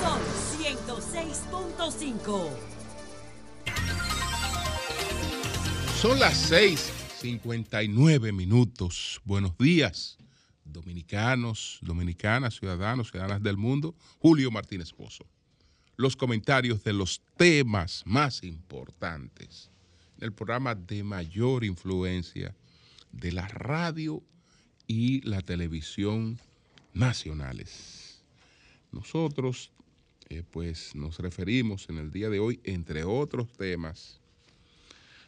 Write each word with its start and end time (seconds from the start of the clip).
Son 0.00 0.20
106.5. 0.58 2.50
Son 6.00 6.18
las 6.18 6.50
6:59 6.50 8.32
minutos. 8.32 9.20
Buenos 9.24 9.56
días, 9.58 10.18
dominicanos, 10.64 11.78
dominicanas, 11.80 12.54
ciudadanos, 12.58 13.10
ciudadanas 13.10 13.42
del 13.42 13.56
mundo. 13.56 13.94
Julio 14.18 14.50
Martínez 14.50 14.92
Pozo. 14.92 15.24
Los 15.96 16.16
comentarios 16.16 16.82
de 16.82 16.92
los 16.92 17.22
temas 17.36 18.02
más 18.04 18.42
importantes 18.42 19.70
en 20.18 20.24
el 20.24 20.32
programa 20.32 20.74
de 20.74 21.04
mayor 21.04 21.64
influencia 21.64 22.54
de 23.12 23.32
la 23.32 23.46
radio 23.48 24.22
y 24.86 25.20
la 25.22 25.40
televisión 25.40 26.38
nacionales. 26.92 28.22
Nosotros, 28.92 29.72
eh, 30.28 30.42
pues, 30.50 30.94
nos 30.94 31.18
referimos 31.18 31.88
en 31.88 31.98
el 31.98 32.10
día 32.10 32.28
de 32.28 32.38
hoy, 32.38 32.60
entre 32.64 33.04
otros 33.04 33.52
temas, 33.52 34.20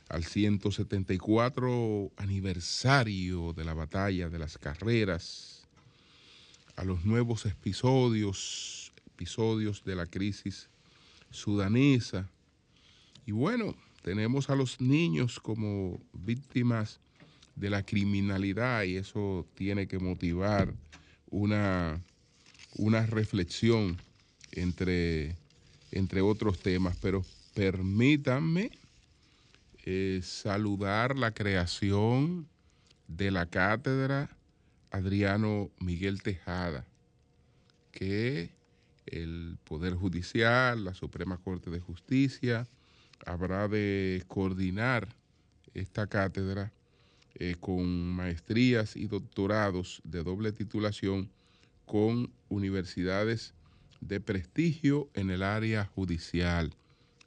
al 0.08 0.24
174 0.24 2.12
aniversario 2.16 3.52
de 3.52 3.64
la 3.64 3.74
batalla 3.74 4.28
de 4.28 4.38
las 4.38 4.56
carreras, 4.58 5.66
a 6.76 6.84
los 6.84 7.04
nuevos 7.04 7.44
episodios, 7.46 8.75
episodios 9.16 9.82
de 9.82 9.96
la 9.96 10.04
crisis 10.04 10.68
sudanesa. 11.30 12.28
Y 13.24 13.32
bueno, 13.32 13.74
tenemos 14.02 14.50
a 14.50 14.54
los 14.54 14.78
niños 14.78 15.40
como 15.40 15.98
víctimas 16.12 17.00
de 17.56 17.70
la 17.70 17.82
criminalidad 17.82 18.82
y 18.82 18.96
eso 18.96 19.46
tiene 19.54 19.88
que 19.88 19.98
motivar 19.98 20.74
una, 21.30 21.98
una 22.76 23.06
reflexión 23.06 23.96
entre, 24.52 25.34
entre 25.90 26.20
otros 26.20 26.58
temas, 26.58 26.94
pero 27.00 27.24
permítanme 27.54 28.70
eh, 29.86 30.20
saludar 30.22 31.16
la 31.16 31.32
creación 31.32 32.46
de 33.08 33.30
la 33.30 33.46
cátedra 33.46 34.28
Adriano 34.90 35.70
Miguel 35.80 36.22
Tejada, 36.22 36.84
que 37.92 38.55
el 39.06 39.58
Poder 39.64 39.94
Judicial, 39.94 40.84
la 40.84 40.94
Suprema 40.94 41.38
Corte 41.38 41.70
de 41.70 41.80
Justicia, 41.80 42.66
habrá 43.24 43.68
de 43.68 44.24
coordinar 44.28 45.08
esta 45.74 46.06
cátedra 46.06 46.72
eh, 47.34 47.56
con 47.60 47.86
maestrías 48.08 48.96
y 48.96 49.06
doctorados 49.06 50.00
de 50.04 50.22
doble 50.22 50.52
titulación 50.52 51.30
con 51.84 52.32
universidades 52.48 53.54
de 54.00 54.20
prestigio 54.20 55.08
en 55.14 55.30
el 55.30 55.42
área 55.42 55.84
judicial. 55.86 56.74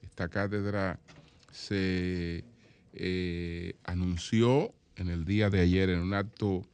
Esta 0.01 0.27
cátedra 0.27 0.99
se 1.51 2.43
eh, 2.93 3.73
anunció 3.83 4.73
en 4.95 5.09
el 5.09 5.25
día 5.25 5.49
de 5.49 5.61
ayer, 5.61 5.89
en 5.89 5.99
un 5.99 6.13
acto 6.13 6.65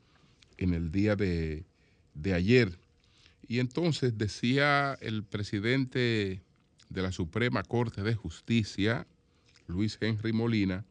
en 0.57 0.73
el 0.73 0.91
día 0.91 1.15
de, 1.15 1.65
de 2.13 2.33
ayer. 2.33 2.77
Y 3.47 3.59
entonces 3.59 4.17
decía 4.17 4.97
el 5.01 5.23
presidente 5.23 6.41
de 6.89 7.01
la 7.01 7.11
Suprema 7.11 7.63
Corte 7.63 8.01
de 8.01 8.15
Justicia, 8.15 9.07
Luis 9.67 9.97
Henry 10.01 10.33
Molina, 10.33 10.85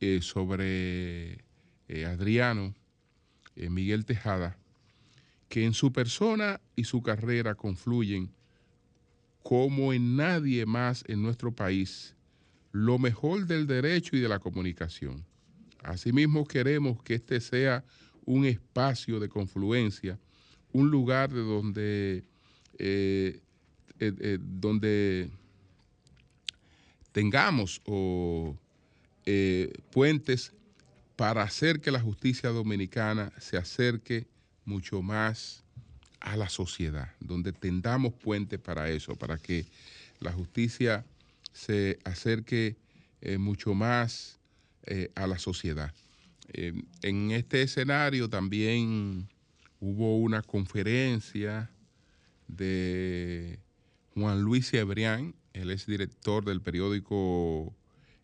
eh, 0.00 0.20
sobre 0.20 1.44
eh, 1.88 2.04
Adriano 2.04 2.74
eh, 3.54 3.70
Miguel 3.70 4.04
Tejada, 4.04 4.58
que 5.48 5.64
en 5.64 5.72
su 5.72 5.92
persona 5.92 6.60
y 6.74 6.84
su 6.84 7.02
carrera 7.02 7.54
confluyen 7.54 8.30
como 9.42 9.92
en 9.92 10.16
nadie 10.16 10.66
más 10.66 11.04
en 11.06 11.22
nuestro 11.22 11.52
país 11.52 12.14
lo 12.72 12.98
mejor 12.98 13.46
del 13.46 13.66
derecho 13.66 14.16
y 14.16 14.20
de 14.20 14.28
la 14.28 14.38
comunicación. 14.38 15.24
Asimismo 15.82 16.46
queremos 16.46 17.02
que 17.02 17.14
este 17.14 17.40
sea 17.40 17.84
un 18.26 18.44
espacio 18.44 19.18
de 19.20 19.28
confluencia, 19.28 20.18
un 20.76 20.90
lugar 20.90 21.32
de 21.32 21.40
donde, 21.40 22.22
eh, 22.78 23.40
eh, 23.98 24.12
eh, 24.20 24.38
donde 24.40 25.30
tengamos 27.12 27.80
puentes 29.90 30.52
para 31.16 31.42
hacer 31.42 31.80
que 31.80 31.90
la 31.90 32.00
justicia 32.00 32.50
dominicana 32.50 33.32
se 33.38 33.56
acerque 33.56 34.26
mucho 34.66 35.00
más 35.00 35.64
a 36.20 36.36
la 36.36 36.50
sociedad, 36.50 37.10
donde 37.20 37.52
tendamos 37.52 38.12
puentes 38.12 38.60
para 38.60 38.90
eso, 38.90 39.16
para 39.16 39.38
que 39.38 39.64
la 40.20 40.32
justicia 40.32 41.06
se 41.52 41.98
acerque 42.04 42.76
mucho 43.38 43.72
más 43.72 44.38
a 45.14 45.26
la 45.26 45.38
sociedad. 45.38 45.94
En 46.52 47.30
este 47.30 47.62
escenario 47.62 48.28
también 48.28 49.26
hubo 49.80 50.18
una 50.18 50.42
conferencia 50.42 51.70
de 52.48 53.58
Juan 54.14 54.42
Luis 54.42 54.70
Cebrián, 54.70 55.34
él 55.52 55.70
es 55.70 55.86
director 55.86 56.44
del 56.44 56.60
periódico 56.60 57.74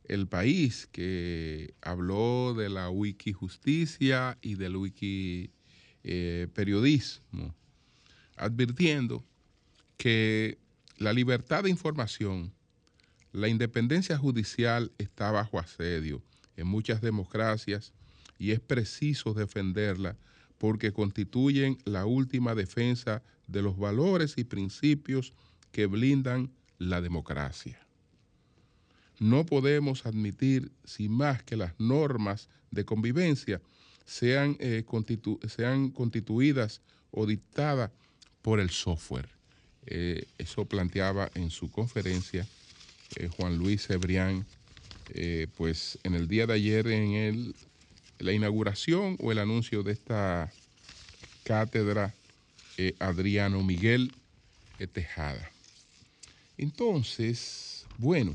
El 0.04 0.26
País, 0.26 0.88
que 0.90 1.74
habló 1.80 2.54
de 2.54 2.68
la 2.68 2.90
wiki 2.90 3.32
justicia 3.32 4.38
y 4.42 4.54
del 4.54 4.76
wiki 4.76 5.50
eh, 6.04 6.48
periodismo, 6.54 7.54
advirtiendo 8.36 9.24
que 9.96 10.58
la 10.98 11.12
libertad 11.12 11.64
de 11.64 11.70
información, 11.70 12.52
la 13.32 13.48
independencia 13.48 14.16
judicial 14.19 14.92
está 14.98 15.30
bajo 15.30 15.58
asedio. 15.58 16.22
En 16.56 16.66
muchas 16.66 17.00
democracias 17.00 17.92
y 18.38 18.50
es 18.50 18.60
preciso 18.60 19.32
defenderla 19.32 20.16
porque 20.62 20.92
constituyen 20.92 21.76
la 21.84 22.06
última 22.06 22.54
defensa 22.54 23.24
de 23.48 23.62
los 23.62 23.76
valores 23.76 24.34
y 24.36 24.44
principios 24.44 25.32
que 25.72 25.86
blindan 25.86 26.52
la 26.78 27.00
democracia. 27.00 27.84
No 29.18 29.44
podemos 29.44 30.06
admitir, 30.06 30.70
sin 30.84 31.10
más 31.10 31.42
que 31.42 31.56
las 31.56 31.74
normas 31.80 32.48
de 32.70 32.84
convivencia 32.84 33.60
sean, 34.04 34.56
eh, 34.60 34.84
constituidas 34.86 36.80
o 37.10 37.26
dictadas 37.26 37.90
por 38.40 38.60
el 38.60 38.70
software. 38.70 39.30
Eh, 39.86 40.26
eso 40.38 40.64
planteaba 40.64 41.28
en 41.34 41.50
su 41.50 41.72
conferencia 41.72 42.46
eh, 43.16 43.28
Juan 43.36 43.58
Luis 43.58 43.88
Cebrián, 43.88 44.46
pues 45.56 45.98
en 46.04 46.14
el 46.14 46.28
día 46.28 46.46
de 46.46 46.54
ayer 46.54 46.86
en 46.86 47.12
el, 47.14 47.56
la 48.22 48.32
inauguración 48.32 49.18
o 49.20 49.30
el 49.32 49.38
anuncio 49.38 49.82
de 49.82 49.92
esta 49.92 50.50
cátedra 51.42 52.14
eh, 52.78 52.94
Adriano 53.00 53.62
Miguel 53.62 54.14
eh, 54.78 54.86
Tejada. 54.86 55.50
Entonces, 56.56 57.84
bueno, 57.98 58.34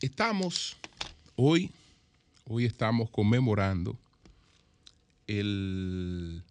estamos 0.00 0.78
hoy, 1.34 1.72
hoy 2.44 2.64
estamos 2.64 3.10
conmemorando 3.10 3.98
el 5.26 6.44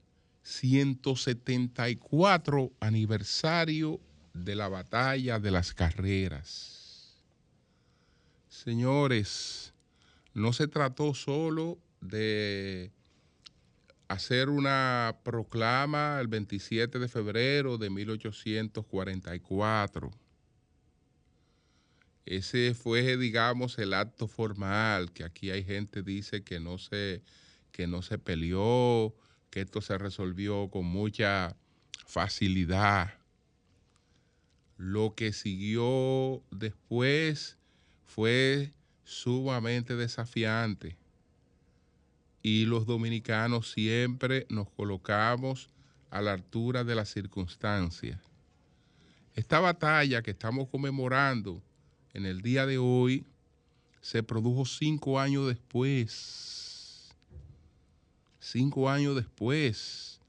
174 0.43 2.73
aniversario 2.81 4.01
de 4.33 4.55
la 4.55 4.67
batalla 4.67 5.39
de 5.39 5.51
las 5.51 5.73
carreras. 5.73 6.76
Señores, 8.67 9.73
no 10.33 10.51
se 10.51 10.67
trató 10.67 11.13
solo 11.13 11.77
de 12.01 12.91
hacer 14.09 14.49
una 14.49 15.21
proclama 15.23 16.19
el 16.19 16.27
27 16.27 16.99
de 16.99 17.07
febrero 17.07 17.77
de 17.77 17.89
1844. 17.89 20.11
Ese 22.25 22.73
fue, 22.73 23.15
digamos, 23.15 23.79
el 23.79 23.93
acto 23.93 24.27
formal, 24.27 25.13
que 25.13 25.23
aquí 25.23 25.49
hay 25.49 25.63
gente 25.63 26.03
dice 26.03 26.43
que 26.43 26.59
no 26.59 26.77
se, 26.77 27.23
que 27.71 27.87
no 27.87 28.01
se 28.01 28.17
peleó, 28.17 29.15
que 29.49 29.61
esto 29.61 29.79
se 29.79 29.97
resolvió 29.97 30.69
con 30.69 30.83
mucha 30.83 31.55
facilidad. 32.05 33.13
Lo 34.75 35.15
que 35.15 35.31
siguió 35.31 36.43
después 36.51 37.57
fue 38.07 38.73
sumamente 39.03 39.95
desafiante 39.95 40.97
y 42.41 42.65
los 42.65 42.85
dominicanos 42.85 43.71
siempre 43.71 44.47
nos 44.49 44.69
colocamos 44.71 45.69
a 46.09 46.21
la 46.21 46.33
altura 46.33 46.83
de 46.83 46.95
las 46.95 47.09
circunstancias. 47.09 48.19
esta 49.35 49.59
batalla 49.59 50.23
que 50.23 50.31
estamos 50.31 50.67
conmemorando 50.69 51.61
en 52.13 52.25
el 52.25 52.41
día 52.41 52.65
de 52.65 52.79
hoy 52.79 53.23
se 54.01 54.23
produjo 54.23 54.65
cinco 54.65 55.19
años 55.19 55.47
después. 55.47 57.13
Cinco 58.39 58.89
años 58.89 59.15
después. 59.15 60.19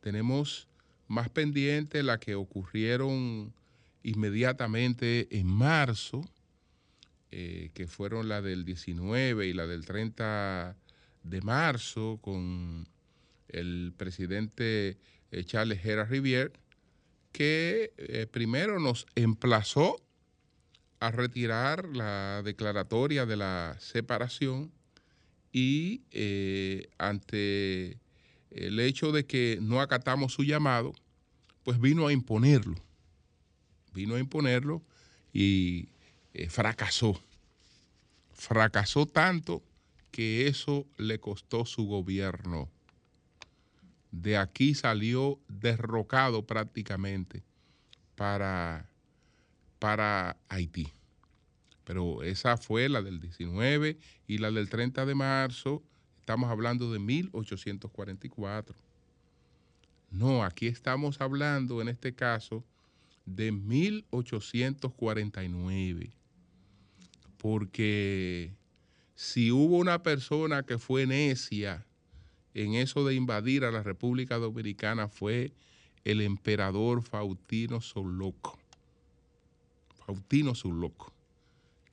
Tenemos 0.00 0.66
más 1.08 1.28
pendiente 1.30 2.02
la 2.02 2.18
que 2.18 2.34
ocurrieron 2.34 3.54
inmediatamente 4.02 5.28
en 5.30 5.46
marzo, 5.46 6.28
eh, 7.32 7.70
que 7.74 7.86
fueron 7.86 8.28
la 8.28 8.42
del 8.42 8.64
19 8.64 9.46
y 9.46 9.52
la 9.52 9.68
del 9.68 9.86
30 9.86 10.76
de 11.22 11.40
marzo 11.42 12.18
con 12.20 12.88
el 13.46 13.92
presidente 13.96 14.98
eh, 15.30 15.44
Charles 15.44 15.80
Gerard 15.80 16.10
Rivière, 16.10 16.52
que 17.30 17.92
eh, 17.98 18.26
primero 18.28 18.80
nos 18.80 19.06
emplazó 19.14 20.02
a 20.98 21.12
retirar 21.12 21.88
la 21.94 22.42
declaratoria 22.44 23.26
de 23.26 23.36
la 23.36 23.76
separación 23.78 24.72
y 25.52 26.02
ante 26.98 27.98
el 28.50 28.80
hecho 28.80 29.12
de 29.12 29.24
que 29.24 29.58
no 29.62 29.80
acatamos 29.80 30.34
su 30.34 30.42
llamado, 30.42 30.92
pues 31.62 31.80
vino 31.80 32.08
a 32.08 32.12
imponerlo, 32.12 32.74
vino 33.94 34.16
a 34.16 34.18
imponerlo 34.18 34.82
y 35.32 35.88
eh, 36.40 36.48
fracasó. 36.48 37.20
Fracasó 38.32 39.04
tanto 39.04 39.62
que 40.10 40.46
eso 40.46 40.86
le 40.96 41.20
costó 41.20 41.66
su 41.66 41.84
gobierno. 41.84 42.70
De 44.10 44.38
aquí 44.38 44.74
salió 44.74 45.38
derrocado 45.48 46.46
prácticamente 46.46 47.42
para, 48.16 48.88
para 49.78 50.38
Haití. 50.48 50.88
Pero 51.84 52.22
esa 52.22 52.56
fue 52.56 52.88
la 52.88 53.02
del 53.02 53.20
19 53.20 53.98
y 54.26 54.38
la 54.38 54.50
del 54.50 54.70
30 54.70 55.04
de 55.04 55.14
marzo. 55.14 55.82
Estamos 56.20 56.50
hablando 56.50 56.90
de 56.90 57.00
1844. 57.00 58.74
No, 60.10 60.42
aquí 60.42 60.68
estamos 60.68 61.20
hablando 61.20 61.82
en 61.82 61.88
este 61.88 62.14
caso 62.14 62.64
de 63.26 63.52
1849. 63.52 66.14
Porque 67.40 68.52
si 69.14 69.50
hubo 69.50 69.78
una 69.78 70.02
persona 70.02 70.62
que 70.62 70.76
fue 70.78 71.06
necia 71.06 71.86
en 72.52 72.74
eso 72.74 73.06
de 73.06 73.14
invadir 73.14 73.64
a 73.64 73.70
la 73.70 73.82
República 73.82 74.36
Dominicana 74.36 75.08
fue 75.08 75.54
el 76.04 76.20
emperador 76.20 77.02
Faustino 77.02 77.80
Soloco. 77.80 78.58
Faustino 80.04 80.54
Soloco, 80.54 81.14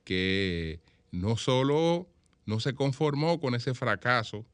que 0.04 0.80
no 1.12 1.38
solo 1.38 2.06
no 2.44 2.60
se 2.60 2.74
conformó 2.74 3.40
con 3.40 3.54
ese 3.54 3.72
fracaso 3.72 4.44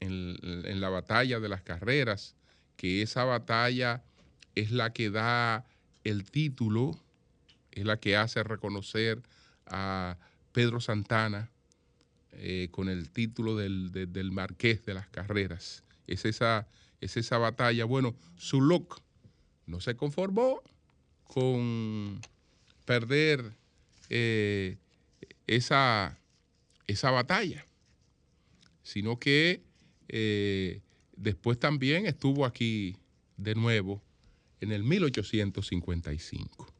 en, 0.00 0.36
en 0.42 0.80
la 0.82 0.90
batalla 0.90 1.40
de 1.40 1.48
las 1.48 1.62
carreras, 1.62 2.36
que 2.76 3.00
esa 3.00 3.24
batalla 3.24 4.02
es 4.54 4.72
la 4.72 4.92
que 4.92 5.08
da 5.08 5.64
el 6.04 6.30
título, 6.30 6.98
es 7.72 7.86
la 7.86 7.98
que 7.98 8.16
hace 8.16 8.42
reconocer 8.42 9.22
a 9.66 10.18
Pedro 10.54 10.80
Santana 10.80 11.50
eh, 12.32 12.68
con 12.70 12.88
el 12.88 13.10
título 13.10 13.56
del, 13.56 13.90
de- 13.92 14.06
del 14.06 14.30
Marqués 14.32 14.86
de 14.86 14.94
las 14.94 15.08
Carreras. 15.08 15.82
Es 16.06 16.24
esa, 16.24 16.66
es 17.00 17.16
esa 17.16 17.38
batalla. 17.38 17.84
Bueno, 17.84 18.14
Zuluk 18.38 19.00
no 19.66 19.80
se 19.80 19.96
conformó 19.96 20.62
con 21.24 22.20
perder 22.84 23.52
eh, 24.10 24.76
esa, 25.48 26.16
esa 26.86 27.10
batalla, 27.10 27.66
sino 28.84 29.18
que 29.18 29.60
eh, 30.08 30.80
después 31.16 31.58
también 31.58 32.06
estuvo 32.06 32.44
aquí 32.46 32.96
de 33.36 33.56
nuevo 33.56 34.00
en 34.60 34.70
el 34.70 34.84
1855. 34.84 36.72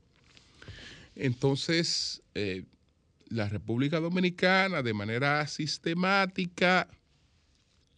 Entonces, 1.17 2.23
la 3.29 3.49
República 3.49 4.00
Dominicana 4.00 4.82
de 4.82 4.94
manera 4.94 5.47
sistemática 5.47 6.88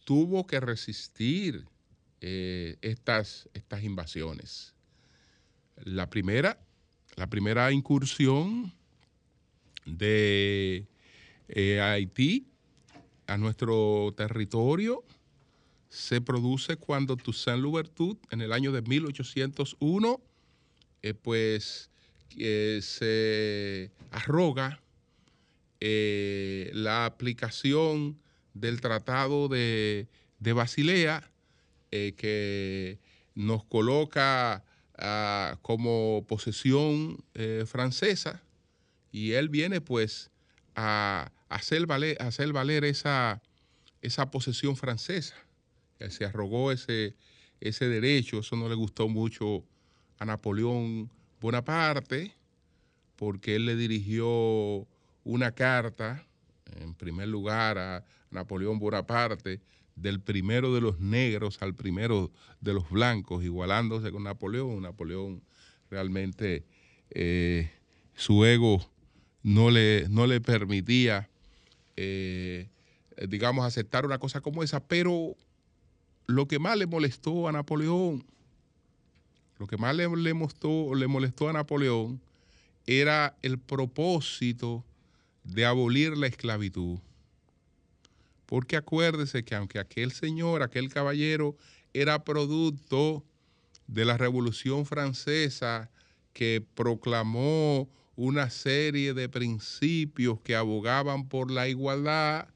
tuvo 0.05 0.47
que 0.47 0.59
resistir 0.59 1.65
eh, 2.21 2.77
estas, 2.81 3.49
estas 3.53 3.83
invasiones. 3.83 4.73
La 5.83 6.09
primera, 6.09 6.59
la 7.15 7.27
primera 7.27 7.71
incursión 7.71 8.73
de 9.85 10.87
eh, 11.49 11.81
Haití 11.81 12.47
a 13.27 13.37
nuestro 13.37 14.13
territorio 14.15 15.03
se 15.89 16.21
produce 16.21 16.77
cuando 16.77 17.17
Toussaint 17.17 17.61
Louverture, 17.61 18.19
en 18.31 18.41
el 18.41 18.53
año 18.53 18.71
de 18.71 18.81
1801, 18.81 20.21
eh, 21.01 21.13
pues 21.13 21.89
se 22.29 23.91
arroga 24.11 24.79
eh, 25.79 26.71
la 26.73 27.05
aplicación 27.05 28.19
del 28.53 28.81
Tratado 28.81 29.47
de, 29.47 30.07
de 30.39 30.53
Basilea, 30.53 31.29
eh, 31.91 32.13
que 32.17 32.99
nos 33.35 33.63
coloca 33.63 34.63
ah, 34.97 35.57
como 35.61 36.25
posesión 36.27 37.23
eh, 37.33 37.63
francesa, 37.67 38.41
y 39.11 39.33
él 39.33 39.49
viene 39.49 39.79
pues 39.81 40.31
a 40.75 41.31
hacer 41.49 41.85
valer, 41.85 42.21
hacer 42.21 42.51
valer 42.51 42.83
esa, 42.83 43.41
esa 44.01 44.29
posesión 44.31 44.75
francesa. 44.75 45.35
Él 45.99 46.11
se 46.11 46.25
arrogó 46.25 46.71
ese, 46.71 47.15
ese 47.61 47.87
derecho, 47.87 48.39
eso 48.39 48.55
no 48.55 48.69
le 48.69 48.75
gustó 48.75 49.07
mucho 49.07 49.63
a 50.19 50.25
Napoleón 50.25 51.09
Bonaparte, 51.39 52.33
porque 53.15 53.55
él 53.55 53.65
le 53.65 53.75
dirigió 53.75 54.87
una 55.27 55.51
carta, 55.51 56.25
en 56.79 56.93
primer 56.93 57.27
lugar, 57.27 57.77
a 57.77 58.05
Napoleón 58.31 58.79
Bonaparte, 58.79 59.59
del 59.95 60.21
primero 60.21 60.73
de 60.73 60.79
los 60.79 60.99
negros 60.99 61.57
al 61.61 61.73
primero 61.73 62.31
de 62.61 62.73
los 62.73 62.89
blancos, 62.89 63.43
igualándose 63.43 64.11
con 64.11 64.23
Napoleón. 64.23 64.81
Napoleón 64.81 65.43
realmente 65.89 66.63
eh, 67.09 67.69
su 68.15 68.45
ego 68.45 68.89
no 69.43 69.69
le, 69.69 70.07
no 70.09 70.27
le 70.27 70.39
permitía, 70.39 71.29
eh, 71.97 72.69
digamos, 73.27 73.65
aceptar 73.65 74.05
una 74.05 74.19
cosa 74.19 74.39
como 74.39 74.63
esa, 74.63 74.79
pero 74.79 75.35
lo 76.25 76.47
que 76.47 76.59
más 76.59 76.77
le 76.77 76.85
molestó 76.85 77.49
a 77.49 77.51
Napoleón, 77.51 78.23
lo 79.59 79.67
que 79.67 79.77
más 79.77 79.93
le, 79.93 80.07
le 80.07 80.33
molestó, 80.33 80.95
le 80.95 81.07
molestó 81.07 81.49
a 81.49 81.53
Napoleón 81.53 82.21
era 82.85 83.35
el 83.41 83.57
propósito 83.57 84.85
de 85.47 85.65
abolir 85.65 86.17
la 86.17 86.27
esclavitud. 86.27 86.99
Porque 88.45 88.77
acuérdese 88.77 89.43
que 89.43 89.55
aunque 89.55 89.79
aquel 89.79 90.11
señor, 90.11 90.61
aquel 90.61 90.89
caballero, 90.89 91.55
era 91.93 92.23
producto 92.23 93.23
de 93.87 94.05
la 94.05 94.17
Revolución 94.17 94.85
Francesa 94.85 95.89
que 96.33 96.63
proclamó 96.75 97.89
una 98.15 98.49
serie 98.49 99.13
de 99.13 99.29
principios 99.29 100.39
que 100.41 100.55
abogaban 100.55 101.27
por 101.27 101.51
la 101.51 101.67
igualdad, 101.67 102.47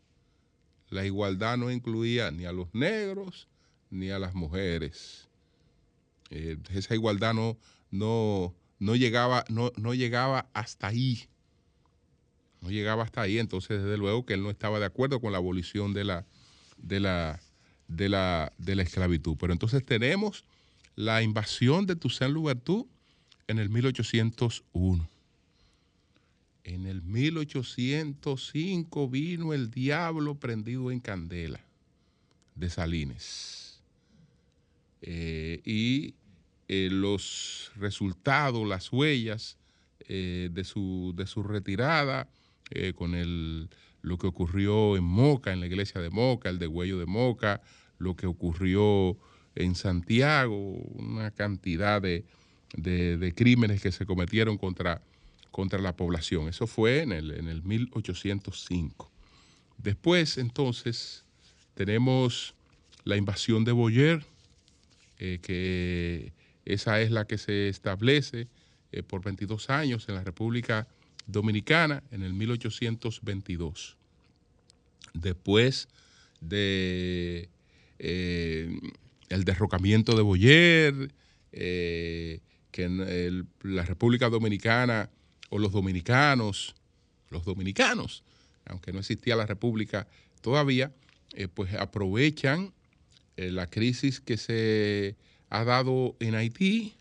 la 0.90 1.06
igualdad 1.06 1.58
no 1.58 1.72
incluía 1.72 2.32
ni 2.32 2.46
a 2.46 2.52
los 2.52 2.74
negros 2.74 3.48
ni 3.90 4.10
a 4.10 4.20
las 4.20 4.34
mujeres. 4.34 5.30
Eh, 6.30 6.58
esa 6.74 6.96
igualdad 6.96 7.34
no, 7.34 7.58
no, 7.92 8.54
no, 8.80 8.96
llegaba, 8.96 9.46
no, 9.50 9.72
no 9.78 9.94
llegaba 9.94 10.50
hasta 10.54 10.88
ahí. 10.88 11.28
No 12.62 12.70
llegaba 12.70 13.04
hasta 13.04 13.22
ahí. 13.22 13.40
Entonces, 13.40 13.84
desde 13.84 13.98
luego 13.98 14.26
que 14.26 14.36
él 14.36 14.44
no 14.44 14.50
estaba 14.50 14.80
de 14.80 14.86
acuerdo 14.86 15.20
con 15.20 15.32
la 15.32 15.40
abolición 15.40 15.94
de 15.94 16.06
la, 16.06 16.26
de 16.78 17.00
la, 17.00 17.40
de 17.88 18.10
la, 18.10 18.54
de 18.58 18.76
la 18.76 18.84
esclavitud. 18.84 19.38
Pero 19.40 19.54
entonces 19.54 19.86
tenemos 19.86 20.44
la 20.96 21.22
invasión 21.22 21.86
de 21.86 21.96
Toussaint 21.96 22.34
Louverture 22.34 22.90
en 23.48 23.60
el 23.60 23.70
1801. 23.70 25.08
En 26.64 26.86
el 26.86 27.02
1805 27.02 29.10
vino 29.10 29.54
el 29.54 29.72
diablo 29.72 30.36
prendido 30.36 30.92
en 30.92 31.00
candela 31.00 31.60
de 32.56 32.70
Salines. 32.70 33.82
Eh, 35.02 35.62
y 35.66 36.14
eh, 36.68 36.90
los 36.92 37.72
resultados, 37.76 38.68
las 38.68 38.92
huellas 38.92 39.58
eh, 40.08 40.50
de, 40.52 40.64
su, 40.64 41.14
de 41.16 41.26
su 41.26 41.42
retirada 41.42 42.30
eh, 42.72 42.94
con 42.94 43.16
el, 43.16 43.70
lo 44.02 44.18
que 44.18 44.28
ocurrió 44.28 44.98
en 44.98 45.04
Moca, 45.04 45.54
en 45.54 45.60
la 45.60 45.68
iglesia 45.68 46.02
de 46.02 46.10
Moca, 46.10 46.50
el 46.50 46.60
degüello 46.60 47.00
de 47.00 47.06
Moca, 47.06 47.62
lo 47.98 48.16
que 48.16 48.28
ocurrió 48.28 49.18
en 49.56 49.76
Santiago, 49.76 50.56
una 50.56 51.32
cantidad 51.32 52.02
de, 52.02 52.26
de, 52.76 53.34
crímenes 53.36 53.82
que 53.82 53.92
se 53.92 54.06
cometieron 54.06 54.58
contra, 54.58 55.02
contra 55.52 55.80
la 55.80 55.96
población. 55.96 56.48
Eso 56.48 56.68
fue 56.68 57.02
en 57.02 57.12
el, 57.12 57.32
en 57.32 57.48
el 57.48 57.62
1805. 57.64 59.12
Después, 59.78 60.38
entonces, 60.38 61.26
tenemos 61.74 62.56
la 63.04 63.18
invasión 63.18 63.66
de 63.66 63.72
Boyer, 63.72 64.26
eh, 65.20 65.40
que 65.42 66.34
esa 66.66 67.02
es 67.02 67.12
la 67.12 67.26
que 67.26 67.38
se 67.38 67.70
establece 67.70 68.48
eh, 68.92 69.04
por 69.04 69.24
22 69.24 69.70
años 69.70 70.08
en 70.08 70.16
la 70.16 70.24
República 70.24 70.88
Dominicana 71.28 72.04
en 72.12 72.24
el 72.24 72.34
1822. 72.34 73.98
Después 75.14 75.88
de 76.42 77.50
eh, 78.00 78.80
el 79.30 79.44
derrocamiento 79.46 80.16
de 80.16 80.24
Boyer, 80.24 81.14
eh, 81.52 82.40
que 82.72 82.90
la 83.64 83.86
República 83.86 84.30
Dominicana 84.30 85.10
o 85.50 85.60
los 85.60 85.72
dominicanos, 85.72 86.76
los 87.30 87.46
dominicanos, 87.46 88.24
aunque 88.66 88.92
no 88.92 89.00
existía 89.00 89.36
la 89.36 89.46
República 89.46 90.08
todavía, 90.42 90.92
eh, 91.34 91.48
pues 91.48 91.74
aprovechan 91.76 92.74
la 93.38 93.66
crisis 93.66 94.20
que 94.20 94.38
se 94.38 95.16
ha 95.50 95.64
dado 95.64 96.16
en 96.20 96.36
Haití 96.36 96.94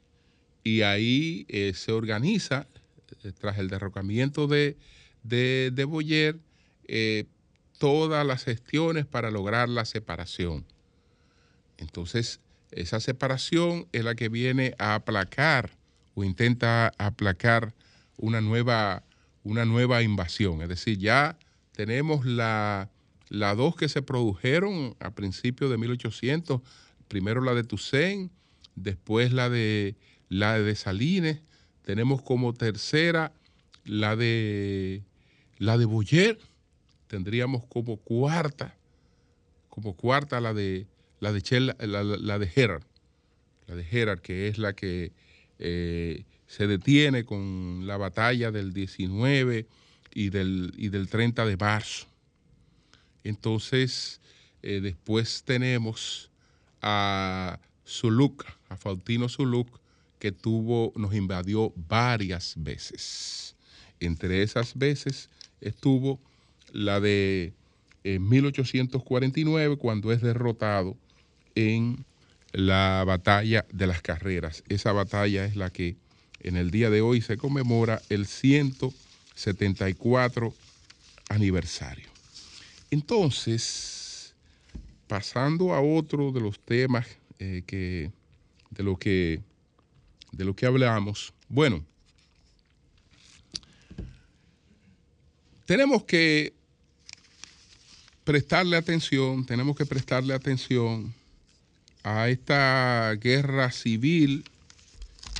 y 0.64 0.82
ahí 0.82 1.46
se 1.74 1.92
organiza, 1.92 2.66
tras 3.38 3.58
el 3.58 3.68
derrocamiento 3.68 4.46
de, 4.46 4.76
de, 5.22 5.70
de 5.72 5.84
Boyer, 5.84 6.38
eh, 6.86 7.26
todas 7.78 8.26
las 8.26 8.44
gestiones 8.44 9.06
para 9.06 9.30
lograr 9.30 9.68
la 9.68 9.84
separación. 9.84 10.66
Entonces, 11.78 12.40
esa 12.70 13.00
separación 13.00 13.86
es 13.92 14.04
la 14.04 14.14
que 14.14 14.28
viene 14.28 14.74
a 14.78 14.94
aplacar 14.94 15.70
o 16.14 16.24
intenta 16.24 16.92
aplacar 16.98 17.74
una 18.16 18.40
nueva, 18.40 19.02
una 19.42 19.64
nueva 19.64 20.02
invasión. 20.02 20.62
Es 20.62 20.68
decir, 20.68 20.98
ya 20.98 21.38
tenemos 21.72 22.26
la, 22.26 22.90
dos 23.30 23.76
que 23.76 23.88
se 23.88 24.02
produjeron 24.02 24.94
a 25.00 25.14
principios 25.14 25.70
de 25.70 25.78
1800, 25.78 26.60
primero 27.08 27.40
la 27.40 27.54
de 27.54 27.64
Toussaint, 27.64 28.30
después 28.74 29.32
la 29.32 29.48
de, 29.48 29.96
la 30.28 30.58
de 30.58 30.74
Salines, 30.76 31.40
tenemos 31.90 32.22
como 32.22 32.52
tercera 32.54 33.32
la 33.84 34.14
de, 34.14 35.02
la 35.58 35.76
de 35.76 35.86
Boyer, 35.86 36.38
tendríamos 37.08 37.66
como 37.66 37.96
cuarta, 37.96 38.76
como 39.68 39.96
cuarta 39.96 40.40
la 40.40 40.54
de 40.54 40.86
la 41.18 41.32
de 41.32 41.42
Chel- 41.42 41.74
la, 41.80 42.04
la- 42.04 42.38
de 42.38 42.46
Gerard, 42.46 42.84
la 43.66 43.74
de 43.74 43.82
Gerard, 43.84 44.20
que 44.20 44.46
es 44.46 44.58
la 44.58 44.72
que 44.74 45.10
eh, 45.58 46.22
se 46.46 46.68
detiene 46.68 47.24
con 47.24 47.88
la 47.88 47.96
batalla 47.96 48.52
del 48.52 48.72
19 48.72 49.66
y 50.14 50.30
del, 50.30 50.72
y 50.76 50.90
del 50.90 51.08
30 51.08 51.44
de 51.44 51.56
marzo. 51.56 52.06
Entonces, 53.24 54.20
eh, 54.62 54.78
después 54.80 55.42
tenemos 55.44 56.30
a 56.82 57.58
Zuluk, 57.84 58.44
a 58.68 58.76
Faustino 58.76 59.28
Zuluk, 59.28 59.79
que 60.20 60.30
tuvo, 60.30 60.92
nos 60.94 61.12
invadió 61.14 61.72
varias 61.88 62.54
veces. 62.56 63.56
Entre 63.98 64.44
esas 64.44 64.78
veces 64.78 65.28
estuvo 65.60 66.20
la 66.72 67.00
de 67.00 67.52
eh, 68.04 68.20
1849, 68.20 69.76
cuando 69.76 70.12
es 70.12 70.20
derrotado 70.20 70.96
en 71.56 72.04
la 72.52 73.02
batalla 73.06 73.66
de 73.72 73.88
las 73.88 74.02
carreras. 74.02 74.62
Esa 74.68 74.92
batalla 74.92 75.44
es 75.44 75.56
la 75.56 75.70
que 75.70 75.96
en 76.40 76.56
el 76.56 76.70
día 76.70 76.90
de 76.90 77.00
hoy 77.00 77.22
se 77.22 77.36
conmemora 77.36 78.00
el 78.08 78.26
174 78.26 80.54
aniversario. 81.28 82.08
Entonces, 82.90 84.34
pasando 85.06 85.74
a 85.74 85.80
otro 85.80 86.32
de 86.32 86.40
los 86.40 86.58
temas 86.60 87.06
eh, 87.38 87.62
que, 87.66 88.10
de 88.70 88.82
lo 88.82 88.98
que 88.98 89.42
de 90.32 90.44
lo 90.44 90.54
que 90.54 90.66
hablamos, 90.66 91.32
bueno, 91.48 91.84
tenemos 95.66 96.04
que 96.04 96.52
prestarle 98.24 98.76
atención, 98.76 99.44
tenemos 99.46 99.76
que 99.76 99.86
prestarle 99.86 100.34
atención 100.34 101.14
a 102.02 102.28
esta 102.28 103.14
guerra 103.20 103.70
civil 103.72 104.44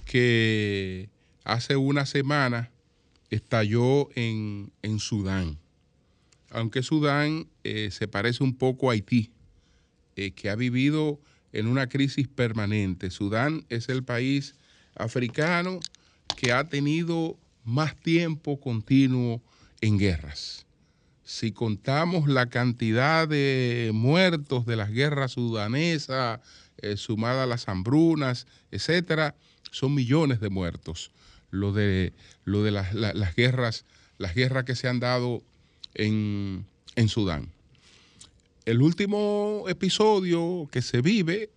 que 0.04 1.08
hace 1.44 1.76
una 1.76 2.06
semana 2.06 2.70
estalló 3.30 4.08
en, 4.16 4.72
en 4.82 4.98
Sudán. 4.98 5.58
Aunque 6.50 6.82
Sudán 6.82 7.48
eh, 7.62 7.90
se 7.92 8.08
parece 8.08 8.42
un 8.42 8.56
poco 8.56 8.90
a 8.90 8.94
Haití, 8.94 9.30
eh, 10.16 10.32
que 10.32 10.50
ha 10.50 10.56
vivido 10.56 11.20
en 11.52 11.66
una 11.66 11.88
crisis 11.88 12.28
permanente. 12.28 13.10
Sudán 13.10 13.64
es 13.68 13.88
el 13.88 14.02
país 14.02 14.54
africano 14.96 15.80
que 16.36 16.52
ha 16.52 16.64
tenido 16.64 17.36
más 17.64 17.96
tiempo 17.96 18.60
continuo 18.60 19.40
en 19.80 19.98
guerras. 19.98 20.66
Si 21.24 21.52
contamos 21.52 22.28
la 22.28 22.46
cantidad 22.46 23.28
de 23.28 23.90
muertos 23.94 24.66
de 24.66 24.76
las 24.76 24.90
guerras 24.90 25.32
sudanesas, 25.32 26.40
eh, 26.78 26.96
sumada 26.96 27.44
a 27.44 27.46
las 27.46 27.68
hambrunas, 27.68 28.46
etcétera, 28.70 29.34
son 29.70 29.94
millones 29.94 30.40
de 30.40 30.48
muertos. 30.50 31.12
Lo 31.50 31.72
de, 31.72 32.12
lo 32.44 32.62
de 32.62 32.70
las, 32.72 32.94
la- 32.94 33.12
las 33.14 33.34
guerras, 33.36 33.84
las 34.18 34.34
guerras 34.34 34.64
que 34.64 34.74
se 34.74 34.88
han 34.88 34.98
dado 35.00 35.42
en, 35.94 36.64
en 36.96 37.08
Sudán. 37.08 37.48
El 38.64 38.82
último 38.82 39.64
episodio 39.68 40.68
que 40.70 40.82
se 40.82 41.00
vive 41.00 41.50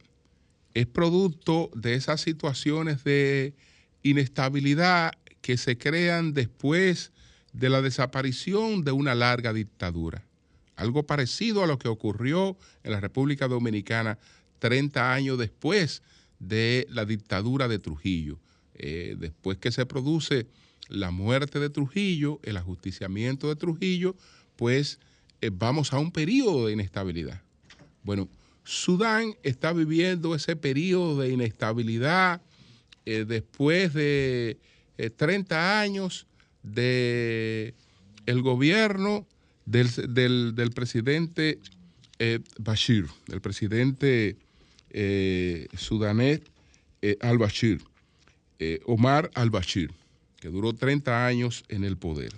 es 0.74 0.88
producto 0.88 1.70
de 1.76 1.96
esas 1.96 2.22
situaciones 2.22 3.04
de 3.04 3.54
inestabilidad 4.02 5.14
que 5.42 5.58
se 5.58 5.78
crean 5.78 6.34
después 6.34 7.12
de 7.52 7.70
la 7.70 7.82
desaparición 7.82 8.84
de 8.84 8.92
una 8.92 9.16
larga 9.16 9.54
dictadura. 9.54 10.26
Algo 10.76 11.04
parecido 11.04 11.64
a 11.64 11.68
lo 11.68 11.78
que 11.78 11.88
ocurrió 11.88 12.58
en 12.84 12.92
la 12.92 13.00
República 13.00 13.48
Dominicana 13.48 14.18
30 14.60 15.14
años 15.14 15.38
después 15.38 16.02
de 16.40 16.88
la 16.90 17.06
dictadura 17.06 17.68
de 17.68 17.80
Trujillo. 17.80 18.40
Eh, 18.76 19.16
después 19.20 19.58
que 19.58 19.72
se 19.72 19.86
produce 19.86 20.48
la 20.90 21.12
muerte 21.12 21.60
de 21.60 21.70
Trujillo, 21.70 22.40
el 22.44 22.58
ajusticiamiento 22.58 23.50
de 23.50 23.56
Trujillo, 23.56 24.16
pues 24.56 25.00
eh, 25.42 25.52
vamos 25.54 25.94
a 25.94 26.00
un 26.00 26.12
periodo 26.12 26.68
de 26.68 26.74
inestabilidad. 26.74 27.42
Bueno, 28.04 28.28
Sudán 28.64 29.36
está 29.44 29.74
viviendo 29.74 30.36
ese 30.36 30.56
periodo 30.56 31.20
de 31.22 31.30
inestabilidad 31.30 32.42
eh, 33.06 33.26
después 33.28 33.94
de 33.94 34.58
eh, 34.98 35.10
30 35.10 35.82
años 35.82 36.28
de 36.62 37.74
el 38.26 38.42
gobierno 38.42 39.28
del, 39.66 39.90
presidente 40.74 41.60
eh, 42.20 42.40
Bashir, 42.60 43.08
del 43.28 43.42
presidente 43.42 44.38
eh, 44.92 45.68
sudanés 45.78 46.42
al-Bashir, 47.20 47.82
Omar 48.86 49.30
al-Bashir, 49.34 49.92
que 50.40 50.48
duró 50.48 50.72
30 50.74 51.26
años 51.26 51.66
en 51.68 51.84
el 51.84 51.98
poder. 51.98 52.32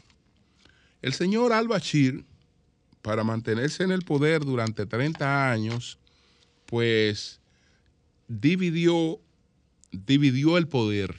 El 1.03 1.13
señor 1.13 1.53
al-Bashir, 1.53 2.25
para 3.03 3.23
mantenerse 3.23 3.83
en 3.83 3.91
el 3.91 4.01
poder 4.01 4.43
durante 4.43 4.87
30 4.87 5.51
años, 5.51 5.99
pues 6.65 7.39
dividió, 8.27 9.19
dividió 9.91 10.57
el 10.57 10.67
poder, 10.67 11.15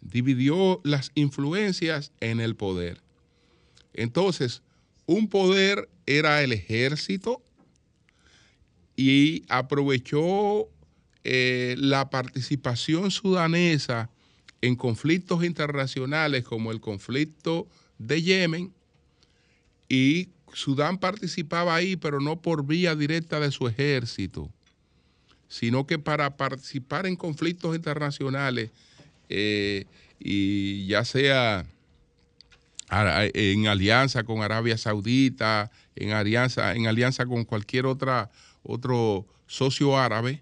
dividió 0.00 0.80
las 0.84 1.12
influencias 1.14 2.12
en 2.20 2.40
el 2.40 2.56
poder. 2.56 3.00
Entonces, 3.94 4.62
un 5.06 5.28
poder 5.28 5.88
era 6.06 6.42
el 6.42 6.52
ejército 6.52 7.42
y 8.96 9.44
aprovechó 9.48 10.68
eh, 11.24 11.74
la 11.78 12.10
participación 12.10 13.10
sudanesa 13.10 14.10
en 14.62 14.76
conflictos 14.76 15.44
internacionales 15.44 16.44
como 16.44 16.72
el 16.72 16.80
conflicto 16.80 17.68
de 17.98 18.22
Yemen 18.22 18.72
y 19.88 20.28
Sudán 20.56 20.96
participaba 20.96 21.74
ahí, 21.74 21.96
pero 21.96 22.18
no 22.18 22.40
por 22.40 22.64
vía 22.64 22.96
directa 22.96 23.38
de 23.40 23.50
su 23.50 23.68
ejército, 23.68 24.50
sino 25.48 25.86
que 25.86 25.98
para 25.98 26.38
participar 26.38 27.04
en 27.04 27.14
conflictos 27.14 27.76
internacionales 27.76 28.70
eh, 29.28 29.84
y 30.18 30.86
ya 30.86 31.04
sea 31.04 31.66
en 32.88 33.66
alianza 33.66 34.24
con 34.24 34.40
Arabia 34.40 34.78
Saudita, 34.78 35.70
en 35.94 36.12
alianza, 36.12 36.74
en 36.74 36.86
alianza 36.86 37.26
con 37.26 37.44
cualquier 37.44 37.84
otra, 37.84 38.30
otro 38.62 39.26
socio 39.46 39.98
árabe, 39.98 40.40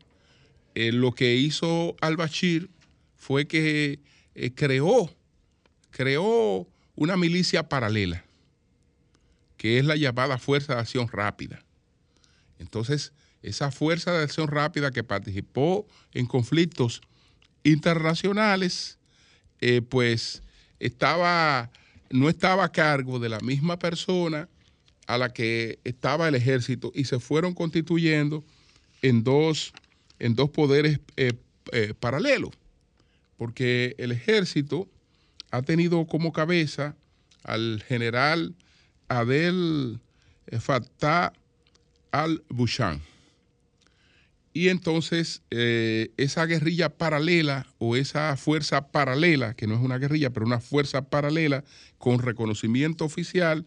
eh, 0.77 0.93
lo 0.93 1.11
que 1.11 1.35
hizo 1.35 1.97
al-Bashir 2.01 2.71
fue 3.17 3.49
que 3.49 3.99
eh, 4.37 4.53
creó, 4.55 5.13
creó 5.91 6.69
una 6.95 7.17
milicia 7.17 7.69
paralela, 7.69 8.25
que 9.65 9.79
es 9.79 9.87
la 9.87 9.97
llamada 9.97 10.37
Fuerza 10.37 10.75
de 10.75 10.81
Acción 10.81 11.09
Rápida. 11.09 11.65
Entonces, 12.59 13.15
esa 13.41 13.71
Fuerza 13.71 14.13
de 14.13 14.23
Acción 14.23 14.49
Rápida 14.49 14.91
que 14.91 15.03
participó 15.03 15.87
en 16.13 16.27
conflictos 16.27 17.01
internacionales, 17.63 18.99
eh, 19.63 19.81
pues 19.81 20.43
estaba, 20.81 21.71
no 22.11 22.29
estaba 22.29 22.65
a 22.65 22.73
cargo 22.73 23.19
de 23.19 23.31
la 23.31 23.41
misma 23.41 23.79
persona 23.79 24.51
a 25.07 25.17
la 25.17 25.33
que 25.33 25.79
estaba 25.85 26.29
el 26.29 26.35
ejército 26.35 26.93
y 26.95 27.07
se 27.07 27.19
fueron 27.19 27.55
constituyendo 27.55 28.45
en 29.01 29.25
dos, 29.25 29.73
en 30.19 30.35
dos 30.35 30.51
poderes 30.51 31.01
eh, 31.17 31.33
eh, 31.73 31.95
paralelos, 31.99 32.51
porque 33.39 33.95
el 33.97 34.13
ejército 34.13 34.91
ha 35.51 35.63
tenido 35.63 36.07
como 36.07 36.35
cabeza 36.35 36.95
al 37.45 37.83
general 37.89 38.55
Adel 39.09 40.01
Fattah 40.61 41.33
al-Bushan. 42.13 43.03
Y 44.57 44.69
entonces 44.69 45.43
eh, 45.51 46.13
esa 46.17 46.47
guerrilla 46.47 46.89
paralela 46.89 47.67
o 47.79 47.97
esa 47.97 48.37
fuerza 48.37 48.93
paralela, 48.93 49.55
que 49.55 49.67
no 49.67 49.75
es 49.75 49.81
una 49.81 49.99
guerrilla, 49.99 50.31
pero 50.31 50.47
una 50.47 50.61
fuerza 50.61 51.03
paralela 51.11 51.65
con 51.99 52.21
reconocimiento 52.21 53.05
oficial, 53.05 53.67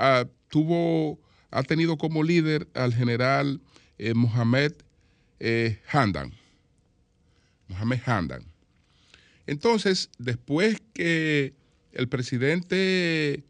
ah, 0.00 0.26
tuvo, 0.48 1.20
ha 1.52 1.62
tenido 1.62 1.96
como 1.96 2.24
líder 2.24 2.66
al 2.74 2.92
general 2.92 3.60
eh, 3.98 4.12
Mohamed 4.14 4.72
eh, 5.38 5.78
Handan. 5.92 6.32
Mohamed 7.68 8.00
Handan. 8.04 8.44
Entonces, 9.46 10.10
después 10.18 10.82
que 10.94 11.54
el 11.92 12.08
presidente 12.08 13.44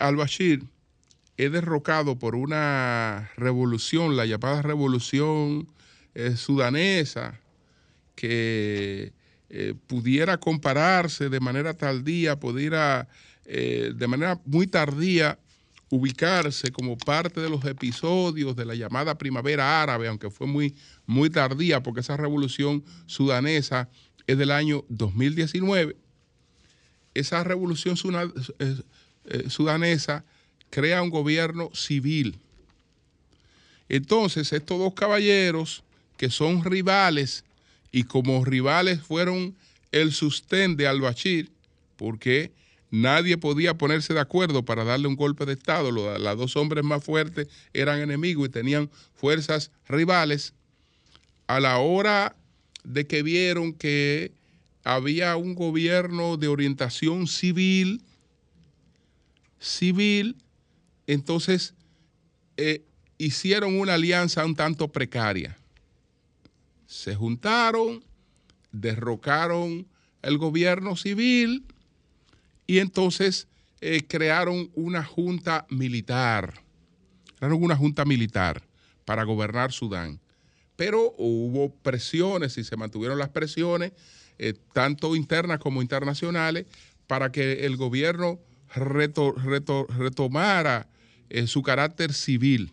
al-Bashir 0.00 0.64
es 1.36 1.52
derrocado 1.52 2.18
por 2.18 2.34
una 2.34 3.30
revolución, 3.36 4.16
la 4.16 4.26
llamada 4.26 4.62
revolución 4.62 5.66
eh, 6.14 6.36
sudanesa 6.36 7.40
que 8.14 9.12
eh, 9.48 9.74
pudiera 9.86 10.38
compararse 10.38 11.28
de 11.28 11.40
manera 11.40 11.74
tardía, 11.74 12.38
pudiera 12.38 13.08
eh, 13.44 13.92
de 13.94 14.06
manera 14.06 14.40
muy 14.44 14.66
tardía 14.66 15.38
ubicarse 15.88 16.70
como 16.70 16.96
parte 16.96 17.40
de 17.40 17.50
los 17.50 17.64
episodios 17.64 18.56
de 18.56 18.64
la 18.64 18.74
llamada 18.74 19.18
primavera 19.18 19.82
árabe, 19.82 20.08
aunque 20.08 20.30
fue 20.30 20.46
muy, 20.46 20.74
muy 21.06 21.28
tardía, 21.28 21.82
porque 21.82 22.00
esa 22.00 22.16
revolución 22.16 22.82
sudanesa 23.06 23.90
es 24.26 24.38
del 24.38 24.52
año 24.52 24.84
2019. 24.88 25.96
Esa 27.14 27.44
revolución 27.44 27.96
sudanesa 29.48 30.24
crea 30.70 31.02
un 31.02 31.10
gobierno 31.10 31.70
civil. 31.74 32.38
Entonces, 33.88 34.52
estos 34.52 34.78
dos 34.78 34.94
caballeros 34.94 35.82
que 36.16 36.30
son 36.30 36.64
rivales 36.64 37.44
y 37.90 38.04
como 38.04 38.44
rivales 38.44 39.00
fueron 39.00 39.54
el 39.92 40.12
sustén 40.12 40.76
de 40.76 40.86
al-Bashir, 40.86 41.50
porque 41.96 42.50
nadie 42.90 43.36
podía 43.36 43.74
ponerse 43.74 44.14
de 44.14 44.20
acuerdo 44.20 44.64
para 44.64 44.84
darle 44.84 45.08
un 45.08 45.16
golpe 45.16 45.44
de 45.44 45.52
Estado. 45.52 45.90
Los, 45.90 46.38
dos 46.38 46.56
hombres 46.56 46.84
más 46.84 47.04
fuertes 47.04 47.48
eran 47.74 48.00
enemigos 48.00 48.48
y 48.48 48.52
tenían 48.52 48.90
fuerzas 49.14 49.70
rivales. 49.88 50.54
A 51.46 51.60
la 51.60 51.78
hora 51.78 52.34
de 52.84 53.06
que 53.06 53.22
vieron 53.22 53.74
que 53.74 54.32
había 54.84 55.36
un 55.36 55.54
gobierno 55.54 56.36
de 56.38 56.48
orientación 56.48 57.26
civil, 57.26 58.00
civil, 59.62 60.36
entonces 61.06 61.74
eh, 62.56 62.84
hicieron 63.16 63.78
una 63.78 63.94
alianza 63.94 64.44
un 64.44 64.54
tanto 64.54 64.88
precaria 64.92 65.56
se 66.92 67.14
juntaron, 67.14 68.04
derrocaron 68.70 69.86
el 70.20 70.36
gobierno 70.36 70.94
civil 70.94 71.64
y 72.66 72.80
entonces 72.80 73.48
eh, 73.80 74.02
crearon 74.06 74.70
una 74.74 75.02
junta 75.02 75.66
militar. 75.70 76.62
Crearon 77.38 77.62
una 77.62 77.76
junta 77.76 78.04
militar 78.04 78.62
para 79.06 79.24
gobernar 79.24 79.72
Sudán. 79.72 80.20
Pero 80.76 81.14
hubo 81.16 81.74
presiones 81.76 82.58
y 82.58 82.64
se 82.64 82.76
mantuvieron 82.76 83.18
las 83.18 83.30
presiones, 83.30 83.92
eh, 84.38 84.52
tanto 84.74 85.16
internas 85.16 85.60
como 85.60 85.80
internacionales, 85.80 86.66
para 87.06 87.32
que 87.32 87.64
el 87.64 87.78
gobierno 87.78 88.38
retomara 88.74 90.88
eh, 91.30 91.46
su 91.46 91.62
carácter 91.62 92.12
civil. 92.12 92.72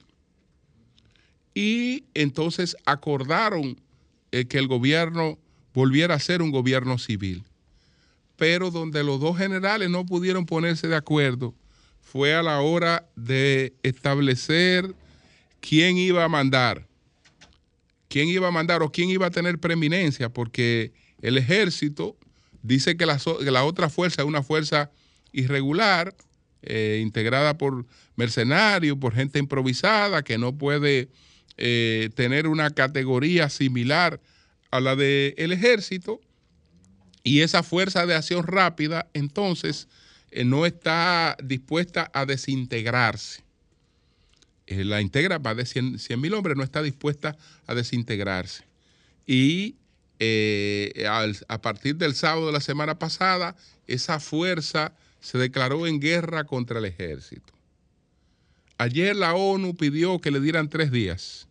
Y 1.54 2.04
entonces 2.14 2.76
acordaron 2.86 3.80
que 4.32 4.60
el 4.60 4.68
gobierno 4.68 5.40
volviera 5.74 6.16
a 6.16 6.20
ser 6.20 6.42
un 6.42 6.52
gobierno 6.52 6.98
civil. 6.98 7.44
Pero 8.38 8.72
donde 8.72 9.04
los 9.04 9.20
dos 9.20 9.38
generales 9.38 9.90
no 9.90 10.06
pudieron 10.06 10.46
ponerse 10.46 10.88
de 10.88 10.96
acuerdo 10.96 11.54
fue 12.02 12.34
a 12.34 12.42
la 12.42 12.62
hora 12.62 13.08
de 13.16 13.74
establecer 13.84 14.96
quién 15.60 15.98
iba 15.98 16.24
a 16.24 16.30
mandar, 16.30 16.88
quién 18.08 18.28
iba 18.28 18.48
a 18.48 18.52
mandar 18.52 18.82
o 18.82 18.92
quién 18.92 19.10
iba 19.10 19.28
a 19.28 19.32
tener 19.32 19.60
preeminencia, 19.60 20.30
porque 20.30 20.94
el 21.22 21.38
ejército 21.38 22.16
dice 22.64 22.98
que 22.98 23.06
la, 23.06 23.64
otra 23.64 23.90
fuerza 23.90 24.22
es 24.22 24.28
una 24.28 24.42
fuerza 24.42 24.90
irregular, 25.32 26.16
eh, 26.62 27.00
integrada 27.02 27.58
por 27.58 27.86
mercenarios, 28.18 28.98
por 28.98 29.14
gente 29.14 29.40
improvisada, 29.40 30.24
que 30.24 30.38
no 30.38 30.58
puede 30.58 31.08
eh, 31.58 32.10
tener 32.16 32.48
una 32.48 32.70
categoría 32.72 33.50
similar 33.50 34.20
a 34.70 34.82
la 34.82 34.98
del 34.98 35.52
ejército 35.54 36.20
y 37.24 37.42
esa 37.42 37.64
fuerza 37.64 38.06
de 38.06 38.16
acción 38.16 38.46
rápida 38.46 39.08
entonces 39.14 39.88
eh, 40.32 40.44
no 40.44 40.66
está 40.66 41.38
dispuesta 41.42 42.12
a 42.14 42.26
desintegrarse. 42.26 43.42
La 44.68 45.02
integra 45.02 45.40
va 45.40 45.56
de 45.56 45.66
100 45.66 45.98
mil 46.20 46.34
hombres, 46.34 46.56
no 46.56 46.64
está 46.64 46.84
dispuesta 46.84 47.36
a 47.66 47.74
desintegrarse. 47.74 48.66
Y 49.26 49.76
a 51.08 51.62
partir 51.62 51.96
del 51.96 52.14
sábado 52.14 52.48
de 52.48 52.54
la 52.54 52.60
semana 52.60 53.00
pasada, 53.00 53.56
esa 53.88 54.20
fuerza 54.20 54.94
se 55.20 55.38
declaró 55.38 55.88
en 55.88 56.00
guerra 56.00 56.44
contra 56.44 56.80
el 56.80 56.86
ejército. 56.86 57.54
Ayer 58.78 59.16
la 59.16 59.34
ONU 59.34 59.76
pidió 59.76 60.20
que 60.20 60.32
le 60.32 60.40
dieran 60.40 60.70
tres 60.70 60.92
días 60.92 61.50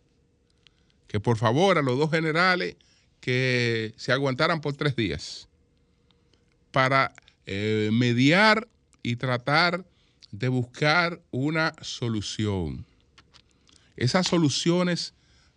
que 1.09 1.19
por 1.19 1.37
favor 1.37 1.77
a 1.77 1.81
los 1.81 1.97
dos 1.97 2.11
generales 2.11 2.75
que 3.19 3.93
se 3.97 4.13
aguantaran 4.13 4.61
por 4.61 4.75
tres 4.75 4.95
días 4.95 5.49
para 6.71 7.11
eh, 7.45 7.89
mediar 7.91 8.67
y 9.01 9.15
tratar 9.15 9.85
de 10.31 10.47
buscar 10.47 11.19
una 11.31 11.73
solución. 11.81 12.85
Esas 13.97 14.27
soluciones 14.27 15.13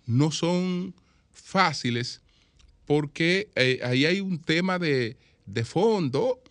no 0.07 0.31
son 0.31 0.95
fáciles 1.33 2.23
porque 2.87 3.51
eh, 3.55 3.81
ahí 3.85 4.07
hay 4.07 4.21
un 4.21 4.41
tema 4.41 4.79
de, 4.79 5.17
fondo, 5.65 6.42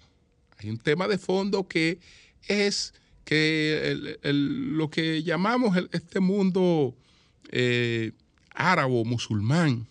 hay 0.62 0.69
un 0.69 0.78
tema 0.78 1.08
de 1.08 1.17
fondo 1.17 1.67
que 1.67 2.00
es 2.47 2.93
que 3.24 4.19
lo 4.24 4.89
que 4.89 5.24
llamamos 5.24 5.78
este 5.91 6.19
mundo 6.19 6.95
eh, 7.52 8.12
árabe, 8.54 9.04
musulmán, 9.06 9.88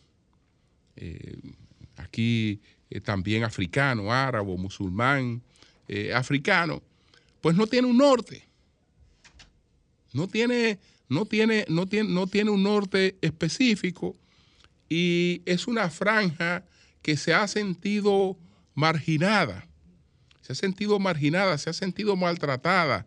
eh, 0.97 1.39
aquí 1.97 2.61
eh, 2.91 3.01
también 3.01 3.45
africano, 3.45 4.13
árabe, 4.13 4.57
musulmán, 4.57 5.43
eh, 5.89 6.13
africano, 6.13 6.83
pues 7.41 7.57
no 7.57 7.67
tiene 7.67 7.89
un 7.89 7.97
norte. 7.97 8.47
No 10.13 10.27
tiene, 10.27 10.79
no, 11.09 11.25
tiene, 11.25 11.65
no, 11.69 11.87
tiene, 11.87 12.09
no 12.11 12.27
tiene 12.27 12.51
un 12.51 12.63
norte 12.63 13.17
específico 13.21 14.17
y 14.89 15.41
es 15.47 15.69
una 15.69 15.89
franja 15.89 16.65
que 17.01 17.17
se 17.17 17.33
ha 17.33 17.47
sentido 17.47 18.37
marginada, 18.75 19.67
se 20.51 20.67
ha 20.67 20.69
sentido 20.69 20.99
marginada, 20.99 21.57
se 21.59 21.71
ha 21.71 21.73
sentido 21.73 22.17
maltratada, 22.17 23.07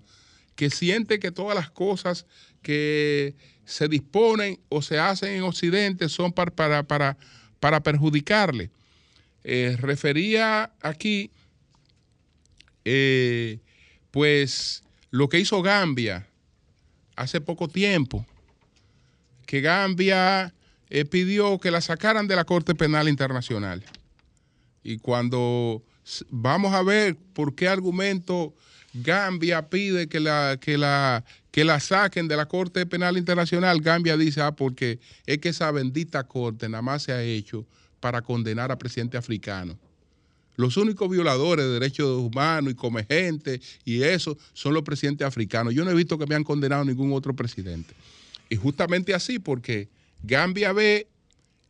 que 0.56 0.70
siente 0.70 1.20
que 1.20 1.30
todas 1.30 1.56
las 1.56 1.70
cosas 1.70 2.26
que 2.62 3.36
se 3.66 3.90
disponen 3.90 4.60
o 4.70 4.82
se 4.82 4.98
hacen 4.98 5.34
en 5.34 5.44
Occidente 5.44 6.08
son 6.08 6.32
para, 6.32 6.84
para, 6.84 7.18
para, 7.60 7.84
perjudicarle. 7.84 8.70
Eh, 9.44 9.76
refería 9.78 10.72
aquí, 10.82 11.32
eh, 12.86 13.60
pues, 14.12 14.84
lo 15.12 15.28
que 15.28 15.40
hizo 15.40 15.62
Gambia 15.62 16.26
hace 17.18 17.42
poco 17.42 17.68
tiempo, 17.68 18.26
que 19.46 19.60
Gambia 19.60 20.54
eh, 20.90 21.04
pidió 21.04 21.60
que 21.60 21.72
la 21.72 21.82
sacaran 21.82 22.26
de 22.26 22.38
la 22.38 22.46
Corte 22.46 22.74
Penal 22.74 23.10
Internacional. 23.10 23.84
Y 24.82 25.00
cuando 25.00 25.84
vamos 26.30 26.74
a 26.74 26.84
ver 26.84 27.18
por 27.34 27.56
qué 27.56 27.68
argumento 27.68 28.54
Gambia 28.94 29.70
pide 29.70 30.08
que 30.08 30.20
la, 30.20 30.58
que 30.62 30.78
la, 30.78 31.24
que 31.52 31.64
la 31.64 31.80
saquen 31.80 32.28
de 32.28 32.38
la 32.38 32.48
Corte 32.48 32.86
Penal 32.86 33.18
Internacional, 33.18 33.82
Gambia 33.82 34.16
dice, 34.18 34.42
ah, 34.42 34.56
porque 34.56 35.00
es 35.26 35.40
que 35.40 35.50
esa 35.50 35.72
bendita 35.72 36.24
corte 36.26 36.70
nada 36.70 36.84
más 36.84 37.04
se 37.04 37.12
ha 37.12 37.24
hecho 37.24 37.66
para 38.00 38.22
condenar 38.22 38.72
a 38.72 38.78
presidentes 38.78 39.18
africanos. 39.18 39.78
Los 40.56 40.78
únicos 40.78 41.10
violadores 41.10 41.66
de 41.66 41.72
derechos 41.72 42.20
humanos 42.20 42.74
y 42.74 42.76
come 42.76 43.04
gente 43.06 43.60
y 43.84 44.04
eso 44.04 44.38
son 44.54 44.76
los 44.76 44.84
presidentes 44.84 45.26
africanos. 45.26 45.74
Yo 45.74 45.84
no 45.84 45.90
he 45.90 45.96
visto 45.96 46.20
que 46.20 46.28
me 46.28 46.36
han 46.36 46.44
condenado 46.44 46.86
ningún 46.86 47.12
otro 47.14 47.36
presidente. 47.36 47.96
Y 48.50 48.56
justamente 48.56 49.16
así, 49.16 49.40
porque 49.40 49.90
Gambia 50.22 50.72
ve 50.72 51.08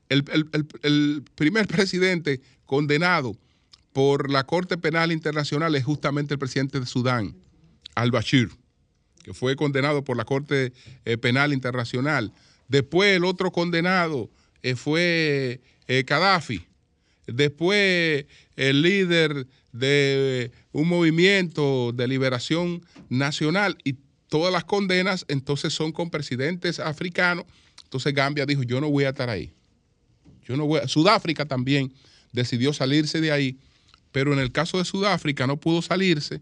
el 0.10 1.24
primer 1.36 1.68
presidente 1.68 2.42
condenado 2.66 3.38
por 3.94 4.30
la 4.32 4.44
Corte 4.46 4.78
Penal 4.78 5.12
Internacional 5.12 5.76
es 5.76 5.84
justamente 5.84 6.34
el 6.34 6.40
presidente 6.40 6.80
de 6.80 6.86
Sudán, 6.86 7.36
al-Bashir, 7.96 8.50
que 9.24 9.34
fue 9.34 9.56
condenado 9.56 10.04
por 10.04 10.18
la 10.18 10.26
Corte 10.26 10.74
eh, 11.06 11.18
Penal 11.18 11.54
Internacional. 11.54 12.34
Después 12.68 13.16
el 13.16 13.24
otro 13.24 13.52
condenado 13.52 14.30
eh, 14.64 14.76
fue 14.76 15.62
eh, 15.88 16.04
Gaddafi. 16.06 16.66
Después 17.28 18.26
el 18.56 18.82
líder 18.82 19.48
de 19.72 20.52
un 20.72 20.88
movimiento 20.90 21.92
de 21.94 22.08
liberación 22.08 22.84
nacional 23.10 23.78
y 23.84 23.96
todas 24.28 24.52
las 24.52 24.66
condenas 24.66 25.26
entonces 25.28 25.74
son 25.74 25.92
con 25.92 26.10
presidentes 26.10 26.80
africanos. 26.80 27.46
Entonces 27.84 28.14
Gambia 28.14 28.46
dijo, 28.46 28.64
yo 28.64 28.82
no 28.82 28.90
voy 28.90 29.04
a 29.06 29.10
estar 29.10 29.30
ahí. 29.30 29.54
Yo 30.46 30.58
no 30.58 30.66
voy 30.66 30.82
a- 30.82 30.88
Sudáfrica 30.88 31.46
también 31.46 31.94
decidió 32.32 32.74
salirse 32.74 33.22
de 33.22 33.32
ahí, 33.32 33.58
pero 34.14 34.32
en 34.32 34.40
el 34.40 34.54
caso 34.54 34.78
de 34.78 34.86
Sudáfrica 34.86 35.46
no 35.46 35.58
pudo 35.58 35.82
salirse 35.82 36.40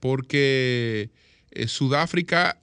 porque 0.00 1.08
eh, 1.52 1.68
Sudáfrica 1.68 2.58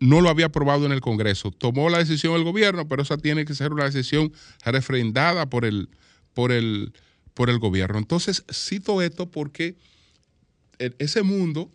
no 0.00 0.22
lo 0.22 0.30
había 0.30 0.46
aprobado 0.46 0.86
en 0.86 0.92
el 0.92 1.02
Congreso. 1.02 1.50
Tomó 1.50 1.90
la 1.90 1.98
decisión 1.98 2.34
el 2.34 2.44
gobierno, 2.44 2.88
pero 2.88 3.02
esa 3.02 3.18
tiene 3.18 3.44
que 3.44 3.54
ser 3.54 3.72
una 3.72 3.84
decisión 3.84 4.32
refrendada 4.64 5.46
por 5.46 5.66
el, 5.66 5.90
por 6.32 6.52
el, 6.52 6.92
por 7.34 7.50
el 7.50 7.58
gobierno. 7.58 7.98
Entonces, 7.98 8.44
cito 8.50 9.02
esto 9.02 9.26
porque 9.26 9.74
e- 10.78 10.94
ese 10.98 11.22
mundo, 11.22 11.70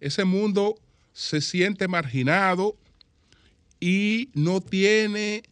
ese 0.00 0.24
mundo 0.24 0.76
se 1.12 1.40
siente 1.40 1.88
marginado 1.88 2.76
y 3.80 4.28
no 4.34 4.60
tiene 4.60 5.42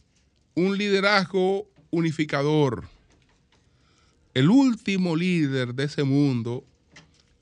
un 0.55 0.77
liderazgo 0.77 1.67
unificador. 1.91 2.92
El 4.33 4.49
último 4.49 5.15
líder 5.15 5.75
de 5.75 5.83
ese 5.85 6.03
mundo, 6.03 6.63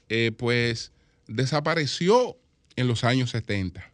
eh, 0.10 0.32
pues, 0.38 0.92
desapareció 1.28 2.38
en 2.76 2.88
los 2.88 3.04
años 3.04 3.30
70. 3.32 3.90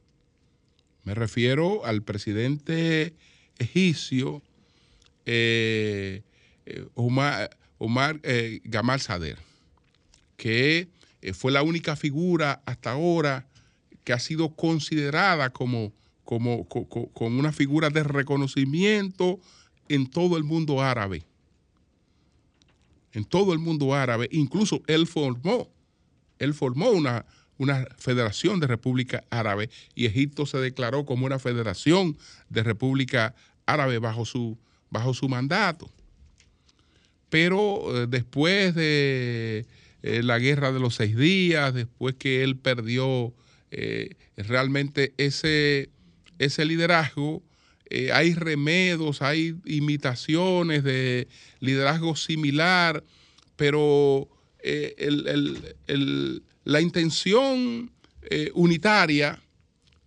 Me 1.04 1.14
refiero 1.14 1.86
al 1.86 2.02
presidente 2.04 3.14
egipcio 3.60 4.42
eh, 5.26 6.22
eh, 6.66 6.88
Omar, 6.96 7.50
Gamal 8.64 9.00
Sader, 9.02 9.38
que 10.38 10.88
fue 11.34 11.52
la 11.52 11.62
única 11.62 11.96
figura 11.96 12.62
hasta 12.66 12.92
ahora 12.92 13.48
que 14.04 14.14
ha 14.14 14.20
sido 14.20 14.56
considerada 14.56 15.50
como, 15.52 15.94
como, 16.24 16.68
co- 16.68 16.88
co- 16.88 17.10
como 17.10 17.40
una 17.40 17.52
figura 17.52 17.90
de 17.90 18.04
reconocimiento 18.04 19.40
en 19.90 20.10
todo 20.10 20.38
el 20.38 20.44
mundo 20.44 20.82
árabe. 20.82 21.24
En 23.14 23.26
todo 23.26 23.54
el 23.54 23.60
mundo 23.60 23.94
árabe. 23.94 24.28
Incluso 24.32 24.82
él 24.88 25.08
formó, 25.08 25.70
él 26.40 26.54
formó 26.54 26.90
una, 26.90 27.26
una 27.58 27.86
federación 27.98 28.60
de 28.60 28.68
República 28.68 29.24
Árabe 29.30 29.70
y 29.96 30.06
Egipto 30.06 30.46
se 30.46 30.58
declaró 30.58 31.06
como 31.06 31.26
una 31.26 31.40
federación 31.40 32.18
de 32.50 32.64
República 32.64 33.36
Árabe 33.66 34.00
bajo 34.00 34.26
su, 34.26 34.58
bajo 34.90 35.14
su 35.14 35.28
mandato. 35.28 35.92
Pero 37.30 38.04
eh, 38.04 38.08
después 38.08 38.74
de 38.76 39.66
eh, 40.04 40.24
la 40.24 40.40
guerra 40.40 40.72
de 40.72 40.80
los 40.80 40.96
seis 40.96 41.18
días, 41.18 41.74
después 41.74 42.16
que 42.16 42.44
él 42.44 42.58
perdió 42.58 43.34
eh, 43.72 44.16
realmente 44.38 45.14
ese, 45.18 45.90
ese 46.40 46.66
liderazgo, 46.66 47.44
eh, 47.90 48.12
hay 48.12 48.34
remedos, 48.34 49.22
hay 49.22 49.56
imitaciones 49.66 50.84
de 50.84 51.28
liderazgo 51.60 52.16
similar, 52.16 53.04
pero 53.56 54.28
eh, 54.64 54.96
el- 54.98 55.28
el- 55.28 55.76
el- 55.88 56.44
la 56.66 56.82
intención 56.82 57.92
eh, 58.30 58.52
unitaria 58.54 59.42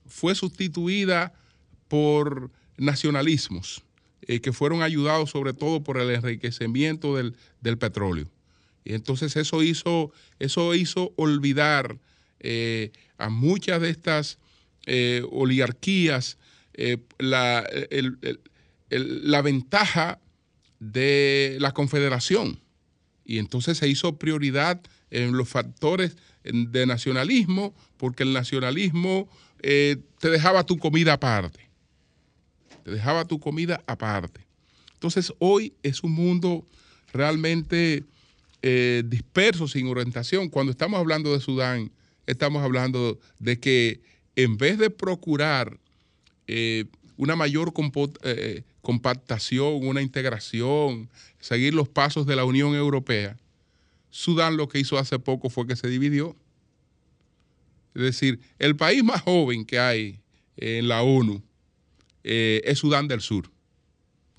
fue 0.07 0.35
sustituida 0.35 1.33
por 1.89 2.51
nacionalismos 2.77 3.83
que 4.43 4.53
fueron 4.53 4.83
ayudados 4.83 5.31
sobre 5.31 5.55
todo 5.55 5.83
por 5.83 5.99
el 5.99 6.11
enriquecimiento 6.11 7.17
del, 7.17 7.35
del 7.63 7.79
petróleo. 7.79 8.31
Y 8.85 8.93
entonces 8.95 9.35
eso 9.35 9.63
hizo, 9.63 10.13
eso 10.39 10.73
hizo 10.75 11.13
olvidar 11.17 11.99
a 13.19 13.29
muchas 13.29 13.81
de 13.81 13.91
estas 13.91 14.39
oligarquías 15.33 16.39
eh, 16.75 16.99
la, 17.19 17.69
la 18.91 19.43
ventaja 19.43 20.21
de 20.79 21.59
la 21.61 21.73
confederación. 21.73 22.61
Y 23.25 23.39
entonces 23.39 23.79
se 23.79 23.89
hizo 23.89 24.19
prioridad 24.19 24.81
en 25.11 25.37
los 25.37 25.49
factores 25.49 26.17
de 26.43 26.87
nacionalismo, 26.87 27.75
porque 27.97 28.23
el 28.23 28.33
nacionalismo 28.33 29.29
eh, 29.63 29.99
te 30.19 30.31
dejaba 30.31 30.65
tu 30.65 30.79
comida 30.79 31.15
aparte. 31.15 31.69
Te 32.85 32.91
dejaba 32.91 33.25
tu 33.27 33.39
comida 33.39 33.83
aparte. 33.87 34.47
Entonces 34.95 35.33
hoy 35.39 35.75
es 35.83 36.03
un 36.03 36.13
mundo 36.13 36.67
realmente 37.13 38.05
eh, 38.63 39.03
disperso, 39.07 39.69
sin 39.69 39.87
orientación. 39.87 40.49
Cuando 40.49 40.73
estamos 40.73 40.99
hablando 40.99 41.33
de 41.33 41.41
Sudán, 41.41 41.93
estamos 42.27 42.63
hablando 42.63 43.19
de 43.39 43.61
que 43.61 44.01
en 44.37 44.57
vez 44.57 44.79
de 44.79 44.91
procurar 44.91 45.79
eh, 46.53 46.85
una 47.17 47.37
mayor 47.37 47.73
compo- 47.73 48.13
eh, 48.25 48.63
compactación, 48.83 49.87
una 49.87 50.03
integración, 50.03 51.09
seguir 51.39 51.75
los 51.75 51.89
pasos 51.89 52.27
de 52.27 52.35
la 52.35 52.45
Unión 52.45 52.75
Europea, 52.75 53.37
Sudán 54.11 54.57
lo 54.57 54.69
que 54.69 54.81
hizo 54.81 54.99
hace 54.99 55.21
poco 55.21 55.49
fue 55.49 55.69
que 55.69 55.77
se 55.77 55.87
dividió. 55.89 56.35
Es 57.95 58.03
decir, 58.03 58.41
el 58.59 58.75
país 58.75 59.05
más 59.05 59.23
joven 59.23 59.65
que 59.65 59.79
hay 59.79 60.19
en 60.57 60.89
la 60.89 61.03
ONU 61.03 61.41
eh, 62.25 62.63
es 62.65 62.81
Sudán 62.81 63.07
del 63.07 63.21
Sur, 63.21 63.49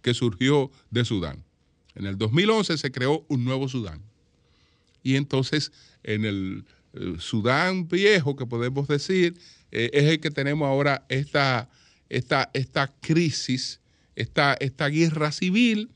que 0.01 0.13
surgió 0.13 0.69
de 0.89 1.05
Sudán. 1.05 1.45
En 1.95 2.05
el 2.05 2.17
2011 2.17 2.77
se 2.77 2.91
creó 2.91 3.25
un 3.29 3.45
nuevo 3.45 3.69
Sudán. 3.69 4.01
Y 5.01 5.15
entonces 5.15 5.71
en 6.03 6.25
el 6.25 6.65
eh, 6.93 7.15
Sudán 7.19 7.87
viejo, 7.87 8.35
que 8.35 8.45
podemos 8.45 8.87
decir, 8.89 9.37
eh, 9.71 9.89
es 9.93 10.03
el 10.03 10.19
que 10.19 10.31
tenemos 10.31 10.67
ahora 10.67 11.05
esta, 11.07 11.69
esta, 12.11 12.49
esta 12.53 12.93
crisis, 12.99 13.79
esta, 14.17 14.53
esta 14.55 14.89
guerra 14.89 15.31
civil 15.31 15.89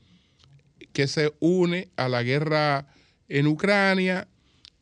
que 0.94 1.06
se 1.08 1.34
une 1.40 1.90
a 1.96 2.08
la 2.08 2.22
guerra 2.22 2.88
en 3.28 3.46
Ucrania 3.46 4.26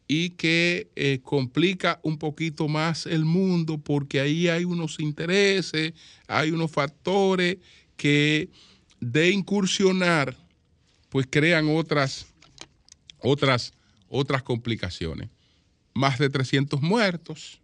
y 0.07 0.31
que 0.31 0.93
eh, 0.95 1.19
complica 1.25 1.99
un 2.05 2.19
poquito 2.19 2.69
más 2.69 3.07
el 3.07 3.25
mundo 3.25 3.79
porque 3.79 4.21
ahí 4.21 4.49
hay 4.49 4.65
unos 4.65 5.01
intereses, 5.01 5.93
hay 6.29 6.53
unos 6.53 6.71
factores 6.71 7.57
que 7.97 8.49
de 9.01 9.31
incursionar 9.31 10.37
pues 11.09 11.27
crean 11.29 11.69
otras, 11.69 12.27
otras, 13.19 13.73
otras 14.09 14.45
complicaciones. 14.45 15.31
Más 15.95 16.21
de 16.21 16.31
300 16.31 16.81
muertos 16.81 17.61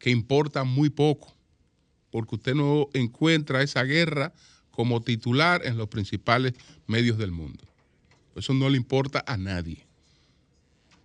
que 0.00 0.10
importan 0.10 0.66
muy 0.66 0.90
poco 0.90 1.32
porque 2.12 2.36
usted 2.36 2.54
no 2.54 2.88
encuentra 2.92 3.62
esa 3.62 3.82
guerra 3.82 4.32
como 4.70 5.02
titular 5.02 5.66
en 5.66 5.76
los 5.76 5.88
principales 5.88 6.52
medios 6.86 7.18
del 7.18 7.32
mundo. 7.32 7.64
Eso 8.36 8.54
no 8.54 8.68
le 8.68 8.76
importa 8.76 9.24
a 9.26 9.36
nadie. 9.36 9.84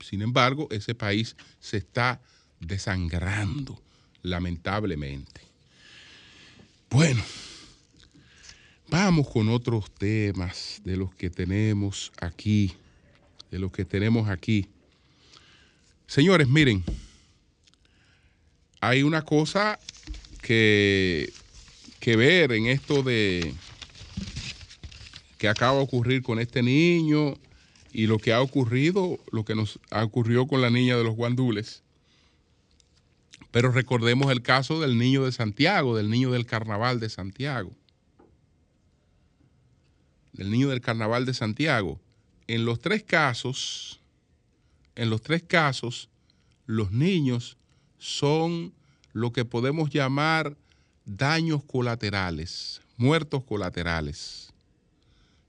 Sin 0.01 0.21
embargo, 0.21 0.67
ese 0.69 0.93
país 0.93 1.35
se 1.59 1.77
está 1.77 2.21
desangrando, 2.59 3.81
lamentablemente. 4.21 5.41
Bueno, 6.89 7.23
vamos 8.89 9.27
con 9.29 9.49
otros 9.49 9.89
temas 9.91 10.81
de 10.83 10.97
los 10.97 11.13
que 11.15 11.29
tenemos 11.29 12.11
aquí, 12.19 12.73
de 13.49 13.59
los 13.59 13.71
que 13.71 13.85
tenemos 13.85 14.29
aquí. 14.29 14.67
Señores, 16.05 16.47
miren, 16.47 16.83
hay 18.79 19.03
una 19.03 19.23
cosa 19.23 19.79
que, 20.47 21.33
que 21.99 22.15
ver 22.15 22.53
en 22.53 22.67
esto 22.67 23.03
de 23.03 23.53
que 25.37 25.49
acaba 25.49 25.75
de 25.75 25.83
ocurrir 25.83 26.23
con 26.23 26.39
este 26.39 26.63
niño 26.63 27.33
y 27.91 28.07
lo 28.07 28.17
que 28.17 28.31
ha 28.31 28.39
ocurrido, 28.39 29.19
lo 29.33 29.43
que 29.43 29.55
nos 29.55 29.77
ha 29.91 30.05
ocurrido 30.05 30.47
con 30.47 30.61
la 30.61 30.69
niña 30.69 30.95
de 30.95 31.03
los 31.03 31.15
guandules. 31.15 31.83
Pero 33.51 33.73
recordemos 33.73 34.31
el 34.31 34.41
caso 34.41 34.79
del 34.79 34.97
niño 34.97 35.25
de 35.25 35.33
Santiago, 35.33 35.97
del 35.97 36.09
niño 36.09 36.31
del 36.31 36.45
carnaval 36.45 37.01
de 37.01 37.09
Santiago. 37.09 37.73
Del 40.31 40.49
niño 40.49 40.69
del 40.69 40.79
carnaval 40.79 41.25
de 41.25 41.33
Santiago. 41.33 41.99
En 42.47 42.63
los 42.63 42.79
tres 42.79 43.03
casos, 43.03 43.99
en 44.95 45.09
los 45.09 45.21
tres 45.21 45.43
casos, 45.43 46.07
los 46.65 46.93
niños 46.93 47.57
son 47.97 48.76
lo 49.17 49.33
que 49.33 49.45
podemos 49.45 49.89
llamar 49.89 50.55
daños 51.03 51.63
colaterales, 51.63 52.81
muertos 52.97 53.43
colaterales. 53.43 54.53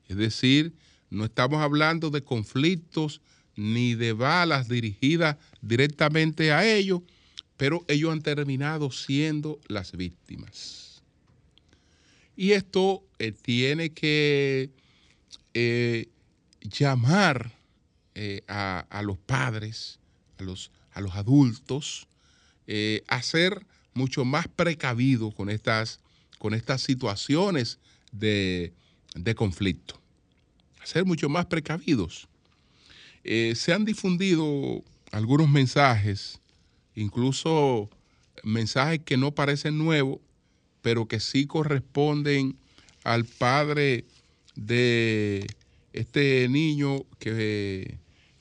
Es 0.07 0.17
decir, 0.17 0.73
no 1.11 1.27
estamos 1.27 1.61
hablando 1.61 2.09
de 2.09 2.25
conflictos 2.25 3.21
ni 3.57 3.95
de 3.95 4.15
balas 4.15 4.69
dirigidas 4.69 5.37
directamente 5.61 6.51
a 6.51 6.67
ellos, 6.67 7.03
pero 7.59 7.85
ellos 7.89 8.11
han 8.11 8.23
terminado 8.23 8.91
siendo 8.91 9.61
las 9.69 9.93
víctimas. 9.93 11.03
Y 12.37 12.53
esto 12.53 13.05
eh, 13.19 13.33
tiene 13.33 13.91
que 13.91 14.71
eh, 15.53 16.09
llamar 16.63 17.53
eh, 18.15 18.41
a, 18.49 18.87
a 18.89 19.03
los 19.03 19.19
padres, 19.19 19.99
a 20.39 20.45
los, 20.45 20.71
a 20.93 21.03
los 21.03 21.17
adultos, 21.17 22.09
eh, 22.69 23.03
a 23.09 23.23
ser 23.23 23.67
mucho 23.95 24.25
más 24.27 24.47
precavidos 24.47 25.35
con 25.35 25.49
estas, 25.49 26.01
con 26.39 26.53
estas 26.53 26.83
situaciones 26.83 27.79
de, 28.13 28.73
de 29.15 29.35
conflicto. 29.35 30.01
A 30.97 31.05
mucho 31.05 31.29
más 31.29 31.47
precavidos. 31.47 32.29
Eh, 33.25 33.55
se 33.57 33.73
han 33.73 33.85
difundido 33.85 34.85
algunos 35.13 35.49
mensajes, 35.49 36.41
incluso 36.95 37.91
mensajes 38.43 39.01
que 39.05 39.17
no 39.17 39.35
parecen 39.35 39.79
nuevos, 39.79 40.21
pero 40.83 41.09
que 41.09 41.21
sí 41.21 41.47
corresponden 41.47 42.57
al 43.03 43.25
padre 43.25 44.05
de 44.55 45.47
este 45.93 46.49
niño 46.51 47.05
que 47.19 47.99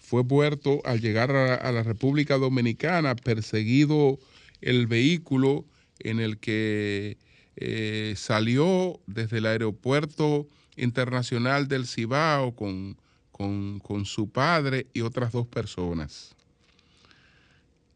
fue 0.08 0.24
muerto 0.24 0.80
al 0.86 1.02
llegar 1.02 1.32
a, 1.32 1.56
a 1.56 1.70
la 1.74 1.84
República 1.84 2.38
Dominicana, 2.38 3.13
perseguido 3.13 4.17
el 4.62 4.88
vehículo 4.88 5.65
en 6.00 6.22
el 6.22 6.38
que 6.38 7.17
eh, 7.58 8.13
salió 8.15 9.02
desde 9.06 9.39
el 9.39 9.46
aeropuerto 9.48 10.48
internacional 10.78 11.67
del 11.67 11.86
Cibao 11.86 12.56
con, 12.56 12.96
con, 13.34 13.80
con 13.80 14.06
su 14.06 14.30
padre 14.30 14.88
y 14.93 15.02
otras 15.02 15.34
dos 15.34 15.46
personas. 15.46 16.38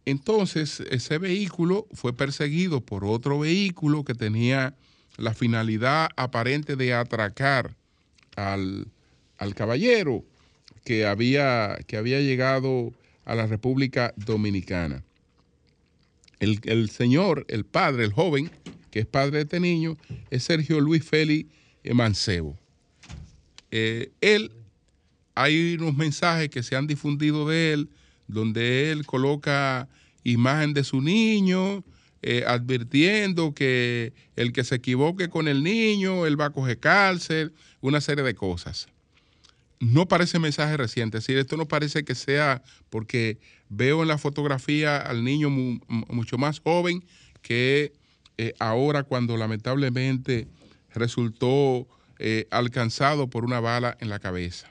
Entonces, 0.04 0.82
ese 0.92 1.18
vehículo 1.18 1.88
fue 1.94 2.12
perseguido 2.12 2.82
por 2.82 3.06
otro 3.06 3.40
vehículo 3.40 4.04
que 4.04 4.16
tenía 4.16 4.76
la 5.16 5.34
finalidad 5.34 6.10
aparente 6.18 6.76
de 6.76 6.94
atracar 6.94 7.78
al, 8.36 8.88
al 9.38 9.56
caballero 9.56 10.26
que 10.84 11.06
había, 11.06 11.78
que 11.88 11.98
había 11.98 12.20
llegado 12.20 12.94
a 13.26 13.36
la 13.36 13.48
República 13.48 14.14
Dominicana. 14.18 15.04
El, 16.40 16.60
el 16.64 16.90
señor, 16.90 17.46
el 17.50 17.66
padre, 17.66 18.04
el 18.04 18.14
joven, 18.14 18.50
que 18.90 19.00
es 19.00 19.06
padre 19.06 19.38
de 19.38 19.44
este 19.44 19.60
niño, 19.60 19.98
es 20.30 20.44
Sergio 20.44 20.80
Luis 20.80 21.04
Félix 21.04 21.50
Mancebo. 21.94 22.58
Eh, 23.72 24.12
él, 24.22 24.52
hay 25.34 25.76
unos 25.80 25.96
mensajes 25.96 26.50
que 26.50 26.62
se 26.62 26.76
han 26.76 26.88
difundido 26.88 27.48
de 27.48 27.74
él, 27.74 27.90
donde 28.28 28.92
él 28.92 29.06
coloca 29.06 29.88
imagen 30.24 30.74
de 30.74 30.84
su 30.84 31.02
niño, 31.02 31.84
eh, 32.22 32.44
advirtiendo 32.46 33.54
que 33.54 34.14
el 34.36 34.54
que 34.54 34.64
se 34.64 34.76
equivoque 34.76 35.30
con 35.30 35.48
el 35.48 35.64
niño, 35.64 36.26
él 36.28 36.40
va 36.40 36.46
a 36.46 36.50
coger 36.52 36.80
cárcel, 36.80 37.54
una 37.80 38.02
serie 38.02 38.24
de 38.24 38.36
cosas. 38.36 38.88
No 39.82 40.08
parece 40.08 40.38
mensaje 40.38 40.78
reciente, 40.78 41.18
es 41.18 41.24
decir, 41.26 41.40
esto 41.40 41.58
no 41.58 41.68
parece 41.68 42.04
que 42.06 42.14
sea 42.14 42.62
porque 42.92 43.40
veo 43.68 44.04
en 44.04 44.08
la 44.10 44.20
fotografía 44.20 44.98
al 44.98 45.24
niño 45.24 45.50
mu- 45.50 45.80
mu- 45.88 46.06
mucho 46.10 46.38
más 46.38 46.60
joven 46.60 47.04
que 47.42 47.92
eh, 48.38 48.54
ahora 48.60 49.02
cuando 49.02 49.38
lamentablemente 49.38 50.48
resultó 50.94 51.88
eh, 52.20 52.48
alcanzado 52.52 53.28
por 53.28 53.44
una 53.44 53.60
bala 53.60 53.98
en 54.00 54.10
la 54.10 54.20
cabeza. 54.20 54.70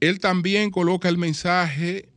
Él 0.00 0.18
también 0.18 0.70
coloca 0.70 1.08
el 1.08 1.16
mensaje, 1.16 2.08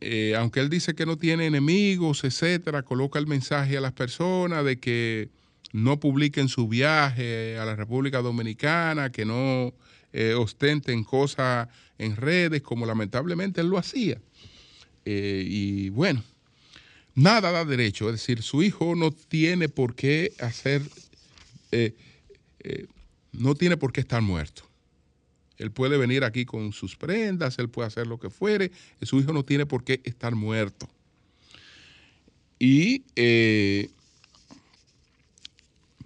eh, 0.00 0.34
aunque 0.38 0.60
él 0.60 0.70
dice 0.70 0.94
que 0.94 1.04
no 1.04 1.18
tiene 1.18 1.44
enemigos, 1.44 2.24
etcétera, 2.24 2.82
coloca 2.82 3.18
el 3.18 3.26
mensaje 3.26 3.76
a 3.76 3.82
las 3.82 3.92
personas 3.92 4.64
de 4.64 4.78
que 4.80 5.28
no 5.74 5.98
publiquen 5.98 6.48
su 6.48 6.68
viaje 6.68 7.58
a 7.58 7.64
la 7.64 7.74
República 7.74 8.22
Dominicana, 8.22 9.10
que 9.10 9.24
no 9.24 9.74
eh, 10.12 10.32
ostenten 10.34 11.02
cosas 11.02 11.68
en 11.98 12.14
redes, 12.14 12.62
como 12.62 12.86
lamentablemente 12.86 13.60
él 13.60 13.66
lo 13.66 13.78
hacía. 13.78 14.20
Eh, 15.04 15.44
y 15.44 15.88
bueno, 15.88 16.22
nada 17.16 17.50
da 17.50 17.64
derecho, 17.64 18.08
es 18.08 18.20
decir, 18.20 18.42
su 18.42 18.62
hijo 18.62 18.94
no 18.94 19.10
tiene 19.10 19.68
por 19.68 19.96
qué 19.96 20.32
hacer, 20.38 20.80
eh, 21.72 21.92
no 23.32 23.56
tiene 23.56 23.76
por 23.76 23.92
qué 23.92 24.00
estar 24.00 24.22
muerto. 24.22 24.62
Él 25.58 25.72
puede 25.72 25.98
venir 25.98 26.22
aquí 26.22 26.44
con 26.44 26.72
sus 26.72 26.94
prendas, 26.94 27.58
él 27.58 27.68
puede 27.68 27.88
hacer 27.88 28.06
lo 28.06 28.20
que 28.20 28.30
fuere, 28.30 28.70
su 29.02 29.18
hijo 29.18 29.32
no 29.32 29.44
tiene 29.44 29.66
por 29.66 29.82
qué 29.82 30.00
estar 30.04 30.36
muerto. 30.36 30.88
Y, 32.60 33.02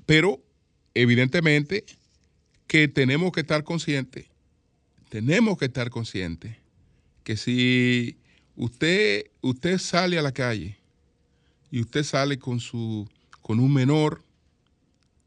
pero 0.09 0.43
evidentemente 0.95 1.85
que 2.67 2.89
tenemos 2.89 3.31
que 3.31 3.41
estar 3.41 3.63
conscientes, 3.63 4.25
tenemos 5.11 5.59
que 5.59 5.67
estar 5.67 5.91
conscientes 5.91 6.57
que 7.25 7.37
si 7.37 8.17
usted, 8.57 9.27
usted 9.43 9.77
sale 9.77 10.19
a 10.19 10.23
la 10.23 10.33
calle 10.33 10.79
y 11.71 11.83
usted 11.83 12.05
sale 12.05 12.39
con 12.39 12.59
su, 12.59 13.07
con 13.43 13.61
un 13.61 13.71
menor, 13.71 14.23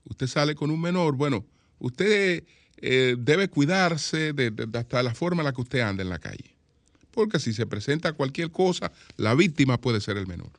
usted 0.05 0.25
sale 0.25 0.55
con 0.55 0.71
un 0.71 0.81
menor, 0.81 1.15
bueno, 1.15 1.45
usted 1.77 2.43
eh, 2.77 3.15
debe 3.19 3.49
cuidarse 3.49 4.33
de, 4.33 4.49
de- 4.49 4.65
de 4.65 4.79
hasta 4.79 5.03
la 5.03 5.13
forma 5.13 5.41
en 5.43 5.45
la 5.45 5.53
que 5.53 5.61
usted 5.61 5.81
anda 5.81 6.01
en 6.01 6.09
la 6.09 6.17
calle. 6.17 6.55
Porque 7.11 7.37
si 7.37 7.53
se 7.53 7.67
presenta 7.67 8.13
cualquier 8.13 8.49
cosa, 8.49 8.91
la 9.17 9.35
víctima 9.35 9.79
puede 9.79 10.01
ser 10.01 10.17
el 10.17 10.25
menor, 10.25 10.49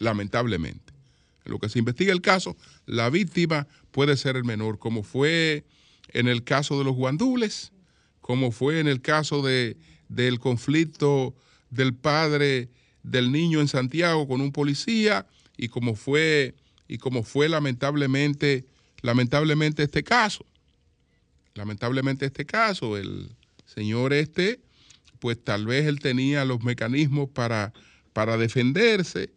lamentablemente. 0.00 0.93
En 1.44 1.52
lo 1.52 1.58
que 1.58 1.68
se 1.68 1.78
investiga 1.78 2.12
el 2.12 2.22
caso, 2.22 2.56
la 2.86 3.10
víctima 3.10 3.66
puede 3.90 4.16
ser 4.16 4.36
el 4.36 4.44
menor, 4.44 4.78
como 4.78 5.02
fue 5.02 5.64
en 6.08 6.28
el 6.28 6.44
caso 6.44 6.78
de 6.78 6.84
los 6.84 6.94
guandules, 6.94 7.72
como 8.20 8.50
fue 8.52 8.80
en 8.80 8.88
el 8.88 9.02
caso 9.02 9.42
de, 9.42 9.76
del 10.08 10.38
conflicto 10.38 11.34
del 11.70 11.94
padre 11.94 12.70
del 13.02 13.30
niño 13.30 13.60
en 13.60 13.68
Santiago 13.68 14.26
con 14.26 14.40
un 14.40 14.52
policía 14.52 15.26
y 15.56 15.68
como 15.68 15.94
fue 15.94 16.54
y 16.88 16.98
fue 17.22 17.48
lamentablemente 17.48 18.66
lamentablemente 19.02 19.82
este 19.82 20.02
caso. 20.02 20.46
Lamentablemente 21.54 22.24
este 22.24 22.46
caso, 22.46 22.96
el 22.96 23.30
señor 23.66 24.14
este, 24.14 24.60
pues 25.18 25.42
tal 25.42 25.66
vez 25.66 25.86
él 25.86 26.00
tenía 26.00 26.44
los 26.44 26.62
mecanismos 26.62 27.28
para, 27.28 27.72
para 28.12 28.38
defenderse, 28.38 29.30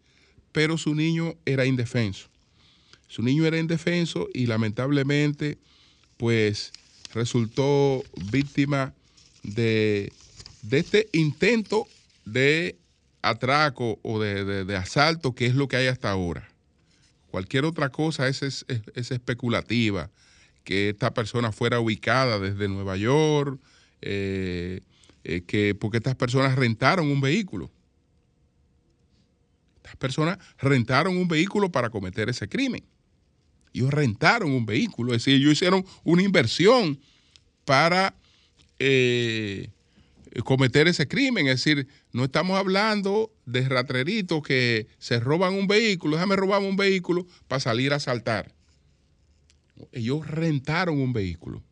pero 0.58 0.76
su 0.80 0.96
niño 0.96 1.36
era 1.46 1.68
indefenso. 1.68 2.30
Su 3.08 3.22
niño 3.22 3.46
era 3.46 3.60
indefenso 3.60 4.28
y 4.34 4.48
lamentablemente, 4.48 5.60
pues 6.18 6.72
resultó 7.14 8.04
víctima 8.32 8.92
de, 9.44 10.12
de 10.64 10.80
este 10.80 11.10
intento 11.14 11.86
de 12.26 12.76
atraco 13.22 14.00
o 14.02 14.20
de, 14.20 14.66
de- 14.66 14.76
asalto, 14.76 15.36
que 15.36 15.46
es 15.46 15.54
lo 15.54 15.68
que 15.68 15.76
hay 15.78 15.86
hasta 15.86 16.10
ahora. 16.10 16.50
Cualquier 17.30 17.64
otra 17.66 17.90
cosa 17.90 18.28
es- 18.28 18.42
es 18.42 19.12
especulativa, 19.12 20.10
que 20.64 20.90
esta 20.90 21.14
persona 21.14 21.52
fuera 21.52 21.80
ubicada 21.80 22.40
desde 22.40 22.68
Nueva 22.68 22.98
York, 22.98 23.60
eh, 24.02 24.82
eh, 25.24 25.44
que 25.46 25.76
porque 25.76 25.98
estas 25.98 26.16
personas 26.16 26.56
rentaron 26.56 27.12
un 27.12 27.22
vehículo. 27.22 27.70
Estas 29.88 29.98
personas 29.98 30.38
rentaron 30.58 31.18
un 31.18 31.30
vehículo 31.30 31.72
para 31.72 31.90
cometer 31.90 32.28
ese 32.28 32.50
crimen. 32.50 32.84
Ellos 33.74 33.92
rentaron 33.92 34.52
un 34.52 34.66
vehículo, 34.66 35.14
es 35.14 35.24
decir, 35.24 35.36
ellos 35.36 35.54
hicieron 35.54 35.86
una 36.04 36.24
inversión 36.24 37.00
para 37.64 38.14
eh, 38.80 39.70
cometer 40.44 40.88
ese 40.88 41.08
crimen. 41.08 41.48
Es 41.48 41.64
decir, 41.64 41.88
no 42.12 42.26
estamos 42.26 42.58
hablando 42.58 43.32
de 43.46 43.68
ratreritos 43.70 44.42
que 44.42 44.88
se 44.98 45.20
roban 45.22 45.54
un 45.54 45.68
vehículo, 45.68 46.18
déjame 46.18 46.36
robar 46.36 46.62
un 46.62 46.76
vehículo 46.76 47.26
para 47.48 47.60
salir 47.62 47.94
a 47.94 47.98
asaltar. 47.98 48.54
Ellos 49.94 50.28
rentaron 50.28 51.00
un 51.00 51.14
vehículo. 51.14 51.64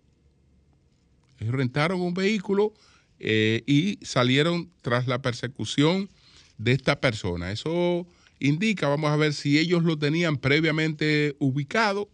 Ellos 1.40 1.54
rentaron 1.54 2.00
un 2.00 2.14
vehículo 2.14 2.74
eh, 3.20 3.64
y 3.66 4.00
salieron 4.06 4.72
tras 4.82 5.08
la 5.08 5.22
persecución 5.22 6.10
de 6.58 6.72
esta 6.72 7.00
persona. 7.00 7.52
Eso 7.52 8.08
indica, 8.40 8.88
vamos 8.88 9.12
a 9.12 9.16
ver 9.16 9.34
si 9.34 9.58
ellos 9.60 9.84
lo 9.84 9.98
tenían 9.98 10.38
previamente 10.38 11.36
ubicado, 11.40 12.10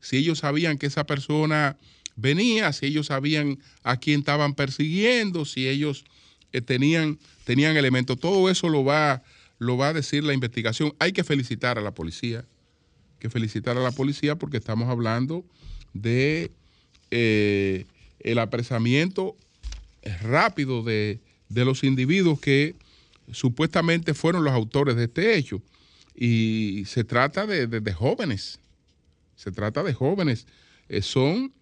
si 0.00 0.16
ellos 0.16 0.40
sabían 0.40 0.78
que 0.78 0.86
esa 0.86 1.06
persona 1.06 1.76
venía, 2.16 2.72
si 2.72 2.86
ellos 2.86 3.06
sabían 3.06 3.58
a 3.82 3.96
quién 3.96 4.20
estaban 4.20 4.54
persiguiendo, 4.54 5.44
si 5.44 5.68
ellos 5.68 6.04
eh, 6.52 6.60
tenían, 6.60 7.18
tenían 7.44 7.76
elementos. 7.76 8.18
Todo 8.18 8.50
eso 8.50 8.68
lo 8.68 8.84
va, 8.84 9.22
lo 9.58 9.76
va 9.76 9.88
a 9.88 9.92
decir 9.92 10.24
la 10.24 10.34
investigación. 10.34 10.94
Hay 10.98 11.12
que 11.12 11.24
felicitar 11.24 11.78
a 11.78 11.82
la 11.82 11.92
policía, 11.92 12.44
que 13.18 13.30
felicitar 13.30 13.76
a 13.78 13.80
la 13.80 13.92
policía 13.92 14.36
porque 14.36 14.56
estamos 14.56 14.88
hablando 14.88 15.44
de 15.94 16.50
eh, 17.10 17.86
el 18.20 18.38
apresamiento 18.38 19.36
rápido 20.22 20.82
de, 20.82 21.20
de 21.48 21.64
los 21.64 21.84
individuos 21.84 22.40
que 22.40 22.74
supuestamente 23.30 24.14
fueron 24.14 24.44
los 24.44 24.52
autores 24.52 24.96
de 24.96 25.04
este 25.04 25.36
hecho. 25.36 25.62
Y 26.14 26.84
se 26.86 27.04
trata 27.04 27.46
de, 27.46 27.66
de- 27.66 27.92
jóvenes, 27.92 28.60
se 29.36 29.50
trata 29.50 29.82
de 29.82 29.94
jóvenes. 29.94 30.46
Eh, 30.88 31.02
son 31.02 31.52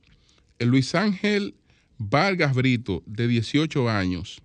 eh, 0.58 0.66
Luis 0.66 0.94
Ángel 0.94 1.54
Vargas 1.98 2.54
Brito, 2.54 3.02
de 3.06 3.28
18 3.28 3.88
años, 3.90 4.40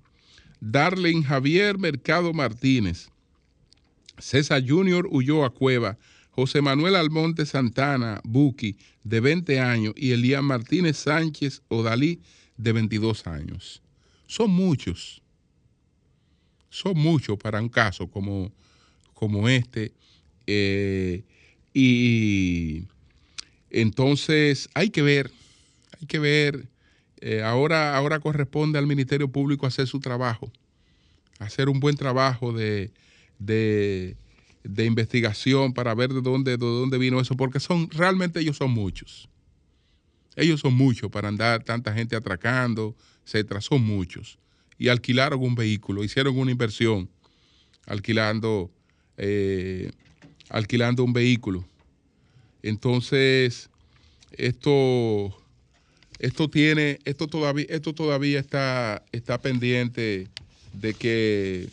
Darlene 0.59 1.23
Javier 1.23 1.77
Mercado 1.77 2.33
Martínez, 2.33 3.09
César 4.17 4.63
Junior 4.67 5.07
Ulloa 5.09 5.49
Cueva, 5.53 5.97
José 6.31 6.61
Manuel 6.61 6.95
Almonte 6.95 7.45
Santana 7.45 8.19
Buki, 8.23 8.77
de 9.03 9.19
20 9.21 9.59
años, 9.59 9.93
y 9.95 10.11
Elías 10.11 10.43
Martínez 10.43 10.97
Sánchez 10.97 11.61
Odalí, 11.69 12.19
de 12.57 12.71
22 12.73 13.25
años. 13.27 13.81
Son 14.27 14.49
muchos 14.51 15.21
son 16.75 16.97
muchos 16.97 17.37
para 17.37 17.61
un 17.61 17.69
caso 17.69 18.07
como, 18.07 18.51
como 19.13 19.47
este. 19.49 19.93
eh, 20.47 21.23
y 21.73 22.87
entonces 23.69 24.69
hay 24.73 24.89
que 24.89 25.01
ver, 25.01 25.31
hay 25.99 26.07
que 26.07 26.19
ver. 26.19 26.67
eh, 27.21 27.41
ahora, 27.43 27.95
ahora 27.97 28.19
corresponde 28.19 28.77
al 28.79 28.87
Ministerio 28.87 29.27
Público 29.29 29.65
hacer 29.67 29.87
su 29.87 29.99
trabajo, 29.99 30.51
hacer 31.39 31.69
un 31.69 31.79
buen 31.79 31.95
trabajo 31.97 32.53
de, 32.53 32.91
de, 33.39 34.15
de 34.63 34.85
investigación 34.85 35.73
para 35.73 35.93
ver 35.95 36.13
de 36.13 36.21
dónde, 36.21 36.51
de 36.51 36.57
dónde 36.57 36.97
vino 36.97 37.19
eso, 37.19 37.35
porque 37.35 37.59
son, 37.59 37.89
realmente 37.91 38.39
ellos 38.39 38.57
son 38.57 38.71
muchos. 38.71 39.29
Ellos 40.35 40.59
son 40.61 40.73
muchos 40.73 41.09
para 41.11 41.29
andar 41.29 41.63
tanta 41.63 41.93
gente 41.93 42.15
atracando, 42.15 42.95
etcétera, 43.25 43.61
son 43.61 43.83
muchos. 43.83 44.37
Y 44.77 44.89
alquilaron 44.89 45.41
un 45.41 45.55
vehículo, 45.55 46.03
hicieron 46.03 46.37
una 46.37 46.51
inversión 46.51 47.09
alquilando, 47.85 48.71
eh, 49.17 49.91
alquilando 50.49 51.03
un 51.03 51.13
vehículo. 51.13 51.65
Entonces, 52.61 53.69
esto, 54.31 55.35
esto 56.19 56.49
tiene, 56.49 56.99
esto 57.05 57.27
todavía, 57.27 57.65
esto 57.69 57.93
todavía 57.93 58.39
está, 58.39 59.03
está 59.11 59.41
pendiente 59.41 60.27
de 60.73 60.93
que 60.93 61.69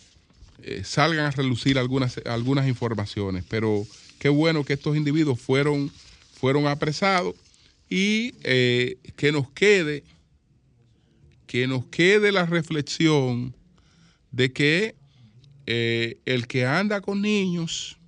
eh, 0.62 0.82
salgan 0.84 1.26
a 1.26 1.30
relucir 1.30 1.78
algunas, 1.78 2.20
algunas 2.24 2.68
informaciones. 2.68 3.44
Pero 3.48 3.86
qué 4.18 4.28
bueno 4.28 4.64
que 4.64 4.74
estos 4.74 4.96
individuos 4.96 5.40
fueron, 5.40 5.90
fueron 6.34 6.66
apresados 6.66 7.34
y 7.88 8.34
eh, 8.44 8.96
que 9.16 9.32
nos 9.32 9.50
quede, 9.50 10.04
que 11.52 11.66
nos 11.66 11.84
quede 11.84 12.32
la 12.32 12.46
reflexión 12.46 13.54
de 14.30 14.54
que 14.54 14.96
eh, 15.66 16.18
el 16.24 16.46
que 16.46 16.64
anda 16.64 17.02
con 17.02 17.20
niños 17.20 17.98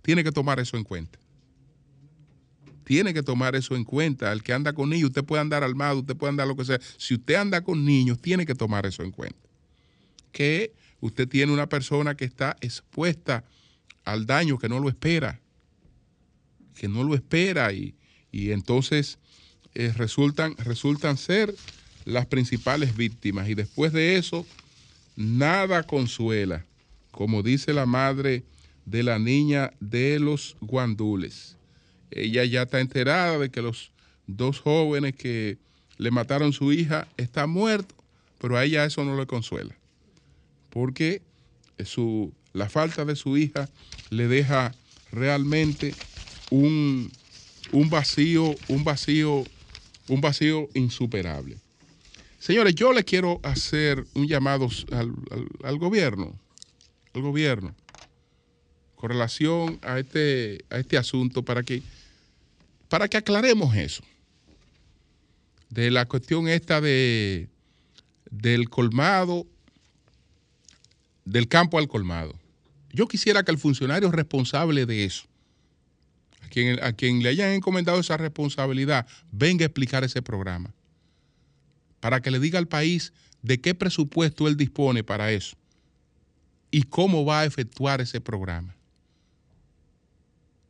tiene 0.00 0.22
que 0.22 0.30
tomar 0.30 0.60
eso 0.60 0.76
en 0.76 0.84
cuenta. 0.84 1.18
Tiene 2.84 3.12
que 3.12 3.24
tomar 3.24 3.56
eso 3.56 3.74
en 3.74 3.82
cuenta. 3.82 4.30
El 4.30 4.44
que 4.44 4.52
anda 4.52 4.72
con 4.74 4.90
niños, 4.90 5.08
usted 5.08 5.24
puede 5.24 5.40
andar 5.40 5.64
armado, 5.64 5.98
usted 5.98 6.14
puede 6.14 6.30
andar 6.30 6.46
lo 6.46 6.54
que 6.54 6.64
sea. 6.64 6.78
Si 6.98 7.14
usted 7.14 7.34
anda 7.34 7.62
con 7.62 7.84
niños, 7.84 8.20
tiene 8.20 8.46
que 8.46 8.54
tomar 8.54 8.86
eso 8.86 9.02
en 9.02 9.10
cuenta. 9.10 9.48
Que 10.30 10.72
usted 11.00 11.26
tiene 11.26 11.52
una 11.52 11.68
persona 11.68 12.16
que 12.16 12.26
está 12.26 12.56
expuesta 12.60 13.42
al 14.04 14.24
daño, 14.24 14.56
que 14.56 14.68
no 14.68 14.78
lo 14.78 14.88
espera. 14.88 15.40
Que 16.76 16.86
no 16.86 17.02
lo 17.02 17.16
espera 17.16 17.72
y, 17.72 17.96
y 18.30 18.52
entonces 18.52 19.18
eh, 19.74 19.92
resultan, 19.96 20.56
resultan 20.58 21.16
ser 21.16 21.52
las 22.08 22.24
principales 22.24 22.96
víctimas. 22.96 23.50
Y 23.50 23.54
después 23.54 23.92
de 23.92 24.16
eso, 24.16 24.46
nada 25.14 25.82
consuela, 25.82 26.64
como 27.10 27.42
dice 27.42 27.74
la 27.74 27.84
madre 27.84 28.44
de 28.86 29.02
la 29.02 29.18
niña 29.18 29.72
de 29.78 30.18
los 30.18 30.56
guandules. 30.62 31.56
Ella 32.10 32.46
ya 32.46 32.62
está 32.62 32.80
enterada 32.80 33.38
de 33.38 33.50
que 33.50 33.60
los 33.60 33.90
dos 34.26 34.58
jóvenes 34.60 35.16
que 35.16 35.58
le 35.98 36.10
mataron 36.10 36.54
su 36.54 36.72
hija 36.72 37.06
están 37.18 37.50
muertos, 37.50 37.96
pero 38.40 38.56
a 38.56 38.64
ella 38.64 38.86
eso 38.86 39.04
no 39.04 39.14
le 39.14 39.26
consuela, 39.26 39.76
porque 40.70 41.20
su, 41.84 42.32
la 42.54 42.70
falta 42.70 43.04
de 43.04 43.16
su 43.16 43.36
hija 43.36 43.68
le 44.08 44.28
deja 44.28 44.74
realmente 45.12 45.94
un, 46.50 47.12
un 47.72 47.90
vacío, 47.90 48.54
un 48.68 48.82
vacío, 48.84 49.44
un 50.08 50.20
vacío 50.22 50.70
insuperable. 50.72 51.58
Señores, 52.38 52.74
yo 52.76 52.92
le 52.92 53.04
quiero 53.04 53.40
hacer 53.42 54.04
un 54.14 54.28
llamado 54.28 54.68
al, 54.92 55.78
gobierno, 55.78 56.38
al 57.12 57.22
gobierno, 57.22 57.74
con 58.94 59.10
relación 59.10 59.78
a 59.82 59.98
este, 59.98 60.64
a 60.70 60.78
este 60.78 60.96
asunto 60.96 61.44
para 61.44 61.64
que, 61.64 61.82
para 62.88 63.08
que 63.08 63.16
aclaremos 63.16 63.74
eso. 63.74 64.04
De 65.68 65.90
la 65.90 66.06
cuestión 66.06 66.48
esta 66.48 66.80
de, 66.80 67.48
del 68.30 68.70
colmado, 68.70 69.44
del 71.24 71.48
campo 71.48 71.78
al 71.78 71.88
colmado. 71.88 72.34
Yo 72.92 73.08
quisiera 73.08 73.42
que 73.42 73.50
el 73.50 73.58
funcionario 73.58 74.10
responsable 74.12 74.86
de 74.86 75.04
eso, 75.04 75.24
a 76.42 76.48
quien, 76.48 76.82
a 76.82 76.92
quien 76.92 77.20
le 77.22 77.30
hayan 77.30 77.50
encomendado 77.50 77.98
esa 77.98 78.16
responsabilidad, 78.16 79.06
venga 79.32 79.64
a 79.64 79.66
explicar 79.66 80.04
ese 80.04 80.22
programa 80.22 80.72
para 82.00 82.20
que 82.20 82.30
le 82.30 82.38
diga 82.38 82.58
al 82.58 82.68
país 82.68 83.12
de 83.42 83.60
qué 83.60 83.74
presupuesto 83.74 84.48
él 84.48 84.56
dispone 84.56 85.04
para 85.04 85.32
eso 85.32 85.56
y 86.70 86.82
cómo 86.82 87.24
va 87.24 87.40
a 87.40 87.44
efectuar 87.44 88.00
ese 88.00 88.20
programa. 88.20 88.74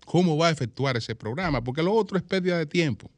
¿Cómo 0.05 0.37
va 0.37 0.49
a 0.49 0.51
efectuar 0.51 0.97
ese 0.97 1.15
programa? 1.15 1.63
Porque 1.63 1.83
lo 1.83 1.93
otro 1.93 2.17
es 2.17 2.23
pérdida 2.23 2.57
de 2.57 2.67
tiempo. 2.67 3.11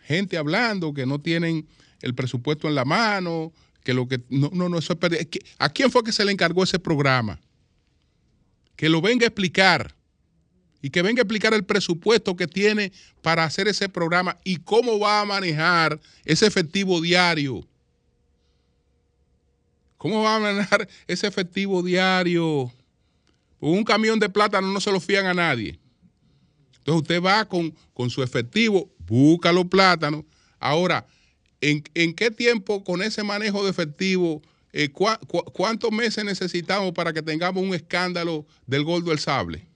Gente 0.00 0.38
hablando 0.38 0.94
que 0.94 1.04
no 1.04 1.20
tienen 1.20 1.66
el 2.00 2.14
presupuesto 2.14 2.68
en 2.68 2.74
la 2.74 2.84
mano, 2.84 3.52
que 3.82 3.92
lo 3.92 4.06
que... 4.06 4.22
No, 4.30 4.50
no, 4.52 4.68
no 4.68 4.78
eso 4.78 4.92
es 4.92 4.98
pérdida. 4.98 5.20
¿A 5.58 5.68
quién 5.68 5.90
fue 5.90 6.04
que 6.04 6.12
se 6.12 6.24
le 6.24 6.32
encargó 6.32 6.62
ese 6.62 6.78
programa? 6.78 7.40
Que 8.76 8.88
lo 8.88 9.02
venga 9.02 9.24
a 9.24 9.28
explicar 9.28 9.95
y 10.86 10.90
que 10.90 11.02
venga 11.02 11.20
a 11.20 11.24
explicar 11.24 11.52
el 11.52 11.64
presupuesto 11.64 12.36
que 12.36 12.46
tiene 12.46 12.92
para 13.20 13.42
hacer 13.42 13.66
ese 13.66 13.88
programa 13.88 14.38
y 14.44 14.58
cómo 14.58 15.00
va 15.00 15.20
a 15.20 15.24
manejar 15.24 15.98
ese 16.24 16.46
efectivo 16.46 17.00
diario. 17.00 17.66
¿Cómo 19.96 20.22
va 20.22 20.36
a 20.36 20.38
manejar 20.38 20.88
ese 21.08 21.26
efectivo 21.26 21.82
diario? 21.82 22.72
Un 23.58 23.82
camión 23.82 24.20
de 24.20 24.28
plátano 24.28 24.68
no 24.68 24.80
se 24.80 24.92
lo 24.92 25.00
fían 25.00 25.26
a 25.26 25.34
nadie. 25.34 25.76
Entonces 26.78 27.02
usted 27.02 27.20
va 27.20 27.44
con, 27.46 27.74
con 27.92 28.08
su 28.08 28.22
efectivo, 28.22 28.88
busca 29.08 29.50
los 29.50 29.64
plátanos. 29.64 30.22
Ahora, 30.60 31.04
¿en, 31.60 31.82
qué 32.14 32.30
tiempo 32.30 32.84
con 32.84 33.02
ese 33.02 33.24
manejo 33.24 33.64
de 33.64 33.70
efectivo, 33.70 34.40
eh, 34.72 34.90
cuántos 34.90 35.90
meses 35.90 36.24
necesitamos 36.24 36.92
para 36.92 37.12
que 37.12 37.22
tengamos 37.22 37.64
un 37.64 37.74
escándalo 37.74 38.46
del 38.68 38.84
gordo 38.84 39.10
del 39.10 39.18
sable? 39.18 39.66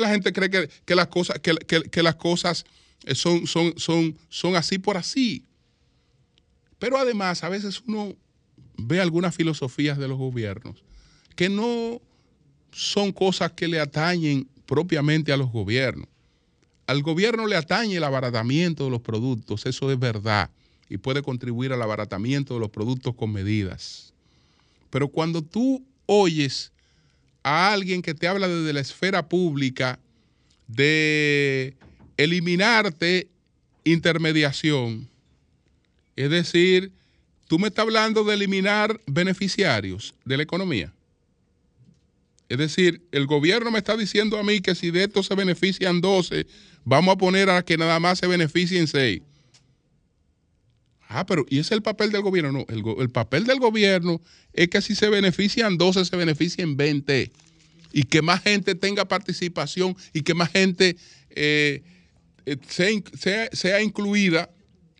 La 0.00 0.08
gente 0.10 0.32
cree 0.32 0.50
que, 0.50 0.68
que 0.84 0.94
las 0.94 1.08
cosas, 1.08 1.38
que- 1.40 1.56
que 1.90 2.02
las 2.02 2.16
cosas 2.16 2.64
eh, 3.04 3.14
son, 3.14 3.46
son, 3.46 3.74
son, 3.78 4.16
son 4.28 4.56
así 4.56 4.78
por 4.78 4.96
así. 4.96 5.44
Pero 6.78 6.98
además, 6.98 7.42
a 7.44 7.48
veces 7.48 7.82
uno 7.86 8.14
ve 8.76 9.00
algunas 9.00 9.34
filosofías 9.34 9.96
de 9.98 10.08
los 10.08 10.18
gobiernos 10.18 10.82
que 11.34 11.48
no 11.48 12.00
son 12.72 13.12
cosas 13.12 13.52
que 13.52 13.68
le 13.68 13.80
atañen 13.80 14.48
propiamente 14.66 15.32
a 15.32 15.36
los 15.36 15.50
gobiernos. 15.50 16.08
Al 16.86 17.02
gobierno 17.02 17.46
le 17.46 17.56
atañe 17.56 17.96
el 17.96 18.04
abaratamiento 18.04 18.84
de 18.84 18.90
los 18.90 19.00
productos, 19.00 19.66
eso 19.66 19.90
es 19.90 19.98
verdad, 19.98 20.50
y 20.88 20.98
puede 20.98 21.22
contribuir 21.22 21.72
al 21.72 21.82
abaratamiento 21.82 22.54
de 22.54 22.60
los 22.60 22.70
productos 22.70 23.14
con 23.14 23.32
medidas. 23.32 24.12
Pero 24.90 25.08
cuando 25.08 25.42
tú 25.42 25.84
oyes 26.06 26.72
a 27.46 27.72
alguien 27.72 28.02
que 28.02 28.12
te 28.12 28.26
habla 28.26 28.48
desde 28.48 28.72
la 28.72 28.80
esfera 28.80 29.28
pública 29.28 30.00
de 30.66 31.76
eliminarte 32.16 33.28
intermediación, 33.84 35.08
Es 36.16 36.28
decir, 36.28 36.90
tú 37.46 37.60
me 37.60 37.68
estás 37.68 37.84
hablando 37.84 38.24
de 38.24 38.34
eliminar 38.34 39.00
beneficiarios 39.06 40.12
de 40.24 40.38
la 40.38 40.42
economía. 40.42 40.92
Es 42.48 42.58
decir, 42.58 43.02
el 43.12 43.26
gobierno 43.26 43.70
me 43.70 43.78
está 43.78 43.96
diciendo 43.96 44.38
a 44.38 44.42
mí 44.42 44.60
que 44.60 44.74
si 44.74 44.90
de 44.90 45.04
esto 45.04 45.22
se 45.22 45.36
benefician 45.36 46.00
12, 46.00 46.48
vamos 46.84 47.14
a 47.14 47.18
poner 47.18 47.48
a 47.48 47.64
que 47.64 47.78
nada 47.78 48.00
más 48.00 48.18
se 48.18 48.26
beneficien 48.26 48.88
6. 48.88 49.22
Ah, 51.08 51.24
pero 51.26 51.46
¿y 51.48 51.58
ese 51.58 51.68
es 51.68 51.72
el 51.72 51.82
papel 51.82 52.10
del 52.10 52.22
gobierno? 52.22 52.52
No, 52.52 52.66
el, 52.68 52.82
el 53.00 53.10
papel 53.10 53.44
del 53.44 53.60
gobierno 53.60 54.20
es 54.52 54.68
que 54.68 54.82
si 54.82 54.94
se 54.94 55.08
benefician 55.08 55.78
12, 55.78 56.04
se 56.04 56.16
beneficien 56.16 56.76
20. 56.76 57.30
Y 57.92 58.02
que 58.04 58.22
más 58.22 58.42
gente 58.42 58.74
tenga 58.74 59.06
participación 59.06 59.96
y 60.12 60.22
que 60.22 60.34
más 60.34 60.50
gente 60.50 60.96
eh, 61.30 61.82
eh, 62.44 62.56
sea, 62.68 62.90
in- 62.90 63.04
sea- 63.16 63.48
sea 63.52 63.80
incluida 63.82 64.50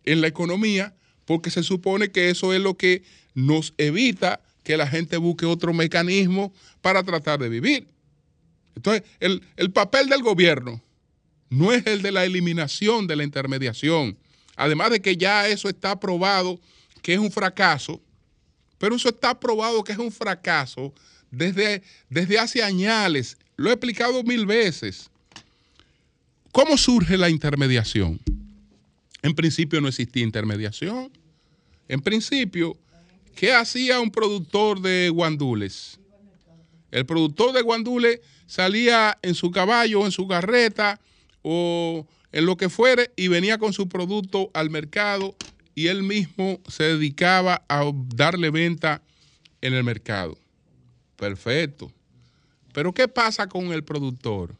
en 0.05 0.21
la 0.21 0.29
economía, 0.29 0.95
porque 1.25 1.51
se 1.51 1.63
supone 1.65 2.11
que 2.13 2.31
eso 2.31 2.55
es 2.55 2.61
lo 2.61 2.77
que 2.77 3.03
nos 3.35 3.75
evita 3.77 4.41
que 4.63 4.77
la 4.77 4.87
gente 4.87 5.17
busque 5.17 5.45
otro 5.47 5.73
mecanismo 5.75 6.53
para 6.81 7.03
tratar 7.03 7.41
de 7.41 7.49
vivir. 7.49 7.89
Entonces, 8.77 9.03
el 9.21 9.73
papel 9.73 10.09
del 10.09 10.23
gobierno 10.23 10.81
no 11.51 11.73
es 11.73 11.87
el 11.87 12.03
de 12.03 12.13
la 12.13 12.25
eliminación 12.25 13.07
de 13.07 13.17
la 13.17 13.25
intermediación. 13.25 14.17
Además 14.57 14.91
de 14.91 15.01
que 15.01 15.17
ya 15.17 15.47
eso 15.47 15.69
está 15.69 16.01
probado 16.01 16.59
que 17.03 17.15
es 17.15 17.21
un 17.21 17.31
fracaso, 17.31 18.01
pero 18.79 18.97
eso 18.97 19.09
está 19.09 19.39
probado 19.39 19.85
que 19.85 19.93
es 19.93 19.99
un 19.99 20.11
fracaso 20.11 20.93
desde, 21.31 21.83
desde 22.09 22.39
hace 22.39 22.63
años. 22.63 23.37
Lo 23.57 23.71
he 23.71 23.73
explicado 23.75 24.23
mil 24.25 24.47
veces. 24.47 25.11
¿Cómo 26.53 26.77
surge 26.77 27.17
la 27.17 27.29
intermediación? 27.29 28.19
En 29.23 29.35
principio 29.35 29.81
no 29.81 29.89
existía 29.89 30.23
intermediación. 30.23 31.11
En 31.89 32.01
principio, 32.01 32.77
¿qué 33.35 33.53
hacía 33.53 34.01
un 34.01 34.11
productor 34.11 34.81
de 34.81 35.11
guandules? 35.11 35.99
El 36.91 37.05
productor 37.05 37.53
de 37.53 37.63
guandules 37.63 38.21
salía 38.47 39.19
en 39.23 39.35
su 39.35 39.51
caballo, 39.51 40.07
en 40.07 40.13
su 40.13 40.27
carreta 40.27 41.01
o 41.43 42.07
en 42.37 42.45
lo 42.45 42.59
que 42.59 42.69
fuere 42.69 43.13
y 43.17 43.29
venía 43.29 43.57
con 43.57 43.73
su 43.73 43.89
producto 43.89 44.51
al 44.53 44.69
mercado 44.69 45.35
y 45.75 45.87
él 45.87 46.03
mismo 46.03 46.61
se 46.69 46.85
dedicaba 46.85 47.65
a 47.67 47.91
darle 48.15 48.51
venta 48.51 49.01
en 49.63 49.73
el 49.73 49.83
mercado. 49.85 50.37
Perfecto. 51.17 51.91
Pero 52.75 52.93
¿qué 52.93 53.09
pasa 53.09 53.47
con 53.49 53.73
el 53.73 53.83
productor? 53.85 54.55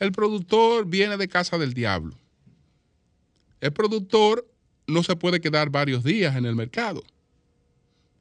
El 0.00 0.10
productor 0.10 0.86
viene 0.86 1.18
de 1.18 1.28
casa 1.28 1.58
del 1.58 1.74
diablo. 1.74 2.16
El 3.60 3.74
productor 3.74 4.48
no 4.86 5.02
se 5.02 5.16
puede 5.16 5.38
quedar 5.42 5.68
varios 5.68 6.02
días 6.02 6.34
en 6.34 6.46
el 6.46 6.56
mercado. 6.56 7.04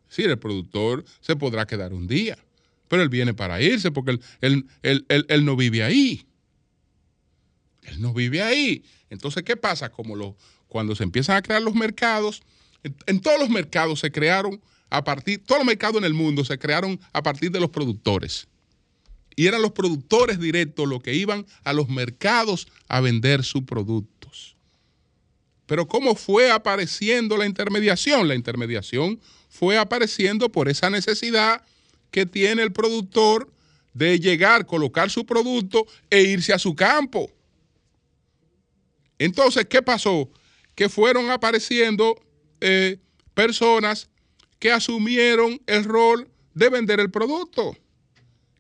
Sí, 0.10 0.24
el 0.24 0.38
productor 0.38 1.06
se 1.22 1.38
podrá 1.38 1.66
quedar 1.66 1.94
un 1.94 2.08
día, 2.08 2.38
pero 2.90 3.02
él 3.02 3.10
viene 3.10 3.34
para 3.34 3.62
irse 3.62 3.90
porque 3.90 4.12
él, 4.12 4.22
él- 4.82 5.06
él- 5.08 5.26
él- 5.30 5.46
no 5.46 5.56
vive 5.56 5.82
ahí. 5.82 6.26
Él 7.86 8.02
no 8.02 8.14
vive 8.14 8.42
ahí. 8.42 8.84
Entonces, 9.10 9.44
¿qué 9.44 9.56
pasa? 9.56 9.90
Como 9.90 10.36
cuando 10.68 10.96
se 10.96 11.04
empiezan 11.04 11.38
a 11.38 11.42
crear 11.42 11.62
los 11.62 11.76
mercados, 11.76 12.42
en, 12.84 12.96
en 13.08 13.20
todos 13.22 13.40
los 13.40 13.50
mercados 13.50 14.00
se 14.00 14.12
crearon 14.12 14.62
a 14.90 15.04
partir, 15.04 15.44
todos 15.44 15.60
los 15.60 15.68
mercados 15.68 15.98
en 15.98 16.06
el 16.06 16.14
mundo 16.14 16.46
se 16.46 16.58
crearon 16.58 17.00
a 17.14 17.24
partir 17.24 17.52
de 17.52 17.60
los 17.60 17.70
productores. 17.70 18.48
Y 19.36 19.48
eran 19.48 19.62
los 19.62 19.72
productores 19.72 20.40
directos 20.40 20.88
los 20.88 21.04
que 21.04 21.14
iban 21.14 21.46
a 21.64 21.74
los 21.74 21.90
mercados 21.90 22.68
a 22.88 23.02
vender 23.02 23.44
sus 23.44 23.64
productos. 23.64 24.56
Pero 25.66 25.88
¿cómo 25.88 26.16
fue 26.16 26.52
apareciendo 26.52 27.38
la 27.38 27.46
intermediación? 27.46 28.28
La 28.28 28.36
intermediación 28.36 29.20
fue 29.50 29.78
apareciendo 29.78 30.50
por 30.50 30.70
esa 30.70 30.90
necesidad 30.90 31.64
que 32.12 32.26
tiene 32.26 32.62
el 32.62 32.72
productor 32.72 33.52
de 33.94 34.20
llegar, 34.20 34.66
colocar 34.66 35.10
su 35.10 35.26
producto 35.26 35.86
e 36.10 36.22
irse 36.22 36.54
a 36.54 36.60
su 36.60 36.76
campo. 36.76 37.32
Entonces, 39.20 39.66
¿qué 39.66 39.82
pasó? 39.82 40.30
Que 40.76 40.90
fueron 40.90 41.30
apareciendo 41.30 42.16
eh, 42.62 43.00
personas 43.34 44.10
que 44.60 44.72
asumieron 44.72 45.62
el 45.68 45.84
rol 45.84 46.30
de 46.54 46.70
vender 46.70 47.00
el 47.00 47.12
producto, 47.12 47.78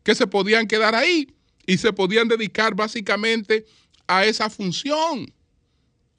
que 0.04 0.16
se 0.16 0.28
podían 0.28 0.68
quedar 0.68 0.96
ahí 0.96 1.34
y 1.66 1.78
se 1.78 1.94
podían 1.94 2.28
dedicar 2.28 2.76
básicamente 2.76 3.66
a 4.08 4.26
esa 4.26 4.50
función. 4.50 5.34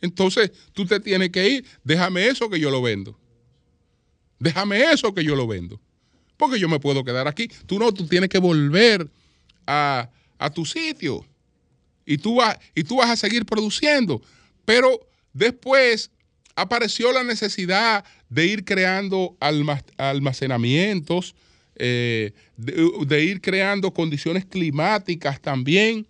Entonces, 0.01 0.53
tú 0.73 0.87
te 0.87 1.01
tienes 1.01 1.31
que 1.31 1.49
ir, 1.49 1.67
déjame 1.85 2.29
eso 2.29 2.51
que 2.51 2.61
yo 2.61 2.71
lo 2.71 2.83
vendo. 2.83 3.19
Déjame 4.39 4.93
eso 4.93 5.15
que 5.15 5.25
yo 5.25 5.35
lo 5.35 5.47
vendo. 5.47 5.81
Porque 6.37 6.59
yo 6.59 6.69
me 6.69 6.81
puedo 6.81 7.05
quedar 7.05 7.29
aquí. 7.29 7.49
Tú 7.67 7.79
no, 7.79 7.93
tú 7.93 8.07
tienes 8.07 8.29
que 8.29 8.39
volver 8.39 9.11
a, 9.67 10.11
a 10.39 10.51
tu 10.51 10.67
sitio 10.67 11.25
y 12.07 12.19
tú, 12.19 12.37
vas, 12.37 12.57
y 12.75 12.85
tú 12.85 12.97
vas 12.97 13.11
a 13.11 13.17
seguir 13.17 13.45
produciendo. 13.45 14.23
Pero 14.65 15.07
después 15.33 16.11
apareció 16.55 17.13
la 17.13 17.25
necesidad 17.25 18.05
de 18.31 18.47
ir 18.47 18.65
creando 18.65 19.37
alma- 19.41 19.85
almacenamientos, 19.99 21.35
eh, 21.75 22.33
de, 22.57 22.91
de 23.07 23.25
ir 23.25 23.41
creando 23.43 23.93
condiciones 23.93 24.47
climáticas 24.47 25.41
también 25.41 26.07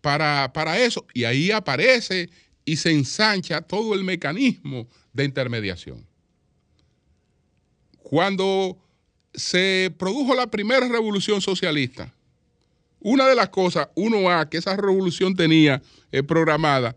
para, 0.00 0.50
para 0.54 0.78
eso. 0.78 1.04
Y 1.12 1.24
ahí 1.24 1.50
aparece 1.50 2.30
y 2.64 2.76
se 2.76 2.90
ensancha 2.92 3.60
todo 3.60 3.94
el 3.94 4.04
mecanismo 4.04 4.88
de 5.12 5.24
intermediación. 5.24 6.06
Cuando 7.98 8.78
se 9.34 9.92
produjo 9.98 10.34
la 10.34 10.50
primera 10.50 10.88
revolución 10.88 11.40
socialista, 11.40 12.12
una 13.00 13.26
de 13.26 13.34
las 13.34 13.48
cosas, 13.48 13.88
1A, 13.96 14.48
que 14.48 14.58
esa 14.58 14.76
revolución 14.76 15.34
tenía 15.34 15.82
eh, 16.12 16.22
programada, 16.22 16.96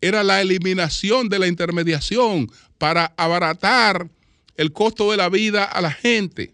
era 0.00 0.22
la 0.22 0.40
eliminación 0.40 1.28
de 1.28 1.38
la 1.38 1.46
intermediación 1.46 2.50
para 2.78 3.14
abaratar 3.16 4.10
el 4.56 4.72
costo 4.72 5.10
de 5.10 5.16
la 5.16 5.28
vida 5.28 5.64
a 5.64 5.80
la 5.80 5.90
gente. 5.90 6.52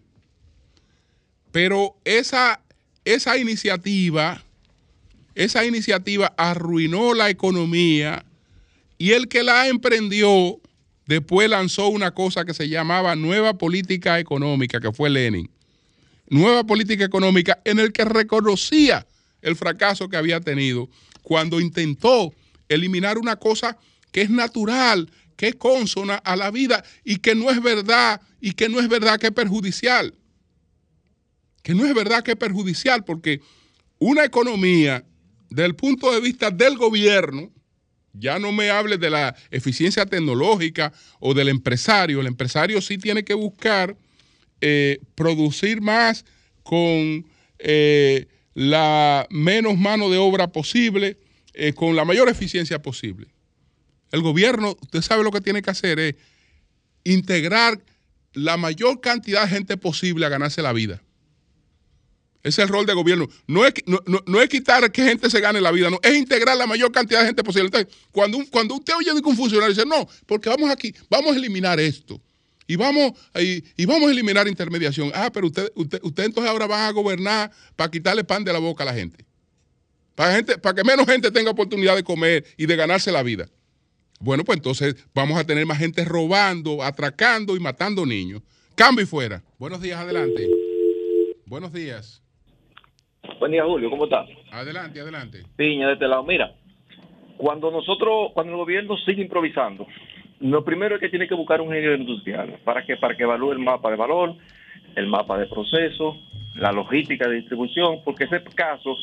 Pero 1.51 1.97
esa, 2.05 2.61
esa 3.03 3.37
iniciativa, 3.37 4.43
esa 5.35 5.65
iniciativa 5.65 6.33
arruinó 6.37 7.13
la 7.13 7.29
economía 7.29 8.23
y 8.97 9.11
el 9.11 9.27
que 9.27 9.43
la 9.43 9.67
emprendió 9.67 10.61
después 11.07 11.49
lanzó 11.49 11.89
una 11.89 12.11
cosa 12.11 12.45
que 12.45 12.53
se 12.53 12.69
llamaba 12.69 13.15
Nueva 13.15 13.57
Política 13.57 14.19
Económica, 14.19 14.79
que 14.79 14.93
fue 14.93 15.09
Lenin 15.09 15.49
nueva 16.31 16.63
política 16.63 17.03
económica 17.03 17.61
en 17.65 17.77
el 17.77 17.91
que 17.91 18.05
reconocía 18.05 19.05
el 19.41 19.55
fracaso 19.57 20.07
que 20.07 20.15
había 20.15 20.39
tenido 20.39 20.89
cuando 21.21 21.59
intentó 21.59 22.33
eliminar 22.69 23.17
una 23.17 23.35
cosa 23.35 23.77
que 24.11 24.21
es 24.21 24.29
natural, 24.29 25.11
que 25.35 25.49
es 25.49 25.55
consona 25.55 26.15
a 26.15 26.37
la 26.37 26.49
vida 26.49 26.83
y 27.03 27.17
que 27.17 27.35
no 27.35 27.51
es 27.51 27.61
verdad 27.61 28.21
y 28.39 28.53
que 28.53 28.69
no 28.69 28.79
es 28.79 28.87
verdad 28.87 29.19
que 29.19 29.27
es 29.27 29.33
perjudicial. 29.33 30.15
Que 31.63 31.75
no 31.75 31.85
es 31.85 31.93
verdad 31.93 32.23
que 32.23 32.31
es 32.31 32.37
perjudicial 32.37 33.03
porque 33.03 33.41
una 33.99 34.23
economía 34.23 35.03
desde 35.49 35.65
el 35.65 35.75
punto 35.75 36.13
de 36.13 36.21
vista 36.21 36.49
del 36.49 36.77
gobierno, 36.77 37.51
ya 38.13 38.39
no 38.39 38.53
me 38.53 38.69
hable 38.69 38.97
de 38.97 39.09
la 39.09 39.35
eficiencia 39.51 40.05
tecnológica 40.05 40.93
o 41.19 41.33
del 41.33 41.49
empresario, 41.49 42.21
el 42.21 42.27
empresario 42.27 42.81
sí 42.81 42.97
tiene 42.97 43.25
que 43.25 43.33
buscar 43.33 43.97
eh, 44.61 44.99
producir 45.15 45.81
más 45.81 46.23
con 46.63 47.25
eh, 47.59 48.27
la 48.53 49.27
menos 49.29 49.77
mano 49.77 50.09
de 50.09 50.17
obra 50.17 50.51
posible, 50.51 51.17
eh, 51.53 51.73
con 51.73 51.95
la 51.95 52.05
mayor 52.05 52.29
eficiencia 52.29 52.81
posible. 52.81 53.27
El 54.11 54.21
gobierno, 54.21 54.77
usted 54.81 55.01
sabe 55.01 55.23
lo 55.23 55.31
que 55.31 55.41
tiene 55.41 55.61
que 55.61 55.69
hacer 55.71 55.99
es 55.99 56.15
integrar 57.03 57.81
la 58.33 58.57
mayor 58.57 59.01
cantidad 59.01 59.43
de 59.43 59.49
gente 59.49 59.77
posible 59.77 60.25
a 60.25 60.29
ganarse 60.29 60.61
la 60.61 60.73
vida. 60.73 61.01
Ese 62.43 62.61
es 62.63 62.67
el 62.67 62.73
rol 62.73 62.85
del 62.85 62.95
gobierno. 62.95 63.27
No 63.47 63.65
es, 63.65 63.73
no, 63.85 63.99
no- 64.07 64.23
no 64.25 64.41
es 64.41 64.49
quitar 64.49 64.91
que 64.91 65.03
gente 65.03 65.29
se 65.29 65.39
gane 65.39 65.61
la 65.61 65.71
vida, 65.71 65.89
no, 65.89 65.99
es 66.01 66.15
integrar 66.15 66.57
la 66.57 66.65
mayor 66.65 66.91
cantidad 66.91 67.19
de 67.21 67.27
gente 67.27 67.43
posible. 67.43 67.69
Cuando, 68.11 68.37
un- 68.37 68.45
cuando 68.47 68.75
usted 68.75 68.93
oye 68.95 69.13
de 69.13 69.21
un 69.23 69.35
funcionario 69.37 69.73
dice, 69.75 69.85
no, 69.87 70.07
porque 70.25 70.49
vamos 70.49 70.69
aquí, 70.71 70.93
vamos 71.09 71.33
a 71.33 71.37
eliminar 71.37 71.79
esto. 71.79 72.19
Y 72.71 72.77
vamos, 72.77 73.11
y, 73.37 73.61
y 73.75 73.85
vamos 73.85 74.07
a 74.07 74.13
eliminar 74.13 74.47
intermediación. 74.47 75.11
Ah, 75.13 75.29
pero 75.33 75.47
usted, 75.47 75.69
usted, 75.75 75.99
usted 76.03 76.23
entonces 76.23 76.49
ahora 76.49 76.67
va 76.67 76.87
a 76.87 76.91
gobernar 76.93 77.51
para 77.75 77.91
quitarle 77.91 78.23
pan 78.23 78.45
de 78.45 78.53
la 78.53 78.59
boca 78.59 78.83
a 78.83 78.85
la 78.85 78.93
gente. 78.93 79.25
Para, 80.15 80.35
gente. 80.35 80.57
para 80.57 80.75
que 80.75 80.83
menos 80.85 81.05
gente 81.05 81.31
tenga 81.31 81.51
oportunidad 81.51 81.97
de 81.97 82.03
comer 82.05 82.45
y 82.55 82.67
de 82.67 82.75
ganarse 82.77 83.11
la 83.11 83.23
vida. 83.23 83.49
Bueno, 84.21 84.45
pues 84.45 84.55
entonces 84.55 84.95
vamos 85.13 85.37
a 85.37 85.43
tener 85.43 85.65
más 85.65 85.79
gente 85.79 86.05
robando, 86.05 86.81
atracando 86.81 87.57
y 87.57 87.59
matando 87.59 88.05
niños. 88.05 88.41
Cambio 88.75 89.03
y 89.03 89.05
fuera. 89.05 89.43
Buenos 89.59 89.81
días, 89.81 89.99
adelante. 89.99 90.49
Buenos 91.47 91.73
días. 91.73 92.23
Buen 93.37 93.51
día, 93.51 93.65
Julio, 93.65 93.89
¿cómo 93.89 94.05
estás? 94.05 94.29
Adelante, 94.49 95.01
adelante. 95.01 95.43
Piña, 95.57 95.87
de 95.87 95.93
este 95.95 96.07
lado. 96.07 96.23
Mira, 96.23 96.55
cuando 97.35 97.69
nosotros, 97.69 98.31
cuando 98.33 98.53
el 98.53 98.59
gobierno 98.59 98.95
sigue 99.05 99.23
improvisando 99.23 99.85
lo 100.41 100.65
primero 100.65 100.95
es 100.95 101.01
que 101.01 101.09
tiene 101.09 101.27
que 101.27 101.35
buscar 101.35 101.61
un 101.61 101.67
ingeniero 101.67 101.95
industrial. 101.95 102.57
¿Para 102.63 102.85
que 102.85 102.97
Para 102.97 103.15
que 103.15 103.23
evalúe 103.23 103.53
el 103.53 103.59
mapa 103.59 103.89
de 103.89 103.95
valor, 103.95 104.35
el 104.95 105.07
mapa 105.07 105.37
de 105.37 105.47
proceso, 105.47 106.17
la 106.55 106.71
logística 106.71 107.27
de 107.27 107.35
distribución, 107.35 107.99
porque 108.03 108.25
ese 108.25 108.43
caso 108.55 108.97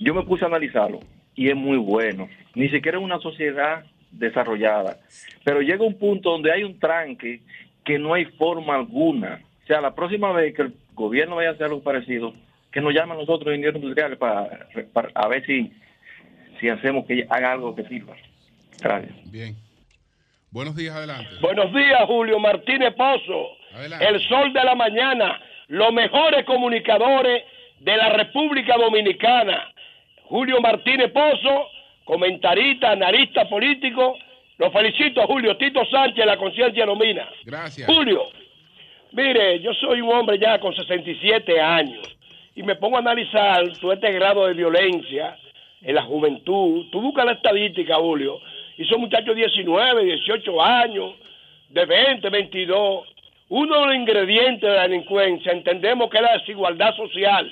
yo 0.00 0.14
me 0.14 0.22
puse 0.22 0.44
a 0.44 0.48
analizarlo 0.48 1.00
y 1.34 1.48
es 1.48 1.56
muy 1.56 1.76
bueno. 1.76 2.28
Ni 2.54 2.68
siquiera 2.68 2.98
es 2.98 3.04
una 3.04 3.18
sociedad 3.18 3.84
desarrollada, 4.10 4.98
pero 5.44 5.60
llega 5.60 5.84
un 5.84 5.98
punto 5.98 6.30
donde 6.30 6.52
hay 6.52 6.62
un 6.62 6.78
tranque 6.78 7.40
que 7.84 7.98
no 7.98 8.14
hay 8.14 8.24
forma 8.24 8.76
alguna. 8.76 9.40
O 9.64 9.66
sea, 9.66 9.80
la 9.80 9.94
próxima 9.94 10.32
vez 10.32 10.54
que 10.54 10.62
el 10.62 10.74
gobierno 10.94 11.36
vaya 11.36 11.50
a 11.50 11.52
hacer 11.52 11.66
algo 11.66 11.82
parecido, 11.82 12.32
que 12.70 12.80
nos 12.80 12.94
llamen 12.94 13.18
nosotros 13.18 13.48
ingenieros 13.48 13.76
industriales 13.76 14.18
para, 14.18 14.68
para 14.92 15.10
a 15.14 15.28
ver 15.28 15.44
si, 15.44 15.72
si 16.60 16.68
hacemos 16.68 17.06
que 17.06 17.26
haga 17.28 17.52
algo 17.52 17.74
que 17.74 17.84
sirva. 17.84 18.14
Gracias. 18.80 19.30
Bien. 19.30 19.56
Buenos 20.54 20.76
días, 20.76 20.94
adelante. 20.94 21.30
Buenos 21.40 21.72
días, 21.74 22.00
Julio 22.06 22.38
Martínez 22.38 22.94
Pozo. 22.94 23.56
Adelante. 23.74 24.06
El 24.06 24.20
sol 24.28 24.52
de 24.52 24.62
la 24.62 24.76
mañana. 24.76 25.40
Los 25.66 25.92
mejores 25.92 26.44
comunicadores 26.44 27.42
de 27.80 27.96
la 27.96 28.10
República 28.10 28.76
Dominicana. 28.76 29.74
Julio 30.22 30.60
Martínez 30.60 31.10
Pozo, 31.10 31.66
comentarista, 32.04 32.92
analista 32.92 33.48
político. 33.48 34.16
Lo 34.58 34.70
felicito, 34.70 35.26
Julio. 35.26 35.56
Tito 35.56 35.84
Sánchez, 35.86 36.24
la 36.24 36.36
conciencia 36.36 36.86
domina. 36.86 37.28
Gracias. 37.44 37.88
Julio, 37.88 38.22
mire, 39.10 39.58
yo 39.58 39.74
soy 39.74 40.02
un 40.02 40.12
hombre 40.12 40.38
ya 40.38 40.60
con 40.60 40.72
67 40.72 41.60
años 41.60 42.16
y 42.54 42.62
me 42.62 42.76
pongo 42.76 42.94
a 42.94 43.00
analizar 43.00 43.76
todo 43.80 43.92
este 43.92 44.12
grado 44.12 44.46
de 44.46 44.54
violencia 44.54 45.36
en 45.82 45.96
la 45.96 46.02
juventud. 46.02 46.86
Tú 46.92 47.00
buscas 47.00 47.26
la 47.26 47.32
estadística, 47.32 47.96
Julio, 47.96 48.38
y 48.76 48.84
son 48.86 49.00
muchachos 49.00 49.34
de 49.34 49.42
19, 49.42 50.04
18 50.04 50.62
años, 50.62 51.14
de 51.68 51.84
20, 51.84 52.28
22. 52.28 53.08
Uno 53.48 53.80
de 53.80 53.86
los 53.86 53.94
ingredientes 53.94 54.68
de 54.68 54.76
la 54.76 54.82
delincuencia, 54.88 55.52
entendemos 55.52 56.10
que 56.10 56.16
es 56.16 56.22
la 56.22 56.38
desigualdad 56.38 56.94
social, 56.96 57.50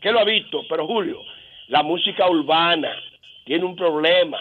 que 0.00 0.12
lo 0.12 0.20
ha 0.20 0.24
visto, 0.24 0.62
pero 0.68 0.86
Julio, 0.86 1.22
la 1.68 1.82
música 1.82 2.28
urbana 2.28 2.90
tiene 3.44 3.64
un 3.64 3.76
problema. 3.76 4.38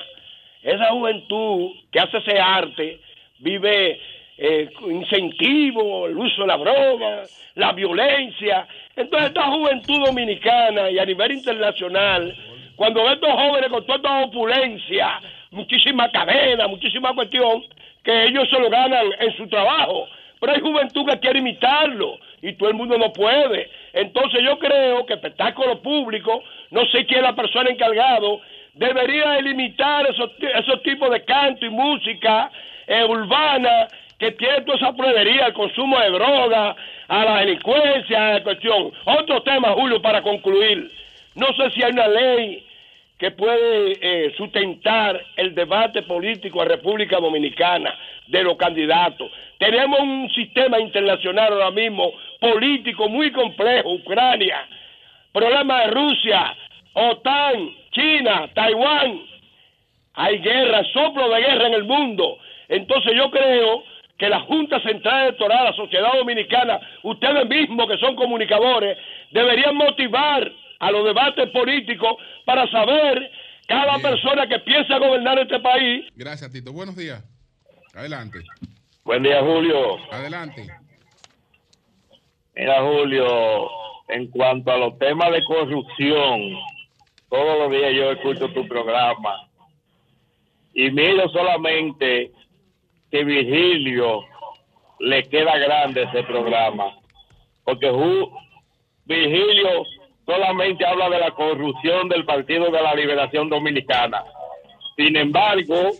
Esa 0.61 0.89
juventud 0.89 1.71
que 1.91 1.99
hace 1.99 2.17
ese 2.17 2.39
arte 2.39 2.99
vive 3.39 3.99
eh, 4.37 4.69
incentivo, 4.89 6.07
el 6.07 6.17
uso 6.17 6.41
de 6.41 6.47
la 6.47 6.57
droga, 6.57 7.23
la 7.55 7.71
violencia. 7.73 8.67
Entonces 8.95 9.29
esta 9.29 9.51
juventud 9.51 10.05
dominicana 10.05 10.89
y 10.89 10.99
a 10.99 11.05
nivel 11.05 11.31
internacional, 11.31 12.35
cuando 12.75 13.03
ve 13.03 13.13
estos 13.13 13.31
jóvenes 13.31 13.69
con 13.69 13.85
toda 13.85 13.97
esta 13.97 14.25
opulencia, 14.25 15.21
muchísima 15.51 16.09
cadena, 16.11 16.67
muchísima 16.67 17.13
cuestión, 17.13 17.63
que 18.03 18.25
ellos 18.25 18.47
se 18.49 18.59
lo 18.59 18.69
ganan 18.69 19.05
en 19.19 19.35
su 19.37 19.47
trabajo. 19.47 20.07
Pero 20.39 20.53
hay 20.53 20.61
juventud 20.61 21.05
que 21.09 21.19
quiere 21.19 21.39
imitarlo 21.39 22.19
y 22.41 22.53
todo 22.53 22.69
el 22.69 22.75
mundo 22.75 22.97
no 22.97 23.11
puede. 23.11 23.69
Entonces 23.93 24.41
yo 24.43 24.59
creo 24.59 25.05
que 25.05 25.15
espectáculo 25.15 25.81
público, 25.81 26.43
no 26.71 26.85
sé 26.85 27.05
quién 27.05 27.19
es 27.19 27.23
la 27.23 27.35
persona 27.35 27.69
encargado, 27.69 28.41
debería 28.73 29.41
limitar 29.41 30.07
esos, 30.07 30.31
esos 30.39 30.83
tipos 30.83 31.09
de 31.09 31.23
canto 31.25 31.65
y 31.65 31.69
música 31.69 32.51
eh, 32.85 33.03
urbana 33.03 33.87
que 34.19 34.31
tiene 34.31 34.61
toda 34.61 34.77
esa 34.77 34.95
prudería, 34.95 35.47
el 35.47 35.53
consumo 35.53 35.99
de 35.99 36.09
droga, 36.09 36.75
a 37.07 37.25
la 37.25 37.39
delincuencia, 37.39 38.27
a 38.27 38.33
la 38.33 38.43
cuestión. 38.43 38.91
Otro 39.05 39.41
tema, 39.43 39.73
Julio, 39.73 40.01
para 40.01 40.21
concluir. 40.21 40.91
No 41.35 41.47
sé 41.53 41.69
si 41.71 41.83
hay 41.83 41.91
una 41.91 42.07
ley 42.07 42.66
que 43.17 43.31
puede 43.31 43.97
eh, 43.99 44.33
sustentar 44.37 45.19
el 45.35 45.55
debate 45.55 46.03
político 46.03 46.61
en 46.61 46.69
República 46.69 47.17
Dominicana 47.17 47.93
de 48.27 48.43
los 48.43 48.57
candidatos. 48.57 49.31
Tenemos 49.57 49.99
un 49.99 50.29
sistema 50.35 50.79
internacional 50.79 51.53
ahora 51.53 51.71
mismo 51.71 52.11
político 52.39 53.09
muy 53.09 53.31
complejo, 53.31 53.93
Ucrania, 53.93 54.67
problema 55.31 55.81
de 55.81 55.87
Rusia, 55.87 56.55
OTAN, 56.93 57.71
China, 57.91 58.49
Taiwán. 58.53 59.21
Hay 60.13 60.37
guerra, 60.39 60.83
soplo 60.93 61.29
de 61.29 61.41
guerra 61.41 61.67
en 61.67 61.73
el 61.73 61.83
mundo. 61.85 62.37
Entonces 62.69 63.13
yo 63.15 63.31
creo 63.31 63.83
que 64.17 64.29
la 64.29 64.41
Junta 64.41 64.79
Central 64.81 65.23
Electoral, 65.23 65.65
la 65.65 65.73
sociedad 65.73 66.13
dominicana, 66.13 66.79
ustedes 67.03 67.47
mismos 67.47 67.87
que 67.87 67.97
son 67.97 68.15
comunicadores, 68.15 68.97
deberían 69.31 69.75
motivar 69.75 70.51
a 70.79 70.91
los 70.91 71.03
debates 71.05 71.49
políticos 71.51 72.15
para 72.45 72.69
saber 72.71 73.29
cada 73.67 73.97
Bien. 73.97 74.01
persona 74.01 74.47
que 74.47 74.59
piensa 74.59 74.97
gobernar 74.97 75.37
este 75.39 75.59
país 75.59 76.05
Gracias, 76.15 76.51
Tito. 76.51 76.71
Buenos 76.71 76.95
días. 76.95 77.23
Adelante. 77.93 78.39
Buen 79.03 79.23
día, 79.23 79.41
Julio. 79.41 79.97
Adelante. 80.11 80.67
Mira, 82.55 82.81
Julio, 82.81 83.69
en 84.09 84.27
cuanto 84.31 84.71
a 84.71 84.77
los 84.77 84.97
temas 84.97 85.31
de 85.31 85.43
corrupción, 85.45 86.55
todos 87.29 87.59
los 87.59 87.71
días 87.71 87.93
yo 87.93 88.11
escucho 88.11 88.49
tu 88.53 88.67
programa 88.67 89.47
y 90.73 90.89
miro 90.91 91.27
solamente 91.29 92.31
que 93.11 93.23
Virgilio 93.23 94.21
le 94.99 95.23
queda 95.23 95.57
grande 95.57 96.03
ese 96.03 96.23
programa, 96.23 96.97
porque 97.63 97.89
Ju- 97.91 98.31
Virgilio 99.05 99.83
solamente 100.27 100.85
habla 100.85 101.09
de 101.09 101.19
la 101.19 101.31
corrupción 101.31 102.09
del 102.09 102.25
Partido 102.25 102.65
de 102.65 102.81
la 102.83 102.93
Liberación 102.93 103.49
Dominicana. 103.49 104.23
Sin 104.97 105.15
embargo, 105.15 105.91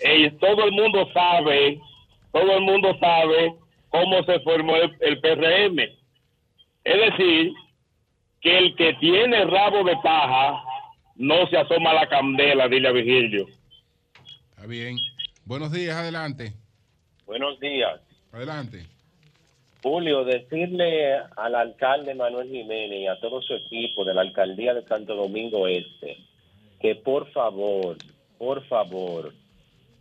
eh, 0.00 0.32
todo 0.40 0.64
el 0.64 0.72
mundo 0.72 1.08
sabe, 1.14 1.80
todo 2.32 2.56
el 2.56 2.62
mundo 2.62 2.94
sabe 2.98 3.54
cómo 3.90 4.24
se 4.24 4.40
formó 4.40 4.74
el, 4.74 4.92
el 5.00 5.20
PRM. 5.20 5.78
Es 6.84 7.10
decir, 7.10 7.52
que 8.40 8.58
el 8.58 8.74
que 8.74 8.94
tiene 8.94 9.44
rabo 9.44 9.84
de 9.84 9.96
paja 10.02 10.60
no 11.14 11.46
se 11.46 11.56
asoma 11.56 11.90
a 11.90 11.94
la 11.94 12.08
candela, 12.08 12.66
dile 12.66 12.88
a 12.88 12.92
Virgilio. 12.92 13.46
Está 14.50 14.66
bien. 14.66 14.96
Buenos 15.44 15.70
días, 15.70 15.96
adelante. 15.96 16.54
Buenos 17.24 17.60
días. 17.60 18.00
Adelante. 18.32 18.86
Julio, 19.82 20.24
decirle 20.24 21.16
al 21.36 21.54
alcalde 21.56 22.14
Manuel 22.14 22.48
Jiménez 22.48 23.00
y 23.00 23.06
a 23.08 23.18
todo 23.18 23.42
su 23.42 23.54
equipo 23.54 24.04
de 24.04 24.14
la 24.14 24.20
alcaldía 24.20 24.74
de 24.74 24.86
Santo 24.86 25.16
Domingo 25.16 25.66
Este 25.66 26.18
que 26.82 26.96
por 26.96 27.30
favor, 27.30 27.96
por 28.38 28.64
favor, 28.66 29.32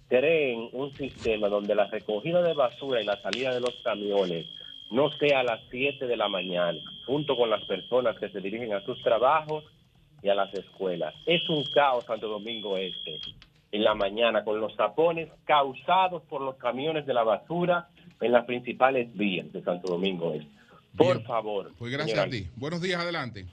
creen 0.09 0.67
un 0.73 0.91
sistema 0.93 1.47
donde 1.47 1.75
la 1.75 1.85
recogida 1.85 2.41
de 2.41 2.53
basura 2.53 3.01
y 3.01 3.05
la 3.05 3.21
salida 3.21 3.53
de 3.53 3.61
los 3.61 3.75
camiones 3.83 4.47
no 4.89 5.11
sea 5.11 5.41
a 5.41 5.43
las 5.43 5.61
7 5.69 6.07
de 6.07 6.17
la 6.17 6.27
mañana, 6.27 6.79
junto 7.05 7.37
con 7.37 7.51
las 7.51 7.63
personas 7.65 8.17
que 8.17 8.29
se 8.29 8.41
dirigen 8.41 8.73
a 8.73 8.83
sus 8.83 9.01
trabajos 9.03 9.63
y 10.23 10.29
a 10.29 10.35
las 10.35 10.51
escuelas. 10.55 11.13
Es 11.27 11.47
un 11.49 11.63
caos 11.65 12.03
Santo 12.05 12.27
Domingo 12.27 12.77
Este 12.77 13.19
en 13.71 13.83
la 13.83 13.93
mañana 13.93 14.43
con 14.43 14.59
los 14.59 14.75
tapones 14.75 15.29
causados 15.45 16.23
por 16.23 16.41
los 16.41 16.55
camiones 16.57 17.05
de 17.05 17.13
la 17.13 17.23
basura 17.23 17.89
en 18.21 18.31
las 18.31 18.45
principales 18.45 19.13
vías 19.15 19.51
de 19.51 19.61
Santo 19.63 19.91
Domingo 19.91 20.33
Este. 20.33 20.47
Por 20.95 21.17
Bien. 21.17 21.27
favor. 21.27 21.71
Pues 21.77 21.91
gracias 21.91 22.19
a 22.19 22.29
ti. 22.29 22.47
Buenos 22.55 22.81
días, 22.81 22.99
adelante. 23.01 23.45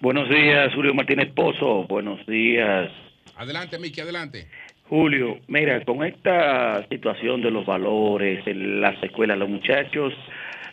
Buenos 0.00 0.28
días, 0.28 0.74
Julio 0.74 0.94
Martínez 0.94 1.32
Pozo. 1.32 1.84
Buenos 1.84 2.26
días, 2.26 2.90
Adelante, 3.36 3.78
Miki, 3.78 4.00
adelante. 4.00 4.46
Julio. 4.88 5.38
Mira, 5.48 5.82
con 5.84 6.04
esta 6.04 6.86
situación 6.88 7.40
de 7.40 7.50
los 7.50 7.64
valores 7.64 8.46
en 8.46 8.80
las 8.80 9.02
escuelas, 9.02 9.38
los 9.38 9.48
muchachos, 9.48 10.12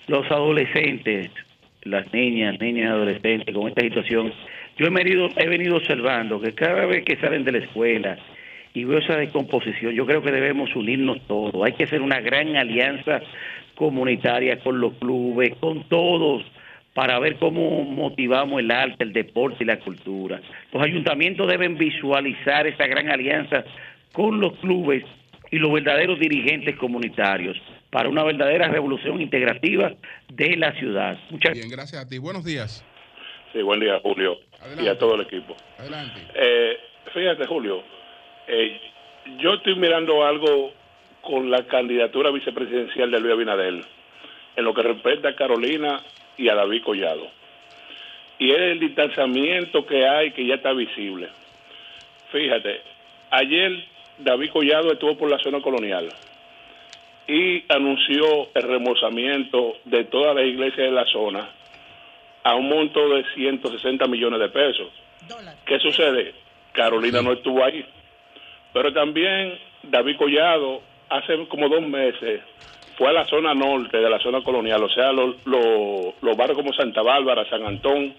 los 0.08 0.30
adolescentes, 0.30 1.32
las 1.84 2.12
niñas, 2.14 2.60
niñas 2.60 2.86
y 2.86 2.88
adolescentes, 2.88 3.56
con 3.56 3.70
esta 3.70 3.82
situación, 3.82 4.34
yo 4.78 4.88
he 4.88 4.90
venido, 4.90 5.30
he 5.38 5.48
venido 5.48 5.78
observando 5.78 6.42
que 6.42 6.54
cada 6.54 6.86
vez 6.86 7.06
que 7.06 7.18
salen 7.18 7.44
de 7.46 7.52
la 7.54 7.58
escuela 7.60 8.18
y 8.74 8.84
veo 8.84 9.00
esa 9.00 9.16
descomposición, 9.16 9.94
yo 9.94 10.06
creo 10.06 10.22
que 10.22 10.32
debemos 10.32 10.76
unirnos 10.76 11.20
todos. 11.28 11.56
Hay 11.66 11.74
que 11.74 11.86
hacer 11.86 12.02
una 12.02 12.20
gran 12.20 12.56
alianza 12.56 13.22
comunitaria 13.76 14.60
con 14.60 14.80
los 14.80 14.94
clubes, 14.94 15.56
con 15.60 15.84
todos, 15.90 16.44
para 16.94 17.18
ver 17.20 17.38
cómo 17.38 17.84
motivamos 17.84 18.60
el 18.60 18.72
arte, 18.72 19.04
el 19.04 19.14
deporte 19.14 19.64
y 19.64 19.66
la 19.66 19.80
cultura. 19.80 20.42
Los 20.74 20.84
ayuntamientos 20.84 21.48
deben 21.48 21.78
visualizar 21.78 22.68
esa 22.68 22.88
gran 22.88 23.10
alianza 23.10 23.64
con 24.12 24.40
los 24.42 24.54
clubes 24.58 25.04
y 25.52 25.58
los 25.58 25.72
verdaderos 25.72 26.20
dirigentes 26.20 26.76
comunitarios 26.76 27.58
para 27.90 28.10
una 28.10 28.24
verdadera 28.24 28.68
revolución 28.68 29.22
integrativa 29.22 29.94
de 30.28 30.58
la 30.58 30.74
ciudad. 30.74 31.18
Muchas 31.30 31.54
Bien, 31.54 31.70
gracias 31.70 32.06
a 32.06 32.08
ti. 32.08 32.18
Buenos 32.18 32.44
días. 32.46 32.86
Sí, 33.54 33.62
buen 33.64 33.80
día, 33.80 34.00
Julio, 34.04 34.38
Adelante. 34.60 34.84
y 34.84 34.88
a 34.88 34.98
todo 34.98 35.16
el 35.16 35.22
equipo. 35.22 35.56
Adelante. 35.80 36.20
Eh, 36.36 36.78
fíjate, 37.14 37.48
Julio, 37.48 37.82
eh, 38.50 38.82
yo 39.38 39.54
estoy 39.54 39.76
mirando 39.76 40.26
algo 40.26 40.74
con 41.22 41.52
la 41.52 41.64
candidatura 41.68 42.32
vicepresidencial 42.32 43.12
de 43.12 43.20
Luis 43.20 43.34
Abinadel, 43.34 43.86
en 44.56 44.66
lo 44.66 44.74
que 44.74 44.82
respecta 44.82 45.30
a 45.30 45.36
Carolina 45.36 46.02
y 46.36 46.50
a 46.50 46.56
David 46.56 46.84
Collado. 46.84 47.28
Y 48.40 48.52
es 48.52 48.58
el 48.58 48.80
distanciamiento 48.80 49.86
que 49.86 50.08
hay 50.08 50.32
que 50.32 50.46
ya 50.46 50.56
está 50.56 50.74
visible. 50.74 51.30
Fíjate, 52.32 52.82
ayer 53.30 53.86
David 54.18 54.50
Collado 54.52 54.92
estuvo 54.92 55.16
por 55.18 55.30
la 55.30 55.38
zona 55.40 55.62
colonial 55.62 56.10
y 57.28 57.64
anunció 57.70 58.50
el 58.56 58.64
remozamiento 58.64 59.78
de 59.86 60.06
todas 60.06 60.36
las 60.36 60.46
iglesias 60.46 60.88
de 60.88 60.92
la 60.92 61.06
zona 61.06 61.50
a 62.44 62.56
un 62.56 62.68
monto 62.68 63.10
de 63.10 63.24
160 63.36 64.08
millones 64.08 64.40
de 64.40 64.50
pesos. 64.50 64.88
¿Qué 65.66 65.78
sucede? 65.80 66.34
Carolina 66.72 67.22
no 67.22 67.34
estuvo 67.34 67.64
ahí. 67.64 67.86
Pero 68.74 68.94
también 68.94 69.58
David 69.84 70.18
Collado 70.18 70.82
hace 71.10 71.48
como 71.48 71.70
dos 71.70 71.82
meses 71.82 72.42
fue 72.98 73.08
a 73.08 73.14
la 73.14 73.26
zona 73.26 73.54
norte 73.54 73.98
de 73.98 74.10
la 74.10 74.20
zona 74.20 74.42
colonial, 74.44 74.84
o 74.84 74.90
sea, 74.90 75.12
los 75.12 75.36
los 75.46 76.38
barrios 76.38 76.58
como 76.58 76.74
Santa 76.74 77.02
Bárbara, 77.02 77.50
San 77.50 77.66
Antón, 77.66 78.14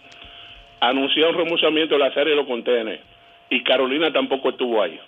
anunció 0.81 1.29
un 1.29 1.37
remozamiento 1.37 1.95
de 1.95 2.01
la 2.01 2.13
serie 2.15 2.31
de 2.31 2.37
los 2.37 2.47
contenes 2.47 3.01
y 3.51 3.63
Carolina 3.63 4.13
tampoco 4.13 4.51
estuvo 4.51 4.83
ahí. 4.83 4.99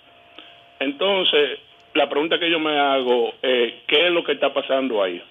Entonces, 0.79 1.59
la 1.93 2.09
pregunta 2.09 2.39
que 2.39 2.49
yo 2.49 2.59
me 2.59 2.77
hago 2.77 3.33
es, 3.41 3.73
¿qué 3.87 4.07
es 4.07 4.11
lo 4.11 4.23
que 4.23 4.33
está 4.33 4.53
pasando 4.53 5.01
ahí? 5.01 5.21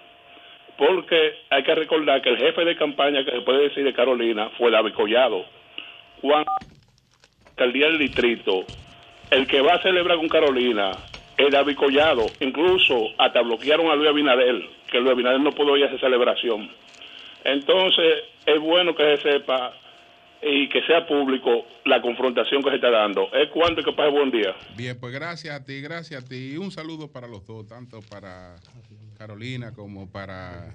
Porque 0.76 1.34
hay 1.50 1.62
que 1.62 1.74
recordar 1.74 2.22
que 2.22 2.30
el 2.30 2.38
jefe 2.38 2.64
de 2.64 2.76
campaña 2.76 3.24
que 3.24 3.30
se 3.30 3.40
puede 3.42 3.68
decir 3.68 3.84
de 3.84 3.92
Carolina 3.92 4.50
fue 4.58 4.70
David 4.70 4.94
Collado. 4.94 5.44
Juan, 6.20 6.44
alcaldía 7.50 7.86
del 7.86 7.98
el 9.32 9.46
que 9.46 9.62
va 9.62 9.74
a 9.74 9.82
celebrar 9.82 10.18
con 10.18 10.28
Carolina 10.28 10.92
es 11.38 11.50
David 11.50 11.76
Collado. 11.76 12.26
Incluso 12.40 13.08
hasta 13.18 13.40
bloquearon 13.40 13.90
a 13.90 13.96
Luis 13.96 14.10
Abinadel, 14.10 14.68
que 14.90 14.98
Luis 14.98 15.12
Abinadel 15.12 15.42
no 15.42 15.52
pudo 15.52 15.76
ir 15.76 15.84
a 15.84 15.88
esa 15.88 15.98
celebración. 15.98 16.70
Entonces, 17.42 18.24
es 18.44 18.60
bueno 18.60 18.94
que 18.94 19.16
se 19.16 19.22
sepa 19.22 19.72
y 20.42 20.68
que 20.68 20.82
sea 20.82 21.06
público 21.06 21.64
la 21.86 22.02
confrontación 22.02 22.62
que 22.62 22.70
se 22.70 22.76
está 22.76 22.90
dando. 22.90 23.32
Es 23.32 23.48
cuanto 23.50 23.82
que 23.82 23.92
pase 23.92 24.10
buen 24.10 24.30
día. 24.30 24.54
Bien, 24.76 25.00
pues 25.00 25.14
gracias 25.14 25.58
a 25.58 25.64
ti, 25.64 25.80
gracias 25.80 26.24
a 26.24 26.28
ti. 26.28 26.58
Un 26.58 26.70
saludo 26.70 27.10
para 27.10 27.26
los 27.26 27.46
dos, 27.46 27.66
tanto 27.66 28.00
para 28.02 28.56
Carolina 29.16 29.72
como 29.72 30.10
para, 30.12 30.74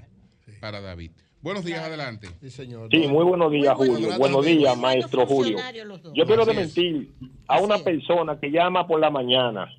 para 0.60 0.82
David. 0.82 1.12
Buenos 1.42 1.64
días, 1.64 1.80
adelante. 1.82 2.28
Sí, 2.42 2.50
señor. 2.50 2.90
Sí, 2.92 3.08
muy 3.08 3.24
buenos 3.24 3.52
días, 3.52 3.78
Muy 3.78 3.88
Julio. 3.88 4.02
buenos 4.08 4.20
Buenos 4.20 4.46
días. 4.46 4.58
días, 4.58 4.78
maestro 4.78 5.26
Julio. 5.28 5.58
Yo 6.14 6.26
quiero 6.26 6.46
desmentir 6.46 7.12
a 7.48 7.62
una 7.62 7.78
persona 7.78 8.40
que 8.40 8.50
llama 8.52 8.88
por 8.88 9.00
la 9.00 9.10
mañana 9.10 9.70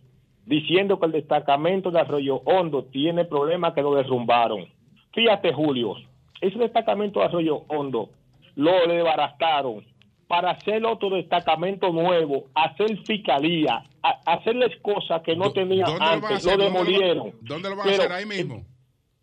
diciendo 0.46 0.98
que 0.98 1.06
el 1.06 1.12
destacamento 1.12 1.90
de 1.90 2.00
Arroyo 2.00 2.36
Hondo 2.46 2.84
tiene 2.84 3.24
problemas 3.24 3.74
que 3.74 3.82
lo 3.82 3.94
derrumbaron. 3.94 4.66
Fíjate, 5.12 5.52
Julio, 5.52 5.94
ese 6.40 6.58
destacamento 6.58 7.18
de 7.20 7.26
Arroyo 7.26 7.64
Hondo 7.68 8.10
lo 8.54 8.86
desbarastaron 8.86 9.84
para 10.26 10.52
hacer 10.52 10.84
otro 10.86 11.10
destacamento 11.10 11.90
nuevo, 11.92 12.44
hacer 12.54 12.96
fiscalía, 13.04 13.82
a- 14.02 14.20
hacerles 14.32 14.76
cosas 14.80 15.22
que 15.22 15.34
no 15.34 15.52
tenían 15.52 15.86
¿Dónde 15.86 15.98
lo 15.98 15.98
van 15.98 16.08
a 16.08 16.12
antes, 16.28 16.44
lo 16.44 16.50
¿Dónde 16.52 16.64
lo- 16.64 16.70
demolieron. 16.70 17.32
¿Dónde 17.42 17.68
lo 17.70 17.76
van 17.76 17.88
a 17.88 17.90
hacer 17.92 18.12
ahí 18.12 18.24
mismo? 18.26 18.64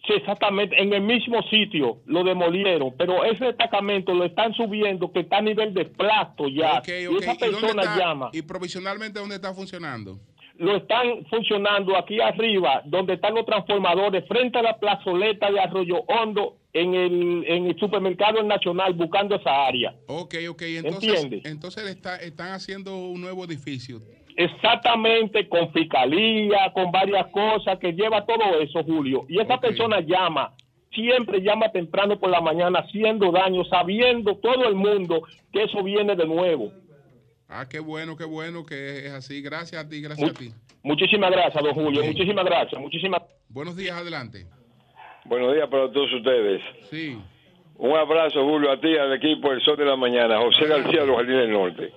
Sí, 0.07 0.13
exactamente, 0.13 0.79
en 0.81 0.93
el 0.93 1.01
mismo 1.01 1.41
sitio 1.49 1.97
lo 2.05 2.23
demolieron, 2.23 2.93
pero 2.97 3.23
ese 3.25 3.45
destacamento 3.45 4.13
lo 4.13 4.23
están 4.25 4.53
subiendo 4.53 5.11
que 5.11 5.21
está 5.21 5.37
a 5.37 5.41
nivel 5.41 5.73
de 5.73 5.85
plato 5.85 6.47
ya. 6.47 6.77
Ok, 6.79 6.87
Y 6.89 7.07
ok. 7.07 7.21
esa 7.21 7.31
¿Y 7.33 7.37
dónde 7.37 7.59
persona 7.59 7.81
está? 7.81 7.97
llama, 7.97 8.29
¿Y 8.33 8.41
provisionalmente 8.43 9.19
dónde 9.19 9.35
está 9.35 9.53
funcionando? 9.53 10.19
lo 10.57 10.77
están 10.77 11.25
funcionando 11.29 11.97
aquí 11.97 12.21
arriba, 12.21 12.81
donde 12.85 13.15
están 13.15 13.35
los 13.35 13.45
transformadores, 13.45 14.25
frente 14.25 14.57
a 14.57 14.61
la 14.61 14.77
plazoleta 14.79 15.51
de 15.51 15.59
Arroyo 15.59 15.97
Hondo, 16.07 16.55
en 16.71 16.93
el, 16.93 17.43
en 17.45 17.65
el 17.67 17.77
supermercado 17.77 18.41
Nacional, 18.41 18.93
buscando 18.93 19.35
esa 19.35 19.65
área. 19.65 19.93
Ok, 20.07 20.35
ok. 20.49 20.61
Entonces, 20.61 21.27
entonces 21.43 21.87
está, 21.87 22.15
están 22.17 22.53
haciendo 22.53 22.95
un 22.97 23.19
nuevo 23.19 23.43
edificio. 23.43 24.01
Exactamente, 24.35 25.47
con 25.47 25.71
fiscalía, 25.71 26.71
con 26.73 26.91
varias 26.91 27.27
cosas, 27.27 27.79
que 27.79 27.93
lleva 27.93 28.25
todo 28.25 28.59
eso, 28.59 28.83
Julio. 28.83 29.25
Y 29.29 29.39
esa 29.39 29.59
persona 29.59 30.01
llama, 30.01 30.53
siempre 30.93 31.41
llama 31.41 31.71
temprano 31.71 32.19
por 32.19 32.29
la 32.29 32.41
mañana, 32.41 32.79
haciendo 32.79 33.31
daño, 33.31 33.63
sabiendo 33.65 34.35
todo 34.37 34.67
el 34.67 34.75
mundo 34.75 35.23
que 35.53 35.63
eso 35.63 35.81
viene 35.83 36.15
de 36.15 36.25
nuevo. 36.25 36.71
Ah, 37.47 37.65
qué 37.69 37.79
bueno, 37.79 38.17
qué 38.17 38.25
bueno 38.25 38.65
que 38.65 39.05
es 39.05 39.13
así. 39.13 39.41
Gracias 39.41 39.85
a 39.85 39.87
ti, 39.87 40.01
gracias 40.01 40.31
a 40.31 40.33
ti. 40.33 40.51
Muchísimas 40.83 41.31
gracias, 41.31 41.63
don 41.63 41.73
Julio. 41.73 42.01
Sí. 42.01 42.09
Muchísimas 42.09 42.45
gracias. 42.45 42.81
Muchísimas 42.81 43.21
Buenos 43.49 43.77
días, 43.77 43.95
adelante. 43.95 44.45
Buenos 45.23 45.53
días 45.53 45.69
para 45.69 45.89
todos 45.89 46.11
ustedes. 46.11 46.61
Sí. 46.89 47.17
Un 47.77 47.95
abrazo, 47.95 48.43
Julio, 48.43 48.69
a 48.69 48.79
ti, 48.79 48.97
al 48.97 49.13
equipo 49.13 49.49
del 49.51 49.61
Sol 49.61 49.77
de 49.77 49.85
la 49.85 49.95
Mañana, 49.95 50.39
José 50.39 50.67
García 50.67 51.01
de 51.01 51.07
los 51.07 51.15
Jardines 51.15 51.41
del 51.41 51.51
Norte. 51.51 51.93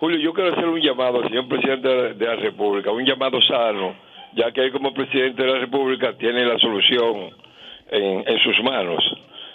Julio, 0.00 0.18
yo 0.18 0.32
quiero 0.32 0.52
hacer 0.52 0.66
un 0.66 0.80
llamado 0.80 1.18
al 1.22 1.28
señor 1.28 1.46
presidente 1.46 1.88
de 2.14 2.26
la- 2.26 2.36
República, 2.36 2.90
un 2.90 3.04
llamado 3.04 3.40
sano, 3.42 3.94
ya 4.32 4.50
que 4.50 4.62
él 4.62 4.72
como 4.72 4.94
presidente 4.94 5.42
de 5.42 5.52
la 5.52 5.58
República 5.58 6.14
tiene 6.16 6.44
la 6.46 6.58
solución 6.58 7.28
en, 7.90 8.38
sus 8.40 8.62
manos. 8.62 9.02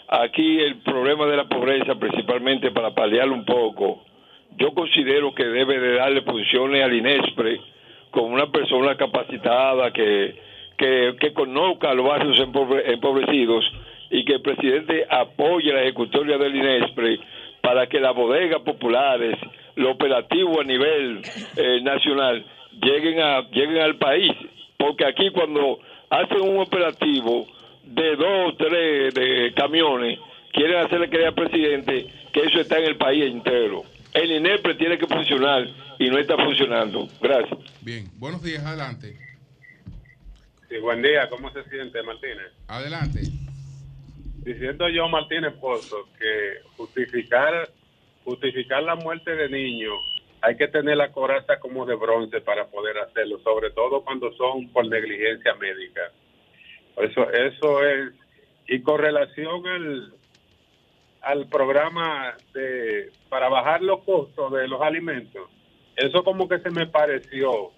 Aquí 0.07 0.59
el 0.59 0.75
problema 0.81 1.25
de 1.25 1.37
la 1.37 1.45
pobreza, 1.45 1.95
principalmente 1.95 2.69
para 2.71 2.91
paliarlo 2.93 3.33
un 3.33 3.43
poco, 3.45 4.03
yo 4.57 4.71
considero 4.73 5.33
que 5.33 5.45
debe 5.45 5.79
de 5.79 5.95
darle 5.95 6.21
funciones 6.21 6.83
al 6.83 6.93
INESPRE 6.93 7.59
como 8.11 8.27
una 8.27 8.47
persona 8.51 8.95
capacitada 8.95 9.91
que, 9.91 10.35
que, 10.77 11.33
conozca 11.33 11.93
los 11.95 12.05
barrios 12.05 12.39
empobre- 12.39 12.83
empobrecidos 12.93 13.65
y 14.11 14.23
que 14.23 14.33
el 14.33 14.41
presidente 14.41 15.07
apoye 15.09 15.73
la 15.73 15.81
ejecutoria 15.81 16.37
del 16.37 16.55
INESPRE 16.55 17.19
para 17.61 17.87
que 17.87 17.99
las 17.99 18.13
bodegas 18.13 18.61
populares, 18.61 19.35
lo 19.75 19.91
operativo 19.91 20.61
a 20.61 20.63
nivel 20.63 21.21
eh, 21.55 21.81
nacional, 21.81 22.45
lleguen, 22.81 23.19
a, 23.19 23.41
lleguen 23.49 23.79
al 23.79 23.97
país. 23.97 24.31
Porque 24.77 25.05
aquí 25.05 25.29
cuando 25.31 25.79
hacen 26.09 26.41
un 26.41 26.59
operativo 26.59 27.47
de 27.83 28.15
dos 28.15 28.53
o 28.53 28.55
tres 28.55 29.13
de 29.13 29.53
camiones, 29.55 30.19
quieren 30.51 30.77
hacerle 30.77 31.09
creer 31.09 31.27
al 31.27 31.35
presidente 31.35 32.07
que 32.33 32.41
eso 32.41 32.59
está 32.59 32.79
en 32.79 32.85
el 32.85 32.97
país 32.97 33.25
entero. 33.25 33.83
El 34.13 34.31
INESPRE 34.31 34.75
tiene 34.75 34.97
que 34.97 35.07
funcionar 35.07 35.67
y 35.99 36.09
no 36.09 36.17
está 36.17 36.35
funcionando. 36.35 37.07
Gracias. 37.21 37.59
Bien, 37.81 38.09
buenos 38.17 38.41
días, 38.41 38.65
adelante. 38.65 39.17
Sí, 40.69 40.77
buen 40.77 41.01
día, 41.01 41.29
¿cómo 41.29 41.51
se 41.51 41.63
siente 41.69 42.01
Martínez? 42.01 42.51
Adelante. 42.67 43.21
Diciendo 44.43 44.89
yo, 44.89 45.07
Martínez 45.09 45.53
Pozo, 45.53 46.07
que 46.17 46.69
justificar, 46.77 47.69
justificar 48.25 48.83
la 48.83 48.95
muerte 48.95 49.35
de 49.35 49.47
niños, 49.47 49.93
hay 50.41 50.57
que 50.57 50.67
tener 50.67 50.97
la 50.97 51.11
coraza 51.11 51.59
como 51.59 51.85
de 51.85 51.95
bronce 51.95 52.41
para 52.41 52.67
poder 52.67 52.97
hacerlo, 52.97 53.39
sobre 53.39 53.71
todo 53.71 54.03
cuando 54.03 54.33
son 54.33 54.67
por 54.69 54.87
negligencia 54.87 55.53
médica. 55.55 56.11
Eso, 56.97 57.29
eso 57.31 57.83
es, 57.85 58.13
y 58.67 58.81
con 58.81 58.99
relación 58.99 59.65
al, 59.67 60.13
al 61.21 61.47
programa 61.47 62.35
de, 62.53 63.11
para 63.29 63.47
bajar 63.47 63.81
los 63.81 64.03
costos 64.03 64.51
de 64.53 64.67
los 64.67 64.81
alimentos, 64.81 65.49
eso 65.95 66.23
como 66.23 66.47
que 66.49 66.59
se 66.59 66.71
me 66.71 66.87
pareció 66.87 67.71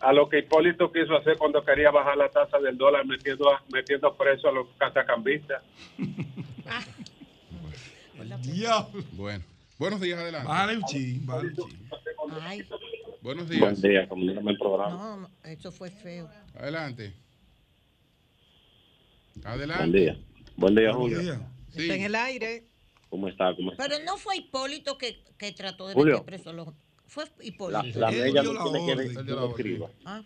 a 0.00 0.12
lo 0.12 0.28
que 0.28 0.38
Hipólito 0.38 0.92
quiso 0.92 1.16
hacer 1.16 1.36
cuando 1.36 1.64
quería 1.64 1.90
bajar 1.90 2.16
la 2.16 2.28
tasa 2.28 2.58
del 2.58 2.78
dólar 2.78 3.04
metiendo, 3.04 3.50
metiendo 3.72 4.14
preso 4.14 4.48
a 4.48 4.52
los 4.52 4.68
casacambistas. 4.78 5.62
Bueno, 9.12 9.44
buenos 9.78 10.00
días, 10.00 10.18
adelante. 10.18 10.48
Vale 10.48 10.66
vale 10.66 10.78
un 10.78 10.84
chin. 10.86 11.26
Ay, 12.42 12.64
Buenos 13.20 13.46
Buen 13.48 13.58
días. 13.60 13.82
día, 13.82 14.08
comunícame 14.08 14.52
el 14.52 14.58
programa. 14.58 14.90
no, 14.96 15.16
no, 15.22 15.30
eso 15.44 15.72
fue 15.72 15.90
feo. 15.90 16.28
Adelante. 16.54 17.14
Buen 19.34 19.46
Adelante. 19.46 19.98
día. 19.98 20.18
Buen 20.56 20.74
día, 20.74 20.92
Julio. 20.94 21.20
Sí. 21.70 21.82
Está 21.82 21.94
en 21.94 22.02
el 22.02 22.14
aire. 22.14 22.64
¿Cómo 23.10 23.28
está? 23.28 23.54
¿Cómo 23.56 23.72
está? 23.72 23.86
Pero 23.88 24.04
no 24.04 24.16
fue 24.18 24.36
Hipólito 24.36 24.98
que, 24.98 25.22
que 25.36 25.52
trató 25.52 25.88
de 25.88 25.94
Julio. 25.94 26.14
meter 26.18 26.26
preso 26.26 26.50
a 26.50 26.52
los... 26.52 26.68
Fue 27.06 27.24
La, 27.24 27.44
Hipólito. 27.44 27.98
la 28.00 28.08
Él 28.10 28.22
mella 28.32 28.42
no 28.42 28.52
la 28.52 28.62
tiene 28.64 28.86
que 28.86 28.94
ver- 28.94 29.26
la 29.26 29.46
escriba. 29.46 29.90
Ah, 30.04 30.22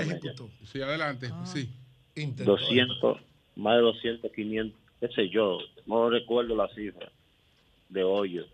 ejecutó. 0.00 0.50
Sí, 0.72 0.80
adelante. 0.80 1.28
Sí. 1.44 1.68
Intentó. 2.14 2.52
200, 2.52 3.20
más 3.56 3.76
de 3.76 3.80
200, 3.82 4.32
500, 4.32 4.80
qué 5.00 5.08
sé 5.08 5.28
yo, 5.28 5.58
no 5.86 6.08
recuerdo 6.10 6.54
la 6.54 6.68
cifra, 6.74 7.10
de 7.88 8.02
hoyo. 8.04 8.46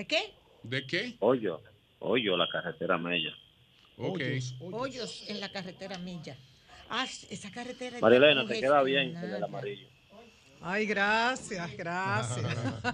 ¿De 0.00 0.06
qué? 0.06 0.32
¿De 0.62 0.86
qué? 0.86 1.14
Hoyo, 1.20 1.60
hoyo, 1.98 2.34
la 2.34 2.48
carretera 2.50 2.96
Mella. 2.96 3.34
Ok. 3.98 4.18
Hoyos, 4.18 4.54
hoyos. 4.58 4.72
Hoyos 4.72 5.24
en 5.28 5.40
la 5.40 5.52
carretera 5.52 5.98
Milla. 5.98 6.38
Ah, 6.88 7.04
esa 7.28 7.50
carretera... 7.50 7.98
Marilena, 8.00 8.46
te 8.46 8.60
queda 8.60 8.82
bien 8.82 9.12
con 9.12 9.24
el 9.24 9.44
amarillo. 9.44 9.86
Ay, 10.62 10.86
gracias, 10.86 11.76
gracias. 11.76 12.46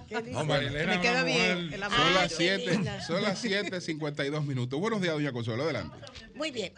¿Qué 0.09 0.17
dice? 0.17 0.31
No, 0.33 0.43
Marilena, 0.43 0.95
Me 0.97 1.01
queda 1.01 1.23
bien. 1.23 1.57
el 1.73 1.79
Son 1.79 1.83
amarillo. 1.83 2.13
las 2.19 2.29
qué 2.35 2.57
7, 2.57 2.71
linda. 2.71 3.01
son 3.01 3.21
las 3.23 3.45
7:52 3.45 4.43
minutos. 4.45 4.77
Buenos 4.77 4.99
días, 5.01 5.13
doña 5.13 5.31
Consuelo, 5.31 5.63
adelante. 5.63 5.95
Muy 6.35 6.51
bien. 6.51 6.73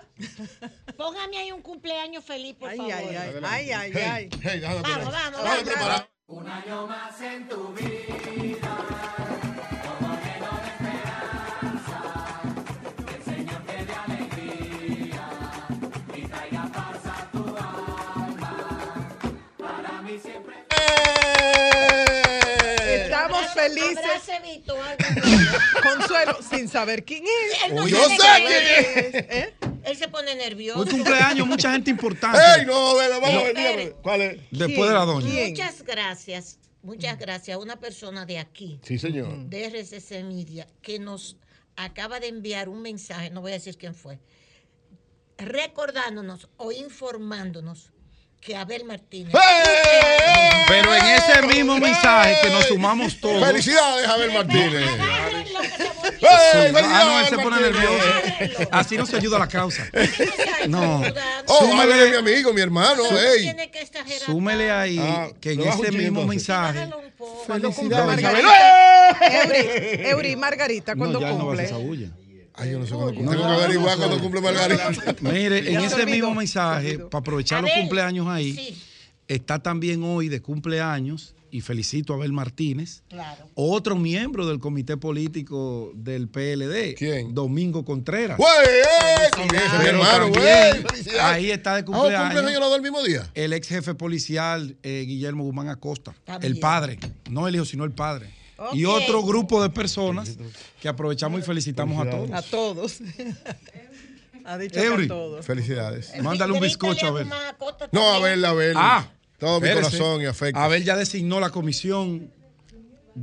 Póngame 0.96 1.38
ahí 1.40 1.52
un 1.52 1.64
cumpleaños 1.64 2.24
feliz, 2.24 2.54
por 2.56 2.70
Ay, 2.70 2.78
favor. 2.78 2.94
ay, 2.94 3.16
ay, 3.16 3.32
ay, 3.44 3.72
ay, 3.72 3.92
ay. 3.96 4.30
Hey, 4.44 4.60
Vamos, 4.62 4.84
vamos, 4.84 5.12
vamos. 5.12 6.06
Un 6.28 6.48
año 6.48 6.86
más 6.86 7.20
en 7.22 7.48
tu 7.50 7.74
vida, 7.74 8.78
felices. 23.62 24.06
Consuelo, 25.84 26.40
sin 26.48 26.68
saber 26.68 27.04
quién 27.04 27.24
es. 27.24 27.64
Él 27.66 27.76
no 27.76 27.88
Yo 27.88 27.98
sé 28.08 28.18
quién 28.18 28.44
ver. 28.46 29.28
¿Eh? 29.30 29.54
Él 29.84 29.98
se 29.98 30.08
pone 30.08 30.36
nervioso. 30.36 30.80
Hoy 30.80 30.88
cumpleaños, 30.88 31.48
mucha 31.48 31.72
gente 31.72 31.90
importante. 31.90 32.40
¡Ey, 32.58 32.66
no! 32.66 32.96
Vamos 32.96 33.30
a 33.30 33.44
ver. 33.54 33.96
¿Cuál 34.02 34.22
es? 34.22 34.40
Después 34.52 34.90
de 34.90 34.94
la 34.96 35.06
doña. 35.06 35.48
Muchas 35.50 35.84
gracias, 35.84 36.60
muchas 36.84 37.18
gracias 37.18 37.56
a 37.56 37.60
una 37.60 37.78
persona 37.78 38.26
de 38.26 38.40
aquí, 38.40 38.80
Sí, 38.84 38.98
señor. 39.00 39.30
de 39.50 39.66
RCC 39.70 40.24
Media, 40.24 40.68
que 40.82 41.00
nos 41.00 41.38
acaba 41.76 42.20
de 42.20 42.28
enviar 42.28 42.68
un 42.70 42.82
mensaje, 42.82 43.30
no 43.30 43.42
voy 43.42 43.52
a 43.52 43.56
decir 43.56 43.78
quién 43.78 43.96
fue, 43.96 44.20
recordándonos 45.38 46.50
o 46.58 46.72
informándonos 46.72 47.92
que 48.42 48.56
Abel 48.56 48.86
Martínez. 48.86 49.34
Pero 50.68 50.96
en 50.96 51.06
ese 51.06 51.42
mismo 51.48 51.78
mensaje 51.80 52.36
que 52.42 52.50
nos 52.50 52.66
sumamos 52.66 53.20
todos. 53.20 53.44
Felicidades, 53.46 54.08
Abel 54.08 54.32
Martínez. 54.32 54.90
Sí, 56.20 56.26
ah, 56.28 57.04
no, 57.06 57.20
él 57.20 57.28
se 57.28 57.38
pone 57.38 57.62
nervioso. 57.62 58.06
Así 58.72 58.98
no 58.98 59.06
se 59.06 59.18
ayuda 59.18 59.38
a 59.38 59.40
la 59.40 59.48
causa. 59.48 59.86
No. 60.68 61.02
Oh, 61.48 61.60
Súmele- 61.62 62.04
es 62.04 62.10
mi 62.12 62.18
amigo, 62.18 62.52
mi 62.54 62.60
hermano. 62.62 63.02
ey. 63.18 63.56
Súmele 64.26 64.70
ahí 64.70 65.00
Ah, 65.02 65.30
que 65.40 65.54
en 65.54 65.62
ese 65.62 65.92
mismo 65.92 66.26
mensaje. 66.26 66.90
Cuando 67.48 67.72
cumple 67.72 67.96
Felicidades, 67.98 68.26
Abel. 68.26 68.44
Margarita. 68.44 69.44
Eury, 69.44 70.10
Eury, 70.10 70.36
Margarita, 70.36 70.96
No, 70.96 71.00
cuando 71.00 71.20
no 71.22 71.28
a 71.28 71.30
cumple. 71.32 71.68
bulla. 71.78 72.08
Ay, 72.60 72.72
yo 72.72 72.80
no 72.80 72.86
sé 72.86 72.94
cuándo 72.94 73.14
cumple. 73.16 73.36
Tengo 73.38 73.48
que 73.50 73.56
averiguar 73.64 73.98
cuando 73.98 74.20
cumple 74.20 74.42
Margarita. 74.42 74.92
Mire, 75.22 75.72
en 75.74 75.80
ese 75.82 76.06
mismo 76.06 76.34
mensaje, 76.36 77.00
para 77.00 77.20
aprovechar 77.20 77.62
los 77.62 77.72
cumpleaños 77.72 78.28
ahí, 78.28 78.78
está 79.28 79.60
también 79.60 80.04
hoy 80.04 80.28
de 80.30 80.42
cumpleaños, 80.42 81.36
y 81.52 81.62
felicito 81.62 82.14
a 82.14 82.18
Abel 82.18 82.32
Martínez, 82.32 83.02
claro. 83.10 83.50
otro 83.56 83.96
miembro 83.96 84.46
del 84.48 84.60
comité 84.60 84.98
político 84.98 85.92
del 85.96 86.28
PLD. 86.28 86.96
¿Quién? 86.96 87.34
Domingo 87.34 87.84
Contreras. 87.84 88.38
Güey, 88.38 88.50
eh, 88.52 89.88
hermano, 89.88 90.30
güey. 90.30 91.20
ahí 91.22 91.52
está 91.52 91.76
de 91.76 91.80
Ah, 91.82 91.86
¿cumplen 91.86 92.12
ellos 92.12 92.22
cumpleaños 92.22 92.60
los 92.60 92.70
dos 92.70 92.76
el 92.76 92.82
mismo 92.84 93.04
día? 93.04 93.30
el 93.34 93.54
ex 93.54 93.68
jefe 93.68 93.96
policial 93.96 94.78
eh, 94.84 95.06
Guillermo 95.08 95.44
Guzmán 95.44 95.70
Acosta, 95.70 96.14
También. 96.24 96.54
el 96.54 96.60
padre, 96.60 97.00
no 97.30 97.48
el 97.48 97.56
hijo, 97.56 97.66
sino 97.66 97.84
el 97.84 97.92
padre. 97.92 98.30
Y 98.74 98.86
otro 98.86 99.24
grupo 99.24 99.62
de 99.62 99.70
personas 99.70 100.38
que 100.82 100.88
aprovechamos 100.88 101.40
y 101.40 101.44
felicitamos 101.44 102.06
a 102.06 102.10
todos. 102.10 102.32
A 102.32 102.42
todos. 102.42 103.00
ha 104.46 104.58
dicho 104.58 104.80
que 104.80 105.04
a 105.04 105.08
todos. 105.08 105.46
Felicidades. 105.46 106.12
Mándale 106.22 106.54
un 106.54 106.60
bizcocho 106.60 107.08
a 107.08 107.12
ver. 107.12 107.28
No, 107.28 107.72
también. 107.74 108.04
Abel, 108.16 108.46
Abel. 108.46 108.74
Ah, 108.76 109.08
Todo 109.38 109.62
mi 109.62 109.68
espérese. 109.68 109.98
corazón 109.98 110.22
y 110.22 110.26
afecto. 110.26 110.60
Abel 110.60 110.84
ya 110.84 110.96
designó 110.96 111.40
la 111.40 111.50
comisión 111.50 112.32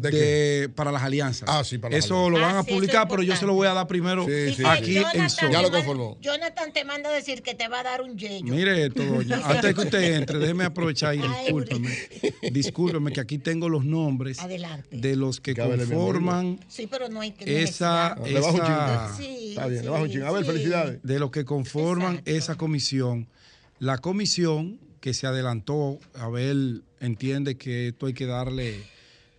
¿De 0.01 0.11
de- 0.11 0.68
para 0.68 0.92
las 0.92 1.03
alianzas. 1.03 1.49
Ah, 1.51 1.64
sí, 1.64 1.78
para 1.78 1.94
las 1.97 2.05
Eso 2.05 2.14
lo 2.30 2.36
alianzas. 2.36 2.49
van 2.49 2.57
a 2.57 2.59
Ah, 2.61 2.62
sí, 2.64 2.70
eso 2.70 2.76
publicar, 2.76 3.09
pero 3.09 3.22
yo 3.22 3.36
se 3.36 3.47
lo 3.47 3.55
voy 3.55 3.66
a 3.66 3.72
dar 3.74 3.86
primero 3.86 4.24
Sí, 4.26 4.55
sí, 4.55 4.62
aquí 4.64 4.99
en 4.99 5.30
Sol. 5.30 5.51
Ya 5.51 5.62
lo 5.62 5.70
conformó. 5.70 6.18
Jonathan 6.20 6.72
te 6.72 6.84
manda 6.84 7.09
a 7.11 7.12
decir 7.12 7.42
que 7.42 7.55
te 7.55 7.68
va 7.68 7.80
a 7.80 7.82
dar 7.82 8.03
un 8.03 8.16
yello. 8.18 8.44
Mire 8.55 8.86
esto, 8.86 9.03
doña. 9.05 9.36
Antes 9.44 9.62
de 9.62 9.74
que 9.74 9.80
usted 9.80 10.14
entre, 10.16 10.38
déjeme 10.38 10.64
aprovechar 10.64 11.14
y 11.14 11.18
discúlpeme. 11.22 11.90
Discúlpeme 12.53 13.12
que 13.12 13.20
aquí 13.20 13.38
tengo 13.38 13.68
los 13.68 13.84
nombres 13.84 14.38
Adelante. 14.40 14.97
de 14.97 15.16
los 15.16 15.40
que 15.40 15.55
conforman 15.55 16.61
Sí, 16.68 16.86
pero 16.90 17.09
no 17.09 17.20
hay 17.20 17.32
que 17.32 17.62
esa, 17.62 18.16
Le 18.24 18.40
bajo 18.40 18.55
un 18.55 18.61
esa- 18.62 19.11
Está 19.18 19.66
bien, 19.66 19.80
sí, 19.80 19.84
le 19.84 19.90
bajo 19.90 20.05
un. 20.05 20.22
Abel, 20.22 20.44
sí. 20.44 20.51
felicidades. 20.51 20.99
de 21.03 21.18
los 21.18 21.30
que 21.30 21.44
conforman 21.44 22.12
Exacto. 22.16 22.30
esa 22.30 22.55
comisión. 22.57 23.28
La 23.78 23.99
comisión 23.99 24.78
que 25.01 25.14
se 25.14 25.26
adelantó, 25.26 25.99
Abel 26.14 26.82
entiende 27.01 27.57
que 27.57 27.88
esto 27.88 28.07
hay 28.07 28.14
que 28.14 28.26
darle 28.26 28.82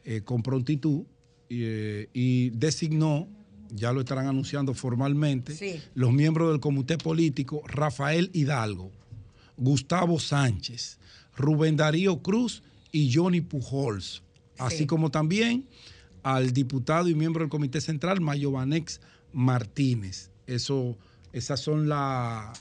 eh, 0.10 0.22
con 0.22 0.42
prontitud 0.42 1.04
y, 1.50 1.64
eh, 1.64 2.10
y 2.14 2.50
designó, 2.52 3.28
ya 3.70 3.92
lo 3.92 4.00
estarán 4.00 4.28
anunciando 4.28 4.74
formalmente, 4.74 5.54
Sí. 5.54 5.82
los 5.96 6.14
miembros 6.14 6.50
del 6.50 6.62
comité 6.62 6.98
político 6.98 7.62
Rafael 7.68 8.30
Hidalgo, 8.34 8.90
Gustavo 9.58 10.18
Sánchez, 10.20 10.98
Rubén 11.36 11.76
Darío 11.76 12.22
Cruz 12.22 12.64
y 12.94 13.14
Johnny 13.14 13.42
Pujols, 13.42 14.24
así 14.58 14.78
Sí. 14.80 14.86
como 14.88 15.12
también 15.12 15.66
al 16.24 16.54
diputado 16.54 17.10
y 17.10 17.16
miembro 17.16 17.44
del 17.44 17.50
comité 17.50 17.82
central 17.82 18.22
Mayovanex 18.22 19.02
Martínez. 19.34 20.32
Eso, 20.48 20.98
esas 21.34 21.60
son 21.60 21.90
la, 21.90 22.54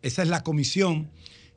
esa 0.00 0.22
es 0.22 0.28
la 0.28 0.42
comisión 0.42 1.10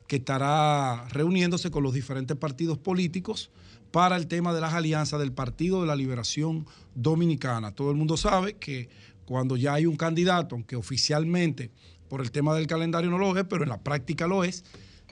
que 0.06 0.16
estará 0.16 1.08
reuniéndose 1.08 1.70
con 1.70 1.82
los 1.82 1.94
diferentes 1.94 2.36
partidos 2.36 2.76
políticos 2.76 3.50
para 3.92 4.16
el 4.16 4.26
tema 4.26 4.52
de 4.52 4.60
las 4.60 4.72
alianzas 4.72 5.20
del 5.20 5.32
Partido 5.32 5.82
de 5.82 5.86
la 5.86 5.94
Liberación 5.94 6.66
Dominicana. 6.94 7.72
Todo 7.72 7.90
el 7.90 7.96
mundo 7.96 8.16
sabe 8.16 8.54
que 8.54 8.88
cuando 9.26 9.56
ya 9.56 9.74
hay 9.74 9.86
un 9.86 9.96
candidato, 9.96 10.54
aunque 10.56 10.74
oficialmente 10.74 11.70
por 12.08 12.20
el 12.20 12.32
tema 12.32 12.54
del 12.54 12.66
calendario 12.66 13.10
no 13.10 13.18
lo 13.18 13.36
es, 13.38 13.44
pero 13.44 13.62
en 13.62 13.68
la 13.68 13.80
práctica 13.80 14.26
lo 14.26 14.44
es, 14.44 14.64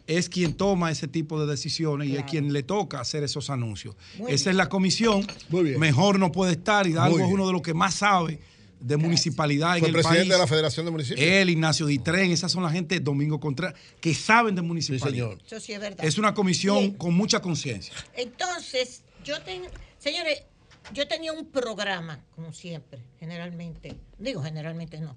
es 0.07 0.29
quien 0.29 0.55
toma 0.55 0.91
ese 0.91 1.07
tipo 1.07 1.41
de 1.41 1.47
decisiones 1.49 2.09
y 2.09 2.17
es 2.17 2.25
quien 2.25 2.53
le 2.53 2.63
toca 2.63 3.01
hacer 3.01 3.23
esos 3.23 3.49
anuncios. 3.49 3.97
Muy 4.19 4.33
Esa 4.33 4.45
bien. 4.45 4.55
es 4.55 4.57
la 4.57 4.69
comisión. 4.69 5.27
Muy 5.51 5.63
bien. 5.63 5.79
Mejor 5.79 6.19
no 6.19 6.33
puede 6.33 6.53
estar 6.53 6.87
y 6.87 6.91
Hidalgo 6.91 7.21
es 7.21 7.27
uno 7.31 7.47
de 7.47 7.53
los 7.53 7.63
que 7.63 7.75
más 7.75 7.95
sabe 7.95 8.41
de 8.81 8.97
municipalidad 8.97 9.75
en 9.77 9.81
Fue 9.81 9.89
el 9.89 9.93
presidente 9.95 10.21
país. 10.23 10.33
de 10.33 10.39
la 10.39 10.47
Federación 10.47 10.87
de 10.87 10.93
Municipios. 10.93 11.21
Él, 11.27 11.51
Ignacio 11.51 11.87
Ditren, 11.87 12.31
esas 12.33 12.51
son 12.51 12.63
la 12.63 12.71
gente, 12.71 12.99
Domingo 13.01 13.39
Contreras, 13.39 13.75
que 14.01 14.15
saben 14.15 14.55
de 14.55 14.63
Sí, 14.63 14.67
municipalidad. 14.67 15.29
señor. 15.29 15.43
Eso 15.47 15.61
sí 15.61 15.73
es 15.75 15.81
verdad. 15.81 16.05
Es 16.05 16.17
una 16.19 16.33
comisión 16.35 16.79
Bien. 16.79 16.95
con 16.95 17.15
mucha 17.15 17.41
conciencia. 17.41 17.93
Entonces, 18.15 19.03
yo 19.25 19.41
tengo, 19.43 19.67
señores, 19.99 20.43
yo 20.95 21.07
tenía 21.07 21.33
un 21.33 21.47
programa, 21.47 22.25
como 22.35 22.53
siempre, 22.55 23.01
generalmente, 23.19 23.97
digo 24.19 24.43
generalmente 24.43 24.99
no, 25.01 25.17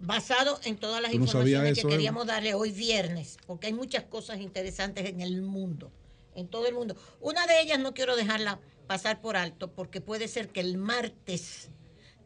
basado 0.00 0.60
en 0.64 0.76
todas 0.76 1.02
las 1.02 1.10
no 1.12 1.16
informaciones 1.24 1.72
eso, 1.72 1.82
que 1.88 1.88
Eva. 1.88 1.90
queríamos 1.96 2.26
darle 2.26 2.54
hoy 2.54 2.70
viernes, 2.70 3.36
porque 3.46 3.66
hay 3.66 3.72
muchas 3.72 4.04
cosas 4.04 4.38
interesantes 4.40 5.06
en 5.06 5.20
el 5.20 5.42
mundo, 5.42 5.90
en 6.36 6.46
todo 6.46 6.68
el 6.68 6.74
mundo. 6.74 6.96
Una 7.20 7.46
de 7.48 7.60
ellas 7.60 7.80
no 7.80 7.92
quiero 7.94 8.14
dejarla 8.16 8.60
pasar 8.86 9.20
por 9.20 9.36
alto, 9.36 9.72
porque 9.72 10.00
puede 10.00 10.28
ser 10.28 10.48
que 10.50 10.60
el 10.60 10.78
martes 10.78 11.70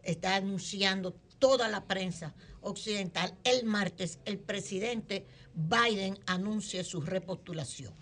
está 0.03 0.36
anunciando 0.36 1.12
toda 1.38 1.68
la 1.68 1.84
prensa 1.86 2.34
occidental, 2.61 3.34
el 3.44 3.64
martes 3.64 4.18
el 4.24 4.38
presidente 4.38 5.26
Biden 5.55 6.18
anuncie 6.26 6.84
su 6.84 7.00
repostulación. 7.00 7.92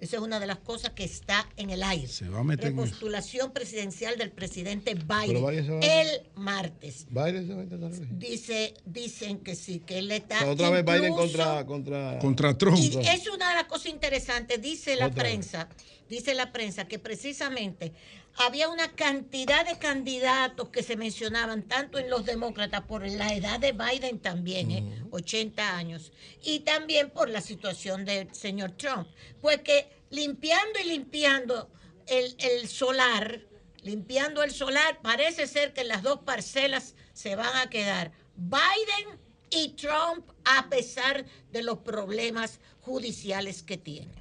Esa 0.00 0.16
es 0.18 0.22
una 0.22 0.38
de 0.38 0.46
las 0.46 0.58
cosas 0.58 0.92
que 0.92 1.02
está 1.02 1.48
en 1.56 1.70
el 1.70 1.82
aire. 1.82 2.06
Se 2.06 2.28
va 2.28 2.38
a 2.40 2.44
meter 2.44 2.68
en. 2.68 2.76
Repostulación 2.76 3.52
presidencial 3.52 4.16
del 4.16 4.30
presidente 4.30 4.94
Biden 4.94 5.36
se 5.36 5.42
va 5.42 5.50
Biden 5.50 5.82
a- 5.82 6.00
el 6.02 6.22
martes. 6.36 7.06
Biden 7.10 7.46
se 7.48 7.54
va 7.54 7.60
a 7.60 7.64
intentar. 7.64 7.90
Dice, 8.16 8.74
dicen 8.84 9.38
que 9.40 9.56
sí, 9.56 9.80
que 9.80 9.98
él 9.98 10.08
O 10.10 10.14
está. 10.14 10.38
sea, 10.38 10.50
otra 10.52 10.70
vez 10.70 10.84
Biden 10.84 11.14
contra, 11.14 11.66
contra. 11.66 12.18
Contra 12.20 12.56
Trump. 12.56 12.78
y 12.78 12.96
es 13.08 13.26
una 13.28 13.48
de 13.48 13.54
las 13.56 13.64
cosas 13.64 13.86
interesantes, 13.86 14.62
dice 14.62 14.94
la 14.94 15.06
Otra 15.08 15.24
vez. 15.24 15.32
prensa, 15.32 15.68
dice 16.08 16.32
la 16.34 16.52
prensa 16.52 16.86
que 16.86 17.00
precisamente 17.00 17.92
había 18.38 18.68
una 18.68 18.92
cantidad 18.92 19.66
de 19.66 19.78
candidatos 19.78 20.68
que 20.68 20.84
se 20.84 20.96
mencionaban 20.96 21.64
tanto 21.64 21.98
en 21.98 22.08
los 22.08 22.24
demócratas 22.24 22.82
por 22.82 23.06
la 23.06 23.34
edad 23.34 23.58
de 23.58 23.72
Biden 23.72 24.20
también, 24.20 24.70
¿eh? 24.70 25.02
80 25.10 25.76
años, 25.76 26.12
y 26.42 26.60
también 26.60 27.10
por 27.10 27.28
la 27.28 27.40
situación 27.40 28.04
del 28.04 28.32
señor 28.32 28.72
Trump. 28.72 29.08
Pues 29.40 29.60
que 29.62 29.88
limpiando 30.10 30.78
y 30.78 30.88
limpiando 30.88 31.68
el, 32.06 32.36
el 32.38 32.68
solar, 32.68 33.40
limpiando 33.82 34.44
el 34.44 34.52
solar, 34.52 35.00
parece 35.02 35.48
ser 35.48 35.72
que 35.72 35.82
las 35.82 36.02
dos 36.02 36.20
parcelas 36.20 36.94
se 37.12 37.34
van 37.34 37.56
a 37.56 37.68
quedar 37.68 38.12
Biden 38.36 39.18
y 39.50 39.70
Trump 39.70 40.30
a 40.44 40.68
pesar 40.68 41.24
de 41.50 41.62
los 41.62 41.78
problemas 41.78 42.60
judiciales 42.82 43.64
que 43.64 43.78
tienen. 43.78 44.14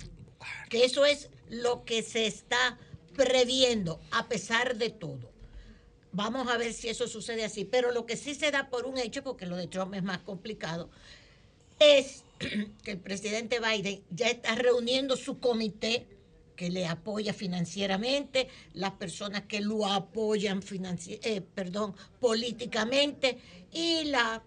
Que 0.70 0.86
eso 0.86 1.05
es 1.05 1.30
lo 1.49 1.86
que 1.86 2.01
se 2.01 2.26
está 2.26 2.78
previendo 3.18 3.99
a 4.11 4.28
pesar 4.30 4.78
de 4.78 4.89
todo. 4.91 5.30
Vamos 6.13 6.47
a 6.47 6.57
ver 6.57 6.74
si 6.74 6.88
eso 6.88 7.07
sucede 7.07 7.43
así. 7.43 7.65
Pero 7.65 7.91
lo 7.91 8.05
que 8.05 8.15
sí 8.15 8.34
se 8.34 8.51
da 8.51 8.70
por 8.70 8.86
un 8.86 8.97
hecho, 8.97 9.24
porque 9.24 9.45
lo 9.45 9.57
de 9.57 9.68
Trump 9.68 9.93
es 9.95 10.03
más 10.03 10.20
complicado, 10.20 10.89
es 11.80 12.24
que 12.84 12.91
el 12.91 12.99
presidente 12.99 13.59
Biden 13.59 14.03
ya 14.11 14.28
está 14.30 14.55
reuniendo 14.55 15.18
su 15.18 15.39
comité 15.39 16.07
que 16.55 16.70
le 16.72 16.88
apoya 16.88 17.34
financieramente, 17.34 18.47
las 18.74 18.93
personas 18.93 19.43
que 19.43 19.61
lo 19.61 19.86
apoyan 19.86 20.61
eh, 21.07 21.41
perdón, 21.53 21.95
políticamente 22.20 23.38
y 23.72 24.05
la, 24.05 24.43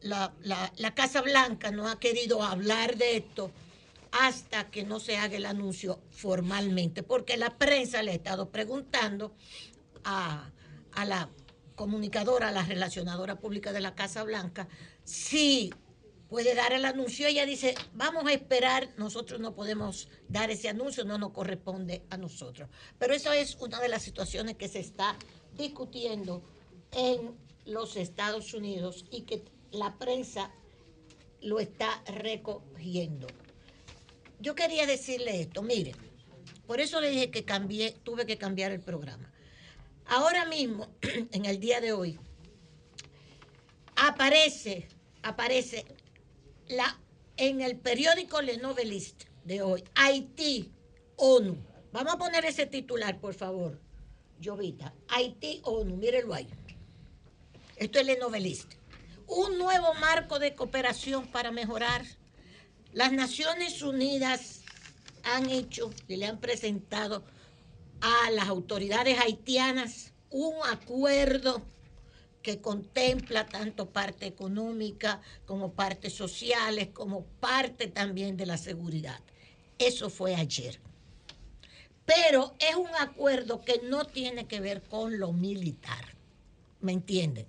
la- 0.00 0.32
la 0.76 0.94
Casa 0.94 1.20
Blanca 1.20 1.70
no 1.70 1.86
ha 1.86 2.00
querido 2.00 2.42
hablar 2.42 2.96
de 2.96 3.18
esto 3.18 3.50
hasta 4.16 4.70
que 4.70 4.84
no 4.84 5.00
se 5.00 5.16
haga 5.16 5.36
el 5.36 5.44
anuncio 5.44 6.00
formalmente, 6.12 7.02
porque 7.02 7.36
la 7.36 7.58
prensa 7.58 8.00
le 8.00 8.12
ha 8.12 8.14
estado 8.14 8.48
preguntando 8.48 9.34
a, 10.04 10.52
a 10.92 11.04
la 11.04 11.28
comunicadora, 11.74 12.48
a 12.48 12.52
la 12.52 12.62
relacionadora 12.62 13.40
pública 13.40 13.72
de 13.72 13.80
la 13.80 13.96
Casa 13.96 14.22
Blanca, 14.22 14.68
si 15.02 15.74
puede 16.28 16.54
dar 16.54 16.72
el 16.72 16.84
anuncio. 16.84 17.26
Ella 17.26 17.44
dice, 17.44 17.74
vamos 17.92 18.24
a 18.26 18.32
esperar, 18.32 18.88
nosotros 18.96 19.40
no 19.40 19.52
podemos 19.52 20.08
dar 20.28 20.48
ese 20.48 20.68
anuncio, 20.68 21.04
no 21.04 21.18
nos 21.18 21.32
corresponde 21.32 22.04
a 22.08 22.16
nosotros. 22.16 22.70
Pero 23.00 23.14
eso 23.14 23.32
es 23.32 23.56
una 23.56 23.80
de 23.80 23.88
las 23.88 24.02
situaciones 24.02 24.54
que 24.54 24.68
se 24.68 24.78
está 24.78 25.16
discutiendo 25.56 26.44
en 26.92 27.36
los 27.66 27.96
Estados 27.96 28.54
Unidos 28.54 29.06
y 29.10 29.22
que 29.22 29.42
la 29.72 29.98
prensa 29.98 30.52
lo 31.40 31.58
está 31.58 32.00
recogiendo. 32.06 33.26
Yo 34.40 34.54
quería 34.54 34.86
decirle 34.86 35.40
esto, 35.40 35.62
mire, 35.62 35.92
por 36.66 36.80
eso 36.80 37.00
le 37.00 37.10
dije 37.10 37.30
que 37.30 37.44
cambié, 37.44 37.92
tuve 38.02 38.26
que 38.26 38.38
cambiar 38.38 38.72
el 38.72 38.80
programa. 38.80 39.30
Ahora 40.06 40.44
mismo, 40.46 40.88
en 41.32 41.44
el 41.44 41.60
día 41.60 41.80
de 41.80 41.92
hoy, 41.92 42.18
aparece, 43.96 44.88
aparece 45.22 45.84
la, 46.68 46.98
en 47.36 47.60
el 47.60 47.76
periódico 47.76 48.42
Le 48.42 48.58
Novelist 48.58 49.24
de 49.44 49.62
hoy, 49.62 49.84
Haití, 49.94 50.72
ONU. 51.16 51.56
Vamos 51.92 52.14
a 52.14 52.18
poner 52.18 52.44
ese 52.44 52.66
titular, 52.66 53.20
por 53.20 53.34
favor, 53.34 53.80
Jovita. 54.42 54.94
Haití, 55.08 55.60
ONU, 55.64 55.96
mírenlo 55.96 56.34
ahí. 56.34 56.48
Esto 57.76 57.98
es 57.98 58.06
Le 58.06 58.18
Novelist. 58.18 58.72
Un 59.26 59.58
nuevo 59.58 59.94
marco 59.94 60.38
de 60.38 60.54
cooperación 60.54 61.26
para 61.28 61.50
mejorar. 61.50 62.04
Las 62.94 63.10
Naciones 63.10 63.82
Unidas 63.82 64.60
han 65.24 65.50
hecho 65.50 65.90
y 66.06 66.14
le 66.14 66.26
han 66.26 66.38
presentado 66.38 67.24
a 68.00 68.30
las 68.30 68.46
autoridades 68.46 69.18
haitianas 69.18 70.12
un 70.30 70.54
acuerdo 70.70 71.60
que 72.40 72.60
contempla 72.60 73.46
tanto 73.46 73.90
parte 73.90 74.26
económica 74.26 75.20
como 75.44 75.72
partes 75.72 76.12
sociales, 76.12 76.90
como 76.92 77.24
parte 77.40 77.88
también 77.88 78.36
de 78.36 78.46
la 78.46 78.58
seguridad. 78.58 79.18
Eso 79.76 80.08
fue 80.08 80.36
ayer. 80.36 80.78
Pero 82.06 82.54
es 82.60 82.76
un 82.76 82.94
acuerdo 83.00 83.64
que 83.64 83.80
no 83.82 84.04
tiene 84.04 84.46
que 84.46 84.60
ver 84.60 84.84
con 84.84 85.18
lo 85.18 85.32
militar. 85.32 86.14
¿Me 86.80 86.92
entienden? 86.92 87.46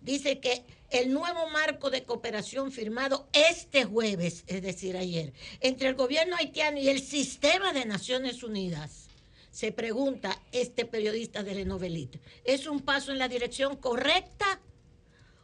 Dice 0.00 0.40
que 0.40 0.64
el 0.98 1.12
nuevo 1.12 1.48
marco 1.50 1.90
de 1.90 2.04
cooperación 2.04 2.72
firmado 2.72 3.28
este 3.32 3.84
jueves, 3.84 4.44
es 4.46 4.62
decir, 4.62 4.96
ayer, 4.96 5.32
entre 5.60 5.88
el 5.88 5.94
gobierno 5.94 6.36
haitiano 6.36 6.78
y 6.78 6.88
el 6.88 7.02
sistema 7.02 7.72
de 7.72 7.84
Naciones 7.84 8.42
Unidas, 8.42 9.08
se 9.50 9.72
pregunta 9.72 10.42
este 10.52 10.84
periodista 10.84 11.42
de 11.42 11.54
Lenovelite, 11.54 12.20
¿es 12.44 12.66
un 12.66 12.80
paso 12.80 13.12
en 13.12 13.18
la 13.18 13.28
dirección 13.28 13.76
correcta 13.76 14.60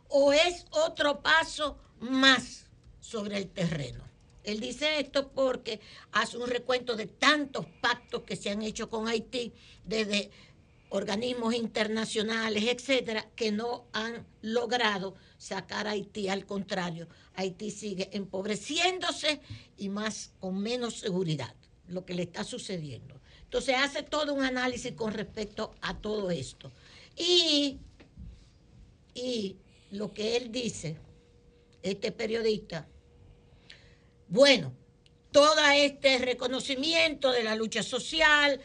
o 0.09 0.33
es 0.33 0.67
otro 0.71 1.21
paso 1.23 1.79
más 2.01 2.67
sobre 3.01 3.37
el 3.39 3.49
terreno? 3.49 4.05
Él 4.45 4.59
dice 4.59 5.01
esto 5.01 5.31
porque 5.31 5.81
hace 6.13 6.37
un 6.37 6.49
recuento 6.49 6.97
de 6.97 7.07
tantos 7.07 7.67
pactos 7.81 8.23
que 8.23 8.37
se 8.37 8.51
han 8.51 8.63
hecho 8.63 8.91
con 8.91 9.07
Haití 9.07 9.53
desde 9.85 10.31
organismos 10.93 11.55
internacionales, 11.55 12.65
etcétera, 12.65 13.27
que 13.35 13.51
no 13.51 13.87
han 13.93 14.27
logrado 14.43 15.15
sacar 15.39 15.87
a 15.87 15.93
Haití. 15.93 16.29
Al 16.29 16.45
contrario, 16.45 17.09
Haití 17.35 17.71
sigue 17.71 18.11
empobreciéndose 18.13 19.41
y 19.79 19.89
más 19.89 20.33
con 20.39 20.59
menos 20.59 20.99
seguridad, 20.99 21.55
lo 21.89 22.05
que 22.05 22.13
le 22.13 22.25
está 22.25 22.45
sucediendo. 22.45 23.19
Entonces 23.45 23.75
hace 23.79 24.03
todo 24.03 24.35
un 24.35 24.45
análisis 24.45 24.93
con 24.93 25.15
respecto 25.15 25.75
a 25.81 25.97
todo 25.97 26.31
esto. 26.31 26.71
Y, 27.17 27.79
y 29.15 29.57
lo 29.93 30.13
que 30.13 30.37
él 30.37 30.53
dice, 30.53 30.99
este 31.83 32.13
periodista, 32.13 32.87
bueno, 34.29 34.75
todo 35.31 35.59
este 35.75 36.19
reconocimiento 36.19 37.33
de 37.33 37.45
la 37.45 37.57
lucha 37.57 37.83
social, 37.83 38.61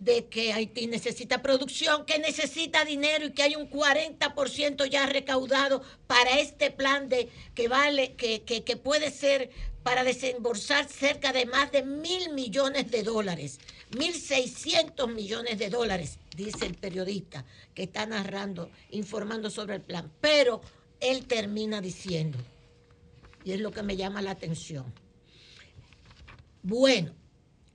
de 0.00 0.26
que 0.26 0.52
Haití 0.52 0.86
necesita 0.86 1.42
producción, 1.42 2.06
que 2.06 2.18
necesita 2.18 2.84
dinero 2.84 3.26
y 3.26 3.32
que 3.32 3.42
hay 3.42 3.54
un 3.54 3.70
40% 3.70 4.86
ya 4.86 5.06
recaudado 5.06 5.82
para 6.06 6.40
este 6.40 6.70
plan 6.70 7.08
de 7.08 7.28
que 7.54 7.68
vale, 7.68 8.14
que, 8.14 8.42
que, 8.42 8.64
que 8.64 8.76
puede 8.76 9.10
ser 9.10 9.50
para 9.82 10.02
desembolsar 10.02 10.88
cerca 10.88 11.32
de 11.32 11.46
más 11.46 11.70
de 11.70 11.82
mil 11.82 12.32
millones 12.32 12.90
de 12.90 13.02
dólares, 13.02 13.60
mil 13.96 14.14
seiscientos 14.14 15.08
millones 15.08 15.58
de 15.58 15.68
dólares, 15.68 16.18
dice 16.34 16.66
el 16.66 16.74
periodista 16.74 17.44
que 17.74 17.84
está 17.84 18.06
narrando, 18.06 18.70
informando 18.90 19.50
sobre 19.50 19.76
el 19.76 19.82
plan. 19.82 20.10
Pero 20.20 20.62
él 20.98 21.26
termina 21.26 21.80
diciendo, 21.82 22.38
y 23.44 23.52
es 23.52 23.60
lo 23.60 23.70
que 23.70 23.82
me 23.82 23.96
llama 23.96 24.22
la 24.22 24.32
atención, 24.32 24.92
bueno, 26.62 27.14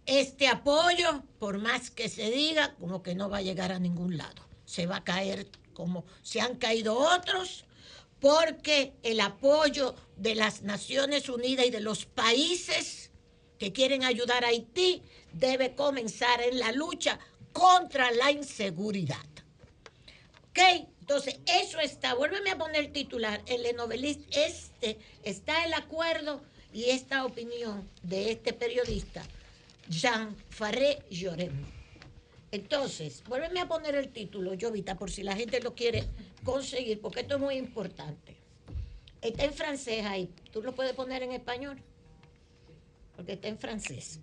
este 0.06 0.48
apoyo, 0.48 1.24
por 1.40 1.58
más 1.60 1.90
que 1.90 2.10
se 2.10 2.30
diga, 2.30 2.76
como 2.80 3.02
que 3.02 3.16
no 3.16 3.30
va 3.30 3.38
a 3.38 3.42
llegar 3.42 3.72
a 3.72 3.80
ningún 3.80 4.18
lado. 4.18 4.48
Se 4.66 4.86
va 4.86 4.98
a 4.98 5.04
caer 5.04 5.48
como 5.74 6.06
se 6.22 6.42
han 6.42 6.56
caído 6.56 6.98
otros, 6.98 7.66
porque 8.20 8.94
el 9.04 9.20
apoyo 9.20 9.96
de 10.16 10.36
las 10.36 10.62
Naciones 10.62 11.28
Unidas 11.30 11.66
y 11.66 11.72
de 11.72 11.82
los 11.82 12.06
países 12.06 13.12
que 13.60 13.74
quieren 13.74 14.04
ayudar 14.04 14.46
a 14.46 14.50
Haití 14.50 15.02
debe 15.34 15.76
comenzar 15.76 16.42
en 16.42 16.60
la 16.60 16.72
lucha 16.72 17.20
contra 17.52 18.12
la 18.12 18.32
inseguridad. 18.32 19.26
¿Ok? 20.50 20.88
Entonces, 21.02 21.40
eso 21.46 21.80
está, 21.80 22.16
vuélveme 22.16 22.52
a 22.52 22.58
poner 22.58 22.86
el 22.86 22.92
titular, 22.92 23.42
el 23.46 23.76
novelista, 23.76 24.26
este, 24.40 24.98
está 25.24 25.66
el 25.66 25.74
acuerdo 25.74 26.42
y 26.74 26.86
esta 26.86 27.26
opinión 27.26 27.88
de 28.02 28.32
este 28.32 28.54
periodista 28.54 29.24
Jean 29.90 30.36
Faré 30.50 31.04
Llorem. 31.10 31.54
Entonces, 32.52 33.24
vuélveme 33.28 33.60
a 33.60 33.68
poner 33.68 33.96
el 33.96 34.10
título, 34.10 34.54
Jovita, 34.60 34.96
por 34.96 35.12
si 35.12 35.24
la 35.24 35.36
gente 35.36 35.60
lo 35.62 35.76
quiere 35.76 36.06
conseguir, 36.44 37.02
porque 37.02 37.22
esto 37.22 37.36
es 37.36 37.42
muy 37.42 37.56
importante. 37.56 38.38
Está 39.22 39.44
en 39.44 39.54
francés 39.54 40.06
ahí. 40.06 40.30
¿Tú 40.52 40.62
lo 40.62 40.74
puedes 40.74 40.94
poner 40.94 41.24
en 41.24 41.32
español? 41.32 41.82
Porque 43.16 43.34
está 43.34 43.48
en 43.48 43.58
francés. 43.58 44.20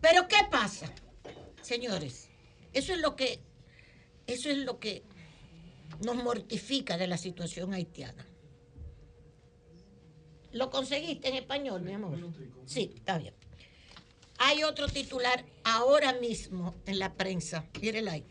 Pero 0.00 0.28
¿qué 0.28 0.36
pasa? 0.50 0.92
Señores, 1.62 2.28
eso 2.72 2.92
es 2.92 3.00
lo 3.00 3.16
que 3.16 3.40
eso 4.26 4.48
es 4.48 4.58
lo 4.58 4.78
que 4.78 5.02
nos 6.04 6.16
mortifica 6.16 6.96
de 6.96 7.08
la 7.08 7.18
situación 7.18 7.74
haitiana. 7.74 8.24
¿Lo 10.52 10.70
conseguiste 10.70 11.28
en 11.28 11.36
español, 11.36 11.82
mi 11.82 11.92
amor? 11.92 12.18
Sí, 12.66 12.92
está 12.94 13.18
bien. 13.18 13.34
Hay 14.42 14.64
otro 14.64 14.88
titular 14.88 15.44
ahora 15.64 16.14
mismo 16.14 16.74
en 16.86 16.98
la 16.98 17.12
prensa. 17.12 17.66
Mírenla 17.78 18.12
ahí. 18.12 18.24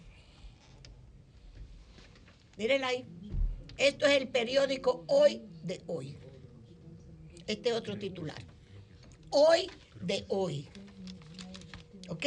Mírenla 2.57 2.87
ahí. 2.87 3.05
Esto 3.77 4.07
es 4.07 4.13
el 4.13 4.27
periódico 4.27 5.03
Hoy 5.07 5.43
de 5.61 5.83
Hoy. 5.85 6.17
Este 7.45 7.73
otro 7.73 7.95
titular. 7.99 8.43
Hoy 9.29 9.69
de 10.01 10.25
Hoy. 10.29 10.67
¿Ok? 12.07 12.25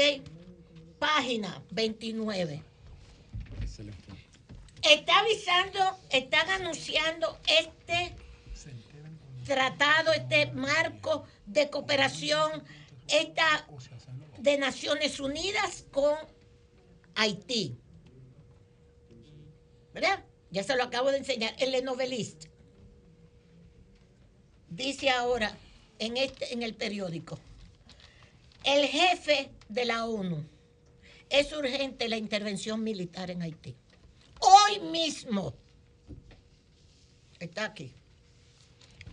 Página 1.01 1.61
29. 1.73 2.63
Está 4.83 5.19
avisando, 5.19 5.81
están 6.11 6.49
anunciando 6.51 7.37
este 7.49 8.15
tratado, 9.45 10.13
este 10.13 10.53
marco 10.53 11.25
de 11.47 11.69
cooperación 11.69 12.63
esta 13.13 13.69
de 14.39 14.57
Naciones 14.57 15.21
Unidas 15.21 15.85
con 15.91 16.15
Haití. 17.15 17.79
¿Verdad? 19.93 20.25
Ya 20.51 20.65
se 20.65 20.75
lo 20.77 20.85
acabo 20.85 21.11
de 21.11 21.19
enseñar. 21.19 21.55
El 21.59 21.85
novelista 21.85 22.49
dice 24.69 25.11
ahora 25.11 25.55
en, 25.99 26.17
este, 26.17 26.55
en 26.55 26.63
el 26.63 26.75
periódico, 26.75 27.39
el 28.65 28.87
jefe 28.87 29.51
de 29.69 29.85
la 29.85 30.07
ONU, 30.07 30.45
es 31.29 31.53
urgente 31.53 32.09
la 32.09 32.17
intervención 32.17 32.83
militar 32.83 33.31
en 33.31 33.43
Haití. 33.43 33.77
Hoy 34.41 34.81
mismo. 34.81 35.55
Está 37.39 37.67
aquí. 37.67 37.93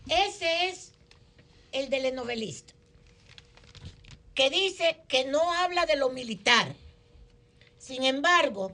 Ese 0.08 0.70
es 0.70 0.94
el 1.72 1.90
del 1.90 2.16
novelista 2.16 2.79
que 4.40 4.50
dice 4.50 5.02
que 5.10 5.26
no 5.26 5.52
habla 5.52 5.86
de 5.86 5.98
lo 5.98 6.12
militar. 6.12 6.74
Sin 7.78 8.06
embargo, 8.06 8.72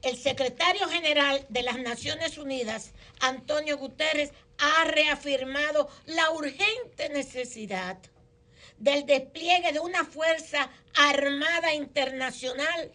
el 0.00 0.16
secretario 0.16 0.88
general 0.88 1.44
de 1.50 1.62
las 1.62 1.78
Naciones 1.78 2.38
Unidas, 2.38 2.92
Antonio 3.20 3.76
Guterres, 3.76 4.32
ha 4.56 4.84
reafirmado 4.86 5.90
la 6.06 6.30
urgente 6.30 7.10
necesidad 7.10 7.98
del 8.78 9.04
despliegue 9.04 9.72
de 9.72 9.80
una 9.80 10.06
fuerza 10.06 10.70
armada 10.96 11.74
internacional 11.74 12.90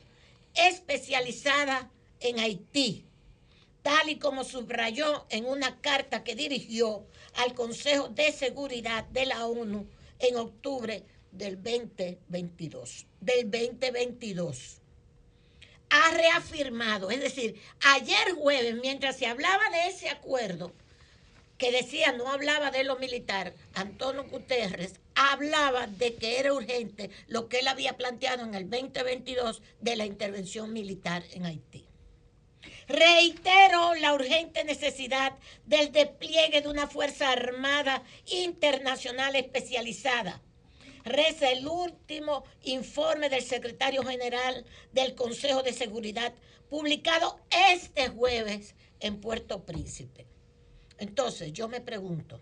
especializada 0.55 1.91
en 2.21 2.39
Haití 2.39 3.05
tal 3.83 4.09
y 4.09 4.17
como 4.17 4.43
subrayó 4.43 5.27
en 5.29 5.45
una 5.45 5.79
carta 5.79 6.23
que 6.23 6.33
dirigió 6.33 7.05
al 7.35 7.53
Consejo 7.53 8.07
de 8.07 8.31
Seguridad 8.31 9.03
de 9.09 9.27
la 9.27 9.45
ONU 9.45 9.87
en 10.23 10.37
octubre 10.37 11.03
del 11.31 11.61
2022. 11.61 13.05
Del 13.19 13.51
2022 13.51 14.79
ha 15.89 16.11
reafirmado, 16.11 17.11
es 17.11 17.21
decir, 17.21 17.61
ayer 17.81 18.33
jueves, 18.35 18.75
mientras 18.81 19.17
se 19.17 19.27
hablaba 19.27 19.69
de 19.69 19.89
ese 19.89 20.09
acuerdo, 20.09 20.73
que 21.57 21.71
decía 21.71 22.11
no 22.13 22.29
hablaba 22.29 22.71
de 22.71 22.83
lo 22.83 22.97
militar, 22.97 23.53
Antonio 23.75 24.23
Guterres 24.23 24.93
hablaba 25.13 25.85
de 25.85 26.15
que 26.15 26.39
era 26.39 26.53
urgente 26.53 27.11
lo 27.27 27.47
que 27.47 27.59
él 27.59 27.67
había 27.67 27.95
planteado 27.95 28.43
en 28.43 28.55
el 28.55 28.69
2022 28.69 29.61
de 29.81 29.95
la 29.95 30.05
intervención 30.05 30.73
militar 30.73 31.23
en 31.31 31.45
Haití. 31.45 31.82
Reitero 32.87 33.95
la 33.95 34.13
urgente 34.13 34.63
necesidad 34.63 35.37
del 35.65 35.91
despliegue 35.91 36.61
de 36.61 36.67
una 36.67 36.87
Fuerza 36.87 37.31
Armada 37.31 38.03
Internacional 38.25 39.35
especializada. 39.35 40.41
Reza 41.05 41.51
el 41.51 41.67
último 41.67 42.43
informe 42.63 43.29
del 43.29 43.43
secretario 43.43 44.03
general 44.03 44.65
del 44.91 45.15
Consejo 45.15 45.63
de 45.63 45.73
Seguridad, 45.73 46.33
publicado 46.69 47.39
este 47.71 48.07
jueves 48.09 48.75
en 48.99 49.19
Puerto 49.19 49.65
Príncipe. 49.65 50.25
Entonces, 50.97 51.51
yo 51.53 51.67
me 51.67 51.81
pregunto, 51.81 52.39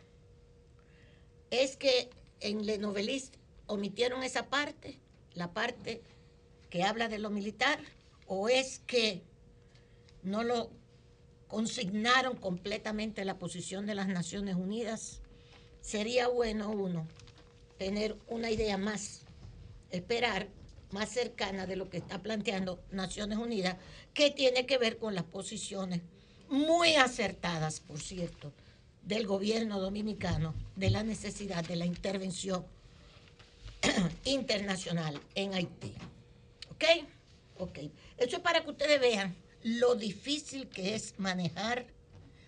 ¿es 1.49 1.75
que 1.75 2.09
en 2.39 2.65
Le 2.65 2.77
Novelist 2.77 3.35
omitieron 3.67 4.23
esa 4.23 4.47
parte, 4.47 4.99
la 5.33 5.53
parte 5.53 6.01
que 6.69 6.83
habla 6.83 7.07
de 7.07 7.19
lo 7.19 7.29
militar, 7.29 7.79
o 8.27 8.47
es 8.47 8.79
que 8.79 9.23
no 10.23 10.43
lo 10.43 10.69
consignaron 11.47 12.37
completamente 12.37 13.25
la 13.25 13.37
posición 13.37 13.85
de 13.85 13.95
las 13.95 14.07
Naciones 14.07 14.55
Unidas? 14.55 15.21
Sería 15.81 16.27
bueno 16.27 16.69
uno 16.69 17.07
tener 17.77 18.17
una 18.27 18.51
idea 18.51 18.77
más, 18.77 19.21
esperar 19.89 20.47
más 20.91 21.09
cercana 21.09 21.65
de 21.65 21.75
lo 21.75 21.89
que 21.89 21.97
está 21.97 22.21
planteando 22.21 22.83
Naciones 22.91 23.37
Unidas, 23.37 23.77
que 24.13 24.29
tiene 24.31 24.65
que 24.65 24.77
ver 24.77 24.97
con 24.97 25.15
las 25.15 25.23
posiciones 25.23 26.01
muy 26.49 26.95
acertadas, 26.95 27.79
por 27.79 27.99
cierto, 27.99 28.53
del 29.03 29.25
gobierno 29.25 29.79
dominicano 29.79 30.53
de 30.75 30.89
la 30.89 31.03
necesidad 31.03 31.65
de 31.65 31.75
la 31.75 31.85
intervención 31.85 32.65
internacional 34.25 35.19
en 35.35 35.53
Haití. 35.53 35.93
¿Ok? 36.71 36.83
Ok. 37.57 37.79
Eso 38.17 38.37
es 38.37 38.41
para 38.41 38.63
que 38.63 38.69
ustedes 38.69 38.99
vean 38.99 39.35
lo 39.63 39.95
difícil 39.95 40.67
que 40.67 40.95
es 40.95 41.19
manejar, 41.19 41.87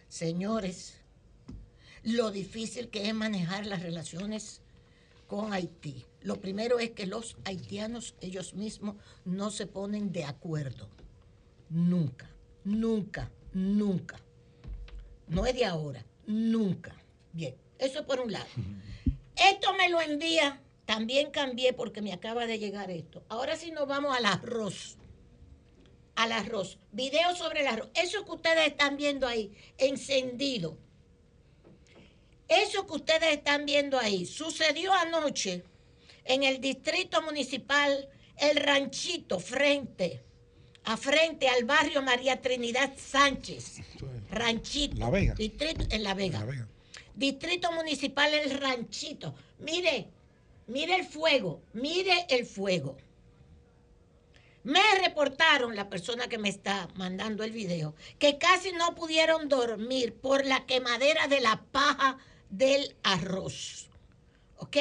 señores, 0.07 0.95
lo 2.03 2.31
difícil 2.31 2.89
que 2.89 3.07
es 3.07 3.13
manejar 3.13 3.65
las 3.65 3.81
relaciones 3.81 4.61
con 5.27 5.53
Haití. 5.53 6.05
Lo 6.21 6.39
primero 6.39 6.79
es 6.79 6.91
que 6.91 7.05
los 7.05 7.37
haitianos 7.45 8.15
ellos 8.21 8.53
mismos 8.53 8.95
no 9.25 9.51
se 9.51 9.67
ponen 9.67 10.11
de 10.11 10.25
acuerdo. 10.25 10.89
Nunca, 11.69 12.29
nunca, 12.63 13.31
nunca. 13.53 14.19
No 15.27 15.45
es 15.45 15.55
de 15.55 15.65
ahora, 15.65 16.05
nunca. 16.25 16.95
Bien, 17.31 17.55
eso 17.79 17.99
es 17.99 18.05
por 18.05 18.19
un 18.19 18.31
lado. 18.31 18.45
Esto 19.35 19.73
me 19.73 19.89
lo 19.89 19.99
envía, 19.99 20.61
también 20.85 21.31
cambié 21.31 21.73
porque 21.73 22.01
me 22.01 22.13
acaba 22.13 22.45
de 22.45 22.59
llegar 22.59 22.91
esto. 22.91 23.23
Ahora 23.29 23.55
sí 23.55 23.71
nos 23.71 23.87
vamos 23.87 24.15
al 24.15 24.25
arroz. 24.25 24.97
Al 26.15 26.31
arroz. 26.31 26.77
Video 26.91 27.35
sobre 27.35 27.61
el 27.61 27.67
arroz. 27.67 27.89
Eso 27.95 28.23
que 28.25 28.31
ustedes 28.31 28.67
están 28.67 28.97
viendo 28.97 29.27
ahí, 29.27 29.51
encendido. 29.77 30.77
Eso 32.47 32.85
que 32.85 32.93
ustedes 32.93 33.33
están 33.33 33.65
viendo 33.65 33.97
ahí 33.97 34.25
sucedió 34.25 34.93
anoche 34.93 35.63
en 36.25 36.43
el 36.43 36.61
distrito 36.61 37.21
municipal 37.21 38.09
El 38.37 38.57
Ranchito, 38.57 39.39
frente, 39.39 40.23
a 40.85 40.97
frente 40.97 41.47
al 41.47 41.65
barrio 41.65 42.01
María 42.01 42.41
Trinidad 42.41 42.93
Sánchez. 42.97 43.81
Ranchito. 44.29 44.97
La 44.97 45.09
Vega. 45.09 45.33
Distrito, 45.35 45.85
en 45.89 46.03
La 46.03 46.13
Vega. 46.13 46.39
La 46.39 46.45
Vega. 46.45 46.67
Distrito 47.15 47.71
Municipal 47.71 48.33
El 48.33 48.59
Ranchito. 48.59 49.35
Mire, 49.59 50.07
mire 50.67 50.95
el 50.95 51.05
fuego, 51.05 51.61
mire 51.73 52.25
el 52.29 52.45
fuego. 52.45 52.97
Me 54.63 54.81
reportaron 55.03 55.75
la 55.75 55.89
persona 55.89 56.27
que 56.29 56.37
me 56.37 56.47
está 56.47 56.87
mandando 56.95 57.43
el 57.43 57.51
video 57.51 57.95
que 58.17 58.37
casi 58.37 58.71
no 58.71 58.95
pudieron 58.95 59.49
dormir 59.49 60.13
por 60.15 60.45
la 60.45 60.65
quemadera 60.65 61.27
de 61.27 61.41
la 61.41 61.61
paja 61.71 62.17
del 62.49 62.95
arroz. 63.03 63.89
¿Ok? 64.57 64.77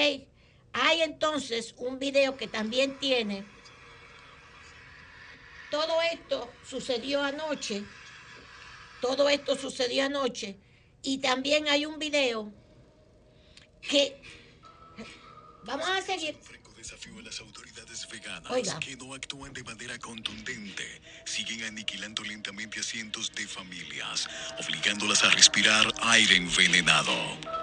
Hay 0.75 1.03
entonces 1.03 1.75
un 1.79 1.99
video 1.99 2.37
que 2.37 2.47
también 2.47 2.99
tiene. 2.99 3.45
Todo 5.71 6.01
esto 6.03 6.49
sucedió 6.65 7.23
anoche. 7.23 7.83
Todo 9.01 9.29
esto 9.29 9.57
sucedió 9.57 10.05
anoche. 10.05 10.57
Y 11.03 11.19
también 11.19 11.67
hay 11.69 11.87
un 11.87 11.99
video 11.99 12.53
que... 13.81 14.23
Vamos 15.65 15.89
a 15.89 16.01
seguir. 16.03 16.37
Las 18.03 18.11
veganas 18.11 18.51
Oiga. 18.51 18.79
que 18.81 18.97
no 18.97 19.15
actúan 19.15 19.53
de 19.53 19.63
manera 19.63 19.99
contundente. 19.99 21.01
Siguen 21.25 21.65
aniquilando 21.65 22.23
lentamente 22.25 22.81
a 22.81 22.83
cientos 22.83 23.33
de 23.35 23.47
familias, 23.47 24.29
obligándolas 24.59 25.23
a 25.25 25.31
respirar 25.31 25.93
aire 26.03 26.37
envenenado. 26.37 27.13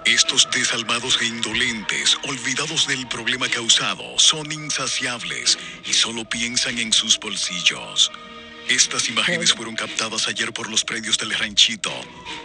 Estos 0.04 0.48
desalmados 0.50 1.20
e 1.20 1.26
indolentes, 1.26 2.16
olvidados 2.24 2.86
del 2.86 3.06
problema 3.08 3.48
causado, 3.48 4.18
son 4.18 4.50
insaciables 4.52 5.58
y 5.84 5.92
solo 5.92 6.28
piensan 6.28 6.78
en 6.78 6.92
sus 6.92 7.18
bolsillos. 7.18 8.10
Estas 8.70 9.08
imágenes 9.08 9.52
fueron 9.52 9.74
captadas 9.74 10.28
ayer 10.28 10.52
por 10.52 10.70
los 10.70 10.84
predios 10.84 11.18
del 11.18 11.32
ranchito. 11.32 11.90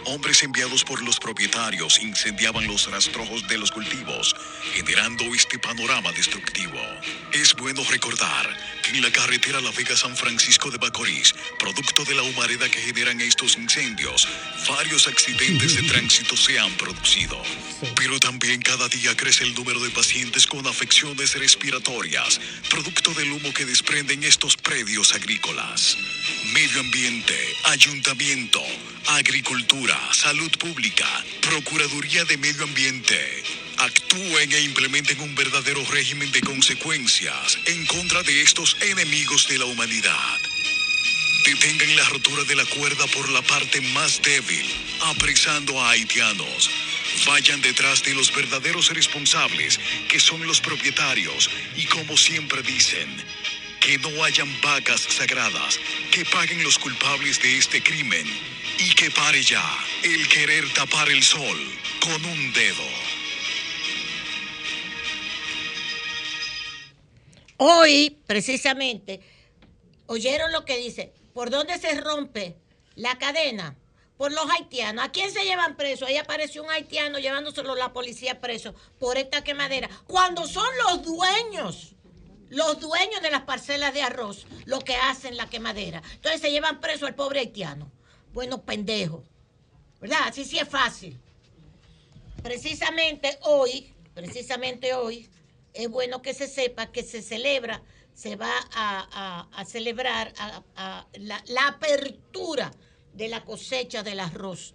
Hombres 0.06 0.42
enviados 0.42 0.82
por 0.82 1.00
los 1.00 1.20
propietarios 1.20 2.00
incendiaban 2.00 2.66
los 2.66 2.90
rastrojos 2.90 3.46
de 3.46 3.56
los 3.56 3.70
cultivos, 3.70 4.34
generando 4.74 5.22
este 5.32 5.56
panorama 5.60 6.10
destructivo. 6.10 6.80
Es 7.32 7.54
bueno 7.54 7.84
recordar 7.88 8.44
que 8.82 8.90
en 8.90 9.02
la 9.02 9.12
carretera 9.12 9.60
La 9.60 9.70
Vega 9.70 9.96
San 9.96 10.16
Francisco 10.16 10.68
de 10.72 10.78
Bacorís, 10.78 11.32
producto 11.60 12.04
de 12.04 12.16
la 12.16 12.22
humareda 12.22 12.68
que 12.68 12.80
generan 12.80 13.20
estos 13.20 13.56
incendios, 13.56 14.26
varios 14.68 15.06
accidentes 15.06 15.76
de 15.76 15.82
tránsito 15.88 16.36
se 16.36 16.58
han 16.58 16.72
producido. 16.76 17.40
Pero 17.94 18.18
también 18.18 18.60
cada 18.62 18.88
día 18.88 19.16
crece 19.16 19.44
el 19.44 19.54
número 19.54 19.78
de 19.78 19.90
pacientes 19.90 20.44
con 20.48 20.66
afecciones 20.66 21.38
respiratorias, 21.38 22.40
producto 22.68 23.14
del 23.14 23.30
humo 23.30 23.54
que 23.54 23.64
desprenden 23.64 24.24
estos 24.24 24.56
predios 24.56 25.14
agrícolas. 25.14 25.96
Medio 26.52 26.80
ambiente, 26.80 27.36
ayuntamiento, 27.64 28.62
agricultura, 29.08 29.98
salud 30.12 30.50
pública, 30.58 31.06
Procuraduría 31.40 32.24
de 32.24 32.36
Medio 32.38 32.64
Ambiente. 32.64 33.42
Actúen 33.78 34.52
e 34.52 34.60
implementen 34.60 35.20
un 35.20 35.34
verdadero 35.34 35.84
régimen 35.90 36.30
de 36.32 36.40
consecuencias 36.40 37.58
en 37.66 37.84
contra 37.86 38.22
de 38.22 38.42
estos 38.42 38.76
enemigos 38.80 39.46
de 39.48 39.58
la 39.58 39.66
humanidad. 39.66 40.38
Detengan 41.44 41.94
la 41.96 42.04
rotura 42.08 42.44
de 42.44 42.56
la 42.56 42.64
cuerda 42.64 43.06
por 43.08 43.28
la 43.28 43.42
parte 43.42 43.80
más 43.80 44.20
débil, 44.22 44.66
apresando 45.02 45.80
a 45.80 45.90
haitianos. 45.90 46.70
Vayan 47.26 47.60
detrás 47.60 48.02
de 48.02 48.14
los 48.14 48.34
verdaderos 48.34 48.92
responsables, 48.92 49.78
que 50.08 50.18
son 50.20 50.46
los 50.46 50.60
propietarios, 50.60 51.50
y 51.76 51.84
como 51.86 52.16
siempre 52.16 52.62
dicen, 52.62 53.08
que 53.80 53.98
no 53.98 54.24
hayan 54.24 54.48
vacas 54.60 55.00
sagradas, 55.02 55.78
que 56.10 56.24
paguen 56.24 56.62
los 56.62 56.78
culpables 56.78 57.40
de 57.40 57.58
este 57.58 57.82
crimen, 57.82 58.26
y 58.78 58.94
que 58.94 59.10
pare 59.10 59.42
ya 59.42 59.64
el 60.02 60.28
querer 60.28 60.72
tapar 60.74 61.08
el 61.08 61.22
sol 61.22 61.58
con 62.00 62.24
un 62.24 62.52
dedo. 62.52 62.84
Hoy, 67.58 68.18
precisamente, 68.26 69.20
oyeron 70.06 70.52
lo 70.52 70.64
que 70.64 70.76
dice, 70.76 71.12
¿por 71.32 71.48
dónde 71.48 71.78
se 71.78 71.98
rompe 72.00 72.56
la 72.96 73.16
cadena? 73.18 73.76
Por 74.18 74.32
los 74.32 74.46
haitianos. 74.50 75.04
¿A 75.04 75.12
quién 75.12 75.30
se 75.30 75.44
llevan 75.44 75.76
preso? 75.76 76.06
Ahí 76.06 76.16
apareció 76.16 76.62
un 76.62 76.70
haitiano 76.70 77.18
llevándoselo 77.18 77.74
la 77.74 77.92
policía 77.92 78.40
preso 78.40 78.74
por 78.98 79.18
esta 79.18 79.44
quemadera. 79.44 79.90
Cuando 80.06 80.46
son 80.46 80.68
los 80.84 81.02
dueños, 81.02 81.95
los 82.50 82.80
dueños 82.80 83.20
de 83.22 83.30
las 83.30 83.42
parcelas 83.42 83.92
de 83.94 84.02
arroz, 84.02 84.46
lo 84.66 84.80
que 84.80 84.94
hacen 84.96 85.36
la 85.36 85.48
quemadera. 85.50 86.02
Entonces 86.14 86.40
se 86.40 86.50
llevan 86.50 86.80
preso 86.80 87.06
al 87.06 87.14
pobre 87.14 87.40
haitiano. 87.40 87.90
Bueno, 88.32 88.62
pendejo. 88.62 89.24
¿Verdad? 90.00 90.18
Así 90.28 90.44
sí 90.44 90.58
es 90.58 90.68
fácil. 90.68 91.18
Precisamente 92.42 93.38
hoy, 93.42 93.92
precisamente 94.14 94.94
hoy, 94.94 95.28
es 95.72 95.88
bueno 95.88 96.22
que 96.22 96.34
se 96.34 96.46
sepa 96.48 96.92
que 96.92 97.02
se 97.02 97.22
celebra, 97.22 97.82
se 98.14 98.36
va 98.36 98.52
a, 98.72 99.48
a- 99.52 99.64
celebrar 99.64 100.32
a 100.38 101.06
la, 101.14 101.42
la 101.48 101.66
apertura 101.68 102.70
de 103.12 103.28
la 103.28 103.44
cosecha 103.44 104.02
del 104.02 104.20
arroz 104.20 104.74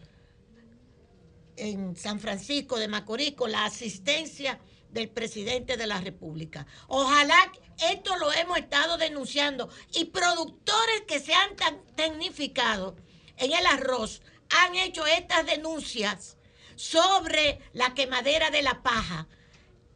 en 1.56 1.96
San 1.96 2.20
Francisco 2.20 2.78
de 2.78 2.88
Macorís 2.88 3.34
con 3.34 3.52
la 3.52 3.66
asistencia 3.66 4.60
del 4.92 5.10
presidente 5.10 5.78
de 5.78 5.88
la 5.88 6.00
República. 6.00 6.66
Ojalá 6.88 7.52
esto 7.90 8.16
lo 8.18 8.32
hemos 8.34 8.58
estado 8.58 8.98
denunciando 8.98 9.70
y 9.94 10.06
productores 10.06 11.02
que 11.08 11.20
se 11.20 11.34
han 11.34 11.56
tecnificado 11.96 12.96
en 13.38 13.54
el 13.54 13.66
arroz 13.66 14.22
han 14.50 14.76
hecho 14.76 15.06
estas 15.06 15.46
denuncias 15.46 16.38
sobre 16.76 17.60
la 17.74 17.94
quemadera 17.94 18.52
de 18.52 18.62
la 18.62 18.84
paja 18.84 19.28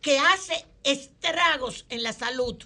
que 0.02 0.20
hace 0.20 0.66
estragos 0.84 1.86
en 1.90 2.04
la 2.04 2.14
salud 2.14 2.64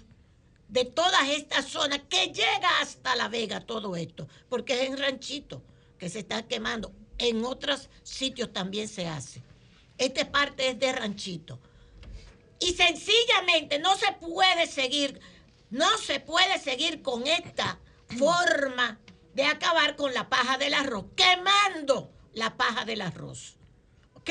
de 0.68 0.84
todas 0.84 1.28
estas 1.30 1.66
zonas 1.66 2.02
que 2.08 2.26
llega 2.26 2.80
hasta 2.80 3.16
La 3.16 3.28
Vega 3.28 3.60
todo 3.60 3.96
esto, 3.96 4.28
porque 4.48 4.82
es 4.82 4.90
en 4.90 4.98
ranchito 4.98 5.62
que 5.98 6.08
se 6.08 6.20
está 6.20 6.46
quemando. 6.46 6.92
En 7.18 7.44
otros 7.44 7.90
sitios 8.02 8.52
también 8.52 8.88
se 8.88 9.06
hace. 9.06 9.42
Esta 9.98 10.30
parte 10.30 10.68
es 10.68 10.78
de 10.78 10.92
ranchito. 10.92 11.58
Y 12.60 12.74
sencillamente 12.74 13.78
no 13.78 13.96
se 13.96 14.12
puede 14.12 14.66
seguir, 14.66 15.20
no 15.70 15.98
se 15.98 16.20
puede 16.20 16.58
seguir 16.58 17.02
con 17.02 17.26
esta 17.26 17.80
forma 18.18 19.00
de 19.34 19.44
acabar 19.44 19.96
con 19.96 20.12
la 20.12 20.28
paja 20.28 20.58
del 20.58 20.74
arroz, 20.74 21.06
quemando 21.16 22.12
la 22.34 22.56
paja 22.56 22.84
del 22.84 23.00
arroz. 23.00 23.56
¿Ok? 24.14 24.30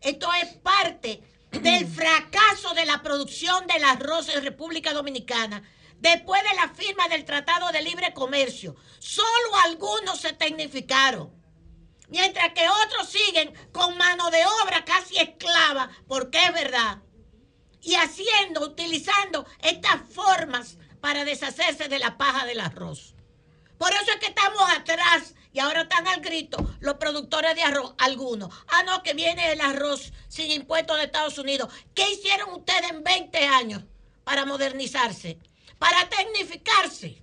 Esto 0.00 0.28
es 0.42 0.54
parte 0.58 1.22
del 1.50 1.86
fracaso 1.94 2.74
de 2.74 2.86
la 2.86 3.02
producción 3.02 3.66
del 3.66 3.84
arroz 3.84 4.28
en 4.28 4.42
República 4.42 4.92
Dominicana 4.92 5.62
después 6.00 6.42
de 6.42 6.54
la 6.56 6.68
firma 6.74 7.08
del 7.08 7.24
Tratado 7.24 7.72
de 7.72 7.82
Libre 7.82 8.12
Comercio. 8.12 8.76
Solo 8.98 9.56
algunos 9.64 10.20
se 10.20 10.32
tecnificaron, 10.32 11.32
mientras 12.08 12.52
que 12.52 12.68
otros 12.68 13.08
siguen 13.08 13.54
con 13.72 13.96
mano 13.96 14.30
de 14.30 14.44
obra 14.62 14.84
casi 14.84 15.16
esclava, 15.16 15.90
porque 16.06 16.44
es 16.44 16.52
verdad, 16.52 16.98
y 17.84 17.94
haciendo, 17.94 18.64
utilizando 18.64 19.46
estas 19.60 20.00
formas 20.10 20.78
para 21.00 21.24
deshacerse 21.24 21.88
de 21.88 21.98
la 21.98 22.16
paja 22.16 22.46
del 22.46 22.60
arroz. 22.60 23.14
Por 23.78 23.92
eso 23.92 24.10
es 24.12 24.16
que 24.16 24.26
estamos 24.26 24.62
atrás 24.70 25.34
y 25.52 25.58
ahora 25.60 25.82
están 25.82 26.08
al 26.08 26.20
grito 26.20 26.76
los 26.80 26.94
productores 26.94 27.54
de 27.54 27.62
arroz, 27.62 27.94
algunos. 27.98 28.52
Ah, 28.68 28.82
no, 28.84 29.02
que 29.02 29.14
viene 29.14 29.52
el 29.52 29.60
arroz 29.60 30.12
sin 30.28 30.50
impuestos 30.50 30.96
de 30.96 31.04
Estados 31.04 31.38
Unidos. 31.38 31.72
¿Qué 31.94 32.10
hicieron 32.10 32.54
ustedes 32.54 32.90
en 32.90 33.04
20 33.04 33.38
años 33.46 33.82
para 34.24 34.46
modernizarse? 34.46 35.38
Para 35.78 36.08
tecnificarse. 36.08 37.22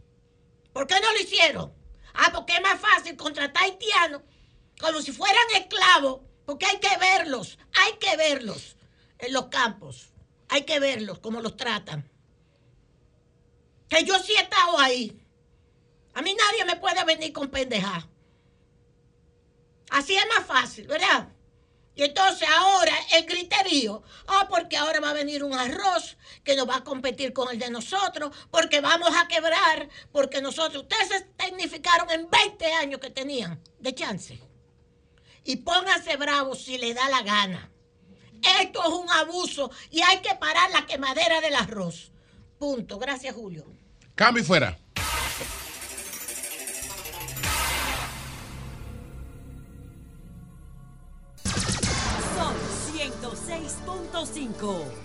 ¿Por 0.72 0.86
qué 0.88 0.96
no 1.02 1.12
lo 1.12 1.20
hicieron? 1.20 1.74
Ah, 2.14 2.30
porque 2.32 2.54
es 2.54 2.62
más 2.62 2.80
fácil 2.80 3.16
contratar 3.16 3.64
haitianos 3.64 4.22
como 4.80 5.02
si 5.02 5.12
fueran 5.12 5.44
esclavos, 5.56 6.22
porque 6.46 6.66
hay 6.66 6.80
que 6.80 6.98
verlos, 6.98 7.58
hay 7.74 7.94
que 7.94 8.18
verlos 8.18 8.76
en 9.20 9.34
los 9.34 9.46
campos. 9.46 10.11
Hay 10.52 10.64
que 10.64 10.82
verlos, 10.82 11.20
cómo 11.20 11.40
los 11.40 11.56
tratan. 11.56 12.12
Que 13.88 14.04
yo 14.04 14.20
sí 14.20 14.34
he 14.34 14.42
estado 14.42 14.78
ahí. 14.80 15.18
A 16.14 16.22
mí 16.22 16.36
nadie 16.36 16.66
me 16.66 16.76
puede 16.76 17.02
venir 17.06 17.32
con 17.32 17.50
pendeja. 17.50 18.06
Así 19.92 20.14
es 20.14 20.28
más 20.28 20.46
fácil, 20.46 20.88
¿verdad? 20.88 21.30
Y 21.96 22.04
entonces 22.04 22.50
ahora 22.50 22.94
el 23.14 23.26
criterio, 23.26 24.04
ah, 24.28 24.48
porque 24.50 24.76
ahora 24.76 25.00
va 25.00 25.12
a 25.12 25.14
venir 25.14 25.42
un 25.42 25.54
arroz 25.54 26.18
que 26.44 26.58
nos 26.58 26.68
va 26.68 26.78
a 26.78 26.84
competir 26.84 27.32
con 27.32 27.50
el 27.50 27.58
de 27.58 27.70
nosotros, 27.70 28.36
porque 28.50 28.82
vamos 28.82 29.12
a 29.16 29.30
quebrar, 29.30 29.88
porque 30.12 30.42
nosotros, 30.42 30.84
ustedes 30.84 31.08
se 31.08 31.22
tecnificaron 31.38 32.12
en 32.12 32.30
20 32.30 32.74
años 32.74 33.00
que 33.00 33.10
tenían 33.10 33.64
de 33.80 33.96
chance. 33.96 34.38
Y 35.46 35.58
pónganse 35.58 36.18
bravos 36.18 36.66
si 36.66 36.78
le 36.78 36.94
da 36.94 37.08
la 37.08 37.22
gana. 37.22 37.71
Esto 38.62 38.82
es 38.84 38.90
un 38.90 39.10
abuso 39.10 39.72
y 39.90 40.02
hay 40.02 40.20
que 40.20 40.36
parar 40.36 40.70
la 40.72 40.86
quemadera 40.86 41.42
del 41.42 41.56
arroz. 41.56 42.12
Punto. 42.58 43.00
Gracias, 43.00 43.36
Julio. 43.36 43.66
Cambio 44.16 44.44
y 44.44 44.46
fuera. 44.46 44.78
Sol 52.36 52.56
106.5. 52.94 55.01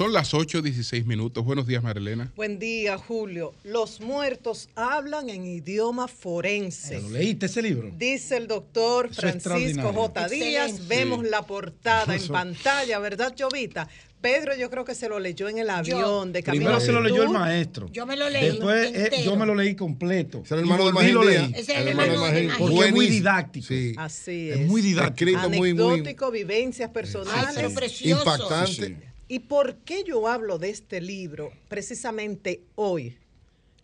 Son 0.00 0.14
las 0.14 0.32
8.16 0.32 1.04
minutos. 1.04 1.44
Buenos 1.44 1.66
días, 1.66 1.82
Marilena. 1.82 2.32
Buen 2.34 2.58
día, 2.58 2.96
Julio. 2.96 3.52
Los 3.64 4.00
muertos 4.00 4.70
hablan 4.74 5.28
en 5.28 5.44
idioma 5.44 6.08
forense. 6.08 7.02
¿Lo 7.02 7.10
leíste 7.10 7.44
ese 7.44 7.60
libro? 7.60 7.90
Dice 7.98 8.38
el 8.38 8.46
doctor 8.48 9.10
Eso 9.12 9.26
es 9.26 9.42
Francisco. 9.42 9.92
J. 9.92 10.28
Díaz. 10.30 10.70
Excelente. 10.70 10.94
Vemos 10.96 11.20
Sí. 11.22 11.30
la 11.30 11.42
portada 11.42 12.16
en 12.16 12.28
pantalla, 12.28 12.98
¿verdad, 12.98 13.34
Jovita? 13.38 13.90
Pedro, 14.22 14.56
yo 14.56 14.70
creo 14.70 14.86
que 14.86 14.94
se 14.94 15.06
lo 15.06 15.18
leyó 15.20 15.50
en 15.50 15.58
el 15.58 15.68
avión 15.68 16.32
de 16.32 16.42
camino 16.42 16.62
Primero 16.64 16.76
a 16.78 16.80
se 16.80 16.92
lo 16.92 17.02
leyó 17.02 17.22
el 17.22 17.28
maestro. 17.28 17.90
Yo 17.92 18.06
me 18.06 18.16
lo 18.16 18.30
leí. 18.30 18.52
Después 18.52 18.92
eh, 18.94 19.10
yo 19.22 19.36
me 19.36 19.44
lo 19.44 19.54
leí 19.54 19.74
completo. 19.74 20.42
el 20.48 20.56
Y 20.56 20.60
hermano 20.60 20.86
de 20.86 20.92
volví 20.92 21.08
y 21.08 21.12
lo 21.12 21.20
Magín 21.24 21.34
leí. 21.40 21.46
Díaz. 21.48 21.60
Ese 21.60 21.72
es 21.72 21.78
el 21.78 21.88
hermano 21.88 22.12
de 22.12 22.18
Magín. 22.18 22.50
Porque 22.58 22.86
es 22.88 22.92
muy 22.94 23.06
didáctico. 23.06 23.66
Sí. 23.66 23.92
Así 23.98 24.48
Es 24.48 24.60
es. 24.60 24.66
muy 24.66 24.80
didáctico. 24.80 25.30
Escrito 25.30 25.50
muy, 25.50 25.74
muy 25.74 25.84
Anecdótico, 25.92 26.30
vivencias 26.30 26.88
personales. 26.90 27.72
Precioso. 27.74 28.22
impactante. 28.22 29.09
¿Y 29.30 29.38
por 29.38 29.76
qué 29.76 30.02
yo 30.02 30.26
hablo 30.26 30.58
de 30.58 30.70
este 30.70 31.00
libro 31.00 31.52
precisamente 31.68 32.64
hoy? 32.74 33.16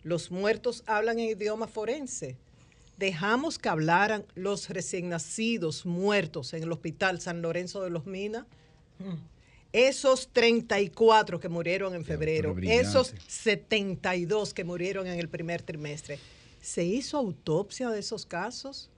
Los 0.03 0.29
muertos 0.29 0.83
hablan 0.87 1.19
en 1.19 1.29
idioma 1.29 1.67
forense. 1.67 2.35
Dejamos 2.97 3.57
que 3.57 3.69
hablaran 3.69 4.25
los 4.35 4.69
recién 4.69 5.07
nacidos 5.07 5.85
muertos 5.85 6.53
en 6.53 6.63
el 6.63 6.71
Hospital 6.73 7.21
San 7.21 7.41
Lorenzo 7.41 7.81
de 7.81 7.89
los 7.89 8.05
Minas. 8.05 8.45
Esos 9.71 10.27
34 10.33 11.39
que 11.39 11.47
murieron 11.47 11.95
en 11.95 12.03
febrero, 12.03 12.53
esos 12.63 13.15
72 13.27 14.53
que 14.53 14.65
murieron 14.65 15.07
en 15.07 15.17
el 15.17 15.29
primer 15.29 15.61
trimestre. 15.61 16.19
¿Se 16.59 16.83
hizo 16.83 17.15
autopsia 17.15 17.89
de 17.89 17.99
esos 17.99 18.25
casos? 18.25 18.89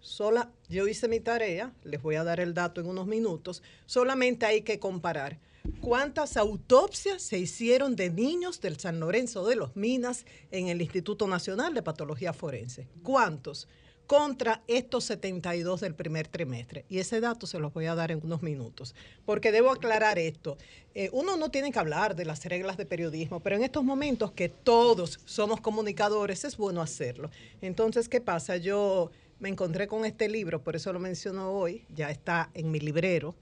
Sola, 0.00 0.50
yo 0.70 0.88
hice 0.88 1.06
mi 1.06 1.20
tarea, 1.20 1.74
les 1.84 2.00
voy 2.00 2.14
a 2.14 2.24
dar 2.24 2.40
el 2.40 2.54
dato 2.54 2.80
en 2.80 2.86
unos 2.86 3.06
minutos. 3.06 3.62
Solamente 3.84 4.46
hay 4.46 4.62
que 4.62 4.78
comparar 4.78 5.38
cuántas 5.80 6.36
autopsias 6.36 7.22
se 7.22 7.38
hicieron 7.38 7.96
de 7.96 8.10
niños 8.10 8.60
del 8.60 8.78
San 8.78 9.00
Lorenzo 9.00 9.46
de 9.46 9.56
los 9.56 9.76
Minas 9.76 10.26
en 10.50 10.68
el 10.68 10.80
Instituto 10.82 11.26
Nacional 11.26 11.74
de 11.74 11.82
Patología 11.82 12.32
Forense. 12.32 12.88
¿Cuántos? 13.02 13.68
Contra 14.06 14.62
estos 14.68 15.04
72 15.04 15.80
del 15.80 15.94
primer 15.94 16.28
trimestre. 16.28 16.86
Y 16.88 16.98
ese 16.98 17.20
dato 17.20 17.46
se 17.46 17.58
los 17.58 17.74
voy 17.74 17.86
a 17.86 17.94
dar 17.94 18.10
en 18.10 18.20
unos 18.24 18.42
minutos. 18.42 18.94
Porque 19.26 19.52
debo 19.52 19.70
aclarar 19.70 20.18
esto. 20.18 20.56
Eh, 20.94 21.10
uno 21.12 21.36
no 21.36 21.50
tiene 21.50 21.72
que 21.72 21.78
hablar 21.78 22.16
de 22.16 22.24
las 22.24 22.44
reglas 22.46 22.78
de 22.78 22.86
periodismo, 22.86 23.40
pero 23.40 23.56
en 23.56 23.64
estos 23.64 23.84
momentos 23.84 24.32
que 24.32 24.48
todos 24.48 25.20
somos 25.26 25.60
comunicadores, 25.60 26.44
es 26.44 26.56
bueno 26.56 26.80
hacerlo. 26.80 27.30
Entonces, 27.60 28.08
¿qué 28.08 28.20
pasa? 28.22 28.56
Yo 28.56 29.10
me 29.40 29.48
encontré 29.50 29.86
con 29.86 30.04
este 30.04 30.28
libro, 30.28 30.62
por 30.62 30.74
eso 30.74 30.92
lo 30.92 30.98
menciono 30.98 31.52
hoy, 31.52 31.84
ya 31.94 32.10
está 32.10 32.50
en 32.54 32.70
mi 32.70 32.80
librero. 32.80 33.34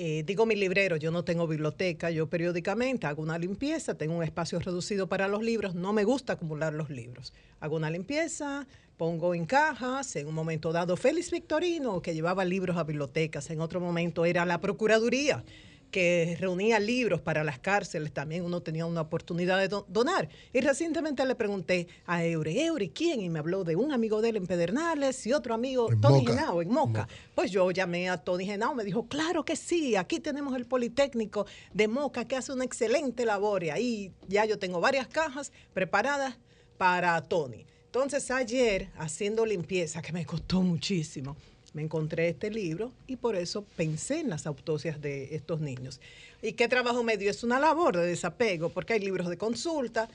Eh, 0.00 0.22
digo 0.24 0.46
mi 0.46 0.54
librero, 0.54 0.96
yo 0.96 1.10
no 1.10 1.24
tengo 1.24 1.48
biblioteca, 1.48 2.08
yo 2.12 2.28
periódicamente 2.28 3.08
hago 3.08 3.20
una 3.20 3.36
limpieza, 3.36 3.96
tengo 3.96 4.14
un 4.14 4.22
espacio 4.22 4.60
reducido 4.60 5.08
para 5.08 5.26
los 5.26 5.42
libros, 5.42 5.74
no 5.74 5.92
me 5.92 6.04
gusta 6.04 6.34
acumular 6.34 6.72
los 6.72 6.88
libros. 6.88 7.34
Hago 7.58 7.74
una 7.74 7.90
limpieza, 7.90 8.68
pongo 8.96 9.34
en 9.34 9.44
cajas, 9.44 10.14
en 10.14 10.28
un 10.28 10.34
momento 10.34 10.70
dado 10.70 10.96
Félix 10.96 11.32
Victorino, 11.32 12.00
que 12.00 12.14
llevaba 12.14 12.44
libros 12.44 12.76
a 12.76 12.84
bibliotecas, 12.84 13.50
en 13.50 13.60
otro 13.60 13.80
momento 13.80 14.24
era 14.24 14.44
la 14.44 14.60
Procuraduría, 14.60 15.42
que 15.90 16.36
reunía 16.38 16.78
libros 16.78 17.20
para 17.20 17.44
las 17.44 17.58
cárceles, 17.58 18.12
también 18.12 18.44
uno 18.44 18.60
tenía 18.62 18.86
una 18.86 19.00
oportunidad 19.00 19.58
de 19.58 19.68
do- 19.68 19.86
donar. 19.88 20.28
Y 20.52 20.60
recientemente 20.60 21.24
le 21.24 21.34
pregunté 21.34 21.88
a 22.06 22.24
Eure, 22.24 22.64
Eure, 22.66 22.90
¿quién? 22.90 23.20
Y 23.20 23.28
me 23.30 23.38
habló 23.38 23.64
de 23.64 23.76
un 23.76 23.92
amigo 23.92 24.20
de 24.20 24.30
él 24.30 24.36
en 24.36 24.46
Pedernales 24.46 25.26
y 25.26 25.32
otro 25.32 25.54
amigo, 25.54 25.90
En 25.90 26.00
Tony 26.00 26.18
Moca. 26.20 26.32
Genao, 26.34 26.62
en 26.62 26.68
Moca. 26.70 27.08
Pues 27.34 27.50
yo 27.50 27.70
llamé 27.70 28.08
a 28.10 28.18
Tony 28.18 28.44
Genao, 28.46 28.74
me 28.74 28.84
dijo, 28.84 29.06
claro 29.06 29.44
que 29.44 29.56
sí, 29.56 29.96
aquí 29.96 30.20
tenemos 30.20 30.54
el 30.56 30.66
Politécnico 30.66 31.46
de 31.72 31.88
Moca 31.88 32.24
que 32.26 32.36
hace 32.36 32.52
una 32.52 32.64
excelente 32.64 33.24
labor 33.24 33.64
y 33.64 33.70
ahí 33.70 34.12
ya 34.28 34.44
yo 34.44 34.58
tengo 34.58 34.80
varias 34.80 35.08
cajas 35.08 35.52
preparadas 35.74 36.36
para 36.76 37.20
Tony. 37.22 37.64
Entonces 37.86 38.30
ayer, 38.30 38.90
haciendo 38.98 39.46
limpieza, 39.46 40.02
que 40.02 40.12
me 40.12 40.26
costó 40.26 40.60
muchísimo, 40.60 41.36
me 41.78 41.84
encontré 41.84 42.28
este 42.28 42.50
libro 42.50 42.90
y 43.06 43.14
por 43.14 43.36
eso 43.36 43.64
pensé 43.76 44.18
en 44.18 44.30
las 44.30 44.48
autopsias 44.48 45.00
de 45.00 45.36
estos 45.36 45.60
niños. 45.60 46.00
¿Y 46.42 46.54
qué 46.54 46.66
trabajo 46.66 47.04
me 47.04 47.16
dio? 47.16 47.30
Es 47.30 47.44
una 47.44 47.60
labor 47.60 47.96
de 47.96 48.04
desapego, 48.04 48.68
porque 48.70 48.94
hay 48.94 48.98
libros 48.98 49.28
de 49.28 49.38
consulta 49.38 50.08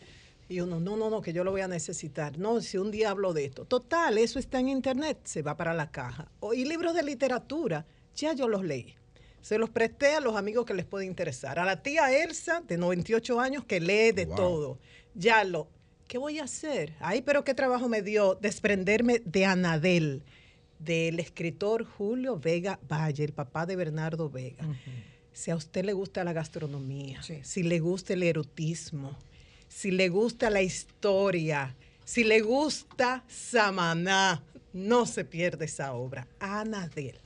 y 0.50 0.60
uno, 0.60 0.82
no, 0.82 0.98
no, 0.98 1.10
no, 1.10 1.22
que 1.22 1.32
yo 1.32 1.46
lo 1.46 1.52
voy 1.52 1.62
a 1.62 1.70
necesitar. 1.70 2.38
No, 2.38 2.60
si 2.60 2.78
un 2.78 2.92
día 2.92 3.12
hablo 3.12 3.32
de 3.32 3.46
esto. 3.46 3.64
Total, 3.64 4.18
eso 4.18 4.40
está 4.40 4.60
en 4.60 4.68
internet, 4.68 5.20
se 5.24 5.42
va 5.42 5.56
para 5.56 5.74
la 5.74 5.90
caja. 5.90 6.28
O- 6.42 6.54
y 6.54 6.66
libros 6.66 6.94
de 6.96 7.04
literatura, 7.04 7.86
ya 8.14 8.34
yo 8.34 8.50
los 8.50 8.66
leí. 8.66 8.94
Se 9.42 9.58
los 9.58 9.70
presté 9.70 10.16
a 10.16 10.20
los 10.20 10.36
amigos 10.36 10.66
que 10.66 10.74
les 10.74 10.86
puede 10.86 11.06
interesar. 11.06 11.60
A 11.60 11.66
la 11.66 11.82
tía 11.82 12.14
Elsa, 12.24 12.62
de 12.68 12.78
98 12.78 13.40
años, 13.40 13.64
que 13.64 13.80
lee 13.80 14.12
de 14.12 14.26
Wow. 14.26 14.36
todo. 14.36 14.78
Ya 15.16 15.46
lo. 15.46 15.70
¿Qué 16.10 16.18
voy 16.18 16.40
a 16.40 16.44
hacer? 16.44 16.94
Ay, 17.00 17.22
pero 17.22 17.46
qué 17.46 17.54
trabajo 17.54 17.88
me 17.88 18.02
dio 18.02 18.36
desprenderme 18.36 19.22
de 19.24 19.46
Anadel, 19.46 20.24
del 20.84 21.20
escritor 21.20 21.86
Julio 21.86 22.38
Vega 22.38 22.80
Valle, 22.92 23.24
el 23.24 23.34
papá 23.34 23.66
de 23.66 23.76
Bernardo 23.76 24.30
Vega. 24.30 24.66
Si 25.32 25.52
a 25.52 25.56
usted 25.56 25.86
le 25.86 25.94
gusta 25.94 26.24
la 26.24 26.34
gastronomía, 26.34 27.22
si 27.24 27.64
le 27.64 27.80
gusta 27.80 28.14
el 28.14 28.24
erotismo, 28.24 29.18
si 29.68 29.92
le 29.92 30.10
gusta 30.10 30.50
la 30.50 30.62
historia, 30.62 31.76
si 32.04 32.24
le 32.24 32.42
gusta 32.42 33.24
Samaná, 33.28 34.44
no 34.74 35.06
se 35.06 35.26
pierde 35.26 35.66
esa 35.66 35.94
obra. 35.94 36.28
Anadel. 36.40 37.20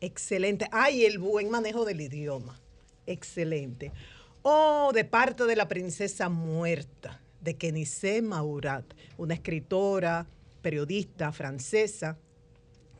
Excelente. 0.00 0.68
Ay, 0.72 1.04
el 1.04 1.18
buen 1.18 1.50
manejo 1.50 1.84
del 1.84 2.00
idioma. 2.00 2.60
Excelente. 3.06 3.92
Oh, 4.42 4.90
de 4.92 5.04
parte 5.04 5.44
de 5.44 5.56
la 5.56 5.68
princesa 5.68 6.28
muerta, 6.28 7.22
de 7.40 7.56
Kenise 7.56 8.20
Maurat, 8.22 8.84
una 9.16 9.34
escritora, 9.34 10.26
periodista 10.60 11.32
francesa, 11.32 12.18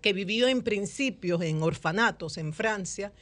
que 0.07 0.13
vivió 0.13 0.47
en 0.47 0.63
principios 0.63 1.43
en 1.43 1.65
orfanatos 1.65 2.39
en 2.39 2.53
Francia 2.53 3.13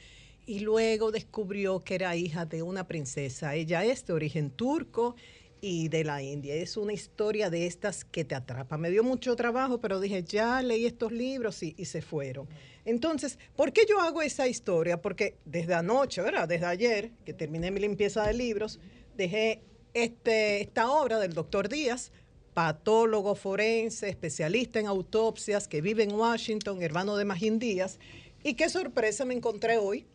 y 0.45 0.59
luego 0.59 1.09
descubrió 1.09 1.83
que 1.83 1.95
era 1.95 2.15
hija 2.15 2.45
de 2.45 2.61
una 2.61 2.87
princesa. 2.87 3.55
Ella 3.55 3.83
es 3.83 4.05
de 4.05 4.13
origen 4.13 4.51
turco 4.51 5.15
y 5.61 5.87
de 5.87 6.03
la 6.03 6.21
India. 6.21 6.53
Es 6.53 6.77
una 6.77 6.93
historia 6.93 7.49
de 7.49 7.65
estas 7.65 8.05
que 8.05 8.23
te 8.23 8.35
atrapa. 8.35 8.77
Me 8.77 8.91
dio 8.91 9.03
mucho 9.03 9.35
trabajo, 9.35 9.81
pero 9.81 9.99
dije, 9.99 10.23
ya 10.23 10.61
leí 10.61 10.85
estos 10.85 11.11
libros 11.11 11.63
y, 11.63 11.73
se 11.85 12.03
fueron. 12.03 12.47
Entonces, 12.85 13.39
¿por 13.55 13.73
qué 13.73 13.87
yo 13.89 13.99
hago 13.99 14.21
esa 14.21 14.47
historia? 14.47 15.01
Porque 15.01 15.39
desde 15.43 15.73
anoche, 15.73 16.21
¿verdad? 16.21 16.47
Desde 16.47 16.67
ayer, 16.67 17.13
que 17.25 17.33
terminé 17.33 17.71
mi 17.71 17.79
limpieza 17.79 18.27
de 18.27 18.35
libros, 18.35 18.79
dejé 19.17 19.63
este, 19.95 20.61
esta 20.61 20.91
obra 20.91 21.17
del 21.17 21.33
doctor 21.33 21.67
Díaz, 21.67 22.11
patólogo 22.55 23.35
forense, 23.35 24.07
especialista 24.07 24.79
en 24.79 24.87
autopsias, 24.87 25.67
que 25.67 25.81
vive 25.81 26.03
en 26.03 26.13
Washington, 26.13 26.81
hermano 26.81 27.17
de 27.17 27.25
Magín 27.25 27.59
Díaz. 27.59 27.99
Y 28.43 28.53
qué 28.53 28.69
sorpresa 28.69 29.25
me 29.25 29.33
encontré 29.33 29.77
hoy, 29.77 30.05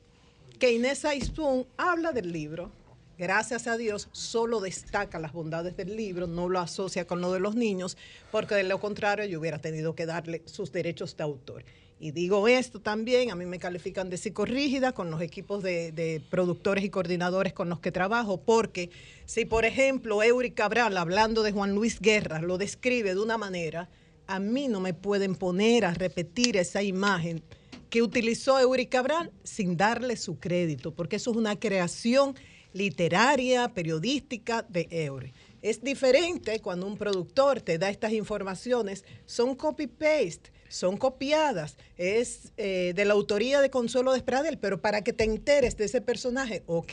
que 0.58 0.72
Inés 0.72 1.04
Aispun 1.04 1.66
habla 1.76 2.12
del 2.12 2.32
libro. 2.32 2.72
Gracias 3.18 3.66
a 3.66 3.76
Dios, 3.76 4.08
solo 4.12 4.60
destaca 4.60 5.18
las 5.18 5.34
bondades 5.34 5.76
del 5.76 5.94
libro, 5.94 6.26
no 6.26 6.48
lo 6.48 6.58
asocia 6.60 7.06
con 7.06 7.20
lo 7.20 7.30
de 7.30 7.40
los 7.40 7.56
niños, 7.56 7.98
porque 8.32 8.54
de 8.54 8.62
lo 8.62 8.80
contrario 8.80 9.26
yo 9.26 9.38
hubiera 9.38 9.58
tenido 9.58 9.94
que 9.94 10.06
darle 10.06 10.40
sus 10.46 10.72
derechos 10.72 11.18
de 11.18 11.24
autor. 11.24 11.62
Y 12.02 12.12
digo 12.12 12.48
esto 12.48 12.80
también, 12.80 13.30
a 13.30 13.34
mí 13.34 13.44
me 13.44 13.58
califican 13.58 14.08
de 14.08 14.16
psicorrígida 14.16 14.92
con 14.92 15.10
los 15.10 15.20
equipos 15.20 15.62
de, 15.62 15.92
de 15.92 16.22
productores 16.30 16.82
y 16.82 16.88
coordinadores 16.88 17.52
con 17.52 17.68
los 17.68 17.80
que 17.80 17.92
trabajo, 17.92 18.40
porque 18.40 18.88
si 19.26 19.44
por 19.44 19.66
ejemplo 19.66 20.22
Eury 20.22 20.52
Cabral, 20.52 20.96
hablando 20.96 21.42
de 21.42 21.52
Juan 21.52 21.74
Luis 21.74 22.00
Guerra, 22.00 22.40
lo 22.40 22.56
describe 22.56 23.14
de 23.14 23.20
una 23.20 23.36
manera, 23.36 23.90
a 24.26 24.38
mí 24.40 24.66
no 24.66 24.80
me 24.80 24.94
pueden 24.94 25.34
poner 25.34 25.84
a 25.84 25.92
repetir 25.92 26.56
esa 26.56 26.82
imagen 26.82 27.42
que 27.90 28.00
utilizó 28.00 28.58
Eury 28.58 28.86
Cabral 28.86 29.30
sin 29.44 29.76
darle 29.76 30.16
su 30.16 30.38
crédito, 30.38 30.94
porque 30.94 31.16
eso 31.16 31.32
es 31.32 31.36
una 31.36 31.58
creación 31.58 32.34
literaria, 32.72 33.74
periodística 33.74 34.62
de 34.62 34.88
Eury. 34.90 35.34
Es 35.60 35.82
diferente 35.82 36.60
cuando 36.60 36.86
un 36.86 36.96
productor 36.96 37.60
te 37.60 37.76
da 37.76 37.90
estas 37.90 38.12
informaciones, 38.12 39.04
son 39.26 39.54
copy-paste, 39.54 40.50
son 40.70 40.96
copiadas, 40.96 41.76
es 41.96 42.52
eh, 42.56 42.92
de 42.94 43.04
la 43.04 43.14
autoría 43.14 43.60
de 43.60 43.70
Consuelo 43.70 44.12
Despradel, 44.12 44.56
pero 44.56 44.80
para 44.80 45.02
que 45.02 45.12
te 45.12 45.24
enteres 45.24 45.76
de 45.76 45.84
ese 45.84 46.00
personaje, 46.00 46.62
ok, 46.66 46.92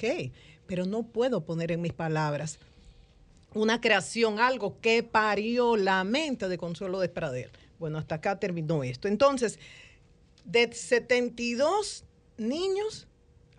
pero 0.66 0.86
no 0.86 1.04
puedo 1.04 1.46
poner 1.46 1.72
en 1.72 1.82
mis 1.82 1.94
palabras 1.94 2.58
una 3.54 3.80
creación, 3.80 4.40
algo 4.40 4.82
que 4.82 5.04
parió 5.04 5.78
la 5.78 6.04
mente 6.04 6.48
de 6.48 6.58
Consuelo 6.58 7.00
Despradel. 7.00 7.52
Bueno, 7.80 8.00
hasta 8.00 8.16
acá 8.16 8.40
terminó 8.40 8.84
esto. 8.84 9.08
Entonces, 9.08 9.60
de 10.44 10.74
72 10.74 12.04
niños 12.38 13.08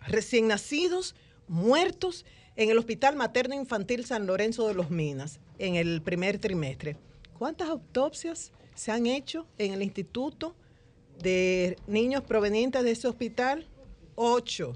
recién 0.05 0.47
nacidos, 0.47 1.15
muertos, 1.47 2.25
en 2.57 2.69
el 2.69 2.77
Hospital 2.77 3.15
Materno 3.15 3.55
Infantil 3.55 4.05
San 4.05 4.27
Lorenzo 4.27 4.67
de 4.67 4.73
los 4.73 4.89
Minas, 4.89 5.39
en 5.59 5.75
el 5.75 6.01
primer 6.01 6.39
trimestre. 6.39 6.97
¿Cuántas 7.37 7.69
autopsias 7.69 8.51
se 8.79 8.93
han 8.93 9.07
hecho 9.07 9.45
en 9.57 9.73
el 9.73 9.83
instituto 9.83 10.55
de 11.21 11.77
niños 11.85 12.23
provenientes 12.23 12.81
de 12.81 12.91
ese 12.91 13.09
hospital? 13.09 13.67
Ocho. 14.15 14.69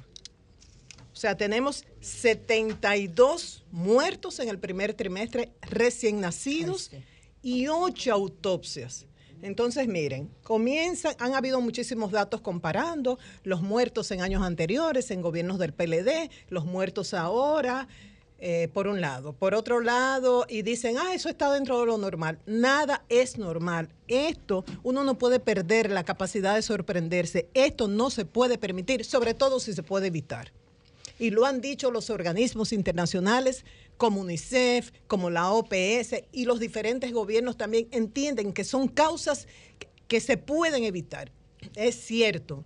O 1.14 1.16
sea, 1.16 1.38
tenemos 1.38 1.86
72 2.02 3.64
muertos 3.72 4.40
en 4.40 4.50
el 4.50 4.60
primer 4.60 4.94
trimestre 4.94 5.54
recién 5.62 6.20
nacidos 6.20 6.92
y 7.42 7.68
ocho 7.68 8.12
autopsias. 8.12 9.06
Entonces, 9.42 9.88
miren, 9.88 10.30
comienzan, 10.44 11.16
han 11.18 11.34
habido 11.34 11.62
muchísimos 11.62 12.12
datos 12.12 12.42
comparando 12.42 13.20
los 13.44 13.62
muertos 13.62 14.12
en 14.12 14.22
años 14.22 14.44
anteriores, 14.44 15.12
en 15.12 15.22
gobiernos 15.22 15.60
del 15.60 15.74
PLD, 15.74 16.30
los 16.50 16.66
muertos 16.66 17.14
ahora, 17.14 17.88
eh, 18.46 18.68
por 18.74 18.88
un 18.88 19.00
lado. 19.00 19.32
Por 19.32 19.56
otro 19.56 19.80
lado, 19.80 20.46
y 20.50 20.64
dicen, 20.64 20.98
ah, 20.98 21.14
eso 21.14 21.30
está 21.30 21.50
dentro 21.54 21.80
de 21.80 21.86
lo 21.86 21.98
normal. 21.98 22.40
Nada 22.46 23.06
es 23.08 23.38
normal. 23.38 23.88
Esto, 24.10 24.66
uno 24.84 25.06
no 25.06 25.18
puede 25.18 25.40
perder 25.40 25.90
la 25.90 26.04
capacidad 26.04 26.54
de 26.56 26.62
sorprenderse. 26.62 27.48
Esto 27.54 27.88
no 27.88 28.10
se 28.10 28.26
puede 28.26 28.58
permitir, 28.58 29.06
sobre 29.06 29.34
todo 29.34 29.62
si 29.62 29.72
se 29.72 29.82
puede 29.82 30.08
evitar 30.08 30.52
y 31.20 31.30
lo 31.30 31.46
han 31.46 31.62
dicho 31.62 31.90
los 31.92 32.10
organismos 32.10 32.74
internacionales 32.74 33.64
como 33.98 34.20
UNICEF, 34.22 34.92
como 35.08 35.30
la 35.30 35.52
OPS 35.52 36.24
y 36.34 36.44
los 36.46 36.60
diferentes 36.60 37.14
gobiernos 37.14 37.56
también 37.56 37.88
entienden 37.92 38.52
que 38.52 38.64
son 38.66 38.88
causas 38.90 39.48
que- 40.08 40.20
se 40.20 40.38
pueden 40.38 40.84
evitar. 40.84 41.32
Es 41.76 41.96
cierto, 41.96 42.66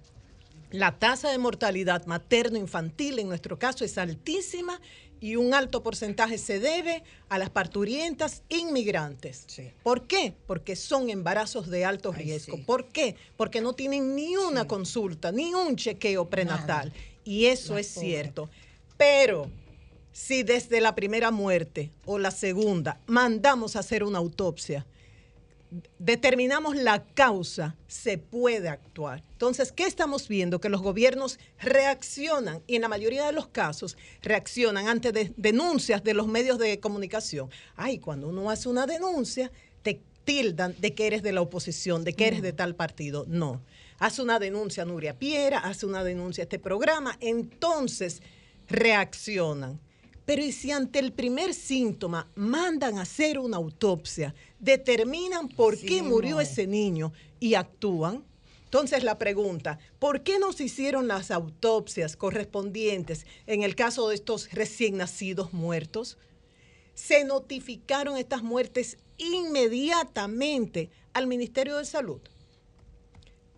la 0.71 0.97
tasa 0.97 1.29
de 1.29 1.37
mortalidad 1.37 2.05
materno-infantil 2.07 3.19
en 3.19 3.27
nuestro 3.29 3.59
caso 3.59 3.85
es 3.85 3.97
altísima 3.97 4.81
y 5.19 5.35
un 5.35 5.53
alto 5.53 5.83
porcentaje 5.83 6.37
se 6.37 6.59
debe 6.59 7.03
a 7.29 7.37
las 7.37 7.49
parturientas 7.49 8.43
inmigrantes. 8.49 9.45
¿Por 9.83 10.07
qué? 10.07 10.33
Porque 10.45 10.75
son 10.75 11.09
embarazos 11.09 11.67
de 11.67 11.85
alto 11.85 12.11
riesgo. 12.11 12.59
¿Por 12.65 12.85
qué? 12.85 13.15
Porque 13.35 13.61
no 13.61 13.73
tienen 13.73 14.15
ni 14.15 14.35
una 14.35 14.67
consulta, 14.67 15.31
ni 15.31 15.53
un 15.53 15.75
chequeo 15.75 16.29
prenatal. 16.29 16.93
Y 17.23 17.45
eso 17.45 17.77
es 17.77 17.87
cierto. 17.87 18.49
Pero 18.97 19.49
si 20.11 20.43
desde 20.43 20.81
la 20.81 20.95
primera 20.95 21.29
muerte 21.31 21.91
o 22.05 22.17
la 22.17 22.31
segunda 22.31 22.99
mandamos 23.05 23.75
a 23.75 23.79
hacer 23.79 24.03
una 24.03 24.17
autopsia, 24.17 24.85
determinamos 25.99 26.75
la 26.75 27.03
causa, 27.03 27.75
se 27.87 28.17
puede 28.17 28.69
actuar. 28.69 29.23
Entonces, 29.33 29.71
¿qué 29.71 29.85
estamos 29.85 30.27
viendo? 30.27 30.59
Que 30.59 30.69
los 30.69 30.81
gobiernos 30.81 31.39
reaccionan 31.59 32.61
y 32.67 32.75
en 32.75 32.81
la 32.83 32.87
mayoría 32.87 33.25
de 33.25 33.33
los 33.33 33.47
casos 33.47 33.97
reaccionan 34.21 34.87
ante 34.87 35.11
de- 35.11 35.33
denuncias 35.37 36.03
de 36.03 36.13
los 36.13 36.27
medios 36.27 36.57
de 36.57 36.79
comunicación. 36.79 37.49
Ay, 37.75 37.99
cuando 37.99 38.29
uno 38.29 38.49
hace 38.49 38.69
una 38.69 38.85
denuncia, 38.85 39.51
te 39.81 40.01
tildan 40.23 40.75
de 40.79 40.93
que 40.93 41.07
eres 41.07 41.23
de 41.23 41.31
la 41.33 41.41
oposición, 41.41 42.03
de 42.03 42.13
que 42.13 42.27
eres 42.27 42.41
de 42.41 42.53
tal 42.53 42.75
partido. 42.75 43.25
No. 43.27 43.61
Hace 43.99 44.21
una 44.21 44.39
denuncia 44.39 44.85
Nuria 44.85 45.17
Piera, 45.17 45.59
hace 45.59 45.85
una 45.85 46.03
denuncia 46.03 46.43
este 46.43 46.59
programa, 46.59 47.17
entonces 47.19 48.21
reaccionan. 48.69 49.79
Pero 50.27 50.43
¿y 50.43 50.51
si 50.51 50.71
ante 50.71 50.99
el 50.99 51.13
primer 51.13 51.53
síntoma 51.53 52.29
mandan 52.35 52.97
a 52.97 53.03
hacer 53.03 53.39
una 53.39 53.55
autopsia, 53.55 54.35
determinan 54.59 55.47
por 55.47 55.79
qué 55.79 56.03
murió 56.03 56.41
ese 56.41 56.67
niño 56.67 57.13
y 57.39 57.53
actúan? 57.53 58.25
Entonces 58.65 59.05
la 59.05 59.17
pregunta, 59.17 59.79
¿por 59.99 60.23
qué 60.23 60.37
no 60.37 60.51
se 60.51 60.65
hicieron 60.65 61.07
las 61.07 61.31
autopsias 61.31 62.17
correspondientes 62.17 63.25
en 63.45 63.63
el 63.63 63.73
caso 63.73 64.09
de 64.09 64.15
estos 64.15 64.51
recién 64.51 64.97
nacidos 64.97 65.53
muertos? 65.53 66.17
Se 66.93 67.23
notificaron 67.23 68.17
estas 68.17 68.43
muertes 68.43 68.97
inmediatamente 69.17 70.89
al 71.13 71.27
Ministerio 71.27 71.77
de 71.77 71.85
Salud. 71.85 72.19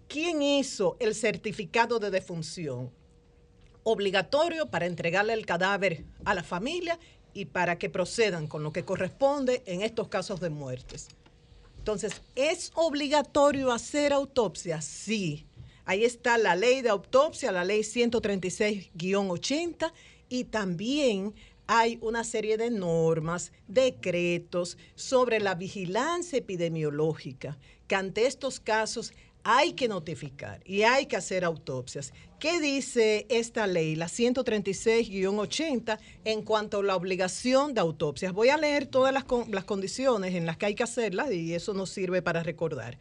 ¿Quién 0.08 0.44
hizo 0.44 0.98
el 1.00 1.16
certificado 1.16 1.98
de 1.98 2.12
defunción? 2.12 2.92
Obligatorio 3.92 4.70
para 4.70 4.86
entregarle 4.86 5.34
el 5.34 5.46
cadáver 5.46 6.06
a 6.26 6.34
la 6.34 6.44
familia 6.44 7.00
y 7.34 7.46
para 7.46 7.78
que 7.78 7.90
procedan 7.90 8.48
con 8.48 8.64
lo 8.64 8.72
que 8.72 8.86
corresponde 8.86 9.64
en 9.66 9.82
estos 9.82 10.08
casos 10.08 10.40
de 10.40 10.50
muertes. 10.50 11.10
Entonces, 11.78 12.22
¿es 12.36 12.72
obligatorio 12.76 13.72
hacer 13.72 14.14
autopsia? 14.14 14.82
Sí. 14.82 15.46
Ahí 15.86 16.06
está 16.06 16.38
la 16.38 16.56
ley 16.56 16.82
de 16.82 16.90
autopsia, 16.90 17.52
la 17.52 17.64
ley 17.64 17.82
136-80, 17.82 19.92
y 20.30 20.44
también 20.46 21.34
hay 21.66 21.98
una 22.02 22.24
serie 22.24 22.58
de 22.58 22.70
normas, 22.70 23.52
decretos 23.68 24.78
sobre 24.96 25.40
la 25.40 25.56
vigilancia 25.56 26.38
epidemiológica 26.38 27.58
que 27.88 27.96
ante 27.96 28.28
estos 28.28 28.60
casos 28.60 29.14
hay 29.52 29.74
que 29.74 29.88
notificar 29.88 30.62
y 30.64 30.84
hay 30.84 31.08
que 31.08 31.16
hacer 31.18 31.44
autopsias. 31.44 32.14
¿Qué 32.40 32.60
dice 32.62 33.26
esta 33.30 33.66
ley, 33.66 33.96
la 33.96 34.06
136-80, 34.08 35.98
en 36.24 36.44
cuanto 36.44 36.80
a 36.80 36.84
la 36.84 36.96
obligación 36.96 37.74
de 37.74 37.82
autopsias? 37.82 38.32
Voy 38.32 38.50
a 38.50 38.58
leer 38.58 38.86
todas 38.86 39.12
las, 39.12 39.24
con- 39.24 39.50
las 39.52 39.64
condiciones 39.64 40.36
en 40.36 40.46
las 40.46 40.58
que 40.58 40.68
hay 40.68 40.76
que 40.76 40.84
hacerlas 40.84 41.32
y 41.32 41.56
eso 41.56 41.74
nos 41.74 41.90
sirve 41.90 42.22
para 42.22 42.44
recordar. 42.44 43.00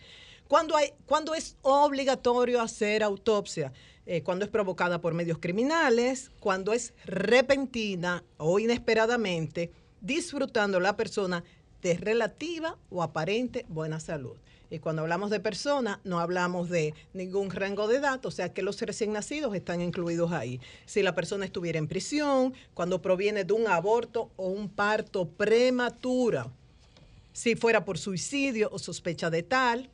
Cuando, 0.48 0.74
hay, 0.74 0.92
cuando 1.04 1.34
es 1.34 1.56
obligatorio 1.62 2.60
hacer 2.62 3.02
autopsia, 3.02 3.72
Eh, 4.10 4.22
cuando 4.22 4.46
es 4.46 4.50
provocada 4.50 5.02
por 5.02 5.12
medios 5.12 5.36
criminales, 5.36 6.30
cuando 6.40 6.72
es 6.72 6.94
repentina 7.04 8.24
o 8.38 8.58
inesperadamente, 8.58 9.70
disfrutando 10.00 10.80
la 10.80 10.96
persona 10.96 11.44
de 11.82 11.92
relativa 11.98 12.78
o 12.88 13.02
aparente 13.02 13.66
buena 13.68 14.00
salud. 14.00 14.38
Y 14.70 14.80
cuando 14.80 15.02
hablamos 15.02 15.30
de 15.30 15.40
persona, 15.40 16.00
no 16.04 16.18
hablamos 16.18 16.68
de 16.68 16.94
ningún 17.14 17.50
rango 17.50 17.88
de 17.88 17.96
edad, 17.96 18.24
o 18.26 18.30
sea 18.30 18.52
que 18.52 18.62
los 18.62 18.80
recién 18.80 19.12
nacidos 19.12 19.54
están 19.54 19.80
incluidos 19.80 20.32
ahí. 20.32 20.60
Si 20.84 21.02
la 21.02 21.14
persona 21.14 21.46
estuviera 21.46 21.78
en 21.78 21.88
prisión, 21.88 22.52
cuando 22.74 23.00
proviene 23.00 23.44
de 23.44 23.54
un 23.54 23.66
aborto 23.66 24.30
o 24.36 24.48
un 24.48 24.68
parto 24.68 25.26
prematuro, 25.26 26.52
si 27.32 27.56
fuera 27.56 27.84
por 27.84 27.98
suicidio 27.98 28.68
o 28.70 28.78
sospecha 28.78 29.30
de 29.30 29.42
tal, 29.42 29.88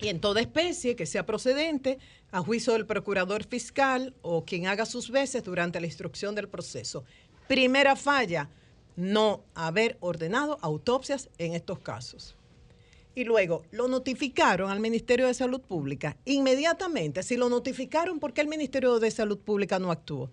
y 0.00 0.08
en 0.08 0.20
toda 0.20 0.40
especie 0.40 0.96
que 0.96 1.06
sea 1.06 1.24
procedente 1.24 1.98
a 2.32 2.40
juicio 2.40 2.72
del 2.72 2.86
procurador 2.86 3.44
fiscal 3.44 4.12
o 4.22 4.44
quien 4.44 4.66
haga 4.66 4.86
sus 4.86 5.10
veces 5.10 5.44
durante 5.44 5.80
la 5.80 5.86
instrucción 5.86 6.34
del 6.34 6.48
proceso. 6.48 7.04
Primera 7.46 7.94
falla, 7.94 8.48
no 8.96 9.44
haber 9.54 9.96
ordenado 10.00 10.58
autopsias 10.62 11.28
en 11.38 11.54
estos 11.54 11.78
casos. 11.78 12.34
Y 13.14 13.24
luego, 13.24 13.62
lo 13.70 13.86
notificaron 13.86 14.70
al 14.70 14.80
Ministerio 14.80 15.26
de 15.28 15.34
Salud 15.34 15.60
Pública. 15.60 16.16
Inmediatamente, 16.24 17.22
si 17.22 17.36
lo 17.36 17.48
notificaron, 17.48 18.18
¿por 18.18 18.32
qué 18.32 18.40
el 18.40 18.48
Ministerio 18.48 18.98
de 18.98 19.10
Salud 19.10 19.38
Pública 19.38 19.78
no 19.78 19.92
actuó? 19.92 20.30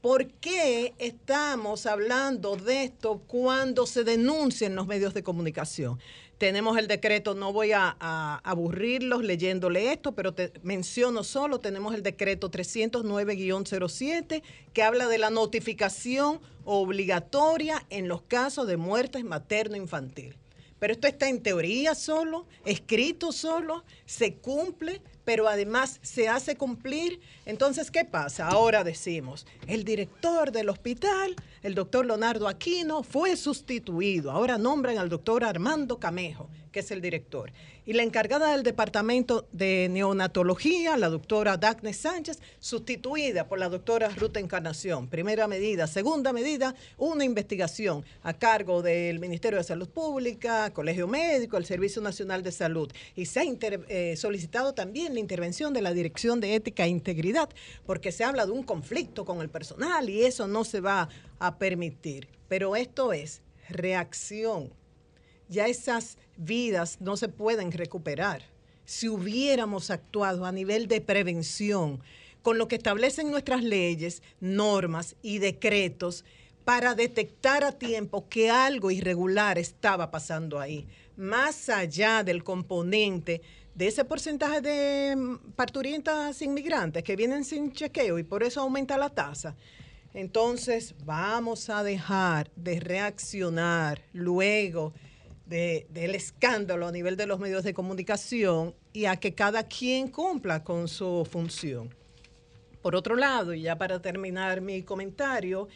¿Por 0.00 0.26
qué 0.26 0.94
estamos 0.98 1.86
hablando 1.86 2.56
de 2.56 2.84
esto 2.84 3.22
cuando 3.28 3.86
se 3.86 4.02
denuncia 4.02 4.66
en 4.66 4.74
los 4.74 4.88
medios 4.88 5.14
de 5.14 5.22
comunicación? 5.22 6.00
Tenemos 6.38 6.76
el 6.76 6.88
decreto, 6.88 7.34
no 7.34 7.52
voy 7.52 7.70
a, 7.70 7.96
aburrirlos 8.42 9.22
leyéndole 9.22 9.92
esto, 9.92 10.10
pero 10.12 10.34
te 10.34 10.52
menciono 10.64 11.22
solo, 11.22 11.60
tenemos 11.60 11.94
el 11.94 12.02
decreto 12.02 12.50
309-07 12.50 14.42
que 14.72 14.82
habla 14.82 15.06
de 15.06 15.18
la 15.18 15.30
notificación 15.30 16.40
obligatoria 16.64 17.86
en 17.90 18.08
los 18.08 18.22
casos 18.22 18.66
de 18.66 18.76
muertes 18.76 19.22
materno-infantil. 19.22 20.36
Pero 20.82 20.94
esto 20.94 21.06
está 21.06 21.28
en 21.28 21.40
teoría 21.40 21.94
solo, 21.94 22.44
escrito 22.64 23.30
solo, 23.30 23.84
se 24.04 24.34
cumple, 24.34 25.00
pero 25.24 25.46
además 25.46 26.00
se 26.02 26.26
hace 26.26 26.56
cumplir. 26.56 27.20
Entonces, 27.46 27.88
¿qué 27.88 28.04
pasa? 28.04 28.48
Ahora 28.48 28.82
decimos, 28.82 29.46
el 29.68 29.84
director 29.84 30.50
del 30.50 30.68
hospital, 30.68 31.36
el 31.62 31.76
doctor 31.76 32.04
Leonardo 32.04 32.48
Aquino, 32.48 33.04
fue 33.04 33.36
sustituido. 33.36 34.32
Ahora 34.32 34.58
nombran 34.58 34.98
al 34.98 35.08
doctor 35.08 35.44
Armando 35.44 36.00
Camejo, 36.00 36.48
que 36.72 36.80
es 36.80 36.90
el 36.90 37.00
director. 37.00 37.52
Y 37.84 37.94
la 37.94 38.04
encargada 38.04 38.52
del 38.52 38.62
departamento 38.62 39.48
de 39.50 39.88
neonatología, 39.90 40.96
la 40.96 41.08
doctora 41.08 41.56
Daphne 41.56 41.92
Sánchez, 41.92 42.38
sustituida 42.60 43.48
por 43.48 43.58
la 43.58 43.68
doctora 43.68 44.08
Ruth 44.10 44.36
Encarnación. 44.36 45.08
Primera 45.08 45.48
medida. 45.48 45.88
Segunda 45.88 46.32
medida, 46.32 46.76
una 46.96 47.24
investigación 47.24 48.04
a 48.22 48.34
cargo 48.34 48.82
del 48.82 49.18
Ministerio 49.18 49.58
de 49.58 49.64
Salud 49.64 49.88
Pública, 49.88 50.72
Colegio 50.72 51.08
Médico, 51.08 51.56
el 51.56 51.66
Servicio 51.66 52.00
Nacional 52.00 52.44
de 52.44 52.52
Salud. 52.52 52.88
Y 53.16 53.26
se 53.26 53.40
ha 53.40 53.44
eh, 53.88 54.14
solicitado 54.16 54.74
también 54.74 55.14
la 55.14 55.20
intervención 55.20 55.74
de 55.74 55.82
la 55.82 55.92
Dirección 55.92 56.38
de 56.38 56.54
Ética 56.54 56.84
e 56.84 56.88
Integridad, 56.88 57.48
porque 57.84 58.12
se 58.12 58.22
habla 58.22 58.46
de 58.46 58.52
un 58.52 58.62
conflicto 58.62 59.24
con 59.24 59.40
el 59.40 59.48
personal 59.48 60.08
y 60.08 60.22
eso 60.22 60.46
no 60.46 60.62
se 60.62 60.80
va 60.80 61.08
a 61.40 61.58
permitir. 61.58 62.28
Pero 62.46 62.76
esto 62.76 63.12
es 63.12 63.42
reacción 63.68 64.70
ya 65.52 65.66
esas 65.66 66.16
vidas 66.36 66.98
no 67.00 67.16
se 67.16 67.28
pueden 67.28 67.72
recuperar. 67.72 68.42
Si 68.84 69.08
hubiéramos 69.08 69.90
actuado 69.90 70.44
a 70.44 70.52
nivel 70.52 70.88
de 70.88 71.00
prevención, 71.00 72.00
con 72.42 72.58
lo 72.58 72.68
que 72.68 72.76
establecen 72.76 73.30
nuestras 73.30 73.62
leyes, 73.62 74.22
normas 74.40 75.16
y 75.22 75.38
decretos, 75.38 76.24
para 76.64 76.94
detectar 76.94 77.64
a 77.64 77.72
tiempo 77.72 78.28
que 78.28 78.50
algo 78.50 78.90
irregular 78.90 79.58
estaba 79.58 80.10
pasando 80.10 80.60
ahí, 80.60 80.86
más 81.16 81.68
allá 81.68 82.22
del 82.22 82.44
componente 82.44 83.42
de 83.74 83.88
ese 83.88 84.04
porcentaje 84.04 84.60
de 84.60 85.16
mm, 85.16 85.52
parturientas 85.56 86.42
inmigrantes 86.42 87.02
que 87.02 87.16
vienen 87.16 87.44
sin 87.44 87.72
chequeo 87.72 88.18
y 88.18 88.22
por 88.22 88.42
eso 88.42 88.60
aumenta 88.60 88.96
la 88.96 89.08
tasa. 89.08 89.56
Entonces 90.14 90.94
vamos 91.04 91.70
a 91.70 91.82
dejar 91.82 92.50
de 92.54 92.80
reaccionar 92.80 94.02
luego 94.12 94.92
de- 95.52 95.86
del 95.90 96.14
escándalo 96.14 96.86
a 96.86 96.92
nivel 96.92 97.16
de 97.16 97.26
los 97.26 97.38
medios 97.38 97.62
de 97.62 97.74
comunicación 97.74 98.74
y 98.94 99.04
a 99.04 99.16
que 99.16 99.34
cada 99.34 99.64
quien 99.64 100.08
cumpla 100.08 100.64
con 100.64 100.88
su 100.88 101.26
función. 101.30 101.94
Por 102.80 102.96
otro 102.96 103.14
lado, 103.16 103.52
y 103.52 103.60
ya 103.62 103.76
para 103.76 104.00
terminar 104.00 104.62
mi 104.62 104.82
comentario, 104.82 105.68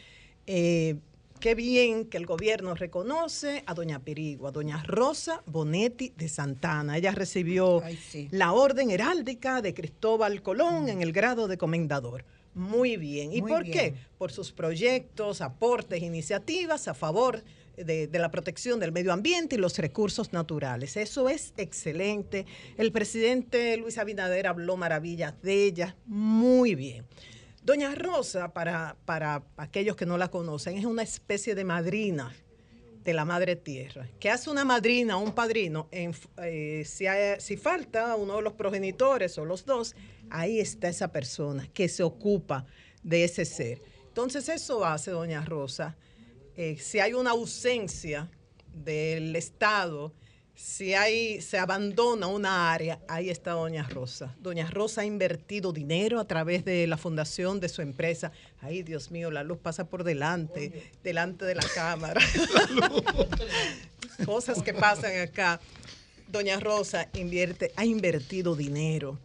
eh, 0.47 0.95
qué 1.39 1.53
bien 1.53 2.05
que 2.05 2.17
el 2.17 2.25
gobierno 2.25 2.73
reconoce 2.73 3.63
a 3.67 3.75
doña 3.75 3.99
Pirigua, 3.99 4.49
a 4.49 4.51
doña 4.51 4.83
Rosa 4.83 5.43
Bonetti 5.45 6.11
de 6.17 6.27
Santana. 6.27 6.97
Ella 6.97 7.11
recibió 7.11 7.83
la 8.31 8.53
orden 8.53 8.89
heráldica 8.89 9.61
de 9.61 9.75
Cristóbal 9.75 10.41
Colón 10.41 10.89
en 10.89 11.03
el 11.03 11.11
grado 11.13 11.47
de 11.47 11.57
comendador. 11.59 12.25
Muy 12.55 12.97
bien. 12.97 13.31
¿Y 13.31 13.41
Muy 13.43 13.51
por 13.51 13.63
bien. 13.63 13.73
qué? 13.77 13.93
Por 14.17 14.31
sus 14.31 14.51
proyectos, 14.51 15.41
aportes, 15.41 16.01
iniciativas 16.01 16.87
a 16.87 16.95
favor 16.95 17.43
de, 17.77 18.09
la 18.19 18.31
protección 18.31 18.79
del 18.79 18.91
medio 18.91 19.13
ambiente 19.13 19.55
y 19.55 19.59
los 19.59 19.77
recursos 19.77 20.33
naturales. 20.33 20.97
Eso 20.97 21.29
es 21.29 21.53
excelente. 21.57 22.45
El 22.77 22.91
presidente 22.91 23.77
Luis 23.77 23.97
Abinader 23.97 24.47
habló 24.47 24.77
maravillas 24.77 25.39
de 25.41 25.63
ella. 25.65 25.95
Muy 26.05 26.75
bien. 26.75 27.05
Doña 27.63 27.93
Rosa, 27.95 28.53
para, 28.53 28.95
para 29.05 29.43
aquellos 29.57 29.95
que 29.95 30.05
no 30.05 30.17
la 30.17 30.29
conocen, 30.29 30.77
es 30.77 30.85
una 30.85 31.03
especie 31.03 31.53
de 31.53 31.63
madrina 31.63 32.33
de 33.03 33.13
la 33.13 33.25
madre 33.25 33.55
tierra. 33.55 34.07
¿Qué 34.19 34.29
hace 34.29 34.49
una 34.49 34.65
madrina 34.65 35.17
o 35.17 35.21
un 35.21 35.33
padrino? 35.33 35.87
En- 35.91 36.13
eh, 36.43 36.83
si, 36.85 37.05
si 37.39 37.57
falta 37.57 38.15
uno 38.15 38.37
de 38.37 38.41
los 38.41 38.53
progenitores 38.53 39.37
o 39.37 39.45
los 39.45 39.65
dos, 39.65 39.95
ahí 40.29 40.59
está 40.59 40.89
esa 40.89 41.09
persona 41.11 41.67
que 41.73 41.87
se 41.87 42.03
ocupa 42.03 42.65
de 43.03 43.23
ese 43.23 43.45
ser. 43.45 43.81
Entonces 44.07 44.49
eso 44.49 44.83
hace, 44.83 45.11
doña 45.11 45.45
Rosa, 45.45 45.95
eh, 46.57 46.77
si 46.79 46.99
hay 46.99 47.13
una 47.13 47.31
ausencia 47.31 48.29
del 48.73 49.35
Estado, 49.35 50.11
si 50.55 50.95
hay, 50.95 51.39
se 51.39 51.59
abandona 51.59 52.25
una 52.25 52.73
área, 52.73 52.99
ahí 53.07 53.29
está 53.29 53.51
Doña 53.51 53.83
Rosa. 53.83 54.35
Doña 54.39 54.67
Rosa 54.67 55.01
ha 55.01 55.05
invertido 55.05 55.71
dinero 55.71 56.19
a 56.19 56.25
través 56.25 56.65
de 56.65 56.87
la 56.87 56.97
fundación 56.97 57.59
de 57.59 57.69
su 57.69 57.83
empresa. 57.83 58.31
Ay, 58.59 58.81
Dios 58.81 59.11
mío, 59.11 59.29
la 59.29 59.43
luz 59.43 59.59
pasa 59.59 59.87
por 59.87 60.03
delante, 60.03 60.91
delante 61.03 61.45
de 61.45 61.53
la 61.53 61.65
cámara. 61.75 62.19
Cosas 64.25 64.63
que 64.63 64.73
pasan 64.73 65.15
acá. 65.19 65.61
Doña 66.27 66.59
Rosa 66.59 67.07
invierte, 67.13 67.71
ha 67.75 67.85
invertido 67.85 68.55
dinero, 68.55 69.19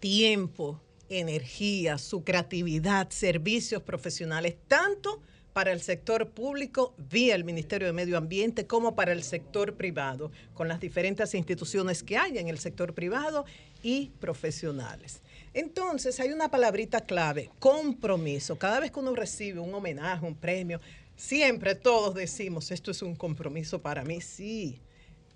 tiempo, 0.00 0.80
energía, 1.08 1.98
su 1.98 2.24
creatividad, 2.24 3.10
servicios 3.10 3.80
profesionales, 3.82 4.56
tanto 4.66 5.22
para 5.56 5.72
el 5.72 5.80
sector 5.80 6.28
público 6.28 6.92
vía 6.98 7.34
el 7.34 7.42
Ministerio 7.42 7.86
de 7.86 7.94
Medio 7.94 8.18
Ambiente 8.18 8.66
como 8.66 8.94
para 8.94 9.12
el 9.12 9.22
sector 9.22 9.74
privado, 9.74 10.30
con 10.52 10.68
las 10.68 10.80
diferentes 10.80 11.34
instituciones 11.34 12.02
que 12.02 12.18
hay 12.18 12.36
en 12.36 12.48
el 12.48 12.58
sector 12.58 12.92
privado 12.92 13.46
y 13.82 14.10
profesionales. 14.20 15.22
Entonces 15.54 16.20
hay 16.20 16.30
una 16.30 16.50
palabrita 16.50 17.00
clave, 17.00 17.50
compromiso. 17.58 18.58
Cada 18.58 18.80
vez 18.80 18.90
que 18.90 19.00
uno 19.00 19.14
recibe 19.14 19.58
un 19.58 19.72
homenaje, 19.72 20.26
un 20.26 20.34
premio, 20.34 20.78
siempre 21.16 21.74
todos 21.74 22.14
decimos, 22.14 22.70
esto 22.70 22.90
es 22.90 23.00
un 23.00 23.16
compromiso 23.16 23.80
para 23.80 24.04
mí, 24.04 24.20
sí. 24.20 24.78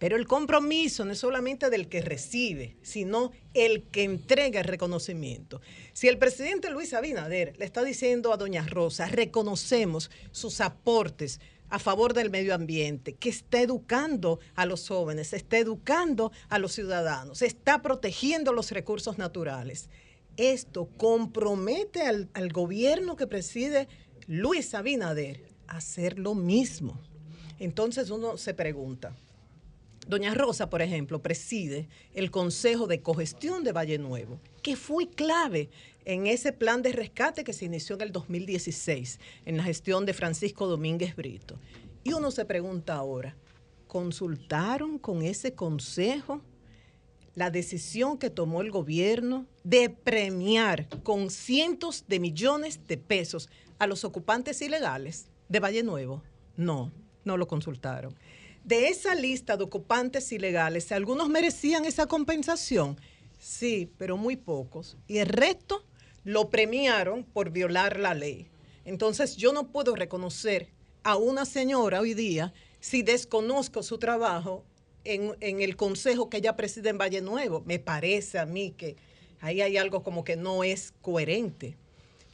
Pero 0.01 0.17
el 0.17 0.27
compromiso 0.27 1.05
no 1.05 1.13
es 1.13 1.19
solamente 1.19 1.69
del 1.69 1.87
que 1.87 2.01
recibe, 2.01 2.75
sino 2.81 3.33
el 3.53 3.83
que 3.83 4.03
entrega 4.03 4.61
el 4.61 4.67
reconocimiento. 4.67 5.61
Si 5.93 6.09
el 6.09 6.17
presidente 6.17 6.71
Luis 6.71 6.95
Abinader 6.95 7.55
le 7.59 7.67
está 7.67 7.85
diciendo 7.85 8.33
a 8.33 8.39
doña 8.39 8.67
Rosa, 8.67 9.09
reconocemos 9.09 10.11
sus 10.33 10.63
aportes 10.63 11.39
a 11.69 11.79
favor 11.79 12.15
del 12.15 12.31
medio 12.31 12.55
ambiente, 12.55 13.13
que 13.13 13.29
está 13.29 13.61
educando 13.61 14.41
a 14.55 14.65
los 14.65 14.89
jóvenes, 14.89 15.35
está 15.35 15.59
educando 15.59 16.33
a 16.49 16.59
los 16.59 16.73
ciudadanos, 16.73 17.43
está 17.43 17.83
protegiendo 17.83 18.55
los 18.55 18.71
recursos 18.71 19.19
naturales. 19.19 19.91
Esto 20.39 20.89
compromete 20.97 22.01
al, 22.01 22.31
al 22.33 22.51
gobierno 22.51 23.17
que 23.17 23.27
preside 23.27 23.87
Luis 24.27 24.73
Abinader 24.73 25.45
a 25.67 25.77
hacer 25.77 26.19
lo 26.19 26.35
mismo. 26.35 26.99
Entonces 27.59 28.09
uno 28.09 28.39
se 28.39 28.55
pregunta, 28.55 29.15
Doña 30.11 30.35
Rosa, 30.35 30.69
por 30.69 30.83
ejemplo, 30.83 31.23
preside 31.23 31.89
el 32.15 32.33
Consejo 32.33 32.89
de 32.89 33.01
Cogestión 33.01 33.63
de 33.63 33.71
Valle 33.71 33.97
Nuevo, 33.97 34.41
que 34.61 34.75
fue 34.75 35.09
clave 35.09 35.71
en 36.05 36.27
ese 36.27 36.53
plan 36.53 36.83
de 36.83 36.91
rescate 36.91 37.45
que 37.45 37.53
se 37.53 37.67
inició 37.67 37.95
en 37.95 38.03
el 38.03 38.13
2016, 38.13 39.21
en 39.47 39.57
la 39.57 39.63
gestión 39.63 40.07
de 40.07 40.13
Francisco 40.13 40.67
Domínguez 40.67 41.15
Brito. 41.15 41.61
Y 42.03 42.13
uno 42.13 42.33
se 42.33 42.45
pregunta 42.45 42.97
ahora, 42.97 43.37
¿consultaron 43.87 44.99
con 44.99 45.23
ese 45.23 45.55
consejo 45.55 46.43
la 47.37 47.53
decisión 47.53 48.19
que 48.19 48.31
tomó 48.31 48.63
el 48.63 48.73
gobierno 48.73 49.47
de 49.63 49.91
premiar 49.91 50.89
con 51.05 51.31
cientos 51.31 52.05
de 52.09 52.19
millones 52.19 52.81
de 52.89 52.97
pesos 52.97 53.49
a 53.79 53.87
los 53.87 54.05
ocupantes 54.05 54.61
ilegales 54.61 55.29
de 55.49 55.61
Valle 55.61 55.85
Nuevo? 55.85 56.25
No, 56.57 56.91
no 57.25 57.37
lo 57.37 57.47
consultaron. 57.47 58.17
De 58.65 58.89
esa 58.89 59.15
lista 59.15 59.57
de 59.57 59.65
ocupantes 59.65 60.31
ilegales, 60.33 60.93
¿algunos 60.93 61.29
merecían 61.29 61.85
esa 61.85 62.07
compensación? 62.07 62.99
Sí, 63.39 63.91
pero 63.97 64.17
muy 64.17 64.37
pocos. 64.37 64.97
Y 65.09 65.19
el 65.19 65.27
resto 65.27 65.85
lo 66.25 66.51
premiaron 66.51 67.25
por 67.25 67.51
violar 67.51 67.99
la 67.99 68.15
ley. 68.15 68.49
Entonces 68.85 69.37
yo 69.37 69.53
no 69.53 69.69
puedo 69.69 69.95
reconocer 69.97 70.69
a 71.03 71.17
una 71.17 71.47
señora 71.47 72.01
hoy 72.01 72.15
día 72.15 72.53
si 72.81 73.03
desconozco 73.03 73.83
su 73.83 73.99
trabajo 73.99 74.65
en, 75.05 75.61
el 75.61 75.77
consejo 75.77 76.29
que 76.29 76.39
ella 76.39 76.57
preside 76.57 76.91
en 76.91 76.99
Valle 76.99 77.21
Nuevo. 77.23 77.63
Me 77.65 77.79
parece 77.79 78.39
a 78.39 78.47
mí 78.47 78.73
que 78.73 78.97
ahí 79.41 79.63
hay 79.63 79.77
algo 79.77 80.03
como 80.03 80.25
que 80.25 80.37
no 80.37 80.65
es 80.65 80.93
coherente. 81.01 81.77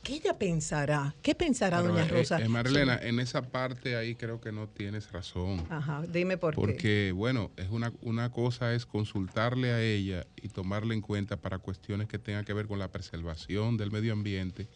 ¿Qué 0.06 0.14
ella 0.14 0.38
pensará? 0.38 1.16
¿Qué 1.20 1.34
pensará 1.34 1.82
Pero, 1.82 1.92
doña 1.92 2.04
eh, 2.04 2.08
Rosa? 2.08 2.38
eh, 2.40 2.48
Marilena, 2.48 2.96
en 3.02 3.18
esa 3.18 3.42
parte 3.42 3.96
ahí 3.96 4.14
creo 4.14 4.40
que 4.40 4.52
no 4.52 4.68
tienes 4.68 5.10
razón. 5.10 5.66
Ajá, 5.68 6.04
dime 6.06 6.36
por 6.36 6.54
qué. 6.54 6.60
Porque, 6.60 7.12
bueno, 7.12 7.50
es 7.56 7.70
una, 7.70 7.92
una 8.02 8.30
cosa 8.30 8.72
es 8.72 8.86
consultarle 8.86 9.72
a 9.72 9.82
ella 9.82 10.24
y 10.40 10.48
tomarle 10.50 10.94
en 10.94 11.00
cuenta 11.00 11.36
para 11.38 11.58
cuestiones 11.58 12.06
que 12.06 12.20
tengan 12.20 12.44
que 12.44 12.52
ver 12.52 12.68
con 12.68 12.78
la 12.78 12.86
preservación 12.86 13.76
del 13.78 13.90
medio 13.90 14.12
ambiente 14.12 14.68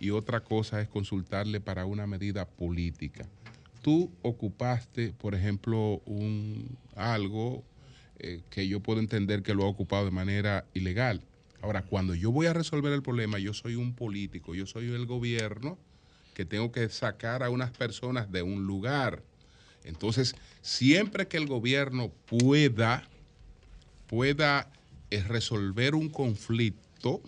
y 0.00 0.10
otra 0.10 0.40
cosa 0.40 0.82
es 0.82 0.88
consultarle 0.88 1.62
para 1.62 1.86
una 1.86 2.06
medida 2.06 2.44
política. 2.44 3.26
Tú 3.80 4.12
ocupaste, 4.20 5.14
por 5.14 5.34
ejemplo, 5.34 6.02
un 6.04 6.76
algo 6.94 7.64
eh, 8.18 8.42
que 8.50 8.68
yo 8.68 8.80
puedo 8.80 9.00
entender 9.00 9.42
que 9.42 9.54
lo 9.54 9.64
ha 9.64 9.68
ocupado 9.68 10.04
de 10.04 10.10
manera 10.10 10.66
ilegal. 10.74 11.22
Ahora, 11.64 11.80
cuando 11.80 12.14
yo 12.14 12.30
voy 12.30 12.46
a 12.46 12.52
resolver 12.52 12.92
el 12.92 13.02
problema, 13.02 13.38
yo 13.38 13.54
soy 13.54 13.74
un 13.74 13.94
político, 13.94 14.54
yo 14.54 14.66
soy 14.66 14.92
el 14.92 15.06
gobierno 15.06 15.78
que 16.34 16.44
tengo 16.44 16.70
que 16.70 16.90
sacar 16.90 17.42
a 17.42 17.48
unas 17.48 17.70
personas 17.70 18.30
de 18.30 18.42
un 18.42 18.66
lugar. 18.66 19.22
Entonces, 19.82 20.34
siempre 20.60 21.26
que 21.26 21.38
el 21.38 21.46
gobierno 21.46 22.12
pueda, 22.26 23.08
pueda 24.08 24.70
eh, 25.10 25.22
resolver 25.22 25.94
un 25.94 26.10
conflicto, 26.10 27.22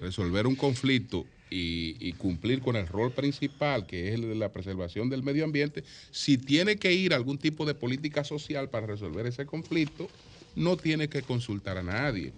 resolver 0.00 0.46
un 0.46 0.56
conflicto 0.56 1.26
y, 1.50 1.96
y 2.00 2.14
cumplir 2.14 2.62
con 2.62 2.76
el 2.76 2.86
rol 2.86 3.12
principal, 3.12 3.86
que 3.86 4.08
es 4.08 4.14
el 4.14 4.22
de 4.22 4.36
la 4.36 4.54
preservación 4.54 5.10
del 5.10 5.22
medio 5.22 5.44
ambiente, 5.44 5.84
si 6.10 6.38
tiene 6.38 6.76
que 6.76 6.94
ir 6.94 7.12
a 7.12 7.16
algún 7.16 7.36
tipo 7.36 7.66
de 7.66 7.74
política 7.74 8.24
social 8.24 8.70
para 8.70 8.86
resolver 8.86 9.26
ese 9.26 9.44
conflicto, 9.44 10.08
no 10.56 10.76
tiene 10.76 11.08
que 11.08 11.22
consultar 11.22 11.78
a 11.78 11.82
nadie. 11.82 12.32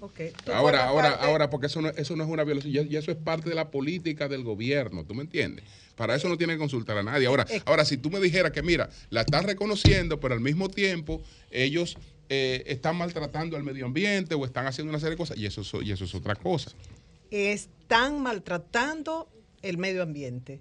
Ahora, 0.52 0.84
ahora, 0.86 1.10
parte- 1.12 1.24
ahora, 1.26 1.50
porque 1.50 1.66
eso 1.66 1.80
no, 1.80 1.88
eso 1.90 2.14
no 2.16 2.24
es 2.24 2.30
una 2.30 2.44
violación, 2.44 2.72
ya- 2.72 2.82
ya 2.82 2.98
eso 2.98 3.10
es 3.10 3.16
parte 3.16 3.48
de 3.48 3.54
la 3.54 3.70
política 3.70 4.28
del 4.28 4.44
gobierno, 4.44 5.04
¿tú 5.04 5.14
me 5.14 5.22
entiendes? 5.22 5.64
Para 5.96 6.14
eso 6.14 6.28
no 6.28 6.36
tiene 6.38 6.54
que 6.54 6.58
consultar 6.58 6.96
a 6.98 7.02
nadie. 7.02 7.26
Ahora, 7.26 7.46
ahora 7.64 7.84
si 7.84 7.96
tú 7.96 8.10
me 8.10 8.18
dijeras 8.20 8.52
que, 8.52 8.62
mira, 8.62 8.88
la 9.10 9.20
estás 9.22 9.44
reconociendo, 9.44 10.20
pero 10.20 10.34
al 10.34 10.40
mismo 10.40 10.68
tiempo 10.68 11.22
ellos 11.50 11.96
eh, 12.34 12.62
están 12.66 12.96
maltratando 12.96 13.56
al 13.58 13.62
medio 13.62 13.84
ambiente 13.84 14.34
o 14.34 14.44
están 14.46 14.66
haciendo 14.66 14.90
una 14.90 14.98
serie 15.00 15.10
de 15.12 15.16
cosas, 15.18 15.36
y 15.36 15.44
eso, 15.44 15.60
es- 15.60 15.86
y 15.86 15.92
eso 15.92 16.04
es 16.04 16.14
otra 16.14 16.34
cosa. 16.34 16.70
están 17.30 18.20
maltratando 18.22 19.28
el 19.62 19.78
medio 19.78 20.02
ambiente. 20.02 20.60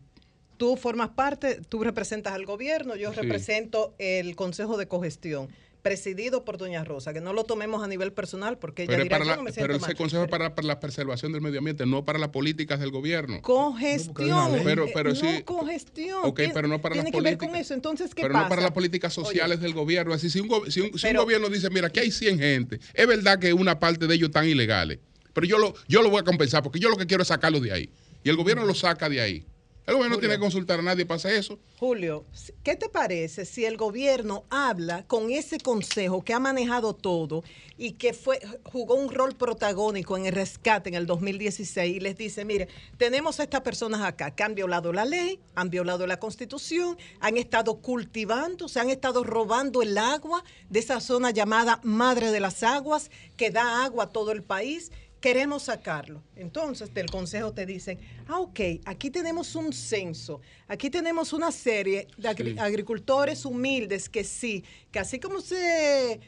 Tú 0.58 0.78
formas 0.78 1.10
parte, 1.10 1.60
tú 1.68 1.84
representas 1.84 2.34
al 2.34 2.46
gobierno, 2.46 2.96
yo 2.96 3.12
Sí. 3.14 3.20
represento 3.22 3.94
el 3.98 4.36
Consejo 4.36 4.78
de 4.78 4.88
Cogestión, 4.88 5.48
presidido 5.82 6.46
por 6.46 6.58
Doña 6.58 6.84
Rosa, 6.84 7.14
que 7.14 7.22
no 7.22 7.34
lo 7.34 7.44
tomemos 7.44 7.84
a 7.84 7.88
nivel 7.88 8.14
personal 8.14 8.58
porque 8.58 8.84
ella 8.84 8.92
Pero, 8.92 9.02
es 9.02 9.06
dirá, 9.06 9.16
para 9.18 9.26
yo 9.26 9.32
la- 9.32 9.38
no 9.38 9.44
me 9.44 9.52
pero 9.52 9.74
ese 9.76 9.82
mal. 9.88 9.96
consejo 9.96 10.28
para, 10.28 10.54
para 10.56 10.68
la 10.68 10.80
preservación 10.80 11.32
del 11.32 11.42
medio 11.42 11.60
ambiente, 11.60 11.86
no 11.86 12.06
para 12.06 12.20
las 12.20 12.30
políticas 12.30 12.80
del 12.80 12.92
gobierno. 12.92 13.42
Cogestión. 13.42 14.62
Pero, 14.64 14.86
eh, 14.86 14.92
pero 14.94 15.10
no 15.10 15.16
sí. 15.16 15.42
cogestión. 15.44 16.20
Ok, 16.24 16.36
Tiene- 16.38 16.54
pero 16.54 16.68
no 16.68 16.82
para 16.82 16.96
las 16.96 17.04
Tiene 17.06 17.12
que 17.18 17.22
ver 17.24 17.38
políticas. 17.38 17.50
con 17.50 17.60
eso. 17.62 17.74
Entonces, 17.74 18.14
¿qué 18.16 18.22
pero 18.24 18.34
pasa? 18.34 18.44
no 18.46 18.50
para 18.50 18.62
las 18.62 18.72
políticas 18.72 19.14
sociales 19.14 19.60
del 19.60 19.74
gobierno. 19.74 20.14
Así, 20.14 20.30
si 20.30 20.40
un, 20.40 20.48
go- 20.48 20.70
si 20.70 20.82
un- 20.82 20.88
si 20.98 21.08
un 21.08 21.12
Pero- 21.14 21.24
gobierno 21.24 21.50
dice, 21.50 21.70
mira, 21.70 21.88
aquí 21.88 22.00
hay 22.00 22.12
100 22.12 22.38
gente, 22.40 22.80
es 22.94 23.08
verdad 23.08 23.40
que 23.40 23.54
una 23.54 23.80
parte 23.80 24.08
de 24.08 24.16
ellos 24.16 24.30
están 24.30 24.48
ilegales, 24.48 25.00
pero 25.34 25.48
yo 25.48 25.58
lo, 25.58 25.74
yo 25.88 26.02
lo 26.02 26.10
voy 26.10 26.20
a 26.20 26.24
compensar 26.24 26.62
porque 26.64 26.80
yo 26.80 26.90
lo 26.90 26.98
que 26.98 27.08
quiero 27.08 27.24
es 27.24 27.28
sacarlos 27.30 27.62
de 27.64 27.72
ahí. 27.72 27.90
Y 28.24 28.30
el 28.30 28.36
gobierno 28.36 28.66
lo 28.66 28.76
saca 28.76 29.10
de 29.10 29.20
ahí. 29.20 29.46
El 29.88 29.96
gobierno 29.96 30.16
no 30.16 30.20
tiene 30.20 30.36
que 30.36 30.40
consultar 30.40 30.80
a 30.80 30.84
nadie 30.84 31.08
para 31.08 31.16
hacer 31.16 31.34
eso. 31.34 31.58
Julio, 31.80 32.24
¿qué 32.64 32.76
te 32.76 32.88
parece 32.88 33.46
si 33.46 33.66
el 33.66 33.78
gobierno 33.78 34.44
habla 34.52 35.04
con 35.08 35.32
ese 35.32 35.58
consejo 35.58 36.24
que 36.24 36.36
ha 36.36 36.40
manejado 36.40 36.94
todo 36.94 37.44
y 37.80 37.94
que 37.94 38.14
fue 38.14 38.40
jugó 38.64 38.94
un 38.94 39.12
rol 39.12 39.36
protagónico 39.36 40.16
en 40.16 40.28
el 40.28 40.34
rescate 40.34 40.90
en 40.90 40.96
el 40.96 41.08
2016 41.08 41.96
y 41.96 42.00
les 42.00 42.16
dice, 42.16 42.46
mire, 42.46 42.68
tenemos 42.98 43.40
a 43.40 43.44
estas 43.44 43.62
personas 43.62 44.02
acá 44.02 44.30
que 44.30 44.44
han 44.44 44.54
violado 44.54 44.94
la 44.94 45.04
ley, 45.04 45.40
han 45.56 45.72
violado 45.72 46.06
la 46.06 46.20
constitución, 46.20 46.96
han 47.20 47.38
estado 47.38 47.78
cultivando, 47.78 48.68
se 48.68 48.80
han 48.80 48.92
estado 48.92 49.24
robando 49.24 49.82
el 49.82 49.98
agua 49.98 50.44
de 50.70 50.80
esa 50.80 51.00
zona 51.00 51.32
llamada 51.32 51.80
Madre 51.84 52.32
de 52.32 52.40
las 52.40 52.62
Aguas, 52.62 53.10
que 53.36 53.50
da 53.50 53.84
agua 53.84 54.04
a 54.04 54.10
todo 54.10 54.32
el 54.32 54.44
país 54.44 54.92
queremos 55.22 55.64
sacarlo. 55.64 56.22
Entonces, 56.36 56.94
del 56.94 57.06
consejo 57.10 57.54
te 57.54 57.66
dicen, 57.68 58.00
ah, 58.28 58.40
ok, 58.40 58.60
aquí 58.86 59.12
tenemos 59.12 59.56
un 59.56 59.72
censo, 59.72 60.42
aquí 60.68 60.90
tenemos 60.90 61.32
una 61.32 61.52
serie 61.52 62.08
de 62.18 62.28
agri- 62.28 62.54
Sí. 62.54 62.60
agricultores 62.60 63.46
humildes 63.46 64.10
que 64.10 64.24
sí, 64.24 64.64
que 64.92 65.00
así 65.00 65.20
como 65.20 65.40
se 65.40 66.14
eh, 66.14 66.20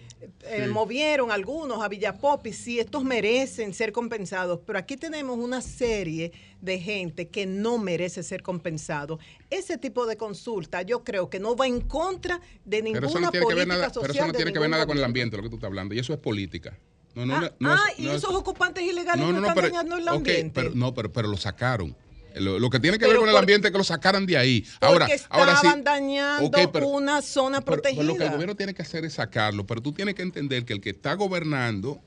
Sí. 0.66 0.72
movieron 0.72 1.32
algunos 1.32 1.84
a 1.84 1.90
Villapopi, 1.90 2.54
sí, 2.54 2.80
estos 2.80 3.04
merecen 3.04 3.74
ser 3.74 3.92
compensados, 3.92 4.60
pero 4.66 4.80
aquí 4.80 4.96
tenemos 4.96 5.38
una 5.38 5.60
serie 5.62 6.32
de 6.62 6.80
gente 6.80 7.28
que 7.28 7.46
no 7.46 7.78
merece 7.78 8.24
ser 8.24 8.42
compensado. 8.44 9.20
Ese 9.50 9.78
tipo 9.78 10.06
de 10.06 10.16
consulta 10.16 10.82
yo 10.84 11.04
creo 11.04 11.30
que 11.30 11.40
no 11.40 11.56
va 11.58 11.68
en 11.68 11.82
contra 11.82 12.40
de 12.64 12.82
ninguna 12.84 13.02
Pero 13.02 13.08
eso 13.10 13.20
no 13.20 13.32
tiene 13.32 13.46
que 13.48 13.54
ver 13.56 13.64
política 13.66 13.76
nada, 13.76 13.90
social. 13.94 14.02
pero 14.04 14.14
eso 14.14 14.28
no 14.28 14.34
tiene 14.34 14.54
que 14.54 14.60
ver 14.60 14.70
nada 14.70 14.86
con 14.86 14.98
el 14.98 15.04
ambiente, 15.04 15.36
lo 15.36 15.44
que 15.44 15.50
tú 15.50 15.56
estás 15.56 15.68
hablando. 15.68 15.94
Y 15.96 16.00
eso 16.00 16.14
es 16.14 16.20
política. 16.20 16.78
No, 17.16 17.26
no, 17.26 17.36
Ah, 17.36 17.52
no, 17.60 17.72
ah, 17.74 17.80
y 17.98 18.08
esos 18.08 18.34
ocupantes 18.34 18.84
ilegales 18.84 19.24
no, 19.26 19.38
están 19.38 19.54
pero, 19.54 19.68
dañando 19.70 19.98
el 19.98 20.08
ambiente. 20.08 20.52
pero, 20.54 20.72
no, 20.76 20.94
pero, 20.94 21.12
pero 21.12 21.28
lo 21.28 21.38
sacaron. 21.38 21.96
Lo, 22.36 22.58
lo 22.58 22.70
que 22.72 22.80
tiene 22.80 22.98
que 22.98 23.02
Pero 23.06 23.12
ver 23.12 23.20
con 23.20 23.30
el 23.30 23.38
ambiente 23.38 23.68
es 23.68 23.72
que 23.72 23.78
lo 23.78 23.84
sacaran 23.84 24.26
de 24.26 24.36
ahí. 24.38 24.62
Porque 24.62 24.86
Ahora, 24.88 25.08
ahora 25.30 25.52
sí. 25.52 25.58
estaban 25.58 25.84
dañando 25.84 26.48
Ok, 26.48 26.72
pero- 26.74 26.88
una 26.88 27.22
zona 27.22 27.62
Pero- 27.62 27.82
pero 27.82 27.82
protegida. 27.84 28.04
lo 28.04 28.16
que 28.16 28.24
el 28.24 28.32
gobierno 28.32 28.56
tiene 28.56 28.74
que 28.74 28.82
hacer 28.82 29.06
es 29.06 29.14
sacarlo, 29.14 29.68
pero 29.68 29.82
tú 29.84 29.92
tienes 29.92 30.16
que 30.16 30.24
entender 30.24 30.66
que 30.66 30.74
el 30.74 30.82
que 30.82 30.90
está 30.90 31.14
gobernando, 31.14 32.00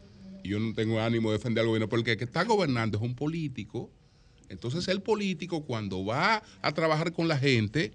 y 0.43 0.49
yo 0.49 0.59
no 0.59 0.75
tengo 0.75 1.01
ánimo 1.01 1.31
de 1.31 1.39
defender 1.39 1.63
al 1.63 1.69
gobierno, 1.69 1.89
pero 1.89 2.01
el 2.01 2.05
que, 2.05 2.11
el 2.13 2.19
que 2.19 2.25
está 2.25 2.43
gobernando 2.43 2.99
es 2.99 3.05
un 3.05 3.15
político. 3.15 3.89
Entonces 4.49 4.89
el 4.89 5.01
político 5.01 5.65
cuando 5.65 6.05
va 6.05 6.43
a 6.61 6.73
trabajar 6.73 7.13
con 7.13 7.29
la 7.29 7.39
gente, 7.39 7.93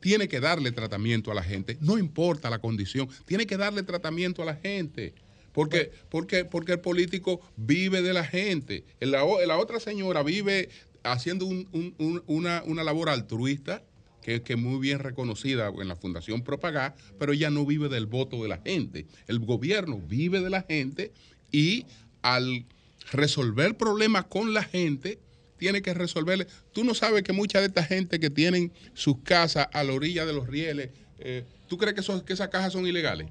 tiene 0.00 0.28
que 0.28 0.40
darle 0.40 0.72
tratamiento 0.72 1.30
a 1.30 1.34
la 1.34 1.42
gente, 1.42 1.78
no 1.80 1.96
importa 1.96 2.50
la 2.50 2.58
condición, 2.58 3.08
tiene 3.24 3.46
que 3.46 3.56
darle 3.56 3.82
tratamiento 3.82 4.42
a 4.42 4.44
la 4.44 4.56
gente. 4.56 5.14
Porque, 5.54 5.92
porque, 6.10 6.44
porque 6.44 6.72
el 6.72 6.80
político 6.80 7.40
vive 7.56 8.02
de 8.02 8.12
la 8.12 8.24
gente. 8.24 8.84
La, 9.00 9.24
otra 9.24 9.80
señora 9.80 10.22
vive 10.22 10.68
haciendo 11.04 11.46
un- 11.46 11.68
un- 11.72 11.94
un- 11.98 12.22
una, 12.26 12.62
una 12.66 12.84
labor 12.84 13.08
altruista, 13.08 13.82
que 14.20 14.42
es 14.46 14.58
muy 14.58 14.80
bien 14.80 14.98
reconocida 14.98 15.68
en 15.80 15.86
la 15.88 15.96
Fundación 15.96 16.42
Propagá, 16.42 16.94
pero 17.18 17.32
ella 17.32 17.50
no 17.50 17.64
vive 17.64 17.88
del 17.88 18.06
voto 18.06 18.42
de 18.42 18.48
la 18.48 18.58
gente. 18.58 19.06
El 19.28 19.38
gobierno 19.38 20.00
vive 20.00 20.40
de 20.40 20.50
la 20.50 20.62
gente 20.62 21.12
y 21.52 21.86
al 22.22 22.64
resolver 23.12 23.76
problemas 23.76 24.24
con 24.24 24.54
la 24.54 24.62
gente, 24.64 25.18
tiene 25.58 25.82
que 25.82 25.94
resolverle. 25.94 26.46
Tú 26.72 26.84
no 26.84 26.94
sabes 26.94 27.22
que 27.22 27.32
mucha 27.32 27.60
de 27.60 27.66
esta 27.66 27.84
gente 27.84 28.18
que 28.18 28.30
tienen 28.30 28.72
sus 28.94 29.18
casas 29.22 29.68
a 29.72 29.84
la 29.84 29.92
orilla 29.92 30.26
de 30.26 30.32
los 30.32 30.48
rieles, 30.48 30.90
eh, 31.20 31.44
¿tú 31.68 31.78
crees 31.78 31.94
que, 31.94 32.32
esas 32.32 32.48
cajas 32.48 32.72
son 32.72 32.86
ilegales? 32.86 33.28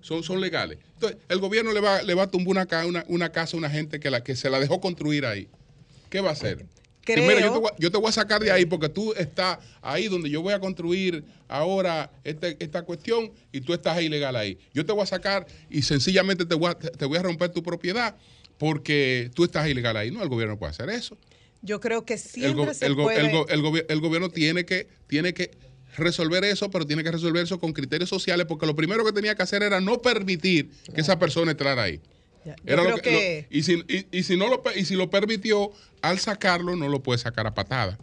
Son, 0.00 0.22
son 0.22 0.40
legales. 0.40 0.78
Entonces, 0.94 1.18
el 1.28 1.38
gobierno 1.40 1.72
le 1.72 1.80
va, 1.80 2.02
le 2.02 2.14
va 2.14 2.24
a 2.24 2.30
tumbar 2.30 2.66
una, 2.68 2.86
una, 2.86 3.04
una 3.08 3.32
casa 3.32 3.56
a 3.56 3.58
una 3.58 3.70
gente 3.70 3.98
que, 4.00 4.10
la, 4.10 4.22
que 4.22 4.36
se 4.36 4.48
la 4.50 4.58
dejó 4.60 4.80
construir 4.80 5.26
ahí. 5.26 5.48
¿Qué 6.10 6.20
va 6.20 6.30
a 6.30 6.32
hacer? 6.32 6.64
Creo- 7.02 7.24
mira, 7.26 7.40
yo 7.40 7.52
te, 7.52 7.58
voy, 7.58 7.70
a- 7.72 7.76
yo 7.78 7.90
te 7.92 7.98
voy 7.98 8.08
a 8.08 8.12
sacar 8.12 8.42
de 8.42 8.50
ahí 8.50 8.64
porque 8.66 8.88
tú 8.88 9.12
estás 9.14 9.58
ahí 9.82 10.08
donde 10.08 10.28
yo 10.30 10.42
voy 10.42 10.52
a 10.54 10.58
construir 10.60 11.24
ahora 11.48 12.10
este- 12.24 12.56
esta 12.58 12.82
cuestión 12.82 13.30
y 13.52 13.60
tú 13.60 13.72
estás 13.74 14.00
ilegal 14.02 14.34
ahí. 14.36 14.58
Yo 14.74 14.84
te 14.84 14.92
voy 14.92 15.02
a 15.02 15.06
sacar 15.06 15.46
y 15.70 15.82
sencillamente 15.82 16.44
te 16.46 16.54
voy 16.56 16.70
a, 16.70 16.74
te 16.78 17.04
voy 17.04 17.18
a 17.18 17.22
romper 17.22 17.50
tu 17.50 17.62
propiedad 17.62 18.16
porque 18.58 19.30
tú 19.34 19.44
estás 19.44 19.68
ilegal 19.68 19.96
ahí. 19.96 20.10
No, 20.10 20.22
el 20.22 20.28
gobierno 20.28 20.54
no 20.54 20.58
puede 20.58 20.70
hacer 20.70 20.88
eso. 20.90 21.16
Yo 21.62 21.80
creo 21.80 22.04
que 22.04 22.16
siempre 22.18 22.64
go- 22.66 22.74
se 22.74 22.86
el 22.86 22.94
go- 22.94 23.04
puede... 23.04 23.20
el 23.20 23.30
go- 23.32 23.46
el 23.48 23.60
gobi- 23.62 23.86
el 23.88 24.00
gobierno 24.00 24.28
tiene 24.28 24.64
que, 24.64 24.88
tiene 25.06 25.32
que 25.34 25.50
resolver 25.96 26.44
eso, 26.44 26.70
pero 26.70 26.86
tiene 26.86 27.02
que 27.02 27.10
resolver 27.10 27.42
eso 27.44 27.58
con 27.58 27.72
criterios 27.72 28.08
sociales, 28.08 28.46
porque 28.46 28.66
lo 28.66 28.74
primero 28.76 29.04
que 29.04 29.12
tenía 29.12 29.34
que 29.34 29.42
hacer 29.42 29.62
era 29.62 29.80
no 29.80 30.00
permitir 30.00 30.70
que 30.94 31.00
esa 31.00 31.18
persona 31.18 31.50
entrara 31.52 31.82
ahí. 31.84 32.00
Era 32.64 32.84
lo 32.84 32.94
que- 32.96 33.00
que- 33.02 33.46
lo- 33.50 33.56
y, 33.58 33.62
si, 33.64 33.82
y- 33.88 34.06
y 34.18 34.22
si 34.22 34.36
no 34.36 34.46
lo, 34.48 34.62
y 34.76 34.84
si 34.84 34.94
lo 34.94 35.10
permitió, 35.10 35.72
al 36.02 36.18
sacarlo, 36.20 36.76
no 36.76 36.88
lo 36.88 37.02
puede 37.02 37.18
sacar 37.18 37.46
a 37.46 37.54
patada. 37.54 37.98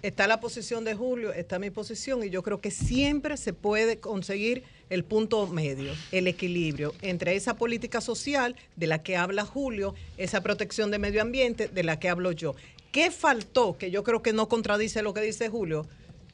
Está 0.00 0.28
la 0.28 0.38
posición 0.38 0.84
de 0.84 0.94
Julio, 0.94 1.32
está 1.32 1.58
mi 1.58 1.70
posición 1.70 2.22
y 2.22 2.30
yo 2.30 2.44
creo 2.44 2.60
que 2.60 2.70
siempre 2.70 3.36
se 3.36 3.52
puede 3.52 3.98
conseguir 3.98 4.62
el 4.90 5.02
punto 5.04 5.48
medio, 5.48 5.92
el 6.12 6.28
equilibrio 6.28 6.94
entre 7.02 7.34
esa 7.34 7.54
política 7.56 8.00
social 8.00 8.54
de 8.76 8.86
la 8.86 9.02
que 9.02 9.16
habla 9.16 9.44
Julio, 9.44 9.96
esa 10.16 10.40
protección 10.40 10.92
de 10.92 11.00
medio 11.00 11.20
ambiente 11.20 11.66
de 11.66 11.82
la 11.82 11.98
que 11.98 12.08
hablo 12.08 12.30
yo. 12.30 12.54
¿Qué 12.92 13.10
faltó? 13.10 13.76
Que 13.76 13.90
yo 13.90 14.04
creo 14.04 14.22
que 14.22 14.32
no 14.32 14.48
contradice 14.48 15.02
lo 15.02 15.12
que 15.14 15.20
dice 15.20 15.48
Julio. 15.48 15.84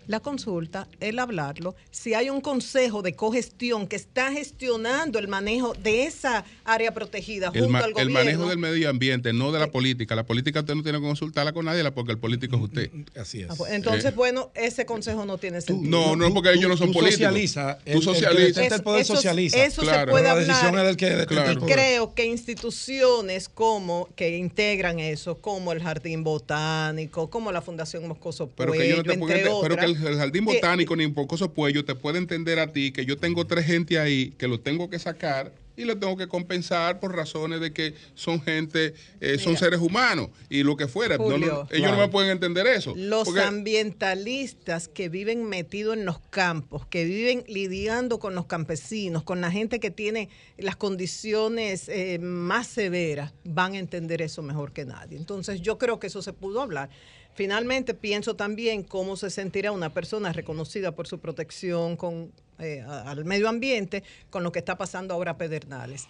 La 0.06 0.20
consulta, 0.20 0.86
el 1.00 1.18
hablarlo, 1.18 1.74
si 1.90 2.14
hay 2.14 2.30
un 2.30 2.40
consejo 2.40 3.02
de 3.02 3.14
cogestión 3.14 3.86
que 3.86 3.96
está 3.96 4.32
gestionando 4.32 5.18
el 5.18 5.28
manejo 5.28 5.74
de 5.74 6.04
esa 6.04 6.44
área 6.64 6.92
protegida 6.92 7.50
El, 7.54 7.62
junto 7.62 7.68
ma- 7.72 7.78
al 7.78 7.84
el 7.86 7.92
gobierno. 7.94 8.12
manejo 8.14 8.48
del 8.48 8.58
medio 8.58 8.90
ambiente, 8.90 9.32
no 9.32 9.50
de 9.52 9.58
la 9.60 9.68
política. 9.70 10.14
La 10.14 10.24
política 10.24 10.60
usted 10.60 10.74
no 10.74 10.82
tiene 10.82 10.98
que 10.98 11.04
consultarla 11.04 11.52
con 11.52 11.64
nadie 11.64 11.82
la- 11.82 11.94
porque 11.94 12.12
el 12.12 12.18
político 12.18 12.56
es 12.56 12.62
usted. 12.62 12.90
Así 13.18 13.40
es. 13.42 13.50
Ah, 13.50 13.54
pues, 13.56 13.72
Entonces, 13.72 14.04
Eh, 14.06 14.14
bueno, 14.14 14.50
ese 14.54 14.84
consejo 14.86 15.24
no 15.24 15.38
tiene 15.38 15.60
sentido. 15.60 15.90
no, 15.90 16.16
no, 16.16 16.32
porque 16.34 16.50
ellos 16.52 16.68
no 16.68 16.76
son 16.76 16.88
tú 16.88 16.94
políticos. 17.00 17.26
socializa, 17.26 17.78
el- 17.84 17.92
Tú 17.94 17.98
el 17.98 17.98
que 17.98 18.04
socializas. 18.04 18.54
detenta 18.54 18.74
el 18.76 18.82
poder 18.82 19.00
Eso- 19.02 19.14
socializa. 19.16 19.64
Eso 19.64 19.82
Claro. 19.82 20.06
se 20.06 20.10
puede 20.12 20.24
La 20.24 20.30
hablar. 20.32 20.46
decisión 20.46 20.78
es 20.78 20.84
del 20.84 20.96
que 20.96 21.06
el 21.08 21.22
y 21.22 21.26
poder. 21.60 21.76
creo 21.76 22.14
que 22.14 22.24
instituciones 22.26 23.48
como 23.48 24.08
que 24.16 24.36
integran 24.36 24.98
eso, 25.00 25.38
como 25.38 25.72
el 25.72 25.82
Jardín 25.82 26.24
Botánico, 26.24 27.30
como 27.30 27.52
la 27.52 27.62
Fundación 27.62 28.06
Moscoso 28.08 28.50
Pero 28.56 28.72
Puello, 28.72 28.82
que, 28.82 28.88
yo 28.90 28.96
no 28.96 29.02
te 29.02 29.18
puedo 29.18 29.34
entre 29.34 29.62
pero 29.62 29.76
que 29.76 29.84
el, 30.02 30.16
jardín 30.16 30.44
botánico 30.44 30.96
ni 30.96 31.06
Pocoso 31.08 31.52
Puello 31.52 31.84
te 31.84 31.94
puede 31.94 32.18
entender 32.18 32.58
a 32.58 32.72
ti 32.72 32.92
que 32.92 33.04
yo 33.04 33.16
tengo 33.16 33.46
tres 33.46 33.66
gente 33.66 33.98
ahí 33.98 34.30
que 34.38 34.48
lo 34.48 34.60
tengo 34.60 34.90
que 34.90 34.98
sacar 34.98 35.52
y 35.76 35.84
lo 35.84 35.98
tengo 35.98 36.16
que 36.16 36.28
compensar 36.28 37.00
por 37.00 37.14
razones 37.14 37.60
de 37.60 37.72
que 37.72 37.94
son 38.14 38.40
gente, 38.40 38.94
eh, 39.20 39.38
son 39.38 39.56
seres 39.56 39.80
humanos 39.80 40.28
y 40.48 40.62
lo 40.62 40.76
que 40.76 40.86
fuera. 40.86 41.16
No, 41.16 41.24
no, 41.24 41.32
Julio. 41.32 41.68
ellos 41.70 41.90
no 41.90 41.98
me 41.98 42.08
pueden 42.08 42.30
entender 42.30 42.66
eso. 42.66 42.94
Los 42.96 43.24
porque- 43.24 43.40
ambientalistas 43.40 44.88
que 44.88 45.08
viven 45.08 45.44
metidos 45.44 45.96
en 45.96 46.04
los 46.04 46.20
campos, 46.30 46.86
que 46.86 47.04
viven 47.04 47.44
lidiando 47.48 48.18
con 48.18 48.34
los 48.34 48.46
campesinos, 48.46 49.24
con 49.24 49.40
la 49.40 49.50
gente 49.50 49.80
que 49.80 49.90
tiene 49.90 50.28
las 50.58 50.76
condiciones 50.76 51.88
eh, 51.88 52.18
más 52.20 52.66
severas, 52.68 53.34
van 53.44 53.74
a 53.74 53.78
entender 53.78 54.22
eso 54.22 54.42
mejor 54.42 54.72
que 54.72 54.84
nadie. 54.84 55.16
Entonces 55.16 55.60
yo 55.60 55.78
creo 55.78 55.98
que 55.98 56.06
eso 56.06 56.22
se 56.22 56.32
pudo 56.32 56.60
hablar. 56.60 56.90
Finalmente 57.34 57.94
pienso 57.94 58.36
también 58.36 58.84
cómo 58.84 59.16
se 59.16 59.28
sentirá 59.28 59.72
una 59.72 59.92
persona 59.92 60.32
reconocida 60.32 60.92
por 60.92 61.06
su 61.08 61.18
protección 61.18 61.96
con, 61.96 62.32
eh, 62.58 62.80
al 62.82 63.24
medio 63.24 63.48
ambiente 63.48 64.04
con 64.30 64.42
lo 64.44 64.52
que 64.52 64.60
está 64.60 64.78
pasando 64.78 65.14
ahora 65.14 65.32
a 65.32 65.36
Pedernales. 65.36 66.06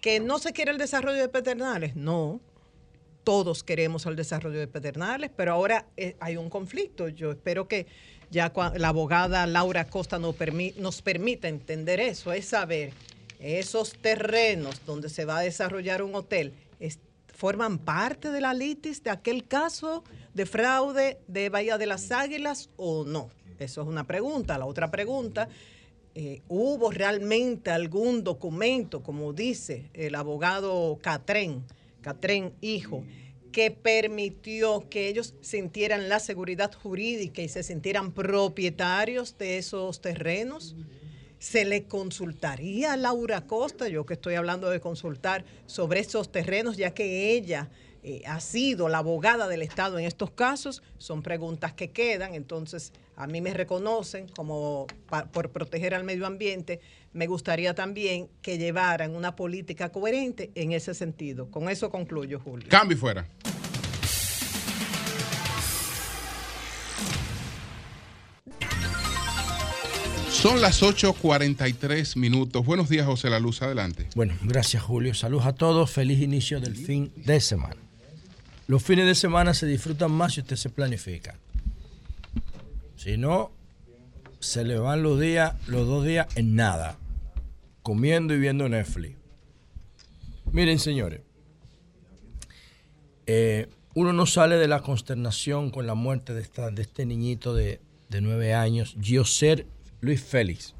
Que 0.00 0.20
no 0.20 0.38
se 0.38 0.52
quiere 0.52 0.70
el 0.70 0.78
desarrollo 0.78 1.20
de 1.20 1.28
Pedernales, 1.28 1.96
no, 1.96 2.40
todos 3.24 3.62
queremos 3.62 4.06
el 4.06 4.16
desarrollo 4.16 4.58
de 4.58 4.66
Pedernales, 4.68 5.30
pero 5.36 5.52
ahora 5.52 5.86
eh, 5.96 6.16
hay 6.20 6.36
un 6.36 6.48
conflicto. 6.48 7.08
Yo 7.08 7.32
espero 7.32 7.68
que 7.68 7.86
ya 8.30 8.52
la 8.76 8.88
abogada 8.88 9.46
Laura 9.46 9.88
Costa 9.88 10.18
nos, 10.18 10.36
permi- 10.36 10.74
nos 10.76 11.02
permita 11.02 11.48
entender 11.48 12.00
eso, 12.00 12.32
es 12.32 12.46
saber 12.46 12.92
esos 13.38 13.94
terrenos 13.94 14.84
donde 14.86 15.08
se 15.08 15.24
va 15.24 15.38
a 15.38 15.42
desarrollar 15.42 16.02
un 16.02 16.14
hotel. 16.14 16.52
¿Forman 17.34 17.78
parte 17.78 18.30
de 18.30 18.40
la 18.40 18.54
litis 18.54 19.02
de 19.02 19.10
aquel 19.10 19.48
caso 19.48 20.04
de 20.34 20.46
fraude 20.46 21.18
de 21.28 21.48
Bahía 21.48 21.78
de 21.78 21.86
las 21.86 22.10
Águilas 22.12 22.70
o 22.76 23.04
no? 23.04 23.30
Eso 23.58 23.82
es 23.82 23.88
una 23.88 24.06
pregunta. 24.06 24.58
La 24.58 24.66
otra 24.66 24.90
pregunta, 24.90 25.48
eh, 26.14 26.42
¿hubo 26.48 26.90
realmente 26.90 27.70
algún 27.70 28.24
documento, 28.24 29.02
como 29.02 29.32
dice 29.32 29.90
el 29.94 30.14
abogado 30.14 30.98
Catrén, 31.00 31.62
Catrén 32.00 32.52
hijo, 32.60 33.04
que 33.52 33.70
permitió 33.70 34.88
que 34.88 35.08
ellos 35.08 35.34
sintieran 35.42 36.08
la 36.08 36.18
seguridad 36.18 36.72
jurídica 36.72 37.42
y 37.42 37.48
se 37.48 37.62
sintieran 37.62 38.12
propietarios 38.12 39.36
de 39.38 39.58
esos 39.58 40.00
terrenos? 40.00 40.74
¿Se 41.38 41.64
le 41.64 41.84
consultaría 41.84 42.92
a 42.92 42.96
Laura 42.96 43.46
Costa, 43.46 43.88
yo 43.88 44.06
que 44.06 44.14
estoy 44.14 44.34
hablando 44.34 44.70
de 44.70 44.80
consultar 44.80 45.44
sobre 45.66 46.00
esos 46.00 46.30
terrenos, 46.30 46.76
ya 46.76 46.94
que 46.94 47.32
ella 47.32 47.68
eh, 48.02 48.22
ha 48.26 48.40
sido 48.40 48.88
la 48.88 48.98
abogada 48.98 49.46
del 49.48 49.62
Estado 49.62 49.98
en 49.98 50.04
estos 50.04 50.30
casos? 50.30 50.82
Son 50.98 51.22
preguntas 51.22 51.72
que 51.72 51.90
quedan, 51.90 52.34
entonces 52.34 52.92
a 53.16 53.26
mí 53.26 53.40
me 53.40 53.54
reconocen 53.54 54.26
como 54.28 54.86
pa- 55.08 55.26
por 55.26 55.50
proteger 55.50 55.94
al 55.94 56.04
medio 56.04 56.26
ambiente. 56.26 56.80
Me 57.12 57.26
gustaría 57.26 57.74
también 57.74 58.28
que 58.40 58.58
llevaran 58.58 59.14
una 59.14 59.36
política 59.36 59.90
coherente 59.92 60.50
en 60.54 60.72
ese 60.72 60.94
sentido. 60.94 61.50
Con 61.50 61.68
eso 61.68 61.90
concluyo, 61.90 62.40
Julio. 62.40 62.66
Cambio 62.70 62.96
y 62.96 63.00
fuera. 63.00 63.26
Son 70.30 70.60
las 70.60 70.82
8.43 70.82 72.16
minutos. 72.16 72.64
Buenos 72.64 72.88
días, 72.88 73.06
José 73.06 73.30
La 73.30 73.38
Luz. 73.38 73.62
Adelante. 73.62 74.08
Bueno, 74.16 74.34
gracias 74.42 74.82
Julio. 74.82 75.14
Saludos 75.14 75.46
a 75.46 75.52
todos. 75.52 75.90
Feliz 75.90 76.20
inicio 76.20 76.60
del 76.60 76.74
fin 76.74 77.12
de 77.16 77.40
semana. 77.40 77.76
Los 78.72 78.82
fines 78.82 79.04
de 79.04 79.14
semana 79.14 79.52
se 79.52 79.66
disfrutan 79.66 80.10
más 80.12 80.32
si 80.32 80.40
usted 80.40 80.56
se 80.56 80.70
planifica. 80.70 81.38
Si 82.96 83.18
no, 83.18 83.52
se 84.40 84.64
le 84.64 84.78
van 84.78 85.02
los 85.02 85.20
días, 85.20 85.56
los 85.68 85.86
dos 85.86 86.06
días 86.06 86.26
en 86.36 86.54
nada, 86.54 86.96
comiendo 87.82 88.32
y 88.32 88.38
viendo 88.38 88.66
Netflix. 88.70 89.18
Miren, 90.52 90.78
señores, 90.78 91.20
eh, 93.26 93.68
uno 93.94 94.14
no 94.14 94.24
sale 94.24 94.56
de 94.56 94.68
la 94.68 94.80
consternación 94.80 95.68
con 95.70 95.86
la 95.86 95.94
muerte 95.94 96.32
de, 96.32 96.40
esta, 96.40 96.70
de 96.70 96.80
este 96.80 97.04
niñito 97.04 97.54
de, 97.54 97.78
de 98.08 98.20
nueve 98.22 98.54
años, 98.54 98.96
Gioser 98.98 99.66
Luis 100.00 100.22
Félix. 100.22 100.74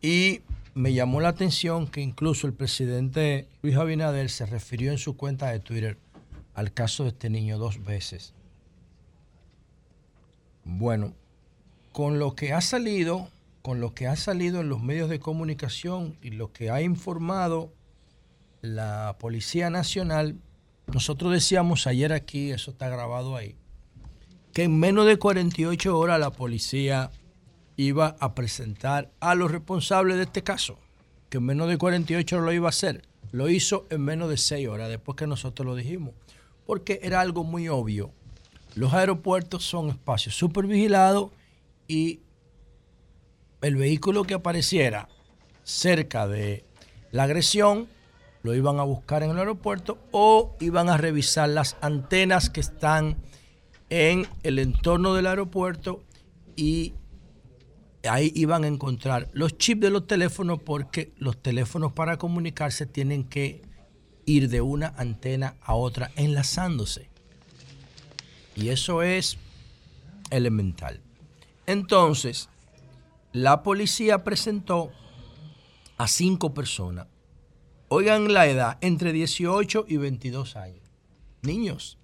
Y 0.00 0.42
me 0.74 0.94
llamó 0.94 1.20
la 1.20 1.30
atención 1.30 1.88
que 1.88 2.02
incluso 2.02 2.46
el 2.46 2.52
presidente 2.52 3.48
Luis 3.62 3.74
Abinader 3.74 4.30
se 4.30 4.46
refirió 4.46 4.92
en 4.92 4.98
su 4.98 5.16
cuenta 5.16 5.50
de 5.50 5.58
Twitter 5.58 5.98
al 6.54 6.72
caso 6.72 7.04
de 7.04 7.10
este 7.10 7.30
niño 7.30 7.58
dos 7.58 7.84
veces. 7.84 8.34
Bueno, 10.64 11.14
con 11.92 12.18
lo 12.18 12.34
que 12.34 12.52
ha 12.52 12.60
salido, 12.60 13.28
con 13.62 13.80
lo 13.80 13.94
que 13.94 14.06
ha 14.06 14.16
salido 14.16 14.60
en 14.60 14.68
los 14.68 14.82
medios 14.82 15.08
de 15.08 15.20
comunicación 15.20 16.16
y 16.22 16.30
lo 16.30 16.52
que 16.52 16.70
ha 16.70 16.82
informado 16.82 17.72
la 18.60 19.16
Policía 19.18 19.70
Nacional, 19.70 20.36
nosotros 20.86 21.32
decíamos 21.32 21.86
ayer 21.86 22.12
aquí, 22.12 22.50
eso 22.50 22.72
está 22.72 22.88
grabado 22.88 23.36
ahí, 23.36 23.56
que 24.52 24.64
en 24.64 24.78
menos 24.78 25.06
de 25.06 25.18
48 25.18 25.98
horas 25.98 26.20
la 26.20 26.30
policía 26.30 27.10
iba 27.76 28.16
a 28.20 28.34
presentar 28.34 29.10
a 29.20 29.34
los 29.34 29.50
responsables 29.50 30.16
de 30.16 30.24
este 30.24 30.42
caso, 30.42 30.78
que 31.30 31.38
en 31.38 31.44
menos 31.44 31.68
de 31.68 31.78
48 31.78 32.36
horas 32.36 32.46
lo 32.46 32.52
iba 32.52 32.68
a 32.68 32.70
hacer. 32.70 33.02
Lo 33.30 33.48
hizo 33.48 33.86
en 33.88 34.02
menos 34.02 34.28
de 34.28 34.36
6 34.36 34.68
horas, 34.68 34.90
después 34.90 35.16
que 35.16 35.26
nosotros 35.26 35.66
lo 35.66 35.74
dijimos, 35.74 36.12
porque 36.72 37.00
era 37.02 37.20
algo 37.20 37.44
muy 37.44 37.68
obvio. 37.68 38.14
Los 38.76 38.94
aeropuertos 38.94 39.62
son 39.62 39.90
espacios 39.90 40.34
súper 40.34 40.66
vigilados 40.66 41.30
y 41.86 42.20
el 43.60 43.76
vehículo 43.76 44.24
que 44.24 44.32
apareciera 44.32 45.10
cerca 45.64 46.26
de 46.26 46.64
la 47.10 47.24
agresión 47.24 47.88
lo 48.42 48.54
iban 48.54 48.80
a 48.80 48.84
buscar 48.84 49.22
en 49.22 49.32
el 49.32 49.38
aeropuerto 49.38 49.98
o 50.12 50.56
iban 50.60 50.88
a 50.88 50.96
revisar 50.96 51.50
las 51.50 51.76
antenas 51.82 52.48
que 52.48 52.60
están 52.60 53.18
en 53.90 54.26
el 54.42 54.58
entorno 54.58 55.12
del 55.12 55.26
aeropuerto 55.26 56.02
y 56.56 56.94
ahí 58.08 58.32
iban 58.34 58.64
a 58.64 58.68
encontrar 58.68 59.28
los 59.34 59.58
chips 59.58 59.82
de 59.82 59.90
los 59.90 60.06
teléfonos 60.06 60.62
porque 60.62 61.12
los 61.18 61.36
teléfonos 61.36 61.92
para 61.92 62.16
comunicarse 62.16 62.86
tienen 62.86 63.24
que 63.24 63.60
ir 64.26 64.48
de 64.48 64.60
una 64.60 64.88
antena 64.96 65.56
a 65.62 65.74
otra 65.74 66.10
enlazándose. 66.16 67.08
Y 68.54 68.68
eso 68.68 69.02
es 69.02 69.38
elemental. 70.30 71.00
Entonces, 71.66 72.48
la 73.32 73.62
policía 73.62 74.24
presentó 74.24 74.92
a 75.96 76.08
cinco 76.08 76.52
personas. 76.52 77.06
Oigan 77.88 78.32
la 78.32 78.46
edad, 78.46 78.78
entre 78.80 79.12
18 79.12 79.86
y 79.88 79.96
22 79.96 80.56
años. 80.56 80.80
Niños. 81.42 81.98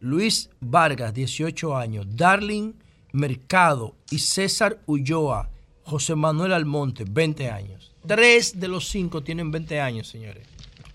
Luis 0.00 0.50
Vargas, 0.60 1.14
18 1.14 1.76
años. 1.76 2.06
Darling 2.10 2.74
Mercado 3.12 3.96
y 4.10 4.18
César 4.18 4.80
Ulloa. 4.86 5.50
José 5.82 6.14
Manuel 6.14 6.52
Almonte, 6.52 7.04
20 7.08 7.50
años. 7.50 7.94
Tres 8.06 8.60
de 8.60 8.68
los 8.68 8.88
cinco 8.88 9.22
tienen 9.22 9.50
20 9.50 9.80
años, 9.80 10.08
señores. 10.08 10.46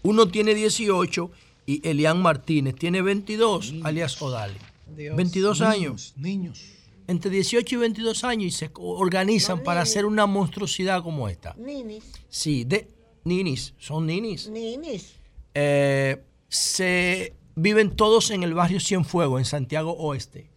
Uno 0.03 0.27
tiene 0.27 0.53
18 0.53 1.31
y 1.65 1.87
Elian 1.87 2.21
Martínez 2.21 2.75
tiene 2.75 3.01
22, 3.01 3.73
alias 3.83 4.21
Odali. 4.21 4.57
Dios. 4.95 5.15
22 5.15 5.59
Niños, 5.59 5.73
años. 5.75 6.13
Niños. 6.17 6.61
entre 7.07 7.31
18 7.31 7.75
y 7.75 7.77
22 7.77 8.23
años 8.23 8.45
y 8.45 8.51
se 8.51 8.69
organizan 8.75 9.63
para 9.63 9.81
hacer 9.81 10.05
una 10.05 10.25
monstruosidad 10.25 11.01
como 11.01 11.29
esta. 11.29 11.55
Ninis. 11.57 12.03
Sí, 12.29 12.63
de 12.65 12.87
ninis, 13.23 13.73
son 13.79 14.05
ninis. 14.05 14.49
Ninis. 14.49 15.15
Eh, 15.53 16.21
se 16.49 17.33
viven 17.55 17.95
todos 17.95 18.29
en 18.31 18.43
el 18.43 18.53
barrio 18.53 18.79
Cienfuegos, 18.79 19.39
en 19.39 19.45
Santiago 19.45 19.93
Oeste. 19.93 20.51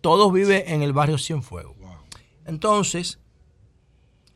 Todos 0.00 0.32
viven 0.32 0.64
en 0.66 0.82
el 0.82 0.92
barrio 0.92 1.18
Cienfuegos. 1.18 1.76
Entonces, 2.44 3.20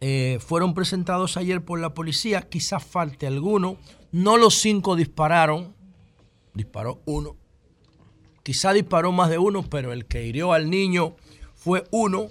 eh, 0.00 0.38
fueron 0.40 0.74
presentados 0.74 1.36
ayer 1.36 1.64
por 1.64 1.80
la 1.80 1.94
policía, 1.94 2.42
quizás 2.48 2.84
falte 2.84 3.26
alguno. 3.26 3.78
No 4.12 4.36
los 4.36 4.54
cinco 4.60 4.96
dispararon, 4.96 5.74
disparó 6.54 7.00
uno. 7.04 7.36
Quizá 8.42 8.72
disparó 8.72 9.12
más 9.12 9.28
de 9.28 9.38
uno, 9.38 9.64
pero 9.64 9.92
el 9.92 10.06
que 10.06 10.24
hirió 10.24 10.52
al 10.52 10.70
niño 10.70 11.16
fue 11.54 11.84
uno. 11.90 12.28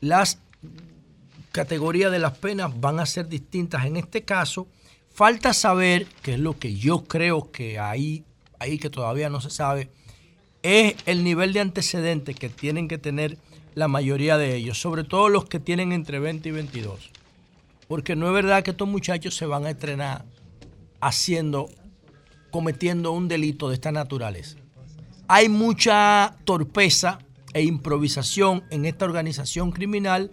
Las 0.00 0.40
categorías 1.52 2.10
de 2.10 2.18
las 2.18 2.36
penas 2.38 2.78
van 2.80 3.00
a 3.00 3.06
ser 3.06 3.28
distintas 3.28 3.84
en 3.84 3.96
este 3.96 4.24
caso. 4.24 4.66
Falta 5.10 5.54
saber, 5.54 6.06
que 6.22 6.34
es 6.34 6.40
lo 6.40 6.58
que 6.58 6.74
yo 6.74 7.04
creo 7.04 7.50
que 7.50 7.78
ahí, 7.78 8.24
ahí 8.58 8.78
que 8.78 8.90
todavía 8.90 9.30
no 9.30 9.40
se 9.40 9.50
sabe, 9.50 9.90
es 10.62 10.94
el 11.06 11.24
nivel 11.24 11.52
de 11.52 11.60
antecedentes 11.60 12.36
que 12.36 12.48
tienen 12.48 12.88
que 12.88 12.98
tener 12.98 13.38
la 13.74 13.88
mayoría 13.88 14.38
de 14.38 14.56
ellos, 14.56 14.80
sobre 14.80 15.04
todo 15.04 15.28
los 15.28 15.44
que 15.44 15.60
tienen 15.60 15.92
entre 15.92 16.18
20 16.18 16.48
y 16.48 16.52
22. 16.52 17.10
Porque 17.86 18.16
no 18.16 18.26
es 18.26 18.34
verdad 18.34 18.62
que 18.62 18.72
estos 18.72 18.88
muchachos 18.88 19.36
se 19.36 19.46
van 19.46 19.66
a 19.66 19.70
estrenar 19.70 20.24
haciendo, 21.00 21.68
cometiendo 22.50 23.12
un 23.12 23.28
delito 23.28 23.68
de 23.68 23.74
esta 23.74 23.92
naturaleza. 23.92 24.56
Hay 25.28 25.48
mucha 25.48 26.36
torpeza 26.44 27.18
e 27.52 27.62
improvisación 27.62 28.64
en 28.70 28.84
esta 28.84 29.04
organización 29.04 29.70
criminal 29.72 30.30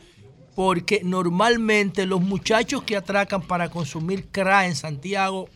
porque 0.56 1.02
normalmente 1.04 2.06
los 2.06 2.22
muchachos 2.22 2.84
que 2.84 2.96
atracan 2.96 3.42
para 3.42 3.70
consumir 3.70 4.28
crack 4.32 4.68
en 4.68 4.76
Santiago 4.76 5.50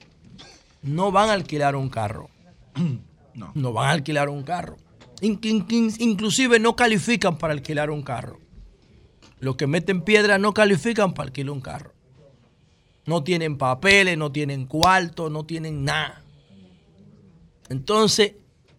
no 0.82 1.12
van 1.12 1.30
a 1.30 1.34
alquilar 1.34 1.76
un 1.76 1.90
carro. 1.90 2.30
No. 3.54 3.72
van 3.72 3.88
a 3.88 3.92
alquilar 3.92 4.28
un 4.28 4.44
carro. 4.44 4.76
In- 5.22 5.40
in- 5.44 5.66
in- 5.70 5.94
inclusive 6.00 6.60
no 6.60 6.76
califican 6.76 7.38
para 7.38 7.54
alquilar 7.54 7.90
un 7.90 8.02
carro. 8.02 8.38
Los 9.40 9.56
que 9.56 9.66
meten 9.66 10.02
piedra 10.02 10.38
no 10.38 10.54
califican 10.54 11.14
para 11.14 11.28
alquilar 11.28 11.52
un 11.52 11.62
carro. 11.62 11.94
No 13.10 13.24
tienen 13.24 13.58
papeles, 13.58 14.20
no 14.20 14.32
tienen 14.32 14.68
cuarto, 14.68 15.32
no 15.32 15.44
tienen 15.44 15.84
nada. 15.84 16.22
Entonces, 17.68 18.34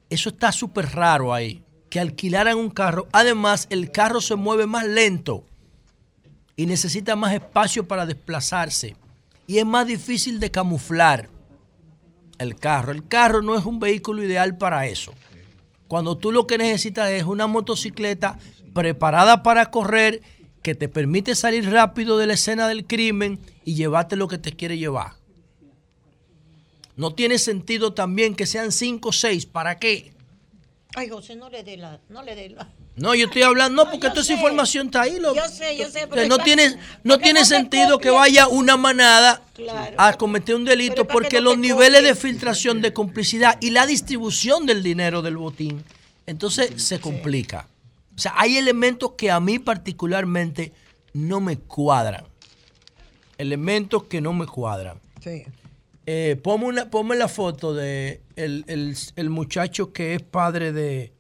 eso 0.09 0.29
está 0.29 0.53
súper 0.53 0.95
raro 0.95 1.35
ahí. 1.35 1.65
Que 1.89 1.99
alquilaran 1.99 2.57
un 2.57 2.71
carro. 2.71 3.09
Además, 3.11 3.67
el 3.71 3.91
carro 3.91 4.21
se 4.21 4.37
mueve 4.37 4.69
más 4.69 4.87
lento 4.87 5.45
y 6.55 6.67
necesita 6.67 7.17
más 7.17 7.35
espacio 7.35 7.89
para 7.89 8.07
desplazarse. 8.07 8.95
Y 9.49 9.59
es 9.59 9.67
más 9.67 9.89
difícil 9.89 10.39
de 10.39 10.53
camuflar 10.53 11.29
el 12.39 12.55
carro. 12.55 12.93
El 12.93 13.09
carro 13.09 13.43
no 13.43 13.59
es 13.59 13.65
un 13.65 13.81
vehículo 13.81 14.23
ideal 14.23 14.57
para 14.57 14.87
eso. 14.87 15.13
Cuando 15.89 16.17
tú 16.17 16.31
lo 16.31 16.47
que 16.47 16.57
necesitas 16.57 17.11
es 17.11 17.25
una 17.25 17.49
motocicleta 17.49 18.39
preparada 18.73 19.43
para 19.43 19.73
correr, 19.73 20.23
que 20.63 20.75
te 20.75 20.89
permite 20.89 21.35
salir 21.35 21.71
rápido 21.71 22.19
de 22.19 22.27
la 22.27 22.35
escena 22.35 22.69
del 22.69 22.85
crimen 22.87 23.39
y 23.65 23.75
llevarte 23.75 24.17
lo 24.17 24.29
que 24.29 24.39
te 24.39 24.53
quiere 24.53 24.77
llevar. 24.79 25.13
No 26.97 27.15
tiene 27.15 27.39
sentido 27.39 27.95
también 27.95 28.35
que 28.35 28.47
sean 28.47 28.73
cinco 28.73 29.09
o 29.09 29.13
seis. 29.13 29.47
¿Para 29.47 29.79
qué? 29.79 30.13
Ay, 30.95 31.09
José, 31.09 31.37
no 31.37 31.49
le 31.49 31.63
dé 31.63 31.77
la, 31.77 31.99
no 32.09 32.23
le 32.23 32.35
dé 32.35 32.51
la. 32.51 32.69
No, 32.97 33.15
yo 33.15 33.27
estoy 33.27 33.43
hablando, 33.43 33.85
no, 33.85 33.91
porque 33.91 34.11
toda 34.11 34.21
esa 34.21 34.35
información 34.35 34.87
está 34.89 35.03
ahí. 35.03 35.19
lo- 35.19 35.35
Yo 35.35 35.49
sé, 35.49 35.79
yo 35.79 35.89
sé, 35.89 36.07
pero 36.09 36.27
no 36.27 36.39
tiene, 36.39 36.77
no 37.05 37.19
tiene 37.19 37.41
no 37.41 37.47
sentido 37.47 37.99
que 37.99 38.11
vaya 38.11 38.49
una 38.49 38.77
manada 38.77 39.41
Claro. 39.55 39.95
a 39.97 40.13
cometer 40.15 40.57
un 40.57 40.65
delito 40.65 41.07
porque 41.07 41.41
los 41.41 41.57
niveles 41.57 42.03
de 42.03 42.15
filtración, 42.15 42.83
de 42.83 42.93
complicidad 42.93 43.57
y 43.63 43.71
la 43.71 43.87
distribución 43.87 44.67
del 44.67 44.83
dinero 44.83 45.23
del 45.23 45.37
botín, 45.39 45.83
entonces 46.27 46.83
se 46.83 47.01
complica. 47.01 47.67
O 48.17 48.19
sea, 48.19 48.33
hay 48.37 48.57
elementos 48.59 49.13
que 49.13 49.31
a 49.31 49.41
mí 49.41 49.59
particularmente 49.59 50.73
no 51.15 51.41
me 51.41 51.59
cuadran. 51.59 52.25
Elementos 53.39 54.05
que 54.05 54.21
no 54.21 54.33
me 54.33 54.47
cuadran. 54.47 55.01
Sí. 55.23 55.45
Eh, 56.07 56.39
ponme, 56.43 56.67
una, 56.67 56.91
ponme 56.91 57.17
la 57.17 57.29
foto 57.29 57.73
de 57.75 58.21
el, 58.37 58.65
el- 58.69 58.97
el 59.17 59.31
muchacho 59.31 59.93
que 59.93 60.15
es 60.15 60.23
padre 60.23 60.73
de, 60.73 61.13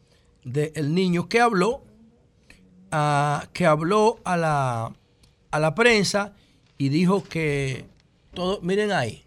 de 0.44 0.72
el 0.74 0.94
niño 0.94 1.28
que 1.28 1.40
habló, 1.40 1.82
a- 2.90 3.46
que 3.52 3.66
habló 3.66 4.18
a 4.24 4.36
la, 4.36 4.92
a 5.50 5.58
la 5.60 5.74
prensa 5.74 6.34
y 6.76 6.88
dijo 6.88 7.22
que 7.22 7.84
todo, 8.34 8.60
miren 8.62 8.92
ahí. 8.92 9.22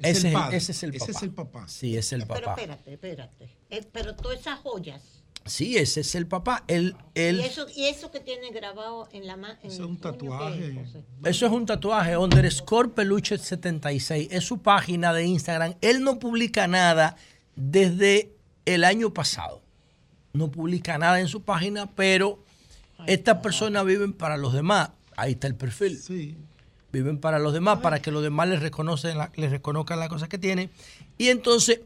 Es 0.00 0.18
Ese, 0.18 0.28
el 0.28 0.34
es- 0.34 0.40
padre. 0.40 0.56
ese 0.56 0.72
es 0.72 0.82
el 0.82 0.90
Ese 0.94 0.98
papá. 1.06 1.10
es 1.18 1.22
el 1.22 1.30
papá. 1.30 1.68
Sí, 1.68 1.96
es 1.96 2.12
el 2.12 2.22
Pero 2.26 2.34
papá. 2.46 2.50
espérate, 2.60 2.92
espérate. 2.94 3.48
Eh, 3.70 3.86
pero 3.92 4.14
todas 4.16 4.40
esas 4.40 4.58
joyas. 4.60 5.00
Sí, 5.44 5.76
ese 5.76 6.00
es 6.00 6.14
el 6.14 6.26
papá. 6.28 6.62
Él, 6.68 6.94
él, 7.16 7.40
Y 7.40 7.42
eso, 7.42 7.66
y 7.74 7.86
eso 7.86 8.10
que 8.12 8.20
tiene 8.20 8.50
grabado 8.52 9.08
en 9.12 9.26
la 9.26 9.36
mano. 9.36 9.58
Es 9.64 9.78
un 9.80 9.98
tatuaje. 9.98 10.84
Eso 11.24 11.46
es 11.46 11.52
un 11.52 11.66
tatuaje, 11.66 12.16
underscore 12.16 12.90
peluche 12.90 13.36
76. 13.38 14.28
Es 14.30 14.44
su 14.44 14.58
página 14.62 15.12
de 15.12 15.24
Instagram. 15.26 15.74
Él 15.80 16.02
no 16.04 16.18
publica 16.20 16.68
nada 16.68 17.16
desde 17.56 18.32
el 18.66 18.84
año 18.84 19.12
pasado. 19.12 19.60
No 20.32 20.50
publica 20.50 20.96
nada 20.96 21.18
en 21.20 21.26
su 21.28 21.42
página, 21.42 21.90
pero 21.90 22.42
estas 23.06 23.38
personas 23.38 23.84
viven 23.84 24.12
para 24.12 24.36
los 24.36 24.52
demás. 24.52 24.90
Ahí 25.16 25.32
está 25.32 25.48
el 25.48 25.56
perfil. 25.56 25.98
Viven 26.92 27.18
para 27.18 27.38
los 27.38 27.52
demás, 27.54 27.78
para 27.80 28.02
que 28.02 28.10
los 28.10 28.22
demás 28.22 28.48
les, 28.48 28.60
reconocen 28.60 29.16
la- 29.18 29.32
les 29.34 29.50
reconozcan 29.50 29.98
las 29.98 30.08
cosas 30.08 30.28
que 30.28 30.38
tienen. 30.38 30.70
Y 31.18 31.28
entonces 31.28 31.80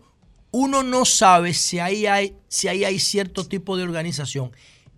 uno 0.50 0.82
no 0.82 1.04
sabe 1.04 1.54
si 1.54 1.78
ahí 1.78 2.06
hay, 2.06 2.36
si 2.48 2.68
ahí 2.68 2.84
hay 2.84 2.98
cierto 2.98 3.44
tipo 3.44 3.76
de 3.76 3.84
organización. 3.84 4.50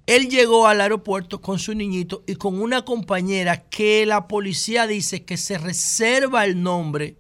Él 0.07 0.29
llegó 0.31 0.67
al 0.67 0.81
aeropuerto 0.81 1.43
con 1.43 1.59
su 1.59 1.75
niñito 1.75 2.23
y 2.27 2.37
con 2.37 2.59
una 2.61 2.87
compañera 2.87 3.69
que 3.69 4.07
la 4.07 4.27
policía 4.29 4.87
dice 4.87 5.25
que 5.25 5.37
se 5.37 5.59
reserva 5.59 6.47
el 6.47 6.63
nombre 6.63 7.17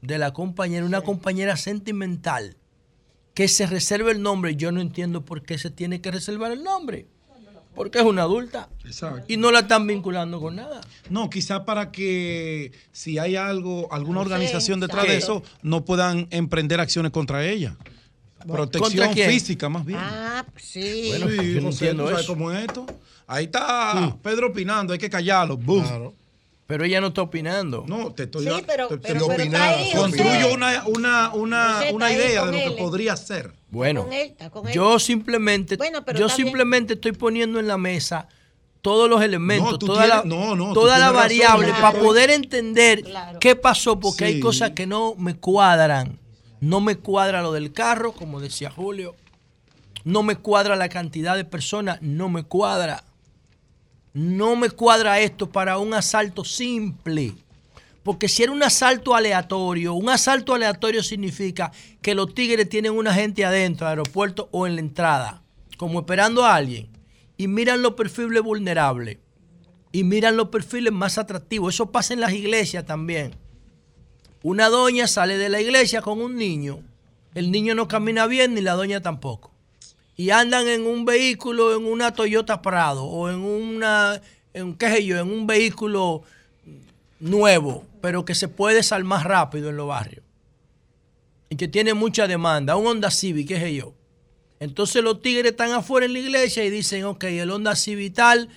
de 0.00 0.16
la 0.16 0.32
compañera, 0.32 0.86
una 0.86 1.02
compañera 1.02 1.56
sentimental, 1.58 2.56
que 3.34 3.48
se 3.48 3.66
reserva 3.66 4.10
el 4.12 4.22
nombre. 4.22 4.56
Yo 4.56 4.72
no 4.72 4.80
entiendo 4.80 5.26
por 5.26 5.42
qué 5.42 5.58
se 5.58 5.70
tiene 5.70 6.00
que 6.00 6.10
reservar 6.10 6.52
el 6.52 6.62
nombre. 6.62 7.06
Porque 7.76 7.98
es 7.98 8.04
una 8.04 8.22
adulta. 8.22 8.68
Y 9.28 9.36
no 9.36 9.52
la 9.52 9.60
están 9.60 9.86
vinculando 9.86 10.40
con 10.40 10.56
nada. 10.56 10.80
No, 11.10 11.30
quizá 11.30 11.64
para 11.64 11.92
que 11.92 12.72
si 12.90 13.18
hay 13.18 13.36
algo, 13.36 13.86
alguna 13.92 14.20
sé, 14.20 14.26
organización 14.26 14.80
detrás 14.80 15.06
de 15.06 15.14
exacto. 15.14 15.42
eso, 15.46 15.56
no 15.62 15.84
puedan 15.84 16.26
emprender 16.30 16.80
acciones 16.80 17.12
contra 17.12 17.44
ella. 17.46 17.76
Protección 18.46 19.12
física, 19.12 19.68
más 19.68 19.84
bien. 19.84 19.98
Ah, 20.02 20.44
sí. 20.56 21.06
Bueno, 21.10 21.28
yo 21.30 21.60
no 21.60 21.68
entiendo 21.70 22.04
¿tú 22.04 22.10
sabes 22.10 22.24
eso. 22.24 22.32
cómo 22.32 22.50
es 22.52 22.60
esto? 22.64 22.86
Ahí 23.26 23.44
está 23.44 24.16
Pedro 24.22 24.48
opinando, 24.48 24.92
hay 24.92 24.98
que 24.98 25.10
callarlo. 25.10 25.56
Boom. 25.56 26.12
Pero 26.66 26.84
ella 26.84 27.00
no 27.00 27.08
está 27.08 27.22
opinando. 27.22 27.84
No, 27.86 28.12
te 28.12 28.24
estoy 28.24 28.44
Sí, 28.46 28.50
pero- 28.66 28.88
te- 28.88 28.98
te- 28.98 29.12
pero- 29.12 29.26
pero 29.28 29.42
está 29.42 29.68
ahí, 29.68 29.84
José. 29.92 29.98
Construyo 29.98 30.52
una, 30.54 30.84
una, 30.86 31.34
una, 31.34 31.80
una 31.92 32.12
idea 32.12 32.44
de 32.46 32.52
lo 32.52 32.58
él. 32.58 32.70
que 32.74 32.82
podría 32.82 33.16
ser. 33.16 33.52
Bueno, 33.68 34.04
Con 34.04 34.12
él, 34.12 34.28
está 34.28 34.50
con 34.50 34.66
él. 34.68 34.74
yo 34.74 34.98
simplemente, 34.98 35.76
Bueno, 35.76 36.04
pero 36.04 36.18
yo 36.18 36.26
bien. 36.26 36.36
simplemente 36.36 36.94
estoy 36.94 37.12
poniendo 37.12 37.58
en 37.58 37.66
la 37.66 37.76
mesa 37.76 38.28
todos 38.80 39.10
los 39.10 39.20
elementos, 39.22 39.72
No, 39.72 39.78
toda 39.78 40.06
la, 40.06 40.22
tienes- 40.22 40.38
no, 40.38 40.54
no, 40.54 40.68
tú 40.68 40.74
toda 40.74 40.98
la 40.98 41.06
tienes 41.10 41.40
razón, 41.46 41.60
variable 41.60 41.80
para 41.82 41.98
poder 41.98 42.30
entender 42.30 43.02
qué 43.40 43.56
pasó, 43.56 43.98
porque 43.98 44.24
hay 44.26 44.40
cosas 44.40 44.70
que 44.70 44.86
no 44.86 45.14
me 45.16 45.34
cuadran. 45.34 46.18
No 46.60 46.80
me 46.80 46.96
cuadra 46.96 47.42
lo 47.42 47.52
del 47.52 47.72
carro, 47.72 48.12
como 48.12 48.40
decía 48.40 48.70
Julio. 48.70 49.14
No 50.04 50.22
me 50.22 50.36
cuadra 50.36 50.76
la 50.76 50.88
cantidad 50.88 51.36
de 51.36 51.44
personas, 51.44 52.00
no 52.00 52.28
me 52.28 52.44
cuadra. 52.44 53.02
No 54.14 54.56
me 54.56 54.70
cuadra 54.70 55.18
esto 55.20 55.50
para 55.50 55.78
un 55.78 55.92
asalto 55.92 56.44
simple. 56.44 57.34
Porque 58.06 58.28
si 58.28 58.44
era 58.44 58.52
un 58.52 58.62
asalto 58.62 59.16
aleatorio, 59.16 59.94
un 59.94 60.08
asalto 60.08 60.54
aleatorio 60.54 61.02
significa 61.02 61.72
que 62.00 62.14
los 62.14 62.32
tigres 62.34 62.68
tienen 62.68 62.92
una 62.92 63.12
gente 63.12 63.44
adentro 63.44 63.84
del 63.88 63.98
aeropuerto 63.98 64.48
o 64.52 64.64
en 64.68 64.76
la 64.76 64.80
entrada, 64.80 65.42
como 65.76 65.98
esperando 65.98 66.44
a 66.44 66.54
alguien, 66.54 66.86
y 67.36 67.48
miran 67.48 67.82
los 67.82 67.94
perfiles 67.94 68.44
vulnerables, 68.44 69.18
y 69.90 70.04
miran 70.04 70.36
los 70.36 70.50
perfiles 70.50 70.92
más 70.92 71.18
atractivos. 71.18 71.74
Eso 71.74 71.90
pasa 71.90 72.14
en 72.14 72.20
las 72.20 72.32
iglesias 72.32 72.86
también. 72.86 73.34
Una 74.44 74.68
doña 74.68 75.08
sale 75.08 75.36
de 75.36 75.48
la 75.48 75.60
iglesia 75.60 76.00
con 76.00 76.22
un 76.22 76.36
niño, 76.36 76.84
el 77.34 77.50
niño 77.50 77.74
no 77.74 77.88
camina 77.88 78.28
bien 78.28 78.54
ni 78.54 78.60
la 78.60 78.74
doña 78.74 79.00
tampoco. 79.00 79.50
Y 80.14 80.30
andan 80.30 80.68
en 80.68 80.86
un 80.86 81.06
vehículo, 81.06 81.76
en 81.76 81.84
una 81.84 82.12
Toyota 82.12 82.62
Prado, 82.62 83.02
o 83.02 83.28
en 83.28 83.40
una, 83.40 84.22
en, 84.54 84.76
qué 84.76 84.90
sé 84.90 85.04
yo, 85.04 85.18
en 85.18 85.28
un 85.28 85.48
vehículo 85.48 86.22
nuevo, 87.20 87.84
pero 88.00 88.24
que 88.24 88.34
se 88.34 88.48
puede 88.48 88.76
desarmar 88.76 89.28
rápido 89.28 89.70
en 89.70 89.76
los 89.76 89.88
barrios. 89.88 90.24
Y 91.48 91.56
que 91.56 91.68
tiene 91.68 91.94
mucha 91.94 92.26
demanda, 92.26 92.76
un 92.76 92.86
Honda 92.86 93.10
Civic, 93.10 93.48
qué 93.48 93.60
sé 93.60 93.74
yo. 93.74 93.94
Entonces 94.58 95.02
los 95.02 95.20
tigres 95.22 95.52
están 95.52 95.72
afuera 95.72 96.06
en 96.06 96.12
la 96.12 96.18
iglesia 96.18 96.64
y 96.64 96.70
dicen, 96.70 97.04
ok, 97.04 97.24
el 97.24 97.50
Honda 97.50 97.76
Civital 97.76 98.48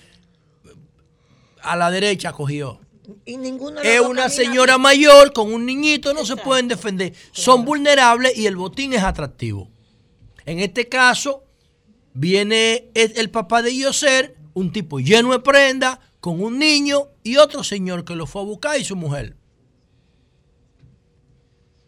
a 1.61 1.75
la 1.75 1.91
derecha 1.91 2.31
cogió. 2.31 2.79
Y 3.25 3.37
ninguno 3.37 3.81
Es 3.81 3.99
una 4.01 4.29
señora 4.29 4.77
mayor 4.77 5.33
con 5.33 5.51
un 5.53 5.65
niñito, 5.65 6.13
no 6.13 6.25
se 6.25 6.35
pueden 6.35 6.67
defender. 6.67 7.13
Son 7.31 7.65
vulnerables 7.65 8.37
y 8.37 8.45
el 8.45 8.55
botín 8.55 8.93
es 8.93 9.03
atractivo. 9.03 9.67
En 10.45 10.59
este 10.59 10.87
caso, 10.87 11.43
viene 12.13 12.89
el 12.93 13.13
el 13.17 13.29
papá 13.29 13.61
de 13.61 13.75
Yoser, 13.75 14.35
un 14.53 14.71
tipo 14.71 14.99
lleno 14.99 15.31
de 15.31 15.39
prenda, 15.39 15.99
con 16.19 16.41
un 16.41 16.59
niño 16.59 17.07
y 17.29 17.37
otro 17.37 17.63
señor 17.63 18.05
que 18.05 18.15
lo 18.15 18.25
fue 18.25 18.41
a 18.41 18.45
buscar 18.45 18.79
y 18.79 18.83
su 18.83 18.95
mujer. 18.95 19.35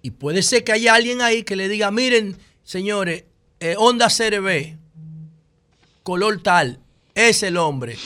Y 0.03 0.11
puede 0.11 0.43
ser 0.43 0.63
que 0.63 0.71
haya 0.71 0.93
alguien 0.93 1.19
ahí 1.21 1.41
que 1.41 1.55
le 1.55 1.67
diga, 1.67 1.89
miren, 1.89 2.37
señores, 2.63 3.25
eh, 3.59 3.73
Honda 3.75 4.07
CRB, 4.07 4.77
color 6.03 6.43
tal, 6.43 6.79
es 7.15 7.41
el 7.41 7.57
hombre. 7.57 7.97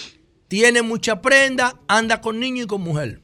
Tiene 0.48 0.82
mucha 0.82 1.22
prenda, 1.22 1.78
anda 1.90 2.22
con 2.22 2.40
niño 2.40 2.64
y 2.64 2.68
con 2.68 2.82
mujer. 2.82 3.22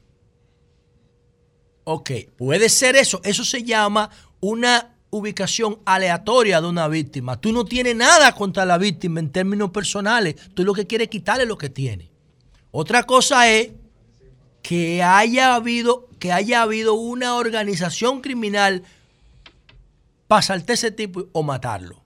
Ok, 1.85 2.11
puede 2.37 2.67
ser 2.67 2.97
eso. 2.97 3.21
Eso 3.23 3.45
se 3.45 3.63
llama 3.63 4.09
una 4.41 4.97
ubicación 5.09 5.79
aleatoria 5.85 6.59
de 6.59 6.67
una 6.67 6.89
víctima. 6.89 7.39
Tú 7.39 7.53
no 7.53 7.63
tienes 7.63 7.95
nada 7.95 8.35
contra 8.35 8.65
la 8.65 8.77
víctima 8.77 9.21
en 9.21 9.31
términos 9.31 9.71
personales. 9.71 10.35
Tú 10.53 10.65
lo 10.65 10.73
que 10.73 10.85
quieres 10.85 11.05
es 11.05 11.11
quitarle 11.11 11.45
lo 11.45 11.57
que 11.57 11.69
tiene. 11.69 12.11
Otra 12.71 13.03
cosa 13.03 13.49
es 13.49 13.71
que 14.61 15.03
haya 15.03 15.55
habido, 15.55 16.07
que 16.19 16.31
haya 16.31 16.61
habido 16.61 16.93
una 16.93 17.35
organización 17.35 18.21
criminal 18.21 18.83
para 20.27 20.41
saltar 20.41 20.75
ese 20.75 20.91
tipo 20.91 21.27
o 21.33 21.43
matarlo. 21.43 22.03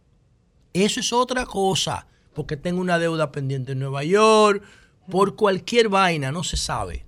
Eso 0.73 0.99
es 0.99 1.13
otra 1.13 1.45
cosa, 1.45 2.07
porque 2.33 2.57
tengo 2.57 2.81
una 2.81 2.99
deuda 2.99 3.31
pendiente 3.31 3.73
en 3.73 3.79
Nueva 3.79 4.03
York, 4.03 4.63
por 5.09 5.35
cualquier 5.35 5.89
vaina, 5.89 6.31
no 6.31 6.43
se 6.43 6.57
sabe. 6.57 7.05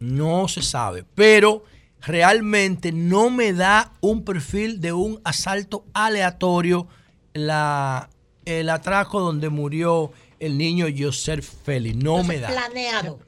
No 0.00 0.48
se 0.48 0.62
sabe, 0.62 1.04
pero 1.14 1.64
realmente 2.00 2.92
no 2.92 3.30
me 3.30 3.52
da 3.52 3.92
un 4.00 4.24
perfil 4.24 4.80
de 4.80 4.92
un 4.92 5.20
asalto 5.24 5.84
aleatorio 5.92 6.86
la, 7.34 8.10
el 8.44 8.70
atraco 8.70 9.20
donde 9.20 9.48
murió 9.48 10.12
el 10.38 10.56
niño 10.56 10.86
Joseph 10.96 11.44
Félix. 11.64 11.96
No 11.96 12.22
me 12.22 12.38
da. 12.38 12.48
Planeado. 12.48 13.27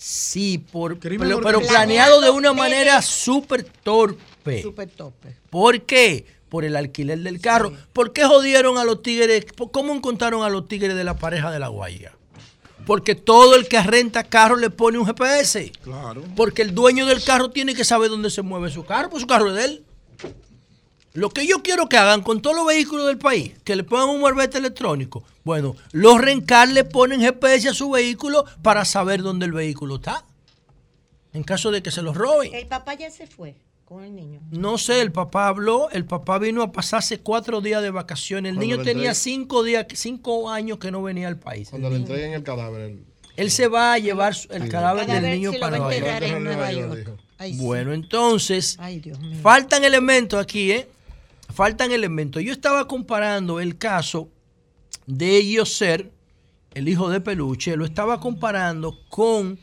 Sí, 0.00 0.58
por, 0.58 0.96
pero, 1.00 1.40
pero 1.40 1.60
planeado 1.60 2.20
de 2.20 2.30
una 2.30 2.52
manera 2.52 3.02
súper 3.02 3.64
torpe. 3.64 4.62
Súper 4.62 4.88
tope. 4.88 5.34
¿Por 5.50 5.82
qué? 5.82 6.24
Por 6.48 6.64
el 6.64 6.76
alquiler 6.76 7.18
del 7.18 7.40
carro. 7.40 7.72
¿Por 7.92 8.12
qué 8.12 8.24
jodieron 8.24 8.78
a 8.78 8.84
los 8.84 9.02
tigres? 9.02 9.44
¿Por- 9.56 9.72
¿Cómo 9.72 9.92
encontraron 9.92 10.44
a 10.44 10.48
los 10.50 10.68
tigres 10.68 10.94
de 10.96 11.02
la 11.04 11.16
pareja 11.18 11.50
de 11.50 11.58
la 11.58 11.66
Guaya? 11.68 12.12
Porque 12.86 13.16
todo 13.16 13.56
el 13.56 13.66
que 13.68 13.82
renta 13.82 14.22
carro 14.24 14.56
le 14.56 14.70
pone 14.70 14.98
un 14.98 15.04
GPS. 15.04 15.72
Claro. 15.82 16.22
Porque 16.36 16.62
el 16.62 16.74
dueño 16.74 17.04
del 17.04 17.22
carro 17.22 17.50
tiene 17.50 17.74
que 17.74 17.84
saber 17.84 18.08
dónde 18.08 18.30
se 18.30 18.40
mueve 18.42 18.70
su 18.70 18.84
carro, 18.84 19.10
pues 19.10 19.20
su 19.22 19.26
carro 19.26 19.48
es 19.50 19.54
de 19.56 19.64
él. 19.64 19.84
Lo 21.14 21.30
que 21.30 21.46
yo 21.46 21.62
quiero 21.62 21.88
que 21.88 21.96
hagan 21.96 22.22
con 22.22 22.42
todos 22.42 22.54
los 22.56 22.66
vehículos 22.66 23.06
del 23.06 23.18
país, 23.18 23.52
que 23.64 23.74
le 23.76 23.82
pongan 23.84 24.08
un 24.10 24.20
marbete 24.20 24.58
electrónico. 24.58 25.24
Bueno, 25.42 25.74
los 25.92 26.20
rencar 26.20 26.68
le 26.68 26.84
ponen 26.84 27.20
GPS 27.20 27.68
a 27.70 27.74
su 27.74 27.90
vehículo 27.90 28.44
para 28.62 28.84
saber 28.84 29.22
dónde 29.22 29.46
el 29.46 29.52
vehículo 29.52 29.96
está. 29.96 30.24
En 31.32 31.42
caso 31.42 31.70
de 31.70 31.82
que 31.82 31.90
se 31.90 32.02
los 32.02 32.16
roben. 32.16 32.54
El 32.54 32.66
papá 32.66 32.94
ya 32.94 33.10
se 33.10 33.26
fue 33.26 33.54
con 33.84 34.04
el 34.04 34.14
niño. 34.14 34.40
No 34.50 34.76
sé, 34.78 35.00
el 35.00 35.12
papá 35.12 35.48
habló, 35.48 35.88
el 35.90 36.04
papá 36.04 36.38
vino 36.38 36.62
a 36.62 36.72
pasarse 36.72 37.20
cuatro 37.20 37.60
días 37.60 37.82
de 37.82 37.90
vacaciones. 37.90 38.50
El 38.50 38.56
Cuando 38.56 38.74
niño 38.76 38.84
tenía 38.84 39.14
cinco 39.14 39.62
días, 39.62 39.86
cinco 39.94 40.50
años 40.50 40.78
que 40.78 40.90
no 40.90 41.02
venía 41.02 41.28
al 41.28 41.38
país. 41.38 41.70
Cuando 41.70 41.90
le 41.90 41.96
entreguen 41.96 42.32
el 42.34 42.42
cadáver. 42.42 42.80
el- 42.82 43.04
Él 43.36 43.50
se 43.50 43.68
va 43.68 43.92
a 43.94 43.98
llevar 43.98 44.34
el 44.50 44.62
Sí. 44.64 44.68
cadáver 44.68 45.06
Para 45.06 45.20
del 45.20 45.30
niño 45.36 45.52
si 45.52 45.58
para 45.58 45.78
Nueva 45.78 46.72
York. 46.72 47.04
York. 47.06 47.20
Bueno, 47.58 47.92
entonces, 47.92 48.76
Ay, 48.80 48.98
Dios 48.98 49.18
mío. 49.20 49.38
faltan 49.42 49.84
elementos 49.84 50.40
aquí, 50.40 50.72
¿eh? 50.72 50.88
Faltan 51.58 51.90
elementos. 51.90 52.40
Yo 52.40 52.52
estaba 52.52 52.86
comparando 52.86 53.58
el 53.58 53.78
caso 53.78 54.28
de 55.06 55.44
Yoser, 55.44 56.12
el 56.72 56.88
hijo 56.88 57.10
de 57.10 57.20
Peluche, 57.20 57.76
lo 57.76 57.84
estaba 57.84 58.20
comparando 58.20 59.00
con 59.08 59.58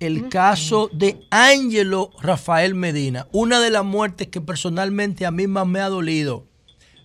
el 0.00 0.30
caso 0.30 0.88
de 0.94 1.20
Ángelo 1.28 2.10
Rafael 2.22 2.74
Medina, 2.74 3.26
una 3.32 3.60
de 3.60 3.68
las 3.68 3.84
muertes 3.84 4.28
que 4.28 4.40
personalmente 4.40 5.26
a 5.26 5.30
mí 5.30 5.46
más 5.46 5.66
me 5.66 5.80
ha 5.80 5.90
dolido. 5.90 6.46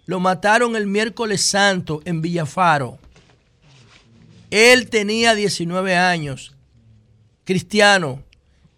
Lo 0.05 0.21
mataron 0.21 0.77
el 0.77 0.87
miércoles 0.87 1.41
santo 1.41 2.01
en 2.05 2.21
Villafaro. 2.21 2.99
Él 4.49 4.89
tenía 4.89 5.35
19 5.35 5.97
años, 5.97 6.55
cristiano, 7.43 8.23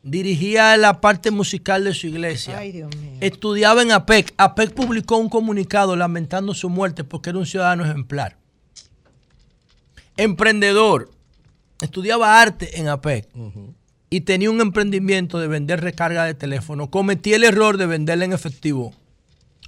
dirigía 0.04 0.76
la 0.78 1.00
parte 1.02 1.32
musical 1.32 1.86
de 1.86 1.94
su 1.94 2.08
iglesia. 2.08 2.58
Ay, 2.58 2.74
Dios 2.74 2.96
mío. 2.96 3.18
Estudiaba 3.22 3.82
en 3.82 3.92
APEC. 3.92 4.34
APEC 4.38 4.74
publicó 4.74 5.18
un 5.18 5.30
comunicado 5.30 5.96
lamentando 5.96 6.54
su 6.54 6.70
muerte 6.70 7.04
porque 7.04 7.32
era 7.32 7.40
un 7.40 7.46
ciudadano 7.46 7.86
ejemplar. 7.86 8.38
Emprendedor. 10.18 11.10
Estudiaba 11.82 12.42
arte 12.42 12.80
en 12.80 12.90
APEC. 12.90 13.30
Y 14.10 14.22
tenía 14.22 14.52
un 14.52 14.62
emprendimiento 14.62 15.40
de 15.40 15.48
vender 15.48 15.82
recarga 15.82 16.26
de 16.26 16.36
teléfono. 16.36 16.92
Cometí 16.92 17.34
el 17.34 17.44
error 17.44 17.78
de 17.78 17.88
venderla 17.88 18.26
en 18.26 18.34
efectivo. 18.34 18.94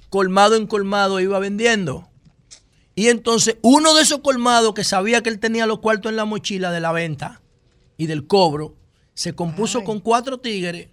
Colmado 0.08 0.54
en 0.54 0.66
colmado 0.66 1.18
iba 1.18 1.38
vendiendo. 1.40 2.08
Y 2.94 3.08
entonces 3.08 3.56
uno 3.62 3.94
de 3.94 4.02
esos 4.02 4.20
colmados 4.20 4.72
que 4.74 4.84
sabía 4.84 5.22
que 5.22 5.30
él 5.30 5.40
tenía 5.40 5.66
los 5.66 5.80
cuartos 5.80 6.10
en 6.10 6.16
la 6.16 6.24
mochila 6.24 6.70
de 6.70 6.80
la 6.80 6.92
venta 6.92 7.42
y 7.98 8.06
del 8.06 8.26
cobro, 8.26 8.74
se 9.16 9.34
compuso 9.34 9.82
con 9.82 9.98
cuatro 9.98 10.36
tigres 10.38 10.88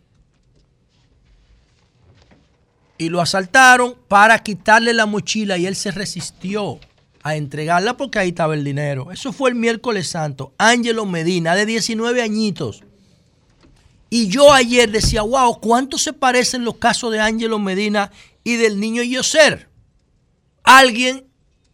y 2.97 3.09
lo 3.09 3.19
asaltaron 3.19 3.97
para 4.07 4.39
quitarle 4.39 4.93
la 4.93 5.05
mochila 5.05 5.57
y 5.57 5.65
él 5.65 5.75
se 5.75 5.91
resistió 5.91 6.79
a 7.21 7.35
entregarla 7.35 7.97
porque 7.97 8.19
ahí 8.19 8.29
estaba 8.29 8.53
el 8.53 8.63
dinero. 8.63 9.11
Eso 9.11 9.33
fue 9.33 9.49
el 9.49 9.57
miércoles 9.57 10.07
santo. 10.07 10.53
Ángelo 10.57 11.05
Medina, 11.05 11.53
de 11.53 11.65
19 11.65 12.21
añitos. 12.21 12.83
Y 14.09 14.29
yo 14.29 14.53
ayer 14.53 14.89
decía, 14.89 15.23
wow, 15.23 15.59
¿cuánto 15.59 15.97
se 15.97 16.13
parecen 16.13 16.63
los 16.63 16.77
casos 16.77 17.11
de 17.11 17.19
Ángelo 17.19 17.59
Medina 17.59 18.09
y 18.45 18.55
del 18.55 18.79
niño 18.79 19.03
Yoser? 19.03 19.67
Alguien 20.63 21.25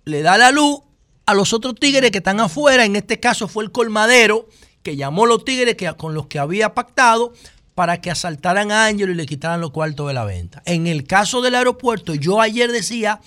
le 0.03 0.23
da 0.23 0.35
la 0.39 0.51
luz 0.51 0.79
a 1.27 1.35
los 1.35 1.53
otros 1.53 1.75
tigres 1.75 2.09
que 2.09 2.17
están 2.17 2.39
afuera. 2.39 2.85
En 2.85 2.95
este 2.95 3.19
caso 3.19 3.47
fue 3.47 3.63
el 3.63 3.71
colmadero 3.71 4.49
que 4.83 4.95
llamó 4.95 5.25
a 5.25 5.27
los 5.27 5.45
tigres 5.45 5.75
que, 5.75 5.91
con 5.93 6.13
los 6.13 6.27
que 6.27 6.39
había 6.39 6.73
pactado 6.73 7.33
para 7.75 8.01
que 8.01 8.11
asaltaran 8.11 8.71
a 8.71 8.87
Ángelo 8.87 9.11
y 9.11 9.15
le 9.15 9.25
quitaran 9.25 9.61
los 9.61 9.71
cuartos 9.71 10.07
de 10.07 10.13
la 10.13 10.25
venta. 10.25 10.61
En 10.65 10.87
el 10.87 11.05
caso 11.05 11.41
del 11.41 11.55
aeropuerto, 11.55 12.13
yo 12.13 12.41
ayer 12.41 12.71
decía, 12.71 13.21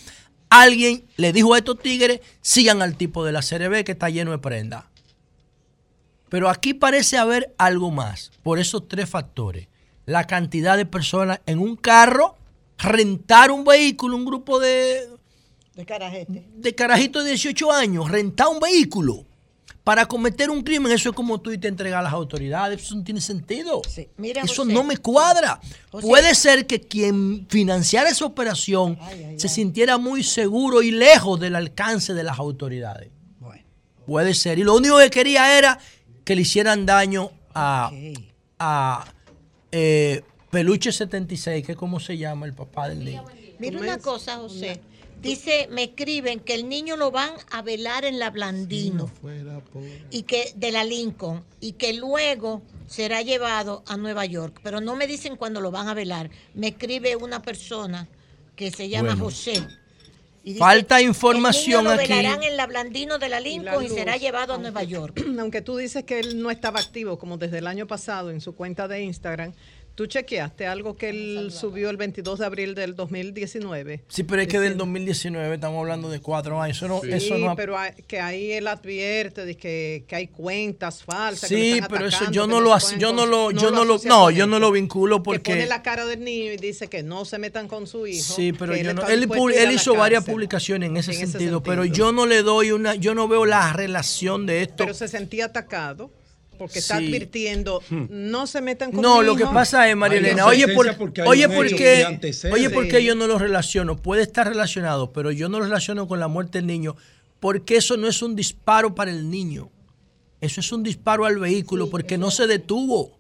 alguien 0.51 1.07
le 1.17 1.33
dijo 1.33 1.55
a 1.55 1.59
estos 1.59 1.79
tigres, 1.79 2.21
sigan 2.43 2.83
al 2.83 2.97
tipo 2.97 3.25
de 3.25 3.33
la 3.33 3.41
CRB 3.41 3.85
que 3.85 3.93
está 3.93 4.11
lleno 4.11 4.31
de 4.31 4.39
prenda. 4.39 4.91
Pero 6.29 6.49
aquí 6.49 6.75
parece 6.75 7.17
haber 7.17 7.55
algo 7.57 7.91
más, 7.91 8.31
por 8.43 8.59
esos 8.59 8.89
tres 8.89 9.09
factores. 9.09 9.69
La 10.05 10.27
cantidad 10.27 10.77
de 10.77 10.85
personas 10.87 11.41
en 11.47 11.59
un 11.59 11.77
carro, 11.77 12.37
rentar 12.77 13.51
un 13.51 13.65
vehículo, 13.65 14.17
un 14.17 14.25
grupo 14.25 14.59
de, 14.59 15.09
De 15.75 15.87
carajete. 15.87 16.47
de 16.55 16.75
carajitos 16.75 17.25
de 17.25 17.31
18 17.31 17.73
años, 17.73 18.11
rentar 18.11 18.49
un 18.49 18.61
vehículo 18.61 19.25
para 19.85 20.07
cometer 20.07 20.49
un 20.49 20.63
crimen, 20.63 20.93
eso 20.93 21.11
es 21.11 21.17
como 21.17 21.41
tú 21.41 21.51
y 21.51 21.59
te 21.59 21.67
entregas 21.69 21.99
a 21.99 22.03
las 22.03 22.13
autoridades, 22.13 22.83
eso 22.83 22.95
no 22.95 23.03
tiene 23.03 23.21
sentido. 23.21 23.83
Mira, 24.17 24.43
eso 24.43 24.63
José. 24.63 24.73
no 24.73 24.85
me 24.85 24.97
cuadra. 24.97 25.61
José. 25.91 26.07
Puede 26.07 26.35
ser 26.35 26.67
que 26.67 26.81
quien 26.81 27.47
financiara 27.49 28.09
esa 28.09 28.25
operación 28.25 28.97
se 29.37 29.49
sintiera 29.49 29.99
muy 29.99 30.23
seguro 30.23 30.83
y 30.83 30.93
lejos 30.93 31.41
del 31.41 31.57
alcance 31.57 32.15
de 32.15 32.23
las 32.23 32.39
autoridades. 32.39 33.11
Puede 34.07 34.35
ser. 34.35 34.59
Y 34.59 34.65
lo 34.65 34.75
único 34.75 34.99
que 34.99 35.11
quería 35.11 35.57
era 35.57 35.79
que 36.25 36.35
le 36.37 36.43
hicieran 36.43 36.87
daño 36.87 37.31
a, 37.55 37.91
a 38.59 39.05
eh, 39.71 40.23
Peluche 40.51 40.93
76, 40.93 41.65
que 41.65 41.73
es 41.73 41.79
como 41.79 41.99
se 42.01 42.19
llama 42.19 42.47
el 42.47 42.53
papá 42.53 42.89
del 42.89 43.05
niño. 43.05 43.25
Mira 43.59 43.79
una 43.79 43.99
cosa, 43.99 44.37
José. 44.39 44.81
Dice, 45.23 45.69
me 45.71 45.85
escriben 45.85 46.41
que 46.41 46.55
el 46.55 46.69
niño 46.69 46.97
lo 46.97 47.11
van 47.11 47.31
a 47.51 47.63
velar 47.63 48.05
en 48.05 48.19
la 48.19 48.31
Blandino 48.31 49.11
y 50.11 50.23
que 50.25 50.53
de 50.57 50.73
la 50.73 50.85
Lincoln 50.85 51.45
y 51.61 51.73
que 51.73 51.93
luego 51.95 52.63
será 52.87 53.23
llevado 53.23 53.83
a 53.87 53.97
Nueva 53.97 54.27
York, 54.27 54.61
pero 54.63 54.81
no 54.81 54.97
me 54.97 55.07
dicen 55.07 55.37
cuándo 55.37 55.61
lo 55.61 55.71
van 55.71 55.89
a 55.89 55.95
velar. 55.95 56.31
Me 56.55 56.69
escribe 56.69 57.17
una 57.17 57.41
persona 57.41 58.09
que 58.57 58.71
se 58.71 58.89
llama 58.89 59.11
Bueno. 59.11 59.25
José. 59.25 59.63
y 60.45 60.55
dice, 60.55 60.59
Falta 60.59 60.99
"El 60.99 61.07
información 61.07 61.85
niño 61.85 61.95
lo 61.97 62.03
aquí. 62.03 62.13
velarán 62.13 62.43
en 62.43 62.57
la 62.57 62.67
Blandino 62.67 63.19
de 63.19 63.29
la 63.29 63.39
Lincoln 63.39 63.85
y, 63.85 63.89
luz, 63.89 63.97
será 63.97 64.17
llevado 64.17 64.55
a 64.55 64.59
Nueva 64.59 64.83
York. 64.83 65.23
Aunque 65.39 65.63
tú 65.63 65.77
dices 65.77 66.03
que 66.03 66.19
él 66.19 66.43
no 66.43 66.51
estaba 66.51 66.81
activo 66.81 67.17
como 67.19 67.39
desde 67.39 67.59
el 67.59 67.69
año 67.69 67.87
pasado 67.87 68.31
en 68.31 68.41
su 68.41 68.55
cuenta 68.57 68.89
de 68.89 69.03
Instagram, 69.05 69.53
¿Tú 69.95 70.07
chequeaste 70.07 70.67
algo 70.67 70.97
que 70.97 71.11
él 71.11 71.51
subió 71.53 71.91
el 71.91 71.99
22 71.99 72.39
de 72.39 72.47
abril 72.47 72.75
del 72.75 72.97
2019? 72.97 74.03
Sí, 74.09 74.23
pero 74.23 74.41
es 74.41 74.49
que 74.49 74.59
del 74.59 74.79
2019 74.79 75.55
estamos 75.55 75.79
hablando 75.81 76.09
de 76.09 76.19
cuatro 76.19 76.63
años. 76.63 76.79
Eso 76.79 76.89
no, 76.89 77.01
Sí, 77.03 77.09
eso 77.13 77.37
no 77.37 77.51
ha- 77.51 77.57
pero 77.57 77.77
hay- 77.77 77.93
que 78.07 78.19
ahí 78.19 78.53
él 78.53 78.69
advierte 78.69 79.45
de 79.45 79.55
que, 79.55 80.05
que 80.09 80.17
hay 80.17 80.29
cuentas 80.29 81.05
falsas. 81.05 81.49
que 81.51 81.55
Sí, 81.57 81.73
están 81.73 81.91
pero 81.91 82.07
eso 82.07 82.31
yo 82.31 82.47
no 82.47 82.61
lo, 82.63 82.75
yo 82.99 83.13
no 83.13 83.27
lo, 83.27 83.51
yo 83.51 83.71
no 83.71 83.85
lo, 83.85 83.99
no, 84.05 84.31
yo 84.31 84.47
no 84.47 84.59
lo 84.59 84.73
vinculo 84.73 85.19
Que 85.19 85.23
pone 85.25 85.39
porque 85.41 85.67
la 85.67 85.83
cara 85.83 86.07
del 86.07 86.25
niño 86.25 86.53
y 86.53 86.57
dice 86.57 86.89
que 86.89 87.03
no 87.03 87.27
se 87.27 87.39
metan 87.39 87.69
con 87.69 87.87
su 87.87 88.07
hijo. 88.07 88.33
sí, 88.35 88.55
pero 88.55 88.75
yo 88.75 88.95
no, 88.95 89.07
él, 89.09 89.29
él 89.55 89.73
hizo 89.73 89.95
varias 89.95 90.25
publicaciones 90.25 90.89
en 90.89 90.97
ese, 90.97 91.13
En 91.13 91.17
ese 91.23 91.33
sentido, 91.33 91.63
pero 91.63 91.83
sentido. 91.83 92.07
yo 92.07 92.13
no 92.13 92.25
le 92.25 92.43
doy 92.43 92.73
una, 92.73 92.95
yo 92.95 93.15
no 93.15 93.29
veo 93.29 93.45
la 93.45 93.75
relación 93.75 94.47
de 94.47 94.63
esto. 94.63 94.85
Pero 94.85 94.95
se 94.95 95.07
sentía 95.09 95.45
atacado 95.47 96.11
porque 96.63 96.79
está 96.79 96.99
Sí. 96.99 97.07
advirtiendo, 97.07 97.83
no 97.91 98.47
se 98.47 98.61
metan 98.61 98.93
con 98.93 99.03
No, 99.03 99.21
mi 99.21 99.27
lo 99.27 99.37
que 99.37 99.43
hijo. 99.45 99.53
pasa 99.53 99.89
es, 99.89 99.97
María 99.97 100.19
Elena, 100.19 100.47
oye, 100.47 100.69
por, 100.69 100.97
porque 100.97 101.23
oye, 101.23 101.47
un 101.47 101.55
¿por 101.55 101.67
hecho 101.67 101.77
qué, 101.77 101.83
que 101.99 102.05
antecede. 102.05 102.53
oye, 102.53 102.71
¿por 102.71 102.85
Sí. 102.85 102.91
qué 102.91 103.05
yo 103.05 103.15
no 103.15 103.27
lo 103.27 103.39
relaciono? 103.39 103.97
Puede 103.97 104.23
estar 104.23 104.47
relacionado, 104.49 105.13
pero 105.13 105.31
yo 105.31 105.49
no 105.49 105.59
lo 105.59 105.65
relaciono 105.65 106.09
con 106.09 106.21
la 106.21 106.29
muerte 106.29 106.59
del 106.59 106.67
niño, 106.67 106.97
porque 107.41 107.77
eso 107.77 107.97
no 107.97 108.09
es 108.09 108.23
un 108.23 108.37
disparo 108.37 108.95
para 108.95 109.11
el 109.11 109.31
niño. 109.31 109.71
Eso 110.41 110.61
es 110.61 110.73
un 110.73 110.83
disparo 110.83 111.25
al 111.25 111.39
vehículo, 111.39 111.89
porque 111.91 112.19
no 112.19 112.31
se 112.31 112.47
detuvo. 112.47 113.19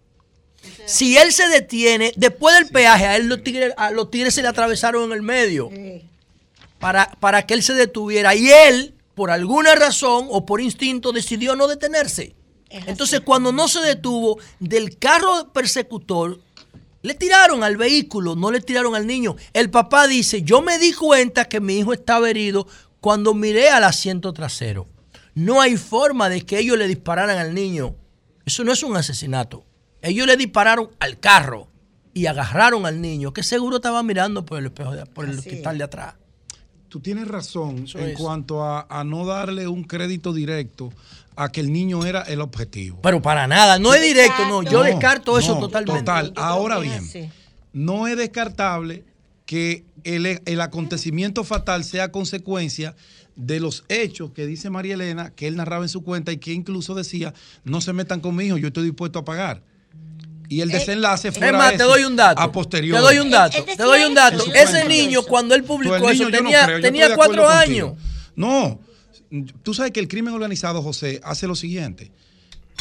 Si 0.86 1.16
él 1.16 1.32
se 1.32 1.48
detiene, 1.48 2.12
después 2.16 2.54
del 2.56 2.66
peaje, 2.68 3.06
a 3.06 3.16
él 3.16 3.28
los 3.28 3.42
tigres, 3.42 3.74
a 3.76 3.90
los 3.90 4.10
tigres 4.10 4.34
se 4.34 4.42
le 4.42 4.48
atravesaron 4.48 5.04
en 5.04 5.12
el 5.12 5.22
medio 5.22 5.70
para, 6.78 7.10
para 7.20 7.46
que 7.46 7.54
él 7.54 7.62
se 7.62 7.74
detuviera. 7.74 8.34
Y 8.34 8.48
él, 8.50 8.94
por 9.14 9.30
alguna 9.30 9.74
razón 9.74 10.26
o 10.30 10.44
por 10.46 10.60
instinto, 10.60 11.12
decidió 11.12 11.54
no 11.56 11.68
detenerse. 11.68 12.34
Entonces, 12.86 13.20
cuando 13.20 13.52
no 13.52 13.68
se 13.68 13.80
detuvo, 13.80 14.38
del 14.60 14.98
carro 14.98 15.52
persecutor, 15.52 16.40
le 17.02 17.14
tiraron 17.14 17.64
al 17.64 17.76
vehículo, 17.76 18.36
no 18.36 18.50
le 18.50 18.60
tiraron 18.60 18.94
al 18.94 19.06
niño. 19.06 19.36
El 19.52 19.70
papá 19.70 20.06
dice, 20.06 20.42
yo 20.42 20.62
me 20.62 20.78
di 20.78 20.92
cuenta 20.92 21.46
que 21.46 21.60
mi 21.60 21.78
hijo 21.78 21.92
estaba 21.92 22.30
herido 22.30 22.66
cuando 23.00 23.34
miré 23.34 23.70
al 23.70 23.84
asiento 23.84 24.32
trasero. 24.32 24.86
No 25.34 25.60
hay 25.60 25.76
forma 25.76 26.28
de 26.28 26.42
que 26.46 26.58
ellos 26.58 26.78
le 26.78 26.86
dispararan 26.86 27.38
al 27.38 27.54
niño. 27.54 27.94
Eso 28.44 28.64
no 28.64 28.72
es 28.72 28.82
un 28.82 28.96
asesinato. 28.96 29.64
Ellos 30.00 30.26
le 30.26 30.36
dispararon 30.36 30.90
al 31.00 31.18
carro 31.18 31.68
y 32.14 32.26
agarraron 32.26 32.86
al 32.86 33.00
niño, 33.00 33.32
que 33.32 33.42
seguro 33.42 33.76
estaba 33.76 34.02
mirando 34.02 34.44
por 34.44 34.58
el 34.58 34.66
espejo, 34.66 34.92
de- 34.92 35.06
por 35.06 35.24
el 35.24 35.38
hospital 35.38 35.78
de 35.78 35.84
atrás. 35.84 36.14
Tú 36.88 37.00
tienes 37.00 37.26
razón 37.26 37.86
en 37.94 38.10
es. 38.10 38.18
cuanto 38.18 38.62
a, 38.62 38.86
a 38.90 39.02
no 39.02 39.24
darle 39.24 39.66
un 39.66 39.82
crédito 39.84 40.34
directo 40.34 40.92
a 41.36 41.50
que 41.50 41.60
el 41.60 41.72
niño 41.72 42.04
era 42.04 42.22
el 42.22 42.40
objetivo. 42.40 43.00
Pero 43.02 43.22
para 43.22 43.46
nada, 43.46 43.78
no 43.78 43.94
es 43.94 44.02
directo, 44.02 44.46
no. 44.48 44.62
Yo 44.62 44.78
No, 44.78 44.82
descarto 44.84 45.38
eso 45.38 45.54
no, 45.54 45.60
totalmente. 45.60 46.00
Total. 46.00 46.32
Ahora 46.36 46.78
bien, 46.78 47.02
no 47.72 48.06
es 48.06 48.16
descartable 48.16 49.04
que 49.46 49.84
el, 50.04 50.40
el 50.44 50.60
acontecimiento 50.60 51.44
fatal 51.44 51.84
sea 51.84 52.10
consecuencia 52.12 52.94
de 53.34 53.60
los 53.60 53.84
hechos 53.88 54.30
que 54.32 54.46
dice 54.46 54.68
María 54.68 54.94
Elena, 54.94 55.30
que 55.34 55.46
él 55.48 55.56
narraba 55.56 55.84
en 55.84 55.88
su 55.88 56.02
cuenta 56.02 56.32
y 56.32 56.36
que 56.36 56.52
incluso 56.52 56.94
decía, 56.94 57.32
no 57.64 57.80
se 57.80 57.92
metan 57.94 58.20
con 58.20 58.36
mi 58.36 58.44
hijo, 58.44 58.58
yo 58.58 58.68
estoy 58.68 58.84
dispuesto 58.84 59.18
a 59.18 59.24
pagar. 59.24 59.62
Y 60.48 60.60
el 60.60 60.68
desenlace 60.68 61.32
fue 61.32 61.46
Es 61.46 61.52
más, 61.54 61.76
te 61.78 61.82
doy 61.84 62.04
un 62.04 62.14
dato. 62.14 62.42
a 62.42 62.52
posteriori. 62.52 62.98
Te 62.98 63.02
doy 63.02 63.18
un 63.20 63.30
dato. 63.30 63.64
Te 63.64 63.82
doy 63.82 64.02
un 64.04 64.12
dato. 64.12 64.44
Ese 64.54 64.86
niño, 64.86 65.22
cuando 65.22 65.54
él 65.54 65.64
publicó 65.64 65.96
Pues 65.98 66.20
el 66.20 66.20
eso, 66.20 66.24
no 66.24 66.30
tenía, 66.82 67.06
creo, 67.06 67.16
cuatro 67.16 67.44
contigo. 67.44 67.48
años. 67.48 67.92
No, 68.36 68.78
tú 69.62 69.74
sabes 69.74 69.92
que 69.92 70.00
el 70.00 70.08
crimen 70.08 70.34
organizado, 70.34 70.82
José, 70.82 71.20
hace 71.24 71.46
lo 71.46 71.54
siguiente. 71.54 72.10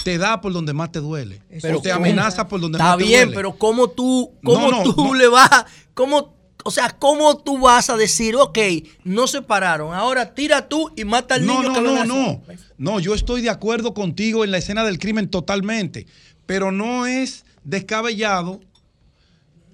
Te 0.03 0.17
da 0.17 0.41
por 0.41 0.53
donde 0.53 0.73
más 0.73 0.91
te 0.91 0.99
duele. 0.99 1.41
Pero 1.61 1.79
o 1.79 1.81
te 1.81 1.91
amenaza 1.91 2.47
por 2.47 2.59
donde 2.61 2.77
Está 2.77 2.89
más 2.91 2.97
te 2.97 3.03
bien, 3.03 3.21
duele. 3.25 3.35
pero 3.35 3.57
¿cómo 3.57 3.89
tú, 3.89 4.31
cómo 4.43 4.71
No, 4.71 4.83
no, 4.83 4.93
tú 4.95 5.05
no. 5.07 5.13
le 5.13 5.27
vas, 5.27 5.51
a- 5.51 5.65
cómo, 5.93 6.33
o 6.63 6.71
sea, 6.71 6.89
cómo 6.97 7.37
tú 7.37 7.59
vas 7.59 7.89
a 7.89 7.97
decir, 7.97 8.35
ok, 8.35 8.57
no 9.03 9.27
se 9.27 9.41
pararon, 9.41 9.93
ahora 9.93 10.33
tira 10.33 10.67
tú 10.69 10.91
y 10.95 11.03
mata 11.05 11.35
al 11.35 11.45
No, 11.45 11.57
niño 11.61 11.67
no, 11.69 11.73
que 11.75 11.81
no, 11.81 12.05
no. 12.05 12.41
No, 12.77 12.99
yo 12.99 13.13
estoy 13.13 13.41
de 13.41 13.49
acuerdo 13.49 13.93
contigo 13.93 14.43
en 14.43 14.51
la 14.51 14.57
escena 14.57 14.83
del 14.83 14.97
crimen 14.97 15.29
totalmente. 15.29 16.07
Pero 16.45 16.71
no 16.71 17.05
es 17.05 17.45
descabellado 17.63 18.61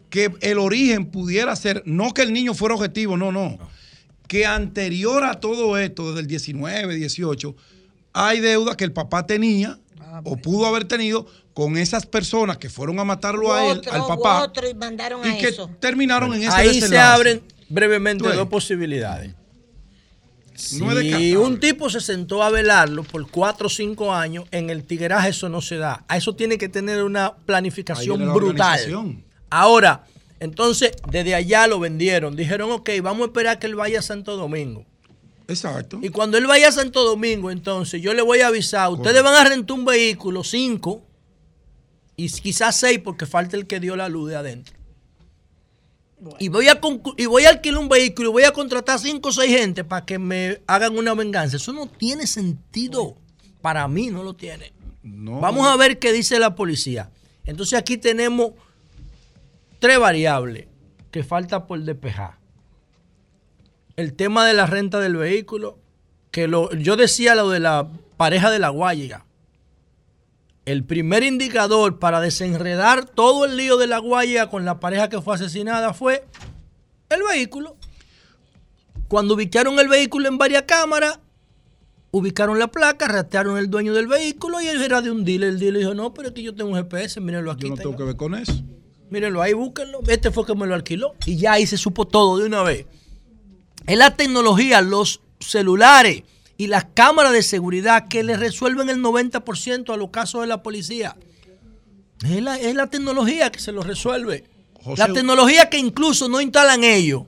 que 0.10 0.32
el 0.42 0.58
origen 0.58 1.06
pudiera 1.12 1.56
ser, 1.56 1.84
no 1.86 2.14
que 2.14 2.22
el 2.22 2.34
niño 2.34 2.54
fuera 2.54 2.76
objetivo, 2.76 3.18
no, 3.18 3.32
no. 3.32 3.58
Que 4.28 4.46
anterior 4.46 5.24
a 5.24 5.40
todo 5.40 5.78
esto, 5.78 6.10
desde 6.10 6.22
el 6.22 6.28
19, 6.28 6.96
18, 6.96 7.56
hay 8.14 8.40
deuda 8.40 8.76
que 8.76 8.84
el 8.84 8.92
papá 8.92 9.26
tenía 9.26 9.80
o 10.24 10.38
pudo 10.38 10.66
haber 10.66 10.86
tenido 10.86 11.28
con 11.54 11.78
esas 11.78 12.06
personas 12.06 12.58
que 12.58 12.70
furon 12.70 13.00
a 13.00 13.04
matarlo 13.04 13.54
a 13.54 13.66
él, 13.66 13.78
Otro, 13.80 13.94
al 13.94 14.06
papá, 14.08 14.44
otro 14.44 14.70
y 14.70 14.74
mandaron 14.74 15.26
y 15.26 15.30
a 15.30 15.38
que 15.38 15.48
eso. 15.48 15.70
terminaron 15.80 16.34
en 16.34 16.44
ese 16.44 16.52
Ahí 16.56 16.82
se 16.82 16.98
abren 16.98 17.42
brevemente 17.70 18.32
dos 18.32 18.48
posibilidades. 18.48 19.34
No 20.80 20.92
es 20.92 21.16
Si 21.16 21.36
un 21.36 21.60
tipo 21.60 21.90
se 21.90 22.02
sentó 22.02 22.42
a 22.42 22.50
velarlo 22.50 23.04
por 23.04 23.30
cuatro 23.30 23.68
o 23.68 23.70
cinco 23.70 24.14
años, 24.14 24.46
en 24.52 24.70
el 24.72 24.84
tigueraje 24.84 25.30
eso 25.30 25.50
no 25.50 25.62
se 25.62 25.78
da. 25.78 26.04
A 26.08 26.18
eso 26.18 26.36
tiene 26.36 26.58
que 26.58 26.68
tener 26.68 27.04
una 27.04 27.36
planificación 27.36 28.34
brutal. 28.34 28.80
Ahora, 29.50 30.04
entonces, 30.40 30.92
desde 31.10 31.36
allá 31.36 31.68
lo 31.68 31.80
vendieron. 31.80 32.36
Dijeron, 32.36 32.72
ok, 32.72 32.90
vamos 33.02 33.24
a 33.24 33.26
esperar 33.28 33.60
que 33.60 33.68
él 33.68 33.76
vaya 33.76 34.00
a 34.00 34.02
Santo 34.02 34.38
Domingo. 34.38 34.86
Exacto. 35.48 36.00
Y 36.02 36.10
cuando 36.10 36.38
él 36.38 36.46
vaya 36.46 36.68
a 36.68 36.72
Santo 36.72 37.04
Domingo, 37.04 37.52
entonces 37.52 38.02
yo 38.02 38.14
le 38.14 38.22
voy 38.22 38.42
a 38.42 38.48
avisar, 38.48 38.90
ustedes 38.92 39.24
van 39.24 39.34
a 39.34 39.48
rentar 39.48 39.78
un 39.78 39.86
vehículo, 39.86 40.44
cinco, 40.44 41.02
y 42.16 42.30
quizás 42.30 42.80
seis, 42.80 43.00
porque 43.00 43.26
falta 43.26 43.56
el 43.56 43.68
que 43.68 43.80
dio 43.80 43.96
la 43.96 44.10
luz 44.10 44.30
de 44.30 44.36
adentro. 44.36 44.76
Y, 46.40 46.50
voy 46.50 46.68
a 46.68 46.80
y 47.16 47.28
voy 47.28 47.46
a 47.46 47.50
alquilar 47.50 47.80
un 47.80 47.90
vehículo 47.90 48.30
y 48.30 48.32
voy 48.32 48.44
a 48.44 48.52
contratar 48.52 49.00
cinco 49.00 49.30
o 49.30 49.32
seis 49.32 49.56
gente 49.56 49.84
para 49.84 50.04
que 50.04 50.18
me 50.18 50.62
hagan 50.66 50.98
una 50.98 51.14
venganza. 51.14 51.58
Eso 51.58 51.74
no 51.74 51.86
tiene 51.88 52.26
sentido. 52.26 53.16
Para 53.62 53.88
mí 53.88 54.08
no 54.08 54.24
lo 54.24 54.34
tiene. 54.34 54.74
No. 55.04 55.40
Vamos 55.40 55.68
a 55.68 55.78
ver 55.78 56.00
qué 56.00 56.12
dice 56.12 56.40
la 56.40 56.56
policía. 56.56 57.12
Entonces 57.46 57.78
aquí 57.78 57.98
tenemos 57.98 58.54
tres 59.80 60.00
variables 60.00 60.68
que 61.12 61.24
falta 61.24 61.68
por 61.68 61.82
despejar. 61.82 62.38
El 63.96 64.14
tema 64.14 64.46
de 64.46 64.54
la 64.54 64.66
renta 64.66 65.00
del 65.00 65.16
vehículo, 65.16 65.80
que 66.32 66.48
lo, 66.48 66.72
yo 66.74 66.96
decía 66.96 67.36
lo 67.36 67.50
de 67.50 67.60
la 67.60 67.90
pareja 68.18 68.52
de 68.52 68.60
la 68.60 68.70
Guayiga. 68.70 69.26
El 70.66 70.84
primer 70.84 71.24
indicador 71.24 71.98
para 71.98 72.20
desenredar 72.20 73.06
todo 73.06 73.46
el 73.46 73.56
lío 73.56 73.78
de 73.78 73.88
la 73.88 74.00
Guayiga 74.00 74.50
con 74.50 74.66
la 74.66 74.80
pareja 74.80 75.10
que 75.10 75.22
fue 75.22 75.36
asesinada 75.36 75.94
fue 75.94 76.26
el 77.10 77.22
vehículo. 77.24 77.78
Cuando 79.08 79.36
ubicaron 79.36 79.80
el 79.80 79.88
vehículo 79.88 80.28
en 80.28 80.38
varias 80.38 80.64
cámaras, 80.64 81.20
ubicaron 82.12 82.60
la 82.60 82.68
placa, 82.68 83.08
rastrearon 83.08 83.58
el 83.58 83.70
dueño 83.70 83.94
del 83.94 84.08
vehículo 84.08 84.60
y 84.60 84.68
él 84.68 84.82
era 84.82 85.02
de 85.02 85.10
un 85.10 85.24
dealer. 85.24 85.50
El 85.50 85.60
dealer 85.60 85.80
dijo, 85.80 85.94
no, 85.94 86.14
pero 86.14 86.30
es 86.30 86.34
que 86.34 86.44
yo 86.44 86.54
tengo 86.54 86.72
un 86.72 86.76
GPS, 86.76 87.22
mírenlo 87.22 87.52
aquí. 87.52 87.64
Yo 87.64 87.70
no 87.70 87.78
tengo 87.78 87.96
que 87.96 88.04
ver 88.04 88.18
con 88.18 88.36
eso. 88.36 88.64
Mírenlo 89.10 89.42
ahí, 89.42 89.54
búsquenlo. 89.54 90.02
Este 90.08 90.32
fue 90.32 90.46
que 90.46 90.54
me 90.56 90.68
lo 90.68 90.76
alquiló. 90.76 91.14
Y 91.26 91.38
ya 91.38 91.54
ahí 91.54 91.66
se 91.68 91.78
supo 91.78 92.06
todo 92.06 92.38
de 92.38 92.46
una 92.46 92.64
vez. 92.64 92.86
Es 93.86 93.98
la 93.98 94.16
tecnología, 94.16 94.82
los 94.82 95.22
celulares 95.40 96.24
y 96.58 96.68
las 96.68 96.86
cámaras 96.94 97.32
de 97.32 97.44
seguridad 97.44 98.08
que 98.08 98.24
le 98.24 98.36
resuelven 98.36 98.90
el 98.90 98.98
90% 99.02 99.94
a 99.94 99.98
los 99.98 100.10
casos 100.10 100.42
de 100.42 100.48
la 100.48 100.62
policía. 100.64 101.16
Es 102.26 102.42
la, 102.42 102.60
es 102.60 102.76
la 102.76 102.88
tecnología 102.88 103.52
que 103.52 103.60
se 103.60 103.72
lo 103.72 103.82
resuelve. 103.84 104.44
José- 104.84 105.08
la 105.08 105.14
tecnología 105.14 105.70
que 105.70 105.78
incluso 105.78 106.28
no 106.28 106.42
instalan 106.42 106.84
ellos. 106.84 107.24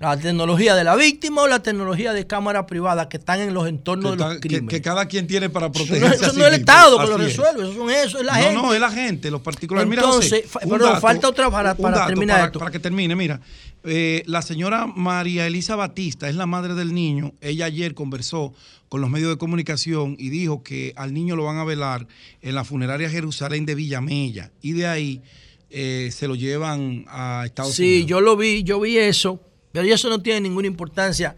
La 0.00 0.16
tecnología 0.18 0.74
de 0.74 0.82
la 0.82 0.96
víctima 0.96 1.42
o 1.42 1.46
la 1.46 1.62
tecnología 1.62 2.14
de 2.14 2.26
cámara 2.26 2.66
privada 2.66 3.08
que 3.10 3.18
están 3.18 3.38
en 3.40 3.52
los 3.52 3.68
entornos 3.68 4.12
de 4.12 4.16
los 4.16 4.38
crímenes. 4.40 4.70
que 4.70 4.80
cada 4.80 5.04
quien 5.06 5.26
tiene 5.26 5.50
para 5.50 5.66
Eso 5.66 5.72
protegerse. 5.74 6.00
no, 6.00 6.10
a 6.10 6.14
eso 6.14 6.30
sí 6.30 6.38
no 6.38 6.46
es 6.46 6.54
el. 6.54 6.60
Estado 6.60 6.98
que 6.98 7.06
lo 7.06 7.14
Así 7.16 7.24
es. 7.24 7.36
resuelve, 7.36 7.62
eso, 7.64 7.74
son 7.74 7.90
eso 7.90 8.18
es 8.18 8.24
la 8.24 8.32
no, 8.32 8.42
gente. 8.42 8.54
no, 8.62 8.74
es 8.74 8.80
la 8.80 8.90
gente, 8.90 9.30
los 9.30 9.42
particulares. 9.42 9.88
Mira, 9.90 10.02
Entonces, 10.02 10.44
José, 10.50 10.66
perdón, 10.66 10.88
dato, 10.88 11.00
falta 11.02 11.28
otra 11.28 11.50
para- 11.50 11.74
para 11.74 11.96
dato 11.98 12.08
terminar 12.08 12.36
para, 12.36 12.46
esto. 12.46 12.58
para 12.58 12.70
que 12.70 12.78
termine, 12.78 13.14
mira. 13.14 13.40
eh, 13.84 14.22
la 14.26 14.40
señora 14.40 14.86
María 14.86 15.46
Elisa 15.46 15.76
Batista 15.76 16.30
es 16.30 16.34
la 16.34 16.46
madre 16.46 16.72
del 16.74 16.94
niño. 16.94 17.34
Ella 17.42 17.66
ayer 17.66 17.92
conversó 17.94 18.54
con 18.88 19.02
los 19.02 19.10
medios 19.10 19.28
de 19.28 19.36
comunicación 19.36 20.16
y 20.18 20.30
dijo 20.30 20.62
que 20.62 20.94
al 20.96 21.12
niño 21.12 21.36
lo 21.36 21.44
van 21.44 21.58
a 21.58 21.64
velar 21.64 22.06
en 22.40 22.54
la 22.54 22.64
funeraria 22.64 23.10
Jerusalén 23.10 23.66
de 23.66 23.74
Villamella. 23.74 24.50
Y 24.62 24.72
de 24.72 24.86
ahí 24.86 25.22
eh, 25.68 26.08
se 26.10 26.26
lo 26.26 26.34
llevan 26.36 27.04
a 27.08 27.42
Estados 27.44 27.74
Sí, 27.74 27.82
Unidos. 28.02 28.08
yo 28.08 28.20
lo 28.22 28.36
vi, 28.36 28.62
yo 28.64 28.80
vi 28.80 28.96
eso, 28.98 29.40
pero 29.72 29.86
eso 29.86 30.08
no 30.08 30.20
tiene 30.20 30.40
ninguna 30.40 30.66
importancia. 30.66 31.34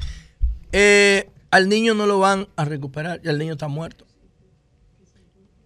Eh, 0.72 1.28
al 1.50 1.68
niño 1.68 1.94
no 1.94 2.06
lo 2.06 2.18
van 2.18 2.48
a 2.56 2.64
recuperar 2.64 3.20
y 3.22 3.28
el 3.28 3.38
niño 3.38 3.52
está 3.52 3.68
muerto. 3.68 4.06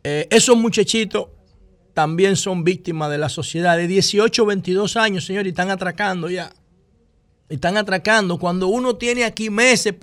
Eh, 0.03 0.27
esos 0.31 0.57
muchachitos 0.57 1.29
también 1.95 2.37
son 2.37 2.65
víctimas 2.65 3.11
de 3.11 3.19
la 3.19 3.29
sociedad 3.29 3.77
de 3.77 3.87
18, 3.87 4.45
22 4.45 4.97
años, 4.97 5.25
señor, 5.25 5.47
y 5.47 5.51
están 5.51 5.71
atracando 5.71 6.29
ya. 6.29 6.53
Están 7.49 7.77
atracando. 7.77 8.39
Cuando 8.39 8.69
uno 8.69 8.97
tiene 8.97 9.25
aquí 9.25 9.51
meses 9.51 9.95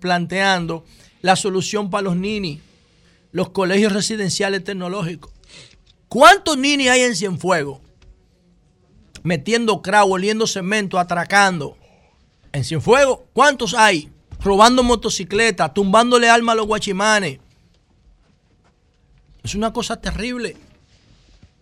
planteando 0.00 0.84
la 1.22 1.36
solución 1.36 1.90
para 1.90 2.02
los 2.02 2.16
ninis, 2.16 2.60
los 3.32 3.50
colegios 3.50 3.92
residenciales 3.92 4.64
tecnológicos. 4.64 5.32
¿Cuántos 6.08 6.56
ninis 6.56 6.88
hay 6.88 7.02
en 7.02 7.16
Cienfuegos 7.16 7.80
metiendo 9.26 9.82
cravo, 9.82 10.12
oliendo 10.12 10.46
cemento, 10.46 11.00
atracando. 11.00 11.76
En 12.56 12.64
Cienfuegos, 12.64 13.18
¿cuántos 13.34 13.74
hay? 13.74 14.08
Robando 14.40 14.82
motocicletas, 14.82 15.74
tumbándole 15.74 16.30
alma 16.30 16.52
a 16.52 16.54
los 16.54 16.66
guachimanes. 16.66 17.38
Es 19.44 19.54
una 19.54 19.74
cosa 19.74 20.00
terrible. 20.00 20.56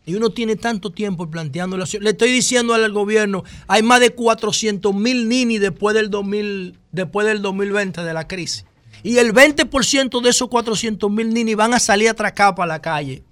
Y 0.06 0.14
uno 0.14 0.30
tiene 0.30 0.54
tanto 0.54 0.92
tiempo 0.92 1.28
planteando 1.28 1.76
la 1.76 1.84
Le 1.98 2.10
estoy 2.10 2.30
diciendo 2.30 2.74
al 2.74 2.92
gobierno, 2.92 3.42
hay 3.66 3.82
más 3.82 3.98
de 3.98 4.10
400 4.10 4.94
mil 4.94 5.28
ninis 5.28 5.60
después 5.60 5.96
del, 5.96 6.10
2000, 6.10 6.78
después 6.92 7.26
del 7.26 7.42
2020 7.42 8.04
de 8.04 8.14
la 8.14 8.28
crisis. 8.28 8.64
Y 9.02 9.18
el 9.18 9.34
20% 9.34 10.22
de 10.22 10.30
esos 10.30 10.48
400 10.48 11.10
mil 11.10 11.34
ninis 11.34 11.56
van 11.56 11.74
a 11.74 11.80
salir 11.80 12.08
atracados 12.08 12.54
para 12.54 12.68
la 12.68 12.80
calle. 12.80 13.24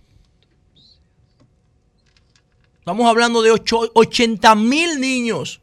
Estamos 2.80 3.08
hablando 3.08 3.40
de 3.40 3.52
ocho- 3.52 3.92
80 3.94 4.52
mil 4.56 4.98
niños 5.00 5.61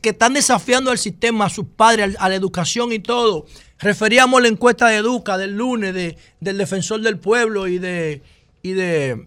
que, 0.00 0.08
están 0.10 0.34
desafiando 0.34 0.90
al 0.90 0.98
sistema, 0.98 1.46
a 1.46 1.50
sus 1.50 1.66
padres, 1.66 2.16
a 2.18 2.28
la 2.28 2.34
educación 2.34 2.92
y 2.92 2.98
todo. 2.98 3.46
Referíamos 3.78 4.40
la 4.40 4.48
encuesta 4.48 4.88
de 4.88 4.96
Educa 4.96 5.36
del 5.36 5.56
lunes 5.56 5.92
de, 5.92 6.16
del 6.40 6.58
defensor 6.58 7.00
del 7.02 7.18
pueblo 7.18 7.68
y 7.68 7.78
de, 7.78 8.22
y 8.62 8.72
de, 8.72 9.26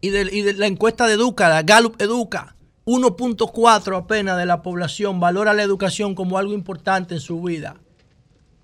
y 0.00 0.10
de, 0.10 0.28
y 0.32 0.42
de 0.42 0.54
la 0.54 0.66
encuesta 0.66 1.06
de 1.06 1.14
Educa, 1.14 1.48
la 1.48 1.62
Gallup 1.62 2.00
Educa. 2.00 2.56
1.4 2.86 3.96
apenas 3.96 4.38
de 4.38 4.46
la 4.46 4.62
población 4.62 5.18
valora 5.18 5.54
la 5.54 5.64
educación 5.64 6.14
como 6.14 6.38
algo 6.38 6.52
importante 6.52 7.14
en 7.14 7.20
su 7.20 7.42
vida. 7.42 7.80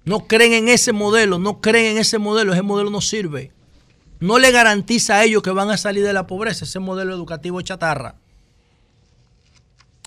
No 0.04 0.26
creen 0.26 0.52
en 0.52 0.68
ese 0.68 0.92
modelo, 0.92 1.38
no 1.38 1.60
creen 1.60 1.92
en 1.92 1.98
ese 1.98 2.18
modelo, 2.18 2.52
ese 2.52 2.62
modelo 2.62 2.90
no 2.90 3.00
sirve. 3.00 3.52
No 4.20 4.38
le 4.38 4.52
garantiza 4.52 5.16
a 5.16 5.24
ellos 5.24 5.42
que 5.42 5.50
van 5.50 5.70
a 5.70 5.76
salir 5.76 6.04
de 6.04 6.12
la 6.12 6.28
pobreza, 6.28 6.64
ese 6.64 6.78
modelo 6.78 7.12
educativo 7.12 7.60
chatarra. 7.60 8.21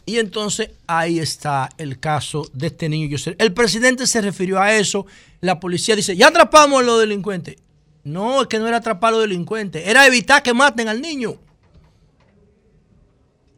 Y 0.06 0.20
entonces 0.20 0.70
ahí 0.86 1.20
está 1.20 1.70
el 1.78 2.00
caso 2.00 2.48
de 2.54 2.68
este 2.68 2.90
niño. 2.90 3.18
El 3.40 3.54
presidente 3.54 4.06
se 4.06 4.22
refirió 4.22 4.60
a 4.60 4.74
eso. 4.74 5.08
La 5.42 5.60
policía 5.60 5.96
dice, 5.96 6.16
ya 6.16 6.28
atrapamos 6.28 6.82
a 6.82 6.84
los 6.84 7.00
delincuentes. 7.00 7.56
No, 8.04 8.44
es 8.44 8.48
que 8.48 8.60
no 8.60 8.68
era 8.68 8.78
atrapar 8.78 9.10
a 9.10 9.18
los 9.18 9.22
delincuentes. 9.22 9.88
Era 9.88 10.06
evitar 10.06 10.44
que 10.44 10.54
maten 10.54 10.88
al 10.88 11.02
niño. 11.02 11.38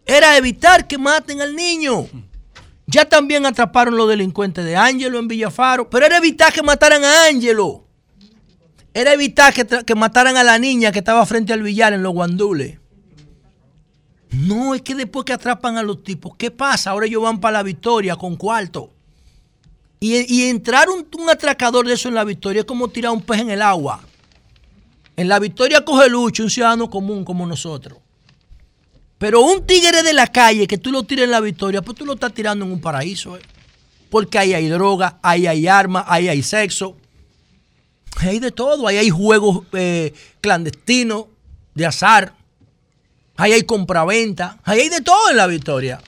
Era 0.06 0.38
evitar 0.38 0.88
que 0.88 0.98
maten 0.98 1.42
al 1.42 1.54
niño. 1.54 2.08
Ya 2.86 3.04
también 3.04 3.46
atraparon 3.46 3.98
los 3.98 4.08
delincuentes 4.08 4.64
de 4.64 4.78
Ángelo 4.78 5.20
en 5.20 5.28
Villafaro. 5.28 5.90
Pero 5.90 6.06
era 6.06 6.16
evitar 6.16 6.54
que 6.54 6.64
mataran 6.64 7.04
a 7.04 7.26
Ángelo. 7.26 7.84
Era 8.94 9.12
evitar 9.12 9.54
que, 9.54 9.66
que 9.66 9.96
mataran 9.96 10.38
a 10.38 10.46
la 10.46 10.58
niña 10.58 10.94
que 10.94 11.00
estaba 11.00 11.26
frente 11.26 11.52
al 11.52 11.62
billar 11.62 11.92
en 11.92 12.04
los 12.04 12.14
guandules. 12.14 12.80
No, 14.32 14.76
es 14.76 14.82
que 14.82 14.96
después 14.96 15.26
que 15.26 15.34
atrapan 15.34 15.78
a 15.78 15.84
los 15.84 16.04
tipos, 16.04 16.36
¿qué 16.38 16.52
pasa? 16.52 16.92
Ahora 16.92 17.06
ellos 17.06 17.24
van 17.24 17.40
para 17.40 17.60
la 17.60 17.64
victoria 17.64 18.16
con 18.16 18.36
cuarto. 18.36 18.92
Y, 20.00 20.44
entrar 20.44 20.88
un, 20.90 21.08
atracador 21.30 21.88
de 21.88 21.94
eso 21.94 22.08
en 22.08 22.14
la 22.14 22.24
victoria 22.24 22.60
es 22.60 22.66
como 22.66 22.88
tirar 22.88 23.12
un 23.12 23.22
pez 23.22 23.40
en 23.40 23.50
el 23.50 23.64
agua. 23.64 24.02
En 25.16 25.28
la 25.28 25.40
victoria 25.40 25.84
coge 25.84 26.08
lucho 26.08 26.44
un 26.44 26.52
ciudadano 26.52 26.90
común 26.90 27.26
como 27.26 27.48
nosotros. 27.48 27.98
Pero 29.18 29.42
un 29.42 29.66
tigre 29.66 30.04
de 30.04 30.14
la 30.14 30.28
calle 30.28 30.68
que 30.68 30.78
tú 30.78 30.92
lo 30.92 31.02
tires 31.02 31.26
en 31.26 31.32
la 31.32 31.40
victoria, 31.40 31.82
pues 31.82 31.98
tú 31.98 32.06
lo 32.06 32.14
estás 32.14 32.32
tirando 32.32 32.66
en 32.66 32.72
un 32.72 32.80
paraíso. 32.80 33.36
¿eh? 33.38 33.42
Porque 34.12 34.38
ahí 34.38 34.54
hay 34.54 34.68
droga, 34.68 35.18
ahí 35.24 35.48
hay 35.48 35.68
armas, 35.68 36.06
ahí 36.08 36.28
hay 36.28 36.44
sexo. 36.44 36.96
Hay 38.18 38.38
de 38.40 38.52
todo. 38.52 38.88
Ahí 38.88 38.98
hay 38.98 39.10
juegos 39.10 39.66
eh, 39.74 40.14
clandestinos 40.42 41.26
de 41.74 41.88
azar. 41.88 42.37
Ahí 43.38 43.54
hay 43.54 43.64
compraventa. 43.64 44.58
Ahí 44.64 44.82
hay 44.82 44.90
de 44.90 45.02
todo 45.02 45.30
en 45.30 45.38
la 45.38 45.48
victoria. 45.48 46.02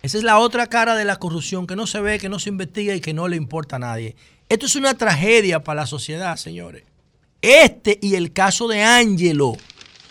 Esa 0.00 0.16
es 0.16 0.24
la 0.24 0.38
otra 0.38 0.68
cara 0.68 0.94
de 0.94 1.04
la 1.04 1.16
corrupción 1.16 1.66
que 1.66 1.74
no 1.74 1.86
se 1.86 2.00
ve, 2.00 2.20
que 2.20 2.28
no 2.28 2.38
se 2.38 2.48
investiga 2.48 2.94
y 2.94 3.00
que 3.00 3.12
no 3.12 3.26
le 3.26 3.36
importa 3.36 3.76
a 3.76 3.80
nadie. 3.80 4.14
Esto 4.48 4.66
es 4.66 4.76
una 4.76 4.94
tragedia 4.94 5.64
para 5.64 5.82
la 5.82 5.86
sociedad, 5.86 6.36
señores. 6.36 6.84
Este 7.42 7.98
y 8.00 8.14
el 8.14 8.32
caso 8.32 8.68
de 8.68 8.82
Ángelo. 8.82 9.56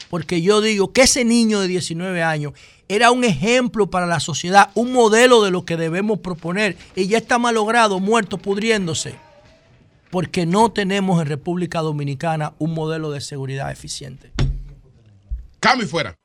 Porque 0.10 0.42
yo 0.42 0.62
digo 0.62 0.92
que 0.92 1.04
ese 1.04 1.24
niño 1.24 1.62
de 1.62 1.68
19 1.70 2.22
años 2.22 2.54
era 2.90 3.12
un 3.12 3.24
ejemplo 3.24 3.90
para 3.90 4.06
la 4.06 4.20
sociedad, 4.20 4.70
un 4.74 4.94
modelo 4.94 5.42
de 5.42 5.52
lo 5.52 5.66
que 5.66 5.78
debemos 5.78 6.20
proponer. 6.20 6.78
Y 6.96 7.08
ya 7.08 7.18
está 7.18 7.40
malogrado, 7.40 8.00
muerto, 8.00 8.38
pudriéndose. 8.38 9.16
Porque 10.12 10.46
no 10.46 10.72
tenemos 10.72 11.22
en 11.22 11.28
República 11.28 11.80
Dominicana 11.80 12.54
un 12.60 12.74
modelo 12.74 13.12
de 13.12 13.22
seguridad 13.22 13.72
eficiente. 13.72 14.32
Cambio 15.60 15.86
y 15.86 15.90
fuera. 15.90 16.16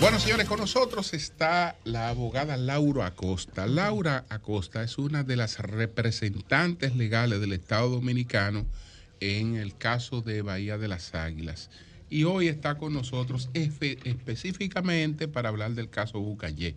Bueno, 0.00 0.18
señores, 0.20 0.46
con 0.48 0.60
nosotros 0.60 1.14
está 1.14 1.76
la 1.84 2.10
abogada 2.10 2.56
Laura 2.58 3.06
Acosta. 3.06 3.66
Laura 3.66 4.26
Acosta 4.28 4.82
es 4.82 4.98
una 4.98 5.22
de 5.22 5.36
las 5.36 5.58
representantes 5.60 6.94
legales 6.94 7.40
del 7.40 7.52
Estado 7.54 7.88
Dominicano 7.88 8.66
en 9.20 9.56
el 9.56 9.76
caso 9.76 10.20
de 10.20 10.42
Bahía 10.42 10.76
de 10.76 10.88
las 10.88 11.14
Águilas. 11.14 11.70
Y 12.10 12.24
hoy 12.24 12.48
está 12.48 12.74
con 12.76 12.92
nosotros 12.92 13.48
espe- 13.54 13.98
específicamente 14.04 15.26
para 15.26 15.48
hablar 15.48 15.70
del 15.72 15.88
caso 15.88 16.20
Bucayé. 16.20 16.76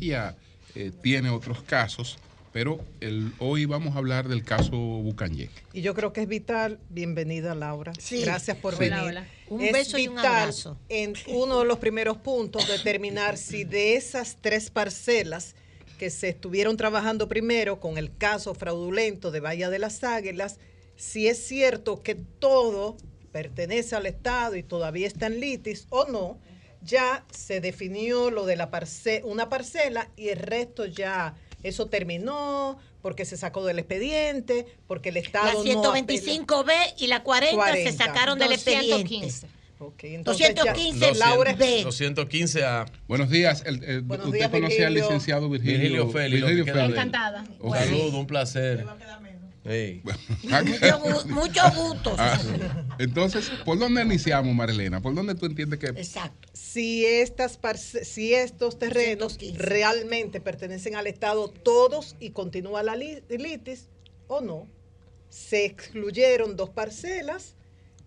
Ella 0.00 0.36
eh, 0.74 0.90
tiene 1.00 1.30
otros 1.30 1.62
casos, 1.62 2.18
pero 2.54 2.78
el- 3.00 3.32
hoy 3.40 3.64
vamos 3.64 3.96
a 3.96 3.98
hablar 3.98 4.28
del 4.28 4.44
caso 4.44 4.70
Bucayé. 4.76 5.50
Y 5.72 5.82
yo 5.82 5.92
creo 5.92 6.12
que 6.12 6.20
es 6.22 6.28
vital. 6.28 6.78
Bienvenida, 6.88 7.52
Laura. 7.56 7.92
Sí. 7.98 8.20
Gracias 8.22 8.56
por 8.58 8.74
Sí. 8.74 8.78
venir. 8.78 8.94
Hola, 9.00 9.08
hola. 9.10 9.26
Un 9.48 9.60
Es 9.60 9.72
beso 9.72 9.98
y 9.98 10.06
un 10.06 10.14
vital 10.14 10.36
abrazo. 10.36 10.78
En 10.88 11.14
uno 11.26 11.58
de 11.58 11.64
los 11.64 11.80
primeros 11.80 12.18
puntos, 12.18 12.68
determinar 12.68 13.38
si 13.38 13.64
de 13.64 13.96
esas 13.96 14.38
tres 14.40 14.70
parcelas 14.70 15.56
que 15.98 16.10
se 16.10 16.28
estuvieron 16.28 16.76
trabajando 16.76 17.28
primero 17.28 17.80
con 17.80 17.98
el 17.98 18.16
caso 18.16 18.54
fraudulento 18.54 19.32
de 19.32 19.40
Bahía 19.40 19.68
de 19.68 19.80
las 19.80 20.04
Águilas, 20.04 20.60
si 20.94 21.26
es 21.26 21.44
cierto 21.44 22.04
que 22.04 22.14
todo 22.14 22.96
pertenece 23.32 23.96
al 23.96 24.06
Estado 24.06 24.54
y 24.54 24.62
todavía 24.62 25.08
está 25.08 25.26
en 25.26 25.40
litis 25.40 25.88
o 25.90 26.04
no, 26.06 26.38
ya 26.82 27.24
se 27.32 27.60
definió 27.60 28.30
lo 28.30 28.46
de 28.46 28.54
la 28.54 28.70
parce 28.70 29.22
una 29.24 29.48
parcela 29.48 30.08
y 30.16 30.28
el 30.28 30.38
resto 30.38 30.86
ya 30.86 31.34
eso 31.64 31.86
terminó 31.86 32.78
porque 33.02 33.24
se 33.24 33.36
sacó 33.36 33.64
del 33.66 33.78
expediente, 33.80 34.66
porque 34.86 35.08
el 35.08 35.16
Estado 35.16 35.46
La 35.64 35.72
no 35.74 35.82
125B 35.82 36.72
y 36.98 37.08
la 37.08 37.22
40, 37.24 37.56
40. 37.56 37.90
se 37.90 37.96
sacaron 37.96 38.38
del 38.38 38.52
expediente. 38.52 38.92
215. 38.92 39.46
Ok, 39.80 40.04
entonces 40.04 40.48
ya- 40.54 40.54
215 40.54 41.14
Laura 41.16 41.52
B. 41.54 41.82
215 41.82 42.64
a. 42.64 42.86
Buenos 43.08 43.28
días. 43.28 43.64
el- 43.66 43.82
el- 43.84 44.02
Buenos 44.02 44.26
usted 44.26 44.38
días, 44.38 44.50
conoce 44.50 44.84
al 44.84 44.92
Virgilio. 44.92 45.04
licenciado 45.04 45.50
Virgilio, 45.50 46.06
Virgilio 46.06 46.64
Félix. 46.64 46.90
Encantada. 46.90 47.44
Saludos, 47.72 48.14
un 48.14 48.26
placer. 48.26 48.86
Ey. 49.64 50.02
Mucho, 50.42 51.00
gu- 51.00 51.24
mucho 51.26 51.60
gusto. 51.74 52.14
Ah, 52.18 52.38
entonces, 52.98 53.50
¿por 53.64 53.78
dónde 53.78 54.02
iniciamos, 54.02 54.54
Marilena? 54.54 55.00
¿Por 55.00 55.14
dónde 55.14 55.34
tú 55.34 55.46
entiendes 55.46 55.78
que 55.78 55.86
Exacto. 55.86 56.48
si 56.52 57.06
estas 57.06 57.58
si 58.02 58.34
estos 58.34 58.78
terrenos 58.78 59.38
realmente 59.56 60.40
pertenecen 60.42 60.96
al 60.96 61.06
Estado 61.06 61.48
todos 61.48 62.14
y 62.20 62.30
continúa 62.30 62.82
la 62.82 62.94
li- 62.96 63.22
litis 63.30 63.88
o 64.28 64.40
no. 64.42 64.66
Se 65.30 65.64
excluyeron 65.64 66.56
dos 66.56 66.68
parcelas, 66.70 67.54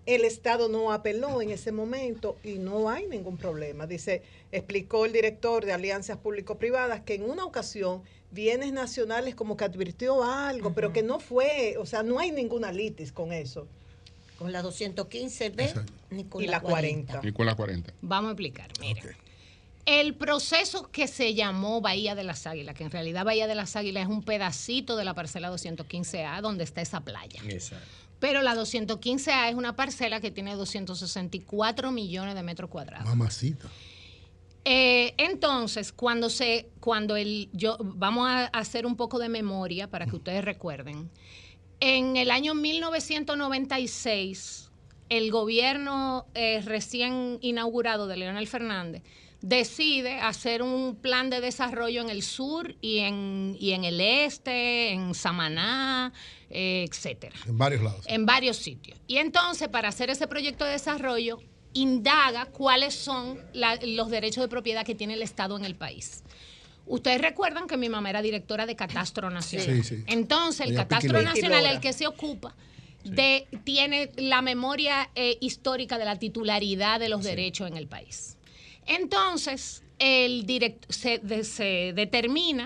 el 0.06 0.24
Estado 0.24 0.70
no 0.70 0.94
apeló 0.94 1.42
en 1.42 1.50
ese 1.50 1.72
momento 1.72 2.38
y 2.44 2.54
no 2.60 2.90
hay 2.90 3.08
ningún 3.08 3.36
problema. 3.38 3.88
Dice, 3.88 4.22
explicó 4.52 5.06
el 5.06 5.12
director 5.12 5.66
de 5.66 5.74
Alianzas 5.74 6.18
Público-Privadas 6.18 7.02
que 7.02 7.16
en 7.16 7.24
una 7.24 7.44
ocasión 7.44 8.04
bienes 8.32 8.74
nacionales 8.74 9.36
como 9.36 9.58
que 9.58 9.66
advirtió 9.66 10.24
algo, 10.24 10.74
pero 10.74 10.94
que 10.94 11.04
no 11.04 11.20
fue, 11.20 11.76
o 11.80 11.86
sea, 11.86 12.04
no 12.04 12.20
hay 12.20 12.32
ninguna 12.32 12.72
litis 12.72 13.12
con 13.12 13.32
eso. 13.32 13.68
Con 14.38 14.52
la 14.52 14.62
215B 14.64 15.84
ni 16.12 16.26
con 16.26 16.44
Y 16.44 16.46
la 16.46 16.54
la 16.54 16.62
40. 16.62 17.14
40. 17.14 17.28
Y 17.28 17.32
con 17.32 17.46
la 17.46 17.56
40. 17.56 17.94
Vamos 18.02 18.30
a 18.30 18.32
explicar. 18.34 18.72
Mira. 18.80 19.02
El 19.86 20.16
proceso 20.16 20.92
que 20.92 21.08
se 21.08 21.34
llamó 21.34 21.80
Bahía 21.80 22.14
de 22.14 22.24
las 22.24 22.46
Águilas, 22.46 22.76
que 22.76 22.84
en 22.84 22.92
realidad 22.92 23.24
Bahía 23.24 23.48
de 23.48 23.56
las 23.56 23.76
Águilas 23.76 24.04
es 24.04 24.10
un 24.10 24.22
pedacito 24.22 24.98
de 24.98 25.06
la 25.06 25.14
parcela 25.14 25.50
215A 25.50 26.42
donde 26.42 26.66
está 26.66 26.82
esa 26.82 27.00
playa. 27.00 27.42
Exacto. 27.48 27.88
Pero 28.20 28.42
la 28.42 28.56
215A 28.56 29.50
es 29.50 29.56
una 29.56 29.76
parcela 29.76 30.20
que 30.20 30.30
tiene 30.30 30.56
264 30.56 31.92
millones 31.92 32.36
de 32.36 32.44
metros 32.44 32.70
cuadrados. 32.70 33.08
Mamacita. 33.08 33.70
Eh, 34.70 35.14
entonces, 35.18 35.94
cuando 35.94 36.30
se, 36.30 36.68
cuando 36.82 37.16
el, 37.16 37.48
yo, 37.54 37.78
vamos 37.80 38.28
a 38.28 38.48
hacer 38.48 38.86
un 38.86 38.98
poco 38.98 39.18
de 39.18 39.30
memoria 39.30 39.90
para 39.90 40.08
que 40.08 40.18
ustedes 40.18 40.44
recuerden. 40.44 41.10
En 41.80 42.18
el 42.18 42.32
año 42.32 42.54
1996, 42.54 44.70
el 45.08 45.32
gobierno 45.32 46.26
eh, 46.34 46.62
recién 46.66 47.38
inaugurado 47.40 48.08
de 48.08 48.18
Leonel 48.18 48.46
Fernández 48.46 49.04
decide 49.40 50.20
hacer 50.20 50.62
un 50.62 50.98
plan 50.98 51.30
de 51.30 51.40
desarrollo 51.40 52.02
en 52.02 52.10
el 52.10 52.22
sur 52.22 52.76
y 52.82 52.98
en, 53.00 53.56
y 53.58 53.72
en 53.72 53.86
el 53.86 54.02
este, 54.02 54.92
en 54.92 55.14
Samaná, 55.14 56.12
eh, 56.50 56.86
etcétera 56.90 57.38
En 57.46 57.58
varios 57.58 57.84
lados. 57.84 58.04
en 58.10 58.26
varios 58.26 58.58
sitios. 58.58 59.00
Y 59.08 59.20
entonces, 59.20 59.70
para 59.70 59.88
hacer 59.88 60.10
ese 60.10 60.28
proyecto 60.28 60.66
de 60.66 60.72
desarrollo, 60.72 61.40
indaga 61.74 62.46
cuáles 62.46 62.94
son 62.96 63.40
la- 63.54 63.78
los 63.84 64.10
derechos 64.10 64.44
de 64.44 64.48
propiedad 64.48 64.86
que 64.86 64.96
tiene 64.96 65.14
el 65.14 65.22
Estado 65.22 65.56
en 65.58 65.66
el 65.66 65.76
país. 65.76 66.24
Ustedes 66.86 67.22
recuerdan 67.22 67.68
que 67.68 67.76
mi 67.78 67.90
mamá 67.90 68.10
era 68.10 68.22
directora 68.22 68.66
de 68.66 68.76
Catastro 68.76 69.30
Nacional. 69.30 69.84
Sí, 69.84 69.96
sí. 69.98 70.04
Entonces, 70.08 70.68
el 70.70 70.76
Catastro. 70.76 71.22
Nacional 71.22 71.66
es 71.66 71.72
el 71.74 71.80
que 71.82 71.92
se 71.94 72.08
ocupa 72.08 72.56
de, 73.04 73.48
tiene 73.64 74.10
la 74.18 74.42
memoria 74.42 75.10
eh, 75.16 75.38
histórica 75.42 75.98
de 75.98 76.06
la 76.06 76.18
titularidad 76.18 77.00
de 77.00 77.10
los 77.10 77.24
derechos 77.24 77.68
en 77.70 77.78
el 77.78 77.88
país. 77.88 78.38
Entonces, 78.86 79.84
el 80.00 80.46
direct- 80.46 80.90
se, 80.90 81.20
de- 81.20 81.44
se 81.44 81.92
determina 81.94 82.66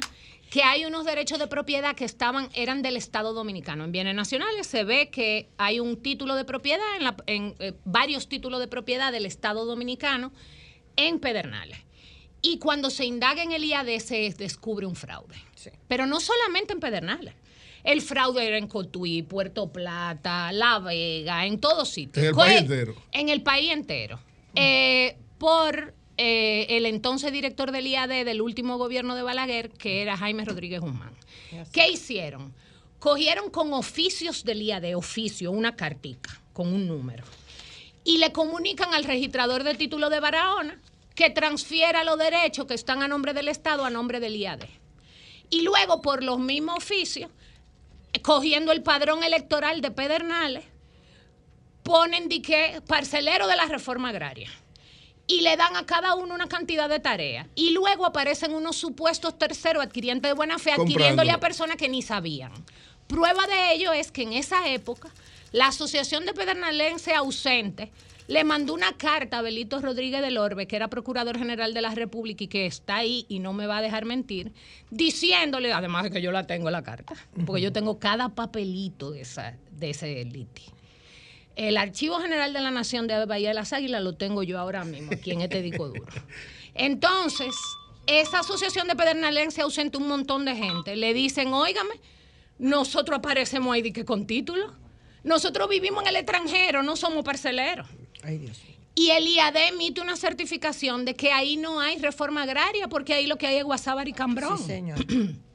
que 0.51 0.63
hay 0.63 0.83
unos 0.85 1.05
derechos 1.05 1.39
de 1.39 1.47
propiedad 1.47 1.95
que 1.95 2.03
estaban, 2.03 2.49
eran 2.53 2.81
del 2.81 2.97
Estado 2.97 3.33
Dominicano. 3.33 3.85
En 3.85 3.93
bienes 3.93 4.13
nacionales 4.13 4.67
se 4.67 4.83
ve 4.83 5.09
que 5.09 5.47
hay 5.57 5.79
un 5.79 5.95
título 6.03 6.35
de 6.35 6.43
propiedad, 6.43 6.85
en, 6.97 7.03
la- 7.05 7.15
en, 7.25 7.55
eh, 7.59 7.73
varios 7.85 8.27
títulos 8.27 8.59
de 8.59 8.67
propiedad 8.67 9.13
del 9.13 9.25
Estado 9.25 9.63
Dominicano 9.65 10.33
en 10.97 11.19
Pedernales. 11.19 11.79
Y 12.41 12.57
cuando 12.59 12.89
se 12.89 13.05
indaga 13.05 13.41
en 13.43 13.53
el 13.53 13.63
IAD 13.63 13.97
se 13.99 14.29
descubre 14.37 14.85
un 14.85 14.95
fraude. 14.95 15.35
Pero 15.87 16.05
no 16.05 16.19
solamente 16.19 16.73
en 16.73 16.81
Pedernales. 16.81 17.33
El 17.85 18.01
fraude 18.01 18.45
era 18.45 18.57
en 18.57 18.67
Cotuí, 18.67 19.21
Puerto 19.23 19.71
Plata, 19.71 20.51
La 20.51 20.79
Vega, 20.79 21.45
en 21.45 21.59
todos 21.61 21.87
sitios. 21.89 22.23
En 22.25 22.29
el 22.29 22.35
país 22.35 22.57
entero. 22.59 22.95
En 23.13 23.29
el 23.29 23.41
país 23.41 23.71
entero. 23.71 24.19
Eh, 24.53 25.15
por 25.37 25.93
eh, 26.23 26.77
el 26.77 26.85
entonces 26.85 27.31
director 27.31 27.71
del 27.71 27.87
IAD 27.87 28.25
del 28.25 28.43
último 28.43 28.77
gobierno 28.77 29.15
de 29.15 29.23
Balaguer, 29.23 29.71
que 29.71 30.03
era 30.03 30.15
Jaime 30.15 30.45
Rodríguez 30.45 30.79
Guzmán. 30.79 31.15
¿Qué 31.73 31.89
hicieron? 31.89 32.53
Cogieron 32.99 33.49
con 33.49 33.73
oficios 33.73 34.43
del 34.43 34.61
IAD, 34.61 34.95
oficio, 34.95 35.49
una 35.49 35.75
cartica 35.75 36.39
con 36.53 36.67
un 36.67 36.87
número, 36.87 37.23
y 38.03 38.19
le 38.19 38.31
comunican 38.31 38.93
al 38.93 39.03
registrador 39.03 39.63
de 39.63 39.73
título 39.73 40.11
de 40.11 40.19
Barahona 40.19 40.79
que 41.15 41.31
transfiera 41.31 42.03
los 42.03 42.19
derechos 42.19 42.67
que 42.67 42.75
están 42.75 43.01
a 43.01 43.07
nombre 43.07 43.33
del 43.33 43.47
Estado 43.47 43.83
a 43.83 43.89
nombre 43.89 44.19
del 44.19 44.35
IAD. 44.35 44.65
Y 45.49 45.63
luego, 45.63 46.03
por 46.03 46.23
los 46.23 46.37
mismos 46.37 46.77
oficios, 46.77 47.31
cogiendo 48.21 48.71
el 48.71 48.83
padrón 48.83 49.23
electoral 49.23 49.81
de 49.81 49.89
Pedernales, 49.89 50.65
ponen 51.81 52.29
de 52.29 52.43
que 52.43 52.79
parcelero 52.85 53.47
de 53.47 53.55
la 53.55 53.65
reforma 53.65 54.09
agraria 54.09 54.51
y 55.27 55.41
le 55.41 55.55
dan 55.55 55.75
a 55.75 55.85
cada 55.85 56.15
uno 56.15 56.35
una 56.35 56.47
cantidad 56.47 56.89
de 56.89 56.99
tareas. 56.99 57.47
Y 57.55 57.71
luego 57.71 58.05
aparecen 58.05 58.53
unos 58.53 58.75
supuestos 58.75 59.37
terceros 59.37 59.83
adquirientes 59.83 60.29
de 60.29 60.33
buena 60.33 60.59
fe 60.59 60.71
adquiriéndole 60.71 61.31
a 61.31 61.39
personas 61.39 61.77
que 61.77 61.89
ni 61.89 62.01
sabían. 62.01 62.51
Prueba 63.07 63.45
de 63.47 63.73
ello 63.73 63.93
es 63.93 64.11
que 64.11 64.23
en 64.23 64.33
esa 64.33 64.67
época 64.69 65.09
la 65.51 65.67
Asociación 65.67 66.25
de 66.25 66.33
Pedernales 66.33 67.07
ausente 67.09 67.91
le 68.27 68.45
mandó 68.45 68.73
una 68.73 68.93
carta 68.93 69.39
a 69.39 69.41
Belito 69.41 69.81
Rodríguez 69.81 70.21
del 70.21 70.37
Orbe, 70.37 70.65
que 70.65 70.77
era 70.77 70.87
Procurador 70.87 71.37
General 71.37 71.73
de 71.73 71.81
la 71.81 71.93
República 71.93 72.45
y 72.45 72.47
que 72.47 72.65
está 72.65 72.97
ahí 72.97 73.25
y 73.27 73.39
no 73.39 73.51
me 73.51 73.67
va 73.67 73.79
a 73.79 73.81
dejar 73.81 74.05
mentir, 74.05 74.53
diciéndole, 74.89 75.73
además 75.73 76.03
de 76.03 76.11
que 76.11 76.21
yo 76.21 76.31
la 76.31 76.47
tengo 76.47 76.69
la 76.69 76.83
carta, 76.83 77.13
porque 77.45 77.61
yo 77.61 77.73
tengo 77.73 77.99
cada 77.99 78.29
papelito 78.29 79.11
de, 79.11 79.21
esa, 79.21 79.57
de 79.71 79.89
ese 79.89 80.23
liti. 80.23 80.63
El 81.55 81.77
Archivo 81.77 82.19
General 82.19 82.53
de 82.53 82.61
la 82.61 82.71
Nación 82.71 83.07
de 83.07 83.25
Bahía 83.25 83.49
de 83.49 83.53
las 83.55 83.73
Águilas 83.73 84.01
lo 84.01 84.15
tengo 84.15 84.43
yo 84.43 84.59
ahora 84.59 84.83
mismo 84.83 85.11
aquí 85.13 85.31
en 85.31 85.41
este 85.41 85.61
disco 85.61 85.89
duro. 85.89 86.05
Entonces, 86.73 87.55
esa 88.07 88.39
asociación 88.39 88.87
de 88.87 88.95
pedernales 88.95 89.57
ausenta 89.59 89.97
un 89.97 90.07
montón 90.07 90.45
de 90.45 90.55
gente. 90.55 90.95
Le 90.95 91.13
dicen, 91.13 91.53
óigame, 91.53 91.93
nosotros 92.57 93.19
aparecemos 93.19 93.73
ahí 93.73 93.91
que 93.91 94.05
con 94.05 94.25
título. 94.25 94.73
Nosotros 95.23 95.69
vivimos 95.69 96.03
en 96.03 96.09
el 96.09 96.15
extranjero, 96.15 96.83
no 96.83 96.95
somos 96.95 97.23
parceleros. 97.23 97.87
Y 98.95 99.09
el 99.11 99.27
IAD 99.27 99.55
emite 99.69 100.01
una 100.01 100.15
certificación 100.15 101.05
de 101.05 101.15
que 101.15 101.31
ahí 101.31 101.57
no 101.57 101.79
hay 101.79 101.97
reforma 101.97 102.43
agraria, 102.43 102.87
porque 102.87 103.13
ahí 103.13 103.27
lo 103.27 103.37
que 103.37 103.47
hay 103.47 103.57
es 103.57 103.63
Guasábar 103.63 104.07
y 104.07 104.13
Cambrón. 104.13 104.57
Sí, 104.57 104.65
señor. 104.65 104.99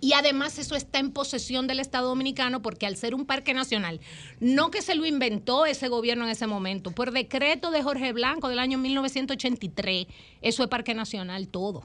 Y 0.00 0.12
además 0.12 0.58
eso 0.58 0.76
está 0.76 0.98
en 0.98 1.12
posesión 1.12 1.66
del 1.66 1.80
Estado 1.80 2.08
Dominicano 2.08 2.62
porque 2.62 2.86
al 2.86 2.96
ser 2.96 3.14
un 3.14 3.26
parque 3.26 3.54
nacional, 3.54 4.00
no 4.40 4.70
que 4.70 4.82
se 4.82 4.94
lo 4.94 5.06
inventó 5.06 5.66
ese 5.66 5.88
gobierno 5.88 6.24
en 6.24 6.30
ese 6.30 6.46
momento, 6.46 6.92
por 6.92 7.12
decreto 7.12 7.70
de 7.70 7.82
Jorge 7.82 8.12
Blanco 8.12 8.48
del 8.48 8.58
año 8.60 8.78
1983, 8.78 10.06
eso 10.40 10.62
es 10.62 10.68
parque 10.68 10.94
nacional 10.94 11.48
todo. 11.48 11.84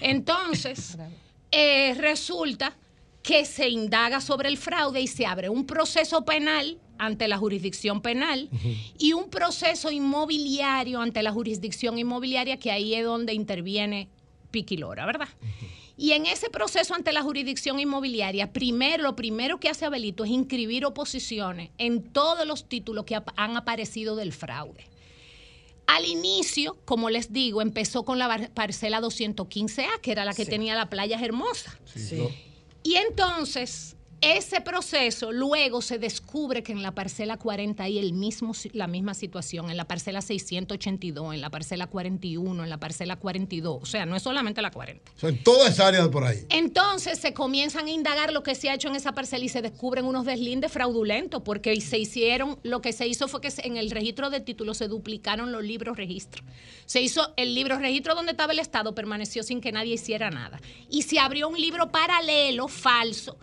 Entonces, 0.00 0.96
eh, 1.50 1.94
resulta 1.94 2.76
que 3.22 3.44
se 3.44 3.68
indaga 3.68 4.20
sobre 4.20 4.48
el 4.48 4.56
fraude 4.56 5.00
y 5.00 5.08
se 5.08 5.26
abre 5.26 5.48
un 5.48 5.66
proceso 5.66 6.24
penal 6.24 6.78
ante 6.98 7.28
la 7.28 7.36
jurisdicción 7.36 8.00
penal 8.00 8.48
y 8.98 9.12
un 9.12 9.28
proceso 9.28 9.90
inmobiliario 9.90 11.00
ante 11.00 11.22
la 11.22 11.32
jurisdicción 11.32 11.98
inmobiliaria, 11.98 12.58
que 12.58 12.70
ahí 12.70 12.94
es 12.94 13.04
donde 13.04 13.34
interviene 13.34 14.08
Piquilora, 14.50 15.04
¿verdad? 15.06 15.28
Y 15.98 16.12
en 16.12 16.26
ese 16.26 16.50
proceso 16.50 16.94
ante 16.94 17.12
la 17.12 17.22
jurisdicción 17.22 17.80
inmobiliaria, 17.80 18.52
primero, 18.52 19.02
lo 19.02 19.16
primero 19.16 19.58
que 19.58 19.68
hace 19.70 19.86
Abelito 19.86 20.24
es 20.24 20.30
inscribir 20.30 20.84
oposiciones 20.84 21.70
en 21.78 22.02
todos 22.12 22.46
los 22.46 22.68
títulos 22.68 23.04
que 23.06 23.18
han 23.36 23.56
aparecido 23.56 24.14
del 24.14 24.32
fraude. 24.32 24.84
Al 25.86 26.04
inicio, 26.04 26.76
como 26.84 27.08
les 27.10 27.32
digo, 27.32 27.62
empezó 27.62 28.04
con 28.04 28.18
la 28.18 28.50
parcela 28.52 29.00
215A, 29.00 30.00
que 30.02 30.12
era 30.12 30.24
la 30.24 30.34
que 30.34 30.44
Sí. 30.44 30.50
tenía 30.50 30.74
la 30.74 30.90
playa 30.90 31.18
hermosa. 31.24 31.78
Sí. 31.86 32.28
Y 32.82 32.96
entonces, 32.96 33.95
ese 34.20 34.60
proceso 34.60 35.32
luego 35.32 35.82
se 35.82 35.98
descubre 35.98 36.62
que 36.62 36.72
en 36.72 36.82
la 36.82 36.92
parcela 36.92 37.36
40 37.36 37.82
hay 37.82 37.98
el 37.98 38.12
mismo, 38.12 38.52
la 38.72 38.86
misma 38.86 39.14
situación, 39.14 39.70
en 39.70 39.76
la 39.76 39.86
parcela 39.86 40.22
682, 40.22 41.34
en 41.34 41.40
la 41.40 41.50
parcela 41.50 41.86
41, 41.86 42.64
en 42.64 42.70
la 42.70 42.78
parcela 42.78 43.16
42. 43.16 43.78
O 43.82 43.86
sea, 43.86 44.06
no 44.06 44.16
es 44.16 44.22
solamente 44.22 44.62
la 44.62 44.70
40. 44.70 45.12
O 45.14 45.18
sea, 45.18 45.28
en 45.28 45.42
toda 45.42 45.68
esa 45.68 45.88
área 45.88 46.02
de 46.02 46.08
por 46.08 46.24
ahí. 46.24 46.46
Entonces 46.48 47.18
se 47.18 47.34
comienzan 47.34 47.86
a 47.86 47.90
indagar 47.90 48.32
lo 48.32 48.42
que 48.42 48.54
se 48.54 48.70
ha 48.70 48.74
hecho 48.74 48.88
en 48.88 48.96
esa 48.96 49.12
parcela 49.12 49.44
y 49.44 49.48
se 49.48 49.62
descubren 49.62 50.04
unos 50.04 50.24
deslindes 50.24 50.72
fraudulentos 50.72 51.42
porque 51.42 51.78
se 51.80 51.98
hicieron, 51.98 52.58
lo 52.62 52.80
que 52.80 52.92
se 52.92 53.06
hizo 53.06 53.28
fue 53.28 53.40
que 53.40 53.52
en 53.58 53.76
el 53.76 53.90
registro 53.90 54.30
de 54.30 54.40
títulos 54.40 54.78
se 54.78 54.88
duplicaron 54.88 55.52
los 55.52 55.62
libros 55.62 55.96
registro. 55.96 56.42
Se 56.86 57.00
hizo 57.00 57.32
el 57.36 57.54
libro 57.54 57.78
registro 57.78 58.14
donde 58.14 58.32
estaba 58.32 58.52
el 58.52 58.58
Estado, 58.58 58.94
permaneció 58.94 59.42
sin 59.42 59.60
que 59.60 59.72
nadie 59.72 59.94
hiciera 59.94 60.30
nada. 60.30 60.60
Y 60.88 61.02
se 61.02 61.18
abrió 61.18 61.48
un 61.48 61.60
libro 61.60 61.90
paralelo, 61.90 62.68
falso, 62.68 63.38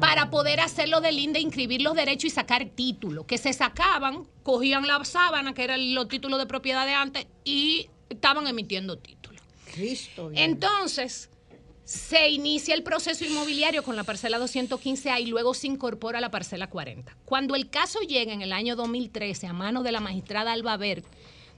para 0.00 0.15
poder 0.30 0.60
hacerlo 0.60 1.00
de 1.00 1.12
linde, 1.12 1.40
inscribir 1.40 1.82
los 1.82 1.94
derechos 1.94 2.24
y 2.24 2.30
sacar 2.30 2.66
títulos, 2.66 3.26
que 3.26 3.38
se 3.38 3.52
sacaban, 3.52 4.24
cogían 4.42 4.86
la 4.86 5.04
sábana, 5.04 5.54
que 5.54 5.64
eran 5.64 5.94
los 5.94 6.08
títulos 6.08 6.38
de 6.38 6.46
propiedad 6.46 6.86
de 6.86 6.94
antes, 6.94 7.26
y 7.44 7.88
estaban 8.08 8.46
emitiendo 8.46 8.98
títulos. 8.98 9.40
Cristo. 9.72 10.30
Entonces, 10.34 11.30
se 11.84 12.30
inicia 12.30 12.74
el 12.74 12.82
proceso 12.82 13.24
inmobiliario 13.24 13.84
con 13.84 13.94
la 13.94 14.02
parcela 14.02 14.40
215A 14.40 15.20
y 15.20 15.26
luego 15.26 15.54
se 15.54 15.68
incorpora 15.68 16.20
la 16.20 16.32
parcela 16.32 16.68
40. 16.68 17.16
Cuando 17.24 17.54
el 17.54 17.70
caso 17.70 18.00
llega 18.00 18.32
en 18.32 18.42
el 18.42 18.52
año 18.52 18.74
2013 18.74 19.46
a 19.46 19.52
manos 19.52 19.84
de 19.84 19.92
la 19.92 20.00
magistrada 20.00 20.52
Alba 20.52 20.76
Bert, 20.76 21.04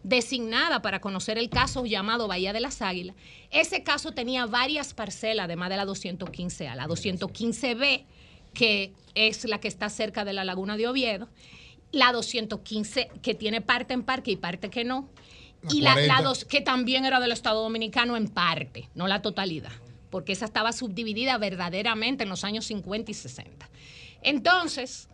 designada 0.03 0.83
para 0.83 1.01
conocer 1.01 1.39
el 1.39 1.49
caso 1.49 1.87
llamado 1.87 2.29
Bahía 2.29 2.53
de 2.53 2.61
las 2.61 2.83
Águilas, 2.83 3.17
ese 3.51 3.83
caso 3.83 4.13
tenía 4.13 4.45
varias 4.45 4.93
parcelas 4.93 5.45
además 5.45 5.71
de 5.71 5.77
la 5.77 5.87
215A, 5.87 6.75
la 6.75 6.87
215B, 6.87 8.05
que 8.55 8.93
es 9.15 9.45
la 9.45 9.61
que 9.61 9.69
está 9.69 9.89
cerca 9.89 10.25
de 10.25 10.33
la 10.33 10.45
laguna 10.45 10.77
de 10.77 10.89
Oviedo, 10.89 11.29
la 11.93 12.13
215 12.13 13.11
que 13.23 13.35
tiene 13.35 13.61
parte 13.61 13.95
en 13.95 14.03
parque 14.03 14.33
y 14.33 14.37
parte 14.37 14.71
que 14.71 14.85
no, 14.85 15.09
La 15.63 15.75
y 15.75 15.81
la, 15.81 15.91
la 15.91 15.95
40. 15.95 16.23
dos, 16.23 16.45
que 16.45 16.61
también 16.61 17.05
era 17.05 17.21
del 17.21 17.33
Estado 17.33 17.63
Dominicano 17.63 18.17
en 18.17 18.29
parte, 18.29 18.89
no 18.95 19.09
la 19.09 19.23
totalidad, 19.23 19.73
porque 20.11 20.33
esa 20.33 20.45
estaba 20.45 20.73
subdividida 20.73 21.39
verdaderamente 21.39 22.25
en 22.25 22.31
los 22.31 22.45
años 22.45 22.67
50 22.67 23.11
y 23.11 23.15
60. 23.15 23.69
Entonces, 24.23 25.09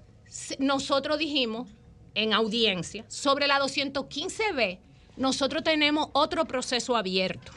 nosotros 0.59 1.19
dijimos 1.19 1.69
en 2.15 2.33
audiencia 2.33 3.05
sobre 3.09 3.47
la 3.47 3.61
215B, 3.61 4.79
nosotros 5.17 5.63
tenemos 5.63 6.09
otro 6.13 6.45
proceso 6.45 6.97
abierto, 6.97 7.53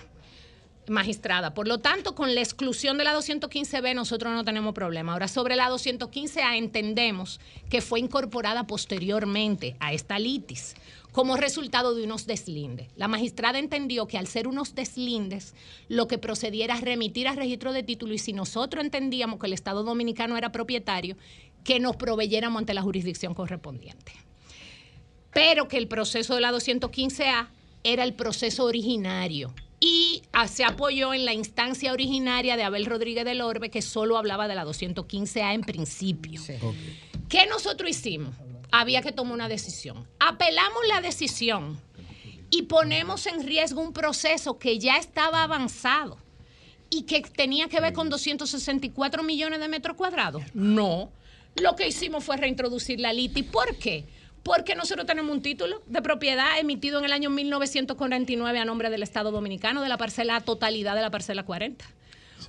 magistrada. 0.89 1.53
Por 1.53 1.67
lo 1.67 1.79
tanto, 1.79 2.15
con 2.15 2.33
la 2.35 2.41
exclusión 2.41 2.97
de 2.97 3.03
la 3.03 3.15
215B 3.15 3.93
nosotros 3.95 4.33
no 4.33 4.43
tenemos 4.43 4.73
problema. 4.73 5.13
Ahora, 5.13 5.27
sobre 5.27 5.55
la 5.55 5.69
215A 5.69 6.57
entendemos 6.57 7.39
que 7.69 7.81
fue 7.81 7.99
incorporada 7.99 8.67
posteriormente 8.67 9.75
a 9.79 9.93
esta 9.93 10.19
litis 10.19 10.75
como 11.11 11.35
resultado 11.35 11.95
de 11.95 12.03
unos 12.03 12.27
deslindes. 12.27 12.89
La 12.95 13.07
magistrada 13.07 13.57
entendió 13.57 14.07
que 14.07 14.17
al 14.17 14.27
ser 14.27 14.47
unos 14.47 14.75
deslindes, 14.75 15.55
lo 15.87 16.07
que 16.07 16.19
procediera 16.19 16.75
a 16.75 16.81
remitir 16.81 17.27
a 17.27 17.33
registro 17.33 17.73
de 17.73 17.81
título 17.81 18.13
y 18.13 18.19
si 18.19 18.33
nosotros 18.33 18.83
entendíamos 18.83 19.39
que 19.39 19.47
el 19.47 19.53
Estado 19.53 19.83
Dominicano 19.83 20.37
era 20.37 20.51
propietario, 20.51 21.17
que 21.63 21.79
nos 21.79 21.95
proveyéramos 21.95 22.59
ante 22.59 22.75
la 22.75 22.83
jurisdicción 22.83 23.33
correspondiente 23.33 24.13
pero 25.37 25.67
que 25.67 25.77
el 25.77 25.87
proceso 25.87 26.33
de 26.33 26.41
la 26.41 26.51
215A 26.51 27.49
era 27.83 28.03
el 28.03 28.15
proceso 28.15 28.65
originario 28.65 29.53
ah, 30.33 30.47
se 30.47 30.63
apoyó 30.63 31.13
en 31.13 31.25
la 31.25 31.33
instancia 31.33 31.93
originaria 31.93 32.57
de 32.57 32.63
Abel 32.63 32.85
Rodríguez 32.85 33.25
del 33.25 33.41
Orbe, 33.41 33.69
que 33.69 33.81
solo 33.81 34.17
hablaba 34.17 34.47
de 34.47 34.55
la 34.55 34.65
215A 34.65 35.53
en 35.53 35.61
principio. 35.61 36.41
¿Qué 37.29 37.45
nosotros 37.47 37.89
hicimos? 37.89 38.35
Había 38.71 39.01
que 39.01 39.11
tomar 39.11 39.33
una 39.33 39.49
decisión. 39.49 40.07
Apelamos 40.19 40.81
la 40.87 41.01
decisión 41.01 41.79
y 42.49 42.63
ponemos 42.63 43.25
en 43.27 43.45
riesgo 43.45 43.81
un 43.81 43.93
proceso 43.93 44.57
que 44.57 44.79
ya 44.79 44.97
estaba 44.97 45.43
avanzado 45.43 46.17
y 46.89 47.03
que 47.03 47.21
tenía 47.21 47.67
que 47.67 47.79
ver 47.79 47.93
con 47.93 48.09
264 48.09 49.23
millones 49.23 49.59
de 49.59 49.67
metros 49.67 49.97
cuadrados. 49.97 50.43
No. 50.53 51.11
Lo 51.55 51.75
que 51.75 51.87
hicimos 51.87 52.23
fue 52.23 52.37
reintroducir 52.37 52.99
la 52.99 53.13
LITI. 53.13 53.43
¿Por 53.43 53.75
qué? 53.77 54.05
Porque 54.47 54.75
nosotros 54.75 55.05
tenemos 55.05 55.35
un 55.35 55.41
título 55.41 55.81
de 55.87 56.01
propiedad 56.01 56.57
emitido 56.57 56.99
en 56.99 57.05
el 57.05 57.11
año 57.11 57.29
1949 57.29 58.57
a 58.57 58.63
nombre 58.63 58.89
del 58.89 59.03
Estado 59.03 59.29
Dominicano 59.29 59.81
de 59.81 59.89
la 59.89 59.97
parcela 59.97 60.39
totalidad 60.39 60.95
de 60.95 61.01
la 61.01 61.11
parcela 61.11 61.43
40. 61.43 61.83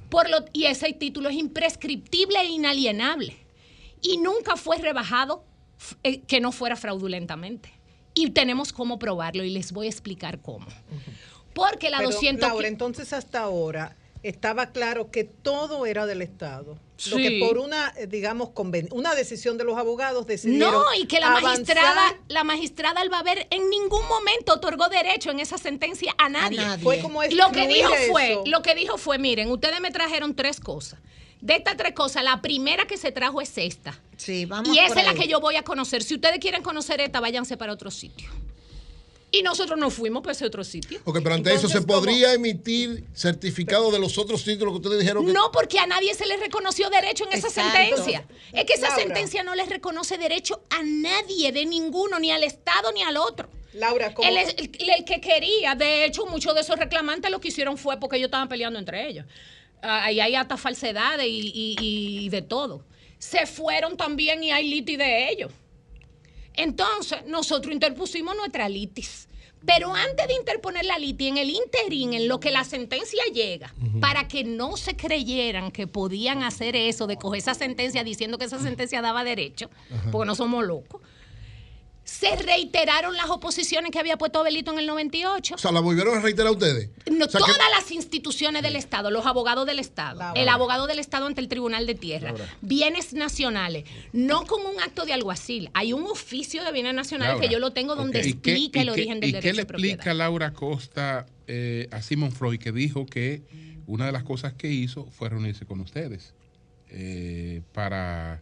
Por 0.08 0.30
lo, 0.30 0.44
y 0.52 0.66
ese 0.66 0.92
título 0.92 1.28
es 1.28 1.34
imprescriptible 1.34 2.38
e 2.38 2.50
inalienable. 2.50 3.36
Y 4.00 4.18
nunca 4.18 4.54
fue 4.56 4.78
rebajado 4.78 5.44
eh, 6.04 6.20
que 6.20 6.38
no 6.40 6.52
fuera 6.52 6.76
fraudulentamente. 6.76 7.72
Y 8.14 8.30
tenemos 8.30 8.72
cómo 8.72 9.00
probarlo 9.00 9.42
y 9.42 9.50
les 9.50 9.72
voy 9.72 9.86
a 9.86 9.90
explicar 9.90 10.40
cómo. 10.40 10.68
Porque 11.52 11.90
la 11.90 11.98
Pero, 11.98 12.10
200... 12.10 12.48
Laura, 12.48 12.68
entonces 12.68 13.12
hasta 13.12 13.40
ahora 13.40 13.96
estaba 14.23 14.73
claro 14.73 15.11
que 15.11 15.24
todo 15.24 15.86
era 15.86 16.07
del 16.07 16.23
Estado. 16.23 16.78
Lo 17.11 17.16
que 17.16 17.39
por 17.39 17.59
una, 17.59 17.95
eh, 17.97 18.09
digamos, 18.09 18.51
una 18.90 19.15
decisión 19.15 19.57
de 19.57 19.62
los 19.62 19.78
abogados 19.78 20.27
decidieron 20.27 20.73
No, 20.73 20.82
y 21.01 21.07
que 21.07 21.20
la 21.20 21.28
avanzar- 21.28 21.43
magistrada, 21.43 22.19
la 22.27 22.43
magistrada 22.43 23.01
Albaver 23.01 23.47
en 23.51 23.70
ningún 23.70 24.07
momento 24.09 24.55
otorgó 24.55 24.89
derecho 24.89 25.31
en 25.31 25.39
esa 25.39 25.59
sentencia 25.59 26.12
a 26.19 26.28
nadie. 26.28 26.59
nadie. 26.59 26.82
Fue 26.82 26.99
como 27.01 27.23
lo 27.23 27.53
que 27.53 27.69
dijo 27.69 27.95
eso. 27.95 28.11
fue, 28.12 28.39
lo 28.47 28.62
que 28.62 28.74
dijo 28.74 28.99
fue, 28.99 29.19
miren, 29.19 29.49
ustedes 29.51 29.81
me 29.81 29.93
trajeron 29.93 30.35
tres 30.35 30.59
cosas. 30.59 30.99
De 31.40 31.55
estas 31.55 31.77
tres 31.77 31.93
cosas, 31.93 32.24
la 32.24 32.43
primera 32.43 32.86
que 32.89 32.97
se 32.97 33.12
trajo 33.12 33.40
es 33.40 33.57
esta. 33.59 33.97
Sí, 34.16 34.45
vamos 34.45 34.74
y 34.74 34.81
esa 34.81 34.99
es 35.01 35.07
la 35.07 35.15
que 35.15 35.28
yo 35.28 35.39
voy 35.39 35.55
a 35.55 35.62
conocer. 35.62 36.03
Si 36.03 36.15
ustedes 36.16 36.40
quieren 36.40 36.65
conocer 36.65 37.01
esta, 37.01 37.20
váyanse 37.20 37.57
para 37.57 37.73
otro 37.73 37.93
sitio. 37.93 38.28
Y 39.30 39.42
nosotros 39.42 39.78
nos 39.78 39.92
fuimos 39.92 40.22
para 40.22 40.32
ese 40.32 40.46
otro 40.46 40.64
sitio. 40.64 41.00
Ok, 41.05 41.18
pero 41.22 41.34
ante 41.34 41.52
eso, 41.52 41.68
¿se 41.68 41.82
podría 41.82 42.32
emitir 42.32 43.05
certificado 43.14 43.90
de 43.90 43.98
los 43.98 44.16
otros 44.16 44.42
títulos 44.42 44.72
que 44.72 44.76
ustedes 44.78 45.00
dijeron 45.00 45.26
que 45.26 45.32
No, 45.32 45.52
porque 45.52 45.78
a 45.78 45.86
nadie 45.86 46.14
se 46.14 46.24
le 46.26 46.36
reconoció 46.38 46.88
derecho 46.88 47.24
en 47.30 47.36
esa 47.36 47.50
sentencia. 47.50 48.26
Es 48.52 48.64
que 48.64 48.72
esa 48.72 48.88
Laura. 48.88 49.02
sentencia 49.05 49.42
no 49.42 49.55
le 49.55 49.66
reconoce 49.66 50.16
derecho 50.16 50.62
a 50.70 50.82
nadie, 50.82 51.52
de 51.52 51.66
ninguno, 51.66 52.18
ni 52.18 52.30
al 52.30 52.42
Estado 52.42 52.90
ni 52.92 53.02
al 53.02 53.18
otro. 53.18 53.50
Laura, 53.74 54.14
como- 54.14 54.26
El, 54.26 54.38
el- 54.38 54.90
el 54.90 55.05
que 55.05 55.20
quería, 55.20 55.74
de 55.74 56.06
hecho, 56.06 56.24
muchos 56.24 56.55
de 56.55 56.62
esos 56.62 56.78
reclamantes 56.78 57.30
lo 57.30 57.38
que 57.38 57.48
hicieron 57.48 57.76
fue 57.76 58.00
porque 58.00 58.16
ellos 58.16 58.28
estaban 58.28 58.48
peleando 58.48 58.78
entre 58.78 59.09
ellos. 59.09 59.26
Ah, 59.82 60.05
Ahí 60.05 60.20
hay 60.20 60.34
hasta 60.36 60.56
falsedades 60.56 61.26
y, 61.26 61.52
y- 61.55 62.24
y 62.24 62.28
de 62.30 62.40
todo. 62.40 62.82
Se 63.18 63.46
fueron 63.46 63.96
también 63.98 64.42
y 64.42 64.52
hay 64.52 64.68
litis 64.68 64.96
de 64.96 65.28
ellos. 65.30 65.52
Entonces, 66.59 67.24
nosotros 67.26 67.72
interpusimos 67.72 68.36
nuestra 68.36 68.68
litis. 68.68 69.28
Pero 69.64 69.93
antes 69.94 70.28
de 70.28 70.35
interponer 70.35 70.85
la 70.85 70.98
litis, 70.98 71.28
en 71.28 71.39
el 71.39 71.51
interín, 71.51 72.14
en 72.14 72.28
lo 72.28 72.39
que 72.39 72.51
la 72.51 72.64
sentencia 72.64 73.22
llega, 73.32 73.74
para 74.01 74.28
que 74.28 74.44
no 74.44 74.76
se 74.76 74.97
creyeran 74.97 75.72
que 75.72 75.86
podían 75.86 76.43
hacer 76.43 76.76
eso, 76.76 77.06
de 77.06 77.16
coger 77.16 77.39
esa 77.39 77.55
sentencia 77.55 78.05
diciendo 78.05 78.39
que 78.39 78.44
esa 78.44 78.60
sentencia 78.60 79.02
daba 79.02 79.24
derecho, 79.24 79.68
porque 80.12 80.26
no 80.26 80.35
somos 80.35 80.64
locos, 80.64 81.01
se 82.09 82.35
reiteraron 82.36 83.14
las 83.18 83.28
oposiciones 83.28 83.90
que 83.90 83.98
había 83.98 84.16
puesto 84.16 84.43
Belito 84.43 84.72
en 84.72 84.78
el 84.78 84.86
98. 84.86 85.56
O 85.56 85.59
sea, 85.59 85.72
la 85.72 85.80
volvieron 85.80 86.16
a 86.16 86.20
reiterar 86.22 86.48
a 86.48 86.52
ustedes. 86.52 86.89
No, 87.10 87.26
O 87.26 87.28
sea, 87.28 87.39
que- 87.44 87.52
todas 87.52 87.68
las 87.76 87.90
instituciones 87.93 88.62
del 88.62 88.76
Estado, 88.76 89.10
los 89.10 89.26
abogados 89.26 89.66
del 89.66 89.78
Estado, 89.78 90.32
el 90.35 90.48
abogado 90.48 90.86
del 90.86 91.01
Estado 91.01 91.26
ante 91.26 91.43
el 91.43 91.48
Tribunal 91.48 91.86
de 91.86 91.94
Tierra, 91.94 92.32
bienes 92.62 93.12
nacionales, 93.12 93.85
no 94.14 94.47
con 94.47 94.64
un 94.64 94.80
acto 94.80 95.05
de 95.05 95.12
alguacil, 95.12 95.68
hay 95.74 95.93
un 95.93 96.05
oficio 96.05 96.64
de 96.64 96.72
bienes 96.72 96.94
nacionales 96.94 97.35
Laura, 97.35 97.47
que 97.47 97.52
yo 97.52 97.59
lo 97.59 97.72
tengo 97.72 97.94
donde. 97.94 98.20
¿Y 98.20 98.32
qué- 98.35 98.52
explica 98.52 98.78
y 98.78 98.82
el 98.82 98.86
qué- 98.86 98.93
origen 98.93 99.20
del 99.20 99.28
¿Y 99.28 99.32
qué 99.35 99.39
derecho 99.40 99.56
le 99.56 99.62
de 99.62 99.66
propiedad. 99.66 99.94
explica 99.97 100.14
Laura 100.14 100.52
Costa 100.55 101.26
eh, 101.47 101.89
a 101.90 102.01
Simon 102.01 102.32
Freud 102.32 102.59
que 102.59 102.72
dijo 102.72 103.05
que 103.05 103.43
una 103.86 104.06
de 104.06 104.12
las 104.12 104.22
cosas 104.22 104.55
que 104.55 104.68
hizo 104.70 105.05
fue 105.10 105.28
reunirse 105.28 105.66
con 105.66 105.80
ustedes 105.80 106.32
eh, 106.89 107.60
para 107.74 108.40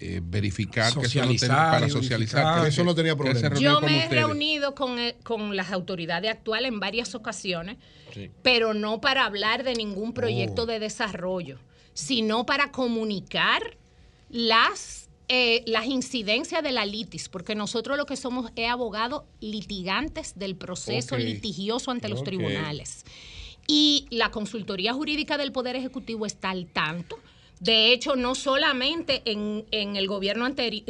eh, 0.00 0.20
verificar 0.22 0.92
que 0.94 1.06
eso 1.06 1.20
no 1.24 1.26
tenía, 1.34 1.48
para 1.48 1.88
socializar 1.88 2.62
que 2.62 2.68
Eso 2.68 2.84
no 2.84 2.94
tenía 2.94 3.16
problema. 3.16 3.54
Yo 3.58 3.74
con 3.80 3.84
me 3.86 3.96
he 3.96 4.04
ustedes. 4.04 4.22
reunido 4.22 4.74
con, 4.74 4.98
eh, 4.98 5.16
con 5.24 5.56
las 5.56 5.72
autoridades 5.72 6.30
actuales 6.30 6.70
en 6.70 6.78
varias 6.80 7.14
ocasiones, 7.14 7.78
Sí. 8.14 8.30
pero 8.42 8.74
no 8.74 9.00
para 9.00 9.24
hablar 9.24 9.64
de 9.64 9.74
ningún 9.74 10.12
proyecto 10.12 10.62
Oh. 10.62 10.66
de 10.66 10.78
desarrollo, 10.78 11.58
sino 11.94 12.46
para 12.46 12.70
comunicar 12.70 13.76
las, 14.30 15.08
eh, 15.28 15.62
las 15.66 15.86
incidencias 15.86 16.62
de 16.62 16.72
la 16.72 16.86
litis, 16.86 17.28
porque 17.28 17.54
nosotros 17.54 17.96
lo 17.98 18.06
que 18.06 18.16
somos 18.16 18.50
es 18.56 18.68
abogados 18.70 19.24
litigantes 19.40 20.38
del 20.38 20.54
proceso 20.56 21.16
Ok. 21.16 21.20
litigioso 21.22 21.90
ante 21.90 22.08
los 22.08 22.22
tribunales. 22.24 23.04
Y 23.66 24.06
la 24.10 24.30
consultoría 24.30 24.94
jurídica 24.94 25.36
del 25.36 25.52
Poder 25.52 25.76
Ejecutivo 25.76 26.24
está 26.24 26.50
al 26.50 26.66
tanto. 26.66 27.18
De 27.60 27.92
hecho, 27.92 28.16
no 28.16 28.34
solamente 28.34 29.22
en, 29.24 29.66
en 29.70 29.96
el 29.96 30.06
gobierno 30.06 30.44
anterior, 30.44 30.84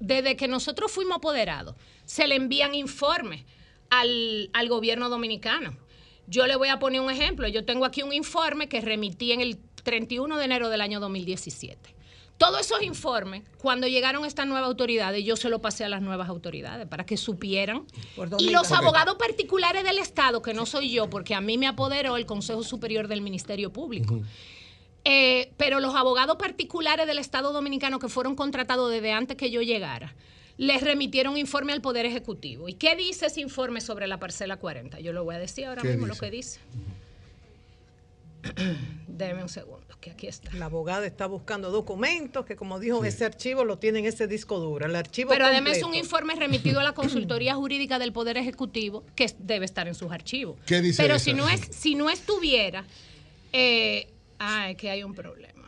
desde 0.00 0.36
que 0.36 0.48
nosotros 0.48 0.90
fuimos 0.90 1.18
apoderados, 1.18 1.74
se 2.04 2.26
le 2.26 2.36
envían 2.36 2.74
informes 2.74 3.44
al, 3.90 4.50
al 4.52 4.68
gobierno 4.68 5.08
dominicano. 5.08 5.76
Yo 6.26 6.46
le 6.46 6.56
voy 6.56 6.68
a 6.68 6.78
poner 6.78 7.00
un 7.00 7.10
ejemplo. 7.10 7.48
Yo 7.48 7.64
tengo 7.64 7.84
aquí 7.84 8.02
un 8.02 8.12
informe 8.12 8.68
que 8.68 8.80
remití 8.80 9.32
en 9.32 9.40
el 9.40 9.58
31 9.82 10.38
de 10.38 10.44
enero 10.44 10.68
del 10.68 10.80
año 10.80 11.00
2017. 11.00 11.94
Todos 12.38 12.60
esos 12.60 12.82
informes, 12.82 13.42
cuando 13.58 13.88
llegaron 13.88 14.24
estas 14.24 14.46
nuevas 14.46 14.68
autoridades, 14.68 15.24
yo 15.24 15.36
se 15.36 15.48
lo 15.48 15.60
pasé 15.60 15.84
a 15.84 15.88
las 15.88 16.02
nuevas 16.02 16.28
autoridades 16.28 16.86
para 16.86 17.04
que 17.04 17.16
supieran. 17.16 17.84
Y 18.38 18.50
los 18.50 18.70
abogados 18.70 19.16
particulares 19.16 19.82
del 19.82 19.98
Estado, 19.98 20.40
que 20.40 20.54
no 20.54 20.64
soy 20.64 20.90
yo, 20.90 21.10
porque 21.10 21.34
a 21.34 21.40
mí 21.40 21.58
me 21.58 21.66
apoderó 21.66 22.16
el 22.16 22.26
Consejo 22.26 22.62
Superior 22.62 23.08
del 23.08 23.22
Ministerio 23.22 23.72
Público. 23.72 24.20
Eh, 25.04 25.52
pero 25.56 25.80
los 25.80 25.94
abogados 25.94 26.36
particulares 26.36 27.06
del 27.06 27.18
Estado 27.18 27.52
Dominicano 27.52 27.98
que 27.98 28.08
fueron 28.08 28.34
contratados 28.34 28.90
desde 28.90 29.12
antes 29.12 29.36
que 29.36 29.50
yo 29.50 29.62
llegara, 29.62 30.14
les 30.58 30.82
remitieron 30.82 31.36
informe 31.38 31.72
al 31.72 31.80
Poder 31.80 32.04
Ejecutivo. 32.04 32.68
¿Y 32.68 32.74
qué 32.74 32.96
dice 32.96 33.26
ese 33.26 33.40
informe 33.40 33.80
sobre 33.80 34.06
la 34.06 34.18
parcela 34.18 34.56
40? 34.56 35.00
Yo 35.00 35.12
lo 35.12 35.24
voy 35.24 35.36
a 35.36 35.38
decir 35.38 35.66
ahora 35.66 35.82
¿Qué 35.82 35.88
mismo 35.88 36.06
dice? 36.06 36.14
lo 36.14 36.20
que 36.20 36.30
dice. 36.36 36.60
Deme 39.06 39.42
un 39.42 39.48
segundo, 39.48 39.86
que 40.00 40.10
aquí 40.10 40.26
está. 40.26 40.52
La 40.54 40.66
abogada 40.66 41.06
está 41.06 41.26
buscando 41.26 41.70
documentos 41.70 42.44
que, 42.44 42.56
como 42.56 42.78
dijo, 42.78 43.04
ese 43.04 43.24
archivo 43.24 43.64
lo 43.64 43.78
tiene 43.78 44.00
en 44.00 44.06
ese 44.06 44.26
disco 44.26 44.58
duro. 44.58 44.86
El 44.86 44.94
archivo 44.94 45.30
Pero 45.30 45.46
además 45.46 45.78
es 45.78 45.82
un 45.82 45.94
informe 45.94 46.34
remitido 46.34 46.80
a 46.80 46.84
la 46.84 46.92
consultoría 46.94 47.54
jurídica 47.54 47.98
del 47.98 48.12
Poder 48.12 48.36
Ejecutivo 48.36 49.04
que 49.14 49.32
debe 49.38 49.64
estar 49.64 49.88
en 49.88 49.94
sus 49.94 50.10
archivos. 50.12 50.56
¿Qué 50.66 50.80
dice 50.80 51.02
Pero 51.02 51.18
si 51.18 51.34
no 51.34 51.48
es, 51.48 51.60
si 51.70 51.94
no 51.94 52.10
estuviera, 52.10 52.84
eh, 53.52 54.08
ah, 54.38 54.70
es 54.70 54.76
que 54.76 54.90
hay 54.90 55.02
un 55.02 55.14
problema. 55.14 55.66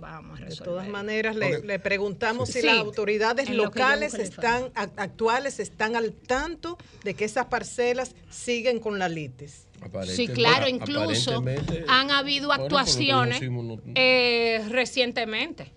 Vamos 0.00 0.38
a 0.38 0.44
De 0.44 0.48
resolver. 0.48 0.64
todas 0.72 0.88
maneras, 0.88 1.36
le, 1.36 1.78
preguamos 1.78 2.48
si 2.48 2.60
Sí. 2.60 2.66
las 2.66 2.78
autoridades 2.78 3.50
lo 3.50 3.64
locales 3.64 4.14
están 4.14 4.70
actuales 4.74 5.60
están 5.60 5.94
al 5.94 6.12
tanto 6.14 6.78
de 7.04 7.12
que 7.12 7.26
esas 7.26 7.46
parcelas 7.46 8.14
siguen 8.30 8.78
con 8.80 8.98
la 8.98 9.10
litis. 9.10 9.66
Sí, 10.06 10.26
claro, 10.28 10.68
incluso 10.68 11.42
han 11.88 12.10
habido 12.10 12.52
actuaciones 12.52 13.40
eh, 13.94 14.64
recientemente. 14.70 15.72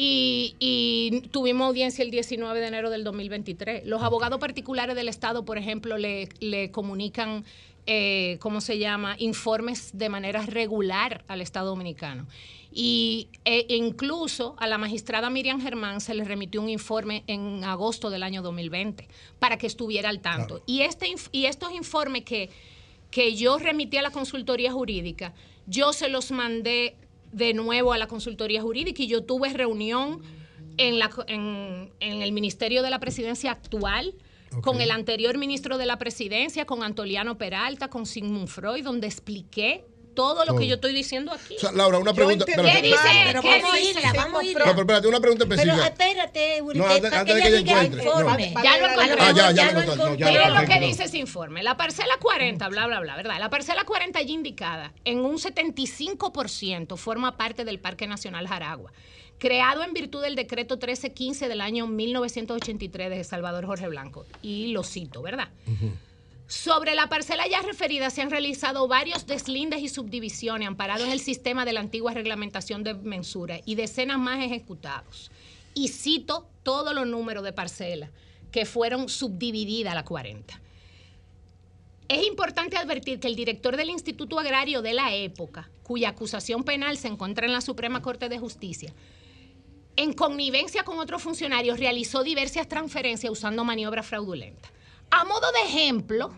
Y, 0.00 0.54
y 0.60 1.22
tuvimos 1.32 1.66
audiencia 1.68 2.04
el 2.04 2.10
19 2.12 2.60
de 2.60 2.66
enero 2.68 2.88
del 2.88 3.02
2023. 3.02 3.84
Los 3.84 4.02
abogados 4.02 4.38
particulares 4.38 4.94
del 4.94 5.08
Estado, 5.08 5.44
por 5.44 5.58
ejemplo, 5.58 5.98
le, 5.98 6.28
le 6.38 6.70
comunican, 6.70 7.44
eh, 7.90 8.36
¿cómo 8.40 8.60
se 8.60 8.78
llama?, 8.78 9.16
informes 9.18 9.92
de 9.94 10.10
manera 10.10 10.44
regular 10.44 11.24
al 11.26 11.40
Estado 11.40 11.70
Dominicano. 11.70 12.26
Y 12.70 13.28
e 13.46 13.64
incluso 13.70 14.54
a 14.58 14.66
la 14.66 14.76
magistrada 14.76 15.30
Miriam 15.30 15.58
Germán 15.58 16.02
se 16.02 16.12
le 16.12 16.24
remitió 16.24 16.60
un 16.60 16.68
informe 16.68 17.24
en 17.26 17.64
agosto 17.64 18.10
del 18.10 18.24
año 18.24 18.42
2020 18.42 19.08
para 19.38 19.56
que 19.56 19.66
estuviera 19.66 20.10
al 20.10 20.20
tanto. 20.20 20.62
Y, 20.66 20.82
este, 20.82 21.06
y 21.32 21.46
estos 21.46 21.72
informes 21.72 22.24
que, 22.24 22.50
que 23.10 23.34
yo 23.34 23.56
remití 23.56 23.96
a 23.96 24.02
la 24.02 24.10
consultoría 24.10 24.70
jurídica, 24.70 25.32
yo 25.66 25.94
se 25.94 26.10
los 26.10 26.30
mandé 26.30 26.94
de 27.32 27.54
nuevo 27.54 27.94
a 27.94 27.98
la 27.98 28.06
consultoría 28.06 28.60
jurídica 28.60 29.02
y 29.02 29.06
yo 29.06 29.24
tuve 29.24 29.50
reunión 29.54 30.20
en, 30.76 30.98
la, 30.98 31.08
en 31.26 31.90
el 32.00 32.32
Ministerio 32.32 32.82
de 32.82 32.90
la 32.90 32.98
Presidencia 32.98 33.50
actual 33.50 34.14
con 34.62 34.80
el 34.80 34.90
anterior 34.90 35.38
ministro 35.38 35.78
de 35.78 35.86
la 35.86 35.98
Presidencia, 35.98 36.64
con 36.64 36.82
Antoliano 36.82 37.38
Peralta, 37.38 37.88
con 37.88 38.06
Sigmund 38.06 38.48
Freud, 38.48 38.84
donde 38.84 39.06
expliqué 39.06 39.84
todo 40.14 40.40
lo 40.40 40.46
Todo. 40.46 40.58
que 40.58 40.66
yo 40.66 40.74
estoy 40.74 40.92
diciendo 40.92 41.30
aquí. 41.32 41.54
O 41.56 41.60
sea, 41.60 41.70
Laura, 41.70 41.96
una 41.98 42.12
pregunta, 42.12 42.44
Pero 42.44 42.64
pero 42.64 42.66
vamos 42.66 42.80
¿qué 42.82 43.78
dice? 43.78 43.90
irla, 44.00 44.12
vamos 44.16 44.40
a. 44.40 44.44
No, 44.44 44.52
pero 44.52 44.80
espérate, 44.80 45.06
una 45.06 45.20
pregunta 45.20 45.44
Pero 45.46 45.60
específica. 45.62 45.86
espérate, 45.86 46.62
Uri, 46.62 46.78
No, 46.80 46.86
que 46.88 46.92
antes- 46.94 47.12
antes 47.12 47.34
que 47.36 47.40
de 47.40 47.50
que 47.50 47.58
ella 47.58 47.70
encuentre. 47.84 48.04
No. 48.04 48.10
Ya 48.10 48.18
lo 48.18 48.28
Ah, 48.30 48.34
encontré. 48.34 49.34
ya, 49.36 49.50
ya 49.52 49.64
lo 49.66 49.72
lo 49.74 49.80
encontré. 49.80 49.84
No, 49.86 49.92
encontré. 49.92 50.18
ya 50.18 50.26
lo 50.26 50.32
Miren 50.32 50.48
lo 50.48 50.54
encontré. 50.56 50.80
que 50.80 50.86
dice 50.86 51.04
ese 51.04 51.18
informe. 51.18 51.62
La 51.62 51.76
parcela 51.76 52.14
40, 52.20 52.68
bla, 52.68 52.86
bla, 52.88 52.98
bla, 52.98 53.14
¿verdad? 53.14 53.38
La 53.38 53.48
parcela 53.48 53.84
40 53.84 54.18
allí 54.18 54.32
indicada 54.32 54.92
en 55.04 55.20
un 55.20 55.38
75% 55.38 56.96
forma 56.96 57.36
parte 57.36 57.64
del 57.64 57.78
Parque 57.78 58.08
Nacional 58.08 58.48
Jaragua, 58.48 58.92
creado 59.38 59.82
en 59.82 59.92
virtud 59.92 60.22
del 60.22 60.34
decreto 60.34 60.74
1315 60.74 61.48
del 61.48 61.60
año 61.60 61.86
1983 61.86 63.10
de 63.10 63.24
Salvador 63.24 63.66
Jorge 63.66 63.88
Blanco. 63.88 64.26
Y 64.42 64.68
lo 64.72 64.82
cito, 64.82 65.22
¿verdad? 65.22 65.48
Sobre 66.46 66.94
la 66.94 67.08
parcela 67.08 67.46
ya 67.46 67.62
referida 67.62 68.10
se 68.10 68.22
han 68.22 68.30
realizado 68.30 68.88
varios 68.88 69.26
deslindes 69.26 69.82
y 69.82 69.88
subdivisiones 69.88 70.66
amparados 70.66 71.06
en 71.06 71.12
el 71.12 71.20
sistema 71.20 71.64
de 71.64 71.72
la 71.72 71.80
antigua 71.80 72.14
reglamentación 72.14 72.82
de 72.84 72.94
mensura 72.94 73.60
y 73.64 73.74
decenas 73.74 74.18
más 74.18 74.42
ejecutados. 74.42 75.30
Y 75.74 75.88
cito 75.88 76.48
todos 76.62 76.94
los 76.94 77.06
números 77.06 77.44
de 77.44 77.52
parcelas 77.52 78.10
que 78.50 78.64
fueron 78.64 79.08
subdivididas 79.08 79.92
a 79.92 79.96
la 79.96 80.04
40. 80.04 80.60
Es 82.08 82.26
importante 82.26 82.78
advertir 82.78 83.20
que 83.20 83.28
el 83.28 83.36
director 83.36 83.76
del 83.76 83.90
Instituto 83.90 84.38
Agrario 84.38 84.80
de 84.80 84.94
la 84.94 85.14
época, 85.14 85.68
cuya 85.82 86.08
acusación 86.08 86.64
penal 86.64 86.96
se 86.96 87.08
encuentra 87.08 87.44
en 87.44 87.52
la 87.52 87.60
Suprema 87.60 88.00
Corte 88.00 88.30
de 88.30 88.38
Justicia, 88.38 88.94
en 89.98 90.12
connivencia 90.12 90.84
con 90.84 91.00
otros 91.00 91.20
funcionarios, 91.20 91.80
realizó 91.80 92.22
diversas 92.22 92.68
transferencias 92.68 93.32
usando 93.32 93.64
maniobras 93.64 94.06
fraudulentas. 94.06 94.70
A 95.10 95.24
modo 95.24 95.50
de 95.50 95.68
ejemplo, 95.68 96.32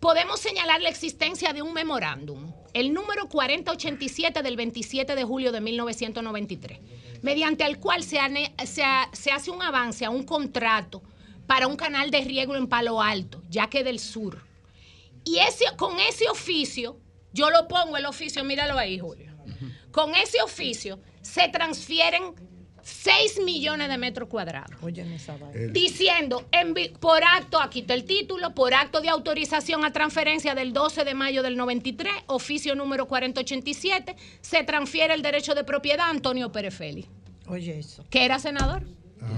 podemos 0.00 0.38
señalar 0.38 0.82
la 0.82 0.90
existencia 0.90 1.54
de 1.54 1.62
un 1.62 1.72
memorándum, 1.72 2.52
el 2.74 2.92
número 2.92 3.26
4087 3.26 4.42
del 4.42 4.56
27 4.56 5.14
de 5.14 5.24
julio 5.24 5.50
de 5.50 5.62
1993, 5.62 6.80
mediante 7.22 7.64
el 7.64 7.78
cual 7.78 8.04
se, 8.04 8.18
hace 8.20 9.50
un 9.50 9.62
avance 9.62 10.04
a 10.04 10.10
un 10.10 10.24
contrato 10.24 11.02
para 11.46 11.68
un 11.68 11.76
canal 11.76 12.10
de 12.10 12.20
riego 12.20 12.54
en 12.54 12.66
Palo 12.66 13.00
Alto, 13.00 13.42
ya 13.48 13.70
que 13.70 13.82
del 13.82 13.98
sur. 13.98 14.44
Y 15.24 15.38
ese, 15.38 15.64
con 15.78 15.98
ese 16.00 16.28
oficio, 16.28 16.98
yo 17.32 17.48
lo 17.48 17.66
pongo 17.66 17.96
el 17.96 18.04
oficio, 18.04 18.44
míralo 18.44 18.76
ahí, 18.76 18.98
Julio. 18.98 19.32
Con 19.90 20.14
ese 20.14 20.42
oficio 20.42 21.00
se 21.22 21.48
transfieren 21.48 22.34
6 22.88 23.40
millones 23.44 23.88
de 23.88 23.98
metros 23.98 24.28
cuadrados 24.28 24.76
diciendo 25.72 26.46
en 26.52 26.74
vi- 26.74 26.88
por 26.88 27.22
acto, 27.22 27.60
aquí 27.60 27.80
está 27.80 27.94
el 27.94 28.04
título, 28.04 28.54
por 28.54 28.74
acto 28.74 29.00
de 29.00 29.08
autorización 29.08 29.84
a 29.84 29.92
transferencia 29.92 30.54
del 30.54 30.72
12 30.72 31.04
de 31.04 31.14
mayo 31.14 31.42
del 31.42 31.56
93, 31.56 32.12
oficio 32.26 32.74
número 32.74 33.06
4087, 33.06 34.16
se 34.40 34.64
transfiere 34.64 35.14
el 35.14 35.22
derecho 35.22 35.54
de 35.54 35.64
propiedad 35.64 36.06
a 36.06 36.10
Antonio 36.10 36.50
Pérez 36.50 36.74
Félix, 36.74 37.08
Oye, 37.46 37.78
eso. 37.78 38.04
que 38.10 38.24
era 38.24 38.38
senador. 38.38 38.82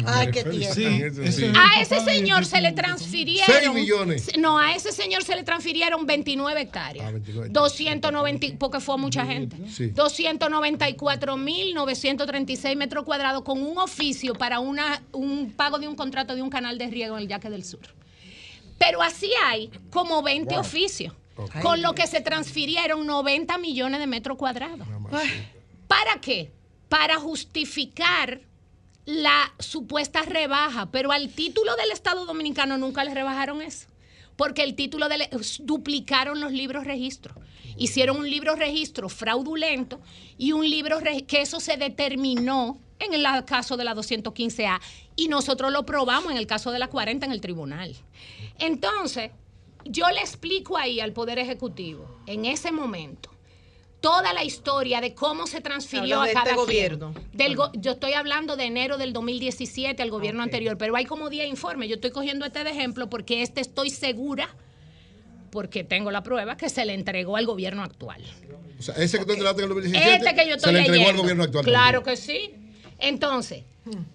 Ay, 0.06 0.30
qué 0.30 0.44
tierno. 0.44 0.74
Sí, 0.74 0.84
ese- 1.22 1.52
A 1.56 1.80
ese 1.80 2.00
señor 2.00 2.44
se 2.46 2.60
le 2.60 2.72
transfirieron. 2.72 3.46
Seis 3.60 3.72
millones. 3.72 4.28
No, 4.38 4.58
a 4.58 4.74
ese 4.74 4.92
señor 4.92 5.22
se 5.24 5.34
le 5.36 5.42
transfirieron 5.42 6.06
29 6.06 6.60
hectáreas. 6.60 7.12
290, 7.50 8.58
porque 8.58 8.80
fue 8.80 8.96
mucha 8.98 9.24
gente. 9.26 9.56
Sí. 9.70 9.90
294.936 9.90 12.76
metros 12.76 13.04
cuadrados 13.04 13.42
con 13.42 13.62
un 13.62 13.78
oficio 13.78 14.34
para 14.34 14.60
una, 14.60 15.02
un 15.12 15.52
pago 15.52 15.78
de 15.78 15.88
un 15.88 15.96
contrato 15.96 16.34
de 16.34 16.42
un 16.42 16.50
canal 16.50 16.78
de 16.78 16.86
riego 16.88 17.16
en 17.16 17.22
el 17.22 17.28
Yaque 17.28 17.50
del 17.50 17.64
Sur. 17.64 17.80
Pero 18.78 19.02
así 19.02 19.30
hay 19.46 19.70
como 19.90 20.22
20 20.22 20.54
Wow. 20.54 20.60
oficios, 20.62 21.14
con 21.62 21.82
lo 21.82 21.94
que 21.94 22.06
se 22.06 22.20
transfirieron 22.20 23.06
90 23.06 23.58
millones 23.58 24.00
de 24.00 24.06
metros 24.06 24.36
cuadrados. 24.38 24.86
¿Para 25.86 26.20
qué? 26.20 26.50
Para 26.88 27.16
justificar 27.16 28.40
la 29.10 29.52
supuesta 29.58 30.22
rebaja, 30.22 30.90
pero 30.90 31.10
al 31.10 31.30
título 31.30 31.74
del 31.76 31.90
Estado 31.90 32.26
Dominicano 32.26 32.78
nunca 32.78 33.02
le 33.02 33.12
rebajaron 33.12 33.60
eso, 33.60 33.88
porque 34.36 34.62
el 34.62 34.76
título 34.76 35.08
del 35.08 35.28
duplicaron 35.60 36.40
los 36.40 36.52
libros 36.52 36.84
registros. 36.84 37.36
Hicieron 37.76 38.18
un 38.18 38.30
libro 38.30 38.54
registro 38.54 39.08
fraudulento 39.08 40.00
y 40.38 40.52
un 40.52 40.68
libro 40.68 40.98
que 41.26 41.40
eso 41.40 41.60
se 41.60 41.76
determinó 41.76 42.78
en 42.98 43.14
el 43.14 43.24
caso 43.46 43.76
de 43.76 43.84
la 43.84 43.94
215A 43.94 44.80
y 45.16 45.28
nosotros 45.28 45.72
lo 45.72 45.84
probamos 45.84 46.30
en 46.30 46.38
el 46.38 46.46
caso 46.46 46.70
de 46.70 46.78
la 46.78 46.88
40 46.88 47.26
en 47.26 47.32
el 47.32 47.40
tribunal. 47.40 47.96
Entonces, 48.58 49.32
yo 49.86 50.08
le 50.10 50.20
explico 50.20 50.76
ahí 50.76 51.00
al 51.00 51.12
Poder 51.12 51.38
Ejecutivo, 51.38 52.20
en 52.26 52.44
ese 52.44 52.70
momento, 52.70 53.29
toda 54.00 54.32
la 54.32 54.44
historia 54.44 55.00
de 55.00 55.14
cómo 55.14 55.46
se 55.46 55.60
transfirió 55.60 56.22
a 56.22 56.26
de 56.26 56.32
cada 56.32 56.50
este 56.50 56.56
gobierno. 56.56 57.14
Del 57.32 57.56
go- 57.56 57.70
yo 57.74 57.92
estoy 57.92 58.14
hablando 58.14 58.56
de 58.56 58.64
enero 58.64 58.96
del 58.98 59.12
2017 59.12 60.02
al 60.02 60.10
gobierno 60.10 60.42
anterior, 60.42 60.78
pero 60.78 60.96
hay 60.96 61.04
como 61.04 61.28
10 61.28 61.48
informes. 61.48 61.88
Yo 61.88 61.96
estoy 61.96 62.10
cogiendo 62.10 62.44
este 62.46 62.64
de 62.64 62.70
ejemplo 62.70 63.08
porque 63.10 63.42
este 63.42 63.60
estoy 63.60 63.90
segura, 63.90 64.48
porque 65.50 65.84
tengo 65.84 66.10
la 66.10 66.22
prueba, 66.22 66.56
que 66.56 66.68
se 66.68 66.84
le 66.84 66.94
entregó 66.94 67.36
al 67.36 67.44
gobierno 67.46 67.82
actual. 67.82 68.22
O 68.78 68.82
sea, 68.82 68.94
ese 68.94 69.18
que 69.18 69.24
tú 69.26 69.32
entregaste 69.32 69.62
en 69.62 69.68
el 69.68 69.74
2017 69.74 70.14
Este 70.16 70.34
que 70.34 70.48
yo 70.48 70.54
estoy 70.56 70.70
se 70.70 70.72
le 70.72 70.86
entregó 70.86 71.10
al 71.10 71.16
gobierno 71.16 71.44
actual. 71.44 71.64
Claro 71.64 72.02
que 72.02 72.16
sí. 72.16 72.52
Entonces, 72.98 73.64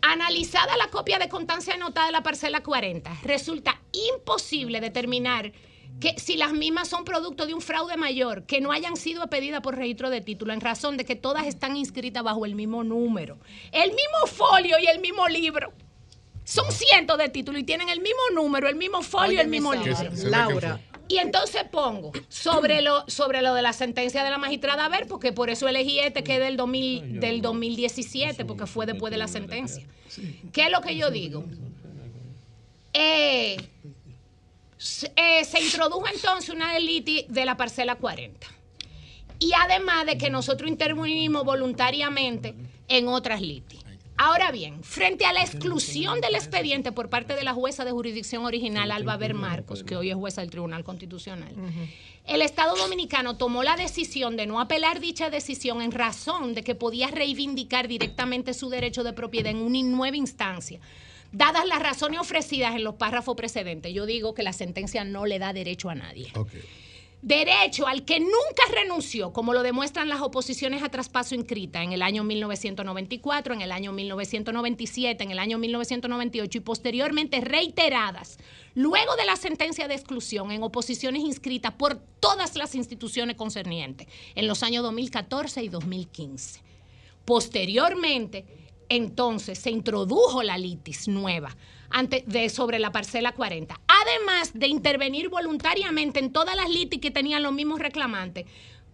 analizada 0.02 0.78
la 0.78 0.88
copia 0.88 1.20
de 1.20 1.30
constancia 1.30 1.74
anotada 1.74 2.08
de 2.08 2.12
la 2.12 2.24
parcela 2.24 2.62
40, 2.62 3.12
resulta 3.24 3.80
imposible 3.92 4.80
determinar 4.82 5.52
que 6.00 6.20
si 6.20 6.36
las 6.36 6.52
mismas 6.54 6.88
son 6.90 7.06
producto 7.06 7.46
de 7.48 7.54
un 7.54 7.62
fraude 7.62 7.96
mayor, 7.98 8.44
que 8.44 8.60
no 8.62 8.72
hayan 8.72 8.98
sido 8.98 9.28
pedidas 9.28 9.62
por 9.62 9.76
registro 9.76 10.10
de 10.10 10.22
título, 10.22 10.52
en 10.54 10.62
razón 10.62 10.98
de 10.98 11.06
que 11.06 11.16
todas 11.16 11.48
están 11.48 11.78
inscritas 11.78 12.24
bajo 12.24 12.46
el 12.46 12.56
mismo 12.56 12.84
número, 12.84 13.38
el 13.72 13.90
mismo 13.92 14.28
folio 14.28 14.78
y 14.82 14.88
el 14.88 15.00
mismo 15.00 15.28
libro. 15.28 15.72
Son 16.44 16.72
cientos 16.72 17.18
de 17.18 17.30
títulos 17.30 17.62
y 17.62 17.64
tienen 17.64 17.90
el 17.90 18.02
mismo 18.02 18.20
número, 18.36 18.68
el 18.70 18.76
mismo 18.76 19.02
folio 19.02 19.38
y 19.38 19.42
el 19.42 19.48
mismo 19.48 19.74
libro. 19.74 19.96
Se- 19.96 20.16
se 20.16 20.30
Laura. 20.30 20.80
Y 21.08 21.18
entonces 21.20 21.64
pongo 21.72 22.12
sobre 22.30 22.82
lo, 22.82 23.04
sobre 23.08 23.42
lo 23.44 23.54
de 23.54 23.62
la 23.62 23.74
sentencia 23.74 24.24
de 24.24 24.30
la 24.32 24.38
magistrada 24.40 24.86
a 24.86 24.90
ver, 24.90 25.08
porque 25.08 25.32
por 25.32 25.50
eso 25.52 25.68
elegí 25.68 26.00
este 26.00 26.24
que 26.24 26.36
es 26.36 26.40
del, 26.40 26.58
2000 26.58 27.20
del 27.20 27.42
2017, 27.42 28.44
porque 28.46 28.66
fue 28.66 28.86
después 28.88 29.12
de 29.12 29.18
la 29.18 29.28
sentencia. 29.28 29.86
¿Qué 30.52 30.64
es 30.66 30.72
lo 30.72 30.82
que 30.82 30.96
yo 30.96 31.10
digo? 31.12 31.46
Eh, 32.94 33.58
eh, 35.16 35.46
se 35.46 35.62
introdujo 35.62 36.08
entonces 36.08 36.50
una 36.50 36.74
deliti 36.74 37.26
de 37.30 37.46
la 37.46 37.58
parcela 37.58 37.96
40. 37.96 38.48
Y 39.40 39.52
además 39.54 40.06
de 40.06 40.18
que 40.18 40.30
nosotros 40.30 40.70
intervinimos 40.70 41.44
voluntariamente 41.44 42.56
en 42.88 43.08
otras 43.08 43.42
litis. 43.42 43.86
Ahora 44.18 44.52
bien, 44.52 44.82
frente 44.82 45.26
a 45.26 45.34
la 45.34 45.42
exclusión 45.42 46.22
del 46.22 46.36
expediente 46.36 46.94
por 46.94 47.10
parte 47.10 47.36
de 47.36 47.44
la 47.44 47.54
jueza 47.54 47.84
de 47.84 47.92
jurisdicción 47.92 48.46
original, 48.46 48.92
Alba 48.92 49.18
Ver 49.18 49.34
Marcos, 49.34 49.84
que 49.84 49.98
hoy 49.98 50.10
es 50.10 50.16
jueza 50.16 50.40
del 50.40 50.50
Tribunal 50.50 50.86
Constitucional, 50.86 51.54
el 52.26 52.42
Estado 52.42 52.78
Dominicano 52.78 53.36
tomó 53.36 53.62
la 53.62 53.76
decisión 53.76 54.38
de 54.38 54.46
no 54.46 54.62
apelar 54.62 55.02
dicha 55.02 55.30
decisión 55.30 55.82
en 55.82 55.92
razón 55.92 56.54
de 56.54 56.64
que 56.64 56.76
podía 56.76 57.08
reivindicar 57.08 57.90
directamente 57.90 58.54
su 58.54 58.70
derecho 58.70 59.04
de 59.04 59.12
propiedad 59.12 59.52
en 59.52 59.58
una 59.58 59.84
nueva 59.84 60.16
instancia. 60.16 60.80
Dadas 61.36 61.66
las 61.66 61.82
razones 61.82 62.22
ofrecidas 62.22 62.76
en 62.76 62.86
los 62.86 62.96
párrafos 62.96 63.36
precedentes, 63.36 63.94
yo 63.94 64.06
digo 64.06 64.34
que 64.34 64.42
la 64.42 64.54
sentencia 64.54 65.04
no 65.04 65.26
le 65.26 65.38
da 65.38 65.52
derecho 65.52 65.90
a 65.90 65.96
nadie. 65.96 66.32
Derecho 67.22 67.88
al 67.88 68.06
que 68.06 68.22
nunca 68.22 68.64
renunció, 68.72 69.34
como 69.34 69.52
lo 69.52 69.62
demuestran 69.62 70.08
las 70.08 70.22
oposiciones 70.22 70.82
a 70.82 70.88
traspaso 70.88 71.36
inscritas 71.36 71.84
en 71.84 71.92
el 71.92 72.04
año 72.04 72.24
1994, 72.24 73.54
en 73.54 73.62
el 73.62 73.74
año 73.74 73.92
1997, 73.92 75.26
en 75.26 75.32
el 75.32 75.40
año 75.40 75.58
1998 75.58 76.58
y 76.58 76.62
posteriormente 76.62 77.42
reiteradas 77.42 78.38
luego 78.74 79.18
de 79.18 79.26
la 79.26 79.36
sentencia 79.36 79.90
de 79.90 79.96
exclusión 79.96 80.52
en 80.52 80.64
oposiciones 80.64 81.22
inscritas 81.22 81.74
por 81.74 81.98
todas 82.22 82.56
las 82.56 82.76
instituciones 82.76 83.36
concernientes 83.36 84.08
en 84.36 84.48
los 84.48 84.64
años 84.64 84.84
2014 84.84 85.64
y 85.64 85.68
2015. 85.68 86.62
Posteriormente, 87.26 88.46
entonces 88.90 89.60
se 89.60 89.72
introdujo 89.72 90.44
la 90.44 90.58
litis 90.58 91.08
nueva 91.08 91.56
ante, 91.90 92.24
de, 92.28 92.50
sobre 92.50 92.80
la 92.80 92.92
parcela 92.92 93.32
40. 93.32 93.80
Además 93.88 94.52
de 94.54 94.68
intervenir 94.68 95.30
voluntariamente 95.30 96.20
en 96.20 96.32
todas 96.32 96.56
las 96.56 96.70
litis 96.70 97.00
que 97.00 97.12
tenían 97.12 97.44
los 97.44 97.54
mismos 97.54 97.80
reclamantes 97.80 98.46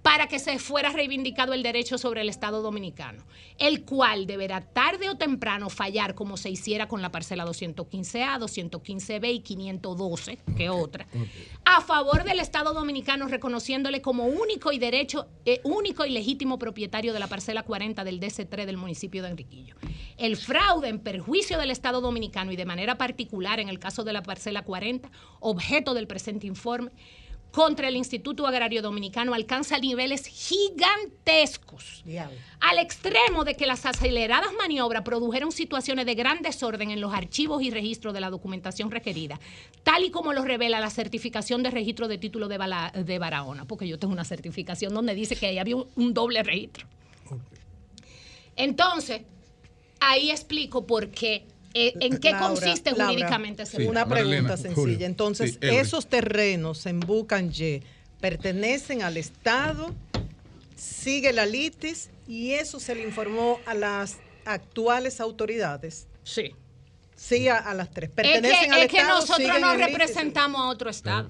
para 0.01 0.27
que 0.27 0.39
se 0.39 0.57
fuera 0.59 0.89
reivindicado 0.89 1.53
el 1.53 1.63
derecho 1.63 1.97
sobre 1.97 2.21
el 2.21 2.29
Estado 2.29 2.61
dominicano, 2.61 3.23
el 3.57 3.83
cual 3.83 4.25
deberá 4.25 4.61
tarde 4.61 5.09
o 5.09 5.15
temprano 5.15 5.69
fallar 5.69 6.15
como 6.15 6.37
se 6.37 6.49
hiciera 6.49 6.87
con 6.87 7.01
la 7.01 7.11
parcela 7.11 7.45
215A, 7.45 8.39
215B 8.39 9.33
y 9.33 9.39
512, 9.41 10.39
que 10.57 10.69
otra, 10.69 11.07
a 11.65 11.81
favor 11.81 12.23
del 12.23 12.39
Estado 12.39 12.73
dominicano 12.73 13.27
reconociéndole 13.27 14.01
como 14.01 14.25
único 14.25 14.71
y 14.71 14.79
derecho, 14.79 15.27
eh, 15.45 15.61
único 15.63 16.05
y 16.05 16.09
legítimo 16.09 16.57
propietario 16.57 17.13
de 17.13 17.19
la 17.19 17.27
parcela 17.27 17.63
40 17.63 18.03
del 18.03 18.19
DC3 18.19 18.65
del 18.65 18.77
municipio 18.77 19.21
de 19.23 19.29
Enriquillo. 19.29 19.75
El 20.17 20.35
fraude 20.35 20.89
en 20.89 20.99
perjuicio 20.99 21.57
del 21.57 21.71
Estado 21.71 22.01
dominicano 22.01 22.51
y 22.51 22.55
de 22.55 22.65
manera 22.65 22.97
particular 22.97 23.59
en 23.59 23.69
el 23.69 23.79
caso 23.79 24.03
de 24.03 24.13
la 24.13 24.23
parcela 24.23 24.63
40, 24.63 25.09
objeto 25.39 25.93
del 25.93 26.07
presente 26.07 26.47
informe, 26.47 26.91
contra 27.51 27.87
el 27.89 27.97
Instituto 27.97 28.47
Agrario 28.47 28.81
Dominicano 28.81 29.33
alcanza 29.33 29.77
niveles 29.77 30.25
gigantescos, 30.25 32.01
al 32.61 32.79
extremo 32.79 33.43
de 33.43 33.55
que 33.55 33.65
las 33.65 33.85
aceleradas 33.85 34.51
maniobras 34.57 35.03
produjeron 35.03 35.51
situaciones 35.51 36.05
de 36.05 36.15
gran 36.15 36.41
desorden 36.41 36.91
en 36.91 37.01
los 37.01 37.13
archivos 37.13 37.61
y 37.61 37.69
registros 37.69 38.13
de 38.13 38.21
la 38.21 38.29
documentación 38.29 38.89
requerida, 38.89 39.39
tal 39.83 40.03
y 40.05 40.11
como 40.11 40.31
lo 40.33 40.43
revela 40.45 40.79
la 40.79 40.89
certificación 40.89 41.61
de 41.63 41.71
registro 41.71 42.07
de 42.07 42.17
título 42.17 42.47
de, 42.47 42.57
Bala- 42.57 42.91
de 42.95 43.19
Barahona, 43.19 43.65
porque 43.65 43.87
yo 43.87 43.99
tengo 43.99 44.13
una 44.13 44.23
certificación 44.23 44.93
donde 44.93 45.13
dice 45.13 45.35
que 45.35 45.47
ahí 45.47 45.57
había 45.57 45.75
un, 45.75 45.87
un 45.95 46.13
doble 46.13 46.43
registro. 46.43 46.87
Entonces, 48.55 49.21
ahí 49.99 50.31
explico 50.31 50.85
por 50.85 51.09
qué, 51.09 51.45
en 51.73 52.19
qué 52.19 52.31
Laura, 52.31 52.47
consiste 52.47 52.91
Laura, 52.91 53.07
jurídicamente 53.07 53.63
ese 53.63 53.87
Una 53.87 54.05
problema. 54.05 54.55
pregunta 54.55 54.57
sencilla. 54.57 55.05
Entonces, 55.05 55.51
Sí, 55.61 55.67
esos 55.69 56.07
terrenos 56.07 56.85
en 56.85 56.99
Bucanje 56.99 57.81
pertenecen 58.19 59.01
al 59.03 59.17
Estado, 59.17 59.93
sigue 60.75 61.33
la 61.33 61.45
litis 61.45 62.09
y 62.27 62.51
eso 62.53 62.79
se 62.79 62.95
le 62.95 63.03
informó 63.03 63.59
a 63.65 63.73
las 63.73 64.17
actuales 64.45 65.19
autoridades. 65.19 66.07
Sí. 66.23 66.55
Sí, 67.15 67.47
a, 67.47 67.57
a 67.57 67.73
las 67.75 67.91
tres. 67.91 68.09
Es 68.09 68.15
Pertenecen 68.15 68.69
que, 68.69 68.75
al 68.75 68.81
es 68.83 68.87
que 68.91 68.97
Estado. 68.97 69.19
nosotros 69.19 69.61
no 69.61 69.73
litis. 69.75 69.87
representamos 69.87 70.61
a 70.61 70.69
otro 70.69 70.89
Estado. 70.89 71.29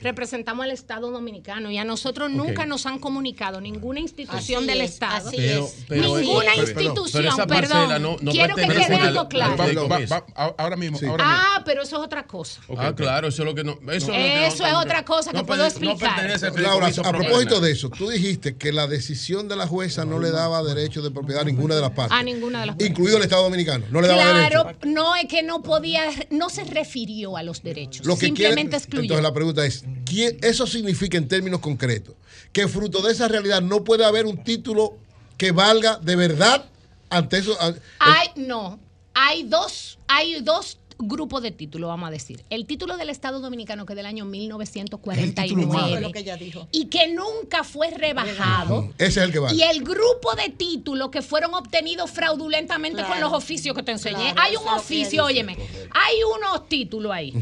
Representamos 0.00 0.64
al 0.64 0.70
Estado 0.70 1.10
dominicano 1.10 1.70
y 1.70 1.78
a 1.78 1.84
nosotros 1.84 2.30
nunca 2.30 2.66
nos 2.66 2.86
han 2.86 2.98
comunicado 2.98 3.60
ninguna 3.60 4.00
institución 4.00 4.58
Así 4.64 4.66
del 4.70 4.80
es, 4.82 4.90
Estado. 4.92 5.28
así 5.28 5.36
Pero, 5.36 5.68
pero, 5.88 6.16
ninguna 6.18 6.44
pero- 6.54 6.62
institución, 6.80 7.22
perdón. 7.36 7.48
parcela 7.48 7.98
no, 7.98 8.16
no 8.20 8.30
Quiero 8.30 8.54
que 8.56 8.66
quede 8.66 8.94
al- 8.96 9.02
algo 9.08 9.20
al 9.20 9.28
claro. 9.28 9.56
fideicomiso. 9.62 10.14
Va- 10.14 10.26
va- 10.38 10.54
ahora 10.58 10.76
mismo, 10.76 10.98
ahora 11.08 11.24
mismo. 11.24 11.40
Ah, 11.56 11.62
pero 11.64 11.82
eso 11.82 11.96
es 11.98 12.02
otra 12.02 12.26
cosa. 12.26 12.60
Ah, 12.76 12.92
claro, 12.94 13.28
eso 13.28 13.42
es 13.42 13.46
lo 13.46 13.54
que 13.54 13.64
no. 13.64 13.78
Eso, 13.92 14.12
es 14.12 14.54
Eso 14.54 14.64
otra 14.78 15.04
cosa 15.04 15.32
que 15.32 15.44
puedo 15.44 15.64
explicar. 15.64 16.30
Laura, 16.60 16.88
a 16.88 17.12
propósito 17.12 17.60
de 17.60 17.72
eso, 17.72 17.90
tú 17.90 18.08
dijiste 18.08 18.56
que 18.56 18.72
la 18.72 18.86
decisión 18.86 19.48
de 19.48 19.56
la 19.56 19.66
jueza 19.66 20.04
no 20.04 20.18
le 20.18 20.30
daba 20.30 20.62
derecho 20.62 21.02
de 21.02 21.10
propiedad 21.10 21.42
a 21.42 21.44
ninguna 21.44 21.74
de 21.74 21.80
las 21.80 21.90
partes, 21.90 22.16
A 22.18 22.22
ninguna 22.22 22.60
de 22.60 22.66
las 22.66 22.76
incluido 22.80 23.16
el 23.16 23.22
Estado 23.22 23.42
Dominicano. 23.44 23.86
No 23.90 24.00
le 24.00 24.08
daba 24.08 24.22
Claro, 24.22 24.64
derecho. 24.64 24.78
no 24.86 25.16
es 25.16 25.26
que 25.26 25.42
no 25.42 25.62
podía, 25.62 26.02
no 26.30 26.48
se 26.50 26.64
refirió 26.64 27.36
a 27.36 27.42
los 27.42 27.62
derechos. 27.62 28.06
Lo 28.06 28.14
que 28.16 28.26
simplemente 28.26 28.62
quiere- 28.62 28.76
excluyó. 28.76 29.02
Entonces 29.02 29.22
la 29.22 29.32
pregunta 29.34 29.64
es, 29.66 29.69
¿quién- 30.04 30.38
¿eso 30.42 30.66
significa 30.66 31.16
en 31.18 31.28
términos 31.28 31.60
concretos 31.60 32.14
que 32.52 32.66
fruto 32.68 33.00
de 33.02 33.12
esa 33.12 33.28
realidad 33.28 33.62
no 33.62 33.84
puede 33.84 34.04
haber 34.04 34.26
un 34.26 34.42
título 34.44 34.96
que 35.36 35.52
valga 35.52 35.98
de 35.98 36.16
verdad 36.16 36.64
ante 37.08 37.38
eso? 37.38 37.56
a- 37.60 37.74
Hay, 37.98 38.28
no, 38.36 38.78
hay 39.14 39.42
dos, 39.44 39.98
hay 40.08 40.40
dos 40.42 40.78
grupos 41.02 41.42
de 41.42 41.50
títulos, 41.50 41.88
vamos 41.88 42.08
a 42.08 42.10
decir. 42.10 42.44
El 42.50 42.66
título 42.66 42.98
del 42.98 43.08
Estado 43.08 43.40
Dominicano, 43.40 43.86
que 43.86 43.94
es 43.94 43.96
del 43.96 44.04
año 44.04 44.26
1949. 44.26 45.66
Fue 45.92 46.00
lo 46.02 46.12
que 46.12 46.18
ella 46.18 46.36
dijo. 46.36 46.68
Y 46.72 46.86
que 46.86 47.08
nunca 47.14 47.64
fue 47.64 47.90
rebajado. 47.90 48.92
Ese 48.98 49.20
es 49.20 49.26
el 49.26 49.32
que 49.32 49.38
vale. 49.38 49.56
Y 49.56 49.62
el 49.62 49.82
grupo 49.82 50.34
de 50.34 50.50
títulos 50.50 51.08
que 51.10 51.22
fueron 51.22 51.54
obtenidos 51.54 52.10
fraudulentamente 52.10 53.02
con 53.04 53.18
los 53.20 53.32
oficios 53.32 53.74
que 53.74 53.82
te 53.82 53.92
enseñé. 53.92 54.32
Claro, 54.34 54.40
hay 54.42 54.56
un 54.56 54.68
oficio, 54.68 55.24
óyeme, 55.24 55.56
hay 55.92 56.16
unos 56.36 56.68
títulos 56.68 57.12
ahí. 57.12 57.32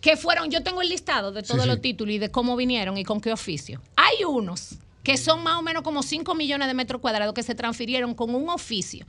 Que 0.00 0.16
fueron, 0.16 0.50
yo 0.50 0.62
tengo 0.62 0.80
el 0.82 0.88
listado 0.88 1.32
de 1.32 1.42
todos 1.42 1.62
Sí, 1.62 1.66
los 1.66 1.76
sí. 1.76 1.82
títulos 1.82 2.14
y 2.14 2.18
de 2.18 2.30
cómo 2.30 2.56
vinieron 2.56 2.96
y 2.96 3.04
con 3.04 3.20
qué 3.20 3.32
oficio. 3.32 3.80
Hay 3.96 4.24
unos 4.24 4.76
que 5.02 5.16
son 5.16 5.42
más 5.42 5.58
o 5.58 5.62
menos 5.62 5.82
como 5.82 6.02
5 6.02 6.34
millones 6.34 6.68
de 6.68 6.74
metros 6.74 7.00
cuadrados 7.00 7.34
que 7.34 7.42
se 7.42 7.54
transfirieron 7.54 8.14
con 8.14 8.34
un 8.34 8.48
oficio. 8.48 9.06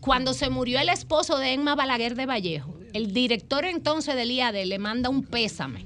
Cuando 0.00 0.32
se 0.32 0.48
murió 0.48 0.78
el 0.78 0.88
esposo 0.90 1.38
de 1.38 1.52
Emma 1.52 1.74
Balaguer 1.74 2.14
de 2.14 2.26
Vallejo, 2.26 2.74
el 2.92 3.12
director 3.12 3.64
entonces 3.64 4.14
del 4.14 4.30
IAD 4.30 4.64
le 4.64 4.78
manda 4.78 5.08
un 5.08 5.24
pésame 5.24 5.84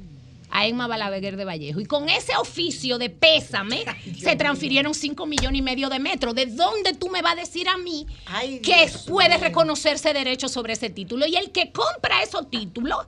a 0.51 0.66
Emma 0.66 0.86
Balaguer 0.86 1.36
de 1.36 1.44
Vallejo. 1.47 1.81
Y 1.81 1.86
con 1.86 2.09
ese 2.10 2.36
oficio 2.36 2.98
de 2.98 3.09
pésame 3.10 3.85
se 4.20 4.36
transfirieron 4.36 4.93
5 4.94 5.24
millones 5.27 5.59
y 5.59 5.62
medio 5.62 5.89
de 5.89 5.98
metros. 5.98 6.35
¿De 6.35 6.47
dónde 6.47 6.93
tú 6.93 7.09
me 7.09 7.23
vas 7.23 7.32
a 7.32 7.36
decir 7.36 7.69
a 7.69 7.78
mí 7.78 8.06
que 8.62 8.86
Dios 8.86 9.05
puede 9.09 9.39
reconocerse 9.39 10.12
derecho 10.12 10.48
sobre 10.48 10.74
ese 10.74 10.90
título? 10.90 11.27
Y 11.27 11.36
el 11.36 11.51
que 11.52 11.73
compra 11.73 12.23
esos 12.23 12.51
títulos 12.51 12.98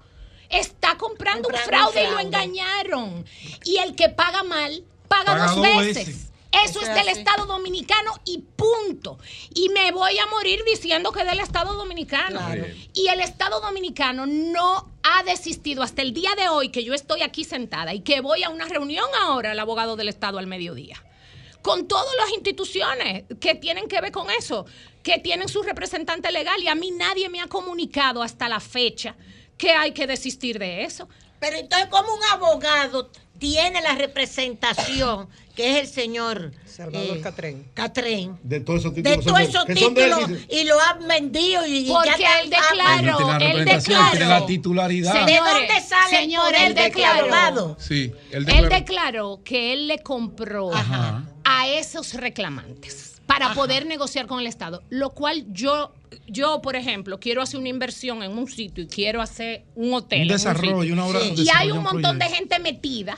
está 0.58 0.96
comprando 0.96 1.48
un 1.48 1.54
Comprando 1.54 1.86
un 1.86 1.92
fraude 1.92 2.08
y 2.08 2.10
lo 2.12 2.20
engañaron. 2.20 3.24
Y 3.64 3.78
el 3.78 3.94
que 3.94 4.08
paga 4.08 4.42
mal, 4.42 4.84
paga, 5.08 5.24
Paga 5.24 5.46
dos 5.46 5.56
dos 5.56 5.62
veces. 5.64 6.06
veces. 6.06 6.34
Eso 6.64 6.80
es 6.80 6.88
es 6.88 6.94
del. 6.94 7.08
Estado 7.08 7.46
Dominicano 7.46 8.12
y 8.24 8.38
punto. 8.38 9.18
Y 9.54 9.68
me 9.70 9.90
voy 9.92 10.18
a 10.18 10.26
morir 10.26 10.62
diciendo 10.66 11.10
que 11.10 11.20
es 11.20 11.26
del 11.26 11.40
Estado 11.40 11.74
Dominicano. 11.74 12.38
Claro. 12.38 12.66
Y 12.92 13.08
el 13.08 13.20
Estado 13.20 13.60
Dominicano 13.60 14.26
no 14.26 14.92
ha 15.02 15.22
desistido 15.24 15.82
hasta 15.82 16.02
el 16.02 16.12
día 16.12 16.34
de 16.36 16.48
hoy 16.48 16.70
que 16.70 16.84
yo 16.84 16.94
estoy 16.94 17.22
aquí 17.22 17.44
sentada 17.44 17.92
y 17.94 18.00
que 18.00 18.20
voy 18.20 18.42
a 18.42 18.50
una 18.50 18.66
reunión 18.66 19.06
ahora, 19.20 19.52
el 19.52 19.58
abogado 19.58 19.96
del 19.96 20.08
Estado 20.08 20.38
al 20.38 20.46
mediodía 20.46 21.02
con 21.62 21.88
todas 21.88 22.14
las 22.18 22.30
instituciones 22.34 23.24
que 23.40 23.54
tienen 23.54 23.88
que 23.88 23.98
ver 24.02 24.12
con 24.12 24.28
eso, 24.30 24.66
que 25.02 25.18
tienen 25.18 25.48
su 25.48 25.62
representante 25.62 26.30
legal 26.30 26.62
y 26.62 26.68
a 26.68 26.74
mí 26.74 26.90
nadie 26.90 27.30
me 27.30 27.40
ha 27.40 27.46
comunicado 27.46 28.22
hasta 28.22 28.50
la 28.50 28.60
fecha 28.60 29.16
que 29.56 29.70
hay 29.72 29.92
que 29.92 30.06
desistir 30.06 30.58
de 30.58 30.84
eso. 30.84 31.08
Pero 31.40 31.56
entonces, 31.56 31.88
como 31.88 32.14
un 32.14 32.20
abogado 32.32 33.10
tiene 33.38 33.82
la 33.82 33.94
representación, 33.96 35.28
que 35.54 35.72
es 35.72 35.76
el 35.82 35.86
señor 35.86 36.52
Salvador 36.64 37.16
eh, 37.18 37.20
Catrén. 37.20 37.66
Catrén, 37.74 38.38
De 38.42 38.60
todos 38.60 38.80
esos 38.80 38.94
de 38.94 39.02
títulos. 39.02 39.24
todos 39.26 39.52
son 39.52 39.70
esos 39.70 39.94
de 39.94 40.04
él, 40.04 40.14
títulos 40.14 40.40
y 40.48 40.64
lo 40.64 40.80
han 40.80 41.06
vendido 41.06 41.66
y, 41.66 41.78
y 41.88 41.88
Porque 41.92 42.10
ya 42.18 42.40
él 42.40 42.50
declaró, 42.50 43.38
él 43.40 43.64
declaró. 43.64 44.18
la 44.28 44.46
titularidad. 44.46 45.12
¿De 45.26 45.32
Señores, 45.34 45.52
dónde 45.68 45.80
sale 45.82 46.16
señor, 46.16 46.54
él 46.54 46.74
de 46.74 46.82
declaró. 46.82 47.20
abogado? 47.24 47.76
Sí, 47.78 48.12
él 48.30 48.38
Él 48.38 48.44
declaró. 48.46 48.68
declaró 48.70 49.40
que 49.44 49.72
él 49.72 49.88
le 49.88 49.98
compró 50.02 50.70
a 51.44 51.68
esos 51.68 52.14
reclamantes 52.14 53.13
para 53.26 53.54
poder 53.54 53.86
negociar 53.86 54.26
con 54.26 54.40
el 54.40 54.46
Estado, 54.46 54.82
lo 54.90 55.10
cual 55.10 55.46
yo, 55.52 55.92
yo, 56.26 56.60
por 56.62 56.76
ejemplo, 56.76 57.18
quiero 57.18 57.42
hacer 57.42 57.58
una 57.58 57.68
inversión 57.68 58.22
en 58.22 58.36
un 58.36 58.48
sitio 58.48 58.84
y 58.84 58.86
quiero 58.86 59.22
hacer 59.22 59.64
un 59.74 59.94
hotel. 59.94 60.22
Un 60.22 60.28
desarrollo, 60.28 60.92
una 60.92 61.06
obra 61.06 61.20
de 61.20 61.34
Y 61.36 61.46
hay 61.54 61.70
un 61.70 61.82
montón 61.82 62.18
de 62.18 62.26
gente 62.26 62.58
metida. 62.58 63.16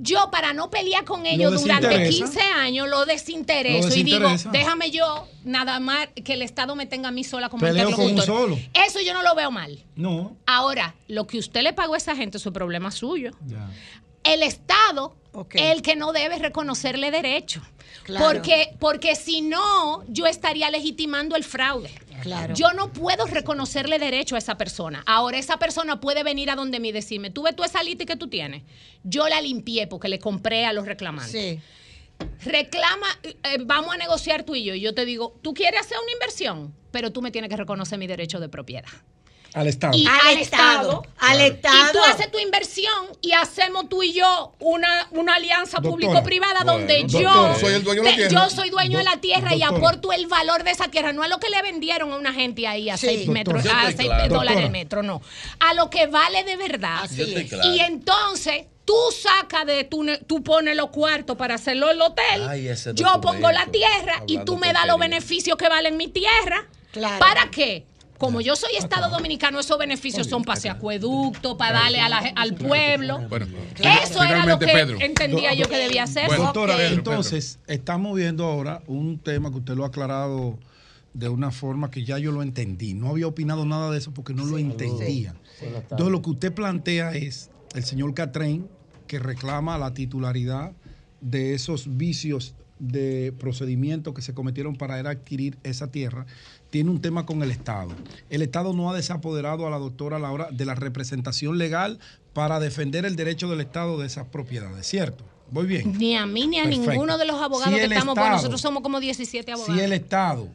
Yo, 0.00 0.30
para 0.30 0.52
no 0.52 0.70
pelear 0.70 1.04
con 1.04 1.26
ellos 1.26 1.60
durante 1.60 1.88
desinteresa. 1.88 2.40
15 2.40 2.40
años, 2.60 2.88
lo 2.88 3.04
desintereso 3.04 3.88
Lo 3.88 3.96
y 3.96 4.04
digo, 4.04 4.28
déjame 4.52 4.92
yo 4.92 5.26
nada 5.42 5.80
más 5.80 6.06
que 6.24 6.34
el 6.34 6.42
Estado 6.42 6.76
me 6.76 6.86
tenga 6.86 7.08
a 7.08 7.10
mí 7.10 7.24
sola 7.24 7.48
como 7.48 7.66
interlocutor. 7.66 8.24
solo. 8.24 8.58
Eso 8.74 9.00
yo 9.00 9.12
no 9.12 9.24
lo 9.24 9.34
veo 9.34 9.50
mal. 9.50 9.84
No. 9.96 10.36
Ahora, 10.46 10.94
lo 11.08 11.26
que 11.26 11.38
usted 11.38 11.62
le 11.62 11.72
pagó 11.72 11.94
a 11.94 11.96
esa 11.96 12.14
gente, 12.14 12.38
su 12.38 12.52
problema 12.52 12.92
suyo. 12.92 13.32
Ya. 13.44 13.68
El 14.22 14.44
Estado 14.44 15.16
el 15.52 15.82
que 15.82 15.96
no 15.96 16.12
debe 16.12 16.38
reconocerle 16.38 17.10
derecho. 17.10 17.62
Claro. 18.04 18.26
Porque, 18.26 18.74
porque 18.78 19.16
si 19.16 19.42
no, 19.42 20.04
yo 20.08 20.26
estaría 20.26 20.70
legitimando 20.70 21.36
el 21.36 21.44
fraude. 21.44 21.90
Claro. 22.22 22.54
Yo 22.54 22.72
no 22.72 22.92
puedo 22.92 23.26
reconocerle 23.26 23.98
derecho 23.98 24.34
a 24.34 24.38
esa 24.38 24.56
persona. 24.56 25.02
Ahora, 25.06 25.38
esa 25.38 25.58
persona 25.58 26.00
puede 26.00 26.24
venir 26.24 26.50
a 26.50 26.56
donde 26.56 26.80
mí 26.80 26.88
y 26.88 26.92
decirme, 26.92 27.30
tú 27.30 27.42
ves 27.42 27.54
tú 27.54 27.64
esa 27.64 27.82
liti 27.82 28.06
que 28.06 28.16
tú 28.16 28.28
tienes. 28.28 28.62
Yo 29.04 29.28
la 29.28 29.40
limpié 29.40 29.86
porque 29.86 30.08
le 30.08 30.18
compré 30.18 30.64
a 30.66 30.72
los 30.72 30.86
reclamantes. 30.86 31.30
Sí. 31.30 31.60
Reclama, 32.44 33.06
eh, 33.22 33.36
eh, 33.44 33.58
vamos 33.60 33.94
a 33.94 33.98
negociar 33.98 34.42
tú 34.42 34.56
y 34.56 34.64
yo. 34.64 34.74
Y 34.74 34.80
yo 34.80 34.94
te 34.94 35.04
digo, 35.04 35.38
tú 35.42 35.54
quieres 35.54 35.80
hacer 35.80 35.98
una 36.02 36.12
inversión, 36.12 36.74
pero 36.90 37.12
tú 37.12 37.22
me 37.22 37.30
tienes 37.30 37.48
que 37.50 37.56
reconocer 37.56 37.98
mi 37.98 38.06
derecho 38.06 38.40
de 38.40 38.48
propiedad 38.48 38.88
Al 39.54 39.66
Estado. 39.66 39.96
y 39.96 40.06
Al 40.06 40.20
al, 40.26 40.38
Estado, 40.38 41.02
al 41.18 41.40
Estado. 41.40 41.76
Y 41.88 41.92
tú 41.92 41.98
haces 42.04 42.30
tu 42.30 42.38
inversión 42.38 42.92
y 43.22 43.32
hacemos 43.32 43.88
tú 43.88 44.02
y 44.02 44.12
yo 44.12 44.52
una, 44.60 45.08
una 45.10 45.36
alianza 45.36 45.80
público-privada 45.80 46.64
bueno, 46.64 46.72
donde 46.72 47.04
yo, 47.06 47.54
soy 47.58 47.74
el 47.74 47.82
dueño 47.82 48.02
de 48.02 48.10
la 48.10 48.16
tierra. 48.16 48.30
yo 48.44 48.50
soy 48.50 48.70
dueño 48.70 48.98
de 48.98 49.04
la 49.04 49.16
tierra 49.16 49.54
y 49.54 49.62
aporto 49.62 50.12
el 50.12 50.26
valor 50.26 50.64
de 50.64 50.70
esa 50.70 50.88
tierra. 50.88 51.12
No 51.12 51.24
es 51.24 51.30
lo 51.30 51.38
que 51.38 51.48
le 51.50 51.60
vendieron 51.62 52.12
a 52.12 52.16
una 52.16 52.32
gente 52.32 52.66
ahí 52.66 52.90
a 52.90 52.96
Sí. 52.96 53.06
6 53.06 53.28
metros, 53.28 53.64
a 53.66 53.86
seis 53.86 54.08
claro. 54.08 54.34
dólares 54.34 54.64
el 54.64 54.70
metro, 54.70 55.02
no. 55.02 55.22
A 55.60 55.74
lo 55.74 55.88
que 55.90 56.06
vale 56.06 56.44
de 56.44 56.56
verdad. 56.56 57.04
Así 57.04 57.16
Yo 57.16 57.24
estoy 57.24 57.42
es. 57.44 57.48
claro. 57.48 57.74
Y 57.74 57.80
entonces 57.80 58.66
tú 58.84 58.94
sacas 59.22 59.66
de 59.66 59.84
tu, 59.84 60.06
tú 60.26 60.42
pones 60.42 60.76
los 60.76 60.90
cuartos 60.90 61.36
para 61.36 61.54
hacerlo 61.56 61.90
el 61.90 62.00
hotel. 62.00 62.48
Ay, 62.48 62.70
yo 62.94 63.20
pongo 63.20 63.50
la 63.50 63.66
tierra 63.66 64.22
y 64.26 64.38
tú 64.44 64.56
me 64.56 64.72
das 64.72 64.86
los 64.86 64.98
beneficios 64.98 65.56
que 65.56 65.68
valen 65.68 65.96
mi 65.96 66.08
tierra. 66.08 66.66
Claro. 66.92 67.18
¿Para 67.18 67.50
qué? 67.50 67.84
Como 68.18 68.40
yo 68.40 68.56
soy 68.56 68.72
Estado 68.76 69.10
Dominicano, 69.10 69.60
esos 69.60 69.78
beneficios 69.78 70.26
son 70.26 70.42
para 70.42 70.58
hacer 70.58 70.72
acueducto, 70.72 71.56
para 71.56 71.80
darle 71.80 72.00
a 72.00 72.08
la- 72.08 72.32
al 72.34 72.54
pueblo. 72.54 73.20
Bueno, 73.28 73.46
Eso 74.02 74.22
era 74.24 74.44
lo 74.44 74.58
que 74.58 74.66
Pedro. 74.66 74.98
entendía 75.00 75.54
yo 75.54 75.68
que 75.68 75.76
debía 75.76 76.02
hacer. 76.02 76.26
Bueno, 76.26 76.44
Doctora, 76.44 76.84
entonces, 76.88 77.60
estamos 77.68 78.16
viendo 78.16 78.44
ahora 78.44 78.82
un 78.88 79.18
tema 79.20 79.50
que 79.50 79.58
usted 79.58 79.74
lo 79.74 79.84
ha 79.84 79.88
aclarado 79.88 80.58
de 81.14 81.28
una 81.28 81.50
forma 81.52 81.90
que 81.90 82.04
ya 82.04 82.18
yo 82.18 82.32
lo 82.32 82.42
entendí. 82.42 82.94
No 82.94 83.08
había 83.08 83.26
opinado 83.28 83.64
nada 83.64 83.90
de 83.90 83.98
eso 83.98 84.12
porque 84.12 84.34
no 84.34 84.44
lo 84.44 84.58
entendía. 84.58 85.34
Entonces, 85.62 86.08
lo 86.08 86.20
que 86.20 86.30
usted 86.30 86.52
plantea 86.52 87.12
es 87.14 87.50
el 87.74 87.84
señor 87.84 88.14
Catrén 88.14 88.68
que 89.06 89.18
reclama 89.20 89.78
la 89.78 89.94
titularidad 89.94 90.72
de 91.20 91.54
esos 91.54 91.96
vicios 91.96 92.54
de 92.78 93.32
procedimiento 93.40 94.14
que 94.14 94.22
se 94.22 94.34
cometieron 94.34 94.76
para 94.76 95.00
él 95.00 95.06
adquirir 95.08 95.58
esa 95.64 95.90
tierra, 95.90 96.26
tiene 96.70 96.90
un 96.90 97.00
tema 97.00 97.26
con 97.26 97.42
el 97.42 97.50
Estado. 97.50 97.90
El 98.30 98.42
Estado 98.42 98.72
no 98.72 98.90
ha 98.90 98.94
desapoderado 98.94 99.66
a 99.66 99.70
la 99.70 99.78
doctora 99.78 100.16
a 100.16 100.20
la 100.20 100.30
hora 100.30 100.48
de 100.50 100.64
la 100.64 100.74
representación 100.74 101.58
legal 101.58 101.98
para 102.32 102.60
defender 102.60 103.04
el 103.06 103.16
derecho 103.16 103.48
del 103.48 103.60
Estado 103.60 103.98
de 103.98 104.06
esas 104.06 104.26
propiedades, 104.26 104.86
¿cierto? 104.86 105.24
Voy 105.50 105.66
bien. 105.66 105.96
Ni 105.96 106.14
a 106.14 106.26
mí 106.26 106.46
ni 106.46 106.58
a 106.58 106.64
ninguno 106.66 107.16
de 107.16 107.24
los 107.24 107.40
abogados 107.40 107.74
que 107.74 107.84
estamos, 107.84 108.12
Estado, 108.12 108.14
bueno, 108.14 108.36
nosotros 108.36 108.60
somos 108.60 108.82
como 108.82 109.00
17 109.00 109.52
abogados. 109.52 109.74
Si 109.74 109.82
el 109.82 109.92
Estado 109.92 110.48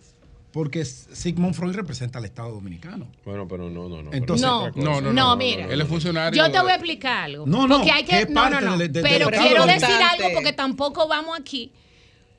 porque 0.54 0.86
Sigmund 0.86 1.56
Freud 1.56 1.74
representa 1.74 2.20
al 2.20 2.26
Estado 2.26 2.52
dominicano. 2.52 3.08
Bueno, 3.26 3.48
pero 3.48 3.72
no, 3.72 3.90
no, 3.90 4.04
no. 4.04 4.14
Entonces, 4.14 4.46
no, 4.46 4.70
no, 4.70 5.02
no, 5.02 5.36
mira. 5.36 5.66
Él 5.66 5.82
es 5.82 5.88
funcionario. 5.88 6.46
Yo 6.46 6.52
te 6.52 6.62
voy 6.62 6.72
a 6.72 6.76
explicar 6.76 7.24
algo. 7.24 7.48
No, 7.48 7.68
no. 7.68 7.78
Porque 7.78 7.92
hay 7.92 8.06
que. 8.06 8.28
No, 8.28 8.52
no, 8.52 8.62
no. 8.62 8.78
pero 8.78 9.30
quiero 9.32 9.66
decir 9.66 9.90
algo 9.90 10.28
porque 10.32 10.54
tampoco 10.54 11.08
vamos 11.08 11.38
aquí 11.40 11.72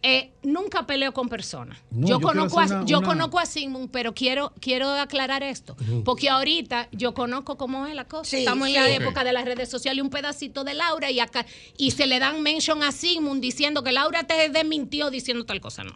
eh, 0.06 0.32
nunca 0.42 0.86
peleo 0.86 1.14
con 1.14 1.30
personas. 1.30 1.78
Yo, 1.90 2.20
conozco 2.20 2.60
a, 2.60 2.84
yo 2.84 3.00
conozco 3.00 3.38
a 3.38 3.46
Sigmund, 3.46 3.90
pero 3.90 4.12
quiero, 4.12 4.52
quiero 4.60 4.90
aclarar 4.90 5.42
esto. 5.42 5.78
Porque 6.04 6.28
ahorita 6.28 6.90
yo 6.92 7.14
conozco 7.14 7.56
cómo 7.56 7.86
es 7.86 7.94
la 7.94 8.04
cosa. 8.04 8.32
Sí, 8.32 8.36
Estamos 8.40 8.68
en 8.68 8.74
la 8.74 8.90
época 8.90 9.24
de 9.24 9.32
las 9.32 9.46
redes 9.46 9.70
sociales, 9.70 10.04
un 10.04 10.10
pedacito 10.10 10.62
de 10.62 10.74
Laura 10.74 11.10
y 11.10 11.20
acá, 11.20 11.46
y 11.78 11.92
se 11.92 12.06
le 12.06 12.18
dan 12.18 12.42
mention 12.42 12.82
a 12.82 12.92
Sigmund 12.92 13.40
diciendo 13.40 13.82
que 13.82 13.92
Laura 13.92 14.24
te 14.24 14.50
desmintió 14.50 15.08
diciendo 15.08 15.46
tal 15.46 15.62
cosa. 15.62 15.84
No. 15.84 15.94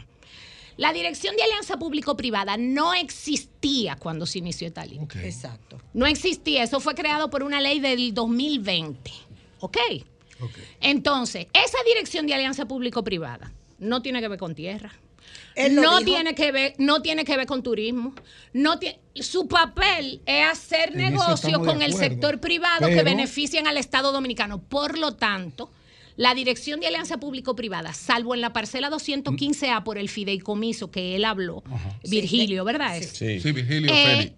La 0.79 0.95
dirección 0.95 1.37
de 1.37 1.43
alianza 1.43 1.79
público-privada 1.79 2.57
no 2.57 2.95
existía 2.95 3.97
cuando 3.97 4.25
se 4.25 4.39
inició 4.39 4.69
esta 4.69 4.87
ley. 4.87 5.01
Exacto. 5.23 5.83
No 5.93 6.07
existía. 6.07 6.63
Eso 6.63 6.81
fue 6.81 6.95
creado 6.95 7.29
por 7.29 7.43
una 7.43 7.61
ley 7.61 7.79
del 7.79 8.15
2020. 8.15 9.11
¿Ok? 9.61 9.77
Entonces, 10.81 11.47
esa 11.53 11.79
dirección 11.85 12.27
de 12.27 12.33
alianza 12.33 12.65
público-privada 12.67 13.53
no 13.79 14.03
tiene 14.03 14.21
que 14.21 14.29
ver 14.29 14.39
con 14.39 14.55
tierra. 14.55 14.93
No 15.71 16.01
tiene 16.01 16.35
que 16.35 16.53
ver, 16.53 16.75
no 16.79 17.03
tiene 17.03 17.25
que 17.25 17.37
ver 17.37 17.47
con 17.47 17.63
turismo. 17.63 18.15
No 18.53 18.79
tiene, 18.79 19.01
su 19.15 19.49
papel 19.49 20.21
es 20.25 20.47
hacer 20.47 20.95
negocios 20.95 21.59
con 21.59 21.83
el 21.83 21.95
sector 21.95 22.41
privado 22.41 22.87
que 22.89 23.03
beneficien 23.03 23.67
al 23.67 23.77
Estado 23.77 24.13
dominicano. 24.13 24.61
Por 24.63 24.99
lo 24.99 25.15
tanto, 25.15 25.71
la 26.17 26.35
Dirección 26.35 26.81
de 26.81 26.89
Alianza 26.89 27.19
Público-Privada, 27.19 27.93
salvo 27.93 28.35
en 28.35 28.41
la 28.41 28.53
parcela 28.53 28.91
215A 28.91 29.85
por 29.85 29.99
el 29.99 30.09
fideicomiso 30.09 30.91
que 30.91 31.15
él 31.15 31.25
habló, 31.25 31.63
Virgilio, 32.03 32.65
¿verdad? 32.65 33.01
Sí, 33.01 33.41
sí. 33.41 33.53
Virgilio 33.53 33.93
eh, 33.93 34.33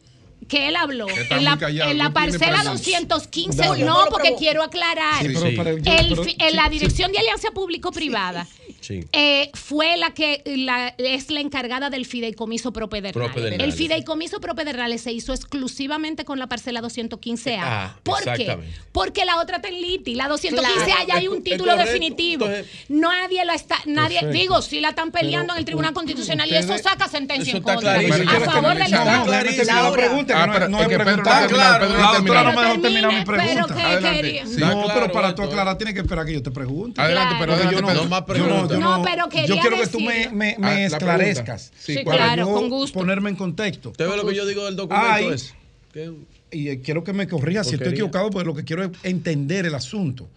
que 0.46 0.68
él 0.68 0.76
habló 0.76 1.06
en 1.08 1.44
la, 1.44 2.12
parcela 2.12 2.64
215, 2.64 3.84
no, 3.84 4.06
porque 4.10 4.34
quiero 4.38 4.62
aclarar, 4.62 5.22
sí, 5.22 6.36
en 6.38 6.56
la 6.56 6.68
dirección 6.68 7.12
de 7.12 7.18
alianza 7.18 7.50
público-privada, 7.52 8.46
sí. 8.81 9.05
eh, 9.12 9.51
fue 9.55 9.97
la 9.97 10.12
que 10.12 10.43
la, 10.44 10.94
es 10.98 11.31
la 11.31 11.40
encargada 11.40 11.90
del 11.90 12.07
fideicomiso 12.07 12.73
propedernal. 12.73 13.31
El 13.61 13.73
fideicomiso 13.73 14.40
propedernal 14.40 14.98
se 14.98 15.12
hizo 15.12 15.32
exclusivamente 15.32 16.24
con 16.24 16.39
la 16.39 16.47
parcela 16.48 16.81
215A. 16.81 17.59
Ah, 17.61 17.97
¿Por 18.02 18.23
qué? 18.36 18.59
Porque 18.93 19.24
la 19.24 19.40
otra 19.40 19.57
está 19.57 19.69
en 19.69 19.81
liti. 19.81 20.15
La 20.15 20.28
215A 20.28 20.52
claro. 20.52 21.07
ya 21.07 21.15
hay 21.16 21.28
un 21.28 21.43
título 21.43 21.73
entonces, 21.73 21.94
definitivo. 21.94 22.47
Entonces, 22.47 22.86
nadie 22.89 23.44
la 23.44 23.55
está, 23.55 23.77
nadie, 23.86 24.20
perfecto. 24.20 24.39
digo, 24.39 24.62
si 24.62 24.81
la 24.81 24.90
están 24.90 25.11
peleando 25.11 25.48
Pero, 25.48 25.55
en 25.55 25.59
el 25.59 25.65
Tribunal 25.65 25.90
uh, 25.93 25.94
Constitucional 25.94 26.47
ustedes, 26.47 26.66
y 26.69 26.73
eso 26.73 26.82
saca 26.82 27.09
sentencia 27.09 27.51
eso 27.51 27.57
en 27.59 27.62
contra. 27.62 27.97
A 27.97 28.40
favor 28.40 28.74
del 28.74 28.82
Estado. 28.82 29.27
La 29.31 29.93
pregunta, 29.93 30.43
ah, 30.43 30.52
que 30.52 30.61
no, 30.61 30.69
no, 30.69 30.81
es 30.81 30.89
que 30.89 30.97
claro, 30.97 31.81
Pedro 31.81 31.98
no, 31.98 32.12
no 32.12 32.52
me 32.52 32.62
dejó 32.62 32.81
terminar 32.81 33.12
mi 33.12 33.24
pregunta. 33.24 33.74
Pero 33.74 34.74
no, 34.74 34.86
pero 34.93 35.12
para 35.12 35.35
tú 35.35 35.43
aclarar, 35.43 35.77
tienes 35.78 35.94
que 35.94 36.01
esperar 36.01 36.27
que 36.27 36.32
yo 36.32 36.43
te 36.43 36.51
pregunte. 36.51 37.01
Adelante, 37.01 37.36
pero 37.39 37.70
yo 37.70 37.81
no, 37.81 38.69
no, 38.78 39.02
pero 39.02 39.28
quería 39.28 39.47
Yo 39.47 39.60
quiero 39.60 39.76
que 39.78 39.86
tú 39.86 40.01
me, 40.01 40.28
me, 40.30 40.56
me 40.59 40.68
ah, 40.68 40.84
esclarezcas. 40.86 41.72
Sí, 41.78 42.05
claro, 42.05 42.47
yo 42.47 42.55
con 42.55 42.68
gusto. 42.68 42.98
ponerme 42.98 43.30
en 43.30 43.36
contexto. 43.36 43.90
¿Usted 43.90 44.09
ve 44.09 44.16
lo 44.16 44.26
que 44.26 44.34
yo 44.34 44.47
digo 44.47 44.64
del 44.64 44.76
documento 44.76 45.09
Ay. 45.09 46.26
Y 46.52 46.68
eh, 46.68 46.80
quiero 46.80 47.05
que 47.05 47.12
me 47.12 47.28
corrija 47.28 47.64
si 47.64 47.74
estoy 47.74 47.92
equivocado, 47.92 48.30
porque 48.30 48.47
lo 48.47 48.55
que 48.55 48.64
quiero 48.64 48.84
es 48.84 48.90
entender 49.02 49.66
el 49.66 49.74
asunto. 49.74 50.28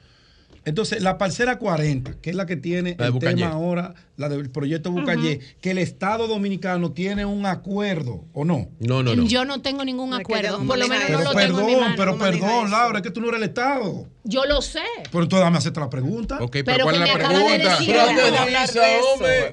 Entonces, 0.66 1.02
la 1.02 1.18
parcera 1.18 1.58
40, 1.58 2.16
que 2.22 2.30
es 2.30 2.36
la 2.36 2.46
que 2.46 2.56
tiene 2.56 2.96
el 2.98 3.20
tema 3.20 3.48
ahora 3.48 3.94
la 4.16 4.30
del 4.30 4.50
proyecto 4.50 4.92
Bucallé, 4.92 5.40
que 5.62 5.72
el 5.72 5.80
Estado 5.80 6.28
Dominicano 6.28 6.92
tiene 6.92 7.26
un 7.26 7.46
acuerdo, 7.46 8.26
¿o 8.34 8.46
no? 8.46 8.70
No, 8.80 9.02
no, 9.02 9.16
no. 9.16 9.24
Yo 9.24 9.46
no 9.46 9.62
tengo 9.62 9.84
ningún 9.84 10.14
acuerdo. 10.14 10.64
Por 10.66 10.78
lo 10.78 10.88
menos 10.88 11.06
pero 11.08 11.20
no 11.20 11.24
lo 11.24 11.34
perdón, 11.34 11.58
tengo 11.58 11.70
en 11.70 11.76
mi 11.76 11.82
mano, 11.82 11.96
Pero 11.98 12.18
perdón, 12.18 12.72
Laura, 12.72 13.00
es 13.00 13.04
que 13.04 13.12
tú 13.12 13.22
no 13.22 13.30
eres 13.30 13.42
el 13.42 13.50
Estado. 13.50 14.08
Yo 14.26 14.46
lo 14.46 14.62
sé. 14.62 14.84
Pero 15.12 15.28
tú 15.28 15.36
dame 15.36 15.58
hacerte 15.58 15.80
la 15.80 15.90
pregunta. 15.90 16.38
Ok, 16.40 16.58
pero, 16.64 16.86
¿cuál 16.86 16.96
es 16.96 17.02
la 17.02 17.14
pregunta? 17.14 17.78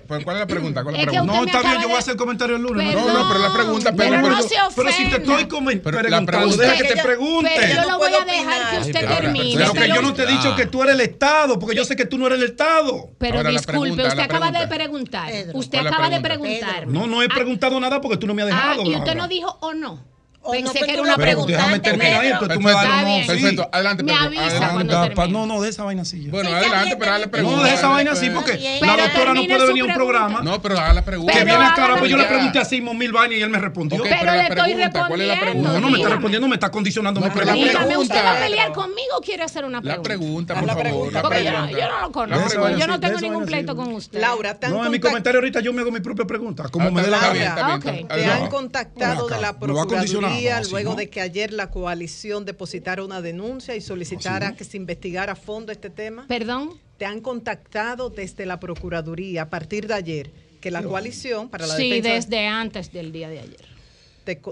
Pero, 0.07 0.24
¿cuál 0.24 0.37
es 0.37 0.41
la 0.41 0.47
pregunta? 0.47 0.82
¿Cuál 0.85 0.95
es 0.95 1.07
la 1.07 1.11
pregunta? 1.11 1.35
No, 1.35 1.45
está 1.45 1.62
bien, 1.62 1.82
yo 1.82 1.89
voy 1.89 1.97
a 1.97 1.99
hacer 1.99 2.12
el 2.12 2.19
comentario 2.19 2.57
el 2.57 2.62
lunes. 2.62 2.95
No, 2.95 3.12
no, 3.12 3.28
pero 3.28 3.41
la 3.41 3.53
pregunta, 3.53 3.93
pero, 3.97 4.11
pero, 4.11 4.28
no 4.28 4.43
se 4.43 4.55
pero 4.77 4.93
si 4.93 5.09
te 5.09 5.16
estoy 5.16 5.47
comentando, 5.47 6.57
deja 6.57 6.77
que 6.77 6.85
te 6.85 7.03
pregunte. 7.03 7.51
Yo 7.74 7.91
lo 7.91 7.99
voy 7.99 8.12
a 8.15 8.24
dejar 8.24 8.70
que 8.70 8.89
usted 8.89 9.09
termine. 9.09 9.57
Pero 9.57 9.73
que 9.73 9.89
yo 9.89 10.03
no 10.03 10.15
te 10.15 10.23
he 10.23 10.27
dicho 10.27 10.55
que 10.55 10.66
tú 10.66 10.82
eres 10.82 10.95
el 10.95 11.01
Estado, 11.01 11.59
porque 11.59 11.74
yo 11.74 11.85
sé 11.85 11.97
que 11.97 12.05
tú 12.05 12.19
no 12.19 12.27
eres 12.27 12.39
el 12.39 12.51
Estado. 12.51 13.11
Pero 13.19 13.43
disculpe, 13.43 14.03
usted 14.03 14.19
acaba 14.20 14.49
de 14.59 14.66
preguntar. 14.66 15.32
Usted 15.55 15.78
acaba 15.78 16.10
de 16.10 16.20
preguntar. 16.20 16.86
No, 16.86 17.06
no 17.06 17.22
he 17.22 17.27
ah, 17.27 17.35
preguntado 17.35 17.78
nada 17.81 18.01
porque 18.01 18.16
tú 18.16 18.27
no 18.27 18.35
me 18.35 18.43
has 18.43 18.48
dejado. 18.48 18.82
Ah, 18.82 18.86
¿Y 18.86 18.94
usted 18.94 19.14
no 19.14 19.28
dijo 19.28 19.56
o 19.60 19.74
no? 19.74 20.10
Pensé 20.43 20.62
no, 20.62 20.73
que 20.73 20.79
pues, 20.79 20.91
era 20.91 21.03
una 21.03 21.17
pregunta. 21.17 21.53
Déjame 21.53 21.79
terminar 21.81 22.25
esto, 22.25 22.49
tú 22.49 22.61
me 22.61 22.73
vas 22.73 22.87
a 22.87 23.27
Perfecto, 23.27 23.69
adelante, 23.73 24.03
me 24.03 24.12
perfecto. 24.12 24.41
Adelante, 24.41 25.15
pa, 25.15 25.27
no, 25.27 25.47
no, 25.47 25.61
de 25.61 25.69
esa 25.69 25.85
vaina 25.85 26.03
así. 26.03 26.25
Ya. 26.25 26.31
Bueno, 26.31 26.49
sí, 26.49 26.55
adelante, 26.55 26.97
pero 26.99 27.12
haz 27.12 27.21
la 27.21 27.27
pregunta. 27.31 27.57
No, 27.57 27.62
de 27.62 27.75
esa 27.75 27.89
vaina 27.89 28.12
así, 28.12 28.31
porque 28.31 28.79
la 28.81 28.97
doctora 28.97 29.35
no 29.35 29.45
puede 29.45 29.67
venir 29.67 29.83
a 29.83 29.87
un 29.87 29.95
programa. 29.95 30.41
No, 30.43 30.62
pero 30.62 30.79
haga 30.79 30.95
la 30.95 31.05
pregunta. 31.05 31.33
Que 31.33 31.45
viene 31.45 31.65
acá, 31.65 31.97
pues 31.99 32.11
yo 32.11 32.17
le 32.17 32.25
pregunté 32.25 32.59
a 32.59 32.65
Simón 32.65 32.97
mil 32.97 33.12
vainas 33.12 33.39
y 33.39 33.43
él 33.43 33.51
me 33.51 33.59
respondió. 33.59 34.01
Okay, 34.01 34.12
pero, 34.12 34.23
pero, 34.23 34.33
le 34.33 34.43
estoy 34.43 34.57
pregunta, 34.57 34.85
respondiendo. 34.85 35.09
¿Cuál 35.09 35.21
es 35.21 35.29
la 35.29 35.41
pregunta? 35.41 35.73
No, 35.73 35.81
no 35.81 35.91
me 35.91 35.99
está 35.99 36.09
respondiendo, 36.09 36.49
me 36.49 36.55
está 36.55 36.71
condicionando 36.71 37.21
mi 37.21 37.31
pregunta. 37.31 37.99
¿usted 37.99 38.25
va 38.25 38.33
a 38.33 38.41
pelear 38.41 38.73
conmigo 38.73 39.17
o 39.19 39.21
quiere 39.21 39.43
hacer 39.43 39.65
una 39.65 39.83
pregunta? 39.83 39.99
La 39.99 40.03
pregunta, 40.03 40.55
por 40.55 40.69
favor. 40.69 41.23
Porque 41.23 41.45
yo 41.45 41.89
no 41.89 42.01
lo 42.01 42.12
conozco. 42.12 42.71
Yo 42.71 42.87
no 42.87 42.99
tengo 42.99 43.21
ningún 43.21 43.45
pleito 43.45 43.77
con 43.77 43.93
usted. 43.93 44.21
Laura, 44.21 44.59
tan 44.59 44.73
No, 44.73 44.85
en 44.85 44.91
mi 44.91 45.01
comentario 45.01 45.39
ahorita 45.39 45.61
yo 45.61 45.73
me 45.73 45.83
hago 45.83 45.91
mi 45.91 46.01
propia 46.01 46.25
pregunta, 46.25 46.69
como 46.71 46.89
ah, 46.89 46.91
me 46.91 47.03
dé 47.03 47.11
la 47.11 47.19
gana. 47.19 47.79
Te 48.09 48.25
han 48.25 48.49
contactado 48.49 49.29
de 49.29 49.41
la 49.41 49.59
procuraduría 49.59 50.30
luego 50.70 50.94
de 50.94 51.09
que 51.09 51.20
ayer 51.20 51.52
la 51.52 51.70
coalición 51.70 52.44
depositara 52.44 53.05
una 53.05 53.20
denuncia 53.20 53.77
y 53.77 53.81
solicitara 53.81 54.48
ah, 54.48 54.57
que 54.57 54.65
se 54.65 54.77
investigara 54.77 55.32
a 55.32 55.36
fondo 55.36 55.73
este 55.73 55.90
tema. 55.90 56.27
Perdón. 56.28 56.78
Te 56.98 57.07
han 57.07 57.20
contactado 57.20 58.11
desde 58.11 58.47
la 58.47 58.61
Procuraduría 58.61 59.43
a 59.43 59.51
partir 59.51 59.86
de 59.86 59.94
ayer, 59.94 60.31
que 60.61 60.70
la 60.70 60.82
coalición 60.82 61.48
para 61.48 61.66
la 61.66 61.77
sí, 61.77 61.89
defensa... 61.89 62.09
Sí, 62.09 62.28
desde 62.28 62.47
antes 62.47 62.93
del 62.93 63.11
día 63.11 63.28
de 63.28 63.40
ayer. 63.40 63.70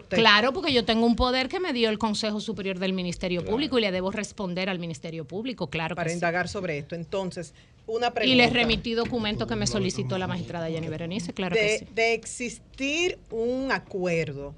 Claro, 0.09 0.53
porque 0.53 0.73
yo 0.73 0.85
tengo 0.85 1.07
un 1.07 1.17
poder 1.17 1.49
que 1.49 1.61
me 1.61 1.73
dio 1.73 1.91
el 1.91 1.99
Consejo 1.99 2.41
Superior 2.41 2.79
del 2.79 2.93
Ministerio. 2.93 3.45
Público 3.45 3.79
y 3.79 3.83
le 3.83 3.93
debo 3.93 4.11
responder 4.11 4.69
al 4.69 4.79
Ministerio 4.79 5.25
Público, 5.25 5.69
claro. 5.69 5.95
Para 5.95 6.13
indagar 6.13 6.49
sobre 6.49 6.79
esto. 6.79 6.95
Entonces, 6.95 7.55
una 7.87 8.13
pregunta. 8.13 8.35
Y 8.35 8.37
les 8.37 8.53
remití 8.53 8.95
documentos 8.95 9.47
que 9.47 9.57
me 9.57 9.67
solicitó 9.67 10.19
la 10.19 10.27
magistrada 10.27 10.69
Jenny 10.69 10.89
Berenice, 10.89 11.33
claro 11.33 11.55
que 11.55 11.79
sí. 11.81 11.87
De 11.95 12.15
existir 12.15 13.19
un 13.31 13.71
acuerdo 13.73 14.55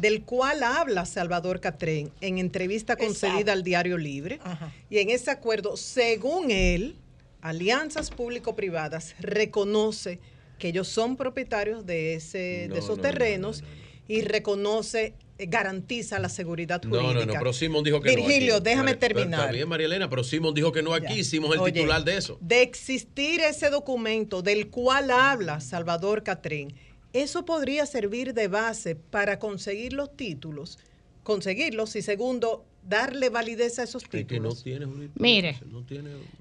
del 0.00 0.22
cual 0.22 0.62
habla 0.62 1.04
Salvador 1.06 1.60
Catrén 1.60 2.10
en 2.20 2.38
entrevista 2.38 2.96
concedida 2.96 3.52
al 3.52 3.62
Diario 3.62 3.98
Libre. 3.98 4.40
Ajá. 4.42 4.72
Y 4.88 4.98
en 4.98 5.10
ese 5.10 5.30
acuerdo, 5.30 5.76
según 5.76 6.50
él, 6.50 6.96
alianzas 7.40 8.10
público-privadas 8.10 9.14
reconoce 9.18 10.20
que 10.58 10.68
ellos 10.68 10.88
son 10.88 11.16
propietarios 11.16 11.86
de, 11.86 12.14
ese, 12.14 12.68
de 12.70 12.78
esos 12.78 13.00
terrenos 13.00 13.64
y 14.06 14.22
reconoce 14.22 15.14
eh, 15.38 15.46
garantiza 15.48 16.18
la 16.18 16.28
seguridad 16.28 16.82
jurídica. 16.82 17.14
No, 17.14 17.14
no, 17.14 17.26
no, 17.26 17.32
pero 17.32 17.52
Simon 17.52 17.82
dijo 17.82 18.00
que 18.00 18.10
Virgilio, 18.10 18.26
no. 18.26 18.28
Virgilio, 18.28 18.60
déjame 18.60 18.94
terminar. 18.94 19.40
Está 19.40 19.52
bien, 19.52 19.68
María 19.68 19.86
Elena, 19.86 20.10
pero 20.10 20.22
Simón 20.22 20.52
dijo 20.52 20.70
que 20.70 20.82
no 20.82 20.92
aquí, 20.92 21.20
hicimos 21.20 21.56
el 21.56 21.72
titular 21.72 22.04
de 22.04 22.16
eso. 22.16 22.36
De 22.40 22.60
existir 22.60 23.40
ese 23.40 23.70
documento 23.70 24.42
del 24.42 24.68
cual 24.68 25.10
habla 25.10 25.60
Salvador 25.60 26.22
Catrín, 26.22 26.74
eso 27.12 27.44
podría 27.44 27.86
servir 27.86 28.34
de 28.34 28.48
base 28.48 28.94
para 28.94 29.38
conseguir 29.38 29.92
los 29.92 30.16
títulos, 30.16 30.78
conseguirlos 31.22 31.96
y 31.96 32.02
segundo, 32.02 32.64
darle 32.88 33.30
validez 33.30 33.78
a 33.78 33.82
esos 33.82 34.04
títulos. 34.04 34.56
No 34.56 34.62
tiene 34.62 34.86
Mire, 35.16 35.58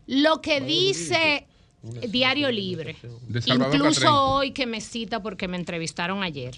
lo 0.07 0.41
que 0.41 0.61
dice 0.61 1.47
Diario 1.81 2.51
Libre, 2.51 2.95
incluso 3.45 4.33
hoy 4.33 4.51
que 4.51 4.65
me 4.65 4.81
cita 4.81 5.21
porque 5.21 5.47
me 5.47 5.57
entrevistaron 5.57 6.23
ayer 6.23 6.55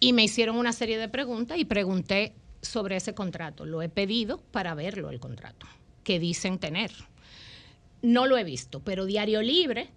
y 0.00 0.12
me 0.12 0.24
hicieron 0.24 0.56
una 0.56 0.72
serie 0.72 0.98
de 0.98 1.08
preguntas 1.08 1.58
y 1.58 1.64
pregunté 1.64 2.32
sobre 2.62 2.96
ese 2.96 3.14
contrato. 3.14 3.66
Lo 3.66 3.82
he 3.82 3.88
pedido 3.88 4.38
para 4.50 4.74
verlo 4.74 5.10
el 5.10 5.20
contrato 5.20 5.66
que 6.02 6.18
dicen 6.18 6.58
tener. 6.58 6.92
No 8.02 8.26
lo 8.26 8.38
he 8.38 8.44
visto, 8.44 8.80
pero 8.80 9.06
Diario 9.06 9.42
Libre 9.42 9.90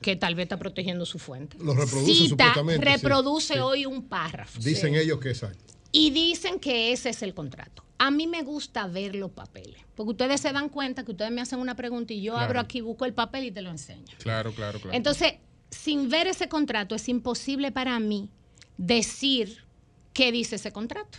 que 0.00 0.16
tal 0.16 0.34
vez 0.34 0.44
está 0.44 0.58
protegiendo 0.58 1.06
su 1.06 1.18
fuente. 1.18 1.56
Lo 1.58 1.74
reproduce 1.74 2.14
Cita, 2.14 2.28
supuestamente, 2.28 2.84
reproduce 2.84 3.60
hoy 3.60 3.86
un 3.86 4.08
párrafo. 4.08 4.60
Dicen 4.60 4.94
ellos 4.94 5.18
que 5.20 5.30
exacto. 5.30 5.74
Y 5.92 6.10
dicen 6.10 6.58
que 6.58 6.92
ese 6.92 7.10
es 7.10 7.22
el 7.22 7.34
contrato. 7.34 7.84
A 7.98 8.10
mí 8.10 8.26
me 8.26 8.42
gusta 8.42 8.86
ver 8.86 9.14
los 9.14 9.30
papeles, 9.30 9.80
porque 9.94 10.10
ustedes 10.10 10.40
se 10.40 10.52
dan 10.52 10.68
cuenta 10.68 11.04
que 11.04 11.12
ustedes 11.12 11.30
me 11.30 11.40
hacen 11.40 11.60
una 11.60 11.76
pregunta 11.76 12.12
y 12.12 12.22
yo 12.22 12.32
claro. 12.32 12.46
abro 12.46 12.60
aquí, 12.60 12.80
busco 12.80 13.04
el 13.04 13.14
papel 13.14 13.44
y 13.44 13.50
te 13.52 13.62
lo 13.62 13.70
enseño. 13.70 14.12
Claro, 14.18 14.52
claro, 14.52 14.80
claro. 14.80 14.96
Entonces, 14.96 15.34
sin 15.70 16.08
ver 16.08 16.26
ese 16.26 16.48
contrato 16.48 16.94
es 16.94 17.08
imposible 17.08 17.70
para 17.70 17.98
mí 18.00 18.28
decir 18.76 19.64
qué 20.12 20.32
dice 20.32 20.56
ese 20.56 20.72
contrato. 20.72 21.18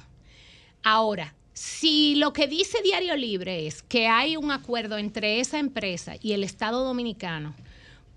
Ahora, 0.83 1.33
si 1.53 2.15
lo 2.15 2.33
que 2.33 2.47
dice 2.47 2.81
Diario 2.83 3.15
Libre 3.15 3.67
es 3.67 3.83
que 3.83 4.07
hay 4.07 4.37
un 4.37 4.51
acuerdo 4.51 4.97
entre 4.97 5.39
esa 5.39 5.59
empresa 5.59 6.15
y 6.21 6.33
el 6.33 6.43
Estado 6.43 6.83
Dominicano, 6.83 7.55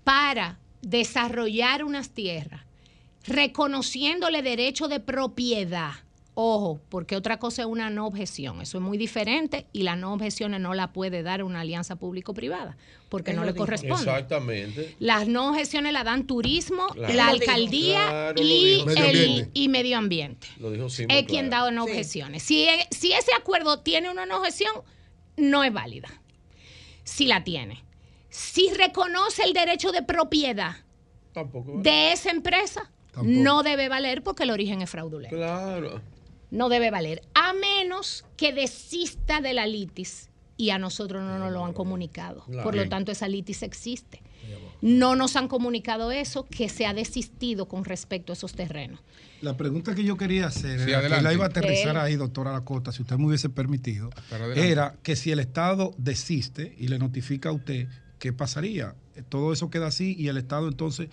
para 0.07 0.57
desarrollar 0.81 1.83
unas 1.83 2.11
tierras, 2.11 2.61
reconociéndole 3.25 4.41
derecho 4.41 4.87
de 4.87 5.01
propiedad. 5.01 5.91
Ojo, 6.33 6.79
porque 6.87 7.17
otra 7.17 7.39
cosa 7.39 7.63
es 7.63 7.67
una 7.67 7.89
no 7.89 8.07
objeción. 8.07 8.61
Eso 8.61 8.77
es 8.77 8.83
muy 8.85 8.97
diferente 8.97 9.65
y 9.73 9.83
las 9.83 9.97
no 9.97 10.13
objeciones 10.13 10.61
no 10.61 10.73
la 10.75 10.93
puede 10.93 11.23
dar 11.23 11.43
una 11.43 11.59
alianza 11.59 11.97
público-privada 11.97 12.77
porque 13.09 13.31
Él 13.31 13.37
no 13.37 13.43
le 13.43 13.51
dijo. 13.51 13.65
corresponde. 13.65 13.95
Exactamente. 13.95 14.95
Las 14.99 15.27
no 15.27 15.49
objeciones 15.49 15.91
la 15.91 16.05
dan 16.05 16.25
turismo, 16.25 16.87
Claro. 16.93 17.13
la 17.13 17.27
alcaldía 17.27 18.07
Claro, 18.07 18.41
y. 18.41 18.83
Medio 18.85 19.03
el- 19.03 19.07
ambiente. 19.09 19.51
y 19.55 19.67
medio 19.67 19.97
ambiente. 19.97 20.47
Lo 20.59 20.71
dijo 20.71 20.85
es 20.85 20.95
quien 21.25 21.47
claro. 21.49 21.65
da 21.65 21.71
no 21.71 21.83
objeciones. 21.83 22.43
Si, 22.43 22.63
e- 22.63 22.87
si 22.91 23.11
ese 23.11 23.31
acuerdo 23.37 23.79
tiene 23.79 24.09
una 24.09 24.25
no 24.25 24.37
objeción, 24.37 24.71
no 25.35 25.65
es 25.65 25.73
válida. 25.73 26.07
Si 27.03 27.25
la 27.27 27.43
tiene. 27.43 27.83
Si 28.37 28.71
reconoce 28.71 29.43
el 29.43 29.53
derecho 29.53 29.91
de 29.91 30.03
propiedad 30.03 30.75
Tampoco. 31.33 31.79
de 31.81 32.11
esa 32.11 32.29
empresa, 32.29 32.91
no 33.23 33.63
debe 33.63 33.89
valer 33.89 34.21
porque 34.21 34.43
el 34.43 34.51
origen 34.51 34.83
es 34.83 34.89
fraudulento. 34.91 35.35
Claro. 35.35 36.01
No 36.51 36.69
debe 36.69 36.91
valer. 36.91 37.23
A 37.33 37.53
menos 37.53 38.25
que 38.37 38.53
desista 38.53 39.41
de 39.41 39.53
la 39.53 39.65
litis 39.65 40.29
y 40.55 40.69
a 40.69 40.77
nosotros 40.77 41.23
no 41.23 41.39
nos 41.39 41.51
lo 41.51 41.65
han 41.65 41.73
comunicado. 41.73 42.43
Claro. 42.45 42.63
Por 42.63 42.75
lo 42.75 42.87
tanto, 42.87 43.11
esa 43.11 43.27
litis 43.27 43.63
existe. 43.63 44.21
No 44.81 45.15
nos 45.15 45.35
han 45.35 45.47
comunicado 45.47 46.11
eso, 46.11 46.45
que 46.45 46.69
se 46.69 46.85
ha 46.85 46.93
desistido 46.93 47.67
con 47.67 47.85
respecto 47.85 48.31
a 48.31 48.35
esos 48.35 48.53
terrenos. 48.53 48.99
La 49.41 49.57
pregunta 49.57 49.95
que 49.95 50.03
yo 50.03 50.15
quería 50.17 50.45
hacer, 50.45 50.79
Sí, 50.79 50.91
era, 50.91 51.01
que 51.01 51.21
la 51.21 51.33
iba 51.33 51.45
a 51.45 51.47
aterrizar 51.47 51.97
ahí, 51.97 52.15
doctora 52.15 52.51
Lacota, 52.51 52.91
si 52.91 53.01
usted 53.01 53.17
me 53.17 53.25
hubiese 53.25 53.49
permitido, 53.49 54.11
era 54.55 54.95
que 55.01 55.15
si 55.15 55.31
el 55.31 55.39
Estado 55.39 55.93
desiste 55.97 56.75
y 56.77 56.87
le 56.87 56.99
notifica 56.99 57.49
a 57.49 57.53
usted, 57.53 57.87
¿qué 58.19 58.33
pasaría? 58.33 58.95
Todo 59.29 59.53
eso 59.53 59.69
queda 59.69 59.87
así 59.87 60.15
y 60.17 60.27
el 60.27 60.37
Estado 60.37 60.67
entonces 60.67 61.09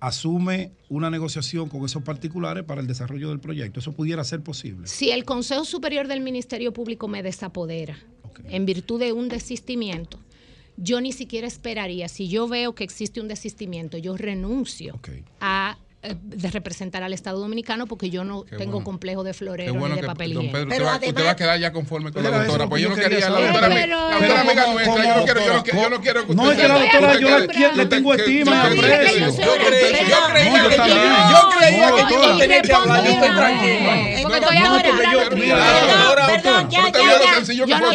asume 0.00 0.72
una 0.88 1.10
negociación 1.10 1.68
con 1.68 1.84
esos 1.84 2.02
particulares 2.02 2.64
para 2.64 2.80
el 2.80 2.86
desarrollo 2.86 3.30
del 3.30 3.40
proyecto. 3.40 3.80
¿Eso 3.80 3.92
pudiera 3.92 4.22
ser 4.24 4.42
posible? 4.42 4.86
Si 4.86 5.10
el 5.10 5.24
Consejo 5.24 5.64
Superior 5.64 6.08
del 6.08 6.20
Ministerio 6.20 6.72
Público 6.72 7.08
me 7.08 7.22
desapodera 7.22 7.96
en 8.48 8.66
virtud 8.66 9.00
de 9.00 9.12
un 9.12 9.28
desistimiento, 9.28 10.18
yo 10.76 11.00
ni 11.00 11.12
siquiera 11.12 11.46
esperaría, 11.46 12.08
si 12.08 12.28
yo 12.28 12.48
veo 12.48 12.74
que 12.74 12.84
existe 12.84 13.20
un 13.20 13.28
desistimiento, 13.28 13.96
yo 13.96 14.16
renuncio 14.16 15.00
a 15.40 15.78
de 16.22 16.50
representar 16.50 17.02
al 17.02 17.12
Estado 17.14 17.38
Dominicano 17.40 17.86
porque 17.86 18.10
yo 18.10 18.24
no 18.24 18.44
Qué 18.44 18.56
tengo 18.56 18.72
bueno. 18.72 18.84
complejo 18.84 19.24
de 19.24 19.32
florero 19.32 19.72
bueno 19.74 19.94
ni 19.94 20.00
de 20.02 20.06
papel 20.06 20.34
don 20.34 20.44
higiénico. 20.44 20.68
Pedro, 20.70 20.84
usted, 20.86 21.06
va, 21.06 21.08
usted 21.08 21.26
va 21.26 21.30
a 21.30 21.36
quedar 21.36 21.58
ya 21.60 21.72
conforme 21.72 22.12
con 22.12 22.22
la 22.22 22.30
doctora. 22.30 22.68
Pues 22.68 22.82
yo 22.82 22.88
no 22.90 22.94
quería 22.96 23.20
la 23.30 23.40
doctora, 23.40 23.52
Pero- 23.60 23.68
mi- 23.74 23.80
pero- 23.80 23.96
la 24.10 24.14
doctora 24.18 24.40
amiga 24.40 24.62
como- 24.64 24.74
nuestra. 24.74 25.04
Yo 25.04 25.14
no 25.16 25.24
quiero, 25.24 25.40
yo 25.40 25.46
no 25.46 25.54
doctora, 25.54 25.62
quiero, 25.64 25.82
yo 25.82 25.90
no 25.90 26.00
quiero 26.00 26.26
que 26.26 26.34
No, 26.34 26.42
usted 26.42 26.54
es 26.54 26.60
que 26.62 26.68
la 26.68 26.74
se- 26.74 26.80
doctora, 26.82 27.06
usted 27.12 27.20
yo 27.20 27.28
la 27.30 27.40
que- 27.40 27.46
quiero- 27.48 27.74
le 27.76 27.82
usted 27.82 27.96
tengo 27.96 28.10
que- 28.12 28.16
estima 28.22 28.50
y 28.52 28.54
usted 28.54 28.88
que- 28.88 28.94
aprecio. 28.94 29.18
Yo 29.18 29.26
Yo 29.26 29.34
creía- 29.34 29.54
creía- 29.64 30.08
yo 30.08 30.16
creía 30.28 30.62
No, 30.62 30.68
que 30.68 30.76
también. 30.76 30.98
yo- 30.98 31.48
creía 31.56 31.88
No, 31.88 31.96
que 31.96 32.02
yo 32.02 32.08
doctora. 32.08 32.38
tenía 32.38 32.62
que 32.62 32.72
hablar. 32.74 33.04
Yo 33.04 33.10
estoy 33.10 33.28
tranquilo. 33.34 33.90
Porque 34.24 34.40
No, 34.40 34.44
estoy 34.44 34.58
no, 34.58 34.66
ahora 34.66 34.82
yo- 35.12 35.24
Perdón, 36.34 36.70
ya, 36.70 36.82
ya, 36.90 37.02
ya. 37.02 37.78
no 37.78 37.78
no 37.80 37.90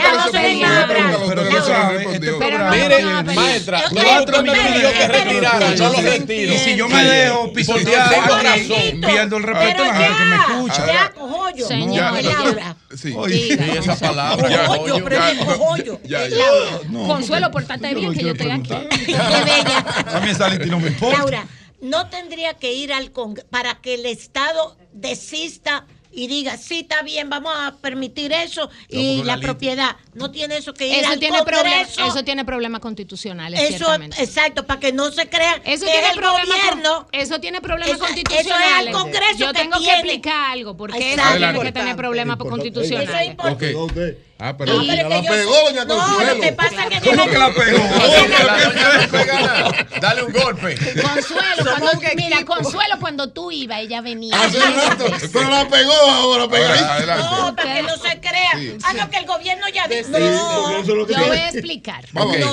este 2.10 2.34
programa 2.34 2.72
Mire, 2.72 3.04
maestra, 3.36 3.82
no 3.90 4.44
me 4.44 4.52
pidió 4.52 4.92
que 4.94 5.08
retirara, 5.08 5.76
yo 5.76 5.90
lo 5.94 6.02
retiro. 6.02 6.54
Y 6.54 6.58
si 6.58 6.76
yo 6.76 6.88
me 6.88 7.04
dejo 7.04 7.52
pisotear, 7.54 7.99
tengo 8.10 8.38
razón. 8.38 9.02
pierdo 9.02 9.38
el 9.38 9.44
respeto 9.44 9.84
a 9.84 9.88
la 9.88 9.94
gente 9.96 10.18
que 10.18 10.26
me 10.26 10.36
escucha. 10.36 10.86
Ya, 10.88 11.12
cojollo. 11.12 11.68
Señor, 11.68 12.24
Laura. 12.24 12.76
Sí. 12.96 13.16
Y 13.30 13.78
esa 13.78 13.96
palabra, 13.96 14.50
Ya, 14.50 14.66
Cojollo, 14.66 14.96
de 15.06 15.46
cojollo. 15.46 16.00
Ya, 16.04 16.28
ya. 16.28 16.38
Laura. 16.38 16.80
No, 16.90 17.08
Consuelo, 17.08 17.52
portate 17.52 17.94
bien 17.94 18.14
que 18.14 18.22
yo 18.22 18.32
estoy 18.32 18.52
aquí. 18.52 18.70
Qué 19.06 19.14
bella. 19.14 19.86
A 20.16 20.20
mí 20.20 20.30
esa 20.30 20.50
lista 20.50 20.66
no 20.66 20.80
me 20.80 20.88
importa. 20.88 21.18
Laura, 21.18 21.48
no 21.82 22.08
tendría 22.10 22.54
que 22.56 22.74
ir 22.74 22.92
al 22.94 23.12
Congreso 23.12 23.48
para 23.50 23.76
que 23.82 23.96
el 23.96 24.06
Estado 24.06 24.78
desista 24.94 25.86
y 26.12 26.28
diga, 26.28 26.58
sí, 26.58 26.80
está 26.80 27.02
bien, 27.04 27.30
vamos 27.30 27.54
a 27.56 27.76
permitir 27.78 28.32
eso 28.34 28.70
y 28.90 29.24
la 29.24 29.38
propiedad. 29.40 29.96
No 30.14 30.32
tiene 30.32 30.58
eso 30.58 30.74
que 30.74 30.88
ir 30.88 30.96
Eso 30.96 31.12
al 31.12 31.20
tiene, 31.20 31.44
problema, 31.44 31.70
Congreso. 31.78 32.06
eso 32.06 32.24
tiene 32.24 32.44
problemas 32.46 32.82
constitucionales, 32.82 33.60
Eso, 33.60 33.78
ciertamente. 33.78 34.22
exacto, 34.24 34.66
para 34.66 34.80
que 34.80 34.92
no 34.92 35.12
se 35.12 35.30
crea 35.30 35.62
Eso 35.66 35.86
que 35.86 35.92
tiene 35.92 36.08
es 36.08 36.14
el 36.14 36.20
problemas 36.20 36.48
gobierno. 36.62 36.96
con- 37.12 37.20
eso 37.20 37.40
tiene 37.40 37.62
problemas 37.62 37.96
Eso- 37.96 38.06
eso 38.06 38.06
es 38.06 38.20
al 38.20 38.24
constitucionales. 38.26 38.94
Congreso 38.96 39.38
Yo 39.38 39.48
que 39.48 39.54
tengo 39.60 39.78
que 39.78 39.84
tiene. 39.84 40.00
explicar 40.00 40.52
algo 40.52 40.76
porque 40.78 40.98
eso 40.98 41.22
Exacto. 41.22 41.38
tiene 41.38 41.62
que 41.62 41.72
tener 41.72 41.96
problemas 41.96 42.36
Eso 42.38 42.44
es 42.46 42.50
constitucionales. 42.50 43.28
importante. 43.30 43.76
Ok. 43.76 43.98
Ah, 44.42 44.56
pero 44.58 44.74
No, 44.74 44.80
pero 44.80 44.94
es 44.94 45.22
que 45.22 45.26
yo- 45.26 45.86
No, 45.86 46.24
lo 46.36 46.40
que 46.42 46.52
pasa 46.54 46.88
es 46.90 47.02
que 47.02 47.10
¿Cómo 47.10 47.28
que 47.28 47.38
la 47.38 47.54
pegó? 47.54 47.78
La 47.78 48.08
doña 48.08 49.64
no. 49.64 50.00
Dale 50.00 50.24
un 50.24 50.32
golpe. 50.32 50.76
Consuelo, 51.02 51.76
cuando, 51.78 51.92
mira, 52.16 52.46
Consuelo, 52.46 52.96
cuando 53.02 53.30
tú 53.32 53.52
ibas, 53.52 53.80
ella 53.82 54.00
venía. 54.00 54.42
Hace 54.42 54.60
rato, 54.60 55.06
pero 55.34 55.50
la 55.50 55.68
pegó 55.68 55.92
ahora, 55.94 56.48
pegadita. 56.48 57.16
No, 57.18 57.54
para 57.54 57.74
que 57.74 57.82
no 57.84 57.98
se 57.98 58.20
crea. 58.22 58.52
Sí. 58.56 58.78
Ah, 58.84 58.94
no, 58.94 59.10
que 59.10 59.18
el 59.18 59.26
gobierno 59.26 59.68
ya 59.74 59.84
lo 59.88 61.06
que 61.06 61.14
Yo 61.14 61.28
voy 61.28 61.38
a 61.38 61.50
explicar. 61.50 62.06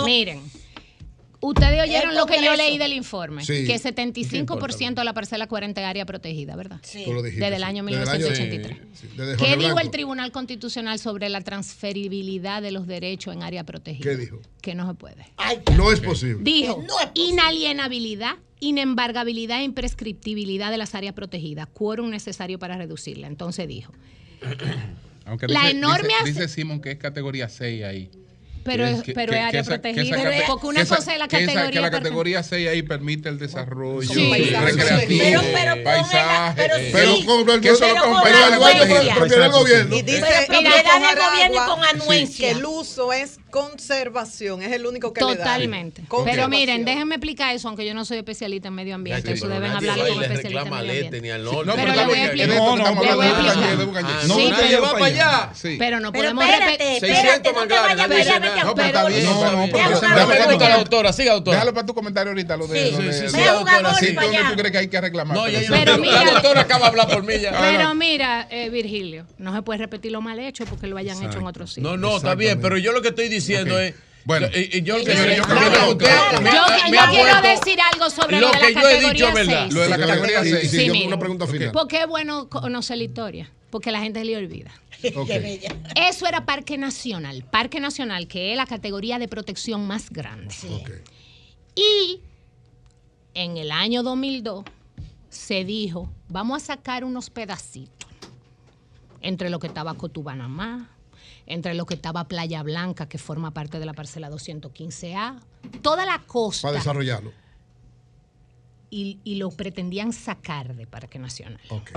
Miren, 0.05 0.43
ustedes 1.49 1.83
oyeron 1.83 2.15
lo 2.15 2.27
que 2.27 2.43
yo 2.45 2.55
leí 2.57 2.79
del 2.79 2.93
informe, 2.93 3.45
Sí. 3.45 3.67
que 3.67 3.79
75% 3.79 4.95
de 5.01 5.05
la 5.05 5.13
parcela 5.15 5.47
40 5.47 5.81
es 5.81 5.87
área 5.87 6.05
protegida, 6.07 6.57
¿verdad? 6.57 6.79
Sí. 6.83 7.03
Tú 7.05 7.13
lo 7.13 7.23
dijiste, 7.23 7.45
Desde 7.45 7.57
el 7.57 7.63
sí. 7.63 7.69
año 7.69 7.85
Desde 7.85 8.03
el 8.03 8.09
año- 8.09 8.19
1983. 8.29 8.79
sí, 8.95 9.09
desde 9.17 9.37
¿Qué 9.37 9.57
dijo 9.57 9.79
el. 9.81 9.91
Tribunal 9.91 10.33
Constitucional 10.33 10.99
sobre 10.99 11.29
la 11.29 11.41
transferibilidad 11.41 12.61
de 12.63 12.71
los 12.71 12.87
derechos 12.87 13.35
en 13.35 13.43
área 13.43 13.65
protegida? 13.65 14.03
¿Qué 14.11 14.17
dijo? 14.17 14.41
Que 14.61 14.75
no 14.75 14.87
se 14.89 14.95
puede. 14.95 15.27
Ay, 15.37 15.59
No 15.77 15.93
es 15.93 16.01
posible. 16.01 16.43
Dijo, 16.43 16.81
Que 16.81 16.87
no 16.87 17.01
es 17.01 17.07
posible. 17.07 17.31
inalienabilidad, 17.33 18.37
inembargabilidad 18.61 19.61
e 19.61 19.65
imprescriptibilidad 19.65 20.71
de 20.71 20.79
las 20.79 20.95
áreas 20.95 21.15
protegidas, 21.15 21.67
quórum 21.73 22.11
necesario 22.11 22.59
para 22.59 22.77
reducirla. 22.77 23.27
Entonces 23.27 23.69
dijo, 23.69 23.93
Aunque 25.25 25.49
La 25.49 25.61
dice, 25.63 25.71
enorme 25.73 26.09
dice, 26.25 26.41
dice 26.41 26.49
Simón 26.49 26.81
que 26.81 26.93
es 26.93 26.99
categoría 26.99 27.49
6 27.49 27.83
ahí. 27.85 28.11
Pero, 28.67 28.85
Que- 28.85 28.91
es, 28.93 29.03
que- 29.03 29.13
pero 29.15 29.33
que- 29.33 29.39
es 29.39 29.45
área 29.45 29.51
que 29.53 29.59
esa- 29.59 29.71
que 29.71 29.79
protegida. 29.79 30.35
esa 30.37 30.47
porque 30.47 30.67
una 30.67 30.77
que 30.77 30.83
esa- 30.83 30.97
cosa 30.97 31.13
es 31.13 31.19
la 31.19 31.29
que 31.29 31.37
esa- 31.37 31.47
categoría. 31.47 31.71
Que 31.71 31.81
la 31.81 31.91
categoría 31.91 32.43
6 32.43 32.69
ahí 32.69 32.83
permite 32.83 33.29
el 33.29 33.39
desarrollo 33.39 34.09
Sí. 34.13 34.33
recreativo, 34.33 35.25
Pero- 35.25 35.43
pero 35.55 35.85
paisaje. 35.85 36.53
pero 36.57 36.77
eh, 36.77 36.91
Pero 36.93 37.15
Sí, 37.17 37.25
con 37.27 37.51
el 37.51 37.61
que 37.61 37.69
eso 37.71 37.81
lo 37.81 37.87
pero 37.93 38.03
con 38.03 38.13
con 38.15 38.23
pero 38.23 38.37
el 38.37 38.45
propiedad 39.15 39.43
del 39.43 39.51
gobierno. 39.53 39.97
Y 39.97 40.03
dice, 40.03 40.21
Pero 40.21 40.43
y 40.43 40.47
propiedad 40.47 40.75
dice 40.85 41.07
del 41.07 41.25
gobierno 41.27 41.67
con 41.67 41.81
que 41.81 41.89
anuencia. 41.89 42.51
el 42.51 42.65
uso 42.67 43.13
es 43.13 43.39
conservación, 43.51 44.63
es 44.63 44.73
el 44.73 44.87
único 44.87 45.13
que 45.13 45.21
le 45.23 45.29
da. 45.29 45.37
Totalmente. 45.37 46.03
Conservación. 46.09 46.51
Pero 46.51 46.59
miren, 46.59 46.85
déjenme 46.85 47.15
explicar 47.17 47.55
eso, 47.55 47.69
aunque 47.69 47.87
yo 47.87 47.95
no 47.95 48.05
soy 48.05 48.19
especialista 48.19 48.69
en 48.69 48.75
medio 48.75 48.95
ambiente. 48.95 49.33
Eso 49.33 49.49
deben 49.49 49.71
hablarlo 49.73 50.07
con 50.09 50.23
especialistas 50.23 50.67
en 50.67 50.71
medio 50.73 50.93
ambiente. 50.93 51.21
ni 51.21 51.31
al 51.31 51.45
No. 51.45 51.51
Pero 51.51 51.73
está 51.73 51.85
le 51.85 51.93
voy 51.93 52.01
a 52.03 52.07
bien, 52.07 52.25
explicar. 52.27 52.49
que 52.49 52.55
estamos 52.55 53.07
Le 53.07 53.15
voy 53.15 53.27
a 53.27 53.29
explicar. 53.31 53.57
No, 53.57 53.69
no, 53.69 54.37
pero- 54.37 54.47
usted 54.47 54.83
va 54.83 54.93
para 54.93 55.05
allá. 55.07 55.53
Pero 55.79 56.01
no 56.01 56.13
Pero 56.13 56.25
podemos 56.25 56.45
repetir. 56.47 56.87
espérate, 56.87 57.01
600 57.01 57.53
no 57.55 58.55
no 58.65 58.75
pero 58.75 58.87
está 58.89 59.05
pero- 59.05 59.15
bien. 59.17 59.25
No, 59.27 59.35
no, 59.53 59.67
Déjalo 59.67 60.01
para 60.01 60.27
déjalo 60.27 60.59
para 60.59 60.69
la 60.71 60.79
doctora, 60.79 61.13
siga 61.13 61.33
doctora. 61.35 61.57
Déjalo 61.57 61.75
para 61.75 61.87
tu 61.87 61.95
comentario 61.95 62.31
ahorita, 62.31 62.57
lo 62.57 62.67
de, 62.67 62.79
Sí, 62.79 62.91
sí, 62.91 62.97
sí, 62.97 63.23
lo 63.25 63.31
sí, 63.31 63.37
doctora, 63.45 63.95
Sí, 63.95 64.07
para 64.13 64.27
¿dónde 64.27 64.39
allá. 64.39 64.49
tú 64.51 64.57
crees 64.57 64.73
que 64.73 64.79
hay 64.79 64.89
que 64.89 65.01
reclamar? 65.01 65.37
No, 65.37 65.49
ya 65.49 65.61
yo 65.63 65.69
Pero 65.71 65.93
la 65.93 65.99
mira- 65.99 66.25
doctora 66.33 66.61
acaba 66.63 66.81
de 66.81 66.87
hablar 66.87 67.09
por 67.09 67.23
mí 67.25 67.39
ya. 67.41 67.59
Pero 67.61 67.95
mira, 67.95 68.47
eh, 68.51 68.71
Virgilio, 68.71 69.27
no 69.39 69.55
se 69.55 69.63
puede 69.63 69.79
repetir 69.79 70.13
lo 70.13 70.21
mal 70.21 70.39
hecho 70.39 70.65
porque 70.67 70.87
lo 70.87 70.97
hayan 70.97 71.23
hecho 71.23 71.39
en 71.39 71.47
otros 71.47 71.75
sitios. 71.75 71.91
No, 71.93 71.97
no, 71.97 72.17
está 72.17 72.35
bien, 72.35 72.61
pero 72.61 72.77
yo 72.79 72.93
lo 72.93 73.03
que 73.03 73.09
estoy 73.09 73.29
diciendo 73.29 73.79
es. 73.81 73.95
Bueno. 74.25 74.49
y- 74.53 74.79
y 74.79 74.83
yo, 74.83 74.99
yo- 74.99 75.05
yo 75.05 75.15
yo- 75.15 75.25
usted 75.93 76.07
Yo, 76.07 76.41
me- 76.41 76.51
yo 76.51 76.63
me 76.91 76.99
quiero 77.15 77.43
decir 77.43 77.79
algo 77.93 78.11
sobre 78.11 78.41
lo 78.41 78.49
lo, 78.49 78.53
de 78.53 78.59
que 78.59 78.73
la 78.73 78.81
yo 78.83 78.89
he 78.89 78.93
categoría 78.95 79.13
dicho, 79.13 79.33
¿verdad? 79.33 79.61
6. 79.67 79.75
Lo 79.75 79.81
de 79.83 79.89
la 79.89 79.99
categoría 79.99 80.43
Sí, 80.43 80.51
6. 80.51 80.71
sí, 80.73 80.77
Sí, 80.79 80.87
yo 80.87 80.93
mira. 80.95 81.07
una 81.07 81.19
pregunta 81.21 81.47
final. 81.47 81.71
Porque 81.71 82.01
es 82.01 82.07
bueno 82.09 82.49
conocer 82.49 82.97
la 82.99 83.05
historia, 83.05 83.53
porque 83.77 83.91
la 83.91 84.01
gente 84.01 84.21
se 84.21 84.25
le 84.25 84.39
olvida. 84.39 84.71
Eso 86.09 86.27
era 86.27 86.47
Parque 86.47 86.79
Nacional. 86.79 87.45
Parque 87.45 87.79
Nacional, 87.79 88.27
que 88.27 88.53
es 88.53 88.57
la 88.57 88.65
categoría 88.65 89.19
de 89.19 89.29
protección 89.29 89.87
más 89.87 90.09
grande. 90.09 90.55
Y 91.75 92.23
en 93.35 93.59
el 93.59 93.71
año 93.71 94.03
2002 94.03 94.65
se 95.29 95.67
dijo, 95.67 96.11
vamos 96.29 96.63
a 96.63 96.67
sacar 96.77 97.05
unos 97.05 97.29
pedacitos 97.29 98.09
entre 99.21 99.51
lo 99.51 99.59
que 99.59 99.67
estaba 99.67 99.93
Cotubanamá, 99.93 100.89
entre 101.45 101.75
lo 101.75 101.85
que 101.85 101.97
estaba 101.97 102.29
Playa 102.29 102.63
Blanca, 102.63 103.11
que 103.11 103.19
forma 103.19 103.51
parte 103.51 103.79
de 103.79 103.85
la 103.85 103.93
parcela 103.93 104.31
215A, 104.31 105.39
toda 105.83 106.07
la 106.07 106.23
costa. 106.23 106.69
Para 106.69 106.79
desarrollarlo. 106.79 107.31
Y, 108.89 109.19
y 109.23 109.35
lo 109.35 109.51
pretendían 109.51 110.15
sacar 110.15 110.75
de 110.75 110.87
Parque 110.87 111.19
Nacional. 111.19 111.61
Ok. 111.69 111.91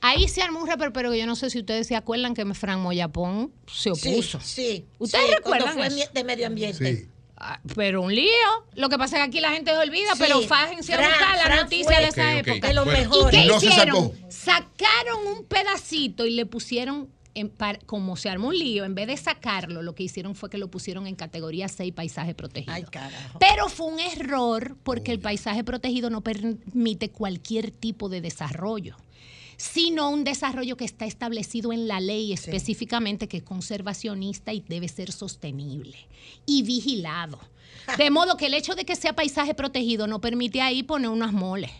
Ahí 0.00 0.28
se 0.28 0.42
armó 0.42 0.60
un 0.60 0.66
reperpero 0.68 1.10
que 1.10 1.18
yo 1.18 1.26
no 1.26 1.36
sé 1.36 1.50
si 1.50 1.58
ustedes 1.60 1.86
se 1.86 1.96
acuerdan 1.96 2.34
que 2.34 2.44
Fran 2.54 2.80
Moyapón 2.80 3.52
se 3.66 3.94
Sí, 3.94 4.10
opuso. 4.12 4.40
sí. 4.40 4.86
¿Ustedes 4.98 5.26
sí, 5.26 5.34
recuerdan 5.34 5.74
fue 5.74 5.86
eso? 5.86 5.96
mi- 5.96 6.02
de 6.12 6.24
medio 6.24 6.46
ambiente. 6.46 6.96
Sí. 6.96 7.08
Ah, 7.42 7.58
Pero 7.74 8.02
un 8.02 8.14
lío. 8.14 8.28
Lo 8.74 8.88
que 8.90 8.98
pasa 8.98 9.16
es 9.16 9.22
que 9.22 9.28
aquí 9.28 9.40
la 9.40 9.50
gente 9.52 9.70
se 9.70 9.76
olvida, 9.78 10.12
Sí. 10.12 10.18
pero 10.20 10.40
fájense 10.42 10.92
a 10.92 10.98
buscar 10.98 11.36
la 11.36 11.42
Fran 11.44 11.56
noticia 11.60 11.84
fue 11.86 12.02
de 12.02 12.08
esa 12.08 12.34
época. 12.38 12.68
De 12.68 12.74
los 12.74 12.84
Bueno, 12.84 12.98
mejores. 13.00 13.38
¿Y 13.38 13.42
qué 13.42 13.48
no 13.48 13.60
se 13.60 13.66
hicieron? 13.66 14.12
sacó. 14.12 14.30
Sacaron 14.30 15.26
un 15.38 15.44
pedacito 15.44 16.26
y 16.26 16.32
le 16.32 16.44
pusieron 16.46 17.08
en 17.34 17.48
par- 17.48 17.78
como 17.86 18.16
se 18.16 18.28
armó 18.28 18.48
un 18.48 18.58
lío, 18.58 18.84
en 18.84 18.94
vez 18.94 19.06
de 19.06 19.16
sacarlo, 19.16 19.82
lo 19.82 19.94
que 19.94 20.02
hicieron 20.02 20.34
fue 20.34 20.50
que 20.50 20.58
lo 20.58 20.68
pusieron 20.68 21.06
en 21.06 21.14
categoría 21.14 21.68
6 21.68 21.92
paisaje 21.94 22.34
protegido. 22.34 22.90
Pero 23.38 23.68
fue 23.68 23.86
un 23.86 24.00
error 24.00 24.76
porque 24.82 25.12
el 25.12 25.20
paisaje 25.20 25.62
protegido 25.64 26.10
no 26.10 26.22
permite 26.22 27.10
cualquier 27.10 27.70
tipo 27.70 28.08
de 28.08 28.20
desarrollo 28.20 28.96
sino 29.60 30.08
un 30.08 30.24
desarrollo 30.24 30.78
que 30.78 30.86
está 30.86 31.04
establecido 31.04 31.70
en 31.70 31.86
la 31.86 32.00
ley 32.00 32.32
específicamente 32.32 33.28
que 33.28 33.36
es 33.36 33.42
conservacionista 33.42 34.54
y 34.54 34.64
debe 34.66 34.88
ser 34.88 35.12
sostenible 35.12 35.98
y 36.46 36.62
vigilado. 36.62 37.38
De 37.98 38.08
modo 38.08 38.38
que 38.38 38.46
el 38.46 38.54
hecho 38.54 38.74
de 38.74 38.86
que 38.86 38.96
sea 38.96 39.12
paisaje 39.12 39.52
protegido 39.52 40.06
no 40.06 40.18
permite 40.18 40.62
ahí 40.62 40.82
poner 40.82 41.10
unas 41.10 41.34
moles. 41.34 41.70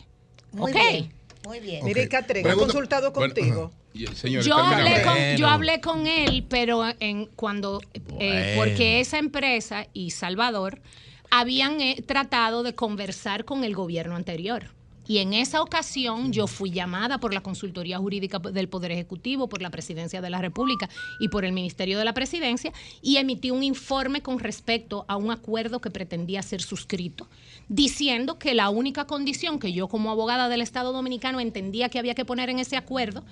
Muy 0.53 0.73
¿Ok? 0.73 0.77
bien, 0.77 1.13
muy 1.47 1.61
bien. 1.61 1.85
Mire, 1.87 2.07
Catherine, 2.07 2.51
¿ha 2.51 2.55
consultado 2.55 3.15
contigo? 3.15 3.71
Señor, 4.15 4.45
Yo 4.45 4.57
hablé, 4.57 5.03
con, 5.03 5.37
yo 5.39 5.47
hablé 5.49 5.81
con 5.81 6.07
él, 6.07 6.45
pero 6.51 6.85
en 7.01 7.27
cuando 7.35 7.81
eh, 8.19 8.55
porque 8.59 9.01
esa 9.01 9.19
empresa 9.19 9.87
y 9.95 10.11
Salvador 10.11 10.83
habían 11.31 11.81
eh, 11.81 12.05
tratado 12.07 12.63
de 12.63 12.75
conversar 12.75 13.47
con 13.47 13.65
el 13.65 13.75
gobierno 13.75 14.17
anterior. 14.17 14.75
Y 15.11 15.19
en 15.19 15.33
esa 15.33 15.61
ocasión 15.61 16.33
yo 16.33 16.47
fui 16.47 16.71
llamada 16.71 17.19
por 17.19 17.35
la 17.35 17.41
Consultoría 17.41 17.99
Jurídica 17.99 18.39
del 18.39 18.69
Poder 18.69 18.93
Ejecutivo, 18.93 19.49
por 19.49 19.61
la 19.61 19.71
Presidencia 19.71 20.21
de 20.21 20.31
la 20.31 20.41
República 20.41 20.89
y 21.19 21.27
por 21.27 21.45
el 21.45 21.53
Ministerio 21.53 21.99
de 21.99 22.05
la 22.05 22.15
Presidencia 22.15 22.73
y 23.03 23.17
emití 23.17 23.51
un 23.51 23.65
informe 23.65 24.23
con 24.23 24.39
respecto 24.39 25.05
a 25.09 25.17
un 25.17 25.33
acuerdo 25.33 25.81
que 25.81 25.91
pretendía 25.91 26.43
ser 26.43 26.63
suscrito, 26.63 27.27
diciendo 27.69 28.39
que 28.39 28.55
la 28.55 28.71
única 28.71 29.09
condición 29.09 29.59
que 29.59 29.73
yo 29.73 29.89
como 29.89 30.13
abogada 30.13 30.49
del 30.49 30.63
Estado 30.63 30.93
Dominicano 30.93 31.41
entendía 31.41 31.89
que 31.89 31.99
había 31.99 32.15
que 32.15 32.25
poner 32.25 32.49
en 32.49 32.61
ese 32.61 32.77
acuerdo 32.77 33.25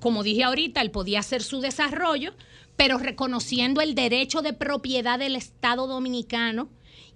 como 0.00 0.22
dije 0.22 0.44
ahorita, 0.44 0.80
él 0.80 0.90
podía 0.90 1.20
hacer 1.20 1.42
su 1.42 1.60
desarrollo, 1.60 2.32
pero 2.76 2.96
reconociendo 2.96 3.82
el 3.82 3.94
derecho 3.94 4.40
de 4.40 4.54
propiedad 4.54 5.18
del 5.18 5.36
Estado 5.36 5.86
dominicano 5.86 6.70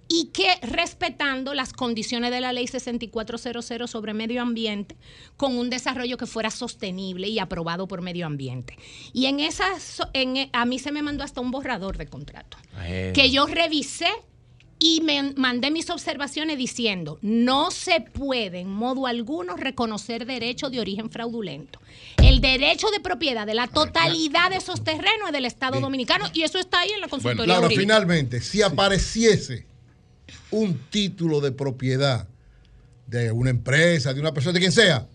y 0.07 0.25
que 0.27 0.47
respetando 0.61 1.53
las 1.53 1.73
condiciones 1.73 2.31
de 2.31 2.39
la 2.41 2.53
ley 2.53 2.67
6400 2.67 3.89
sobre 3.89 4.13
medio 4.13 4.41
ambiente 4.41 4.95
con 5.37 5.57
un 5.57 5.69
desarrollo 5.69 6.17
que 6.17 6.25
fuera 6.27 6.51
sostenible 6.51 7.27
y 7.27 7.39
aprobado 7.39 7.87
por 7.87 8.01
medio 8.01 8.25
ambiente. 8.25 8.77
Y 9.13 9.25
en 9.25 9.39
esa 9.39 9.79
so- 9.79 10.09
en, 10.13 10.49
a 10.53 10.65
mí 10.65 10.79
se 10.79 10.91
me 10.91 11.01
mandó 11.01 11.23
hasta 11.23 11.41
un 11.41 11.51
borrador 11.51 11.97
de 11.97 12.07
contrato 12.07 12.57
que 13.13 13.31
yo 13.31 13.45
revisé 13.47 14.07
y 14.77 14.99
me 15.01 15.33
mandé 15.37 15.71
mis 15.71 15.89
observaciones 15.89 16.57
diciendo, 16.57 17.17
no 17.21 17.71
se 17.71 18.01
puede 18.01 18.59
en 18.59 18.69
modo 18.69 19.07
alguno 19.07 19.55
reconocer 19.55 20.25
derecho 20.25 20.69
de 20.69 20.81
origen 20.81 21.09
fraudulento. 21.09 21.79
El 22.17 22.41
derecho 22.41 22.89
de 22.91 22.99
propiedad 22.99 23.47
de 23.47 23.55
la 23.55 23.67
totalidad 23.67 24.49
de 24.49 24.57
esos 24.57 24.83
terrenos 24.83 25.27
es 25.27 25.31
del 25.31 25.45
Estado 25.45 25.79
Dominicano 25.79 26.25
y 26.33 26.41
eso 26.43 26.59
está 26.59 26.81
ahí 26.81 26.89
en 26.91 26.99
la 26.99 27.07
consultoría 27.07 27.53
Laura, 27.53 27.67
jurídica. 27.67 27.81
finalmente, 27.81 28.41
si 28.41 28.61
apareciese 28.61 29.65
un 30.55 30.89
título 30.89 31.41
de 31.41 31.51
propiedad 31.51 32.29
de 33.07 33.31
una 33.31 33.49
empresa, 33.49 34.13
de 34.13 34.21
una 34.21 34.33
persona, 34.33 34.53
de 34.53 34.59
quien 34.59 34.71
sea, 34.71 35.07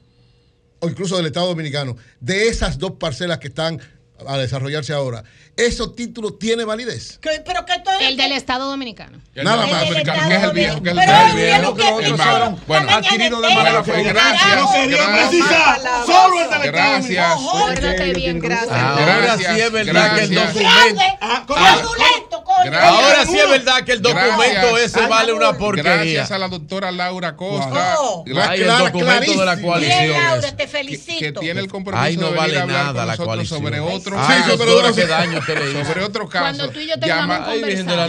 o 0.81 0.89
incluso 0.89 1.17
del 1.17 1.27
Estado 1.27 1.49
Dominicano, 1.49 1.97
de 2.20 2.49
esas 2.49 2.78
dos 2.78 2.93
parcelas 2.93 3.39
que 3.39 3.49
están 3.49 3.81
a 4.27 4.36
desarrollarse 4.36 4.93
ahora, 4.93 5.25
¿esos 5.66 5.94
títulos 5.97 6.39
tienen 6.39 6.66
validez? 6.66 7.18
pero 7.44 7.64
que 7.66 7.72
esto 7.74 7.90
El 8.00 8.16
del 8.16 8.32
Estado 8.32 8.68
Dominicano. 8.68 9.18
Nada 9.34 9.66
más. 9.66 9.84
¿Qué 9.84 9.90
es 10.36 10.42
el 10.42 10.52
viejo? 10.52 10.82
¿Qué 10.82 10.90
es 10.90 10.97
el 10.97 11.02
Pero 11.06 11.34
viejo? 11.34 11.68
el 11.68 11.74
viejo 11.74 11.74
que 11.98 12.06
El 12.06 12.16
malo. 12.16 12.58
Bueno, 12.66 12.90
adquirido 12.90 13.40
de 13.40 13.55
manera 13.55 13.84
fue. 13.84 14.02
Gracias. 14.02 14.44
Gracias. 14.44 14.70
quería 14.74 15.12
precisar, 15.12 15.80
solo 16.06 16.34
el 16.42 16.50
del 16.50 16.62
Estado 16.62 16.72
Gracias. 16.72 17.34
Pórtate 17.40 18.12
bien, 18.14 18.39
gracias. 18.40 18.70
Ahora 18.72 19.36
sí 19.39 19.44
es 19.60 19.72
verdad 19.72 20.14
que 20.16 20.22
el 20.22 20.30
Gracias. 20.30 20.55
documento. 20.55 21.55
Fraudulento, 21.55 22.44
coño. 22.44 22.78
Ahora 22.78 23.26
sí 23.26 23.39
es 23.39 23.50
verdad 23.50 23.84
que 23.84 23.92
el 23.92 24.02
documento 24.02 24.39
Gracias. 24.72 24.97
ese 24.97 25.06
vale 25.06 25.32
una 25.32 25.52
porquería. 25.56 25.94
Gracias 25.94 26.30
a 26.30 26.39
la 26.39 26.48
doctora 26.48 26.90
Laura 26.90 27.36
Costa. 27.36 27.97
Oh. 27.98 28.24
La- 28.26 28.50
Ay, 28.50 28.62
el 28.62 28.68
documento 28.68 29.32
de 29.39 29.44
la 29.47 29.55
Bien, 29.55 29.66
coalición. 29.68 30.10
Laura, 30.22 30.39
ese. 30.39 30.52
te 30.52 30.56
que, 30.64 30.68
felicito. 30.68 31.18
que 31.20 31.32
tiene 31.32 31.60
el 31.60 31.68
compromiso 31.68 32.02
Ay, 32.05 32.16
no 32.16 32.26
de 32.30 32.32
venir 32.32 32.40
vale 32.40 32.58
a 32.58 32.62
hablar 32.62 32.76
nada 32.76 32.86
con 32.92 32.97
la 32.97 33.05
nosotros 33.06 33.26
coalición. 33.26 33.58
sobre 33.60 33.80
otro 33.80 34.16
Ay, 34.18 34.39
caso, 34.42 34.56
doctora, 34.56 34.92
qué 34.94 35.06
daño 35.06 35.40
usted 35.53 35.65
le 35.65 35.70
hizo. 35.81 35.85
sobre 35.85 36.05
otro 36.05 36.29
caso. 36.29 36.45
Cuando 36.45 36.70
tú 36.73 36.81
y 36.81 36.89
yo 36.89 36.95
Llama-. 36.97 37.47
Ay, 37.47 37.61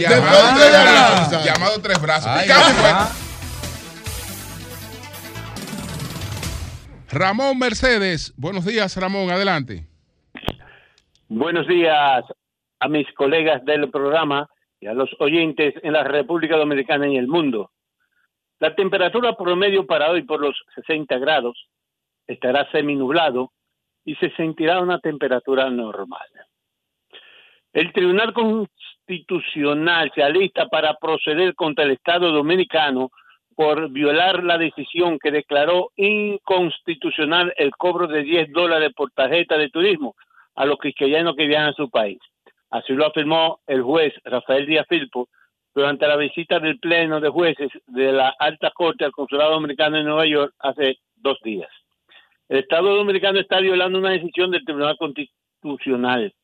tres 0.56 0.70
brazos, 0.82 1.44
llamado 1.44 1.82
tres 1.82 2.02
brazos. 2.02 2.26
Ay, 2.28 2.46
¿Qué 2.46 2.52
caso 2.52 2.82
verdad. 2.82 3.08
fue? 3.08 3.22
Ramón 7.18 7.58
Mercedes, 7.58 8.32
buenos 8.38 8.64
días 8.64 8.96
Ramón, 8.96 9.30
adelante. 9.30 9.86
Buenos 11.28 11.66
días 11.66 12.24
a 12.80 12.88
mis 12.88 13.06
colegas 13.14 13.62
del 13.64 13.90
programa 13.90 14.48
y 14.80 14.86
a 14.86 14.94
los 14.94 15.10
oyentes 15.18 15.74
en 15.82 15.92
la 15.92 16.04
República 16.04 16.56
Dominicana 16.56 17.06
y 17.08 17.16
el 17.16 17.28
mundo. 17.28 17.70
La 18.60 18.74
temperatura 18.74 19.36
promedio 19.36 19.86
para 19.86 20.10
hoy 20.10 20.22
por 20.22 20.40
los 20.40 20.56
60 20.74 21.18
grados 21.18 21.68
estará 22.26 22.70
seminublado 22.70 23.52
y 24.04 24.14
se 24.16 24.30
sentirá 24.30 24.80
una 24.80 24.98
temperatura 24.98 25.68
normal. 25.68 26.28
El 27.72 27.90
Tribunal 27.92 28.34
Constitucional 28.34 30.12
se 30.14 30.22
alista 30.22 30.66
para 30.66 30.94
proceder 30.94 31.54
contra 31.54 31.84
el 31.84 31.92
Estado 31.92 32.30
Dominicano 32.30 33.10
por 33.56 33.90
violar 33.90 34.44
la 34.44 34.58
decisión 34.58 35.18
que 35.18 35.30
declaró 35.30 35.90
inconstitucional 35.96 37.52
el 37.56 37.70
cobro 37.70 38.06
de 38.06 38.24
10 38.24 38.52
dólares 38.52 38.90
por 38.94 39.10
tarjeta 39.12 39.56
de 39.56 39.70
turismo 39.70 40.14
a 40.54 40.66
los 40.66 40.78
quisqueyanos 40.78 41.34
que 41.34 41.46
viajan 41.46 41.70
a 41.70 41.72
su 41.72 41.88
país. 41.88 42.18
Así 42.70 42.92
lo 42.92 43.06
afirmó 43.06 43.60
el 43.66 43.82
juez 43.82 44.12
Rafael 44.24 44.66
Díaz 44.66 44.86
Filpo 44.86 45.28
durante 45.74 46.06
la 46.06 46.16
visita 46.16 46.58
del 46.58 46.78
Pleno 46.78 47.20
de 47.20 47.30
Jueces 47.30 47.70
de 47.86 48.12
la 48.12 48.34
Alta 48.38 48.70
Corte 48.70 49.06
al 49.06 49.12
Consulado 49.12 49.52
Dominicano 49.52 49.96
en 49.96 50.04
Nueva 50.04 50.26
York 50.26 50.52
hace 50.58 50.98
dos 51.16 51.38
días. 51.42 51.70
El 52.50 52.58
Estado 52.58 52.94
Dominicano 52.94 53.38
está 53.38 53.60
violando 53.60 53.98
una 53.98 54.10
decisión 54.10 54.50
del 54.50 54.64
Tribunal 54.64 54.96
Constitucional 54.98 56.34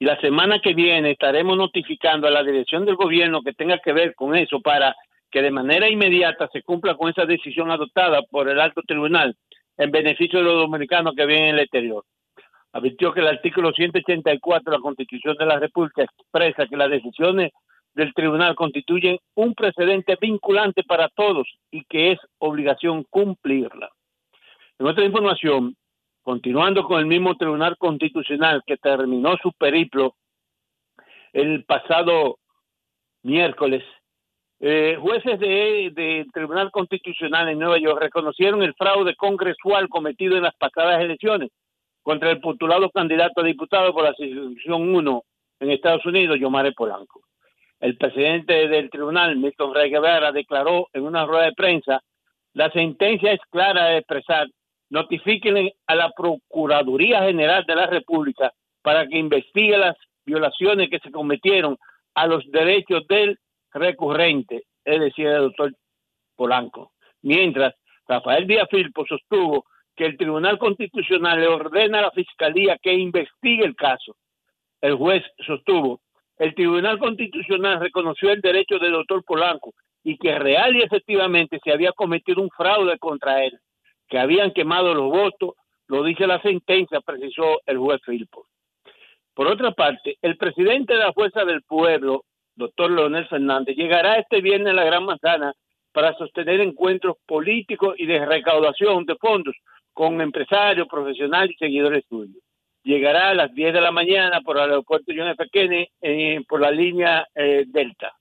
y 0.00 0.06
la 0.06 0.18
semana 0.18 0.60
que 0.60 0.72
viene 0.72 1.10
estaremos 1.10 1.58
notificando 1.58 2.26
a 2.26 2.30
la 2.30 2.42
dirección 2.42 2.86
del 2.86 2.96
gobierno 2.96 3.42
que 3.42 3.52
tenga 3.52 3.78
que 3.78 3.92
ver 3.92 4.14
con 4.14 4.34
eso 4.34 4.60
para 4.60 4.96
que 5.30 5.42
de 5.42 5.50
manera 5.50 5.90
inmediata 5.90 6.48
se 6.50 6.62
cumpla 6.62 6.94
con 6.94 7.10
esa 7.10 7.26
decisión 7.26 7.70
adoptada 7.70 8.22
por 8.30 8.48
el 8.48 8.58
alto 8.58 8.80
tribunal 8.86 9.36
en 9.76 9.90
beneficio 9.90 10.38
de 10.38 10.46
los 10.46 10.54
dominicanos 10.54 11.14
que 11.14 11.26
viven 11.26 11.44
en 11.44 11.54
el 11.56 11.60
exterior. 11.60 12.02
Advirtió 12.72 13.12
que 13.12 13.20
el 13.20 13.28
artículo 13.28 13.72
184 13.72 14.72
de 14.72 14.78
la 14.78 14.82
Constitución 14.82 15.36
de 15.38 15.46
la 15.46 15.58
República 15.58 16.02
expresa 16.02 16.66
que 16.66 16.78
las 16.78 16.88
decisiones 16.88 17.52
del 17.92 18.14
tribunal 18.14 18.54
constituyen 18.54 19.18
un 19.34 19.54
precedente 19.54 20.16
vinculante 20.18 20.82
para 20.82 21.10
todos 21.10 21.46
y 21.70 21.84
que 21.84 22.12
es 22.12 22.18
obligación 22.38 23.04
cumplirla. 23.10 23.90
En 24.78 24.86
otra 24.86 25.04
información, 25.04 25.76
continuando 26.22 26.84
con 26.84 27.00
el 27.00 27.06
mismo 27.06 27.34
Tribunal 27.36 27.76
Constitucional 27.78 28.62
que 28.66 28.76
terminó 28.76 29.36
su 29.42 29.52
periplo 29.52 30.14
el 31.32 31.64
pasado 31.64 32.38
miércoles, 33.22 33.84
eh, 34.62 34.98
jueces 35.00 35.40
del 35.40 35.94
de 35.94 36.26
Tribunal 36.32 36.70
Constitucional 36.70 37.48
en 37.48 37.58
Nueva 37.58 37.78
York 37.78 37.98
reconocieron 38.00 38.62
el 38.62 38.74
fraude 38.74 39.16
congresual 39.16 39.88
cometido 39.88 40.36
en 40.36 40.42
las 40.42 40.54
pasadas 40.56 41.00
elecciones 41.00 41.50
contra 42.02 42.30
el 42.30 42.40
postulado 42.40 42.90
candidato 42.90 43.40
a 43.40 43.44
diputado 43.44 43.92
por 43.94 44.04
la 44.04 44.14
sección 44.14 44.94
1 44.94 45.22
en 45.60 45.70
Estados 45.70 46.04
Unidos, 46.04 46.38
Yomare 46.38 46.72
Polanco. 46.72 47.22
El 47.78 47.96
presidente 47.96 48.68
del 48.68 48.90
tribunal, 48.90 49.36
Milton 49.36 49.74
Rey 49.74 49.90
Guevara, 49.90 50.32
declaró 50.32 50.88
en 50.92 51.04
una 51.04 51.24
rueda 51.24 51.44
de 51.44 51.52
prensa, 51.52 52.02
la 52.52 52.70
sentencia 52.70 53.32
es 53.32 53.40
clara 53.50 53.86
de 53.86 53.98
expresar, 53.98 54.46
notifiquen 54.90 55.70
a 55.86 55.94
la 55.94 56.10
Procuraduría 56.10 57.22
General 57.22 57.64
de 57.66 57.74
la 57.74 57.86
República 57.86 58.52
para 58.82 59.06
que 59.06 59.18
investigue 59.18 59.78
las 59.78 59.96
violaciones 60.24 60.90
que 60.90 60.98
se 60.98 61.10
cometieron 61.10 61.76
a 62.14 62.26
los 62.26 62.44
derechos 62.50 63.06
del 63.08 63.38
recurrente, 63.72 64.64
es 64.84 65.00
decir, 65.00 65.26
el 65.26 65.42
doctor 65.42 65.72
Polanco. 66.36 66.92
Mientras, 67.22 67.74
Rafael 68.06 68.46
Díaz 68.46 68.68
Filpo 68.70 69.06
sostuvo 69.06 69.64
que 69.94 70.06
el 70.06 70.16
Tribunal 70.16 70.58
Constitucional 70.58 71.40
le 71.40 71.46
ordena 71.46 71.98
a 71.98 72.02
la 72.02 72.10
Fiscalía 72.10 72.78
que 72.82 72.92
investigue 72.94 73.64
el 73.64 73.76
caso. 73.76 74.16
El 74.80 74.94
juez 74.94 75.22
sostuvo, 75.46 76.00
el 76.38 76.54
Tribunal 76.54 76.98
Constitucional 76.98 77.80
reconoció 77.80 78.30
el 78.30 78.40
derecho 78.40 78.78
del 78.78 78.92
doctor 78.92 79.22
Polanco 79.24 79.74
y 80.02 80.16
que 80.16 80.38
real 80.38 80.74
y 80.74 80.82
efectivamente 80.82 81.60
se 81.62 81.70
había 81.70 81.92
cometido 81.92 82.40
un 82.40 82.48
fraude 82.48 82.98
contra 82.98 83.44
él, 83.44 83.58
que 84.10 84.18
habían 84.18 84.50
quemado 84.50 84.92
los 84.92 85.08
votos, 85.08 85.54
lo 85.86 86.02
dice 86.02 86.26
la 86.26 86.42
sentencia, 86.42 87.00
precisó 87.00 87.60
el 87.64 87.78
juez 87.78 88.00
Filpo. 88.04 88.44
Por 89.34 89.46
otra 89.46 89.70
parte, 89.70 90.18
el 90.20 90.36
presidente 90.36 90.94
de 90.94 90.98
la 90.98 91.12
Fuerza 91.12 91.44
del 91.44 91.62
Pueblo, 91.62 92.24
doctor 92.54 92.90
Leonel 92.90 93.26
Fernández, 93.28 93.76
llegará 93.76 94.16
este 94.16 94.40
viernes 94.40 94.72
a 94.72 94.76
la 94.76 94.84
Gran 94.84 95.04
Manzana 95.04 95.54
para 95.92 96.12
sostener 96.14 96.60
encuentros 96.60 97.16
políticos 97.24 97.94
y 97.98 98.06
de 98.06 98.24
recaudación 98.26 99.06
de 99.06 99.16
fondos 99.16 99.54
con 99.92 100.20
empresarios, 100.20 100.88
profesionales 100.88 101.54
y 101.54 101.58
seguidores 101.58 102.04
suyos. 102.08 102.42
llegará 102.82 103.30
a 103.30 103.34
las 103.34 103.54
10 103.54 103.74
de 103.74 103.80
la 103.80 103.90
mañana 103.92 104.40
por 104.40 104.56
el 104.56 104.62
aeropuerto 104.62 105.12
John 105.14 105.28
F. 105.28 105.44
Kennedy 105.52 105.88
eh, 106.00 106.40
por 106.48 106.60
la 106.60 106.70
línea 106.70 107.26
eh, 107.34 107.64
Delta. 107.66 108.14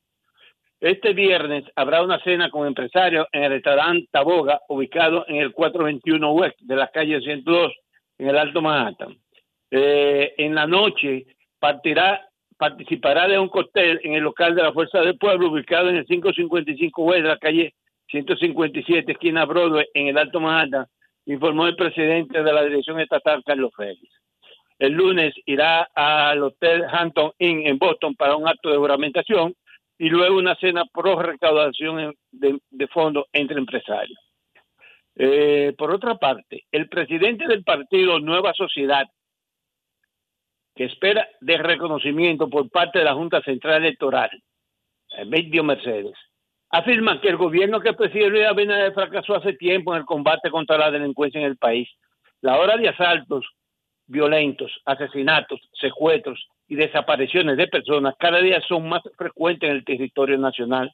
Este 0.79 1.11
viernes 1.11 1.65
habrá 1.75 2.01
una 2.01 2.19
cena 2.23 2.49
con 2.49 2.65
empresarios 2.65 3.27
en 3.33 3.43
el 3.43 3.51
restaurante 3.51 4.07
Taboga, 4.11 4.61
ubicado 4.69 5.25
en 5.27 5.35
el 5.37 5.51
421 5.51 6.31
West 6.31 6.57
de 6.61 6.75
la 6.77 6.87
calle 6.87 7.19
102, 7.19 7.73
en 8.17 8.29
el 8.29 8.37
Alto 8.37 8.61
Manhattan. 8.61 9.17
Eh, 9.71 10.35
en 10.37 10.55
la 10.55 10.65
noche 10.65 11.25
participará 11.59 13.27
de 13.27 13.37
un 13.37 13.49
cóctel 13.49 13.99
en 14.03 14.13
el 14.13 14.23
local 14.23 14.55
de 14.55 14.63
la 14.63 14.71
Fuerza 14.71 15.01
del 15.01 15.17
Pueblo, 15.17 15.49
ubicado 15.49 15.89
en 15.89 15.97
el 15.97 16.05
555 16.05 17.03
West 17.03 17.23
de 17.23 17.27
la 17.27 17.37
calle 17.37 17.73
157, 18.09 19.11
esquina 19.11 19.45
Broadway, 19.45 19.85
en 19.93 20.07
el 20.07 20.17
Alto 20.17 20.39
Manhattan, 20.39 20.85
informó 21.25 21.67
el 21.67 21.75
presidente 21.75 22.41
de 22.41 22.53
la 22.53 22.63
Dirección 22.63 23.01
Estatal, 23.01 23.43
Carlos 23.45 23.73
Félix. 23.75 24.09
El 24.79 24.93
lunes 24.93 25.33
irá 25.45 25.89
al 25.93 26.41
Hotel 26.41 26.85
Hampton 26.89 27.33
Inn 27.37 27.67
en 27.67 27.77
Boston 27.77 28.15
para 28.15 28.37
un 28.37 28.47
acto 28.47 28.69
de 28.69 28.77
juramentación 28.77 29.53
y 29.99 30.09
luego 30.09 30.37
una 30.37 30.55
cena 30.55 30.85
pro 30.85 31.21
recaudación 31.21 32.15
de, 32.31 32.87
fondos 32.87 33.25
entre 33.33 33.59
empresarios. 33.59 34.17
Eh, 35.15 35.75
por 35.77 35.91
otra 35.91 36.15
parte, 36.15 36.63
el 36.71 36.87
presidente 36.87 37.45
del 37.47 37.65
partido 37.65 38.19
Nueva 38.19 38.53
Sociedad, 38.53 39.05
que 40.73 40.85
espera 40.85 41.27
de 41.41 41.57
reconocimiento 41.57 42.49
por 42.49 42.69
parte 42.69 42.99
de 42.99 43.05
la 43.05 43.13
Junta 43.13 43.41
Central 43.41 43.83
Electoral, 43.83 44.31
Medio 45.27 45.65
Mercedes, 45.65 46.15
afirma 46.69 47.19
que 47.19 47.27
el 47.27 47.35
gobierno 47.35 47.81
que 47.81 47.91
preside 47.91 48.29
Luis 48.29 48.45
Abinader 48.45 48.93
fracasó 48.93 49.35
hace 49.35 49.53
tiempo 49.53 49.93
en 49.93 49.99
el 49.99 50.05
combate 50.05 50.49
contra 50.49 50.77
la 50.77 50.91
delincuencia 50.91 51.41
en 51.41 51.47
el 51.47 51.57
país. 51.57 51.89
La 52.39 52.57
hora 52.57 52.77
de 52.77 52.87
asaltos 52.87 53.45
violentos, 54.07 54.71
asesinatos, 54.85 55.59
secuestros 55.73 56.47
y 56.69 56.75
desapariciones 56.75 57.57
de 57.57 57.67
personas 57.67 58.15
cada 58.19 58.39
día 58.39 58.61
son 58.61 58.87
más 58.87 59.01
frecuentes 59.17 59.69
en 59.69 59.75
el 59.75 59.83
territorio 59.83 60.37
nacional. 60.37 60.93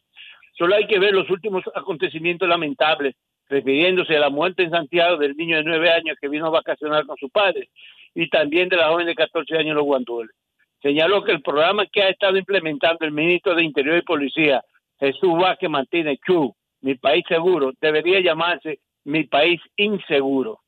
Solo 0.58 0.76
hay 0.76 0.88
que 0.88 1.00
ver 1.00 1.14
los 1.14 1.30
últimos 1.30 1.64
acontecimientos 1.76 2.48
lamentables, 2.48 3.14
refiriéndose 3.50 4.16
a 4.16 4.22
la 4.22 4.30
muerte 4.30 4.64
en 4.64 4.72
Santiago 4.72 5.18
del 5.18 5.36
niño 5.36 5.58
de 5.58 5.64
nueve 5.64 5.92
años 5.92 6.18
que 6.20 6.30
vino 6.30 6.48
a 6.48 6.50
vacacionar 6.50 7.06
con 7.06 7.18
su 7.18 7.30
padre 7.30 7.70
y 8.16 8.30
también 8.30 8.70
de 8.70 8.78
la 8.78 8.88
joven 8.88 9.06
de 9.06 9.16
14 9.16 9.54
años 9.56 9.72
en 9.72 9.76
los 9.76 9.84
Guandules. 9.84 10.34
Señaló 10.82 11.24
que 11.24 11.34
el 11.34 11.42
programa 11.42 11.86
que 11.88 12.04
ha 12.04 12.10
estado 12.10 12.38
implementando 12.38 13.06
el 13.06 13.12
ministro 13.12 13.54
de 13.54 13.64
Interior 13.64 13.98
y 13.98 14.02
Policía, 14.02 14.64
Jesús 14.98 15.34
Vázquez 15.38 15.70
Martínez 15.70 16.20
Chu, 16.26 16.56
Mi 16.82 16.96
País 16.96 17.26
Seguro, 17.28 17.74
debería 17.82 18.22
llamarse 18.22 18.80
Mi 19.04 19.26
País 19.26 19.60
Inseguro. 19.76 20.62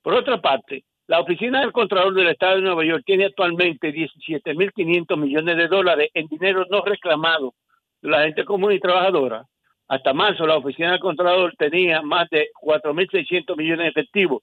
Por 0.00 0.14
otra 0.14 0.40
parte, 0.40 0.84
la 1.08 1.20
Oficina 1.20 1.60
del 1.60 1.72
Contralor 1.72 2.12
del 2.12 2.28
Estado 2.28 2.56
de 2.56 2.62
Nueva 2.62 2.84
York 2.84 3.02
tiene 3.04 3.24
actualmente 3.24 3.94
17.500 3.94 5.16
millones 5.16 5.56
de 5.56 5.66
dólares 5.66 6.10
en 6.12 6.26
dinero 6.26 6.66
no 6.70 6.82
reclamado 6.82 7.54
de 8.02 8.10
la 8.10 8.24
gente 8.24 8.44
común 8.44 8.72
y 8.72 8.78
trabajadora. 8.78 9.46
Hasta 9.88 10.12
marzo, 10.12 10.46
la 10.46 10.58
Oficina 10.58 10.90
del 10.90 11.00
Contralor 11.00 11.54
tenía 11.56 12.02
más 12.02 12.28
de 12.28 12.50
4.600 12.62 13.56
millones 13.56 13.84
de 13.84 13.88
efectivos 13.88 14.42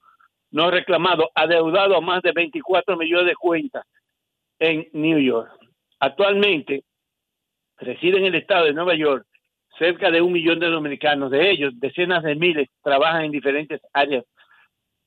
no 0.50 0.68
reclamados, 0.70 1.28
adeudado 1.36 1.96
a 1.96 2.00
más 2.00 2.20
de 2.22 2.32
24 2.32 2.96
millones 2.96 3.26
de 3.26 3.36
cuentas 3.36 3.84
en 4.58 4.88
New 4.92 5.20
York. 5.20 5.50
Actualmente 6.00 6.82
reside 7.78 8.18
en 8.18 8.26
el 8.26 8.34
estado 8.34 8.64
de 8.64 8.72
Nueva 8.72 8.96
York 8.96 9.24
cerca 9.78 10.10
de 10.10 10.20
un 10.20 10.32
millón 10.32 10.58
de 10.58 10.66
dominicanos. 10.66 11.30
De 11.30 11.48
ellos, 11.48 11.74
decenas 11.76 12.24
de 12.24 12.34
miles 12.34 12.68
trabajan 12.82 13.26
en 13.26 13.30
diferentes 13.30 13.80
áreas 13.92 14.24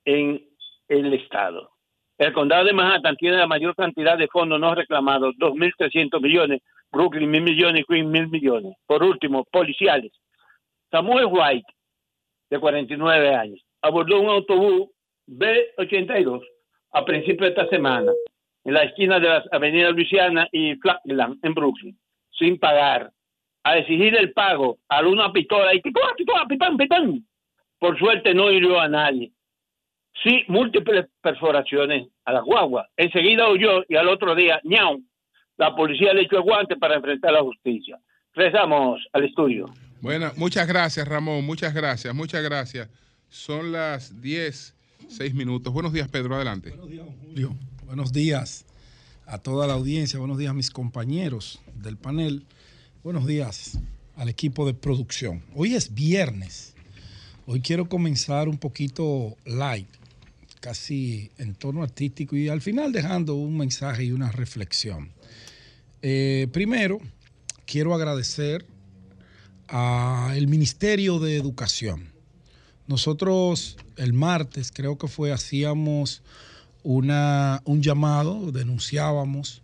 en 0.05 0.48
el 0.89 1.13
estado. 1.13 1.71
El 2.17 2.33
condado 2.33 2.65
de 2.65 2.73
Manhattan 2.73 3.15
tiene 3.15 3.37
la 3.37 3.47
mayor 3.47 3.75
cantidad 3.75 4.17
de 4.17 4.27
fondos 4.27 4.59
no 4.59 4.75
reclamados, 4.75 5.35
2.300 5.37 6.21
millones, 6.21 6.61
Brooklyn 6.91 7.31
1.000 7.31 7.41
millones, 7.41 7.85
Queens 7.87 8.09
1.000 8.09 8.29
millones. 8.29 8.75
Por 8.85 9.03
último, 9.03 9.45
policiales. 9.51 10.11
Samuel 10.91 11.27
White, 11.27 11.71
de 12.49 12.59
49 12.59 13.35
años, 13.35 13.61
abordó 13.81 14.19
un 14.19 14.29
autobús 14.29 14.89
B82 15.27 16.41
a 16.91 17.05
principios 17.05 17.41
de 17.41 17.61
esta 17.61 17.69
semana 17.69 18.11
en 18.65 18.73
la 18.73 18.83
esquina 18.83 19.19
de 19.19 19.29
las 19.29 19.45
avenidas 19.53 19.93
Luisiana 19.93 20.47
y 20.51 20.75
Flatland 20.75 21.39
en 21.43 21.53
Brooklyn, 21.53 21.97
sin 22.31 22.59
pagar, 22.59 23.11
a 23.63 23.77
exigir 23.77 24.15
el 24.17 24.33
pago 24.33 24.77
a 24.89 25.01
una 25.01 25.31
pistola 25.31 25.73
y 25.73 25.81
pistola, 25.81 26.45
pitán, 26.47 26.77
pitán. 26.77 27.25
Por 27.77 27.97
suerte 27.97 28.33
no 28.33 28.51
hirió 28.51 28.79
a 28.79 28.87
nadie. 28.87 29.31
Sí, 30.23 30.43
múltiples 30.47 31.05
perforaciones 31.21 32.07
a 32.25 32.33
la 32.33 32.41
guagua. 32.41 32.89
Enseguida 32.97 33.49
huyó 33.49 33.83
y 33.87 33.95
al 33.95 34.09
otro 34.09 34.35
día, 34.35 34.59
ñau, 34.63 35.01
la 35.57 35.75
policía 35.75 36.13
le 36.13 36.21
echó 36.21 36.37
el 36.37 36.43
guante 36.43 36.75
para 36.75 36.95
enfrentar 36.95 37.33
la 37.33 37.41
justicia. 37.41 37.99
Rezamos 38.33 39.01
al 39.13 39.25
estudio. 39.25 39.65
Bueno, 40.01 40.31
muchas 40.37 40.67
gracias, 40.67 41.07
Ramón. 41.07 41.45
Muchas 41.45 41.73
gracias, 41.73 42.13
muchas 42.13 42.43
gracias. 42.43 42.89
Son 43.27 43.71
las 43.71 44.21
10, 44.21 44.75
6 45.07 45.33
minutos. 45.33 45.71
Buenos 45.73 45.93
días, 45.93 46.07
Pedro. 46.07 46.35
Adelante. 46.35 46.71
Julio, 46.71 47.55
buenos 47.85 48.13
días 48.13 48.65
a 49.29 49.37
toda 49.37 49.67
la 49.67 49.73
audiencia, 49.73 50.17
buenos 50.17 50.39
días 50.39 50.49
a 50.49 50.55
mis 50.55 50.71
compañeros 50.71 51.59
del 51.75 51.97
panel, 51.97 52.45
buenos 53.03 53.27
días 53.27 53.77
al 54.15 54.27
equipo 54.27 54.65
de 54.65 54.73
producción. 54.73 55.43
Hoy 55.55 55.75
es 55.75 55.93
viernes, 55.93 56.73
hoy 57.45 57.61
quiero 57.61 57.87
comenzar 57.87 58.49
un 58.49 58.57
poquito 58.57 59.37
light, 59.45 59.87
casi 60.59 61.31
en 61.37 61.55
tono 61.55 61.83
artístico 61.83 62.35
y 62.35 62.49
al 62.49 62.61
final 62.61 62.91
dejando 62.91 63.35
un 63.35 63.57
mensaje 63.57 64.03
y 64.05 64.11
una 64.11 64.31
reflexión. 64.31 65.11
Eh, 66.01 66.47
primero, 66.51 66.99
quiero 67.65 67.93
agradecer 67.93 68.65
al 69.67 70.47
Ministerio 70.47 71.19
de 71.19 71.35
Educación. 71.35 72.11
Nosotros 72.87 73.77
el 73.97 74.13
martes, 74.13 74.71
creo 74.73 74.97
que 74.97 75.07
fue, 75.07 75.31
hacíamos 75.31 76.23
una, 76.83 77.61
un 77.65 77.83
llamado, 77.83 78.51
denunciábamos 78.51 79.61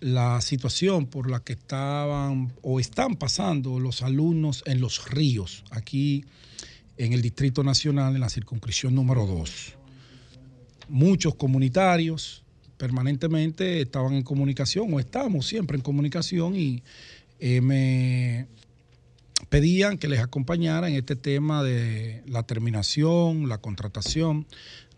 la 0.00 0.40
situación 0.40 1.06
por 1.06 1.30
la 1.30 1.40
que 1.40 1.52
estaban 1.52 2.52
o 2.62 2.80
están 2.80 3.16
pasando 3.16 3.78
los 3.78 4.02
alumnos 4.02 4.62
en 4.66 4.80
los 4.80 5.08
ríos, 5.08 5.64
aquí 5.70 6.24
en 6.96 7.12
el 7.12 7.22
Distrito 7.22 7.62
Nacional, 7.62 8.14
en 8.14 8.20
la 8.20 8.28
circunscripción 8.28 8.94
número 8.94 9.26
2. 9.26 9.79
Muchos 10.90 11.36
comunitarios 11.36 12.42
permanentemente 12.76 13.80
estaban 13.80 14.14
en 14.14 14.22
comunicación 14.22 14.92
o 14.92 14.98
estamos 14.98 15.46
siempre 15.46 15.76
en 15.76 15.82
comunicación 15.82 16.56
y 16.56 16.82
eh, 17.38 17.60
me 17.60 18.46
pedían 19.48 19.98
que 19.98 20.08
les 20.08 20.20
acompañara 20.20 20.88
en 20.88 20.96
este 20.96 21.16
tema 21.16 21.62
de 21.62 22.22
la 22.26 22.42
terminación, 22.42 23.48
la 23.48 23.58
contratación 23.58 24.46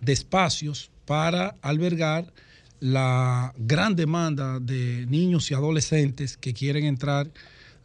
de 0.00 0.12
espacios 0.12 0.90
para 1.04 1.56
albergar 1.62 2.32
la 2.80 3.54
gran 3.58 3.94
demanda 3.94 4.58
de 4.58 5.06
niños 5.06 5.50
y 5.50 5.54
adolescentes 5.54 6.36
que 6.36 6.52
quieren 6.52 6.84
entrar 6.84 7.30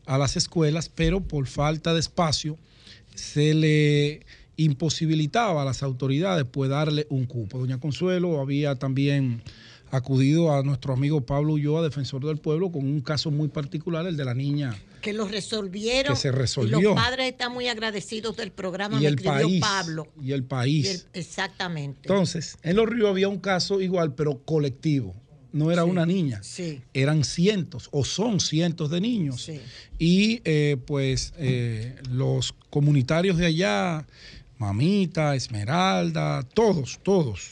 a 0.06 0.18
las 0.18 0.38
escuelas, 0.38 0.90
pero 0.90 1.22
por 1.22 1.46
falta 1.48 1.94
de 1.94 2.00
espacio 2.00 2.58
se 3.14 3.54
le 3.54 4.26
imposibilitaba 4.58 5.62
a 5.62 5.66
las 5.66 5.84
autoridades 5.84 6.46
pues 6.52 6.70
darle 6.70 7.08
un 7.10 7.26
cupo. 7.26 7.60
Doña 7.60 7.80
Consuelo 7.80 8.42
había 8.42 8.76
también 8.76 9.42
acudido 9.90 10.54
a 10.54 10.64
nuestro 10.64 10.94
amigo 10.94 11.22
Pablo 11.22 11.54
Ulloa, 11.54 11.82
defensor 11.82 12.26
del 12.26 12.38
pueblo, 12.38 12.72
con 12.72 12.84
un 12.86 13.00
caso 13.02 13.32
muy 13.32 13.48
particular, 13.48 14.06
el 14.06 14.18
de 14.18 14.26
la 14.26 14.34
niña 14.34 14.76
que 15.02 15.14
lo 15.14 15.28
resolvieron. 15.28 16.16
Que 16.16 16.20
se 16.20 16.32
resolvió. 16.32 16.80
Y 16.80 16.84
los 16.84 16.96
padres 16.96 17.32
están 17.32 17.54
muy 17.54 17.68
agradecidos 17.68 18.36
del 18.36 18.52
programa. 18.52 18.98
y 18.98 19.04
me 19.04 19.08
el 19.08 19.16
país. 19.16 19.62
Pablo. 19.62 20.08
Y 20.22 20.34
el 20.34 20.44
país. 20.44 20.86
Y 20.86 20.90
el- 20.90 21.04
exactamente. 21.14 22.00
Entonces, 22.04 22.58
en 22.64 22.76
Los 22.76 22.90
Ríos 22.90 23.10
había 23.10 23.30
un 23.30 23.40
caso 23.40 23.80
igual, 23.80 24.16
pero 24.16 24.40
colectivo. 24.44 25.16
No 25.54 25.72
era 25.72 25.86
una 25.86 26.06
niña. 26.06 26.44
Sí. 26.44 26.82
Eran 26.94 27.24
cientos 27.24 27.88
o 27.92 28.04
son 28.04 28.40
cientos 28.42 28.92
de 28.92 29.00
niños. 29.00 29.50
Y 29.98 30.42
eh, 30.44 30.78
pues 30.86 31.34
eh, 31.38 31.96
los 32.12 32.54
comunitarios 32.70 33.38
de 33.38 33.46
allá, 33.46 34.06
Mamita, 34.58 35.36
Esmeralda, 35.36 36.44
todos, 36.44 37.00
todos, 37.04 37.52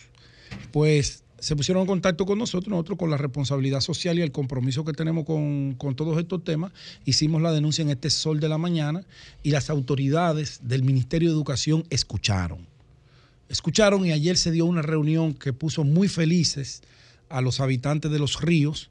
pues 0.72 1.24
se 1.40 1.56
pusieron 1.56 1.82
en 1.82 1.88
contacto 1.88 2.26
con 2.26 2.40
nosotros, 2.40 2.70
nosotros 2.70 2.98
con 2.98 3.12
la 3.12 3.18
responsabilidad 3.18 3.82
social 3.82 4.18
y 4.18 4.22
el 4.22 4.32
compromiso 4.32 4.84
que 4.84 4.94
tenemos 4.94 5.26
con, 5.26 5.76
con 5.76 5.96
todos 5.96 6.18
estos 6.18 6.44
temas, 6.44 6.72
hicimos 7.06 7.42
la 7.42 7.52
denuncia 7.52 7.84
en 7.84 7.92
este 7.92 8.10
sol 8.10 8.40
de 8.40 8.50
la 8.50 8.58
mañana 8.58 9.04
y 9.44 9.52
las 9.52 9.70
autoridades 9.70 10.62
del 10.64 10.84
Ministerio 10.84 11.30
de 11.30 11.36
Educación 11.36 11.84
escucharon. 11.92 12.66
Escucharon 13.48 14.06
y 14.06 14.12
ayer 14.12 14.38
se 14.38 14.52
dio 14.52 14.66
una 14.66 14.82
reunión 14.82 15.36
que 15.36 15.54
puso 15.54 15.84
muy 15.84 16.08
felices 16.08 16.82
a 17.30 17.42
los 17.42 17.60
habitantes 17.60 18.10
de 18.12 18.18
los 18.18 18.42
ríos 18.42 18.90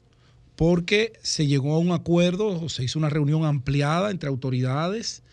porque 0.55 1.11
se 1.21 1.47
llegó 1.47 1.75
a 1.75 1.79
un 1.79 1.91
acuerdo, 1.91 2.69
se 2.69 2.83
hizo 2.85 2.97
una 2.97 3.09
reunión 3.09 3.43
ampliada 3.43 4.11
entre 4.11 4.29
autoridades 4.29 5.23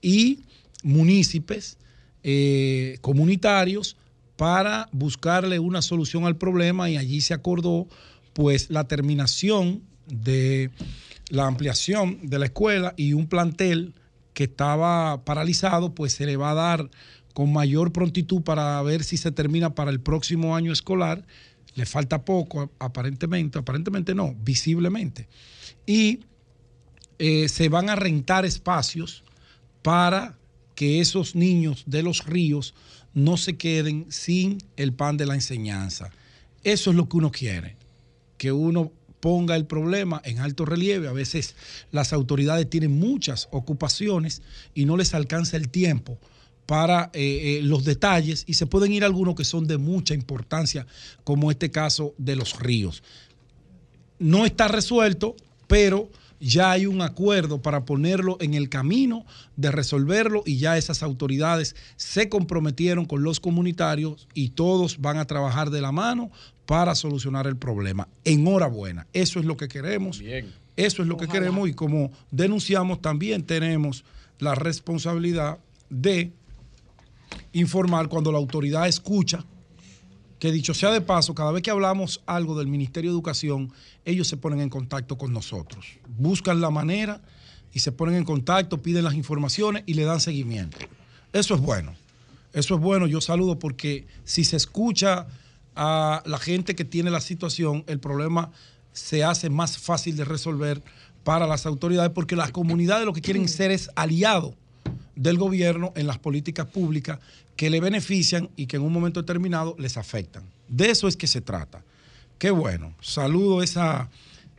y 0.00 0.40
municipios 0.82 1.76
eh, 2.22 2.98
comunitarios 3.00 3.96
para 4.36 4.88
buscarle 4.92 5.58
una 5.58 5.82
solución 5.82 6.24
al 6.24 6.36
problema 6.36 6.88
y 6.88 6.96
allí 6.96 7.20
se 7.20 7.34
acordó 7.34 7.88
pues 8.32 8.70
la 8.70 8.84
terminación 8.84 9.82
de 10.06 10.70
la 11.28 11.46
ampliación 11.46 12.18
de 12.22 12.38
la 12.38 12.46
escuela 12.46 12.94
y 12.96 13.12
un 13.12 13.26
plantel 13.26 13.94
que 14.34 14.44
estaba 14.44 15.24
paralizado, 15.24 15.94
pues 15.94 16.14
se 16.14 16.26
le 16.26 16.36
va 16.36 16.52
a 16.52 16.54
dar 16.54 16.90
con 17.34 17.52
mayor 17.52 17.92
prontitud 17.92 18.42
para 18.42 18.80
ver 18.82 19.04
si 19.04 19.16
se 19.16 19.30
termina 19.30 19.74
para 19.74 19.90
el 19.90 20.00
próximo 20.00 20.56
año 20.56 20.72
escolar. 20.72 21.26
Le 21.74 21.86
falta 21.86 22.24
poco, 22.24 22.72
aparentemente, 22.78 23.58
aparentemente 23.58 24.14
no, 24.14 24.34
visiblemente. 24.42 25.28
Y 25.86 26.20
eh, 27.18 27.48
se 27.48 27.68
van 27.68 27.90
a 27.90 27.96
rentar 27.96 28.44
espacios 28.44 29.22
para 29.82 30.39
que 30.80 30.98
esos 30.98 31.34
niños 31.34 31.82
de 31.84 32.02
los 32.02 32.24
ríos 32.24 32.72
no 33.12 33.36
se 33.36 33.58
queden 33.58 34.06
sin 34.08 34.56
el 34.78 34.94
pan 34.94 35.18
de 35.18 35.26
la 35.26 35.34
enseñanza. 35.34 36.10
Eso 36.64 36.88
es 36.88 36.96
lo 36.96 37.06
que 37.06 37.18
uno 37.18 37.30
quiere, 37.30 37.76
que 38.38 38.50
uno 38.50 38.90
ponga 39.20 39.56
el 39.56 39.66
problema 39.66 40.22
en 40.24 40.38
alto 40.38 40.64
relieve. 40.64 41.06
A 41.06 41.12
veces 41.12 41.54
las 41.92 42.14
autoridades 42.14 42.70
tienen 42.70 42.98
muchas 42.98 43.46
ocupaciones 43.50 44.40
y 44.74 44.86
no 44.86 44.96
les 44.96 45.12
alcanza 45.12 45.58
el 45.58 45.68
tiempo 45.68 46.18
para 46.64 47.10
eh, 47.12 47.58
eh, 47.58 47.60
los 47.62 47.84
detalles 47.84 48.44
y 48.46 48.54
se 48.54 48.64
pueden 48.64 48.90
ir 48.90 49.04
algunos 49.04 49.34
que 49.34 49.44
son 49.44 49.66
de 49.66 49.76
mucha 49.76 50.14
importancia, 50.14 50.86
como 51.24 51.50
este 51.50 51.70
caso 51.70 52.14
de 52.16 52.36
los 52.36 52.58
ríos. 52.58 53.02
No 54.18 54.46
está 54.46 54.66
resuelto, 54.66 55.36
pero 55.66 56.08
ya 56.40 56.70
hay 56.70 56.86
un 56.86 57.02
acuerdo 57.02 57.60
para 57.60 57.84
ponerlo 57.84 58.38
en 58.40 58.54
el 58.54 58.68
camino 58.68 59.26
de 59.56 59.70
resolverlo 59.70 60.42
y 60.46 60.56
ya 60.56 60.78
esas 60.78 61.02
autoridades 61.02 61.76
se 61.96 62.28
comprometieron 62.28 63.04
con 63.04 63.22
los 63.22 63.40
comunitarios 63.40 64.26
y 64.34 64.50
todos 64.50 65.00
van 65.00 65.18
a 65.18 65.26
trabajar 65.26 65.70
de 65.70 65.82
la 65.82 65.92
mano 65.92 66.30
para 66.64 66.94
solucionar 66.94 67.46
el 67.46 67.56
problema. 67.56 68.08
Enhorabuena, 68.24 69.06
eso 69.12 69.38
es 69.38 69.44
lo 69.44 69.56
que 69.56 69.68
queremos. 69.68 70.22
Eso 70.76 71.02
es 71.02 71.08
lo 71.08 71.18
que 71.18 71.28
queremos 71.28 71.68
y 71.68 71.74
como 71.74 72.10
denunciamos 72.30 73.02
también 73.02 73.42
tenemos 73.42 74.04
la 74.38 74.54
responsabilidad 74.54 75.58
de 75.90 76.32
informar 77.52 78.08
cuando 78.08 78.32
la 78.32 78.38
autoridad 78.38 78.88
escucha 78.88 79.44
que 80.40 80.50
dicho 80.50 80.72
sea 80.72 80.90
de 80.90 81.02
paso, 81.02 81.34
cada 81.34 81.52
vez 81.52 81.62
que 81.62 81.70
hablamos 81.70 82.22
algo 82.24 82.58
del 82.58 82.66
Ministerio 82.66 83.10
de 83.10 83.14
Educación, 83.14 83.72
ellos 84.06 84.26
se 84.26 84.38
ponen 84.38 84.62
en 84.62 84.70
contacto 84.70 85.18
con 85.18 85.34
nosotros. 85.34 85.98
Buscan 86.16 86.62
la 86.62 86.70
manera 86.70 87.20
y 87.74 87.80
se 87.80 87.92
ponen 87.92 88.14
en 88.14 88.24
contacto, 88.24 88.80
piden 88.82 89.04
las 89.04 89.14
informaciones 89.14 89.84
y 89.84 89.94
le 89.94 90.04
dan 90.04 90.18
seguimiento. 90.18 90.78
Eso 91.34 91.54
es 91.54 91.60
bueno. 91.60 91.94
Eso 92.54 92.74
es 92.74 92.80
bueno. 92.80 93.06
Yo 93.06 93.20
saludo 93.20 93.58
porque 93.58 94.06
si 94.24 94.44
se 94.44 94.56
escucha 94.56 95.26
a 95.76 96.22
la 96.24 96.38
gente 96.38 96.74
que 96.74 96.86
tiene 96.86 97.10
la 97.10 97.20
situación, 97.20 97.84
el 97.86 98.00
problema 98.00 98.50
se 98.94 99.22
hace 99.22 99.50
más 99.50 99.76
fácil 99.76 100.16
de 100.16 100.24
resolver 100.24 100.82
para 101.22 101.46
las 101.46 101.66
autoridades 101.66 102.12
porque 102.12 102.34
las 102.34 102.50
comunidades 102.50 103.04
lo 103.04 103.12
que 103.12 103.20
quieren 103.20 103.46
ser 103.46 103.70
es 103.70 103.90
aliados 103.94 104.54
del 105.16 105.38
gobierno 105.38 105.92
en 105.96 106.06
las 106.06 106.18
políticas 106.18 106.66
públicas 106.66 107.18
que 107.56 107.70
le 107.70 107.80
benefician 107.80 108.50
y 108.56 108.66
que 108.66 108.76
en 108.76 108.82
un 108.82 108.92
momento 108.92 109.20
determinado 109.20 109.76
les 109.78 109.96
afectan. 109.96 110.44
De 110.68 110.90
eso 110.90 111.08
es 111.08 111.16
que 111.16 111.26
se 111.26 111.40
trata. 111.40 111.82
Qué 112.38 112.50
bueno. 112.50 112.94
Saludo 113.00 113.62
esa 113.62 114.08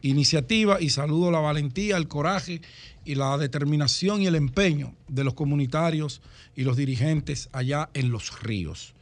iniciativa 0.01 0.81
y 0.81 0.89
saludo 0.89 1.31
la 1.31 1.39
valentía, 1.39 1.97
el 1.97 2.07
coraje 2.07 2.61
y 3.05 3.15
la 3.15 3.37
determinación 3.37 4.21
y 4.21 4.27
el 4.27 4.35
empeño 4.35 4.93
de 5.07 5.23
los 5.23 5.33
comunitarios 5.33 6.21
y 6.55 6.63
los 6.63 6.77
dirigentes 6.77 7.49
allá 7.51 7.89
en 7.93 8.11
los 8.11 8.41
ríos. 8.41 8.93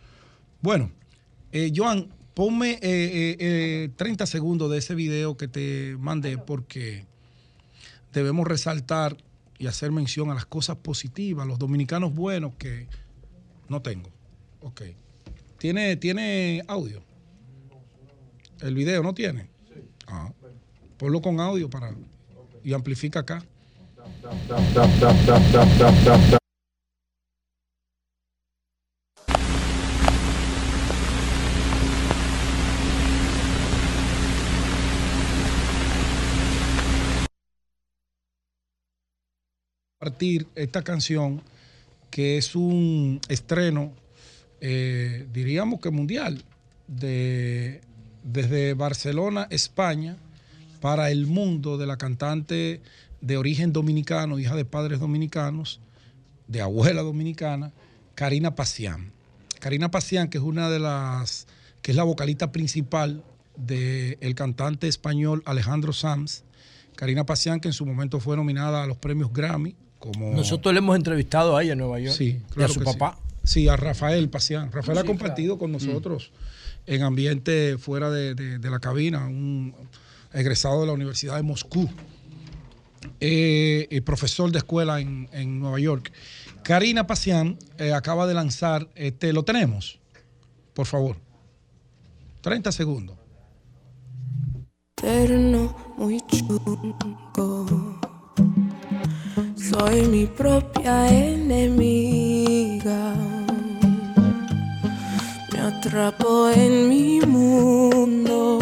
Bueno, 0.61 0.91
eh, 1.51 1.71
Joan, 1.75 2.09
ponme 2.39 2.71
eh, 2.71 2.79
eh, 2.81 3.37
eh, 3.37 3.89
30 3.97 4.25
segundos 4.25 4.71
de 4.71 4.77
ese 4.77 4.95
video 4.95 5.35
que 5.35 5.49
te 5.49 5.97
mandé 5.99 6.37
porque 6.37 7.03
debemos 8.13 8.47
resaltar 8.47 9.17
y 9.59 9.67
hacer 9.67 9.91
mención 9.91 10.31
a 10.31 10.33
las 10.33 10.45
cosas 10.45 10.77
positivas, 10.77 11.45
los 11.45 11.59
dominicanos 11.59 12.15
buenos 12.15 12.53
que 12.55 12.87
no 13.67 13.81
tengo. 13.81 14.09
Ok. 14.61 14.81
¿Tiene, 15.57 15.97
¿Tiene 15.97 16.63
audio? 16.67 17.03
¿El 18.61 18.73
video 18.73 19.03
no 19.03 19.13
tiene? 19.13 19.49
Ah. 20.07 20.31
Ponlo 20.97 21.21
con 21.21 21.39
audio 21.39 21.69
para 21.69 21.93
y 22.63 22.73
amplifica 22.73 23.19
acá. 23.19 23.43
Partir 39.99 40.47
esta 40.55 40.81
canción 40.81 41.41
que 42.09 42.37
es 42.37 42.55
un 42.55 43.19
estreno, 43.27 43.91
eh, 44.61 45.27
diríamos 45.33 45.81
que 45.81 45.89
mundial, 45.89 46.41
de, 46.87 47.81
desde 48.23 48.75
Barcelona, 48.75 49.47
España, 49.49 50.15
para 50.79 51.11
el 51.11 51.27
mundo 51.27 51.77
de 51.77 51.85
la 51.85 51.97
cantante 51.97 52.81
de 53.19 53.35
origen 53.35 53.73
dominicano, 53.73 54.39
hija 54.39 54.55
de 54.55 54.63
padres 54.63 55.01
dominicanos, 55.01 55.81
de 56.47 56.61
abuela 56.61 57.01
dominicana, 57.01 57.73
Karina 58.15 58.55
Pasián. 58.55 59.11
Karina 59.59 59.91
Pasián, 59.91 60.29
que 60.29 60.37
es 60.37 60.43
una 60.45 60.69
de 60.69 60.79
las, 60.79 61.45
que 61.81 61.91
es 61.91 61.97
la 61.97 62.05
vocalista 62.05 62.53
principal 62.53 63.21
del 63.57 64.33
cantante 64.33 64.87
español 64.87 65.43
Alejandro 65.45 65.91
Sanz. 65.91 66.43
Karina 66.95 67.25
Pasián, 67.25 67.59
que 67.59 67.67
en 67.67 67.73
su 67.73 67.85
momento 67.85 68.21
fue 68.21 68.37
nominada 68.37 68.81
a 68.81 68.87
los 68.87 68.95
premios 68.95 69.33
Grammy 69.33 69.75
como... 69.99 70.33
Nosotros 70.33 70.73
le 70.73 70.79
hemos 70.79 70.95
entrevistado 70.95 71.55
a 71.55 71.63
ella 71.63 71.73
en 71.73 71.79
Nueva 71.79 71.99
York. 71.99 72.15
Sí, 72.17 72.39
y 72.39 72.53
claro 72.53 72.71
a 72.71 72.73
su 72.73 72.81
papá. 72.83 73.17
Sí. 73.43 73.61
Sí, 73.61 73.67
a 73.67 73.75
Rafael 73.77 74.29
Pasián. 74.29 74.71
Rafael 74.71 74.97
Sí, 74.97 75.03
ha 75.03 75.05
compartido 75.07 75.57
con 75.57 75.71
nosotros 75.71 76.31
en 76.85 77.03
ambiente 77.03 77.77
fuera 77.77 78.09
de, 78.09 78.35
de- 78.35 78.59
de 78.59 78.69
la 78.69 78.79
cabina, 78.79 79.27
un 79.27 79.73
egresado 80.33 80.81
de 80.81 80.87
la 80.87 80.93
Universidad 80.93 81.35
de 81.35 81.43
Moscú, 81.43 81.89
eh, 83.19 83.87
y 83.89 84.01
profesor 84.01 84.51
de 84.51 84.57
escuela 84.59 84.99
en, 84.99 85.29
en 85.31 85.59
Nueva 85.59 85.79
York. 85.79 86.11
Karina 86.63 87.07
Pasián 87.07 87.57
eh, 87.77 87.93
acaba 87.93 88.27
de 88.27 88.33
lanzar, 88.33 88.87
este, 88.95 89.33
lo 89.33 89.43
tenemos, 89.43 89.99
por 90.73 90.85
favor. 90.85 91.15
30 92.41 92.71
segundos. 92.71 93.17
Eterno, 94.97 95.95
muy 95.97 96.21
chungo. 96.27 97.99
Soy 99.69 100.07
mi 100.07 100.25
propia 100.25 101.07
enemiga. 101.09 103.13
Me 105.51 105.59
atrapo 105.59 106.49
en 106.49 106.89
mi 106.89 107.21
mundo. 107.21 108.59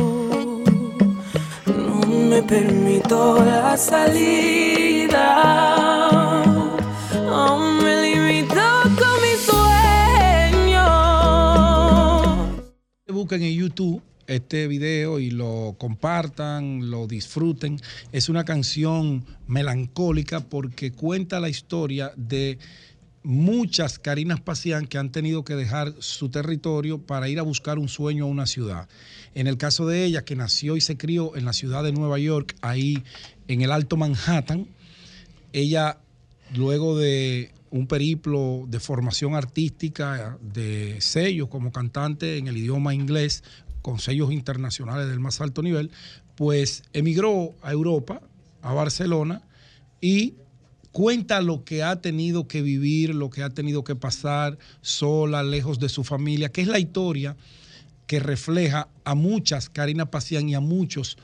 No 1.65 2.05
me 2.05 2.43
permito 2.43 3.41
la 3.45 3.77
salida. 3.77 5.23
Me 7.83 8.01
limito 8.01 8.61
con 8.99 9.21
mis 9.23 9.39
sueños. 9.49 10.89
Busquen 13.07 13.43
en 13.43 13.53
YouTube 13.53 14.01
este 14.27 14.67
video 14.67 15.19
y 15.19 15.31
lo 15.31 15.75
compartan, 15.77 16.89
lo 16.89 17.07
disfruten. 17.07 17.79
Es 18.11 18.29
una 18.29 18.43
canción 18.45 19.25
melancólica 19.47 20.41
porque 20.41 20.91
cuenta 20.91 21.39
la 21.39 21.49
historia 21.49 22.11
de 22.15 22.59
muchas 23.23 23.99
Carinas 23.99 24.39
Pasián 24.39 24.87
que 24.87 24.97
han 24.97 25.11
tenido 25.11 25.43
que 25.43 25.55
dejar 25.55 25.93
su 25.99 26.29
territorio 26.29 27.01
para 27.01 27.27
ir 27.27 27.39
a 27.39 27.41
buscar 27.41 27.79
un 27.79 27.89
sueño 27.89 28.25
a 28.25 28.27
una 28.27 28.45
ciudad. 28.45 28.87
En 29.33 29.47
el 29.47 29.57
caso 29.57 29.85
de 29.85 30.05
ella, 30.05 30.23
que 30.23 30.35
nació 30.35 30.77
y 30.77 30.81
se 30.81 30.97
crió 30.97 31.35
en 31.35 31.43
la 31.43 31.53
ciudad 31.53 31.83
de 31.83 31.91
Nueva 31.91 32.19
York, 32.19 32.55
ahí 32.61 33.03
en 33.47 33.61
el 33.61 33.71
Alto 33.71 33.97
Manhattan, 33.97 34.67
ella 35.51 35.99
luego 36.55 36.97
de 36.97 37.51
un 37.69 37.87
periplo 37.87 38.65
de 38.67 38.79
formación 38.79 39.35
artística, 39.35 40.37
de 40.41 41.01
sellos 41.01 41.49
como 41.49 41.71
cantante 41.71 42.37
en 42.37 42.47
el 42.47 42.57
idioma 42.57 42.93
inglés, 42.93 43.43
con 43.87 43.99
sellos 43.99 44.33
internacionales 44.33 45.07
del 45.07 45.21
más 45.21 45.39
alto 45.39 45.63
nivel, 45.63 45.91
pues 46.35 46.83
emigró 46.91 47.55
a 47.61 47.71
Europa, 47.71 48.19
a 48.61 48.73
Barcelona, 48.73 49.43
y 50.01 50.33
cuenta 50.91 51.39
lo 51.39 51.63
que 51.63 51.83
ha 51.83 52.01
tenido 52.01 52.49
que 52.49 52.61
vivir, 52.61 53.15
lo 53.15 53.29
que 53.29 53.43
ha 53.43 53.49
tenido 53.49 53.85
que 53.85 53.95
pasar 53.95 54.57
sola, 54.81 55.41
lejos 55.41 55.79
de 55.79 55.87
su 55.87 56.03
familia, 56.03 56.49
que 56.49 56.59
es 56.59 56.67
la 56.67 56.79
historia 56.79 57.37
que 58.07 58.19
refleja 58.19 58.89
a 59.05 59.15
muchas 59.15 59.69
Karina 59.69 60.11
Pasián 60.11 60.49
y 60.49 60.55
a 60.55 60.59
muchos 60.59 61.17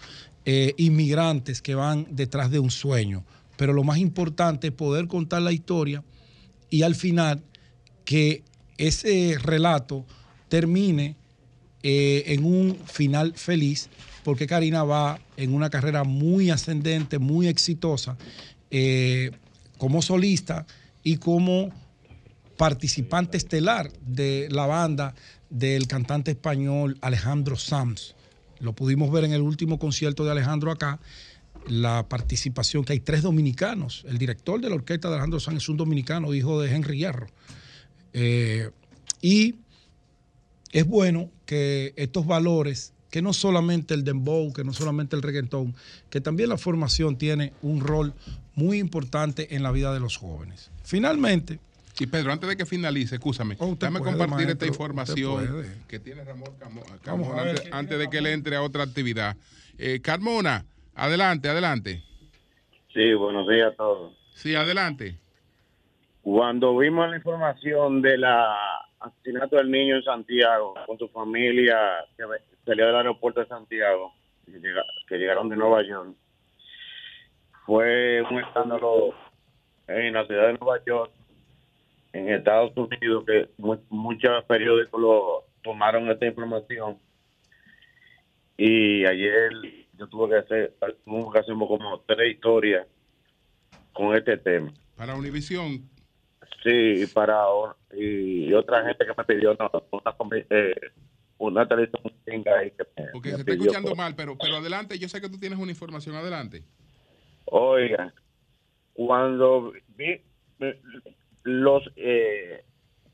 eh, 0.46 0.74
inmigrantes 0.78 1.62
que 1.62 1.76
van 1.76 2.08
detrás 2.12 2.50
de 2.50 2.60
un 2.60 2.72
sueño. 2.72 3.26
Pero 3.58 3.74
lo 3.74 3.84
más 3.84 3.98
importante 3.98 4.68
es 4.68 4.74
poder 4.74 5.10
contar 5.10 5.42
la 5.42 5.52
historia 5.52 6.02
y 6.70 6.84
al 6.84 6.96
final 6.96 7.44
que 8.06 8.42
ese 8.78 9.38
relato 9.38 10.06
termine 10.48 11.18
eh, 11.84 12.24
en 12.28 12.46
un 12.46 12.78
final 12.86 13.34
feliz, 13.36 13.90
porque 14.24 14.48
Karina 14.48 14.84
va 14.84 15.20
en 15.36 15.54
una 15.54 15.70
carrera 15.70 16.04
muy 16.04 16.50
ascendente, 16.50 17.20
muy 17.20 17.48
exitosa, 17.48 18.18
eh, 18.72 19.32
como 19.78 20.02
solista 20.02 20.66
y 21.04 21.18
como 21.18 21.72
participante 22.58 23.38
estelar 23.38 23.92
de 24.06 24.48
la 24.50 24.66
banda 24.66 25.14
del 25.50 25.88
cantante 25.88 26.32
español 26.32 26.98
Alejandro 27.02 27.58
Sanz. 27.58 28.16
Lo 28.60 28.74
pudimos 28.74 29.12
ver 29.12 29.26
en 29.26 29.34
el 29.34 29.42
último 29.42 29.78
concierto 29.78 30.24
de 30.24 30.32
Alejandro 30.32 30.72
acá, 30.72 31.00
la 31.68 32.08
participación 32.08 32.86
que 32.86 32.94
hay 32.94 33.00
tres 33.02 33.22
dominicanos. 33.22 34.06
El 34.08 34.18
director 34.18 34.62
de 34.62 34.70
la 34.70 34.76
orquesta 34.76 35.10
de 35.10 35.16
Alejandro 35.16 35.40
Sanz 35.40 35.58
es 35.58 35.70
un 35.70 35.78
dominicano, 35.78 36.34
hijo 36.34 36.62
de 36.62 36.74
Henry 36.74 36.98
Hierro. 36.98 37.28
Eh, 38.14 38.70
y 39.22 39.56
es 40.74 40.88
bueno 40.88 41.30
que 41.46 41.94
estos 41.96 42.26
valores, 42.26 42.94
que 43.12 43.22
no 43.22 43.32
solamente 43.32 43.94
el 43.94 44.04
dembow, 44.04 44.52
que 44.52 44.64
no 44.64 44.74
solamente 44.74 45.16
el 45.16 45.22
reggaetón, 45.22 45.76
que 46.10 46.20
también 46.20 46.50
la 46.50 46.58
formación 46.58 47.16
tiene 47.18 47.54
un 47.62 47.80
rol 47.80 48.14
muy 48.56 48.80
importante 48.80 49.56
en 49.56 49.64
la 49.64 49.72
vida 49.72 49.94
de 49.94 50.00
los 50.00 50.18
jóvenes. 50.18 50.72
Finalmente, 50.84 51.60
Y 52.00 52.08
Pedro, 52.08 52.34
antes 52.34 52.50
de 52.50 52.58
que 52.58 52.66
finalice, 52.66 53.16
escúchame, 53.16 53.56
Oh, 53.60 53.76
déjame 53.80 54.00
puede, 54.00 54.12
compartir 54.14 54.48
maestro, 54.48 54.54
esta 54.54 54.66
información 54.66 55.64
que 55.88 56.00
tiene 56.00 56.24
Ramón 56.24 56.50
Carmona 57.04 57.44
ver 57.44 57.70
antes, 57.72 58.00
de 58.00 58.10
que 58.10 58.18
él 58.18 58.26
entre 58.26 58.56
a 58.56 58.64
otra 58.64 58.82
actividad. 58.84 59.38
Eh, 59.78 60.00
Carmona, 60.02 60.66
adelante, 60.96 61.50
adelante. 61.50 62.02
Sí, 62.92 63.14
buenos 63.14 63.48
días 63.48 63.74
a 63.74 63.76
todos. 63.76 64.14
Sí, 64.34 64.56
adelante. 64.56 65.20
Cuando 66.24 66.76
vimos 66.78 67.08
la 67.10 67.18
información 67.18 68.02
del 68.02 68.24
asesinato 69.04 69.58
del 69.58 69.70
niño 69.70 69.98
en 69.98 70.04
Santiago 70.04 70.74
con 70.86 70.98
su 70.98 71.08
familia 71.10 71.78
que 72.18 72.24
salió 72.66 72.86
del 72.88 72.96
aeropuerto 72.96 73.42
de 73.42 73.48
Santiago, 73.48 74.14
que, 74.46 74.52
llega- 74.60 74.84
que 75.08 75.18
llegaron 75.18 75.50
de 75.50 75.56
Nueva 75.58 75.84
York, 75.84 76.16
fue 77.66 78.22
un 78.30 78.40
escándalo 78.40 79.14
en 79.88 80.14
la 80.14 80.26
ciudad 80.26 80.48
de 80.48 80.58
Nueva 80.60 80.84
York, 80.86 81.12
en 82.14 82.30
Estados 82.30 82.72
Unidos, 82.76 83.26
que 83.26 83.50
mu- 83.58 83.80
muchos 83.90 84.44
periódicos 84.46 85.02
lo 85.02 85.44
tomaron 85.64 86.10
esta 86.10 86.26
información. 86.26 86.98
Y 88.58 89.06
ayer 89.06 89.50
yo 89.98 90.08
tuve 90.08 90.30
que 90.30 90.36
hacer, 90.38 90.74
tuve 91.06 91.34
que 91.34 91.40
hacer 91.40 91.56
como 91.56 92.00
tres 92.02 92.36
historias 92.36 92.86
con 93.94 94.16
este 94.16 94.38
tema. 94.38 94.72
Para 94.96 95.16
Univisión, 95.16 95.90
Sí, 96.64 97.04
y 97.04 97.06
para 97.08 97.44
y, 97.92 98.46
y 98.46 98.54
otra 98.54 98.86
gente 98.86 99.06
que 99.06 99.14
me 99.18 99.24
pidió 99.26 99.52
una, 99.52 99.70
una, 99.92 100.16
eh, 100.50 100.74
una 101.38 101.68
televisión 101.68 102.02
ahí 102.26 102.72
que 102.72 102.86
me, 102.96 103.10
porque 103.12 103.30
me 103.30 103.36
se 103.36 103.42
está 103.42 103.52
escuchando 103.54 103.96
mal, 103.96 104.16
pero, 104.16 104.38
pero 104.38 104.58
adelante, 104.58 104.98
yo 104.98 105.10
sé 105.10 105.20
que 105.20 105.30
tú 105.30 105.38
tienes 105.38 105.60
una 105.60 105.72
información, 105.72 106.16
adelante. 106.16 106.64
Oiga, 107.46 108.14
cuando 108.94 109.74
vi 109.90 110.22
los 111.44 111.84
eh, 111.98 112.64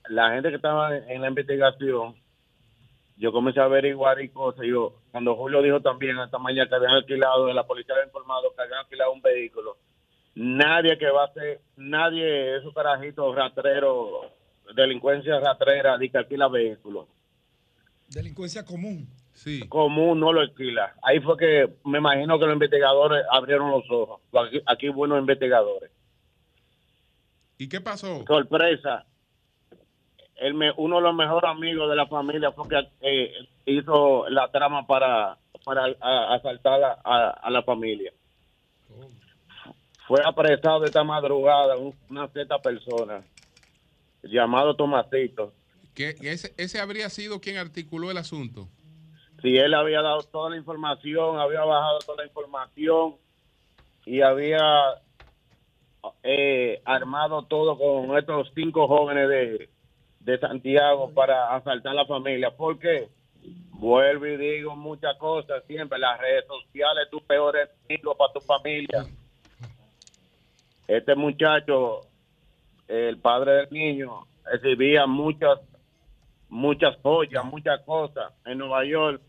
la 0.09 0.31
gente 0.33 0.49
que 0.49 0.55
estaba 0.55 0.95
en 0.95 1.21
la 1.21 1.29
investigación, 1.29 2.15
yo 3.17 3.31
comencé 3.31 3.59
a 3.59 3.65
averiguar 3.65 4.21
y 4.21 4.29
cosas. 4.29 4.65
Yo, 4.65 5.01
cuando 5.11 5.35
Julio 5.35 5.61
dijo 5.61 5.81
también 5.81 6.17
esta 6.19 6.37
mañana 6.37 6.69
que 6.69 6.75
habían 6.75 6.93
alquilado, 6.93 7.51
la 7.51 7.65
policía 7.65 7.95
había 7.95 8.05
informado 8.05 8.53
que 8.55 8.61
habían 8.61 8.79
alquilado 8.79 9.11
un 9.11 9.21
vehículo, 9.21 9.77
nadie 10.39 10.97
que 10.97 11.09
va 11.09 11.25
a 11.25 11.33
ser, 11.33 11.59
nadie 11.75 12.55
esos 12.57 12.73
carajitos 12.73 13.35
rastreros, 13.35 14.25
delincuencia 14.73 15.37
rastrera, 15.39 15.97
de 15.97 16.09
que 16.09 16.17
alquila 16.17 16.47
vehículos. 16.47 17.07
delincuencia 18.07 18.63
común. 18.65 19.07
Sí. 19.33 19.67
común 19.69 20.19
no 20.19 20.33
lo 20.33 20.41
alquila. 20.41 20.93
Ahí 21.01 21.19
fue 21.21 21.37
que 21.37 21.69
me 21.85 21.99
imagino 21.99 22.37
que 22.39 22.45
los 22.45 22.53
investigadores 22.53 23.23
abrieron 23.31 23.71
los 23.71 23.83
ojos. 23.89 24.19
Aquí, 24.65 24.89
buenos 24.89 25.17
investigadores. 25.19 25.89
¿Y 27.57 27.69
qué 27.69 27.79
pasó? 27.79 28.23
Sorpresa. 28.25 29.05
El 30.35 30.53
me- 30.55 30.71
uno 30.77 30.97
de 30.97 31.01
los 31.03 31.15
mejores 31.15 31.49
amigos 31.49 31.89
de 31.89 31.95
la 31.95 32.07
familia 32.07 32.51
fue 32.51 32.67
que 32.67 32.79
eh, 33.01 33.31
hizo 33.65 34.27
la 34.29 34.49
trama 34.51 34.85
para, 34.87 35.37
para 35.63 35.85
a- 36.01 36.33
asaltar 36.35 36.81
a, 36.83 36.97
a- 37.03 37.29
a 37.29 37.49
la 37.49 37.63
familia. 37.63 38.11
Fue 40.09 40.19
apresado 40.25 40.83
esta 40.85 41.03
madrugada 41.03 41.77
un- 41.77 41.93
una 42.09 42.27
cierta 42.29 42.57
persona 42.57 43.23
llamado 44.23 44.75
Tomasito. 44.75 45.53
Que 45.93 46.15
ese, 46.21 46.51
ese 46.57 46.79
habría 46.79 47.09
sido 47.09 47.39
quien 47.39 47.57
articuló 47.57 48.09
el 48.11 48.17
asunto. 48.17 48.67
si 49.43 49.55
él 49.55 49.73
había 49.75 50.01
dado 50.01 50.21
toda 50.23 50.49
la 50.49 50.57
información, 50.57 51.39
había 51.39 51.61
bajado 51.63 51.99
toda 51.99 52.23
la 52.23 52.25
información 52.27 53.15
y 54.05 54.19
había 54.21 54.59
eh, 56.23 56.81
armado 56.85 57.43
todo 57.43 57.77
con 57.77 58.17
estos 58.17 58.51
cinco 58.55 58.87
jóvenes 58.87 59.29
de, 59.29 59.69
de 60.21 60.39
Santiago 60.39 61.11
para 61.13 61.55
asaltar 61.55 61.93
la 61.93 62.05
familia. 62.05 62.49
Porque 62.57 63.09
vuelvo 63.71 64.25
y 64.25 64.37
digo 64.37 64.75
muchas 64.75 65.15
cosas 65.17 65.63
siempre, 65.67 65.99
las 65.99 66.19
redes 66.19 66.45
sociales, 66.47 67.07
tu 67.11 67.21
peor 67.21 67.55
enemigo 67.87 68.15
para 68.15 68.33
tu 68.33 68.41
familia. 68.41 69.05
Este 70.89 71.15
muchacho, 71.15 72.01
el 72.87 73.19
padre 73.19 73.51
del 73.53 73.69
niño, 73.69 74.25
recibía 74.43 75.05
muchas 75.05 75.59
muchas 76.49 76.97
joyas, 77.03 77.45
muchas 77.45 77.79
cosas 77.85 78.33
en 78.43 78.57
Nueva 78.57 78.83
York. 78.85 79.21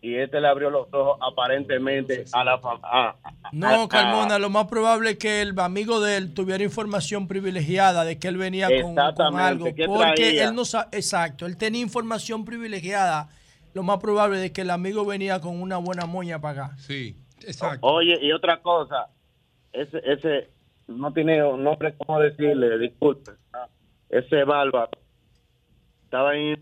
Y 0.00 0.14
este 0.14 0.40
le 0.40 0.48
abrió 0.48 0.70
los 0.70 0.86
ojos 0.92 1.18
aparentemente 1.20 2.24
a 2.32 2.44
la 2.44 2.58
familia. 2.58 3.14
No, 3.52 3.88
Carmona, 3.88 4.38
lo 4.38 4.48
más 4.48 4.66
probable 4.68 5.10
es 5.10 5.18
que 5.18 5.42
el 5.42 5.58
amigo 5.58 6.00
de 6.00 6.16
él 6.16 6.34
tuviera 6.34 6.62
información 6.64 7.28
privilegiada 7.28 8.04
de 8.04 8.18
que 8.18 8.28
él 8.28 8.38
venía 8.38 8.68
con, 8.68 8.80
con 8.80 8.90
Exactamente, 8.90 9.42
algo. 9.42 9.74
¿qué 9.74 9.86
Porque 9.86 10.22
traía? 10.22 10.44
él 10.48 10.54
no 10.54 10.64
sabe, 10.64 10.88
exacto, 10.92 11.44
él 11.46 11.58
tenía 11.58 11.82
información 11.82 12.44
privilegiada. 12.44 13.28
Lo 13.74 13.82
más 13.82 13.98
probable 13.98 14.44
es 14.44 14.52
que 14.52 14.62
el 14.62 14.70
amigo 14.70 15.04
venía 15.04 15.40
con 15.40 15.60
una 15.60 15.78
buena 15.78 16.06
moña 16.06 16.40
para 16.40 16.66
acá. 16.66 16.76
Sí, 16.78 17.16
exacto. 17.40 17.86
Oye, 17.86 18.18
y 18.22 18.32
otra 18.32 18.60
cosa, 18.62 19.08
ese, 19.72 20.00
ese 20.04 20.50
no 20.88 21.12
tiene 21.12 21.38
nombre 21.38 21.94
cómo 21.98 22.20
decirle, 22.20 22.78
disculpe. 22.78 23.32
Ese 24.10 24.44
bárbaro 24.44 24.90
estaba 26.04 26.30
ahí 26.30 26.54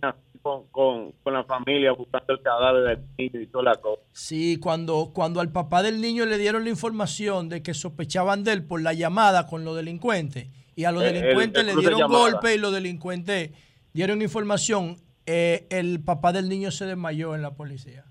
con, 0.42 0.66
con, 0.68 1.12
con 1.22 1.32
la 1.34 1.44
familia 1.44 1.92
buscando 1.92 2.32
el 2.34 2.40
cadáver 2.42 2.98
del 2.98 3.06
niño 3.18 3.40
y 3.42 3.46
toda 3.48 3.64
la 3.64 3.74
cosa. 3.74 4.00
Sí, 4.12 4.56
cuando, 4.58 5.10
cuando 5.12 5.40
al 5.40 5.50
papá 5.50 5.82
del 5.82 6.00
niño 6.00 6.24
le 6.26 6.38
dieron 6.38 6.64
la 6.64 6.70
información 6.70 7.48
de 7.48 7.62
que 7.62 7.74
sospechaban 7.74 8.44
de 8.44 8.52
él 8.52 8.64
por 8.64 8.80
la 8.80 8.92
llamada 8.92 9.46
con 9.48 9.64
los 9.64 9.74
delincuentes 9.76 10.46
y 10.76 10.84
a 10.84 10.92
los 10.92 11.02
Eh, 11.02 11.08
El- 11.08 11.14
delincuentes 11.14 11.60
el 11.60 11.66
le 11.66 11.74
de 11.74 11.80
dieron 11.80 12.10
golpe 12.10 12.54
y 12.54 12.58
los 12.58 12.72
delincuentes 12.72 13.50
dieron 13.92 14.22
información, 14.22 14.96
eh, 15.26 15.66
el 15.70 16.00
papá 16.00 16.32
del 16.32 16.48
niño 16.48 16.70
se 16.70 16.86
desmayó 16.86 17.34
en 17.34 17.42
la 17.42 17.50
policía. 17.54 18.04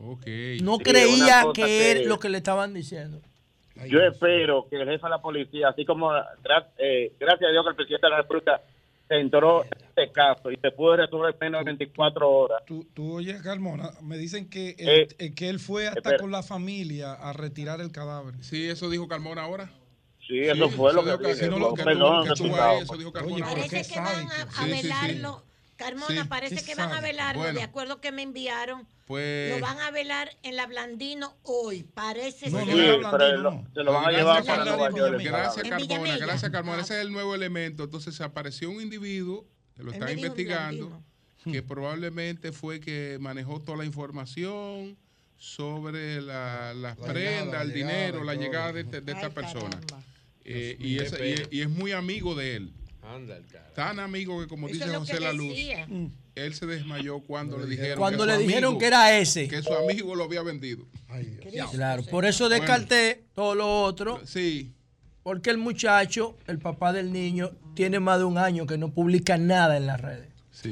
Ok. 0.00 0.26
No 0.62 0.76
Sí, 0.76 0.84
creía 0.84 1.46
que- 1.52 1.90
era 1.90 2.08
lo 2.08 2.20
que 2.20 2.28
le 2.28 2.38
estaban 2.38 2.72
diciendo. 2.72 3.20
Yo 3.88 4.00
espero 4.00 4.66
que 4.68 4.76
el 4.76 4.88
jefe 4.88 5.04
de 5.06 5.10
la 5.10 5.20
policía, 5.20 5.68
así 5.68 5.84
como 5.84 6.14
eh, 6.16 7.12
gracias 7.20 7.48
a 7.48 7.52
Dios 7.52 7.64
que 7.64 7.70
el 7.70 7.76
presidente 7.76 8.06
de 8.06 8.10
la 8.10 8.16
República 8.18 8.60
se 9.08 9.14
entró 9.20 9.62
en 9.64 9.70
este 9.88 10.10
caso 10.12 10.50
y 10.50 10.56
se 10.56 10.70
pudo 10.72 10.96
resolver 10.96 11.32
en 11.34 11.38
menos 11.40 11.60
de 11.64 11.64
24 11.72 12.28
horas. 12.30 12.62
Tú, 12.66 12.84
tú 12.92 13.14
oyes, 13.16 13.40
Carmona, 13.42 13.90
me 14.02 14.16
dicen 14.16 14.48
que 14.50 14.70
él, 14.78 14.88
Eh, 14.88 15.08
eh, 15.18 15.34
que 15.34 15.48
él 15.48 15.60
fue 15.60 15.86
hasta 15.86 16.00
espera. 16.00 16.18
con 16.18 16.30
la 16.32 16.42
familia 16.42 17.12
a 17.12 17.32
retirar 17.32 17.80
el 17.80 17.92
cadáver. 17.92 18.34
Sí, 18.40 18.66
eso 18.68 18.90
dijo 18.90 19.06
Carmona 19.06 19.42
ahora. 19.42 19.70
Sí, 20.26 20.40
eso 20.40 20.68
fue 20.70 20.92
lo 20.92 21.04
que 21.04 21.10
dijo 21.34 21.56
no, 21.58 21.74
que 21.74 21.84
tú- 21.84 22.44
tú 22.48 22.56
eso 22.82 22.96
dijo 22.96 23.12
Carmona. 23.12 23.46
Parece 23.46 23.82
que 23.94 24.00
van 24.00 24.26
a, 24.26 24.42
a 24.42 24.64
Sí, 24.64 24.72
sí, 24.72 24.76
sí. 24.78 24.82
velarlo. 24.82 25.42
Carmona, 25.76 26.22
Sí, 26.22 26.28
parece 26.28 26.64
que 26.64 26.74
van 26.74 26.92
a 26.92 27.00
velarlo, 27.00 27.42
Bueno. 27.42 27.58
de 27.58 27.64
acuerdo 27.64 28.00
que 28.00 28.10
me 28.12 28.22
enviaron. 28.22 28.86
Pues- 29.06 29.54
Lo 29.54 29.60
van 29.64 29.78
a 29.80 29.90
velar 29.90 30.30
en 30.42 30.56
la 30.56 30.66
Blandino 30.66 31.36
hoy. 31.42 31.82
Parece 31.84 32.50
No, 32.50 32.58
ser. 32.64 32.68
no, 32.68 32.72
Sí, 32.72 33.06
pero 33.12 33.36
lo- 33.36 33.64
se 33.74 33.82
lo 33.84 33.92
van 33.92 34.04
a 34.06 34.10
llevar 34.10 34.42
Gracias, 34.42 34.46
para 34.56 34.64
Carmona. 34.70 34.88
Nueva 34.90 35.10
York. 35.10 35.22
Gracias, 35.24 35.54
Carmona. 35.68 35.76
Villamella. 35.76 36.26
Gracias, 36.26 36.50
Carmona. 36.50 36.82
Ese 36.82 36.94
es 36.96 37.00
el 37.02 37.12
nuevo 37.12 37.34
elemento. 37.34 37.84
Entonces 37.84 38.14
se 38.14 38.24
apareció 38.24 38.70
un 38.70 38.80
individuo 38.80 39.46
que 39.76 39.82
lo 39.82 39.92
están 39.92 40.10
investigando, 40.10 41.02
que 41.44 41.62
probablemente 41.62 42.50
fue 42.52 42.80
que 42.80 43.18
manejó 43.20 43.60
toda 43.60 43.78
la 43.78 43.84
información 43.84 44.96
sobre 45.36 46.20
la- 46.22 46.72
las 46.74 46.98
La 46.98 47.06
prendas, 47.06 47.44
llegada, 47.44 47.62
el 47.62 47.72
dinero, 47.74 48.24
la 48.24 48.34
llegada 48.34 48.72
de, 48.72 48.80
este- 48.80 49.00
de 49.02 49.12
esta 49.12 49.26
Ay, 49.26 49.32
persona. 49.32 49.78
Eh, 50.44 50.76
es, 50.80 51.48
y 51.52 51.60
es 51.60 51.68
muy 51.68 51.92
amigo 51.92 52.34
de 52.34 52.56
él. 52.56 52.72
Anda 53.14 53.36
el 53.36 53.46
cara. 53.46 53.72
Tan 53.74 54.00
amigo 54.00 54.40
que, 54.40 54.46
como 54.48 54.68
Eso 54.68 54.84
dice 54.84 54.96
José 54.96 55.20
La 55.20 55.32
Luz, 55.32 55.50
decía. 55.50 55.86
él 56.34 56.54
se 56.54 56.66
desmayó 56.66 57.20
cuando 57.20 57.56
le 57.58 57.66
dijeron 57.66 57.98
Cuando 57.98 58.24
que 58.26 58.32
le 58.32 58.38
dijeron 58.38 58.64
amigo- 58.70 58.78
que 58.80 58.86
era 58.86 59.18
ese. 59.18 59.48
Que 59.48 59.62
su 59.62 59.72
amigo 59.72 60.14
lo 60.14 60.24
había 60.24 60.42
vendido. 60.42 60.84
Claro, 61.72 62.02
por 62.04 62.24
eso 62.24 62.48
descarté 62.48 63.24
todo 63.34 63.54
lo 63.54 63.82
otro. 63.82 64.20
Sí. 64.26 64.72
Porque 65.22 65.50
el 65.50 65.58
muchacho, 65.58 66.36
el 66.46 66.58
papá 66.58 66.92
del 66.92 67.12
niño, 67.12 67.50
tiene 67.74 68.00
más 68.00 68.18
de 68.18 68.24
un 68.24 68.38
año 68.38 68.66
que 68.66 68.78
no 68.78 68.90
publica 68.92 69.36
nada 69.38 69.76
en 69.76 69.86
las 69.86 70.00
redes. 70.00 70.28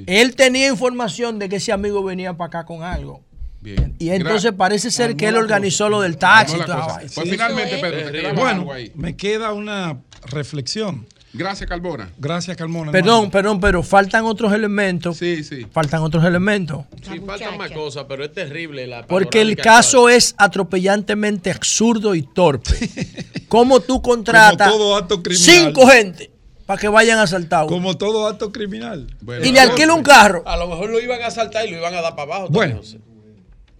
Él 0.07 0.35
tenía 0.35 0.69
información 0.69 1.39
de 1.39 1.49
que 1.49 1.57
ese 1.57 1.71
amigo 1.73 2.03
venía 2.03 2.37
para 2.37 2.49
acá 2.49 2.65
con 2.65 2.83
algo. 2.83 3.23
Bien. 3.61 3.95
Y 3.99 4.11
entonces 4.11 4.53
Gra- 4.53 4.57
parece 4.57 4.91
ser 4.91 5.07
Armó 5.11 5.17
que 5.17 5.29
él 5.29 5.37
organizó 5.37 5.85
cosa. 5.85 5.91
lo 5.91 6.01
del 6.03 6.17
taxi. 6.19 6.57
Y 6.57 6.59
vaina. 6.59 6.87
Pues 7.15 7.31
finalmente, 7.31 7.79
Pedro, 7.79 8.07
te 8.07 8.13
quedaba 8.13 8.35
Bueno, 8.35 8.61
algo 8.61 8.73
ahí. 8.73 8.93
me 8.95 9.17
queda 9.17 9.53
una 9.53 10.01
reflexión. 10.27 11.07
Gracias, 11.37 11.69
Calbona. 11.69 12.11
Gracias, 12.17 12.57
Carmona. 12.57 12.93
Perdón, 12.93 13.29
perdón, 13.29 13.59
pero 13.61 13.83
faltan 13.83 14.25
otros 14.25 14.53
elementos. 14.53 15.17
Sí, 15.17 15.43
sí. 15.43 15.67
Faltan 15.73 16.01
otros 16.03 16.25
elementos. 16.25 16.85
Sí, 17.03 17.21
faltan 17.27 17.59
más 17.59 17.73
cosas, 17.73 18.05
pero 18.09 18.25
es 18.25 18.33
terrible 18.33 18.87
la 18.87 19.05
Porque 19.05 19.41
el 19.41 19.57
caso 19.57 20.09
es 20.09 20.35
atropellantemente 20.39 21.51
absurdo 21.51 22.15
y 22.15 22.23
torpe. 22.23 22.71
¿Cómo 23.49 23.81
tú 23.81 24.01
contratas 24.01 24.69
Como 24.69 24.79
todo 24.81 24.97
acto 24.97 25.23
criminal. 25.23 25.45
cinco 25.45 25.87
gente 25.89 26.31
para 26.67 26.81
que 26.81 26.87
vayan 26.89 27.19
a 27.19 27.23
asaltar? 27.23 27.65
uno? 27.65 27.73
Como 27.73 27.97
todo 27.97 28.29
acto 28.29 28.53
criminal. 28.53 29.07
y 29.43 29.51
le 29.51 29.59
alquila 29.61 29.93
un 29.95 30.03
carro. 30.05 30.45
A 30.47 30.57
lo 30.57 30.69
mejor 30.69 30.89
lo 30.91 31.01
iban 31.01 31.21
a 31.23 31.27
asaltar 31.27 31.67
y 31.67 31.71
lo 31.73 31.79
iban 31.79 31.95
a 31.95 32.01
dar 32.01 32.15
para 32.15 32.33
abajo. 32.35 32.49
Bueno. 32.51 32.75
también, 32.81 32.99
José. 33.01 33.15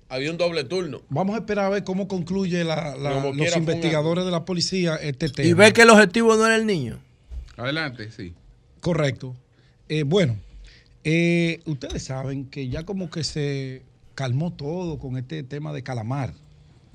Había 0.09 0.31
un 0.31 0.37
doble 0.39 0.65
turno. 0.65 1.03
Vamos 1.09 1.35
a 1.35 1.39
esperar 1.39 1.67
a 1.67 1.69
ver 1.71 1.83
cómo 1.85 2.09
concluye 2.09 2.63
la- 2.65 2.95
la- 2.97 3.13
Como 3.13 3.33
los 3.33 3.57
investigadores 3.57 4.25
de 4.25 4.31
la 4.33 4.45
policía 4.45 4.97
este 4.97 5.29
tema. 5.29 5.49
Y 5.49 5.53
ve 5.55 5.73
que 5.73 5.83
el 5.83 5.91
objetivo 5.91 6.35
no 6.37 6.47
era 6.47 6.57
el 6.57 6.67
niño. 6.67 6.99
Adelante, 7.57 8.11
sí. 8.11 8.35
Correcto. 8.81 9.35
Eh, 9.89 10.03
bueno, 10.03 10.37
eh, 11.05 11.61
ustedes 11.67 12.03
saben 12.05 12.47
que 12.47 12.69
ya 12.69 12.85
como 12.85 13.11
que 13.11 13.25
se 13.25 13.83
calmó 14.15 14.53
todo 14.53 14.99
con 14.99 15.17
este 15.17 15.43
tema 15.43 15.73
de 15.73 15.83
Calamar. 15.83 16.33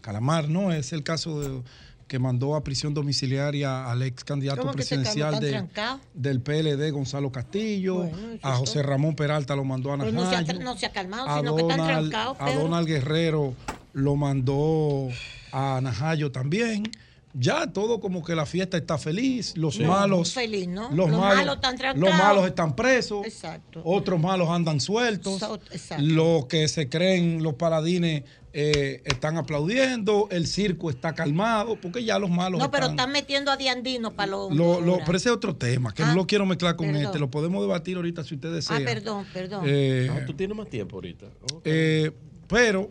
Calamar, 0.02 0.50
¿no? 0.50 0.72
Es 0.72 0.94
el 0.94 1.04
caso 1.04 1.42
de- 1.42 1.62
que 2.08 2.18
mandó 2.18 2.56
a 2.56 2.64
prisión 2.64 2.96
domiciliaria 2.96 3.86
al 3.92 4.02
ex 4.02 4.24
candidato 4.24 4.72
presidencial 4.72 5.34
¿Tan 5.40 5.42
de, 5.42 6.00
del 6.16 6.42
PLD, 6.42 6.90
Gonzalo 6.90 7.32
Castillo. 7.32 7.98
Bueno, 8.06 8.40
a 8.42 8.56
José 8.56 8.80
todo. 8.80 8.84
Ramón 8.90 9.16
Peralta 9.16 9.56
lo 9.56 9.64
mandó 9.64 9.94
a 9.94 9.98
Pues 9.98 10.12
no, 10.14 10.28
se 10.28 10.36
ha, 10.36 10.42
Najayo. 10.42 10.60
no 10.64 10.76
se 10.76 10.88
ha 10.88 10.92
calmado, 10.92 11.28
a 11.30 11.38
sino 11.38 11.56
que 11.56 11.62
están 11.62 11.78
Donald, 11.78 12.10
trancados. 12.10 12.38
a. 12.40 12.52
Donald 12.60 12.88
Guerrero 12.88 13.54
lo 13.94 14.16
mandó 14.16 15.08
a 15.52 15.80
Najayo 15.84 16.32
también. 16.32 16.84
Ya 17.34 17.68
todo 17.68 18.00
como 18.00 18.24
que 18.24 18.34
la 18.36 18.48
fiesta 18.48 18.76
está 18.76 18.98
feliz, 18.98 19.56
los 19.56 19.80
No, 19.80 19.90
malos, 19.90 20.34
feliz, 20.34 20.68
¿no? 20.68 20.90
los, 20.90 21.10
Los 21.10 21.10
malos, 21.12 21.36
malos 21.38 21.56
están 21.56 22.00
los 22.00 22.10
malos 22.12 22.48
están 22.48 22.76
presos, 22.76 23.24
Exacto. 23.26 23.82
otros 23.86 24.20
malos 24.20 24.50
andan 24.50 24.80
sueltos, 24.80 25.40
So- 25.40 25.60
exacto. 25.72 26.04
los 26.04 26.48
que 26.48 26.68
se 26.68 26.90
creen 26.90 27.44
los 27.44 27.54
paladines 27.54 28.24
eh, 28.52 29.04
están 29.06 29.38
aplaudiendo, 29.38 30.28
el 30.32 30.48
circo 30.48 30.90
está 30.90 31.14
calmado, 31.14 31.80
porque 31.80 32.04
ya 32.04 32.18
los 32.18 32.32
malos 32.32 32.60
No, 32.60 32.72
pero 32.72 32.86
están... 32.86 32.96
están 32.98 33.12
metiendo 33.12 33.52
a 33.52 33.58
Diandino 33.58 34.12
para 34.16 34.32
los. 34.32 34.52
Lo, 34.56 34.82
lo- 34.82 34.98
pero 35.06 35.16
ese 35.16 35.30
es 35.30 35.36
otro 35.36 35.56
tema, 35.56 35.94
que 35.94 36.02
Ah, 36.02 36.08
no 36.08 36.16
lo 36.16 36.26
quiero 36.26 36.48
mezclar 36.48 36.76
con 36.76 36.88
perdón. 36.88 37.04
este, 37.06 37.20
lo 37.20 37.30
podemos 37.30 37.62
debatir 37.62 37.98
ahorita 37.98 38.24
si 38.24 38.34
usted 38.36 38.52
desea. 38.52 38.78
Ah, 38.78 38.82
perdón, 38.84 39.26
perdón. 39.32 39.66
Eh, 39.68 40.10
Ah, 40.12 40.26
tú 40.26 40.34
tienes 40.34 40.58
más 40.58 40.68
tiempo 40.68 40.96
ahorita. 40.96 41.28
Eh, 41.64 42.10
pero 42.48 42.90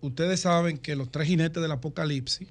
ustedes 0.00 0.38
saben 0.38 0.78
que 0.78 0.94
los 0.94 1.10
tres 1.10 1.26
jinetes 1.26 1.60
del 1.60 1.72
apocalipsis 1.72 2.46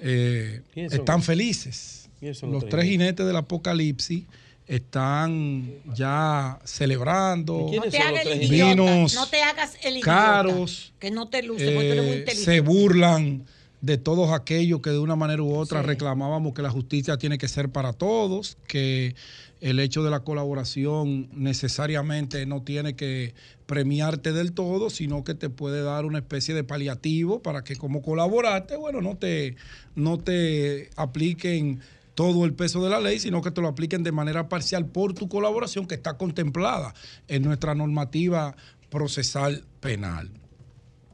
eh, 0.00 0.62
¿Quiénes 0.72 0.92
son 0.92 1.00
están 1.00 1.22
felices. 1.22 2.08
¿Quiénes 2.18 2.38
son 2.38 2.52
Los 2.52 2.62
los 2.62 2.70
tres 2.70 2.84
jinetes 2.86 3.26
del 3.26 3.36
apocalipsis 3.36 4.24
están 4.66 5.70
ya 5.94 6.58
celebrando 6.64 7.70
no 7.72 7.82
te 7.82 7.98
hagas 7.98 8.26
el 8.26 8.42
idiota. 8.42 8.70
vinos 8.74 9.14
no 9.14 9.26
te 9.28 9.42
hagas 9.42 9.76
el 9.82 9.92
idiota. 9.92 10.04
caros, 10.04 10.92
Que 10.98 11.10
no 11.10 11.28
te 11.28 11.42
luce, 11.42 11.70
porque 11.72 11.86
tú 11.86 11.92
eres 11.92 12.04
muy 12.04 12.12
eh, 12.14 12.18
inteligente. 12.18 12.52
se 12.52 12.60
burlan 12.60 13.44
de 13.80 13.98
todos 13.98 14.32
aquellos 14.32 14.80
que 14.80 14.90
de 14.90 14.98
una 14.98 15.14
manera 15.14 15.42
u 15.42 15.54
otra 15.54 15.82
reclamábamos 15.82 16.54
que 16.54 16.62
la 16.62 16.70
justicia 16.70 17.16
tiene 17.18 17.38
que 17.38 17.46
ser 17.46 17.68
para 17.68 17.92
todos, 17.92 18.56
que 18.66 19.14
el 19.60 19.80
hecho 19.80 20.02
de 20.02 20.10
la 20.10 20.20
colaboración 20.20 21.28
necesariamente 21.32 22.44
no 22.46 22.62
tiene 22.62 22.94
que 22.94 23.34
premiarte 23.66 24.32
del 24.32 24.52
todo, 24.52 24.90
sino 24.90 25.24
que 25.24 25.34
te 25.34 25.48
puede 25.48 25.82
dar 25.82 26.04
una 26.04 26.18
especie 26.18 26.54
de 26.54 26.64
paliativo 26.64 27.42
para 27.42 27.64
que 27.64 27.76
como 27.76 28.02
colaboraste, 28.02 28.76
bueno, 28.76 29.00
no 29.00 29.16
te, 29.16 29.56
no 29.94 30.18
te 30.18 30.90
apliquen 30.96 31.80
todo 32.14 32.44
el 32.44 32.54
peso 32.54 32.82
de 32.82 32.90
la 32.90 33.00
ley, 33.00 33.18
sino 33.18 33.42
que 33.42 33.50
te 33.50 33.60
lo 33.60 33.68
apliquen 33.68 34.02
de 34.02 34.12
manera 34.12 34.48
parcial 34.48 34.86
por 34.86 35.14
tu 35.14 35.28
colaboración 35.28 35.86
que 35.86 35.94
está 35.94 36.16
contemplada 36.16 36.94
en 37.28 37.42
nuestra 37.42 37.74
normativa 37.74 38.56
procesal 38.90 39.64
penal. 39.80 40.30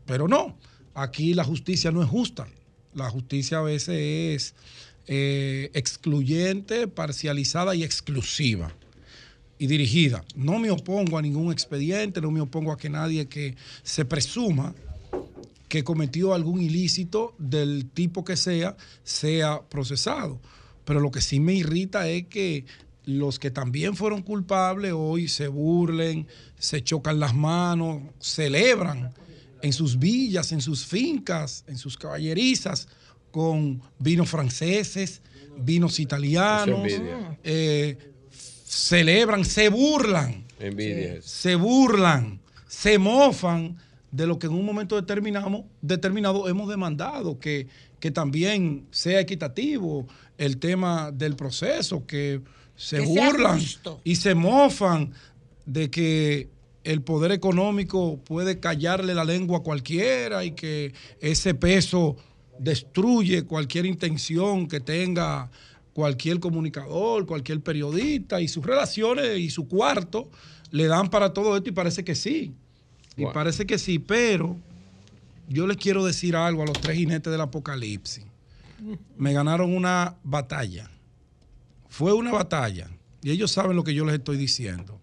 Pero 0.07 0.29
no, 0.29 0.57
aquí 0.95 1.35
la 1.35 1.45
justicia 1.45 1.91
no 1.91 2.03
es 2.03 2.09
justa. 2.09 2.47
La 2.95 3.09
justicia 3.09 3.59
a 3.59 3.63
veces 3.63 3.97
es 3.97 4.55
eh, 5.07 5.71
excluyente, 5.75 6.89
parcializada 6.89 7.75
y 7.75 7.83
exclusiva 7.83 8.73
y 9.59 9.67
dirigida. 9.67 10.25
No 10.35 10.59
me 10.59 10.71
opongo 10.71 11.19
a 11.19 11.23
ningún 11.23 11.53
expediente, 11.53 12.21
no 12.21 12.31
me 12.31 12.41
opongo 12.41 12.73
a 12.73 12.77
que 12.77 12.89
nadie 12.89 13.29
que 13.29 13.57
se 13.83 14.05
presuma 14.05 14.75
que 15.69 15.85
cometió 15.85 16.35
algún 16.35 16.61
ilícito 16.61 17.35
del 17.39 17.89
tipo 17.89 18.25
que 18.25 18.37
sea, 18.37 18.77
sea 19.05 19.63
procesado. 19.69 20.41
Pero 20.85 21.01
lo 21.01 21.11
que 21.11 21.21
sí 21.21 21.41
me 21.41 21.55
irrita 21.55 22.09
es 22.09 22.27
que 22.27 22.67
los 23.05 23.39
que 23.39 23.51
también 23.51 23.97
fueron 23.97 24.23
culpables 24.23 24.93
hoy 24.95 25.29
se 25.29 25.49
burlen, 25.49 26.27
se 26.59 26.83
chocan 26.83 27.19
las 27.21 27.35
manos, 27.35 28.03
celebran 28.21 29.13
en 29.63 29.73
sus 29.73 29.99
villas, 29.99 30.53
en 30.53 30.61
sus 30.61 30.85
fincas, 30.85 31.65
en 31.67 31.79
sus 31.79 31.97
caballerizas, 31.97 32.89
con 33.33 33.83
vinos 33.99 34.29
franceses, 34.29 35.23
vinos 35.57 35.99
italianos, 35.99 36.89
eh, 37.43 37.99
celebran, 38.31 39.45
se 39.45 39.69
burlan. 39.69 40.45
Envidia. 40.61 41.21
se 41.23 41.57
burlan, 41.57 42.39
se 42.69 42.97
mofan 42.99 43.79
de 44.13 44.29
lo 44.29 44.39
que 44.39 44.47
en 44.47 44.53
un 44.53 44.65
momento 44.65 44.95
determinado, 44.95 45.65
determinado 45.81 46.49
hemos 46.49 46.69
demandado, 46.69 47.41
que, 47.41 47.67
que 47.99 48.13
también 48.13 48.87
sea 48.93 49.19
equitativo 49.19 50.07
el 50.39 50.59
tema 50.59 51.11
del 51.11 51.35
proceso, 51.35 52.07
que 52.07 52.43
se 52.77 52.99
Que 52.99 53.07
burlan 53.07 53.61
y 54.05 54.17
se 54.17 54.35
mofan 54.37 55.13
de 55.67 55.91
que 55.91 56.49
el 56.85 57.03
poder 57.03 57.33
económico 57.33 58.19
puede 58.25 58.61
callarle 58.61 59.15
la 59.15 59.25
lengua 59.25 59.59
a 59.59 59.63
cualquiera 59.63 60.45
y 60.45 60.53
que 60.53 60.93
ese 61.21 61.55
peso 61.55 62.17
destruye 62.63 63.45
cualquier 63.45 63.87
intención 63.87 64.69
que 64.69 64.81
tenga 64.81 65.51
cualquier 65.93 66.41
comunicador, 66.41 67.27
cualquier 67.27 67.61
periodista 67.61 68.41
y 68.41 68.49
sus 68.49 68.65
relaciones 68.65 69.39
y 69.39 69.51
su 69.51 69.69
cuarto 69.69 70.31
le 70.71 70.87
dan 70.87 71.11
para 71.11 71.33
todo 71.33 71.57
esto 71.57 71.69
y 71.69 71.73
parece 71.73 72.05
que 72.05 72.15
sí. 72.15 72.55
Y 73.17 73.27
parece 73.27 73.67
que 73.67 73.79
sí, 73.79 73.99
pero 73.99 74.57
yo 75.49 75.67
les 75.67 75.77
quiero 75.77 76.05
decir 76.05 76.35
algo 76.35 76.63
a 76.63 76.67
los 76.67 76.81
tres 76.81 76.97
jinetes 76.97 77.31
del 77.31 77.41
apocalipsis. 77.41 78.25
Me 79.17 79.33
ganaron 79.33 79.75
una 79.75 80.17
batalla. 80.23 80.91
Fue 81.89 82.13
una 82.15 82.33
batalla. 82.33 82.89
Y 83.23 83.31
ellos 83.31 83.53
saben 83.53 83.77
lo 83.77 83.85
que 83.85 83.95
yo 83.95 84.05
les 84.05 84.15
estoy 84.15 84.37
diciendo. 84.37 84.99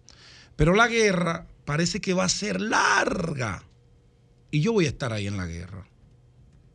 Pero 0.56 0.74
la 0.74 0.88
guerra 0.88 1.46
parece 1.64 2.00
que 2.00 2.14
va 2.14 2.24
a 2.24 2.28
ser 2.28 2.60
larga. 2.60 3.62
Y 4.50 4.60
yo 4.60 4.72
voy 4.72 4.86
a 4.86 4.88
estar 4.88 5.12
ahí 5.12 5.28
en 5.28 5.36
la 5.36 5.46
guerra. 5.46 5.86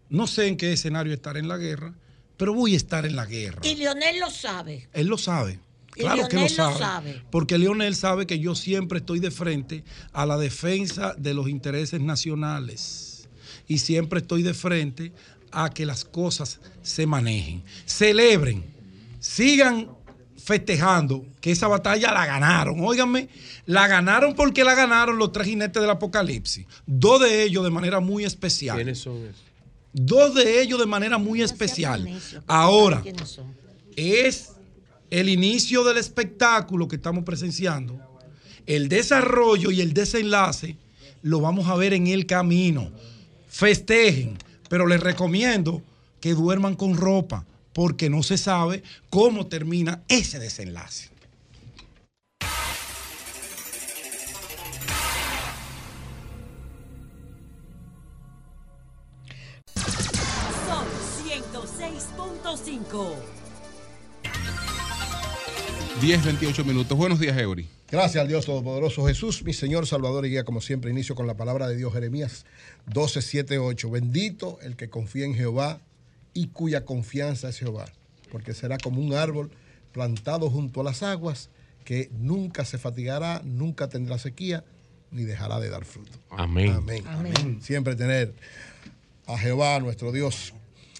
No 0.09 0.27
sé 0.27 0.47
en 0.47 0.57
qué 0.57 0.73
escenario 0.73 1.13
estar 1.13 1.37
en 1.37 1.47
la 1.47 1.57
guerra, 1.57 1.93
pero 2.37 2.53
voy 2.53 2.73
a 2.73 2.77
estar 2.77 3.05
en 3.05 3.15
la 3.15 3.25
guerra. 3.25 3.61
Y 3.63 3.75
Lionel 3.75 4.19
lo 4.19 4.29
sabe. 4.29 4.87
Él 4.93 5.07
lo 5.07 5.17
sabe. 5.17 5.59
Y 5.95 6.01
Claro 6.01 6.27
que 6.27 6.35
lo 6.35 6.41
Lionel 6.41 6.57
lo 6.57 6.63
sabe, 6.63 6.79
sabe. 6.79 7.21
Porque 7.31 7.57
Leonel 7.57 7.95
sabe 7.95 8.27
que 8.27 8.39
yo 8.39 8.55
siempre 8.55 8.99
estoy 8.99 9.19
de 9.19 9.31
frente 9.31 9.83
a 10.11 10.25
la 10.25 10.37
defensa 10.37 11.15
de 11.17 11.33
los 11.33 11.47
intereses 11.47 12.01
nacionales. 12.01 13.29
Y 13.67 13.79
siempre 13.79 14.19
estoy 14.19 14.43
de 14.43 14.53
frente 14.53 15.11
a 15.51 15.69
que 15.69 15.85
las 15.85 16.03
cosas 16.03 16.59
se 16.83 17.07
manejen. 17.07 17.63
Celebren, 17.85 18.63
sigan 19.19 19.89
festejando 20.37 21.25
que 21.41 21.51
esa 21.51 21.67
batalla 21.67 22.11
la 22.11 22.25
ganaron. 22.25 22.79
Óiganme, 22.81 23.29
la 23.65 23.87
ganaron 23.87 24.35
porque 24.35 24.63
la 24.63 24.75
ganaron 24.75 25.17
los 25.17 25.31
tres 25.31 25.47
jinetes 25.47 25.81
del 25.81 25.89
apocalipsis. 25.89 26.67
Dos 26.85 27.21
de 27.21 27.43
ellos 27.43 27.63
de 27.63 27.71
manera 27.71 27.99
muy 27.99 28.25
especial. 28.25 28.75
¿Quiénes 28.75 28.99
son 28.99 29.17
esos? 29.25 29.44
Dos 29.97 30.35
de 30.35 30.61
ellos 30.61 30.77
de 30.77 30.85
manera 30.85 31.17
muy 31.17 31.41
especial. 31.41 32.05
Ahora, 32.47 33.01
es 33.95 34.51
el 35.09 35.29
inicio 35.29 35.85
del 35.85 35.95
espectáculo 35.95 36.89
que 36.89 36.97
estamos 36.97 37.23
presenciando. 37.23 37.97
El 38.65 38.89
desarrollo 38.89 39.71
y 39.71 39.79
el 39.79 39.93
desenlace 39.93 40.75
lo 41.21 41.39
vamos 41.39 41.69
a 41.69 41.75
ver 41.75 41.93
en 41.93 42.07
el 42.07 42.25
camino. 42.25 42.91
Festejen, 43.47 44.37
pero 44.67 44.85
les 44.85 44.99
recomiendo 44.99 45.81
que 46.19 46.33
duerman 46.33 46.75
con 46.75 46.97
ropa 46.97 47.45
porque 47.71 48.09
no 48.09 48.21
se 48.21 48.37
sabe 48.37 48.83
cómo 49.09 49.47
termina 49.47 50.03
ese 50.09 50.39
desenlace. 50.39 51.09
Sol 62.95 63.13
106.5. 64.23 66.01
10, 66.01 66.25
28 66.25 66.63
minutos. 66.63 66.97
Buenos 66.97 67.19
días, 67.19 67.37
Eury. 67.37 67.67
Gracias 67.91 68.21
al 68.21 68.27
Dios 68.29 68.45
Todopoderoso 68.45 69.05
Jesús, 69.05 69.43
mi 69.43 69.53
Señor 69.53 69.85
Salvador 69.85 70.25
y 70.25 70.29
Guía, 70.29 70.45
como 70.45 70.61
siempre, 70.61 70.91
inicio 70.91 71.13
con 71.13 71.27
la 71.27 71.35
palabra 71.35 71.67
de 71.67 71.75
Dios, 71.75 71.93
Jeremías 71.93 72.45
12, 72.87 73.21
7, 73.21 73.59
8. 73.59 73.89
Bendito 73.91 74.59
el 74.61 74.77
que 74.77 74.89
confía 74.89 75.25
en 75.25 75.35
Jehová 75.35 75.81
y 76.33 76.47
cuya 76.47 76.85
confianza 76.85 77.49
es 77.49 77.59
Jehová, 77.59 77.85
porque 78.31 78.53
será 78.53 78.77
como 78.77 79.01
un 79.01 79.13
árbol 79.13 79.51
plantado 79.91 80.49
junto 80.49 80.81
a 80.81 80.83
las 80.85 81.03
aguas, 81.03 81.49
que 81.83 82.09
nunca 82.17 82.63
se 82.63 82.77
fatigará, 82.77 83.41
nunca 83.43 83.89
tendrá 83.89 84.17
sequía, 84.17 84.63
ni 85.11 85.23
dejará 85.23 85.59
de 85.59 85.69
dar 85.69 85.83
fruto. 85.83 86.17
Amén. 86.29 86.71
Amén. 86.71 87.03
Amén. 87.07 87.59
Siempre 87.61 87.95
tener 87.95 88.33
a 89.27 89.37
Jehová, 89.37 89.79
nuestro 89.79 90.11
Dios, 90.13 90.53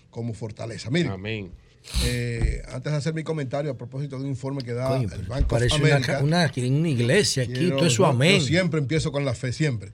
como 0.10 0.34
fortaleza. 0.34 0.90
Miren, 0.90 1.12
Amén. 1.12 1.52
Eh, 2.06 2.62
antes 2.70 2.92
de 2.92 2.98
hacer 2.98 3.14
mi 3.14 3.24
comentario 3.24 3.72
a 3.72 3.78
propósito 3.78 4.18
de 4.18 4.24
un 4.24 4.30
informe 4.30 4.62
que 4.64 4.74
da 4.74 4.88
Coño, 4.88 5.10
el 5.14 5.24
Banco 5.24 5.48
Parece 5.50 5.76
una, 5.78 5.88
America, 5.96 6.18
ca- 6.20 6.24
una, 6.24 6.52
una 6.56 6.90
iglesia 6.90 7.44
aquí, 7.44 7.54
Quiero- 7.54 7.78
todo 7.78 7.88
eso 7.88 8.06
amén. 8.06 8.40
Yo 8.40 8.46
siempre 8.48 8.80
empiezo 8.80 9.12
con 9.12 9.26
la 9.26 9.34
fe, 9.34 9.54
siempre. 9.54 9.92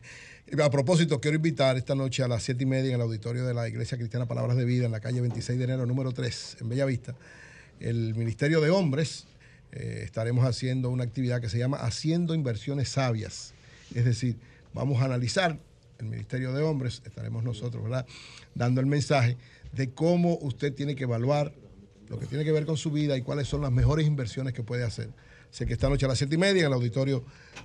A 0.61 0.69
propósito, 0.69 1.21
quiero 1.21 1.37
invitar 1.37 1.77
esta 1.77 1.95
noche 1.95 2.23
a 2.23 2.27
las 2.27 2.43
siete 2.43 2.63
y 2.63 2.65
media 2.65 2.89
en 2.89 2.95
el 2.95 3.01
auditorio 3.01 3.45
de 3.45 3.53
la 3.53 3.69
Iglesia 3.69 3.97
Cristiana 3.97 4.25
Palabras 4.25 4.57
de 4.57 4.65
Vida, 4.65 4.85
en 4.85 4.91
la 4.91 4.99
calle 4.99 5.21
26 5.21 5.57
de 5.57 5.63
enero, 5.63 5.85
número 5.85 6.11
3, 6.11 6.57
en 6.59 6.67
Bellavista, 6.69 7.15
el 7.79 8.15
Ministerio 8.15 8.59
de 8.61 8.69
Hombres. 8.69 9.25
eh, 9.73 10.01
estaremos 10.03 10.43
haciendo 10.45 10.89
una 10.89 11.05
actividad 11.05 11.39
que 11.39 11.47
se 11.47 11.57
llama 11.57 11.77
Haciendo 11.77 12.35
Inversiones 12.35 12.89
Sabias. 12.89 13.53
Es 13.95 14.03
decir, 14.03 14.35
vamos 14.73 15.01
a 15.01 15.05
analizar, 15.05 15.57
el 15.99 16.05
Ministerio 16.07 16.51
de 16.51 16.61
Hombres, 16.63 17.01
estaremos 17.05 17.43
nosotros, 17.45 17.81
¿verdad? 17.83 18.05
Dando 18.53 18.81
el 18.81 18.87
mensaje 18.87 19.37
de 19.71 19.91
cómo 19.91 20.37
usted 20.41 20.73
tiene 20.73 20.95
que 20.95 21.03
evaluar 21.05 21.53
lo 22.11 22.19
que 22.19 22.25
tiene 22.27 22.43
que 22.43 22.51
ver 22.51 22.65
con 22.65 22.75
su 22.77 22.91
vida 22.91 23.15
y 23.17 23.22
cuáles 23.22 23.48
son 23.48 23.61
las 23.61 23.72
mejores 23.72 24.06
inversiones 24.06 24.53
que 24.53 24.64
puede 24.64 24.83
hacer. 24.83 25.09
Sé 25.49 25.65
que 25.65 25.73
esta 25.73 25.90
noche 25.90 26.06
a 26.06 26.09
las 26.09 26.17
7 26.17 26.35
y 26.35 26.38
media 26.38 26.61
en 26.61 26.67
el 26.67 26.73
auditorio 26.73 27.23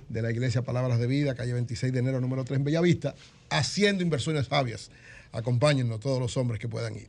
de 0.09 0.21
la 0.21 0.31
Iglesia 0.31 0.61
Palabras 0.61 0.99
de 0.99 1.07
Vida, 1.07 1.35
calle 1.35 1.53
26 1.53 1.91
de 1.93 1.99
enero, 1.99 2.19
número 2.21 2.43
3 2.45 2.57
en 2.59 2.63
Bellavista, 2.63 3.13
haciendo 3.49 4.03
inversiones 4.03 4.47
sabias. 4.47 4.89
Acompáñennos 5.33 5.99
todos 5.99 6.19
los 6.19 6.35
hombres 6.37 6.59
que 6.59 6.67
puedan 6.69 6.95
ir. 6.95 7.07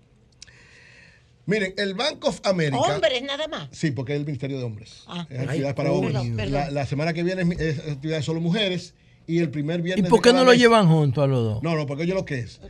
Miren, 1.46 1.72
el 1.78 1.94
Bank 1.94 2.24
of 2.26 2.40
America. 2.44 2.76
Hombres 2.78 3.22
nada 3.22 3.48
más. 3.48 3.68
Sí, 3.72 3.90
porque 3.90 4.12
es 4.14 4.18
el 4.20 4.26
Ministerio 4.26 4.58
de 4.58 4.64
Hombres. 4.64 5.04
Ah. 5.06 5.26
Es 5.30 5.38
actividades 5.40 5.64
Ay, 5.66 5.74
para 5.74 5.92
hombres. 5.92 6.12
perdón, 6.12 6.36
perdón. 6.36 6.52
La, 6.52 6.70
la 6.70 6.86
semana 6.86 7.12
que 7.14 7.22
viene 7.22 7.42
es, 7.54 7.78
es 7.78 7.78
actividades 7.92 8.24
solo 8.24 8.40
mujeres 8.40 8.94
y 9.26 9.38
el 9.38 9.50
primer 9.50 9.80
¿Y 9.80 9.82
viernes. 9.84 10.10
por 10.10 10.18
de 10.18 10.22
qué 10.22 10.30
cada 10.30 10.40
no 10.40 10.44
lo 10.44 10.50
mes- 10.50 10.60
llevan 10.60 10.88
juntos 10.88 11.24
a 11.24 11.26
los 11.26 11.42
dos? 11.44 11.62
No, 11.62 11.74
no, 11.74 11.86
porque 11.86 12.06
yo 12.06 12.14
lo 12.14 12.24
que 12.24 12.40
es. 12.40 12.60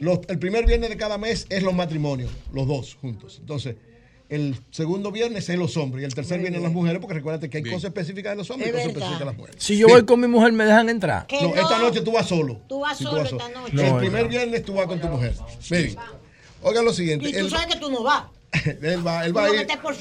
Los- 0.00 0.20
el 0.28 0.38
primer 0.40 0.66
viernes 0.66 0.90
de 0.90 0.96
cada 0.96 1.18
mes 1.18 1.46
es 1.50 1.62
los 1.62 1.72
matrimonios, 1.74 2.30
los 2.52 2.66
dos 2.66 2.96
juntos. 2.96 3.38
Entonces, 3.40 3.76
el 4.28 4.56
segundo 4.70 5.12
viernes 5.12 5.48
es 5.48 5.58
los 5.58 5.76
hombres 5.76 6.02
y 6.02 6.04
el 6.06 6.14
tercer 6.14 6.40
viernes 6.40 6.60
las 6.62 6.72
mujeres, 6.72 6.98
porque 7.00 7.14
recuérdate 7.14 7.48
que 7.48 7.58
hay 7.58 7.64
cosas 7.64 7.84
específicas 7.84 8.32
de 8.32 8.36
los 8.36 8.50
hombres 8.50 8.68
y 8.70 8.72
cosas 8.72 8.86
específicas 8.88 9.18
de 9.20 9.24
las 9.24 9.36
mujeres. 9.36 9.62
Si 9.62 9.76
yo 9.78 9.88
voy 9.88 10.04
con 10.04 10.20
mi 10.20 10.26
mujer, 10.26 10.52
¿me 10.52 10.64
dejan 10.64 10.88
entrar? 10.88 11.26
No, 11.40 11.54
esta 11.54 11.78
noche 11.78 12.00
tú 12.00 12.12
vas 12.12 12.26
solo. 12.26 12.60
Tú 12.68 12.80
vas 12.80 12.98
Sí, 12.98 13.04
solo 13.04 13.22
esta 13.22 13.48
noche. 13.48 13.88
el 13.88 13.96
primer 13.96 14.22
no. 14.24 14.28
viernes 14.28 14.64
tú 14.64 14.74
vas 14.74 14.86
con 14.86 15.00
tu 15.00 15.06
mujer. 15.08 15.34
Miren, 15.70 15.96
oigan 16.62 16.84
lo 16.84 16.92
siguiente. 16.92 17.28
Y 17.28 17.32
tú 17.32 17.48
sabes 17.48 17.66
que 17.66 17.78
tú 17.78 17.90
no 17.90 18.02
vas. 18.02 18.24
él 18.82 19.06
va, 19.06 19.26
él 19.26 19.36
va 19.36 19.44
a 19.46 19.54
ir. 19.54 19.66
por. 19.82 19.94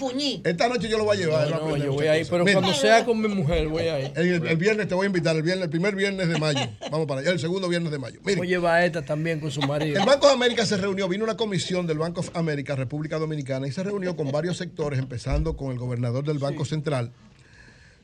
Esta 0.43 0.67
noche 0.69 0.87
yo 0.87 0.97
lo 0.97 1.03
voy 1.05 1.17
a 1.17 1.19
llevar. 1.19 1.49
No, 1.49 1.75
yo 1.77 1.93
voy 1.93 2.07
a 2.07 2.17
ir, 2.17 2.27
pero 2.29 2.45
Mira, 2.45 2.59
cuando 2.59 2.77
sea 2.77 3.03
con 3.03 3.19
mi 3.21 3.27
mujer, 3.27 3.67
voy 3.67 3.83
a 3.83 3.99
ir. 3.99 4.11
el, 4.15 4.47
el 4.47 4.57
viernes 4.57 4.87
te 4.87 4.95
voy 4.95 5.05
a 5.05 5.07
invitar, 5.07 5.35
el, 5.35 5.41
viernes, 5.43 5.65
el 5.65 5.69
primer 5.69 5.95
viernes 5.95 6.27
de 6.29 6.39
mayo. 6.39 6.59
Vamos 6.91 7.07
para 7.07 7.21
allá, 7.21 7.31
el 7.31 7.39
segundo 7.39 7.67
viernes 7.67 7.91
de 7.91 7.99
mayo. 7.99 8.19
Miren, 8.23 8.37
Voy 8.37 8.47
a 8.47 8.49
llevar 8.49 8.75
a 8.81 8.85
esta 8.85 9.03
también 9.03 9.39
con 9.39 9.51
su 9.51 9.61
marido. 9.61 9.99
el 9.99 10.05
Banco 10.05 10.27
de 10.27 10.33
América 10.33 10.65
se 10.65 10.77
reunió, 10.77 11.07
vino 11.09 11.23
una 11.23 11.35
comisión 11.37 11.85
del 11.87 11.97
Banco 11.97 12.21
of 12.21 12.29
America, 12.35 12.75
República 12.75 13.17
Dominicana, 13.19 13.67
y 13.67 13.71
se 13.71 13.83
reunió 13.83 14.15
con 14.15 14.31
varios 14.31 14.57
sectores, 14.57 14.99
empezando 14.99 15.57
con 15.57 15.71
el 15.71 15.77
gobernador 15.79 16.23
del 16.23 16.39
Banco 16.39 16.65
Central. 16.65 17.11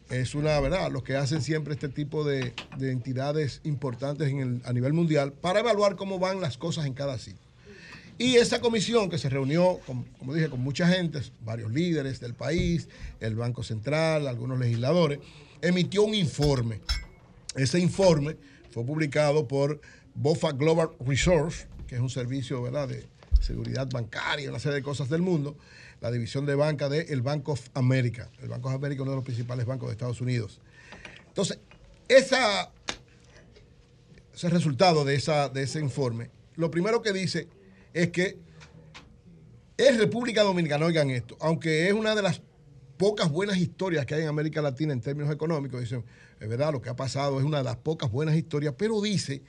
Es 0.10 0.36
una 0.36 0.60
verdad, 0.60 0.92
los 0.92 1.04
que 1.04 1.16
hacen 1.16 1.42
siempre 1.42 1.74
este 1.74 1.88
tipo 1.88 2.26
de, 2.26 2.54
de 2.78 2.92
entidades 2.92 3.62
importantes 3.64 4.28
en 4.30 4.40
el- 4.40 4.62
a 4.66 4.74
nivel 4.74 4.92
mundial 4.92 5.32
para 5.32 5.62
evaluar 5.62 5.96
cómo 5.96 6.20
van 6.20 6.42
las 6.42 6.58
cosas 6.58 6.86
en 6.86 6.94
cada 6.94 7.18
sitio. 7.18 7.41
Y 8.22 8.36
esa 8.36 8.62
comisión 8.62 9.10
que 9.10 9.18
se 9.18 9.30
reunió, 9.30 9.80
como 10.20 10.36
dije, 10.36 10.48
con 10.48 10.62
mucha 10.62 10.88
gente, 10.88 11.20
varios 11.40 11.72
líderes 11.72 12.20
del 12.20 12.36
país, 12.36 12.88
el 13.20 13.34
Banco 13.36 13.64
Central, 13.64 14.28
algunos 14.28 14.60
legisladores, 14.60 15.18
emitió 15.60 16.04
un 16.04 16.14
informe. 16.14 16.82
Ese 17.56 17.80
informe 17.80 18.38
fue 18.70 18.86
publicado 18.86 19.48
por 19.48 19.82
BOFA 20.14 20.52
Global 20.52 20.92
Resource, 21.04 21.66
que 21.88 21.96
es 21.96 22.02
un 22.02 22.12
servicio 22.12 22.62
¿verdad? 22.62 22.90
de 22.90 23.08
seguridad 23.40 23.90
bancaria, 23.90 24.52
una 24.52 24.60
serie 24.60 24.76
de 24.76 24.84
cosas 24.84 25.10
del 25.10 25.24
mundo, 25.24 25.58
la 26.00 26.12
división 26.12 26.46
de 26.46 26.54
banca 26.54 26.90
del 26.90 27.24
Banco 27.24 27.54
of 27.54 27.70
America. 27.74 28.30
El 28.40 28.50
Banco 28.50 28.70
of 28.70 28.76
America 28.76 29.00
es 29.00 29.02
uno 29.02 29.12
de 29.14 29.18
los 29.18 29.26
principales 29.26 29.66
bancos 29.66 29.90
de 29.90 29.94
Estados 29.94 30.22
Unidos. 30.22 30.62
Entonces, 31.28 31.58
ese 32.08 32.38
resultado 34.44 35.06
de, 35.06 35.16
esa, 35.16 35.50
de 35.50 35.64
ese 35.64 35.80
informe, 35.80 36.30
lo 36.56 36.70
primero 36.70 37.02
que 37.02 37.14
dice 37.14 37.48
es 37.94 38.10
que 38.10 38.38
es 39.78 39.98
República 39.98 40.44
Dominicana, 40.44 40.86
oigan 40.86 41.10
esto, 41.10 41.38
aunque 41.40 41.88
es 41.88 41.94
una 41.94 42.16
de 42.16 42.22
las 42.22 42.42
pocas 42.98 43.32
buenas 43.32 43.58
historias 43.58 44.06
que 44.06 44.14
hay 44.14 44.22
en 44.22 44.28
América 44.28 44.62
Latina 44.62 44.94
en 44.94 45.02
términos 45.02 45.34
económicos, 45.34 45.80
dicen, 45.80 46.04
es 46.40 46.48
verdad, 46.48 46.72
lo 46.72 46.82
que 46.82 46.90
ha 46.90 46.96
pasado 46.96 47.40
es 47.40 47.46
una 47.46 47.58
de 47.60 47.64
las 47.64 47.78
pocas 47.78 48.12
buenas 48.12 48.36
historias, 48.36 48.76
pero 48.78 49.02
dice 49.02 49.42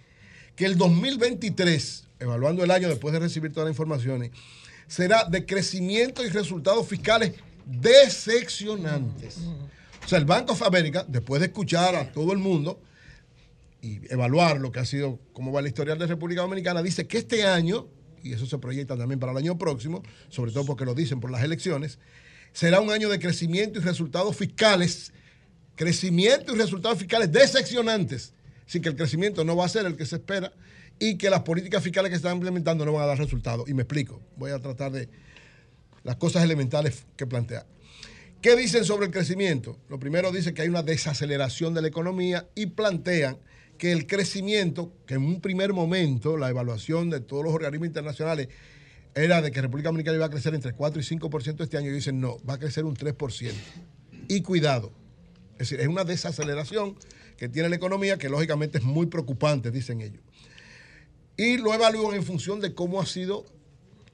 que 0.56 0.64
el 0.64 0.76
2023, 0.78 2.04
evaluando 2.18 2.64
el 2.64 2.70
año 2.70 2.88
después 2.88 3.12
de 3.12 3.20
recibir 3.20 3.52
todas 3.52 3.66
las 3.66 3.72
informaciones, 3.72 4.30
será 4.86 5.24
de 5.24 5.44
crecimiento 5.46 6.24
y 6.24 6.28
resultados 6.28 6.86
fiscales 6.86 7.34
decepcionantes. 7.66 9.38
O 10.04 10.08
sea, 10.08 10.18
el 10.18 10.24
Bank 10.24 10.50
of 10.50 10.62
America, 10.62 11.04
después 11.06 11.40
de 11.40 11.46
escuchar 11.46 11.94
a 11.94 12.10
todo 12.10 12.32
el 12.32 12.38
mundo 12.38 12.80
y 13.80 14.00
evaluar 14.12 14.60
lo 14.60 14.72
que 14.72 14.80
ha 14.80 14.84
sido, 14.84 15.18
cómo 15.32 15.52
va 15.52 15.62
la 15.62 15.68
historia 15.68 15.94
de 15.94 16.06
República 16.06 16.42
Dominicana, 16.42 16.82
dice 16.82 17.06
que 17.06 17.18
este 17.18 17.44
año, 17.44 17.86
y 18.22 18.32
eso 18.32 18.46
se 18.46 18.58
proyecta 18.58 18.96
también 18.96 19.20
para 19.20 19.32
el 19.32 19.38
año 19.38 19.58
próximo, 19.58 20.02
sobre 20.28 20.52
todo 20.52 20.64
porque 20.64 20.84
lo 20.84 20.94
dicen 20.94 21.20
por 21.20 21.30
las 21.30 21.42
elecciones, 21.42 21.98
será 22.52 22.80
un 22.80 22.90
año 22.90 23.08
de 23.08 23.18
crecimiento 23.18 23.78
y 23.78 23.82
resultados 23.82 24.36
fiscales, 24.36 25.12
crecimiento 25.76 26.54
y 26.54 26.58
resultados 26.58 26.98
fiscales 26.98 27.32
decepcionantes. 27.32 28.34
Así 28.66 28.80
que 28.80 28.88
el 28.88 28.96
crecimiento 28.96 29.44
no 29.44 29.56
va 29.56 29.66
a 29.66 29.68
ser 29.68 29.86
el 29.86 29.96
que 29.96 30.06
se 30.06 30.16
espera 30.16 30.52
y 30.98 31.16
que 31.16 31.30
las 31.30 31.42
políticas 31.42 31.82
fiscales 31.82 32.10
que 32.10 32.16
se 32.16 32.18
están 32.18 32.36
implementando 32.36 32.84
no 32.84 32.92
van 32.92 33.04
a 33.04 33.06
dar 33.06 33.18
resultados. 33.18 33.68
Y 33.68 33.74
me 33.74 33.82
explico, 33.82 34.20
voy 34.36 34.50
a 34.50 34.60
tratar 34.60 34.92
de 34.92 35.08
las 36.04 36.16
cosas 36.16 36.44
elementales 36.44 37.04
que 37.16 37.26
plantea. 37.26 37.66
¿Qué 38.40 38.56
dicen 38.56 38.84
sobre 38.84 39.06
el 39.06 39.12
crecimiento? 39.12 39.78
Lo 39.88 39.98
primero 39.98 40.32
dice 40.32 40.52
que 40.52 40.62
hay 40.62 40.68
una 40.68 40.82
desaceleración 40.82 41.74
de 41.74 41.82
la 41.82 41.88
economía 41.88 42.48
y 42.54 42.66
plantean 42.66 43.38
que 43.82 43.90
el 43.90 44.06
crecimiento, 44.06 44.92
que 45.06 45.14
en 45.14 45.24
un 45.24 45.40
primer 45.40 45.72
momento 45.72 46.36
la 46.36 46.48
evaluación 46.48 47.10
de 47.10 47.18
todos 47.18 47.42
los 47.42 47.52
organismos 47.52 47.88
internacionales 47.88 48.46
era 49.12 49.42
de 49.42 49.50
que 49.50 49.60
República 49.60 49.88
Dominicana 49.88 50.18
iba 50.18 50.26
a 50.26 50.30
crecer 50.30 50.54
entre 50.54 50.72
4 50.72 51.00
y 51.00 51.04
5% 51.04 51.64
este 51.64 51.78
año, 51.78 51.90
y 51.90 51.94
dicen 51.94 52.20
no, 52.20 52.36
va 52.48 52.54
a 52.54 52.58
crecer 52.60 52.84
un 52.84 52.94
3%. 52.94 53.52
Y 54.28 54.42
cuidado, 54.42 54.92
es 55.54 55.58
decir, 55.58 55.80
es 55.80 55.88
una 55.88 56.04
desaceleración 56.04 56.94
que 57.36 57.48
tiene 57.48 57.68
la 57.70 57.74
economía 57.74 58.18
que 58.18 58.28
lógicamente 58.28 58.78
es 58.78 58.84
muy 58.84 59.06
preocupante, 59.06 59.72
dicen 59.72 60.00
ellos. 60.00 60.22
Y 61.36 61.56
lo 61.56 61.74
evalúan 61.74 62.14
en 62.14 62.22
función 62.22 62.60
de 62.60 62.74
cómo 62.74 63.00
ha 63.00 63.06
sido 63.06 63.44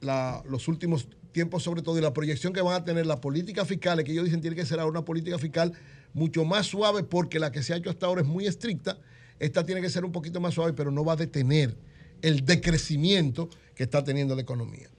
los 0.01 0.67
últimos 0.67 1.09
tiempos, 1.31 1.61
sobre 1.61 1.83
todo, 1.83 1.95
y 1.99 2.01
la 2.01 2.13
proyección 2.13 2.53
que 2.53 2.61
van 2.61 2.73
a 2.73 2.83
tener 2.83 3.05
la 3.05 3.21
política 3.21 3.65
fiscal, 3.65 4.03
que 4.03 4.13
ellos 4.13 4.25
dicen 4.25 4.41
tiene 4.41 4.55
que 4.55 4.65
ser 4.65 4.79
ahora 4.79 4.89
una 4.89 5.05
política 5.05 5.37
fiscal 5.37 5.73
mucho 6.15 6.43
más 6.43 6.65
suave, 6.65 7.03
porque 7.03 7.37
la 7.37 7.51
que 7.51 7.61
se 7.61 7.75
ha 7.75 7.77
hecho 7.77 7.91
hasta 7.91 8.07
ahora 8.07 8.21
es 8.21 8.27
muy 8.27 8.47
estricta. 8.47 8.97
Esta 9.39 9.65
tiene 9.65 9.81
que 9.81 9.89
ser 9.89 10.05
un 10.05 10.11
poquito 10.11 10.39
más 10.39 10.53
suave, 10.53 10.73
pero 10.73 10.91
no 10.91 11.03
va 11.05 11.13
a 11.13 11.17
detener 11.17 11.75
el 12.21 12.45
decrecimiento 12.45 13.49
que 13.75 13.83
está 13.83 14.03
teniendo 14.03 14.35
la 14.35 14.41
economía. 14.41 14.89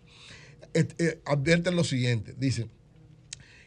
Eh, 0.73 1.21
advierten 1.25 1.77
lo 1.77 1.85
siguiente, 1.85 2.35
dicen 2.39 2.71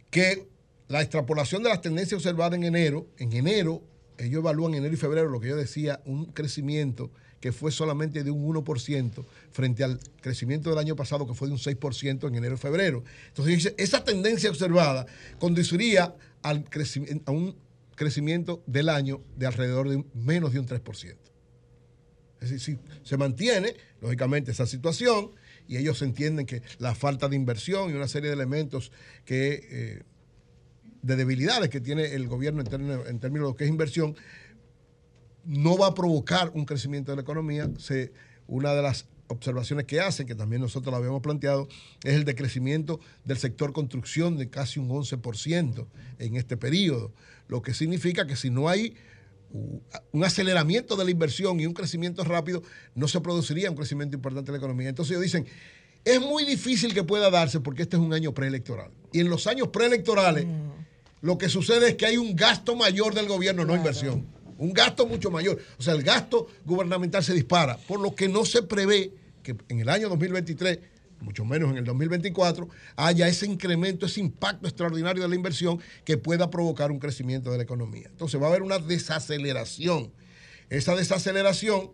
que 0.09 0.47
la 0.87 1.01
extrapolación 1.01 1.63
de 1.63 1.69
las 1.69 1.81
tendencias 1.81 2.17
observadas 2.17 2.53
en 2.53 2.63
enero, 2.63 3.07
en 3.17 3.33
enero, 3.33 3.83
ellos 4.17 4.39
evalúan 4.39 4.75
enero 4.75 4.93
y 4.93 4.97
febrero, 4.97 5.29
lo 5.29 5.39
que 5.39 5.49
yo 5.49 5.55
decía, 5.55 6.01
un 6.05 6.25
crecimiento 6.25 7.11
que 7.39 7.51
fue 7.51 7.71
solamente 7.71 8.23
de 8.23 8.31
un 8.31 8.55
1% 8.55 9.25
frente 9.51 9.83
al 9.83 9.99
crecimiento 10.21 10.69
del 10.69 10.79
año 10.79 10.95
pasado 10.95 11.27
que 11.27 11.33
fue 11.33 11.49
de 11.49 11.53
un 11.53 11.59
6% 11.59 12.27
en 12.27 12.35
enero 12.35 12.55
y 12.55 12.57
febrero. 12.57 13.03
Entonces 13.27 13.73
esa 13.75 14.03
tendencia 14.05 14.49
observada 14.49 15.05
conduciría 15.39 16.15
al 16.41 16.63
a 17.25 17.31
un 17.31 17.55
crecimiento 17.95 18.63
del 18.67 18.89
año 18.89 19.21
de 19.35 19.45
alrededor 19.45 19.89
de 19.89 20.03
menos 20.13 20.53
de 20.53 20.59
un 20.59 20.67
3%. 20.67 21.15
Es 22.41 22.49
decir, 22.49 22.79
si 23.03 23.07
se 23.07 23.17
mantiene, 23.17 23.75
lógicamente, 24.01 24.51
esa 24.51 24.65
situación 24.65 25.31
y 25.65 25.77
ellos 25.77 26.01
entienden 26.01 26.45
que 26.45 26.61
la 26.77 26.93
falta 26.93 27.29
de 27.29 27.37
inversión 27.37 27.89
y 27.89 27.93
una 27.93 28.07
serie 28.07 28.29
de 28.29 28.35
elementos 28.35 28.91
que, 29.23 29.67
eh, 29.71 30.03
de 31.01 31.15
debilidades 31.15 31.69
que 31.69 31.79
tiene 31.79 32.13
el 32.13 32.27
gobierno 32.27 32.61
en 32.61 32.67
términos, 32.67 33.05
de 33.05 33.39
lo 33.39 33.55
que 33.55 33.63
es 33.63 33.69
inversión, 33.69 34.15
no 35.45 35.77
va 35.77 35.87
a 35.87 35.93
provocar 35.93 36.51
un 36.53 36.65
crecimiento 36.65 37.11
de 37.11 37.17
la 37.17 37.21
economía. 37.21 37.69
Una 38.45 38.73
de 38.73 38.81
las 38.81 39.07
observaciones 39.27 39.85
que 39.85 40.01
hacen, 40.01 40.27
que 40.27 40.35
también 40.35 40.61
nosotros 40.61 40.91
lo 40.91 40.97
habíamos 40.97 41.21
planteado, 41.21 41.67
es 42.03 42.13
el 42.13 42.25
decrecimiento 42.25 42.99
del 43.23 43.37
sector 43.37 43.71
construcción 43.71 44.37
de 44.37 44.49
casi 44.49 44.79
un 44.79 44.89
11% 44.89 45.87
en 46.19 46.35
este 46.35 46.57
periodo, 46.57 47.13
lo 47.47 47.61
que 47.61 47.73
significa 47.73 48.25
que 48.27 48.35
si 48.35 48.49
no 48.49 48.69
hay 48.69 48.95
u- 49.51 49.79
un 50.11 50.23
aceleramiento 50.23 50.95
de 50.95 51.05
la 51.05 51.11
inversión 51.11 51.59
y 51.59 51.65
un 51.65 51.73
crecimiento 51.73 52.23
rápido, 52.23 52.63
no 52.95 53.07
se 53.07 53.21
produciría 53.21 53.69
un 53.69 53.75
crecimiento 53.77 54.15
importante 54.15 54.51
de 54.51 54.57
la 54.57 54.63
economía. 54.63 54.89
Entonces 54.89 55.11
ellos 55.11 55.23
dicen, 55.23 55.45
es 56.05 56.19
muy 56.19 56.43
difícil 56.45 56.93
que 56.93 57.03
pueda 57.03 57.29
darse 57.29 57.59
porque 57.59 57.83
este 57.83 57.95
es 57.97 58.01
un 58.01 58.13
año 58.13 58.33
preelectoral. 58.33 58.91
Y 59.11 59.19
en 59.19 59.29
los 59.29 59.47
años 59.47 59.69
preelectorales, 59.69 60.45
lo 61.21 61.37
que 61.37 61.47
sucede 61.49 61.89
es 61.89 61.95
que 61.95 62.05
hay 62.05 62.17
un 62.17 62.35
gasto 62.35 62.75
mayor 62.75 63.13
del 63.13 63.27
gobierno, 63.27 63.63
no 63.63 63.75
inversión. 63.75 64.25
Un 64.57 64.73
gasto 64.73 65.05
mucho 65.07 65.31
mayor. 65.31 65.59
O 65.77 65.81
sea, 65.83 65.93
el 65.93 66.03
gasto 66.03 66.47
gubernamental 66.65 67.23
se 67.23 67.33
dispara, 67.33 67.77
por 67.87 67.99
lo 67.99 68.13
que 68.15 68.27
no 68.27 68.45
se 68.45 68.63
prevé 68.63 69.11
que 69.41 69.55
en 69.69 69.79
el 69.79 69.89
año 69.89 70.09
2023, 70.09 70.79
mucho 71.23 71.45
menos 71.45 71.71
en 71.71 71.77
el 71.77 71.85
2024, 71.85 72.69
haya 72.95 73.27
ese 73.27 73.45
incremento, 73.45 74.05
ese 74.05 74.19
impacto 74.19 74.67
extraordinario 74.67 75.23
de 75.23 75.29
la 75.29 75.35
inversión 75.35 75.79
que 76.05 76.17
pueda 76.17 76.49
provocar 76.49 76.91
un 76.91 76.99
crecimiento 76.99 77.51
de 77.51 77.57
la 77.57 77.63
economía. 77.63 78.07
Entonces 78.09 78.39
va 78.39 78.45
a 78.45 78.49
haber 78.49 78.61
una 78.61 78.79
desaceleración. 78.79 80.11
Esa 80.69 80.95
desaceleración 80.95 81.91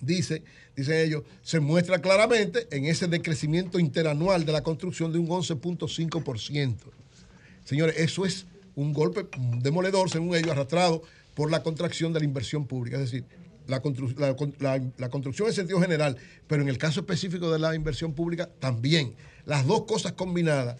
dice, 0.00 0.42
dicen 0.76 0.98
ellos, 0.98 1.22
se 1.42 1.60
muestra 1.60 2.00
claramente 2.00 2.66
en 2.70 2.86
ese 2.86 3.08
decrecimiento 3.08 3.78
interanual 3.78 4.44
de 4.44 4.52
la 4.52 4.62
construcción 4.62 5.12
de 5.12 5.18
un 5.18 5.28
11.5%. 5.28 6.76
Señores, 7.64 7.96
eso 7.98 8.26
es 8.26 8.46
un 8.74 8.92
golpe 8.92 9.26
demoledor, 9.60 10.10
según 10.10 10.34
ellos, 10.34 10.50
arrastrado 10.50 11.02
por 11.34 11.50
la 11.50 11.62
contracción 11.62 12.12
de 12.12 12.20
la 12.20 12.24
inversión 12.24 12.66
pública. 12.66 12.96
Es 12.96 13.10
decir, 13.10 13.24
la, 13.66 13.82
constru- 13.82 14.14
la 14.60 14.82
la 14.96 15.08
construcción 15.08 15.48
en 15.48 15.54
sentido 15.54 15.80
general, 15.80 16.16
pero 16.46 16.62
en 16.62 16.68
el 16.68 16.78
caso 16.78 17.00
específico 17.00 17.50
de 17.50 17.58
la 17.58 17.74
inversión 17.74 18.14
pública 18.14 18.48
también. 18.58 19.14
Las 19.46 19.66
dos 19.66 19.84
cosas 19.84 20.12
combinadas 20.12 20.76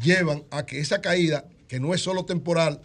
llevan 0.00 0.44
a 0.50 0.64
que 0.64 0.80
esa 0.80 1.00
caída, 1.00 1.46
que 1.66 1.80
no 1.80 1.94
es 1.94 2.00
solo 2.00 2.24
temporal, 2.24 2.80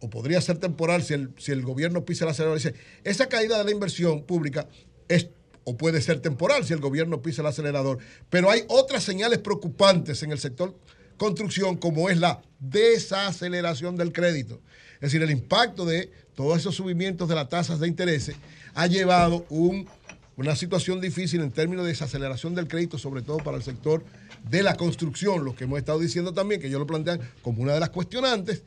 o 0.00 0.08
podría 0.10 0.40
ser 0.40 0.58
temporal 0.58 1.02
si 1.02 1.14
el, 1.14 1.30
si 1.38 1.50
el 1.50 1.62
gobierno 1.62 2.04
pisa 2.04 2.24
el 2.24 2.30
acelerador. 2.30 2.58
Dice, 2.58 2.74
esa 3.02 3.26
caída 3.26 3.58
de 3.58 3.64
la 3.64 3.70
inversión 3.70 4.22
pública 4.22 4.68
es 5.08 5.28
o 5.64 5.76
puede 5.76 6.00
ser 6.00 6.20
temporal 6.20 6.64
si 6.64 6.72
el 6.72 6.80
gobierno 6.80 7.20
pisa 7.20 7.42
el 7.42 7.48
acelerador. 7.48 7.98
Pero 8.30 8.50
hay 8.50 8.62
otras 8.68 9.02
señales 9.02 9.38
preocupantes 9.38 10.22
en 10.22 10.32
el 10.32 10.38
sector 10.38 10.74
construcción, 11.18 11.76
como 11.76 12.08
es 12.08 12.18
la 12.18 12.40
desaceleración 12.60 13.96
del 13.96 14.12
crédito. 14.12 14.62
Es 14.94 15.00
decir, 15.12 15.22
el 15.22 15.30
impacto 15.30 15.84
de 15.84 16.10
todos 16.38 16.56
esos 16.58 16.76
subimientos 16.76 17.28
de 17.28 17.34
las 17.34 17.48
tasas 17.48 17.80
de 17.80 17.88
interés 17.88 18.30
ha 18.76 18.86
llevado 18.86 19.44
un- 19.50 19.88
una 20.36 20.54
situación 20.54 21.00
difícil 21.00 21.40
en 21.40 21.50
términos 21.50 21.84
de 21.84 21.90
desaceleración 21.90 22.54
del 22.54 22.68
crédito, 22.68 22.96
sobre 22.96 23.22
todo 23.22 23.38
para 23.38 23.56
el 23.56 23.64
sector 23.64 24.04
de 24.48 24.62
la 24.62 24.76
construcción, 24.76 25.44
lo 25.44 25.56
que 25.56 25.64
hemos 25.64 25.80
estado 25.80 25.98
diciendo 25.98 26.32
también, 26.32 26.60
que 26.60 26.68
ellos 26.68 26.78
lo 26.78 26.86
plantean 26.86 27.18
como 27.42 27.60
una 27.60 27.72
de 27.74 27.80
las 27.80 27.90
cuestionantes. 27.90 28.62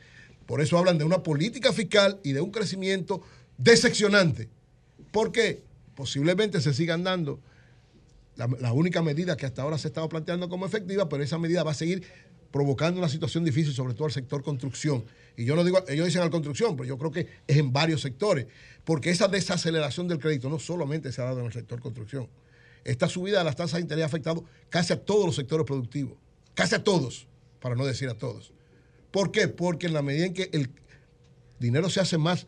Por 0.48 0.60
eso 0.60 0.78
hablan 0.78 0.98
de 0.98 1.06
una 1.06 1.24
política 1.24 1.72
fiscal 1.72 2.20
y 2.24 2.34
de 2.34 2.42
un 2.42 2.52
crecimiento 2.52 3.22
decepcionante. 3.58 4.50
¿Por 5.12 5.32
qué? 5.32 5.64
Posiblemente 5.96 6.60
se 6.60 6.74
sigan 6.74 7.06
dando 7.06 7.40
la, 8.36 8.50
la 8.60 8.74
única 8.74 9.02
medida 9.02 9.38
que 9.38 9.46
hasta 9.46 9.62
ahora 9.62 9.78
se 9.78 9.88
ha 9.88 9.92
estado 9.92 10.10
planteando 10.10 10.50
como 10.50 10.66
efectiva, 10.66 11.08
pero 11.08 11.24
esa 11.24 11.38
medida 11.38 11.64
va 11.64 11.72
a 11.72 11.76
seguir 11.76 12.04
provocando 12.52 13.00
una 13.00 13.08
situación 13.08 13.46
difícil, 13.46 13.74
sobre 13.74 13.94
todo 13.94 14.08
al 14.08 14.12
sector 14.12 14.44
construcción. 14.44 15.06
Y 15.38 15.46
yo 15.46 15.56
no 15.56 15.64
digo, 15.64 15.84
ellos 15.88 16.06
dicen 16.06 16.22
al 16.22 16.30
construcción, 16.30 16.76
pero 16.76 16.88
yo 16.88 16.98
creo 16.98 17.12
que 17.12 17.28
es 17.48 17.58
en 17.58 17.72
varios 17.72 18.02
sectores, 18.02 18.48
porque 18.84 19.10
esa 19.10 19.28
desaceleración 19.28 20.08
del 20.08 20.20
crédito 20.20 20.50
no 20.50 20.60
solamente 20.60 21.12
se 21.12 21.22
ha 21.22 21.26
dado 21.26 21.40
en 21.40 21.46
el 21.48 21.54
sector 21.54 21.82
construcción. 21.82 22.28
Esta 22.84 23.08
subida 23.08 23.40
de 23.40 23.44
las 23.44 23.56
tasas 23.56 23.76
de 23.76 23.82
interés 23.82 24.04
ha 24.04 24.08
afectado 24.08 24.46
casi 24.70 24.94
a 24.94 25.00
todos 25.04 25.26
los 25.26 25.36
sectores 25.36 25.66
productivos, 25.66 26.18
casi 26.54 26.76
a 26.76 26.84
todos, 26.84 27.28
para 27.60 27.76
no 27.76 27.86
decir 27.86 28.10
a 28.10 28.16
todos. 28.16 28.54
¿Por 29.12 29.32
qué? 29.32 29.48
Porque 29.48 29.88
en 29.88 29.94
la 29.94 30.02
medida 30.02 30.26
en 30.26 30.34
que 30.34 30.50
el 30.54 30.70
dinero 31.60 31.90
se 31.90 32.00
hace 32.00 32.18
más 32.18 32.48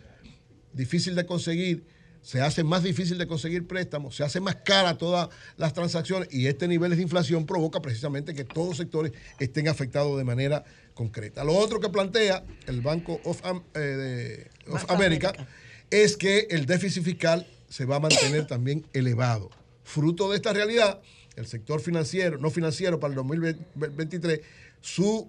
difícil 0.73 1.15
de 1.15 1.25
conseguir, 1.25 1.85
se 2.23 2.41
hace 2.41 2.63
más 2.63 2.81
difícil 2.81 3.17
de 3.19 3.27
conseguir 3.27 3.67
préstamos, 3.67 4.15
se 4.15 4.23
hace 4.23 4.39
más 4.39 4.55
cara 4.65 4.97
todas 4.97 5.29
las 5.57 5.73
transacciones 5.73 6.29
y 6.31 6.47
este 6.47 6.67
nivel 6.67 6.95
de 6.95 7.01
inflación 7.01 7.45
provoca 7.45 7.81
precisamente 7.81 8.33
que 8.33 8.43
todos 8.45 8.69
los 8.69 8.77
sectores 8.77 9.11
estén 9.39 9.67
afectados 9.67 10.17
de 10.17 10.23
manera 10.23 10.63
concreta. 10.95 11.43
Lo 11.43 11.53
otro 11.53 11.79
que 11.79 11.89
plantea 11.89 12.43
el 12.65 12.81
Banco 12.81 13.19
of, 13.25 13.41
eh, 13.75 13.79
de- 13.79 14.47
of 14.71 14.89
America, 14.89 15.29
América. 15.29 15.47
es 15.91 16.17
que 16.17 16.47
el 16.49 16.65
déficit 16.65 17.03
fiscal 17.03 17.45
se 17.69 17.85
va 17.85 17.97
a 17.97 17.99
mantener 17.99 18.47
también 18.47 18.85
elevado. 18.93 19.49
Fruto 19.83 20.29
de 20.31 20.37
esta 20.37 20.53
realidad, 20.53 21.01
el 21.35 21.45
sector 21.47 21.81
financiero, 21.81 22.37
no 22.37 22.49
financiero 22.51 22.99
para 22.99 23.11
el 23.11 23.15
2023, 23.15 24.39
su 24.81 25.27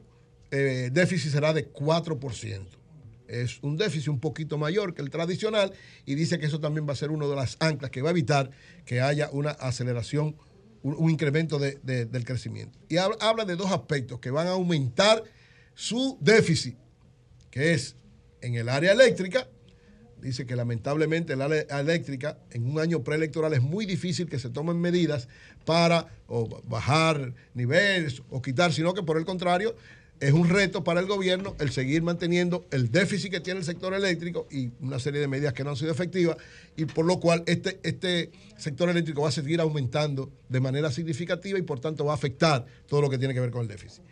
eh, 0.51 0.91
déficit 0.93 1.33
será 1.33 1.53
de 1.53 1.69
4% 1.73 2.61
es 3.29 3.59
un 3.63 3.77
déficit 3.77 4.09
un 4.09 4.21
poquito 4.21 4.59
mayor 4.59 4.95
que 4.95 5.03
el 5.03 5.11
tradicional 5.11 5.73
y 6.07 6.15
dice 6.15 6.39
que 6.39 6.47
eso 6.47 6.61
también 6.61 6.87
va 6.89 6.93
a 6.93 6.97
ser 6.97 7.11
una 7.11 7.27
de 7.27 7.35
las 7.37 7.57
anclas 7.61 7.91
que 7.91 8.03
va 8.03 8.11
a 8.11 8.13
evitar 8.13 8.51
que 8.85 9.01
haya 9.01 9.31
una 9.33 9.51
aceleración, 9.51 10.37
un, 10.83 11.11
incremento 11.11 11.59
de- 11.59 11.79
de- 11.83 12.05
del 12.05 12.25
crecimiento. 12.25 12.79
Y 12.89 12.99
habla, 12.99 13.17
habla 13.21 13.45
de 13.45 13.57
dos 13.57 13.73
aspectos 13.73 14.21
que 14.21 14.31
van 14.31 14.47
a 14.47 14.51
aumentar 14.51 15.23
su 15.75 16.19
déficit, 16.21 16.77
que 17.51 17.73
es 17.73 17.97
en 18.43 18.55
el 18.55 18.69
área 18.69 18.93
eléctrica. 18.93 19.49
Dice 20.21 20.47
que 20.47 20.57
lamentablemente 20.57 21.35
área 21.35 21.81
eléctrica 21.81 22.39
en 22.51 22.67
un 22.67 22.79
año 22.79 23.03
preelectoral 23.03 23.53
es 23.55 23.61
muy 23.63 23.85
difícil 23.87 24.29
que 24.29 24.39
se 24.39 24.49
tomen 24.51 24.81
medidas 24.81 25.29
para 25.67 26.07
bajar 26.67 27.35
niveles 27.55 28.23
o 28.31 28.41
quitar, 28.41 28.73
sino 28.73 28.95
que 28.95 29.03
por 29.03 29.19
el 29.19 29.25
contrario 29.25 29.75
es 30.21 30.33
un 30.33 30.49
reto 30.49 30.85
para 30.85 31.01
el 31.01 31.07
gobierno 31.07 31.57
el 31.59 31.71
seguir 31.71 32.03
manteniendo 32.03 32.65
el 32.71 32.91
déficit 32.91 33.31
que 33.31 33.41
tiene 33.41 33.61
el 33.61 33.67
sector 33.67 33.95
eléctrico 33.95 34.47
y 34.51 34.71
una 34.81 34.99
serie 34.99 35.21
de 35.21 35.29
medidas 35.29 35.53
que 35.53 35.65
no 35.65 35.71
han 35.71 35.77
sido 35.77 35.93
efectivas 35.93 36.37
y 36.77 36.85
por 36.85 37.05
lo 37.05 37.21
cual 37.21 37.43
este, 37.47 37.81
este 37.83 38.31
sector 38.57 38.89
eléctrico 38.89 39.23
va 39.23 39.29
a 39.29 39.33
seguir 39.33 39.61
aumentando 39.61 40.31
de 40.49 40.61
manera 40.61 40.91
significativa 40.91 41.59
y 41.59 41.63
por 41.63 41.81
tanto 41.81 42.05
va 42.05 42.13
a 42.13 42.15
afectar 42.15 42.65
todo 42.87 43.03
lo 43.03 43.11
que 43.11 43.19
tiene 43.19 43.35
que 43.35 43.41
ver 43.41 43.51
con 43.51 43.63
el 43.63 43.69
déficit. 43.69 44.03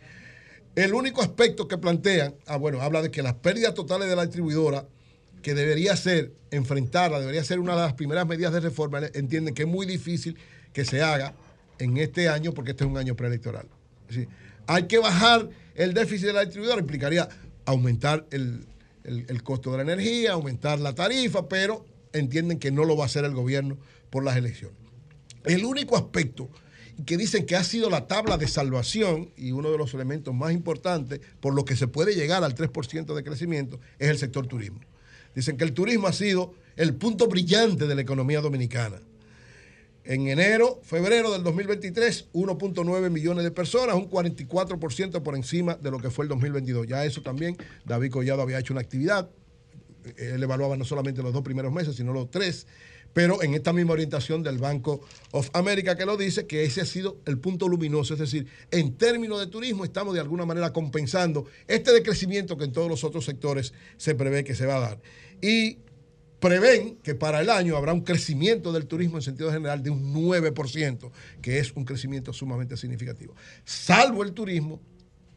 El 0.75 0.93
único 0.93 1.21
aspecto 1.21 1.67
que 1.67 1.77
plantean, 1.77 2.35
ah, 2.47 2.57
bueno, 2.57 2.81
habla 2.81 3.01
de 3.01 3.11
que 3.11 3.21
las 3.21 3.35
pérdidas 3.35 3.73
totales 3.73 4.09
de 4.09 4.15
la 4.15 4.23
distribuidora, 4.23 4.87
que 5.41 5.53
debería 5.53 5.95
ser, 5.95 6.31
enfrentarla, 6.51 7.19
debería 7.19 7.43
ser 7.43 7.59
una 7.59 7.75
de 7.75 7.81
las 7.81 7.93
primeras 7.93 8.25
medidas 8.25 8.53
de 8.53 8.59
reforma, 8.59 9.01
entienden 9.13 9.53
que 9.53 9.63
es 9.63 9.67
muy 9.67 9.85
difícil 9.85 10.35
que 10.73 10.83
se 10.83 11.01
haga 11.01 11.35
en 11.77 11.97
este 11.97 12.27
año 12.27 12.53
porque 12.53 12.71
este 12.71 12.85
es 12.85 12.89
un 12.89 12.97
año 12.97 13.15
preelectoral. 13.15 13.67
Es 14.09 14.27
hay 14.67 14.83
que 14.83 14.97
bajar 14.97 15.49
el 15.75 15.93
déficit 15.93 16.27
de 16.27 16.33
la 16.33 16.41
distribuidora, 16.45 16.79
implicaría 16.81 17.27
aumentar 17.65 18.25
el, 18.31 18.65
el- 19.03 19.43
costo 19.43 19.71
de 19.71 19.77
la 19.77 19.83
energía, 19.83 20.33
aumentar 20.33 20.79
la 20.79 20.93
tarifa, 20.95 21.47
pero 21.49 21.85
entienden 22.13 22.59
que 22.59 22.71
no 22.71 22.85
lo 22.85 22.95
va 22.95 23.03
a 23.03 23.07
hacer 23.07 23.25
el 23.25 23.33
gobierno 23.33 23.77
por 24.09 24.23
las 24.23 24.37
elecciones. 24.37 24.77
El 25.45 25.65
único 25.65 25.97
aspecto 25.97 26.49
que 27.05 27.17
dicen 27.17 27.45
que 27.45 27.55
ha 27.55 27.63
sido 27.63 27.89
la 27.89 28.07
tabla 28.07 28.37
de 28.37 28.47
salvación 28.47 29.31
y 29.35 29.51
uno 29.51 29.71
de 29.71 29.77
los 29.77 29.93
elementos 29.95 30.33
más 30.33 30.53
importantes 30.53 31.21
por 31.39 31.53
lo 31.55 31.65
que 31.65 31.75
se 31.75 31.87
puede 31.87 32.13
llegar 32.15 32.43
al 32.43 32.53
3% 32.55 33.13
de 33.15 33.23
crecimiento 33.23 33.79
es 33.97 34.09
el 34.09 34.17
sector 34.19 34.45
turismo. 34.47 34.79
Dicen 35.35 35.57
que 35.57 35.63
el 35.63 35.73
turismo 35.73 36.07
ha 36.07 36.13
sido 36.13 36.53
el 36.75 36.93
punto 36.93 37.27
brillante 37.27 37.87
de 37.87 37.95
la 37.95 38.01
economía 38.01 38.41
dominicana. 38.41 39.01
En 40.05 40.27
enero, 40.27 40.81
febrero 40.83 41.31
del 41.31 41.43
2023, 41.43 42.31
1.9 42.33 43.09
millones 43.09 43.45
de 43.45 43.51
personas, 43.51 43.95
un 43.95 44.09
44% 44.09 45.23
por 45.23 45.35
encima 45.35 45.75
de 45.75 45.91
lo 45.91 45.99
que 45.99 46.09
fue 46.09 46.25
el 46.25 46.29
2022. 46.29 46.87
Ya 46.87 47.05
eso 47.05 47.21
también, 47.21 47.55
David 47.85 48.11
Collado 48.11 48.41
había 48.41 48.59
hecho 48.59 48.73
una 48.73 48.81
actividad. 48.81 49.29
Él 50.17 50.43
evaluaba 50.43 50.75
no 50.75 50.83
solamente 50.83 51.23
los 51.23 51.31
dos 51.31 51.41
primeros 51.41 51.71
meses, 51.71 51.95
sino 51.95 52.11
los 52.11 52.29
tres. 52.29 52.67
Pero 53.13 53.41
en 53.43 53.53
esta 53.53 53.71
misma 53.71 53.93
orientación 53.93 54.43
del 54.43 54.57
Banco 54.57 55.01
of 55.31 55.49
America 55.53 55.95
que 55.95 56.05
lo 56.05 56.17
dice, 56.17 56.47
que 56.47 56.65
ese 56.65 56.81
ha 56.81 56.85
sido 56.85 57.21
el 57.25 57.37
punto 57.37 57.69
luminoso. 57.69 58.15
Es 58.15 58.19
decir, 58.19 58.47
en 58.71 58.97
términos 58.97 59.39
de 59.39 59.47
turismo 59.47 59.85
estamos 59.85 60.15
de 60.15 60.19
alguna 60.19 60.45
manera 60.45 60.73
compensando 60.73 61.45
este 61.67 61.93
decrecimiento 61.93 62.57
que 62.57 62.65
en 62.65 62.73
todos 62.73 62.89
los 62.89 63.05
otros 63.05 63.23
sectores 63.23 63.71
se 63.95 64.15
prevé 64.15 64.43
que 64.43 64.55
se 64.55 64.65
va 64.65 64.77
a 64.77 64.79
dar. 64.79 65.01
Y 65.41 65.77
prevén 66.43 66.97
que 66.97 67.15
para 67.15 67.39
el 67.39 67.49
año 67.49 67.77
habrá 67.77 67.93
un 67.93 68.01
crecimiento 68.01 68.73
del 68.73 68.85
turismo 68.85 69.15
en 69.15 69.21
sentido 69.21 69.49
general 69.49 69.81
de 69.81 69.89
un 69.89 70.13
9%, 70.13 71.09
que 71.41 71.59
es 71.59 71.71
un 71.71 71.85
crecimiento 71.85 72.33
sumamente 72.33 72.75
significativo. 72.75 73.33
Salvo 73.63 74.23
el 74.23 74.33
turismo, 74.33 74.81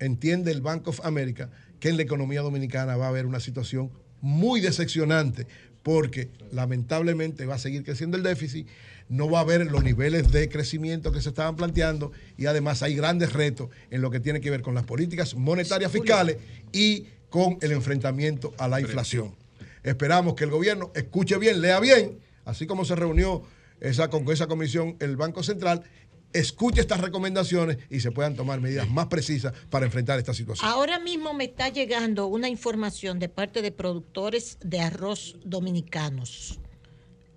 entiende 0.00 0.50
el 0.50 0.62
Bank 0.62 0.88
of 0.88 0.98
America 1.04 1.48
que 1.78 1.90
en 1.90 1.96
la 1.96 2.02
economía 2.02 2.40
dominicana 2.40 2.96
va 2.96 3.06
a 3.06 3.10
haber 3.10 3.24
una 3.24 3.38
situación 3.38 3.92
muy 4.20 4.60
decepcionante, 4.60 5.46
porque 5.84 6.28
lamentablemente 6.50 7.46
va 7.46 7.54
a 7.54 7.58
seguir 7.58 7.84
creciendo 7.84 8.16
el 8.16 8.24
déficit, 8.24 8.66
no 9.08 9.30
va 9.30 9.38
a 9.38 9.42
haber 9.42 9.70
los 9.70 9.84
niveles 9.84 10.32
de 10.32 10.48
crecimiento 10.48 11.12
que 11.12 11.20
se 11.20 11.28
estaban 11.28 11.54
planteando 11.54 12.10
y 12.36 12.46
además 12.46 12.82
hay 12.82 12.96
grandes 12.96 13.32
retos 13.32 13.70
en 13.92 14.02
lo 14.02 14.10
que 14.10 14.18
tiene 14.18 14.40
que 14.40 14.50
ver 14.50 14.62
con 14.62 14.74
las 14.74 14.82
políticas 14.82 15.36
monetarias 15.36 15.92
fiscales 15.92 16.38
y 16.72 17.04
con 17.30 17.58
el 17.60 17.70
enfrentamiento 17.70 18.52
a 18.58 18.66
la 18.66 18.80
inflación. 18.80 19.45
Esperamos 19.86 20.34
que 20.34 20.44
el 20.44 20.50
gobierno 20.50 20.90
escuche 20.94 21.38
bien, 21.38 21.60
lea 21.60 21.80
bien, 21.80 22.18
así 22.44 22.66
como 22.66 22.84
se 22.84 22.96
reunió 22.96 23.42
esa, 23.80 24.08
con 24.10 24.30
esa 24.30 24.46
comisión 24.46 24.96
el 25.00 25.16
Banco 25.16 25.42
Central 25.42 25.84
escuche 26.32 26.80
estas 26.80 27.00
recomendaciones 27.00 27.78
y 27.88 28.00
se 28.00 28.10
puedan 28.10 28.34
tomar 28.34 28.60
medidas 28.60 28.88
más 28.88 29.06
precisas 29.06 29.52
para 29.70 29.86
enfrentar 29.86 30.18
esta 30.18 30.34
situación. 30.34 30.68
Ahora 30.68 30.98
mismo 30.98 31.32
me 31.34 31.44
está 31.44 31.68
llegando 31.68 32.26
una 32.26 32.48
información 32.48 33.18
de 33.18 33.28
parte 33.28 33.62
de 33.62 33.72
productores 33.72 34.58
de 34.62 34.80
arroz 34.80 35.36
dominicanos. 35.44 36.58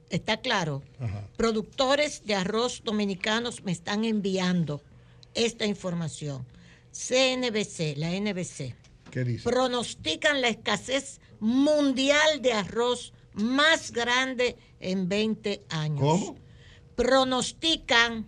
¿Está 0.10 0.38
claro? 0.38 0.82
Productores 1.38 2.24
de 2.26 2.36
arroz 2.36 2.82
dominicanos 2.84 3.64
me 3.64 3.72
están 3.72 4.04
enviando 4.06 4.82
esta 5.36 5.66
información. 5.66 6.46
CNBC, 6.92 7.96
la 7.98 8.10
NBC, 8.20 8.76
¿Qué 9.12 9.24
dice? 9.24 9.44
pronostican 9.50 10.42
la 10.42 10.50
escasez 10.50 11.20
mundial 11.40 12.42
de 12.42 12.54
arroz 12.54 13.14
más 13.34 13.92
grande 13.92 14.58
en 14.80 15.08
20 15.08 15.64
años. 15.70 16.00
¿Cómo? 16.00 16.36
Pronostican, 16.96 18.28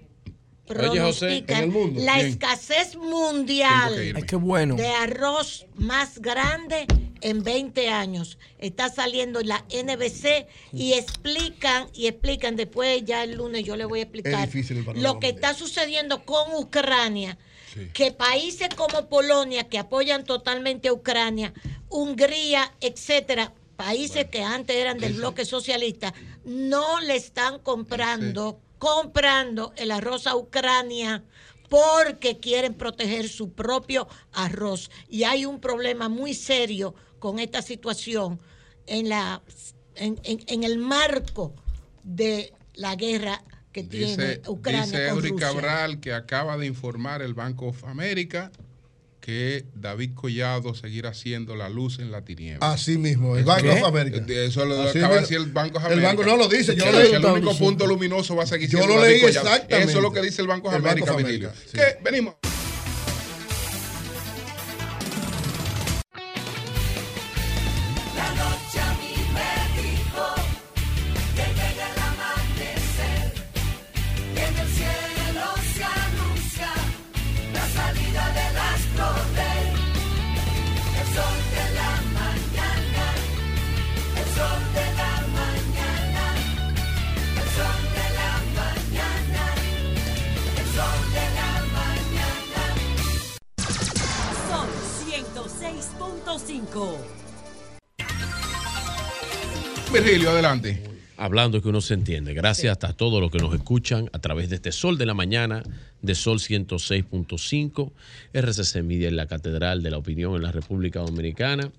Oye, 0.68 1.00
José, 1.02 1.44
pronostican 1.44 1.58
en 1.58 1.64
el 1.64 1.70
mundo, 1.72 2.02
la 2.02 2.16
bien. 2.16 2.28
escasez 2.28 2.96
mundial 2.96 3.94
Ay, 4.16 4.24
qué 4.24 4.38
bueno. 4.38 4.76
de 4.76 4.88
arroz 4.88 5.66
más 5.76 6.20
grande 6.20 6.88
en 7.22 7.44
20 7.44 7.90
años. 7.90 8.38
Está 8.58 8.90
saliendo 8.90 9.42
en 9.42 9.50
la 9.50 9.66
NBC 9.70 10.48
y 10.74 10.94
explican, 10.94 11.88
y 11.94 12.08
explican 12.08 12.56
después, 12.56 13.04
ya 13.06 13.24
el 13.24 13.36
lunes 13.36 13.64
yo 13.66 13.76
le 13.76 13.86
voy 13.86 14.00
a 14.00 14.04
explicar 14.04 14.50
lo 14.96 15.20
que 15.20 15.30
está 15.30 15.54
sucediendo 15.54 16.24
con 16.26 16.54
Ucrania. 16.56 17.38
Que 17.94 18.12
países 18.12 18.70
como 18.76 19.08
Polonia, 19.08 19.68
que 19.70 19.78
apoyan 19.80 20.24
totalmente 20.26 20.88
a 20.90 20.94
Ucrania, 20.94 21.54
Hungría, 21.90 22.74
etcétera, 22.82 23.54
países 23.76 24.26
que 24.28 24.44
antes 24.44 24.76
eran 24.76 24.98
del 24.98 25.14
bloque 25.14 25.46
socialista, 25.46 26.14
no 26.46 27.00
le 27.02 27.16
están 27.16 27.60
comprando, 27.60 28.60
comprando 28.78 29.74
el 29.78 29.92
arroz 29.92 30.28
a 30.28 30.36
Ucrania 30.36 31.24
porque 31.70 32.40
quieren 32.40 32.74
proteger 32.74 33.30
su 33.30 33.54
propio 33.54 34.08
arroz. 34.34 34.92
Y 35.10 35.24
hay 35.24 35.46
un 35.46 35.60
problema 35.60 36.10
muy 36.10 36.34
serio 36.34 36.94
con 37.20 37.40
esta 37.40 37.62
situación 37.62 38.40
en, 38.88 39.08
la, 39.10 39.42
en, 39.96 40.20
en- 40.24 40.44
en 40.48 40.64
el 40.64 40.78
marco 40.78 41.54
de 42.04 42.54
la 42.74 42.96
guerra 42.96 43.42
que 43.72 43.84
tiene 43.84 44.08
Dice, 44.12 44.42
Ucrania 44.48 44.84
dice 44.84 45.08
con 45.08 45.18
Eury 45.18 45.30
Rusia. 45.30 45.48
Cabral 45.48 46.00
que 46.00 46.14
acaba 46.14 46.58
de 46.58 46.66
informar 46.68 47.22
el 47.22 47.34
Banco 47.34 47.68
of 47.68 47.84
America 47.86 48.52
que 49.22 49.66
David 49.76 50.12
Collado 50.16 50.74
seguirá 50.74 51.10
haciendo 51.12 51.56
la 51.56 51.70
luz 51.70 52.00
en 52.00 52.12
la 52.12 52.24
tiniebla. 52.26 52.72
Así 52.72 52.98
mismo, 52.98 53.36
el 53.38 53.44
¿Qué? 53.44 53.48
Banco 53.50 53.70
of 53.72 53.84
America. 53.84 54.26
Eh, 54.28 54.46
Eso 54.48 54.66
lo 54.66 54.82
Así 54.82 54.98
acaba 54.98 55.14
de 55.16 55.22
decir 55.22 55.38
el 55.38 55.46
Banco 55.52 55.78
of 55.78 55.86
El 55.86 55.92
America. 55.94 56.08
banco 56.08 56.24
no 56.26 56.38
lo 56.38 56.48
dice, 56.50 56.76
yo 56.76 56.92
lo 56.92 56.98
el- 57.00 57.04
leí. 57.04 57.14
el 57.14 57.26
único 57.26 57.56
punto 57.58 57.86
luminoso 57.86 58.36
va 58.36 58.44
a 58.44 58.48
seguir 58.48 58.68
Yo 58.70 58.80
siendo 58.80 58.96
lo 58.96 59.02
David 59.02 59.14
leí 59.18 59.26
exactamente. 59.26 59.78
Eso 59.90 59.98
es 59.98 60.04
lo 60.04 60.12
que 60.12 60.22
dice 60.22 60.42
el 60.42 60.48
Banco 60.48 60.70
of 60.70 60.74
El 60.76 60.82
Banco 60.82 60.92
America, 60.92 61.12
of 61.12 61.18
Virgilio. 61.18 61.50
America, 61.50 61.70
sí. 61.72 61.78
Que 61.78 62.04
venimos. 62.04 62.36
Virgilio, 100.12 100.32
adelante. 100.32 100.84
Hablando 101.16 101.62
que 101.62 101.70
uno 101.70 101.80
se 101.80 101.94
entiende. 101.94 102.34
Gracias 102.34 102.84
a 102.84 102.92
todos 102.92 103.22
los 103.22 103.32
que 103.32 103.38
nos 103.38 103.56
escuchan 103.56 104.10
a 104.12 104.20
través 104.20 104.50
de 104.50 104.58
este 104.58 104.74
Sol 104.74 104.98
de 104.98 105.06
la 105.06 105.14
Mañana, 105.14 105.64
de 106.02 106.16
Sol 106.16 106.40
106.5, 106.40 107.92
RCC 108.34 108.84
Media 108.84 109.08
en 109.08 109.16
la 109.16 109.28
Catedral 109.28 109.82
de 109.82 109.90
la 109.90 109.98
Opinión 109.98 110.36
en 110.36 110.42
la 110.42 110.52
República 110.52 111.00
Dominicana. 111.00 111.72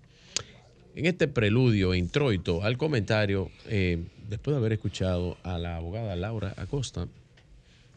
En 0.95 1.05
este 1.05 1.29
preludio 1.29 1.93
e 1.93 1.99
introito 1.99 2.65
al 2.65 2.79
comentario, 2.79 3.51
eh, 3.67 4.03
después 4.31 4.55
de 4.55 4.61
haber 4.61 4.73
escuchado 4.73 5.37
a 5.43 5.59
la 5.59 5.77
abogada 5.77 6.17
Laura 6.17 6.55
Acosta, 6.57 7.09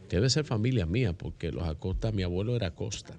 que 0.09 0.17
debe 0.17 0.29
ser 0.29 0.43
familia 0.43 0.85
mía, 0.85 1.13
porque 1.13 1.53
los 1.53 1.65
Acosta, 1.65 2.11
mi 2.11 2.23
abuelo 2.23 2.57
era 2.57 2.67
Acosta. 2.67 3.13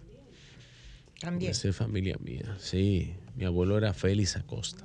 También. 1.19 1.53
Debe 1.53 1.55
ser 1.55 1.73
familia 1.73 2.19
mía, 2.23 2.59
sí. 2.59 3.15
Mi 3.37 3.47
abuelo 3.47 3.79
era 3.79 3.95
Félix 3.95 4.37
Acosta. 4.37 4.85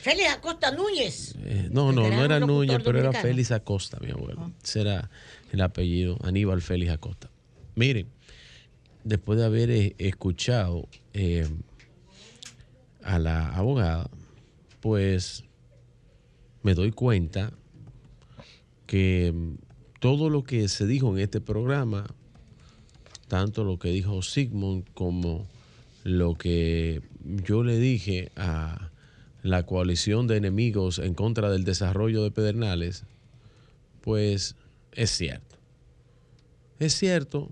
Félix 0.00 0.30
Acosta 0.30 0.70
Núñez. 0.70 1.34
Eh, 1.44 1.68
no, 1.70 1.92
no, 1.92 2.08
no 2.08 2.24
era 2.24 2.40
Núñez, 2.40 2.78
pero 2.84 2.98
era 2.98 3.08
dominicano. 3.08 3.22
Félix 3.22 3.50
Acosta, 3.52 3.98
mi 4.00 4.10
abuelo. 4.10 4.52
Ese 4.62 4.80
era 4.82 5.10
el 5.52 5.60
apellido, 5.60 6.18
Aníbal 6.22 6.62
Félix 6.62 6.92
Acosta. 6.92 7.30
Miren, 7.74 8.08
después 9.04 9.38
de 9.38 9.44
haber 9.44 9.70
eh, 9.70 9.94
escuchado 9.98 10.88
eh, 11.12 11.48
a 13.02 13.18
la 13.18 13.48
abogada, 13.48 14.08
pues 14.80 15.44
me 16.62 16.74
doy 16.74 16.92
cuenta 16.92 17.52
que 18.86 19.32
mm, 19.34 19.54
todo 20.00 20.30
lo 20.30 20.44
que 20.44 20.68
se 20.68 20.86
dijo 20.86 21.16
en 21.16 21.22
este 21.22 21.40
programa, 21.40 22.06
tanto 23.26 23.64
lo 23.64 23.78
que 23.78 23.90
dijo 23.90 24.22
Sigmund 24.22 24.84
como 24.94 25.46
lo 26.04 26.34
que 26.36 27.02
yo 27.20 27.62
le 27.62 27.78
dije 27.78 28.30
a 28.36 28.90
la 29.50 29.64
coalición 29.64 30.26
de 30.26 30.36
enemigos 30.36 30.98
en 30.98 31.14
contra 31.14 31.50
del 31.50 31.64
desarrollo 31.64 32.22
de 32.22 32.30
Pedernales, 32.30 33.04
pues 34.02 34.56
es 34.92 35.10
cierto. 35.10 35.56
Es 36.78 36.94
cierto. 36.94 37.50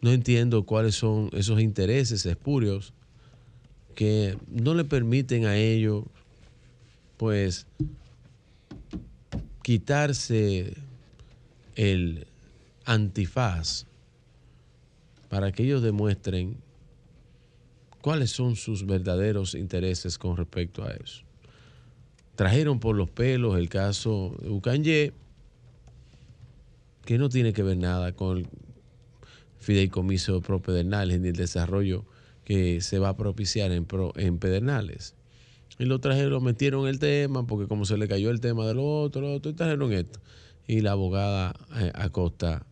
No 0.00 0.12
entiendo 0.12 0.64
cuáles 0.64 0.96
son 0.96 1.30
esos 1.32 1.60
intereses 1.60 2.26
espurios 2.26 2.92
que 3.94 4.36
no 4.48 4.74
le 4.74 4.84
permiten 4.84 5.46
a 5.46 5.56
ellos, 5.56 6.04
pues, 7.16 7.66
quitarse 9.62 10.74
el 11.74 12.26
antifaz 12.84 13.86
para 15.28 15.52
que 15.52 15.62
ellos 15.62 15.82
demuestren 15.82 16.56
cuáles 18.04 18.32
son 18.32 18.54
sus 18.54 18.84
verdaderos 18.84 19.54
intereses 19.54 20.18
con 20.18 20.36
respecto 20.36 20.84
a 20.84 20.90
eso. 20.90 21.24
Trajeron 22.36 22.78
por 22.78 22.96
los 22.96 23.08
pelos 23.08 23.56
el 23.56 23.70
caso 23.70 24.36
de 24.42 24.50
Ucanye, 24.50 25.14
que 27.06 27.16
no 27.16 27.30
tiene 27.30 27.54
que 27.54 27.62
ver 27.62 27.78
nada 27.78 28.12
con 28.12 28.36
el 28.36 28.46
fideicomiso 29.58 30.42
pro 30.42 30.60
Pedernales 30.60 31.18
ni 31.18 31.28
el 31.28 31.36
desarrollo 31.36 32.04
que 32.44 32.82
se 32.82 32.98
va 32.98 33.08
a 33.08 33.16
propiciar 33.16 33.72
en, 33.72 33.86
pro- 33.86 34.12
Pedernales. 34.12 35.14
Y 35.78 35.86
lo 35.86 35.98
trajeron, 35.98 36.44
metieron 36.44 36.86
el 36.86 36.98
tema, 36.98 37.46
porque 37.46 37.66
como 37.68 37.86
se 37.86 37.96
le 37.96 38.06
cayó 38.06 38.28
el 38.28 38.40
tema 38.40 38.66
de 38.66 38.74
lo 38.74 38.84
otro, 38.84 39.22
lo 39.22 39.32
otro, 39.32 39.50
y 39.50 39.54
trajeron 39.54 39.94
esto. 39.94 40.20
Y 40.66 40.82
la 40.82 40.92
abogada 40.92 41.54
eh, 41.80 41.90
Acosta, 41.94 42.66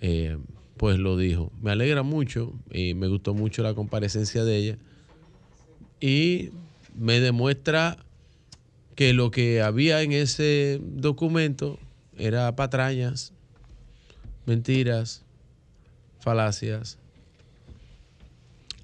eh, 0.00 0.38
pues 0.84 0.98
lo 0.98 1.16
dijo. 1.16 1.50
Me 1.62 1.70
alegra 1.70 2.02
mucho 2.02 2.52
y 2.70 2.92
me 2.92 3.08
gustó 3.08 3.32
mucho 3.32 3.62
la 3.62 3.72
comparecencia 3.72 4.44
de 4.44 4.56
ella. 4.58 4.76
Y 5.98 6.50
me 6.94 7.20
demuestra 7.20 7.96
que 8.94 9.14
lo 9.14 9.30
que 9.30 9.62
había 9.62 10.02
en 10.02 10.12
ese 10.12 10.78
documento 10.82 11.78
era 12.18 12.54
patrañas, 12.54 13.32
mentiras, 14.44 15.22
falacias. 16.20 16.98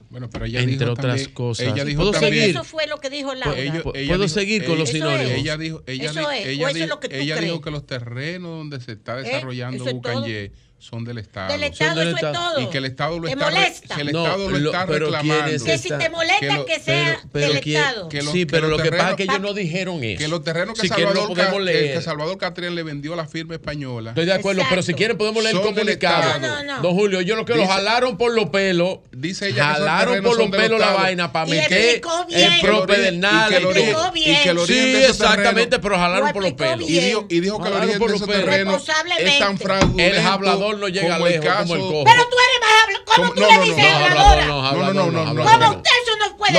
Bueno, 0.09 0.31
pero 0.31 0.47
ella 0.47 0.61
entre 0.61 0.79
dijo 0.79 0.93
otras 0.93 1.07
también- 1.17 1.35
cosas. 1.35 1.67
ella 1.67 1.85
dijo 1.85 1.99
¿Puedo 2.01 2.13
también- 2.13 2.33
seguir? 2.33 2.51
Eso 2.57 2.65
fue 2.65 2.87
lo 2.87 2.97
que 2.97 3.11
dijo 3.11 3.35
Laura. 3.35 3.51
¿Puedo 3.83 3.95
ella 3.95 4.15
dijo- 4.17 4.29
seguir 4.29 4.65
con 4.65 4.79
los 4.79 4.89
ella- 4.89 5.05
sinónimos? 5.05 5.33
Ella 5.39 5.57
dijo, 5.59 5.83
ella 5.87 6.11
Eso 6.11 6.21
es, 6.21 6.27
o 6.27 6.31
ella 6.49 6.51
eso 6.51 6.69
es 6.69 6.75
dijo- 6.77 6.87
lo 6.87 7.01
que 7.01 7.09
tú 7.11 7.15
ella 7.17 7.37
crees. 7.37 7.51
dijo 7.51 7.61
que 7.61 7.71
los 7.71 7.87
terrenos 7.87 8.51
donde 8.57 8.81
se 8.81 8.93
está 8.93 9.17
desarrollando 9.17 9.77
eso 9.85 9.95
es 9.95 10.01
todo. 10.03 10.15
Bucanye 10.15 10.53
son 10.81 11.05
del 11.05 11.19
Estado. 11.19 11.53
Del 11.53 11.63
Estado, 11.65 11.95
Son 12.01 12.09
eso 12.09 12.17
es 12.27 12.33
todo. 12.33 12.61
Y 12.63 12.67
que 12.71 12.79
el 12.79 12.85
Estado 12.87 13.19
lo 13.19 13.27
¿Te 13.27 13.33
está, 13.35 13.51
molesta? 13.51 13.95
que 13.95 14.01
el 14.01 14.13
No, 14.13 14.25
Estado 14.25 14.51
lo 14.51 14.59
lo- 14.59 14.71
está 14.71 14.87
pero 14.87 15.07
reclamando. 15.07 15.45
¿quiénes 15.45 15.63
Que 15.63 15.79
si 15.79 15.89
te 15.91 16.09
molesta 16.09 16.65
que 16.65 16.81
sea 16.81 17.21
pero 17.31 17.53
del 17.53 17.61
quién- 17.61 17.77
Estado. 17.83 18.09
que 18.09 18.23
los- 18.23 18.33
sí, 18.33 18.39
que 18.41 18.47
pero 18.47 18.69
lo 18.69 18.77
que 18.79 18.91
pasa 18.91 18.95
es 18.95 18.99
terrenos- 19.01 19.17
que 19.17 19.23
ellos 19.25 19.41
no 19.41 19.53
dijeron 19.53 20.03
eso. 20.05 20.19
Que 20.19 20.29
los 20.29 20.43
terrenos 20.43 20.81
que, 20.81 20.89
quieren 20.89 21.07
Salvador, 21.09 21.29
lo 21.29 21.35
podemos 21.35 21.55
Ca- 21.59 21.61
leer. 21.65 21.85
eh, 21.85 21.93
que 21.95 22.01
Salvador 22.03 22.39
Catriel 22.39 22.75
le 22.75 22.83
vendió 22.83 23.13
a 23.13 23.17
la 23.17 23.27
firma 23.27 23.55
española. 23.55 24.11
Estoy 24.11 24.25
de 24.25 24.33
acuerdo, 24.33 24.63
pero 24.71 24.83
si 24.83 24.95
quieren 24.95 25.19
podemos 25.19 25.43
leer 25.43 25.55
el 25.57 25.63
Son 25.63 25.75
del 25.75 25.85
comunicado. 25.85 26.23
Estado. 26.23 26.41
No, 26.41 26.65
no, 26.65 26.77
no. 26.77 26.83
Don 26.83 26.95
Julio, 26.95 27.21
yo 27.21 27.37
lo 27.37 27.45
que 27.45 27.55
lo 27.55 27.61
Dice- 27.61 27.73
jalaron 27.73 28.17
por 28.17 28.33
los 28.33 28.49
pelos. 28.49 28.99
Dice 29.13 29.49
ella 29.49 29.55
que 29.57 29.61
jalaron 29.81 30.23
por 30.23 30.39
los 30.39 30.51
del 30.51 30.61
pelos 30.61 30.81
la 30.81 30.87
Estado. 30.87 30.99
vaina 31.05 31.31
para 31.33 31.47
meter 31.47 31.73
el 31.97 32.01
pro 32.01 32.11
Y 32.27 32.33
que 32.35 32.45
el 32.47 32.61
ori- 32.75 32.87
pedernal. 32.87 33.47
y 33.47 33.51
que 33.53 33.57
el 33.59 33.65
ori- 33.67 33.77
Explicó 33.81 34.13
bien. 34.13 34.31
y 34.35 34.43
que 34.43 34.49
el 34.49 34.59
origen 34.59 34.85
Sí, 34.97 35.05
exactamente, 35.05 35.79
pero 35.79 35.99
jalaron 35.99 36.27
Lo 36.29 36.33
por 36.33 36.43
los 36.43 36.53
pelos. 36.55 36.89
Y 36.89 37.01
dijo, 37.01 37.27
y 37.29 37.41
dijo 37.41 37.63
que 37.63 37.69
el 37.69 37.75
origen 37.75 37.99
por 37.99 38.09
de 38.09 38.13
los 38.15 38.23
esos 38.23 38.29
pelos. 38.35 38.45
terrenos 38.51 38.83
es 39.19 39.39
tan 39.39 39.59
fraudulento 39.59 40.01
El 40.17 40.27
hablador 40.27 40.70
no 40.79 40.89
llega 40.89 41.15
como 41.15 41.27
el 41.27 41.33
lejos 41.41 41.47
como 41.49 41.75
el 41.75 41.81
caso- 41.81 41.89
cojo. 41.93 42.05
Pero 42.05 42.23
tú 42.29 42.37
eres 42.47 42.61
más 42.61 42.85
habla- 42.85 43.01
¿Cómo 43.05 43.33
tú 43.35 43.41
no, 43.41 43.49
le 43.49 43.57
no, 43.57 43.63
dices 43.65 43.85
no, 43.85 44.09
no? 44.09 44.15
No, 44.15 44.73
no, 44.73 44.93
no, 44.93 45.11
no, 45.11 45.35
no. 45.35 45.35
¿Cómo 45.35 45.35
usted 45.35 45.35
eso 45.35 45.39
no 45.41 45.51
No, 45.51 45.59
no 45.69 45.83
Fue 46.37 46.49
se 46.51 46.59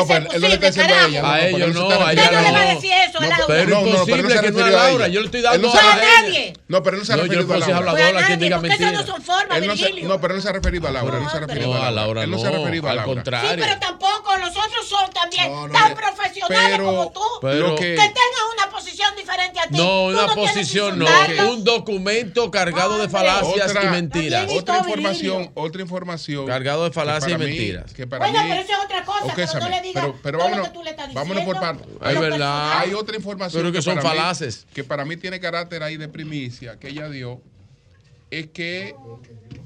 a 5.79 5.81
a 5.81 5.97
ella. 5.97 6.21
nadie. 6.21 6.53
No, 6.67 6.83
pero 6.83 6.95
él 6.95 6.99
no 7.01 7.05
se 7.05 7.13
ha 7.13 7.15
No, 7.17 7.25
yo 7.25 7.33
referido 7.33 7.41
no 7.41 7.43
a 7.43 7.47
puedo 7.47 7.59
decir 7.59 7.73
Laura. 7.75 7.91
Fue 7.91 8.01
a 8.01 8.05
habladora, 8.07 8.27
quien 8.27 8.39
nadie, 8.39 8.45
diga 8.45 8.57
porque 8.57 8.73
esas 8.73 8.79
no 8.79 8.91
mentira. 8.99 9.15
son 9.15 9.23
formas, 9.23 9.57
Él 9.57 9.67
no, 9.67 9.75
se, 9.75 9.83
Virgilio. 9.85 10.07
no, 10.09 10.21
pero 10.21 10.35
no 10.35 10.41
se 10.41 10.49
ha 10.49 10.51
referido 10.53 10.87
a 10.87 10.91
Laura. 10.91 11.19
no 11.19 11.29
se 11.29 11.37
ha 11.37 11.39
referido 11.41 11.73
No, 11.73 11.83
a 11.83 11.87
a 11.87 11.91
Laura 11.91 12.25
no 12.25 12.35
no. 12.35 12.39
se 12.41 12.47
ha 12.47 12.51
referido 12.51 12.87
a 12.87 12.91
Al 12.91 12.95
Laura. 12.97 13.11
Sí, 13.11 13.15
contrario. 13.15 13.65
pero 13.65 13.79
tampoco 13.79 14.37
los 14.37 14.49
otros 14.49 14.87
son 14.87 15.09
también 15.11 15.51
No, 15.51 15.67
no, 15.67 15.73
tan 15.73 15.95
profesionales 15.95 16.69
pero- 16.71 16.85
como 16.85 17.11
tú. 17.11 17.21
pero- 17.41 17.75
que- 17.75 17.81
que 17.81 17.95
tengan 17.95 18.45
una 18.57 18.69
posición 18.71 19.15
diferente 19.15 19.59
a 19.59 19.63
ti. 19.63 19.77
No, 19.77 20.03
una 20.05 20.27
posición 20.27 20.99
no. 20.99 21.05
Un 21.51 21.63
documento 21.63 22.49
cargado 22.51 22.97
de 22.99 23.09
falacias 23.09 23.73
y 23.83 23.87
mentiras. 23.87 24.47
Otra 24.51 24.77
información, 24.79 25.51
otra 25.55 25.81
información. 25.81 26.45
Cargado 26.45 26.83
de 26.85 26.89
que 26.89 26.93
falacias 26.95 27.31
y 27.31 27.37
mentiras. 27.37 27.93
Que 27.93 28.05
Bueno, 28.05 28.25
pero 28.47 28.61
eso 28.61 28.71
es 28.73 28.79
otra 28.85 29.03
cosa, 29.05 29.33
Pero 29.53 29.65
no 29.65 29.71
Sammy, 29.71 29.75
le 29.81 29.87
digas 29.87 30.07
pero, 30.23 30.37
vámonos, 30.39 30.67
que 30.69 30.73
tú 30.73 30.83
le 30.83 30.89
estás 30.91 31.13
vámonos 31.13 31.43
por 31.43 31.55
a 31.57 31.71
Es 31.71 31.75
verdad. 31.75 32.19
personal. 32.21 32.77
Hay 32.81 32.93
otra 32.93 33.15
información 33.15 33.61
Pero 33.63 33.73
que 33.73 33.81
son 33.81 33.95
para 33.95 34.09
mí- 34.11 34.17
falaces. 34.17 34.67
que 34.73 34.83
para 34.83 35.05
mí 35.05 35.17
tiene 35.17 35.39
carácter 35.39 35.83
ahí 35.83 35.97
de 35.97 36.07
primicia 36.07 36.77
que 36.79 36.89
ella 36.89 37.09
dio, 37.09 37.41
es 38.29 38.47
que 38.47 38.95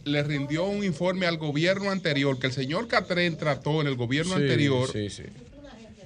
le 0.06 0.24
rindió 0.24 0.66
un 0.66 0.84
informe 0.84 1.26
al 1.26 1.38
gobierno 1.38 1.92
anterior, 1.92 2.38
que 2.40 2.48
el 2.48 2.54
señor 2.54 2.88
Catrén 2.88 3.38
trató 3.38 3.82
en 3.82 3.88
el 3.88 3.96
gobierno 3.96 4.36
Sí, 4.36 4.42
anterior 4.42 4.92
Sí, 4.92 5.10
sí. 5.10 5.24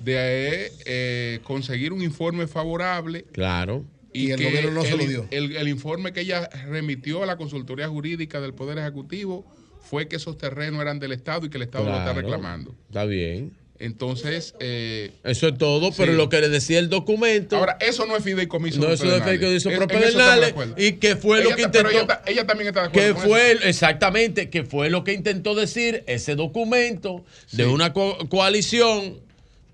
de 0.03 0.71
eh, 0.85 1.39
conseguir 1.43 1.91
un 1.93 2.01
informe 2.01 2.47
favorable 2.47 3.23
Claro. 3.31 3.83
Y 4.11 4.31
el 4.31 4.43
gobierno 4.43 4.71
no 4.71 4.83
se 4.83 4.97
lo 4.97 5.05
dio. 5.05 5.27
El, 5.29 5.55
el 5.55 5.67
informe 5.67 6.11
que 6.13 6.21
ella 6.21 6.49
remitió 6.67 7.21
a 7.21 7.27
la 7.27 7.37
consultoría 7.37 7.87
jurídica 7.87 8.41
del 8.41 8.55
Poder 8.55 8.79
Ejecutivo 8.79 9.45
fue 9.87 10.07
que 10.07 10.15
esos 10.15 10.35
terrenos 10.37 10.81
eran 10.81 10.97
del 10.99 11.11
Estado 11.11 11.45
y 11.45 11.49
que 11.51 11.57
el 11.57 11.63
Estado 11.63 11.85
lo 11.85 11.95
está 11.97 12.13
reclamando. 12.13 12.73
Está 12.87 13.05
bien. 13.05 13.51
Entonces, 13.79 14.55
eh, 14.59 15.11
Eso 15.23 15.47
es 15.47 15.57
todo, 15.57 15.91
pero 15.95 16.11
Sí. 16.11 16.17
lo 16.17 16.27
que 16.27 16.41
le 16.41 16.49
decía 16.49 16.79
el 16.79 16.89
documento. 16.89 17.55
ahora, 17.55 17.77
eso 17.79 18.05
no 18.05 18.17
es 18.17 18.23
fideicomiso. 18.25 18.77
no, 18.79 18.91
eso 18.91 19.05
es 19.15 19.23
fideicomiso 19.23 19.69
Es- 19.69 19.77
pro 19.77 19.85
en 19.85 19.89
eso 19.91 19.97
estamos 19.97 20.01
de 20.01 20.11
pedernales, 20.17 20.49
acuerdo. 20.51 20.75
y 20.77 20.91
que 20.93 21.15
fue 21.15 21.41
lo 21.43 21.55
que 21.55 21.61
intentó. 21.61 21.89
ella, 21.89 22.21
ella 22.25 22.45
también 22.45 22.67
está 22.67 22.81
de 22.81 22.87
acuerdo 22.87 23.15
que 23.15 23.21
fue 23.27 23.51
eso. 23.53 23.63
exactamente 23.63 24.49
que 24.49 24.63
fue 24.65 24.89
lo 24.89 25.05
que 25.05 25.13
intentó 25.13 25.55
decir 25.55 26.03
ese 26.07 26.35
documento 26.35 27.23
de 27.53 27.65
una 27.67 27.93
co- 27.93 28.17
coalición 28.27 29.19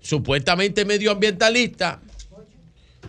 supuestamente 0.00 0.84
medioambientalista 0.84 2.00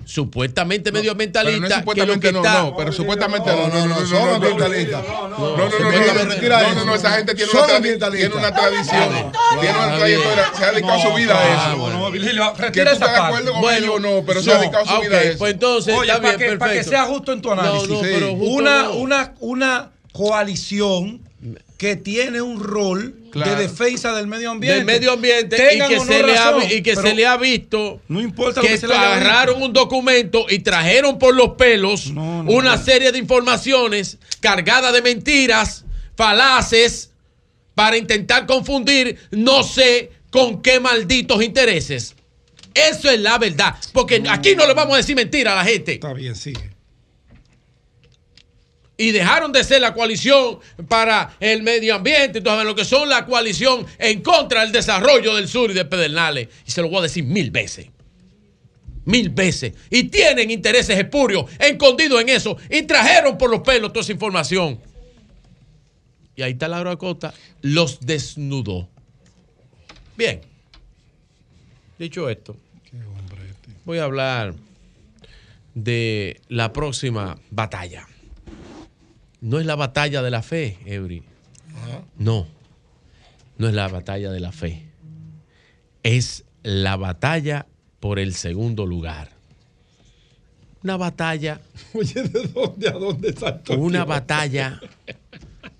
supuestamente 0.07 0.85
Pero 0.85 0.93
no 0.93 0.99
medioambientalista 0.99 1.83
que 1.83 2.05
lo 2.05 2.13
supuestamente 2.13 2.27
que 2.27 2.31
no, 2.31 2.39
está 2.39 2.61
no, 2.63 2.75
pero 2.77 2.91
supuestamente 2.93 3.49
no, 3.51 3.67
No, 3.67 3.85
no, 3.87 3.99
no, 3.99 4.05
son 4.05 4.29
ambientalistas. 4.35 5.03
No, 5.07 5.27
no, 5.27 5.37
no, 5.37 5.47
no, 5.47 5.57
no, 5.57 5.67
no, 5.67 5.89
eso. 5.91 6.75
no, 6.75 6.85
no, 6.85 6.95
esa 6.95 7.11
gente 7.11 7.35
tiene 7.35 7.51
una, 7.51 7.61
tradi- 7.67 7.75
ambientalistas. 7.75 8.29
tiene 8.31 8.35
una 8.47 8.55
tradición, 8.55 9.31
tiene 9.59 9.77
una 9.77 9.97
trayectoria, 9.97 10.51
se 10.57 10.63
ha 10.63 10.71
dedicado 10.71 10.99
su 11.01 11.13
vida 11.13 11.37
a 11.37 11.53
eso. 11.53 11.77
No, 11.77 11.89
no, 11.89 12.11
Virgilio, 12.11 12.53
Que 12.53 12.61
retira 12.61 12.91
tú 12.91 12.95
esa 12.95 13.05
estás 13.05 13.11
de 13.11 13.17
parte. 13.19 13.27
acuerdo 13.35 13.51
con 13.51 13.61
Bueno, 13.61 13.93
o 13.93 13.99
no, 13.99 14.23
pero 14.25 14.41
se 14.41 14.51
ha 14.51 14.53
no, 14.55 14.59
dedicado 14.61 14.85
su 14.85 15.01
vida 15.01 15.17
a 15.17 15.23
eso. 15.23 15.37
pues 15.39 15.53
entonces 15.53 15.93
para 15.95 16.19
bien, 16.19 16.37
que, 16.37 16.45
para 16.57 16.71
que 16.71 16.77
perfecto. 16.77 16.89
sea 16.89 17.03
justo 17.05 17.31
en 17.33 17.41
tu 17.41 17.51
análisis. 17.51 17.89
Una 19.41 19.91
coalición 20.13 21.21
que 21.77 21.95
tiene 21.95 22.41
un 22.41 22.59
rol 22.59 23.15
Claro. 23.31 23.51
de 23.55 23.67
defensa 23.67 24.15
del 24.15 24.25
medio 24.25 24.49
ambiente. 24.51 24.77
del 24.77 24.85
medio 24.85 25.11
ambiente 25.11 25.55
y 25.75 25.77
que, 25.87 25.95
no 25.97 26.05
se, 26.05 26.23
le 26.23 26.37
ha, 26.37 26.45
razón, 26.51 26.67
vi- 26.67 26.75
y 26.75 26.81
que 26.81 26.95
pero 26.95 27.07
se 27.07 27.13
le 27.15 27.25
ha 27.27 27.37
visto 27.37 28.01
No 28.07 28.19
importa 28.21 28.61
lo 28.61 28.67
que 28.67 28.77
se 28.77 28.85
agarraron 28.87 29.61
un 29.61 29.73
documento 29.73 30.45
y 30.49 30.59
trajeron 30.59 31.19
por 31.19 31.35
los 31.35 31.49
pelos 31.49 32.11
No, 32.11 32.41
no, 32.43 32.51
una 32.51 32.77
serie 32.77 33.11
de 33.11 33.19
informaciones 33.19 34.17
cargadas 34.39 34.91
de 34.93 35.01
mentiras, 35.03 35.85
falaces, 36.15 37.11
para 37.75 37.95
intentar 37.97 38.47
confundir 38.47 39.19
no 39.31 39.61
sé 39.63 40.11
con 40.31 40.61
qué 40.63 40.79
malditos 40.79 41.43
intereses. 41.43 42.15
Eso 42.73 43.09
es 43.09 43.19
la 43.19 43.37
verdad. 43.37 43.75
Porque 43.93 44.23
aquí 44.29 44.55
no 44.55 44.65
le 44.67 44.73
vamos 44.73 44.95
a 44.95 44.97
decir 44.97 45.15
mentira 45.15 45.53
a 45.53 45.55
la 45.57 45.63
gente. 45.63 45.93
Está 45.93 46.13
bien, 46.13 46.35
sigue. 46.35 46.71
Y 48.97 49.11
dejaron 49.11 49.51
de 49.51 49.63
ser 49.63 49.81
la 49.81 49.93
coalición 49.93 50.59
para 50.87 51.35
el 51.39 51.61
medio 51.61 51.93
ambiente, 51.95 52.39
entonces 52.39 52.65
lo 52.65 52.73
que 52.75 52.83
son 52.83 53.07
la 53.07 53.25
coalición 53.25 53.85
en 53.99 54.23
contra 54.23 54.61
del 54.61 54.71
desarrollo 54.71 55.35
del 55.35 55.47
sur 55.47 55.69
y 55.69 55.75
de 55.75 55.85
Pedernales. 55.85 56.47
Y 56.65 56.71
se 56.71 56.81
lo 56.81 56.89
voy 56.89 56.99
a 56.99 57.01
decir 57.03 57.23
mil 57.23 57.51
veces. 57.51 57.87
Mil 59.05 59.29
veces. 59.29 59.73
Y 59.91 60.05
tienen 60.05 60.49
intereses 60.49 60.97
espurios 60.97 61.45
escondidos 61.59 62.19
en 62.21 62.29
eso. 62.29 62.57
Y 62.71 62.81
trajeron 62.83 63.37
por 63.37 63.51
los 63.51 63.61
pelos 63.61 63.93
toda 63.93 64.01
esa 64.01 64.11
información. 64.11 64.79
Y 66.35 66.41
ahí 66.41 66.53
está 66.53 66.67
Laura 66.67 66.95
Costa. 66.95 67.33
Los 67.61 67.99
desnudó. 67.99 68.89
Bien. 70.17 70.41
Dicho 71.99 72.29
esto, 72.29 72.55
voy 73.85 73.97
a 73.97 74.03
hablar 74.03 74.53
de 75.73 76.41
la 76.47 76.73
próxima 76.73 77.39
batalla. 77.49 78.07
No 79.41 79.59
es 79.59 79.65
la 79.65 79.75
batalla 79.75 80.21
de 80.21 80.31
la 80.31 80.41
fe, 80.41 80.77
Eury. 80.85 81.23
No. 82.17 82.47
No 83.57 83.67
es 83.67 83.73
la 83.73 83.87
batalla 83.87 84.31
de 84.31 84.39
la 84.39 84.51
fe. 84.51 84.83
Es 86.03 86.43
la 86.63 86.95
batalla 86.95 87.65
por 87.99 88.19
el 88.19 88.33
segundo 88.33 88.85
lugar. 88.85 89.31
Una 90.83 90.97
batalla, 90.97 91.59
Oye, 91.93 92.23
¿de 92.23 92.47
dónde 92.47 92.87
a 92.87 92.91
dónde 92.93 93.33
saltó? 93.33 93.77
una 93.77 94.05
batalla 94.05 94.79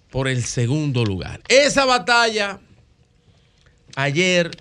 por 0.10 0.28
el 0.28 0.44
segundo 0.44 1.06
lugar. 1.06 1.42
Esa 1.48 1.86
batalla, 1.86 2.60
ayer, 3.96 4.52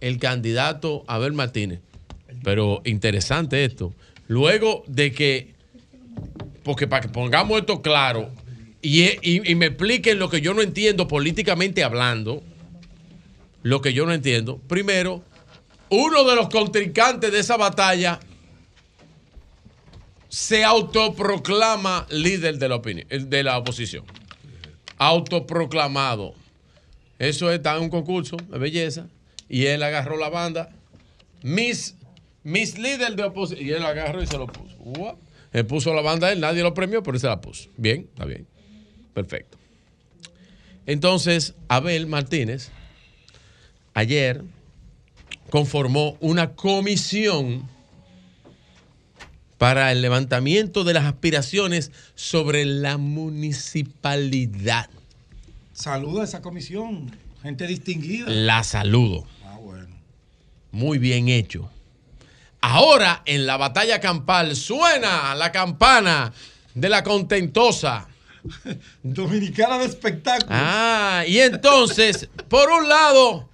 el 0.00 0.18
candidato 0.18 1.04
Abel 1.06 1.32
Martínez, 1.32 1.80
pero 2.44 2.82
interesante 2.84 3.64
esto, 3.64 3.94
luego 4.26 4.84
de 4.86 5.12
que 5.12 5.54
porque 6.68 6.86
para 6.86 7.00
que 7.00 7.08
pongamos 7.08 7.60
esto 7.60 7.80
claro 7.80 8.30
y, 8.82 9.54
me 9.54 9.64
expliquen 9.64 10.18
lo 10.18 10.28
que 10.28 10.42
yo 10.42 10.52
no 10.52 10.60
entiendo 10.60 11.08
políticamente 11.08 11.82
hablando, 11.82 12.42
lo 13.62 13.80
que 13.80 13.94
yo 13.94 14.04
no 14.04 14.12
entiendo. 14.12 14.58
Primero, 14.68 15.24
uno 15.88 16.24
de 16.24 16.36
los 16.36 16.50
contrincantes 16.50 17.32
de 17.32 17.38
esa 17.38 17.56
batalla 17.56 18.20
se 20.28 20.62
autoproclama 20.62 22.06
líder 22.10 22.58
de 22.58 22.68
la, 22.68 22.76
opinión, 22.76 23.08
de 23.08 23.42
la 23.42 23.56
oposición. 23.56 24.04
Autoproclamado. 24.98 26.34
Eso 27.18 27.50
está 27.50 27.76
en 27.76 27.84
un 27.84 27.88
concurso 27.88 28.36
de 28.36 28.58
belleza 28.58 29.06
y 29.48 29.64
él 29.64 29.82
agarró 29.82 30.18
la 30.18 30.28
banda. 30.28 30.68
Miss, 31.40 31.94
Miss 32.42 32.76
líder 32.76 33.16
de 33.16 33.22
oposición. 33.22 33.66
Y 33.66 33.70
él 33.70 33.86
agarró 33.86 34.22
y 34.22 34.26
se 34.26 34.36
lo 34.36 34.46
puso. 34.46 34.76
Ua. 34.80 35.16
Él 35.52 35.66
puso 35.66 35.94
la 35.94 36.02
banda 36.02 36.32
él, 36.32 36.40
nadie 36.40 36.62
lo 36.62 36.74
premió, 36.74 37.02
pero 37.02 37.16
él 37.16 37.20
se 37.20 37.26
la 37.26 37.40
puso. 37.40 37.70
Bien, 37.76 38.08
está 38.12 38.24
bien. 38.24 38.46
Perfecto. 39.14 39.58
Entonces, 40.86 41.54
Abel 41.68 42.06
Martínez 42.06 42.70
ayer 43.94 44.42
conformó 45.50 46.16
una 46.20 46.54
comisión 46.54 47.68
para 49.58 49.90
el 49.90 50.02
levantamiento 50.02 50.84
de 50.84 50.94
las 50.94 51.04
aspiraciones 51.04 51.90
sobre 52.14 52.64
la 52.64 52.96
municipalidad. 52.96 54.88
Saluda 55.72 56.22
a 56.22 56.24
esa 56.24 56.40
comisión. 56.42 57.16
Gente 57.42 57.66
distinguida. 57.66 58.26
La 58.28 58.62
saludo. 58.64 59.26
Ah, 59.44 59.58
bueno. 59.60 59.94
Muy 60.70 60.98
bien 60.98 61.28
hecho. 61.28 61.70
Ahora 62.60 63.22
en 63.24 63.46
la 63.46 63.56
batalla 63.56 64.00
campal 64.00 64.56
suena 64.56 65.34
la 65.34 65.52
campana 65.52 66.32
de 66.74 66.88
la 66.88 67.02
contentosa. 67.02 68.08
Dominicana 69.02 69.78
de 69.78 69.86
espectáculo. 69.86 70.48
Ah, 70.50 71.24
y 71.26 71.38
entonces, 71.38 72.28
por 72.48 72.70
un 72.70 72.88
lado, 72.88 73.48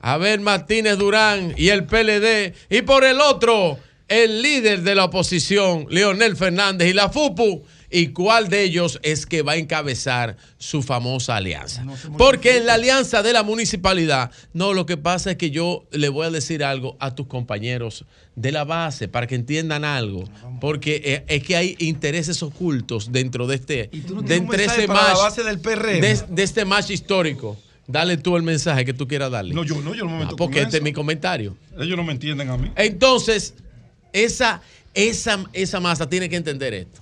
Abel 0.00 0.40
Martínez 0.40 0.98
Durán 0.98 1.54
y 1.56 1.68
el 1.68 1.84
PLD, 1.84 2.54
y 2.70 2.82
por 2.82 3.04
el 3.04 3.20
otro, 3.20 3.78
el 4.08 4.42
líder 4.42 4.82
de 4.82 4.94
la 4.94 5.04
oposición, 5.04 5.86
Leonel 5.90 6.36
Fernández 6.36 6.88
y 6.88 6.92
la 6.92 7.08
FUPU, 7.08 7.64
y 7.90 8.08
cuál 8.08 8.48
de 8.48 8.62
ellos 8.62 9.00
es 9.02 9.26
que 9.26 9.42
va 9.42 9.52
a 9.52 9.56
encabezar 9.56 10.36
su 10.58 10.82
famosa 10.82 11.36
alianza. 11.36 11.84
Porque 12.16 12.58
en 12.58 12.66
la 12.66 12.74
alianza 12.74 13.22
de 13.22 13.32
la 13.32 13.42
municipalidad, 13.42 14.30
no, 14.52 14.72
lo 14.74 14.86
que 14.86 14.96
pasa 14.96 15.32
es 15.32 15.36
que 15.36 15.50
yo 15.50 15.84
le 15.90 16.08
voy 16.08 16.26
a 16.26 16.30
decir 16.30 16.62
algo 16.62 16.96
a 17.00 17.14
tus 17.14 17.26
compañeros 17.26 18.04
de 18.36 18.52
la 18.52 18.64
base 18.64 19.08
para 19.08 19.26
que 19.26 19.34
entiendan 19.34 19.84
algo. 19.84 20.24
Porque 20.60 21.02
eh, 21.04 21.24
es 21.26 21.42
que 21.42 21.56
hay 21.56 21.76
intereses 21.78 22.42
ocultos 22.42 23.10
dentro 23.10 23.46
de 23.46 23.56
este, 23.56 23.90
no 24.08 24.22
de 24.22 24.36
entre 24.36 24.66
la 24.66 24.86
match, 24.86 25.16
base 25.16 25.42
del 25.42 25.58
PRM? 25.58 26.00
de, 26.00 26.24
de 26.28 26.42
este 26.42 26.64
match 26.64 26.90
histórico. 26.90 27.58
Dale 27.86 28.16
tú 28.16 28.36
el 28.36 28.44
mensaje 28.44 28.84
que 28.84 28.94
tú 28.94 29.08
quieras 29.08 29.32
darle. 29.32 29.52
No, 29.52 29.64
yo 29.64 29.80
no, 29.82 29.94
yo 29.96 30.04
no 30.04 30.12
me 30.12 30.18
meto 30.20 30.34
Ah, 30.34 30.36
porque 30.38 30.58
con 30.58 30.66
este 30.66 30.76
es 30.76 30.82
mi 30.82 30.92
comentario. 30.92 31.56
Ellos 31.76 31.96
no 31.96 32.04
me 32.04 32.12
entienden 32.12 32.48
a 32.48 32.56
mí. 32.56 32.70
Entonces, 32.76 33.54
esa, 34.12 34.62
esa, 34.94 35.44
esa 35.52 35.80
masa 35.80 36.08
tiene 36.08 36.28
que 36.28 36.36
entender 36.36 36.72
esto. 36.72 37.00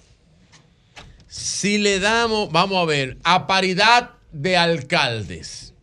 Si 1.29 1.79
le 1.79 2.01
damos, 2.01 2.51
vamos 2.51 2.79
a 2.79 2.87
ver, 2.87 3.19
a 3.23 3.47
paridad 3.47 4.13
de 4.33 4.57
alcaldes, 4.57 5.75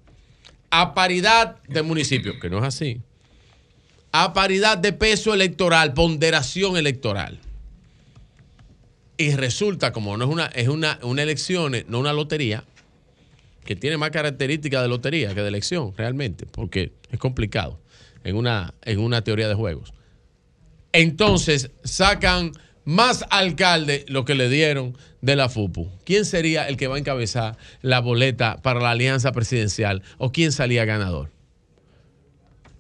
a 0.72 0.94
paridad 0.94 1.62
de 1.68 1.84
municipios, 1.84 2.38
que 2.42 2.50
no 2.50 2.58
es 2.58 2.64
así, 2.64 3.00
a 4.12 4.34
paridad 4.34 4.78
de 4.78 4.92
peso 4.92 5.34
electoral, 5.34 5.94
ponderación 5.94 6.78
electoral. 6.78 7.40
Y 9.18 9.36
resulta, 9.36 9.94
como 9.94 10.18
no 10.18 10.26
es 10.26 10.32
una, 10.32 10.46
es 10.48 10.68
una, 10.68 11.00
una 11.04 11.22
elección, 11.22 11.74
no 11.88 12.00
una 12.00 12.12
lotería, 12.12 12.64
que 13.64 13.76
tiene 13.76 13.98
más 13.98 14.12
características 14.12 14.82
de 14.82 14.88
lotería 14.88 15.34
que 15.34 15.42
de 15.42 15.48
elección, 15.48 15.94
realmente, 15.96 16.46
porque 16.46 16.92
es 17.12 17.20
complicado 17.20 17.80
en 18.24 18.36
una, 18.36 18.74
en 18.84 19.00
una 19.00 19.24
teoría 19.24 19.48
de 19.48 19.54
juegos. 19.56 19.94
Entonces 20.92 21.72
sacan 21.84 22.54
más 22.86 23.26
alcalde 23.32 24.06
lo 24.08 24.24
que 24.24 24.36
le 24.36 24.48
dieron 24.48 24.98
de 25.22 25.36
la 25.36 25.50
FUPU. 25.50 25.90
¿Quién 26.06 26.24
sería 26.24 26.68
el 26.68 26.78
que 26.78 26.88
va 26.88 26.96
a 26.96 27.00
encabezar 27.00 27.58
la 27.82 28.00
boleta 28.00 28.62
para 28.62 28.80
la 28.80 28.92
alianza 28.92 29.32
presidencial 29.32 30.04
o 30.18 30.32
quién 30.32 30.52
salía 30.52 30.86
ganador? 30.86 31.32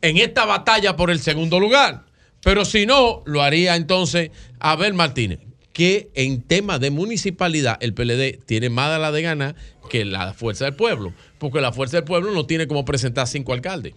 En 0.01 0.17
esta 0.17 0.45
batalla 0.45 0.95
por 0.95 1.09
el 1.09 1.19
segundo 1.19 1.59
lugar. 1.59 2.06
Pero 2.42 2.64
si 2.64 2.85
no, 2.85 3.24
lo 3.25 3.42
haría 3.42 3.75
entonces 3.75 4.30
Abel 4.59 4.93
Martínez, 4.93 5.40
que 5.74 6.11
en 6.14 6.43
tema 6.43 6.77
de 6.77 6.92
municipalidad 6.92 7.77
el 7.82 7.95
PLD 7.95 8.40
tiene 8.45 8.69
más 8.69 8.92
de 8.93 9.00
la 9.00 9.11
de 9.11 9.24
ganar 9.24 9.56
que 9.90 10.06
la 10.06 10.34
Fuerza 10.34 10.66
del 10.66 10.75
Pueblo, 10.75 11.14
porque 11.40 11.59
la 11.59 11.72
Fuerza 11.72 11.98
del 11.98 12.03
Pueblo 12.03 12.32
no 12.32 12.45
tiene 12.45 12.67
como 12.67 12.85
presentar 12.85 13.27
cinco 13.27 13.51
alcaldes. 13.53 13.95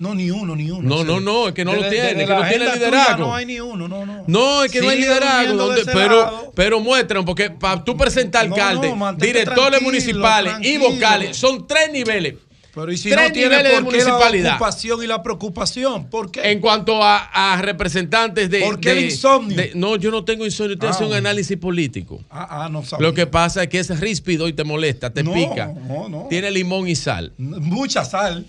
No, 0.00 0.14
ni 0.14 0.30
uno, 0.30 0.56
ni 0.56 0.70
uno. 0.70 0.88
No, 0.88 1.04
no, 1.04 1.20
no, 1.20 1.48
es 1.48 1.54
que 1.54 1.62
no 1.64 1.74
lo 1.74 1.88
tiene, 1.88 2.10
es 2.12 2.16
que 2.16 2.26
la 2.26 2.40
no 2.40 2.48
tiene 2.48 2.72
liderazgo. 2.74 3.18
No 3.26 3.34
hay 3.34 3.44
ni 3.44 3.60
uno, 3.60 3.86
no, 3.86 4.06
no. 4.06 4.24
No, 4.26 4.64
es 4.64 4.72
que 4.72 4.80
no 4.80 4.88
hay 4.88 4.98
liderazgo. 4.98 5.52
de 5.52 5.58
donde- 5.58 5.84
pero, 5.92 6.52
pero 6.56 6.80
muestran, 6.80 7.24
porque 7.24 7.50
para 7.50 7.84
tú 7.84 7.96
presentar 7.98 8.48
No, 8.48 8.54
alcaldes, 8.54 8.90
no, 8.90 8.96
mantente 8.96 9.26
directores 9.26 9.82
municipales 9.82 10.54
y 10.62 10.78
vocales, 10.78 11.36
son 11.36 11.66
tres 11.66 11.92
niveles. 11.92 12.34
Pero 12.72 12.92
y 12.92 12.96
si 12.96 13.10
tres 13.10 13.26
no 13.28 13.32
tiene 13.32 13.48
niveles 13.48 13.72
de 13.72 13.82
por 13.82 13.92
qué 13.92 13.98
la 13.98 14.04
municipalidad. 14.04 14.54
ocupación 14.54 15.02
y 15.02 15.06
la 15.08 15.22
preocupación, 15.22 16.08
¿por 16.08 16.30
qué? 16.30 16.50
En 16.52 16.60
cuanto 16.60 17.02
a, 17.02 17.18
a 17.54 17.60
representantes 17.60 18.48
de. 18.48 18.60
¿Por 18.60 18.78
qué 18.80 18.92
el 18.92 18.96
de- 18.96 19.04
insomnio? 19.06 19.56
de- 19.56 19.72
no, 19.74 19.96
yo 19.96 20.10
no 20.12 20.24
tengo 20.24 20.46
insomnio, 20.46 20.76
Ah, 20.80 20.84
haciendo 20.90 21.06
un 21.06 21.10
bueno. 21.20 21.28
análisis 21.28 21.56
político. 21.58 22.20
Ah, 22.30 22.64
ah, 22.64 22.68
no 22.70 22.84
sabía. 22.84 23.06
Lo 23.08 23.12
que 23.12 23.26
pasa 23.26 23.64
es 23.64 23.68
que 23.68 23.80
es 23.80 24.00
ríspido 24.00 24.46
y 24.48 24.52
te 24.52 24.62
molesta, 24.64 25.10
te 25.12 25.22
No, 25.24 25.34
pica. 25.34 25.66
no, 25.88 26.08
no. 26.08 26.26
Tiene 26.30 26.50
limón 26.52 26.86
y 26.88 26.94
sal. 26.94 27.32
Mucha 27.38 28.04
sal 28.04 28.46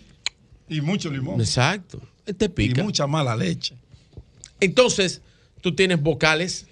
y 0.72 0.82
mucho 0.82 1.12
limón. 1.12 1.40
Exacto. 1.40 2.02
Te 2.38 2.50
pica. 2.50 2.82
Y 2.82 2.84
mucha 2.84 3.06
mala 3.08 3.36
leche. 3.36 3.76
Entonces, 4.60 5.22
tú 5.62 5.76
tienes 5.76 6.02
vocales, 6.02 6.68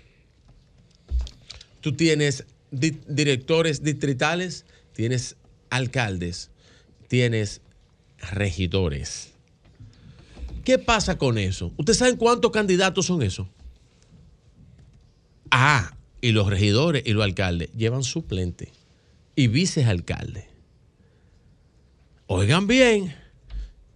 tú 1.82 1.94
tienes 1.94 2.46
di- 2.72 2.98
directores 3.08 3.84
distritales, 3.84 4.66
tienes 4.94 5.36
alcaldes, 5.70 6.50
tienes 7.08 7.62
regidores. 8.32 9.32
¿Qué 10.64 10.78
pasa 10.78 11.18
con 11.18 11.38
eso? 11.38 11.74
¿Ustedes 11.78 11.98
saben 11.98 12.16
cuántos 12.18 12.52
candidatos 12.52 13.06
son 13.08 13.22
esos? 13.24 13.48
Ah, 15.52 15.96
y 16.22 16.32
los 16.32 16.48
regidores 16.48 17.04
y 17.06 17.14
los 17.14 17.24
alcaldes 17.24 17.70
llevan 17.76 18.04
suplente 18.04 18.72
y 19.36 19.48
vicealcalde. 19.48 20.48
Oigan 22.28 22.68
bien, 22.68 23.16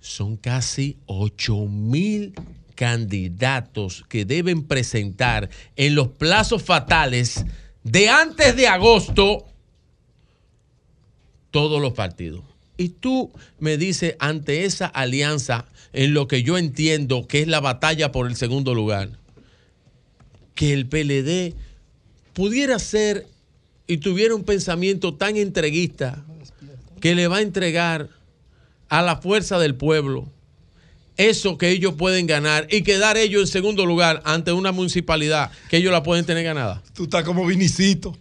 son 0.04 0.36
casi 0.36 0.98
8 1.06 1.66
mil 1.66 2.34
candidatos 2.76 4.04
que 4.10 4.26
deben 4.26 4.64
presentar 4.64 5.50
en 5.78 5.96
los 5.96 6.10
plazos 6.10 6.62
fatales 6.62 7.46
de 7.84 8.10
antes 8.10 8.56
de 8.58 8.68
agosto 8.68 9.46
todos 11.52 11.82
los 11.82 11.94
partidos. 11.94 12.44
Y 12.76 12.90
tú 12.90 13.32
me 13.60 13.78
dices, 13.78 14.16
ante 14.20 14.66
esa 14.66 14.88
alianza, 14.88 15.68
en 15.94 16.14
lo 16.14 16.28
que 16.28 16.44
yo 16.44 16.58
entiendo 16.58 17.26
que 17.26 17.42
es 17.42 17.48
la 17.48 17.62
batalla 17.62 18.12
por 18.12 18.28
el 18.28 18.36
segundo 18.36 18.74
lugar, 18.74 19.10
que 20.54 20.74
el 20.74 20.88
PLD 20.88 21.56
pudiera 22.34 22.78
ser 22.78 23.26
y 23.88 23.98
tuviera 23.98 24.36
un 24.36 24.44
pensamiento 24.44 25.14
tan 25.14 25.38
entreguista 25.38 26.26
que 27.00 27.16
le 27.16 27.28
va 27.28 27.38
a 27.38 27.42
entregar 27.42 28.10
a 28.94 29.02
la 29.02 29.16
fuerza 29.16 29.58
del 29.58 29.74
pueblo 29.74 30.32
eso 31.18 31.58
que 31.58 31.72
ellos 31.72 31.96
pueden 31.96 32.28
ganar 32.28 32.68
y 32.70 32.84
quedar 32.84 33.18
ellos 33.18 33.42
en 33.42 33.48
segundo 33.48 33.88
lugar 33.88 34.22
ante 34.24 34.52
una 34.52 34.72
municipalidad 34.72 35.50
que 35.70 35.78
ellos 35.78 35.92
la 35.92 36.04
pueden 36.04 36.26
tener 36.26 36.44
ganada. 36.44 36.84
Tú 36.94 37.04
estás 37.06 37.24
como 37.24 37.46
vinicito. 37.46 38.16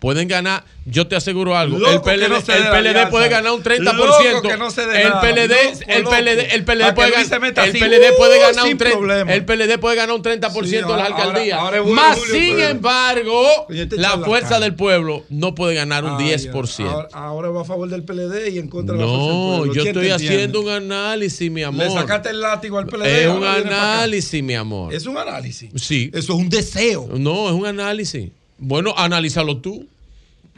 Pueden 0.00 0.28
ganar, 0.28 0.64
yo 0.86 1.06
te 1.06 1.14
aseguro 1.14 1.58
algo, 1.58 1.78
Loco 1.78 1.92
el 1.92 2.00
PLD, 2.00 2.28
no 2.30 2.36
el 2.38 3.08
puede 3.10 3.28
ganar 3.28 3.52
un 3.52 3.62
30%. 3.62 3.82
Loco 3.92 4.48
que 4.48 4.56
no 4.56 4.68
el. 4.68 5.12
PLD, 5.20 5.54
el. 5.88 6.04
PLD, 6.04 6.54
el 6.54 6.64
PLD 6.64 6.94
puede 6.94 7.12
el 7.20 7.72
PLD 7.72 8.16
puede 8.16 8.38
uh, 8.38 8.40
ganar 8.40 8.62
un 8.62 8.68
sin 8.68 8.78
30, 8.78 8.96
problema. 8.98 9.34
el 9.34 9.44
PLD 9.44 9.78
puede 9.78 9.96
ganar 9.96 10.16
un 10.16 10.22
30% 10.22 10.64
Sí, 10.64 10.70
de 10.76 10.80
las 10.80 11.00
alcaldías. 11.06 11.58
ahora 11.58 11.82
Más 11.82 12.18
Julio, 12.18 12.34
sin 12.34 12.56
pero- 12.56 12.68
embargo, 12.70 13.46
este 13.68 13.96
la 13.98 14.18
fuerza 14.20 14.58
del 14.58 14.74
pueblo 14.74 15.24
no 15.28 15.54
puede 15.54 15.74
ganar 15.74 16.04
un 16.04 16.12
Ah, 16.12 16.18
10%. 16.18 17.08
ya. 17.10 17.18
Ahora, 17.18 17.50
va 17.50 17.60
a 17.60 17.64
favor 17.64 17.90
del 17.90 18.02
PLD 18.02 18.48
y 18.52 18.58
en 18.58 18.68
contra 18.68 18.96
de 18.96 19.02
la 19.02 19.06
fuerza 19.06 19.26
del 19.26 19.34
No, 19.36 19.56
pueblo. 19.58 19.74
yo 19.74 19.82
¿Quién 19.82 19.94
te 19.94 20.00
estoy 20.00 20.10
haciendo 20.12 20.60
un 20.62 20.70
análisis, 20.70 21.50
mi 21.50 21.62
amor. 21.62 21.84
Le 21.86 21.92
sacaste 21.92 22.30
el 22.30 22.40
látigo 22.40 22.78
al 22.78 22.86
PLD. 22.86 23.24
Es 23.24 23.28
un 23.28 23.44
análisis, 23.44 24.42
mi 24.42 24.54
amor. 24.54 24.94
Es 24.94 25.04
un 25.04 25.18
análisis. 25.18 25.70
Sí. 25.76 26.10
Eso 26.14 26.32
es 26.32 26.38
un 26.38 26.48
deseo. 26.48 27.06
No, 27.18 27.48
es 27.48 27.54
un 27.54 27.66
análisis. 27.66 28.30
Bueno, 28.60 28.94
analízalo 28.96 29.56
tú. 29.56 29.86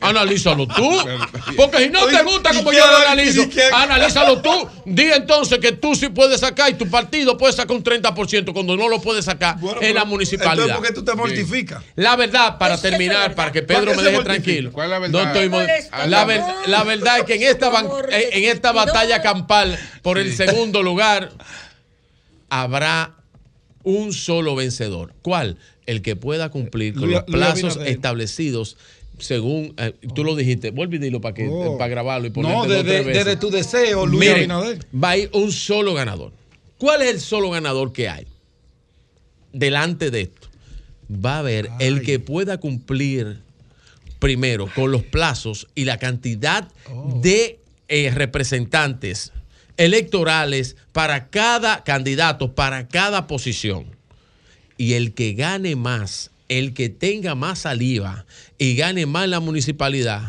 Analízalo 0.01 0.67
tú. 0.67 0.89
Porque 1.57 1.85
si 1.85 1.89
no 1.89 2.05
te 2.05 2.21
gusta 2.23 2.51
¿y 2.53 2.57
como 2.57 2.71
yo 2.73 2.85
lo 2.85 2.97
analizo, 2.97 3.43
¿Y 3.43 3.49
qué- 3.49 3.69
analízalo 3.73 4.41
tú. 4.41 4.51
Di 4.85 5.03
entonces 5.03 5.59
que 5.59 5.71
tú 5.73 5.95
sí 5.95 6.09
puedes 6.09 6.39
sacar 6.41 6.69
y 6.69 6.73
tu 6.73 6.89
partido 6.89 7.37
puede 7.37 7.53
sacar 7.53 7.75
un 7.75 7.83
30% 7.83 8.51
cuando 8.53 8.75
no 8.75 8.89
lo 8.89 9.01
puede 9.01 9.21
sacar 9.21 9.57
Bueno, 9.59 9.81
en 9.81 9.93
la 9.95 10.01
pero, 10.01 10.05
municipalidad. 10.07 10.53
Entonces, 10.67 10.75
¿por 10.77 10.87
qué 10.87 10.93
tú 10.93 11.03
te 11.05 11.15
mortificas? 11.15 11.83
La 11.95 12.15
verdad, 12.15 12.57
para 12.57 12.79
terminar, 12.79 13.35
para 13.35 13.51
que 13.51 13.61
Pedro 13.61 13.85
¿Para 13.85 13.91
qué 13.91 13.97
me 13.97 14.03
deje 14.03 14.15
mortifica? 14.17 14.43
tranquilo. 14.43 14.71
¿Cuál 14.73 14.85
es 14.87 14.91
la 14.91 14.99
verdad? 14.99 15.21
No 15.23 15.27
estoy 15.27 15.49
mo- 15.49 15.57
Molesta, 15.59 16.07
la, 16.07 16.25
ver- 16.25 16.41
verdad 16.85 17.17
es 17.19 17.23
que 17.25 17.35
en 17.35 17.43
esta, 17.43 17.69
ban- 17.71 17.89
eh, 18.11 18.29
en 18.33 18.43
esta 18.45 18.71
batalla 18.73 19.21
campal 19.21 19.77
por 20.01 20.17
el 20.17 20.35
segundo 20.35 20.83
lugar 20.83 21.31
habrá 22.49 23.15
un 23.83 24.13
solo 24.13 24.55
vencedor. 24.55 25.13
¿Cuál? 25.21 25.57
El 25.89 26.03
que 26.03 26.15
pueda 26.15 26.49
cumplir 26.51 26.93
con 26.93 27.09
los 27.09 27.23
plazos 27.23 27.79
establecidos 27.83 28.77
según 29.17 29.73
eh, 29.77 29.93
tú 30.13 30.23
lo 30.23 30.35
dijiste. 30.35 30.69
Vuelve 30.69 30.97
y 30.97 30.99
dilo 30.99 31.19
para 31.19 31.33
que 31.33 31.47
Oh. 31.49 31.77
para 31.77 31.89
grabarlo 31.89 32.27
y 32.27 32.29
ponerlo 32.29 32.65
No, 32.67 32.83
desde, 32.83 33.35
tu 33.37 33.49
deseo, 33.49 34.05
Luis 34.05 34.19
Miren, 34.19 34.49
va 34.51 35.09
a 35.09 35.17
ir 35.17 35.29
un 35.33 35.51
solo 35.51 35.93
ganador. 35.95 36.31
¿Cuál 36.77 37.01
es 37.01 37.09
el 37.09 37.19
solo 37.19 37.49
ganador 37.49 37.91
que 37.91 38.07
hay? 38.07 38.27
Delante 39.51 40.11
de 40.11 40.21
esto, 40.21 40.47
va 41.09 41.37
a 41.37 41.39
haber 41.39 41.69
el 41.79 42.03
que 42.03 42.19
pueda 42.19 42.59
cumplir 42.59 43.39
primero 44.19 44.69
con 44.75 44.91
los 44.91 45.01
plazos 45.03 45.67
y 45.73 45.85
la 45.85 45.97
cantidad 45.97 46.67
de 47.21 47.59
eh, 47.87 48.11
representantes 48.13 49.31
electorales 49.77 50.75
para 50.91 51.29
cada 51.29 51.83
candidato, 51.83 52.53
para 52.53 52.87
cada 52.87 53.25
posición. 53.27 53.98
Y 54.79 54.93
el 54.93 55.13
que 55.13 55.33
gane 55.33 55.75
más, 55.75 56.31
el 56.47 56.73
que 56.73 56.87
tenga 56.87 57.35
más 57.35 57.59
saliva 57.59 58.25
y 58.57 58.75
gane 58.75 59.05
más 59.05 59.25
en 59.25 59.31
la 59.31 59.41
municipalidad, 59.41 60.21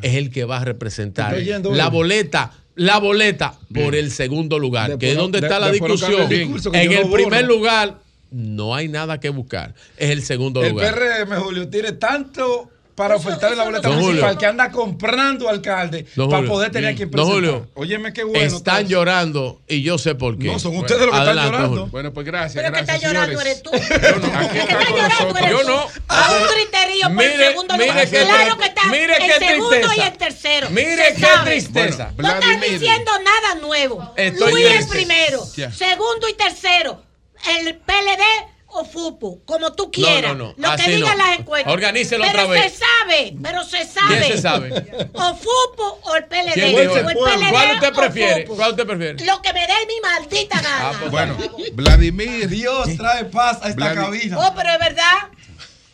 es 0.00 0.14
el 0.14 0.30
que 0.30 0.44
va 0.44 0.56
a 0.56 0.64
representar 0.64 1.38
yendo, 1.38 1.74
la 1.74 1.88
boleta. 1.88 2.52
La 2.74 2.98
boleta 2.98 3.54
por 3.74 3.94
el 3.94 4.10
segundo 4.10 4.58
lugar, 4.58 4.92
De 4.92 4.98
que 4.98 5.10
es 5.10 5.16
donde 5.16 5.40
de- 5.40 5.46
está 5.46 5.58
la 5.60 5.66
de 5.66 5.72
discusión. 5.72 6.32
En 6.72 6.92
el 6.92 7.10
primer 7.10 7.44
lugar, 7.44 7.98
no 8.30 8.74
hay 8.74 8.88
nada 8.88 9.20
que 9.20 9.28
buscar. 9.28 9.74
Es 9.98 10.10
el 10.10 10.22
segundo 10.22 10.62
El 10.62 10.70
lugar. 10.70 10.94
PRM, 10.94 11.36
Julio, 11.42 11.68
tiene 11.68 11.92
tanto 11.92 12.70
para 12.98 13.14
ofertarle 13.16 13.56
la 13.56 13.62
boleta 13.64 13.88
municipal 13.90 14.20
Julio. 14.22 14.38
que 14.38 14.46
anda 14.46 14.70
comprando 14.72 15.48
alcalde 15.48 16.04
Don 16.16 16.28
para 16.28 16.46
poder 16.46 16.72
tener 16.72 16.92
a 16.92 16.96
quien 16.96 17.08
Don 17.10 17.28
presentar. 17.28 17.52
Julio, 17.52 17.70
Óyeme 17.74 18.12
qué 18.12 18.24
bueno. 18.24 18.44
Están 18.56 18.88
llorando 18.88 19.60
y 19.68 19.82
yo 19.82 19.98
sé 19.98 20.16
por 20.16 20.36
qué. 20.36 20.48
No, 20.48 20.58
son 20.58 20.76
ustedes 20.76 21.00
los 21.02 21.10
que 21.10 21.16
están 21.16 21.28
Adelante, 21.28 21.50
llorando. 21.52 21.68
Julio. 21.76 21.86
Bueno, 21.92 22.12
pues 22.12 22.26
gracias. 22.26 22.54
Pero 22.62 22.74
que 22.74 22.82
gracias, 22.82 22.96
está 22.96 23.08
llorando 23.08 23.40
eres 23.40 23.62
tú. 23.62 23.70
Yo 23.72 24.16
no, 24.18 24.38
aquí 24.38 24.58
El 24.58 24.66
que 24.66 24.72
está 24.74 24.90
llorando 24.90 25.38
eres 25.38 25.50
Yo 25.50 25.60
tú. 25.60 25.66
no. 25.68 25.86
A 26.08 26.32
un 26.32 26.48
criterio 26.54 27.02
por 27.06 27.12
Mire, 27.12 27.34
el 27.34 27.40
segundo 27.52 27.74
mire 27.74 27.86
lugar. 27.88 28.08
qué 28.10 28.18
Claro 28.24 28.58
que 28.58 28.64
está 28.66 28.84
mire 28.86 29.14
el 29.16 29.22
qué 29.32 29.46
segundo 29.46 29.70
tristeza. 29.70 29.96
y 29.96 30.00
el 30.00 30.18
tercero. 30.18 30.70
Mire 30.70 30.96
Se 31.08 31.14
qué 31.14 31.20
sabe. 31.20 31.50
tristeza. 31.52 32.12
No 32.18 32.28
están 32.28 32.60
diciendo 32.60 33.10
nada 33.24 33.54
nuevo. 33.60 34.12
Estoy 34.16 34.50
Luis 34.52 34.66
el 34.74 34.88
primero, 34.88 35.44
segundo 35.46 36.28
y 36.28 36.34
tercero. 36.34 37.02
El 37.48 37.76
PLD 37.76 38.24
o 38.70 38.84
FUPU, 38.84 39.42
como 39.44 39.72
tú 39.72 39.90
quieras. 39.90 40.36
no, 40.36 40.48
no, 40.48 40.54
Lo 40.56 40.70
así 40.70 40.84
que 40.84 40.96
digan 40.96 41.16
no. 41.16 41.24
las 41.26 41.38
encuestas. 41.38 41.72
Organícelo 41.72 42.24
pero 42.30 42.42
otra 42.44 42.52
vez. 42.54 42.72
se 42.72 42.78
sabe, 42.78 43.34
pero 43.42 43.64
se 43.64 43.84
sabe. 43.86 44.18
¿Quién 44.20 44.32
se 44.32 44.38
sabe? 44.42 45.08
O 45.14 45.34
FUPU 45.34 45.82
o 46.02 46.16
el 46.16 46.24
PLD. 46.26 46.52
¿Quién 46.52 46.76
o 46.76 46.80
dijo 46.80 46.96
el 46.96 47.06
eso? 47.10 47.24
PLD 47.24 47.50
¿Cuál 47.50 47.74
usted 47.74 47.92
prefiere? 47.94 48.44
¿Cuál 48.44 48.70
usted 48.72 48.86
prefiere? 48.86 49.24
Lo 49.24 49.40
que 49.42 49.52
me 49.54 49.60
dé 49.60 49.72
mi 49.86 50.00
maldita 50.02 50.60
gana. 50.60 50.88
Ah, 50.90 50.92
pues, 50.98 51.10
Bueno, 51.10 51.36
Vladimir. 51.72 52.48
Dios 52.48 52.88
trae 52.96 53.24
paz 53.24 53.58
a 53.62 53.70
esta 53.70 53.92
Vladi- 53.92 53.94
cabina. 53.94 54.38
Oh, 54.38 54.52
pero 54.54 54.70
es 54.70 54.78
verdad. 54.78 55.28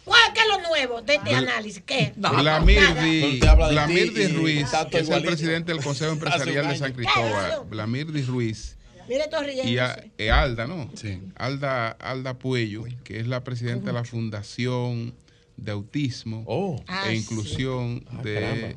¿Cuál 0.05 0.21
es 0.37 0.47
lo 0.49 0.69
nuevo 0.69 1.01
de 1.01 1.15
este 1.15 1.35
análisis? 1.35 1.83
¿Qué? 1.87 2.13
Vladimir 2.17 2.81
Nada. 2.83 3.03
Di, 3.03 3.35
Usted 3.35 3.49
habla 3.49 3.69
de 3.69 3.73
Vladimir 3.75 4.13
ti 4.15 4.21
Di 4.21 4.25
y 4.25 4.37
Ruiz, 4.37 4.67
que 4.91 4.99
es 4.99 5.09
el 5.09 5.23
presidente 5.25 5.73
del 5.73 5.83
Consejo 5.83 6.13
Empresarial 6.13 6.69
de 6.69 6.77
San 6.77 6.93
Cristóbal. 6.93 7.31
Claro. 7.31 7.65
Vladimir 7.71 8.13
Di 8.13 8.23
Ruiz 8.23 8.74
Mire, 9.09 9.25
y 9.65 9.79
a- 9.79 10.05
eh, 10.19 10.31
Alda, 10.31 10.67
¿no? 10.67 10.91
Alda, 11.37 11.91
Alda 11.91 12.35
Puello, 12.39 12.85
que 13.05 13.21
es 13.21 13.27
la 13.27 13.45
presidenta 13.45 13.87
de 13.87 13.93
la 13.93 14.05
Fundación 14.05 15.15
de 15.57 15.73
Autismo 15.73 16.43
Oh. 16.47 16.83
Ah, 16.89 17.05
e 17.09 17.13
sí. 17.13 17.23
Inclusión 17.23 18.05
Ah, 18.11 18.21
de 18.23 18.77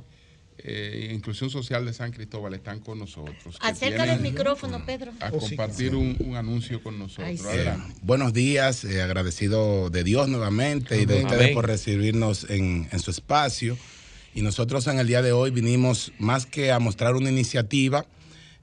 eh, 0.59 1.11
Inclusión 1.14 1.49
Social 1.49 1.85
de 1.85 1.93
San 1.93 2.11
Cristóbal 2.11 2.53
están 2.53 2.80
con 2.80 2.99
nosotros. 2.99 3.57
Acerca 3.61 4.06
del 4.06 4.19
micrófono, 4.22 4.83
Pedro. 4.85 5.11
A 5.19 5.30
compartir 5.31 5.95
un, 5.95 6.15
un 6.19 6.35
anuncio 6.35 6.81
con 6.83 6.97
nosotros. 6.99 7.27
Ay, 7.27 7.38
sí. 7.38 7.45
Adelante. 7.47 7.95
Buenos 8.01 8.33
días, 8.33 8.83
eh, 8.83 9.01
agradecido 9.01 9.89
de 9.89 10.03
Dios 10.03 10.27
nuevamente 10.30 10.99
y 11.01 11.06
de 11.06 11.22
ustedes 11.23 11.41
Amén. 11.41 11.53
por 11.53 11.67
recibirnos 11.67 12.49
en, 12.49 12.89
en 12.91 12.99
su 12.99 13.11
espacio. 13.11 13.77
Y 14.33 14.41
nosotros 14.41 14.85
en 14.88 14.99
el 14.99 15.07
día 15.07 15.22
de 15.22 15.31
hoy 15.31 15.51
vinimos 15.51 16.11
más 16.19 16.45
que 16.45 16.72
a 16.72 16.80
mostrar 16.80 17.15
una 17.15 17.30
iniciativa, 17.31 18.06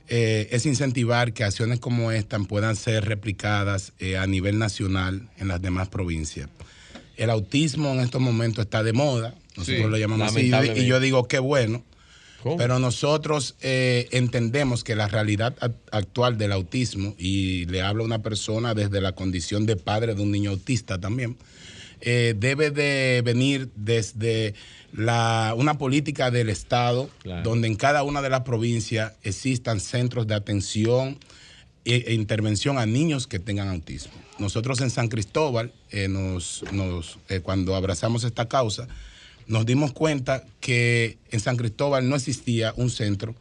eh, 0.08 0.49
es 0.50 0.66
incentivar 0.66 1.33
que 1.33 1.44
acciones 1.44 1.81
como 1.81 2.12
esta 2.12 2.39
puedan 2.41 2.76
ser 2.76 3.05
replicadas 3.07 3.92
eh, 3.99 4.16
a 4.16 4.26
nivel 4.26 4.58
nacional 4.58 5.28
en 5.39 5.49
las 5.49 5.62
demás 5.62 5.89
provincias. 5.89 6.49
El 7.16 7.31
autismo 7.31 7.92
en 7.92 8.00
estos 8.00 8.20
momentos 8.20 8.65
está 8.65 8.83
de 8.83 8.92
moda, 8.92 9.34
nosotros 9.57 9.84
Sí, 9.84 9.91
lo 9.91 9.97
llamamos 9.97 10.28
así, 10.36 10.50
y 10.76 10.86
yo 10.86 10.99
digo 11.00 11.26
qué 11.28 11.39
bueno, 11.39 11.84
¿Cómo? 12.42 12.57
pero 12.57 12.78
nosotros 12.78 13.55
eh, 13.62 14.08
entendemos 14.10 14.84
que 14.84 14.94
la 14.97 15.07
realidad 15.08 15.57
act- 15.60 15.76
actual 15.92 16.36
del 16.39 16.52
autismo, 16.52 17.15
y 17.16 17.65
le 17.66 17.81
habla 17.83 18.02
una 18.05 18.20
persona 18.23 18.74
desde 18.74 19.00
la 19.00 19.12
condición 19.12 19.65
de 19.65 19.76
padre 19.76 20.15
de 20.15 20.23
un 20.23 20.31
niño 20.33 20.50
autista 20.50 21.00
también, 21.00 21.36
debe 22.00 22.70
de 22.70 23.23
venir 23.24 23.70
desde 23.76 24.52
la, 24.97 25.55
una 25.56 25.76
política 25.76 26.31
del 26.31 26.48
Estado, 26.48 27.10
Claro. 27.23 27.42
donde 27.42 27.66
en 27.68 27.74
cada 27.74 28.02
una 28.05 28.23
de 28.23 28.31
las 28.31 28.42
provincias 28.42 29.12
existan 29.23 29.81
centros 29.81 30.26
de 30.26 30.34
atención 30.34 31.18
e, 31.84 32.05
e 32.06 32.14
intervención 32.14 32.78
a 32.78 32.86
niños 32.86 33.26
que 33.26 33.39
tengan 33.39 33.68
autismo. 33.68 34.12
Nosotros 34.39 34.81
en 34.81 34.90
San 34.90 35.08
Cristóbal, 35.08 35.73
eh, 35.90 36.08
nos, 36.08 36.64
nos, 36.73 37.18
eh, 37.28 37.40
cuando 37.40 37.74
abrazamos 37.74 38.24
esta 38.24 38.48
causa, 38.48 38.89
nos 39.47 39.66
dimos 39.66 39.92
cuenta 39.92 40.44
que 40.60 41.18
en 41.31 41.40
San 41.40 41.56
Cristóbal 41.56 42.08
no 42.08 42.16
existía 42.16 42.73
un 42.76 42.89
centro 42.90 43.34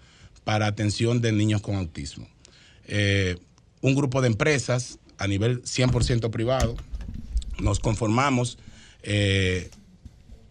para 0.44 0.68
atención 0.68 1.22
de 1.22 1.32
niños 1.32 1.62
con 1.62 1.76
autismo. 1.76 2.28
Eh, 2.88 3.38
un 3.82 3.96
grupo 3.96 4.22
de 4.22 4.28
empresas 4.28 5.00
a 5.18 5.28
nivel 5.28 5.62
100% 5.64 6.30
privado, 6.32 6.76
nos 7.60 7.80
conformamos 7.80 8.58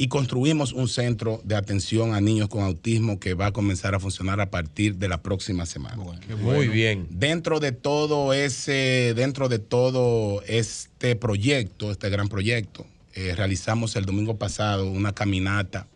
y 0.03 0.09
construimos 0.09 0.73
un 0.73 0.89
centro 0.89 1.41
de 1.45 1.55
atención 1.55 2.13
a 2.13 2.21
niños 2.21 2.49
con 2.49 2.65
autismo 2.65 3.21
que 3.21 3.35
va 3.35 3.47
a 3.47 3.53
comenzar 3.53 3.95
a 3.95 4.01
funcionar 4.01 4.41
a 4.41 4.51
partir 4.51 4.97
de 4.97 5.07
la 5.07 5.23
próxima 5.23 5.65
semana. 5.65 6.03
Muy 6.41 6.67
bien. 6.67 7.07
Dentro 7.09 7.61
de 7.61 7.71
todo 7.71 8.33
ese, 8.33 9.15
dentro 9.15 9.49
de 9.49 9.61
todo 9.61 10.43
este 10.49 11.15
proyecto, 11.15 11.93
este 11.93 12.11
gran 12.11 12.27
proyecto, 12.27 12.85
eh, 13.15 13.35
realizamos 13.37 13.95
el 13.95 14.05
domingo 14.05 14.39
pasado 14.39 14.91
una 14.91 15.13
caminata 15.13 15.87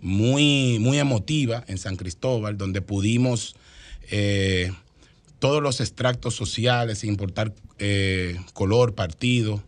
muy, 0.00 0.80
muy 0.80 0.98
emotiva 0.98 1.62
en 1.68 1.78
San 1.78 1.94
Cristóbal, 1.94 2.58
donde 2.58 2.82
pudimos 2.82 3.54
eh, 4.10 4.72
todos 5.38 5.62
los 5.62 5.80
extractos 5.80 6.34
sociales, 6.34 6.98
sin 6.98 7.10
importar 7.10 7.54
eh, 7.78 8.36
color, 8.52 8.96
partido, 8.96 9.62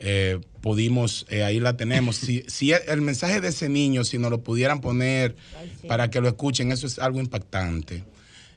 eh, 0.00 0.40
pudimos, 0.60 1.26
eh, 1.28 1.42
ahí 1.44 1.60
la 1.60 1.76
tenemos. 1.76 2.16
Si, 2.16 2.44
si 2.48 2.72
el- 2.72 3.00
mensaje 3.02 3.40
de 3.40 3.48
ese 3.48 3.68
niño, 3.68 4.04
si 4.04 4.18
nos 4.18 4.30
lo 4.30 4.42
pudieran 4.42 4.80
poner 4.80 5.36
para 5.86 6.10
que 6.10 6.20
lo 6.20 6.28
escuchen, 6.28 6.72
eso 6.72 6.86
es 6.86 6.98
algo 6.98 7.20
impactante. 7.20 8.04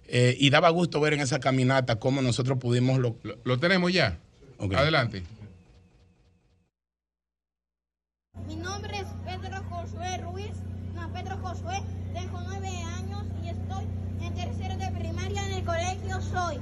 Eh, 0.08 0.36
y 0.40 0.50
daba 0.50 0.70
gusto 0.70 1.00
ver 1.00 1.14
en 1.14 1.22
esa 1.22 1.40
caminata 1.40 1.98
cómo 1.98 2.22
nosotros 2.22 2.58
pudimos... 2.58 3.00
Lo, 3.00 3.16
¿Lo 3.46 3.60
tenemos 3.60 3.94
ya? 3.94 4.20
Adelante. 4.76 5.24
Mi 8.48 8.56
nombre 8.56 9.00
es 9.00 9.08
Pedro 9.26 9.64
Josué 9.70 10.18
Ruiz. 10.18 10.52
No, 10.96 11.12
Pedro 11.14 11.38
Josué. 11.38 11.82
Tengo 12.14 12.42
nueve 12.42 12.68
años 12.98 13.24
y 13.44 13.50
estoy 13.50 13.86
en 14.22 14.34
tercero 14.36 14.78
de 14.78 14.92
primaria 15.00 15.46
en 15.48 15.54
el 15.54 15.64
colegio 15.64 16.22
Soy. 16.22 16.58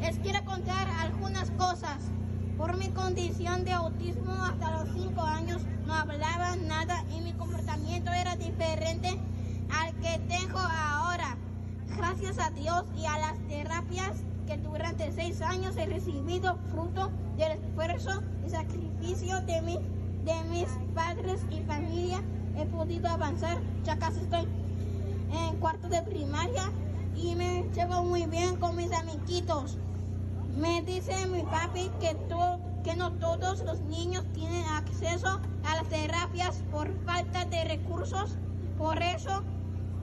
Les 0.00 0.16
quiero 0.18 0.42
contar 0.44 0.88
algunas 1.00 1.50
cosas. 1.52 1.98
Por 2.60 2.76
mi 2.76 2.88
condición 2.88 3.64
de 3.64 3.72
autismo 3.72 4.34
hasta 4.34 4.70
los 4.72 4.90
cinco 4.92 5.22
años 5.22 5.62
no 5.86 5.94
hablaba 5.94 6.56
nada 6.56 7.02
y 7.10 7.22
mi 7.22 7.32
comportamiento 7.32 8.12
era 8.12 8.36
diferente 8.36 9.18
al 9.72 9.94
que 9.94 10.18
tengo 10.28 10.58
ahora. 10.58 11.38
Gracias 11.96 12.38
a 12.38 12.50
Dios 12.50 12.84
y 12.98 13.06
a 13.06 13.18
las 13.18 13.38
terapias 13.48 14.18
que 14.46 14.58
durante 14.58 15.10
seis 15.10 15.40
años 15.40 15.74
he 15.78 15.86
recibido 15.86 16.58
fruto 16.70 17.10
del 17.38 17.52
esfuerzo 17.52 18.22
y 18.46 18.50
sacrificio 18.50 19.40
de, 19.40 19.62
mi, 19.62 19.78
de 20.26 20.44
mis 20.50 20.68
padres 20.94 21.40
y 21.50 21.62
familia, 21.62 22.20
he 22.58 22.66
podido 22.66 23.08
avanzar. 23.08 23.56
Ya 23.84 23.98
casi 23.98 24.20
estoy 24.20 24.46
en 25.32 25.56
cuarto 25.60 25.88
de 25.88 26.02
primaria 26.02 26.70
y 27.16 27.34
me 27.36 27.64
llevo 27.74 28.02
muy 28.02 28.26
bien 28.26 28.56
con 28.56 28.76
mis 28.76 28.92
amiguitos. 28.92 29.78
Me 30.56 30.82
dice 30.82 31.26
mi 31.26 31.42
papi 31.42 31.90
que, 32.00 32.16
que 32.84 32.96
no 32.96 33.12
todos 33.12 33.62
los 33.62 33.80
niños 33.82 34.24
tienen 34.34 34.64
acceso 34.66 35.40
a 35.64 35.76
las 35.76 35.88
terapias 35.88 36.62
por 36.70 36.92
falta 37.04 37.44
de 37.44 37.64
recursos. 37.64 38.36
Por 38.76 39.00
eso 39.02 39.42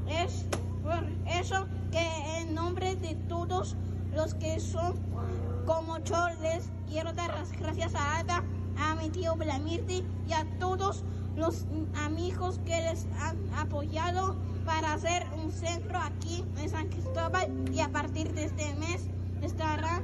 es 0.08 0.46
por 0.84 1.04
eso 1.28 1.68
que 1.92 2.40
en 2.40 2.56
nombre 2.56 2.96
de 2.96 3.16
todos 3.28 3.76
los 4.16 4.34
que 4.36 4.60
son 4.60 4.96
como 5.66 6.00
yo 6.00 6.30
les 6.42 6.70
quiero 6.88 7.12
dar 7.14 7.34
las 7.34 7.52
gracias 7.52 7.94
a 7.94 8.20
Ada, 8.20 8.44
a 8.80 8.96
mi 8.96 9.10
tío 9.10 9.36
Blamirti 9.36 10.04
y 10.28 10.34
a 10.34 10.46
todos 10.60 11.04
los 11.36 11.66
amigos 12.06 12.60
que 12.66 12.82
les 12.82 13.06
han 13.20 13.38
apoyado 13.58 14.38
para 14.66 14.94
hacer 14.94 15.26
un 15.44 15.52
centro 15.52 16.00
aquí 16.00 16.44
en 16.58 16.70
San 16.70 16.88
Cristóbal 16.88 17.52
y 17.74 17.80
a 17.82 17.90
partir 17.90 18.34
de 18.34 18.46
este 18.46 18.74
mes 18.76 19.08
estarán 19.42 20.04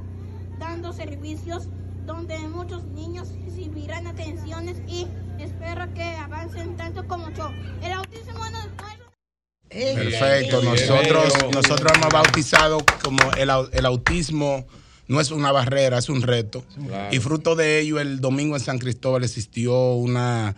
dando 0.64 0.94
servicios 0.94 1.68
donde 2.06 2.40
muchos 2.40 2.84
niños 2.86 3.28
recibirán 3.46 4.08
atenciones 4.08 4.78
y 4.88 5.08
espero 5.38 5.94
que 5.94 6.04
avancen 6.04 6.78
tanto 6.78 7.06
como 7.08 7.30
yo. 7.32 7.52
El 7.84 7.92
autismo 7.92 8.40
no, 8.50 8.60
es 9.70 9.96
Perfecto. 9.96 10.62
Nosotros, 10.62 11.34
nosotros 11.52 11.92
hemos 11.96 12.14
bautizado 12.14 12.78
como 13.04 13.20
el, 13.34 13.50
el 13.74 13.86
autismo 13.86 14.66
no 15.08 15.20
es 15.20 15.32
una 15.32 15.52
barrera, 15.52 15.98
es 15.98 16.10
un 16.10 16.22
reto. 16.22 16.64
Claro. 16.88 17.14
Y 17.14 17.20
fruto 17.20 17.56
de 17.56 17.80
ello, 17.80 18.00
el 18.00 18.22
domingo 18.22 18.56
en 18.56 18.62
San 18.62 18.80
Cristóbal 18.80 19.24
existió 19.24 19.94
una, 19.94 20.56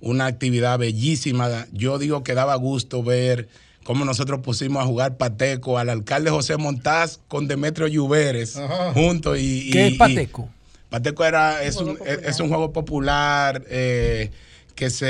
una 0.00 0.26
actividad 0.26 0.78
bellísima. 0.78 1.66
Yo 1.72 1.98
digo 1.98 2.22
que 2.22 2.34
daba 2.34 2.54
gusto 2.56 3.02
ver 3.02 3.48
cómo 3.88 4.04
nosotros 4.04 4.40
pusimos 4.42 4.82
a 4.82 4.86
jugar 4.86 5.16
pateco 5.16 5.78
al 5.78 5.88
alcalde 5.88 6.28
José 6.30 6.58
Montaz 6.58 7.20
con 7.26 7.48
Demetrio 7.48 7.86
Lluveres 7.86 8.60
juntos. 8.92 9.38
Y, 9.38 9.68
y- 9.68 9.70
¿Qué 9.70 9.86
es 9.86 9.92
y- 9.94 9.96
pateco? 9.96 10.50
Pateco 10.90 11.24
era, 11.24 11.62
es, 11.62 11.76
un, 11.76 11.96
es- 12.04 12.18
es 12.22 12.38
un 12.40 12.48
juego 12.50 12.70
popular 12.74 13.64
eh, 13.70 14.30
que 14.74 14.90
se 14.90 15.06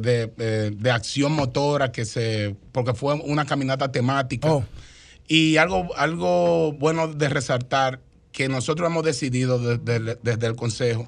de, 0.00 0.32
eh, 0.36 0.72
de 0.76 0.90
acción 0.90 1.30
motora 1.30 1.92
que 1.92 2.04
se 2.04 2.56
porque 2.72 2.92
fue 2.92 3.14
una 3.14 3.44
caminata 3.46 3.92
temática 3.92 4.66
y 5.28 5.56
algo 5.58 5.94
algo 5.96 6.72
bueno 6.72 7.06
de 7.06 7.28
resaltar 7.28 8.00
que 8.32 8.48
nosotros 8.48 8.90
hemos 8.90 9.04
decidido 9.04 9.60
desde, 9.76 10.18
desde 10.24 10.46
el 10.48 10.56
consejo 10.56 11.06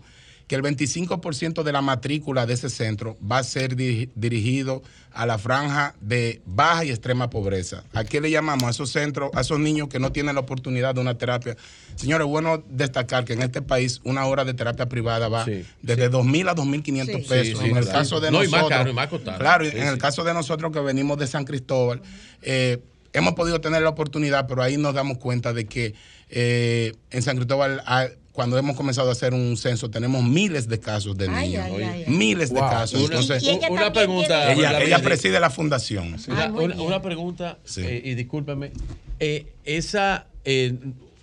que 0.50 0.56
el 0.56 0.62
25% 0.62 1.62
de 1.62 1.70
la 1.70 1.80
matrícula 1.80 2.44
de 2.44 2.54
ese 2.54 2.70
centro 2.70 3.16
va 3.20 3.38
a 3.38 3.44
ser 3.44 3.76
diri- 3.76 4.10
dirigido 4.16 4.82
a 5.12 5.24
la 5.24 5.38
franja 5.38 5.94
de 6.00 6.42
baja 6.44 6.84
y 6.84 6.90
extrema 6.90 7.30
pobreza. 7.30 7.84
¿A 7.92 8.02
qué 8.02 8.20
le 8.20 8.32
llamamos 8.32 8.64
a 8.64 8.70
esos 8.70 8.90
centros, 8.90 9.30
a 9.34 9.42
esos 9.42 9.60
niños 9.60 9.86
que 9.86 10.00
no 10.00 10.10
tienen 10.10 10.34
la 10.34 10.40
oportunidad 10.40 10.96
de 10.96 11.02
una 11.02 11.16
terapia? 11.16 11.56
Señores, 11.94 12.26
bueno 12.26 12.64
destacar 12.68 13.24
que 13.24 13.34
en 13.34 13.42
este 13.42 13.62
país 13.62 14.00
una 14.02 14.26
hora 14.26 14.44
de 14.44 14.52
terapia 14.54 14.86
privada 14.88 15.28
va 15.28 15.44
desde 15.82 16.10
2.000 16.10 16.48
a 16.48 16.54
2.500 16.56 17.22
Sí. 17.22 17.28
pesos. 17.28 17.46
Sí, 17.46 17.54
sí, 17.66 17.70
en 17.70 17.76
el 17.76 17.84
claro. 17.84 17.98
caso 18.00 18.18
de 18.18 18.32
No, 18.32 18.42
y 18.42 18.46
nosotros. 18.46 18.70
más 18.70 18.78
caro, 18.78 18.90
y 18.90 18.92
más 18.92 19.06
costado. 19.06 19.38
Claro, 19.38 19.64
Sí, 19.66 19.70
en 19.76 19.86
el 19.86 19.94
sí. 19.94 20.00
caso 20.00 20.24
de 20.24 20.34
nosotros 20.34 20.72
que 20.72 20.80
venimos 20.80 21.16
de 21.16 21.28
San 21.28 21.44
Cristóbal, 21.44 22.02
eh, 22.42 22.82
hemos 23.12 23.34
podido 23.34 23.60
tener 23.60 23.82
la 23.82 23.90
oportunidad, 23.90 24.48
pero 24.48 24.64
ahí 24.64 24.76
nos 24.78 24.94
damos 24.94 25.18
cuenta 25.18 25.52
de 25.52 25.66
que 25.66 25.94
eh, 26.28 26.92
en 27.12 27.22
San 27.22 27.36
Cristóbal, 27.36 27.82
ah, 27.86 28.06
cuando 28.32 28.56
hemos 28.58 28.76
comenzado 28.76 29.08
a 29.08 29.12
hacer 29.12 29.34
un 29.34 29.56
censo, 29.56 29.90
tenemos 29.90 30.22
miles 30.22 30.68
de 30.68 30.78
casos 30.78 31.16
de 31.18 31.28
niños. 31.28 31.64
ay, 31.66 31.82
ay, 31.82 31.82
ay. 31.82 32.04
Miles 32.06 32.52
de 32.54 32.60
casos. 32.60 32.94
Una- 33.00 33.04
Entonces, 33.18 33.42
y 33.42 33.50
ella 33.50 33.68
Una 33.70 33.92
pregunta, 33.92 34.52
Ella, 34.52 34.98
preside 35.00 35.40
la 35.40 35.50
fundación. 35.50 36.16
Una, 36.28 36.46
una- 36.46 36.74
una 36.82 37.02
pregunta, 37.02 37.58
eh, 37.76 38.02
y 38.04 38.14
discúlpeme. 38.14 38.70
Eh, 39.18 39.46
esa, 39.64 40.26
eh, 40.44 40.74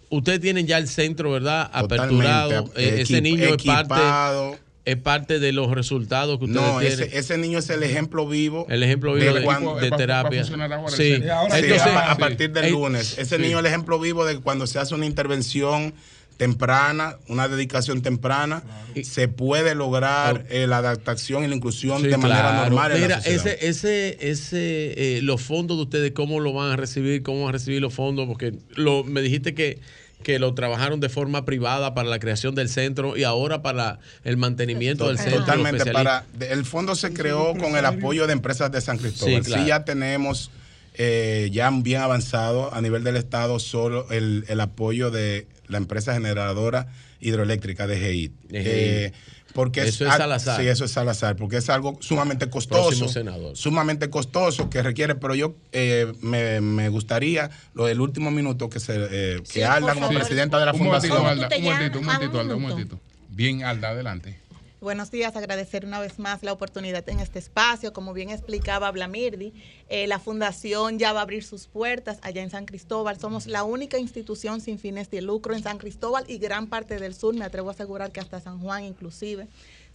ustedes 0.10 0.40
tienen 0.42 0.68
ya 0.68 0.78
el 0.78 0.88
centro, 0.88 1.32
¿verdad? 1.32 1.72
Totalmente, 1.72 1.96
Aperturado. 2.28 2.72
Eh, 2.76 2.98
ese 3.02 3.22
niño 3.22 3.46
es 3.56 3.64
parte, 3.64 4.60
es 4.86 4.96
parte 4.98 5.40
de 5.40 5.52
los 5.52 5.72
resultados 5.72 6.38
que 6.40 6.46
ustedes 6.46 6.62
No, 6.62 6.80
tienen. 6.80 7.00
ese, 7.04 7.18
ese 7.18 7.38
niño 7.38 7.60
es 7.60 7.70
el 7.70 7.84
ejemplo 7.84 8.28
vivo. 8.28 8.68
El 8.70 8.84
ejemplo 8.84 9.14
vivo 9.16 9.34
de- 9.34 9.44
cuando- 9.44 9.76
de 9.76 9.90
terapia. 9.92 10.44
Sí. 10.44 10.54
Sí, 10.96 11.14
Entonces, 11.16 11.82
a, 11.82 12.12
a 12.12 12.16
sí. 12.16 12.20
partir 12.22 12.52
del 12.52 12.72
lunes. 12.72 13.18
Ese 13.18 13.36
sí. 13.38 13.42
niño 13.42 13.58
es 13.58 13.60
el 13.62 13.66
ejemplo 13.66 13.98
vivo 14.00 14.24
de 14.26 14.40
cuando 14.40 14.68
se 14.68 14.78
hace 14.80 14.94
una 14.96 15.06
intervención 15.06 15.94
temprana, 16.38 17.18
una 17.28 17.48
dedicación 17.48 18.02
temprana, 18.02 18.64
se 19.04 19.28
puede 19.28 19.76
lograr 19.76 20.46
eh, 20.50 20.68
la 20.68 20.78
adaptación 20.78 21.44
y 21.44 21.48
la 21.48 21.56
inclusión 21.56 22.02
Sí, 22.02 22.08
de 22.08 22.18
manera 22.18 22.42
claro. 22.42 22.64
normal 22.66 22.92
en 22.92 23.02
la 23.02 23.08
Mira, 23.08 23.18
sociedad. 23.22 23.48
ese, 23.56 23.68
ese, 23.68 24.30
ese, 24.32 25.18
eh, 25.18 25.22
los 25.24 25.42
fondos 25.42 25.78
de 25.78 25.84
ustedes, 25.84 26.12
¿cómo 26.12 26.40
lo 26.40 26.54
van 26.54 26.72
a 26.72 26.76
recibir? 26.76 27.24
¿Cómo 27.24 27.42
van 27.42 27.50
a 27.50 27.52
recibir 27.54 27.82
los 27.82 27.94
fondos? 27.94 28.28
Porque 28.28 28.54
lo, 28.76 29.04
me 29.04 29.22
dijiste 29.22 29.56
que, 29.56 29.80
que 30.24 30.38
lo 30.40 30.54
trabajaron 30.54 31.00
de 31.00 31.10
forma 31.10 31.44
privada 31.46 31.94
para 31.96 32.08
la 32.10 32.20
creación 32.20 32.54
del 32.56 32.70
centro 32.70 33.18
y 33.18 33.24
ahora 33.24 33.62
para 33.64 34.00
el 34.24 34.38
mantenimiento 34.38 35.08
del 35.08 35.18
centro. 35.18 35.40
Totalmente. 35.40 35.92
Para, 35.92 36.26
el 36.40 36.66
fondo 36.66 36.96
se 36.96 37.14
creó 37.14 37.56
con 37.56 37.76
el 37.78 37.86
apoyo 37.86 38.28
de 38.28 38.34
empresas 38.34 38.72
de 38.72 38.82
San 38.82 38.98
Cristóbal. 39.00 39.44
Sí, 39.44 39.54
ya 39.66 39.86
tenemos 39.86 40.52
eh, 40.96 41.50
ya 41.52 41.70
bien 41.72 42.02
avanzado 42.02 42.74
a 42.74 42.82
nivel 42.82 43.04
del 43.04 43.18
Estado 43.18 43.60
solo 43.60 44.08
el, 44.12 44.46
el 44.48 44.60
apoyo 44.62 45.12
de 45.12 45.46
la 45.68 45.78
empresa 45.78 46.14
generadora 46.14 46.88
hidroeléctrica 47.20 47.88
de 47.88 47.98
GEIT. 48.00 48.32
Eh, 48.52 49.12
porque 49.54 49.82
Eso 49.82 50.06
es 50.06 50.12
al- 50.12 50.18
Salazar. 50.20 50.62
Sí, 50.62 50.68
eso 50.68 50.86
es 50.86 50.92
Salazar, 50.92 51.36
porque 51.36 51.58
es 51.58 51.70
algo 51.70 51.98
sumamente 52.02 52.50
costoso. 52.50 53.08
Sumamente 53.56 54.10
costoso 54.10 54.70
que 54.70 54.82
requiere, 54.84 55.16
pero 55.16 55.34
yo 55.36 55.56
eh, 55.72 56.12
me, 56.22 56.62
me 56.62 56.90
gustaría, 56.90 57.50
lo 57.74 57.86
del 57.86 58.00
último 58.02 58.30
minuto, 58.30 58.70
que 58.70 58.80
se 58.80 58.96
eh, 58.96 59.42
que 59.44 59.46
Sí, 59.46 59.62
Alda 59.64 59.94
como 59.94 60.08
favor. 60.08 60.18
presidenta 60.22 60.60
de 60.60 60.66
la 60.66 60.74
Un 60.74 60.80
fundación. 60.80 61.18
momentito, 61.18 61.46
Alda, 61.46 61.58
un 61.58 61.64
momentito, 61.64 62.00
un 62.00 62.06
momentito, 62.06 62.40
Alda, 62.40 62.56
un 62.56 62.62
momentito. 62.62 63.00
Bien, 63.30 63.64
Alda, 63.64 63.90
adelante. 63.90 64.40
Buenos 64.80 65.10
días, 65.10 65.36
agradecer 65.36 65.88
una 65.88 66.00
vez 66.00 66.20
más 66.20 66.44
la 66.44 66.54
oportunidad 66.54 67.10
en 67.10 67.20
este 67.20 67.40
espacio. 67.40 67.94
Como 67.94 68.14
bien 68.14 68.30
explicaba 68.30 68.92
Blamirdi, 68.92 69.52
eh, 69.90 70.06
la 70.06 70.20
fundación 70.20 71.00
ya 71.00 71.14
va 71.14 71.22
a 71.22 71.24
abrir 71.24 71.44
sus 71.44 71.66
puertas 71.66 72.20
allá 72.22 72.44
en 72.44 72.52
San 72.52 72.68
Cristóbal. 72.68 73.20
Somos 73.20 73.48
la 73.48 73.64
única 73.64 73.98
institución 73.98 74.62
sin 74.62 74.78
fines 74.78 75.10
de 75.10 75.24
lucro 75.24 75.56
en 75.56 75.64
San 75.64 75.80
Cristóbal 75.80 76.26
y 76.28 76.38
gran 76.38 76.68
parte 76.68 77.00
del 77.00 77.16
sur, 77.16 77.34
me 77.34 77.44
atrevo 77.44 77.70
a 77.70 77.72
asegurar 77.72 78.12
que 78.12 78.20
hasta 78.20 78.40
San 78.40 78.60
Juan 78.60 78.84
inclusive. 78.84 79.48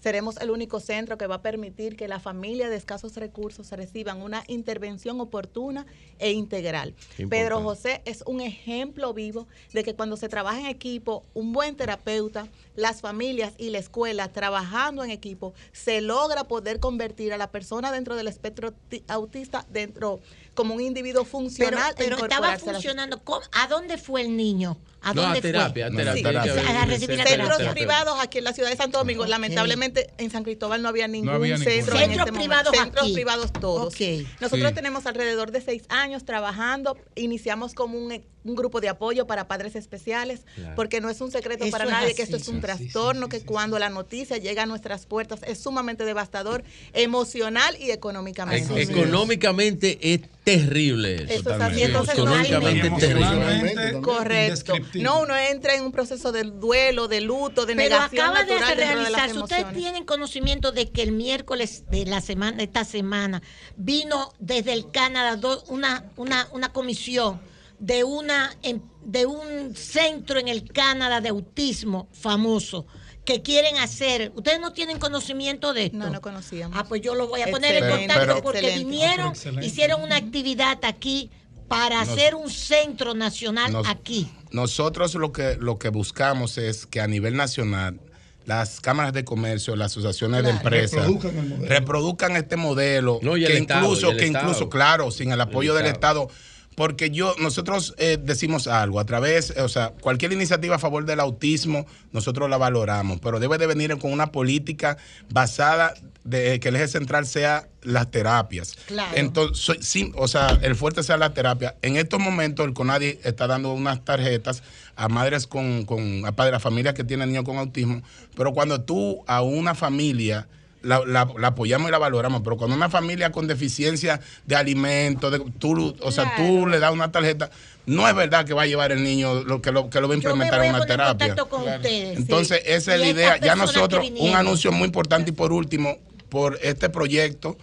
Seremos 0.03 0.37
el 0.39 0.51
único 0.51 0.81
centro 0.81 1.17
que 1.17 1.29
va 1.29 1.37
a 1.37 1.43
permitir 1.43 1.97
que 1.97 2.09
la 2.09 2.19
familia 2.19 2.69
de 2.69 2.75
escasos 2.77 3.15
recursos 3.15 3.71
reciban 3.71 4.21
una 4.21 4.43
intervención 4.49 5.21
oportuna 5.21 5.87
e 6.19 6.33
integral. 6.33 6.95
Pedro. 7.31 7.63
José 7.63 8.03
es 8.05 8.25
un 8.27 8.41
ejemplo 8.41 9.15
vivo 9.15 9.47
de 9.73 9.85
que 9.85 9.95
cuando 9.95 10.17
se 10.17 10.29
trabaja 10.29 10.59
en 10.59 10.67
equipo, 10.67 11.23
un 11.35 11.53
buen 11.53 11.77
terapeuta, 11.77 12.49
las 12.75 13.01
familias 13.01 13.53
y 13.59 13.71
la 13.71 13.79
escuela 13.79 14.33
trabajando 14.33 15.05
en 15.05 15.11
equipo, 15.11 15.55
se 15.73 16.01
logra 16.01 16.45
poder 16.49 16.81
convertir 16.81 17.33
a 17.33 17.39
la 17.39 17.53
persona 17.53 17.93
dentro 17.93 18.17
del 18.17 18.27
espectro 18.27 18.73
ti- 18.73 19.05
autista 19.07 19.65
dentro 19.71 20.19
como 20.55 20.75
un 20.75 20.81
individuo 20.81 21.25
funcional 21.25 21.93
e 21.93 21.95
pero 21.97 22.17
estaba 22.17 22.59
funcionando. 22.59 23.23
¿Cómo? 23.25 23.41
¿A 23.53 23.67
dónde 23.69 23.99
fue 23.99 24.23
el 24.23 24.37
niño? 24.37 24.79
¿A 25.01 25.15
No, 25.15 25.23
a 25.23 25.25
dónde 25.27 25.41
terapia, 25.41 25.87
a 25.87 25.89
fue? 25.91 25.97
terapia, 25.97 26.23
Sí, 26.23 26.27
a 26.27 27.27
Centros 27.27 27.69
privados 27.73 28.19
aquí 28.21 28.39
en 28.39 28.45
la 28.45 28.53
ciudad 28.53 28.71
de 28.71 28.77
Santo 28.77 28.99
Domingo. 28.99 29.27
Lamentablemente 29.27 30.13
en 30.19 30.31
San 30.31 30.45
Cristóbal 30.45 30.81
no 30.83 30.89
había 30.89 31.09
ningún 31.09 31.31
había 31.31 31.57
ningún. 31.57 31.73
centro. 31.73 31.97
Centros 31.97 32.03
en 32.03 32.11
este 32.21 32.33
momento. 32.33 32.39
privados 32.41 32.77
Centros 32.77 33.05
aquí. 33.05 33.15
privados 33.15 33.53
todos. 33.53 33.95
Ok. 33.95 34.01
Nosotros 34.41 34.69
Sí. 34.69 34.75
tenemos 34.75 35.07
alrededor 35.07 35.51
de 35.51 35.61
seis 35.61 35.83
años 35.89 36.25
trabajando. 36.25 36.97
Iniciamos 37.17 37.75
como 37.75 37.99
un, 37.99 38.23
un 38.45 38.55
grupo 38.57 38.81
de 38.81 38.89
apoyo 38.89 39.27
para 39.27 39.47
padres 39.47 39.77
especiales, 39.77 40.41
Claro. 40.55 40.75
porque 40.75 41.01
no 41.01 41.09
es 41.11 41.21
un 41.21 41.31
secreto 41.31 41.65
Eso 41.65 41.73
para 41.73 41.85
es 41.85 41.91
nadie 41.91 42.15
que 42.15 42.23
esto 42.23 42.37
es 42.37 42.49
un 42.49 42.57
Eso 42.59 42.67
es 42.67 42.73
así, 42.75 42.85
trastorno 42.89 43.29
que 43.29 43.41
cuando 43.43 43.79
la 43.79 43.89
noticia 43.89 44.37
llega 44.39 44.65
a 44.65 44.67
nuestras 44.67 45.07
puertas 45.07 45.41
es 45.47 45.59
sumamente 45.61 46.05
devastador 46.05 46.65
emocional 46.93 47.77
y 47.81 47.91
económicamente. 47.91 48.75
E- 48.75 48.83
Económicamente 48.83 49.99
es 50.15 50.21
terrible. 50.45 51.25
Eso 51.29 51.55
es 51.55 51.61
así, 51.61 51.83
entonces 51.83 52.15
Económicamente 52.15 52.87
es 52.89 52.97
terrible. 52.99 54.01
Correcto. 54.03 54.75
No, 54.95 55.21
uno 55.23 55.37
entra 55.37 55.75
en 55.75 55.85
un 55.85 55.93
proceso 55.93 56.33
de 56.33 56.43
duelo, 56.45 57.09
de 57.09 57.21
luto, 57.21 57.65
de 57.67 57.75
Pero 57.77 57.91
negación 57.97 58.27
acaba 58.27 58.45
de 58.45 58.55
natural 58.55 58.77
realizarse. 58.77 59.39
Ustedes 59.39 59.73
tienen 59.75 60.05
conocimiento 60.05 60.73
de 60.73 60.91
que 60.91 61.03
el 61.03 61.13
miércoles 61.13 61.85
de 61.91 62.07
la 62.07 62.21
semana, 62.21 62.57
de 62.57 62.65
esta 62.65 62.85
semana, 62.85 63.43
vino 63.77 64.33
desde 64.39 64.73
el 64.73 64.91
Canadá 64.91 65.33
una, 65.69 66.05
una, 66.17 66.49
una 66.53 66.73
comisión 66.73 67.41
de 67.83 68.05
una 68.05 68.57
de 69.05 69.27
un 69.27 69.75
centro 69.75 70.39
en 70.39 70.47
el 70.47 70.71
Canadá 70.73 71.21
de 71.21 71.31
autismo 71.31 72.09
famoso 72.13 72.87
que 73.25 73.43
quieren 73.43 73.77
hacer. 73.79 74.31
Ustedes 74.37 74.61
no 74.61 74.73
tienen 74.73 75.01
conocimiento 75.01 75.73
de 75.75 75.87
esto. 75.87 75.97
No, 75.99 76.09
no 76.09 76.21
conocíamos. 76.21 76.79
Ah, 76.79 76.85
pues 76.89 77.03
yo 77.03 77.17
lo 77.17 77.27
voy 77.27 77.43
a 77.43 77.49
poner 77.49 77.83
en 77.83 77.91
contacto 77.91 78.21
pero- 78.21 78.43
porque 78.43 78.61
excelente. 78.61 78.85
vinieron, 78.89 79.29
Excelente. 79.31 79.67
hicieron 79.67 80.01
una 80.03 80.17
actividad 80.17 80.79
aquí 80.85 81.31
para 81.67 82.05
Nos- 82.05 82.11
hacer 82.11 82.37
un 82.37 82.49
centro 82.51 83.15
nacional 83.15 83.73
Nos- 83.73 83.89
aquí. 83.89 84.31
Nosotros 84.53 85.15
lo 85.17 85.33
que, 85.33 85.57
lo 85.59 85.79
que 85.81 85.89
buscamos 85.89 86.59
es 86.59 86.87
que 86.87 87.01
a 87.01 87.09
nivel 87.09 87.35
nacional 87.37 88.01
las 88.45 88.81
cámaras 88.81 89.13
de 89.13 89.25
comercio, 89.25 89.75
las 89.75 89.91
asociaciones 89.93 90.45
de 90.45 90.51
empresas 90.51 91.01
Reproduzcan 91.07 91.39
el 91.39 91.49
modelo. 91.49 91.69
reproduzcan 91.69 92.37
este 92.37 92.57
modelo 92.57 93.19
No, 93.23 93.37
y 93.37 93.45
el 93.45 93.53
que 93.53 93.59
Estado, 93.59 93.85
incluso, 93.87 94.07
y 94.09 94.11
el 94.13 94.17
que 94.19 94.25
Estado. 94.27 94.45
incluso, 94.49 94.69
claro, 94.69 95.11
sin 95.11 95.33
el 95.33 95.41
apoyo 95.41 95.75
del 95.75 95.87
Estado. 95.87 96.23
Estado. 96.29 96.52
Porque 96.75 97.11
yo, 97.11 97.35
nosotros 97.39 97.95
eh, 97.99 98.19
decimos 98.23 98.67
algo, 98.67 98.99
a 99.01 99.05
través, 99.05 99.51
eh, 99.51 99.63
o 99.63 99.69
sea, 99.69 99.91
cualquier 100.01 100.33
iniciativa 100.33 100.77
a 100.77 100.79
favor 100.79 101.05
del 101.05 101.21
autismo, 101.21 101.87
nosotros 102.13 102.49
la 102.49 102.57
valoramos, 102.57 103.21
pero 103.21 103.41
debe 103.41 103.59
de 103.59 103.67
venir 103.67 103.97
con 103.99 104.13
una 104.13 104.33
política 104.33 104.97
basada 105.31 105.95
de 106.25 106.61
que 106.61 106.69
el 106.69 106.77
eje 106.77 106.89
central 106.89 107.27
sea 107.27 107.69
las 107.83 108.11
terapias. 108.11 108.77
Claro. 108.87 109.13
Entonces, 109.17 109.79
sí, 109.81 110.13
o 110.15 110.29
sea, 110.29 110.59
el 110.63 110.77
fuerte 110.77 111.03
sea 111.03 111.17
la 111.17 111.35
terapia. 111.35 111.77
En 111.83 111.97
estos 111.97 112.21
momentos 112.21 112.67
el 112.67 112.75
CONADI 112.75 113.19
está 113.25 113.47
dando 113.47 113.73
unas 113.73 114.05
tarjetas 114.05 114.63
a 114.97 115.09
madres 115.09 115.47
con, 115.47 115.85
con 115.85 116.25
a 116.27 116.33
padres, 116.33 116.57
a 116.57 116.61
familias 116.61 116.95
que 116.95 117.05
tienen 117.05 117.29
niños 117.29 117.45
con 117.45 117.59
autismo, 117.59 118.03
pero 118.37 118.53
cuando 118.53 118.81
tú 118.83 119.23
a 119.27 119.43
una 119.43 119.75
familia 119.75 120.47
la, 120.83 121.03
la- 121.07 121.29
la 121.39 121.49
apoyamos 121.49 121.89
y 121.89 121.93
la 121.93 121.99
valoramos, 121.99 122.43
pero 122.43 122.57
cuando 122.57 122.77
una 122.77 122.89
familia 122.91 123.31
con 123.33 123.47
deficiencia 123.47 124.21
de 124.47 124.57
alimentos, 124.57 125.31
de, 125.33 125.39
tú, 125.59 125.95
o 126.01 126.13
sea, 126.13 126.35
tú 126.37 126.67
le 126.67 126.79
das 126.79 126.93
una 126.93 127.11
tarjeta, 127.13 127.51
no 127.87 128.09
es 128.09 128.15
verdad 128.15 128.45
que 128.45 128.55
va 128.55 128.63
a 128.63 128.67
llevar 128.67 128.93
el 128.93 129.03
niño 129.03 129.43
lo 129.45 129.61
que 129.63 129.73
lo, 129.73 129.91
que 129.91 130.01
lo 130.01 130.09
va 130.09 130.15
a 130.15 130.17
implementar 130.17 130.61
a 130.61 130.69
una 130.69 130.79
en 130.79 130.87
terapia. 130.87 131.35
con 131.37 131.63
ustedes. 131.63 132.17
Entonces, 132.19 132.61
sí. 132.65 132.71
esa 132.73 132.95
es 132.95 133.01
Y 133.01 133.05
la 133.05 133.11
idea. 133.11 133.37
Ya 133.39 133.55
nosotros, 133.57 134.07
un 134.19 134.35
anuncio 134.35 134.71
muy 134.73 134.87
importante 134.87 135.31
y 135.31 135.35
por 135.35 135.53
último, 135.53 135.99
por 136.29 136.59
este 136.63 136.89
proyecto, 136.89 137.57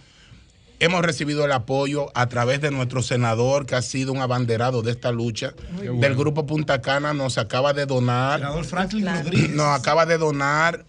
hemos 0.78 1.02
recibido 1.04 1.44
el 1.44 1.52
apoyo 1.52 2.06
a 2.14 2.26
través 2.28 2.60
de 2.62 2.70
nuestro 2.70 3.02
senador, 3.02 3.66
que 3.66 3.74
ha 3.74 3.82
sido 3.82 4.12
un 4.12 4.20
abanderado 4.20 4.80
de 4.82 4.92
esta 4.92 5.10
lucha, 5.12 5.52
del 5.82 6.14
grupo 6.14 6.46
Punta 6.46 6.80
Cana, 6.80 7.12
nos 7.12 7.36
acaba 7.36 7.72
de 7.74 7.84
donar. 7.86 8.40
Senador 8.40 8.64
Franklin 8.64 9.06
Rodríguez. 9.06 9.50
Nos 9.50 9.78
acaba 9.78 10.06
de 10.06 10.16
donar 10.18 10.84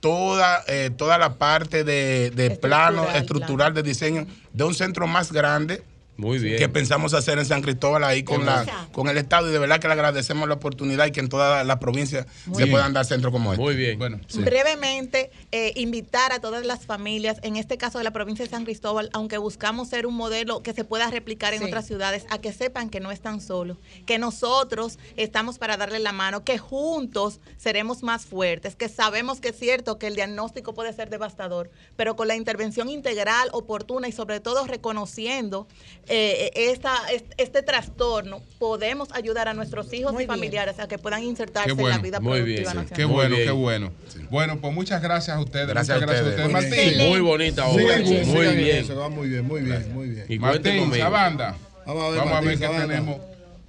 toda, 0.00 0.62
eh, 0.66 0.90
toda 0.96 1.18
la 1.18 1.34
parte 1.34 1.84
de, 1.84 2.30
de 2.30 2.50
plano 2.50 3.08
estructural 3.10 3.74
de 3.74 3.82
diseño 3.82 4.26
de 4.52 4.64
un 4.64 4.74
centro 4.74 5.06
más 5.06 5.32
grande 5.32 5.82
Muy 6.20 6.38
bien. 6.38 6.58
que 6.58 6.68
pensamos 6.68 7.14
hacer 7.14 7.38
en 7.38 7.46
San 7.46 7.62
Cristóbal 7.62 8.04
ahí 8.04 8.22
con, 8.22 8.44
la, 8.46 8.88
con 8.92 9.08
el 9.08 9.16
Estado 9.18 9.48
y 9.48 9.52
de 9.52 9.58
verdad 9.58 9.78
que 9.80 9.88
le 9.88 9.94
agradecemos 9.94 10.46
la 10.48 10.54
oportunidad 10.54 11.06
y 11.06 11.12
que 11.12 11.20
en 11.20 11.28
toda 11.28 11.64
la 11.64 11.78
provincia 11.78 12.26
Muy 12.46 12.56
se 12.56 12.64
bien. 12.64 12.72
puedan 12.74 12.92
dar 12.92 13.04
centros 13.04 13.32
como 13.32 13.52
este. 13.52 13.62
Muy 13.64 13.74
bien. 13.76 13.98
Bueno, 13.98 14.20
Brevemente, 14.34 15.30
eh, 15.52 15.72
invitar 15.76 16.32
a 16.32 16.40
todas 16.40 16.64
las 16.66 16.84
familias, 16.86 17.38
en 17.42 17.56
este 17.56 17.78
caso 17.78 17.98
de 17.98 18.04
la 18.04 18.10
provincia 18.12 18.44
de 18.44 18.50
San 18.50 18.64
Cristóbal, 18.64 19.08
aunque 19.12 19.38
buscamos 19.38 19.88
ser 19.88 20.06
un 20.06 20.14
modelo 20.14 20.62
que 20.62 20.72
se 20.74 20.84
pueda 20.84 21.10
replicar 21.10 21.54
en 21.54 21.60
Sí. 21.60 21.64
otras 21.66 21.86
ciudades, 21.86 22.26
a 22.30 22.38
que 22.38 22.52
sepan 22.52 22.90
que 22.90 23.00
no 23.00 23.10
están 23.10 23.40
solos, 23.40 23.78
que 24.06 24.18
nosotros 24.18 24.98
estamos 25.16 25.58
para 25.58 25.76
darle 25.76 25.98
la 25.98 26.12
mano, 26.12 26.44
que 26.44 26.58
juntos 26.58 27.40
seremos 27.56 28.02
más 28.02 28.26
fuertes, 28.26 28.76
que 28.76 28.88
sabemos 28.88 29.40
que 29.40 29.48
es 29.48 29.58
cierto 29.58 29.98
que 29.98 30.06
el 30.08 30.14
diagnóstico 30.14 30.74
puede 30.74 30.92
ser 30.92 31.10
devastador, 31.10 31.70
pero 31.96 32.16
con 32.16 32.28
la 32.28 32.36
intervención 32.36 32.88
integral, 32.88 33.48
oportuna 33.52 34.08
y 34.08 34.12
sobre 34.12 34.40
todo 34.40 34.66
reconociendo 34.66 35.66
eh, 36.10 36.50
esta, 36.72 36.94
est- 37.12 37.32
este 37.38 37.62
trastorno, 37.62 38.40
podemos 38.58 39.08
ayudar 39.12 39.48
a 39.48 39.54
nuestros 39.54 39.92
hijos 39.92 40.20
y 40.20 40.26
familiares 40.26 40.78
a 40.80 40.88
que 40.88 40.98
puedan 40.98 41.22
insertarse 41.22 41.66
Qué 41.68 41.70
en 41.72 41.76
la 41.78 41.82
bueno, 41.82 42.02
vida 42.02 42.20
muy 42.20 42.38
productiva 42.40 42.72
bien, 42.72 42.82
nacional. 42.82 42.96
qué 42.96 43.04
bueno, 43.04 43.36
qué 43.36 43.50
bueno. 43.52 43.92
Bueno, 44.30 44.60
pues 44.60 44.74
muchas 44.74 45.00
gracias 45.02 45.36
a 45.36 45.40
ustedes. 45.40 45.68
Gracias 45.68 46.00
muchas 46.00 46.10
a 46.18 46.22
gracias 46.22 46.26
a 46.26 46.46
ustedes. 46.46 46.46
ustedes. 46.48 46.70
Muy 46.72 46.78
Martín. 46.84 46.98
bien. 46.98 47.10
Muy 47.10 47.20
bonita 47.20 47.66
obra. 47.66 47.82
Muy 48.26 48.46
en 48.46 48.56
bien. 48.56 48.76
eso, 48.78 48.96
va 48.96 49.08
muy 49.08 49.28
bien, 49.28 49.46
muy 49.46 49.60
bien, 49.62 49.94
muy 49.94 50.08
bien. 50.08 50.26
Y 50.28 50.38
Martín, 50.38 50.78
conmigo. 50.80 51.02
Sabanda. 51.04 51.56
Vamos 51.86 52.02
a 52.04 52.08
ver, 52.10 52.18
Vamos 52.18 52.32
a 52.34 52.40
ver 52.40 52.58
Martín, 52.58 52.60
qué 52.76 52.80
tenemos. 52.86 53.16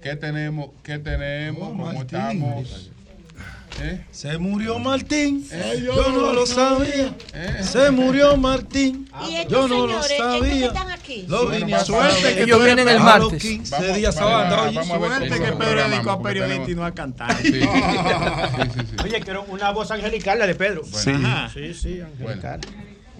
¿Qué 0.02 0.16
tenemos? 0.16 0.70
¿Qué 0.84 1.00
tenemos? 1.00 1.70
¿Cómo 1.70 1.92
estamos? 2.02 2.92
¿Eh? 3.80 4.04
Se 4.12 4.38
murió 4.38 4.78
Martín. 4.80 5.48
Eh, 5.52 5.82
yo 5.84 6.10
no 6.12 6.34
lo 6.34 6.46
sabía. 6.46 7.16
Se 7.64 7.90
murió 7.92 8.38
Martín. 8.38 9.10
Yo 9.50 9.68
no 9.68 9.88
lo 9.88 10.04
señores, 10.04 10.12
¿en 10.12 10.18
qué 10.18 10.50
sabía. 10.50 10.66
están 10.68 10.92
aquí? 10.92 11.26
Lo 11.28 11.48
vine 11.48 11.74
a 11.76 11.84
suerte 11.86 12.36
que 12.36 12.44
Ellos 12.44 12.64
vienen 12.64 12.88
el 12.88 13.00
martes. 13.00 13.42
15 13.42 13.76
Vamos- 13.76 13.96
días 13.96 14.16
vamos 14.16 14.76
vamos 14.76 14.88
suerte 14.88 15.30
que 15.40 15.52
Pedro 15.54 15.90
dedicó 15.90 16.12
a 16.12 16.22
periodista 16.22 16.54
tenemos- 16.66 16.70
y 16.70 16.76
no 16.76 16.86
a 16.86 16.92
cantar. 16.94 17.36
Oye, 19.04 19.20
quiero 19.22 19.46
una 19.48 19.72
voz 19.72 19.90
angelical, 19.92 20.38
la 20.40 20.48
de 20.48 20.56
Pedro. 20.56 20.82
Sí. 20.86 21.10
Ajá. 21.12 21.50
sí, 21.54 21.74
sí, 21.74 22.02
angelical. 22.02 22.60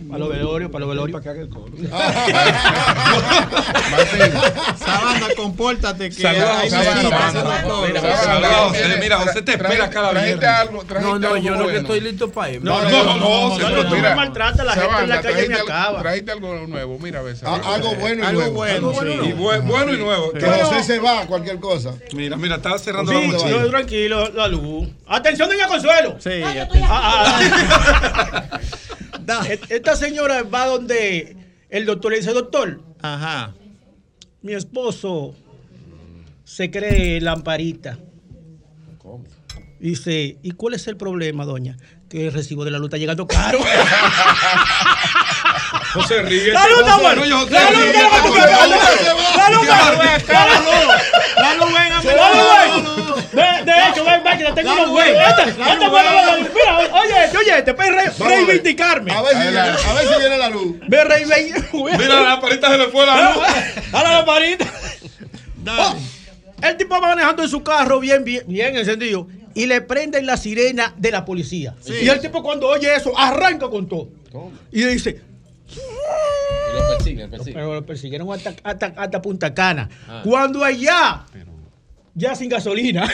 Para 0.08 0.20
los 0.20 0.30
velorios, 0.30 0.72
para 0.72 0.80
los 0.86 0.90
velorios. 0.90 1.22
Para 1.22 1.24
que 1.24 1.30
haga 1.30 1.42
el 1.42 1.50
coro. 1.50 1.72
Sabanda, 4.78 5.28
compórtate 5.36 6.10
que 6.10 6.22
Saludos, 6.22 6.50
hay 6.60 6.70
Sabanda. 6.70 6.94
visitas. 6.96 7.34
Sabanda. 7.34 7.88
Mira, 7.88 8.02
José, 8.68 8.98
mira, 9.00 9.18
José 9.20 9.42
te 9.42 9.52
espera 9.54 9.90
cada 9.90 10.10
trajiste 10.12 10.38
viernes. 10.40 10.60
algo, 10.60 10.84
trajiste 10.84 11.12
No, 11.12 11.20
no, 11.20 11.38
yo 11.38 11.56
lo 11.56 11.68
que 11.68 11.78
estoy 11.78 12.02
listo 12.02 12.30
para 12.32 12.52
ir. 12.52 12.64
No, 12.64 12.82
no, 12.82 12.90
no, 12.90 13.16
no, 13.60 13.84
no, 13.84 13.90
me 13.90 14.16
maltratas, 14.16 14.66
la 14.66 14.74
gente 14.74 15.04
en 15.04 15.10
la 15.10 15.22
calle 15.22 15.48
me 15.50 15.56
acaba. 15.56 16.02
Trajiste 16.02 16.32
algo 16.32 16.68
nuevo, 16.68 17.00
mira. 17.00 17.22
Ah, 17.46 17.62
algo 17.76 17.96
bueno 17.96 18.30
y 18.30 18.34
nuevo. 18.34 18.64
Algo 18.64 18.92
bueno 18.92 19.62
bueno 19.64 19.94
y 19.94 19.98
nuevo. 19.98 20.32
Que 20.34 20.46
José 20.46 20.84
se 20.84 21.00
va 21.00 21.22
a 21.22 21.28
cualquier 21.28 21.60
cosa. 21.60 21.94
Mira, 22.14 22.36
mira, 22.38 22.56
estaba 22.58 22.78
cerrando 22.78 23.12
la 23.14 23.22
mochila. 23.22 23.62
no, 23.62 23.70
tranquilo, 23.70 24.30
la 24.30 24.48
luz. 24.48 24.88
Atención, 25.08 25.50
doña 25.50 25.68
Consuelo. 25.68 26.18
Sí, 26.20 26.30
Et- 29.50 29.72
Esta 29.72 29.96
señora 29.96 30.44
va 30.44 30.66
donde 30.68 31.36
el 31.70 31.86
doctor 31.86 32.12
le 32.12 32.18
dice, 32.20 32.34
doctor, 32.34 32.82
Ajá. 33.02 33.54
mi 34.42 34.54
esposo 34.54 35.36
se 36.44 36.70
cree 36.72 37.20
lamparita. 37.22 37.98
Dice, 39.80 40.38
¿y 40.44 40.52
cuál 40.52 40.76
es 40.76 40.86
el 40.88 40.96
problema, 40.96 41.44
doña? 41.46 41.76
Que 42.08 42.28
el 42.28 42.34
recibo 42.34 42.64
de 42.66 42.72
la 42.72 42.78
luz 42.78 42.88
está 42.90 42.98
llegando 42.98 43.26
caro. 43.28 43.60
José 45.94 46.22
ríe. 46.22 46.54
La 46.54 46.68
luz 46.68 46.80
está 46.80 46.98
buena. 47.00 47.26
La 47.26 47.26
luz 47.26 47.44
está 47.52 47.70
De, 53.32 53.72
hecho, 53.90 54.04
ven, 54.04 54.24
ven, 54.24 54.38
que 54.38 54.44
le 54.44 54.52
tengo 54.54 54.76
ven. 54.76 54.90
buena. 54.90 55.36
Mira, 56.54 56.78
oye, 56.78 57.38
oye, 57.38 57.62
te 57.64 57.74
puedes 57.74 58.18
reivindicarme. 58.18 59.12
A 59.12 59.22
ver 59.22 59.36
si 59.36 60.20
viene, 60.20 60.38
la 60.38 60.50
luz. 60.50 60.76
Ve, 60.88 61.04
reivindicarme. 61.04 61.98
Mira, 61.98 62.16
la 62.16 62.22
lamparita 62.22 62.70
se 62.70 62.78
le 62.78 62.88
fue 62.88 63.06
la 63.06 63.32
luz. 63.32 63.44
A 63.94 64.04
la 64.04 64.12
lamparita. 64.12 64.66
Oh, 65.68 65.96
el 66.64 66.78
tipo 66.78 67.00
va 67.00 67.08
manejando 67.10 67.44
en 67.44 67.50
su 67.50 67.64
carro 67.64 68.00
bien, 68.00 68.24
bien, 68.24 68.44
bien 68.48 68.76
encendido 68.76 69.28
y 69.54 69.66
le 69.66 69.82
prenden 69.82 70.26
la 70.26 70.38
sirena 70.38 70.94
de 70.98 71.12
la 71.12 71.26
policía. 71.26 71.76
Y 71.86 72.08
el 72.08 72.20
tipo 72.20 72.42
cuando 72.44 72.68
oye 72.68 72.94
eso 72.96 73.18
arranca 73.18 73.70
con 73.70 73.88
todo. 73.88 74.10
Y 74.72 74.84
dice, 74.84 75.22
Y 75.74 76.80
lo 76.80 76.88
persiguen, 76.98 77.32
pero 77.46 77.74
lo 77.76 77.86
persiguieron 77.86 78.32
hasta, 78.32 78.54
hasta, 78.64 78.94
hasta 78.98 79.22
Punta 79.22 79.54
Cana. 79.54 79.90
Ah. 80.08 80.22
Cuando 80.24 80.64
allá, 80.64 81.26
ya 82.14 82.36
sin 82.36 82.50
gasolina, 82.50 83.08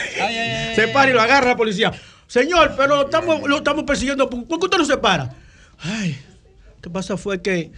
se 0.74 0.88
para 0.88 1.10
y 1.10 1.14
lo 1.14 1.20
agarra 1.20 1.48
la 1.48 1.56
policía. 1.56 1.92
Señor, 2.26 2.74
pero 2.76 2.96
lo 2.96 3.02
estamos, 3.02 3.48
lo 3.48 3.56
estamos 3.58 3.84
persiguiendo. 3.84 4.28
¿Por 4.28 4.46
qué 4.46 4.64
usted 4.66 4.78
no 4.78 4.84
se 4.84 4.98
para? 4.98 5.34
Ay, 5.78 6.18
¿qué 6.82 6.90
pasa 6.90 7.16
fue 7.16 7.40
que 7.40 7.72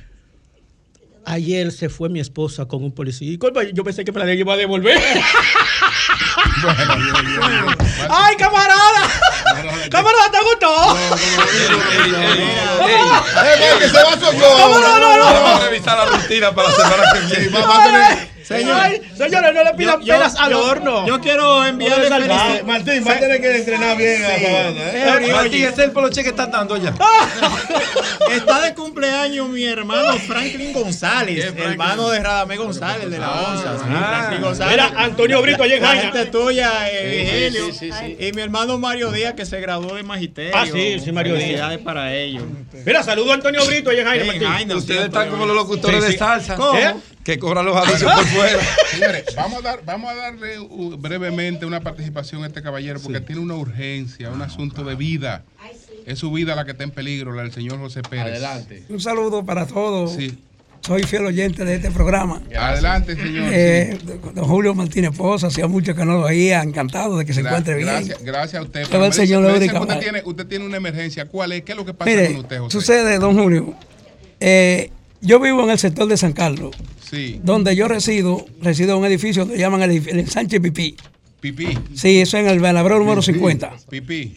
ayer 1.25 1.73
se 1.73 1.89
fue 1.89 2.09
mi 2.09 2.21
esposa 2.21 2.67
con 2.67 2.83
un 2.83 2.93
policía. 2.93 3.31
Y 3.31 3.39
Yo 3.73 3.85
pensé 3.85 4.05
que 4.05 4.13
me 4.13 4.25
la 4.25 4.35
iba 4.35 4.53
a 4.53 4.57
devolver. 4.57 4.99
¡Ay, 8.09 8.37
camarada! 8.37 9.09
¡Camarada, 9.91 10.31
te 10.31 10.39
gustó! 10.41 10.97
Eh, 12.81 13.79
que 13.79 13.89
se 13.89 13.95
va. 13.95 14.17
No, 14.17 14.81
no, 14.81 14.99
no, 14.99 15.17
no. 15.17 15.25
Vamos 15.25 15.61
a 15.61 15.65
revisar 15.69 15.99
la 15.99 16.05
rutina 16.07 16.53
para 16.53 16.69
la 16.69 16.75
semana 16.75 17.03
que 17.13 17.21
viene. 17.21 18.31
Señor, 18.51 18.81
Ay, 18.81 19.01
señores, 19.17 19.55
no 19.55 19.63
le 19.63 19.75
pidan 19.75 20.01
Yo- 20.01 20.13
peras 20.13 20.35
al 20.37 20.55
horno. 20.55 21.07
Yo 21.07 21.21
quiero 21.21 21.65
enviarle 21.65 22.09
felicidades. 22.09 22.65
Martín, 22.65 23.05
va 23.07 23.13
a 23.13 23.19
tener 23.21 23.41
que 23.41 23.57
entrenar 23.59 23.97
bien 23.97 24.25
a 24.25 24.29
Sabanda. 24.29 24.91
¿eh? 24.93 25.15
Oye, 25.19 25.33
Martín, 25.33 25.63
ese 25.63 25.73
es 25.73 25.79
el 25.79 25.93
poloche 25.93 26.25
que 26.25 26.31
están 26.31 26.51
dando 26.51 26.77
ya. 26.77 26.93
Está 28.33 28.61
de 28.63 28.75
cumpleaños 28.75 29.49
mi 29.49 29.65
hermano 29.65 30.15
Franklin 30.27 30.73
González, 30.73 31.55
hermano 31.57 32.09
de 32.11 32.19
Radamé 32.21 32.57
González 32.57 33.09
de 33.09 33.19
la 33.19 33.31
ONSA. 33.31 33.79
sí, 33.79 33.85
Franklin 33.89 34.41
González. 34.43 34.73
Mira, 34.73 35.01
Antonio 35.01 35.43
Brito 35.43 35.63
allá 35.63 35.77
en 35.77 35.83
La 35.83 35.89
Jaina. 35.89 36.03
Tuya, 36.31 36.91
eh, 36.91 37.01
Sí, 37.01 37.07
sí, 37.09 37.33
Virgilio. 37.35 37.75
sí, 37.75 37.91
sí, 37.93 38.17
sí. 38.19 38.27
Y 38.27 38.33
mi 38.33 38.43
hermano 38.43 38.79
Mario 38.79 39.11
Díaz 39.13 39.35
que 39.35 39.45
se 39.47 39.61
graduó 39.61 39.95
de 39.95 40.03
magisterio. 40.03 40.53
Ah, 40.55 40.67
sí, 40.67 40.99
sí, 41.01 41.13
Mario 41.13 41.35
Díaz. 41.35 41.45
Felicidades 41.47 41.79
para 41.81 42.15
ellos. 42.15 42.45
Mira, 42.85 43.03
saludo 43.03 43.33
a 43.33 43.35
Antonio 43.35 43.65
Brito 43.67 43.91
allá 43.91 44.01
en 44.01 44.07
Jaina, 44.07 44.23
Sí, 44.25 44.29
Martín. 44.29 44.49
Jaina, 44.49 44.77
Ustedes 44.77 45.05
están 45.07 45.31
como 45.31 45.47
los 45.47 45.57
locutores 45.57 46.03
de 46.03 46.17
salsa. 46.17 46.57
¿Cómo? 46.57 46.79
¿Eh? 46.79 46.95
Que 47.25 47.39
cobran 47.39 47.67
los 47.67 47.77
anuncios 47.77 48.13
por 48.13 48.25
fuera. 48.27 48.59
Señores, 48.91 49.25
vamos 49.37 49.59
a, 49.59 49.63
dar, 49.63 49.81
vamos 49.85 50.11
a 50.11 50.15
darle 50.15 50.59
uh, 50.59 50.97
brevemente 50.97 51.67
una 51.67 51.81
participación 51.81 52.43
a 52.45 52.47
este 52.47 52.63
caballero 52.63 52.99
porque 53.01 53.21
tiene 53.21 53.43
una 53.43 53.55
urgencia, 53.55 54.31
un 54.31 54.41
asunto 54.43 54.85
de 54.85 54.95
vida. 54.95 55.45
Es 56.07 56.19
su 56.19 56.33
vida 56.33 56.57
la 56.57 56.65
que 56.65 56.71
está 56.71 56.83
en 56.85 56.91
peligro, 56.93 57.33
la 57.33 57.43
del 57.43 57.53
señor 57.53 57.79
José 57.79 58.01
Pérez. 58.03 58.27
Adelante. 58.27 58.85
Un 58.89 59.01
saludo 59.01 59.45
para 59.45 59.67
todos. 59.67 60.15
Sí. 60.15 60.39
Soy 60.83 61.03
fiel 61.05 61.27
oyente 61.27 61.65
de 61.65 61.77
este 61.77 61.91
programa. 61.91 62.41
Adelante, 62.59 63.15
señor. 63.15 63.49
Eh, 63.53 63.99
don 64.35 64.45
Julio 64.47 64.75
Martínez 64.75 65.11
Poza, 65.17 65.49
hacía 65.49 65.67
mucho 65.67 65.95
que 65.95 66.05
no 66.05 66.15
lo 66.15 66.23
veía, 66.23 66.63
encantado 66.63 67.19
de 67.19 67.25
que 67.27 67.33
se 67.35 67.41
encuentre 67.41 67.75
bien. 67.75 67.87
Gracias, 67.89 68.23
gracias 68.23 68.61
a 68.63 68.65
usted. 68.65 68.87
Pero 68.91 69.05
el 69.05 69.13
señor 69.13 69.43
me 69.43 69.59
dice 69.61 69.79
usted 69.79 69.99
tiene, 70.01 70.23
usted 70.25 70.47
tiene 70.47 70.65
una 70.67 70.79
emergencia. 70.79 71.27
¿Cuál 71.27 71.53
es? 71.53 71.63
¿Qué 71.63 71.73
es 71.73 71.79
lo 71.79 71.85
que 71.85 71.93
pasa 71.95 72.11
Mire, 72.11 72.29
con 72.29 72.37
usted, 72.41 72.59
José? 72.59 72.71
sucede, 72.73 73.19
don 73.19 73.39
Julio, 73.39 73.75
eh, 74.41 74.91
yo 75.21 75.39
vivo 75.39 75.63
en 75.65 75.71
el 75.71 75.79
sector 75.79 76.09
de 76.09 76.17
San 76.17 76.33
Carlos, 76.33 76.75
Sí. 77.09 77.41
donde 77.45 77.77
yo 77.77 77.87
resido, 77.87 78.47
resido 78.63 78.93
en 78.95 79.01
un 79.01 79.05
edificio 79.07 79.47
que 79.47 79.59
llaman 79.59 79.83
el, 79.83 79.91
el 80.09 80.29
Sánchez 80.31 80.61
Pipí. 80.61 80.97
Pipí. 81.41 81.79
Sí, 81.95 82.21
eso 82.21 82.37
en 82.39 82.49
el 82.49 82.59
Balabreo 82.59 82.99
número 82.99 83.21
50. 83.23 83.73
Pipí. 83.91 84.37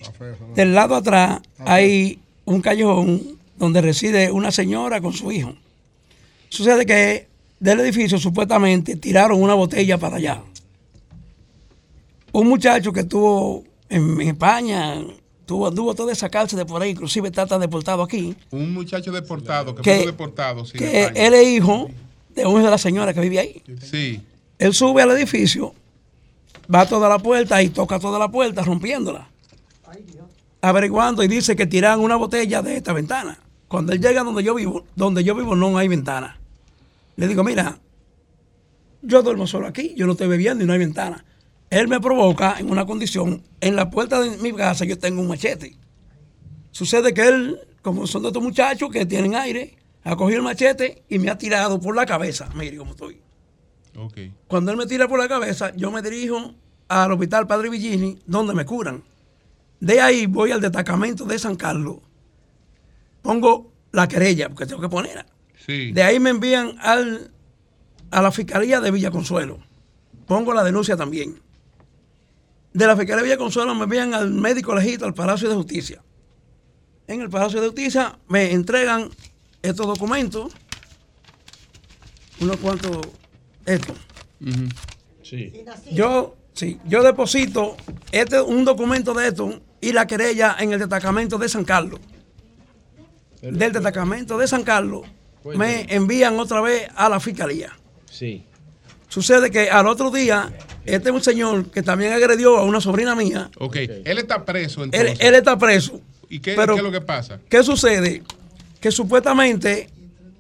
Del 0.56 0.74
lado 0.74 0.96
atrás 0.96 1.40
hay 1.60 2.20
un 2.46 2.62
callejón 2.62 3.22
donde 3.58 3.82
reside 3.82 4.30
una 4.32 4.52
señora 4.52 5.00
con 5.02 5.14
su 5.14 5.32
hijo. 5.32 5.54
Sucede 6.54 6.86
que 6.86 7.28
del 7.60 7.80
edificio 7.80 8.20
supuestamente 8.20 8.96
tiraron 8.96 9.42
una 9.42 9.56
botella 9.56 9.98
para 9.98 10.18
allá. 10.18 10.44
Un 12.32 12.48
muchacho 12.48 12.94
que 12.94 13.00
estuvo 13.00 13.64
en, 13.90 14.22
en 14.22 14.28
España, 14.28 15.02
tuvo, 15.48 15.70
anduvo 15.70 15.96
toda 15.96 16.12
esa 16.14 16.30
cárcel 16.30 16.60
de 16.60 16.66
por 16.68 16.80
ahí, 16.84 16.92
inclusive 16.92 17.30
está 17.30 17.58
deportado 17.58 18.04
aquí, 18.04 18.36
Un 18.52 18.72
muchacho 18.72 19.12
deportado, 19.12 19.74
que, 19.74 19.82
Que- 19.82 19.96
fue 19.98 20.06
deportado. 20.06 20.64
Sí, 20.64 20.78
que 20.78 21.06
él 21.16 21.34
es 21.34 21.48
hijo 21.48 21.90
de 22.36 22.46
una 22.46 22.66
de 22.66 22.70
las 22.70 22.82
señoras 22.82 23.16
que 23.16 23.22
vive 23.22 23.40
ahí. 23.40 23.64
Sí. 23.82 24.22
Él 24.60 24.76
sube 24.76 25.02
al 25.02 25.10
edificio, 25.10 25.74
va 26.74 26.82
a 26.82 26.86
toda 26.88 27.10
la 27.10 27.18
puerta 27.18 27.64
y 27.64 27.70
toca 27.70 27.98
toda 27.98 28.20
la 28.20 28.30
puerta 28.30 28.62
rompiéndola. 28.64 29.28
Averiguando 30.62 31.24
y 31.24 31.28
dice 31.28 31.56
que 31.56 31.66
tiran 31.66 32.00
una 32.00 32.16
botella 32.16 32.62
de 32.62 32.78
esta 32.78 32.94
ventana. 32.94 33.40
Cuando 33.68 33.92
él 33.92 34.00
llega 34.00 34.24
donde 34.24 34.44
yo 34.44 34.54
vivo, 34.54 34.86
donde 34.96 35.24
yo 35.24 35.34
vivo 35.34 35.56
no 35.56 35.76
hay 35.80 35.88
ventana. 35.88 36.40
Le 37.16 37.27
digo, 37.27 37.43
mira, 37.43 37.80
yo 39.01 39.22
duermo 39.22 39.48
solo 39.48 39.67
aquí, 39.67 39.93
yo 39.95 40.06
no 40.06 40.14
estoy 40.14 40.27
bebiendo 40.27 40.64
y 40.64 40.67
no 40.67 40.74
hay 40.74 40.80
ventana. 40.80 41.25
Él 41.69 41.88
me 41.88 42.00
provoca 42.00 42.56
en 42.59 42.69
una 42.69 42.85
condición, 42.85 43.43
en 43.59 43.75
la 43.75 43.90
puerta 43.90 44.22
de 44.22 44.38
mi 44.38 44.53
casa 44.53 44.85
yo 44.85 44.98
tengo 44.98 45.22
un 45.22 45.27
machete. 45.27 45.77
Sucede 46.72 47.14
que 47.14 47.27
él, 47.27 47.59
como 47.82 48.08
son 48.08 48.24
de 48.24 48.30
estos 48.30 48.43
muchachos 48.43 48.90
que 48.92 49.06
tienen 49.06 49.35
aire, 49.35 49.77
ha 50.03 50.16
cogido 50.16 50.38
el 50.38 50.43
machete 50.43 51.03
y 51.09 51.19
me 51.19 51.30
ha 51.30 51.38
tirado 51.38 51.80
por 51.80 51.95
la 51.95 52.06
cabeza. 52.06 52.50
Mire 52.56 52.77
cómo 52.77 52.92
estoy. 52.92 53.22
Ok. 53.98 54.17
Cuando 54.48 54.72
él 54.72 54.77
me 54.77 54.85
tira 54.85 55.08
por 55.08 55.19
la 55.19 55.27
cabeza, 55.27 55.74
yo 55.75 55.92
me 55.92 56.01
dirijo 56.01 56.56
al 56.88 57.11
hospital 57.11 57.48
Padre 57.48 57.69
Villini, 57.69 58.19
donde 58.25 58.53
me 58.53 58.66
curan. 58.66 59.03
De 59.80 60.00
ahí 60.01 60.25
voy 60.25 60.51
al 60.51 60.61
destacamento 60.61 61.25
de 61.25 61.38
San 61.40 61.56
Carlos. 61.56 61.98
Pongo 63.22 63.72
la 63.92 64.08
querella, 64.08 64.50
porque 64.50 64.66
tengo 64.66 64.82
que 64.82 64.90
ponerla. 64.90 65.25
Sí. 65.66 65.92
De 65.92 66.03
ahí 66.03 66.19
me 66.19 66.30
envían 66.30 66.75
al, 66.80 67.32
a 68.11 68.22
la 68.22 68.32
Fiscalía 68.32 68.82
de 68.82 68.92
Villa 68.92 69.11
Consuelo. 69.11 69.59
Pongo 70.27 70.53
la 70.53 70.64
denuncia 70.64 70.98
también. 70.98 71.40
De 72.74 72.88
la 72.88 72.95
Fiscalía 72.95 73.17
de 73.17 73.24
Villa 73.24 73.38
Consuelo 73.38 73.74
me 73.75 73.83
envían 73.83 74.14
al 74.14 74.32
médico 74.32 74.75
legista 74.75 75.06
al 75.06 75.14
Palacio 75.14 75.50
de 75.50 75.56
Justicia. 75.56 76.03
En 77.08 77.22
el 77.22 77.30
Palacio 77.30 77.61
de 77.61 77.67
Justicia 77.67 78.17
me 78.27 78.51
entregan 78.51 79.09
estos 79.61 79.88
documentos. 79.88 80.53
Unos 82.40 82.58
cuantos, 82.58 82.98
estos. 83.66 83.98
Sí. 85.22 85.53
Yo, 85.92 86.35
sí, 86.53 86.80
yo 86.85 87.03
deposito 87.03 87.77
este, 88.11 88.42
un 88.42 88.66
documento 88.66 89.14
de 89.14 89.30
esto 89.30 89.61
y 89.80 89.93
la 89.93 90.08
querella 90.08 90.58
en 90.59 90.74
el 90.74 90.80
destacamento 90.80 91.38
de 91.38 91.48
San 91.48 91.64
Carlos. 91.64 92.00
Del 93.42 93.72
destacamento 93.72 94.38
de 94.38 94.48
San 94.48 94.64
Carlos 94.64 95.06
me 95.56 95.86
envían 95.94 96.40
otra 96.40 96.62
vez 96.62 96.88
a 96.96 97.10
la 97.10 97.20
fiscalía. 97.20 97.72
Sí. 98.10 98.46
Sucede 99.10 99.52
que 99.52 99.70
al 99.70 99.88
otro 99.88 100.10
día, 100.10 100.52
este 100.86 101.10
es 101.10 101.16
un 101.16 101.22
señor 101.24 101.70
que 101.70 101.84
también 101.84 102.14
agredió 102.14 102.58
a 102.58 102.64
una 102.64 102.82
sobrina 102.82 103.16
mía. 103.16 103.50
Ok. 103.60 103.76
Él 103.76 104.18
está 104.18 104.44
preso 104.44 104.84
Él, 104.84 104.90
entonces. 104.94 105.18
él 105.20 105.36
está 105.36 105.58
preso. 105.58 106.02
¿Y 106.30 106.40
qué, 106.40 106.56
pero- 106.56 106.74
qué 106.74 106.80
es 106.80 106.84
lo 106.86 106.92
que 106.92 107.02
pasa? 107.02 107.40
¿Qué 107.50 107.64
sucede? 107.64 108.24
Que 108.80 108.92
supuestamente 108.92 109.90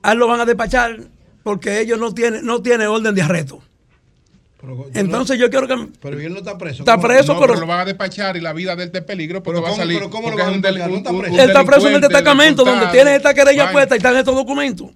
a 0.01 0.13
él 0.13 0.17
lo 0.17 0.27
van 0.27 0.39
a 0.41 0.45
despachar 0.45 0.97
porque 1.43 1.79
ellos 1.81 1.99
no 1.99 2.13
tienen, 2.13 2.45
no 2.45 2.61
tienen 2.61 2.87
orden 2.87 3.13
de 3.13 3.21
arresto. 3.21 3.61
Entonces 4.93 5.37
yo 5.37 5.49
quiero 5.49 5.67
que... 5.67 5.87
Pero 6.01 6.19
él 6.19 6.31
no 6.31 6.39
está 6.39 6.57
preso. 6.57 6.83
Está 6.83 6.97
preso, 6.99 7.33
No, 7.33 7.39
pero- 7.39 7.53
pero 7.53 7.61
lo 7.61 7.67
van 7.67 7.81
a 7.81 7.85
despachar 7.85 8.37
y 8.37 8.41
la 8.41 8.53
vida 8.53 8.75
de 8.75 8.83
él 8.83 8.87
está 8.87 8.99
en 8.99 9.05
peligro 9.05 9.43
porque 9.43 9.57
Pero 9.59 9.63
va 9.63 9.67
a 9.67 9.71
¿cómo- 9.71 9.81
salir. 9.83 9.97
pero 9.97 10.09
cómo 10.09 10.29
lo 10.31 10.37
van 10.37 10.47
a 10.47 10.51
despachar? 10.51 10.89
No 10.89 10.97
está 10.97 11.09
preso. 11.11 11.33
Él 11.35 11.49
está 11.49 11.63
preso 11.65 11.87
en 11.89 11.95
el 11.95 12.01
destacamento 12.01 12.63
donde 12.63 12.87
tiene 12.87 13.15
esta 13.15 13.33
querella 13.33 13.71
puesta 13.71 13.95
y 13.95 13.97
están 13.97 14.15
estos 14.17 14.35
documentos. 14.35 14.87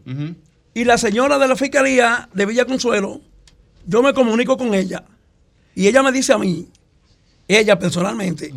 Y 0.74 0.84
la 0.84 0.98
señora 0.98 1.38
de 1.40 1.48
la 1.48 1.56
fiscalía 1.56 2.30
de 2.34 2.46
Villa 2.46 2.66
Consuelo, 2.66 3.20
yo 3.86 4.02
me 4.04 4.14
comunico 4.14 4.58
con 4.58 4.74
ella 4.74 5.04
y 5.76 5.88
ella 5.88 6.04
me 6.04 6.12
dice 6.12 6.34
a 6.34 6.38
mí, 6.38 6.68
ella 7.48 7.80
personalmente, 7.80 8.54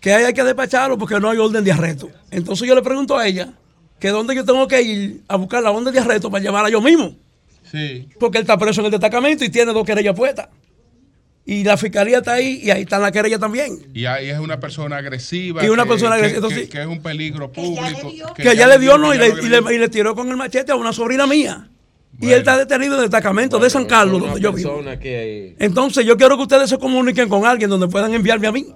que 0.00 0.12
hay 0.14 0.32
que 0.32 0.42
despacharlo 0.44 0.96
porque 0.96 1.20
no 1.20 1.28
hay 1.30 1.38
orden 1.38 1.62
de 1.62 1.72
arresto. 1.72 2.08
Entonces 2.30 2.66
yo 2.66 2.74
le 2.74 2.82
pregunto 2.82 3.16
a 3.18 3.26
ella 3.26 3.52
que 3.98 4.08
dónde 4.08 4.34
yo 4.34 4.44
tengo 4.44 4.66
que 4.66 4.80
ir 4.80 5.20
a 5.28 5.36
buscar 5.36 5.62
la 5.62 5.70
orden 5.70 5.92
de 5.92 6.00
arresto 6.00 6.30
para 6.30 6.42
llevarla 6.42 6.70
yo 6.70 6.80
mismo, 6.80 7.14
Sí. 7.70 8.08
porque 8.18 8.38
él 8.38 8.42
está 8.42 8.56
preso 8.58 8.80
en 8.80 8.86
el 8.86 8.90
destacamento 8.92 9.44
y 9.44 9.48
tiene 9.48 9.72
dos 9.72 9.84
querellas 9.84 10.14
puestas. 10.16 10.48
Y 11.46 11.64
la 11.64 11.76
fiscalía 11.76 12.18
está 12.18 12.34
ahí 12.34 12.60
y 12.62 12.70
ahí 12.70 12.82
está 12.82 12.98
la 12.98 13.10
querella 13.10 13.38
también. 13.38 13.78
Y 13.94 14.04
ahí 14.04 14.28
es 14.28 14.38
una 14.38 14.60
persona 14.60 14.98
agresiva. 14.98 15.64
Y 15.64 15.68
una 15.68 15.84
que- 15.84 15.88
persona 15.88 16.14
agresiva, 16.16 16.40
que, 16.40 16.46
entonces- 16.46 16.70
que 16.70 16.80
es 16.80 16.86
un 16.86 17.02
peligro 17.02 17.50
público. 17.50 18.12
Que, 18.34 18.52
ella 18.52 18.66
le 18.68 18.78
dio 18.78 18.98
no 18.98 19.14
y 19.14 19.18
ya 19.18 19.24
le, 19.34 19.42
y 19.42 19.48
le- 19.48 19.74
y 19.74 19.78
le 19.78 19.88
tiró 19.88 20.14
con 20.14 20.28
el 20.28 20.36
machete 20.36 20.70
a 20.72 20.76
una 20.76 20.92
sobrina 20.92 21.26
mía. 21.26 21.68
Y 22.20 22.26
él 22.32 22.40
está 22.40 22.58
detenido 22.58 22.94
en 22.94 22.98
el 23.04 23.04
destacamento 23.10 23.58
de 23.58 23.70
San 23.70 23.86
Carlos, 23.86 24.20
donde 24.20 24.40
yo 24.40 24.52
vivo. 24.52 24.82
que 25.00 25.56
Entonces 25.58 26.04
yo 26.04 26.16
quiero 26.16 26.36
que 26.36 26.42
ustedes 26.42 26.68
se 26.68 26.76
comuniquen 26.78 27.28
con 27.28 27.46
alguien 27.46 27.70
donde 27.70 27.88
puedan 27.88 28.12
enviarme 28.12 28.46
a 28.46 28.52
mí. 28.52 28.66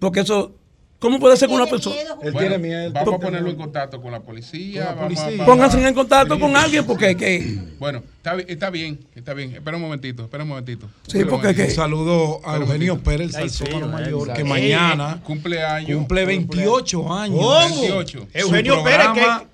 Porque 0.00 0.20
eso, 0.20 0.56
¿cómo 0.98 1.18
puede 1.20 1.36
ser 1.36 1.48
que 1.48 1.54
una 1.54 1.66
persona... 1.66 1.96
Bueno, 2.32 2.56
Vamos 2.92 3.14
a 3.14 3.18
ponerlo 3.18 3.50
en 3.50 3.56
contacto 3.56 4.00
con 4.02 4.12
la 4.12 4.20
policía. 4.20 4.94
vamos 4.98 5.18
Pónganse 5.46 5.86
en 5.86 5.94
contacto 5.94 6.38
con 6.40 6.56
alguien 6.56 6.84
porque 6.84 7.16
que... 7.16 7.58
Bueno, 7.78 8.02
está, 8.16 8.34
bi- 8.34 8.44
está 8.48 8.70
bien, 8.70 8.98
está 9.14 9.34
bien. 9.34 9.54
Espera 9.54 9.76
un 9.76 9.82
momentito, 9.82 10.24
espera 10.24 10.42
un 10.42 10.48
momentito. 10.50 10.88
Sí, 11.06 11.24
porque 11.24 11.54
que- 11.54 11.64
Un 11.64 11.70
saludo 11.70 12.40
a 12.44 12.56
un 12.56 12.62
Eugenio. 12.62 12.98
Pérez, 12.98 13.34
el 13.36 13.50
salsómano 13.50 13.86
mayor, 13.88 14.32
que 14.32 14.42
mañana 14.44 15.20
cumple 15.22 16.24
28 16.24 17.12
años. 17.14 17.38
¿Cómo? 17.38 17.80
28. 17.80 18.18
Su 18.32 18.38
Eugenio 18.38 18.82
Pérez, 18.82 19.06
programa 19.06 19.44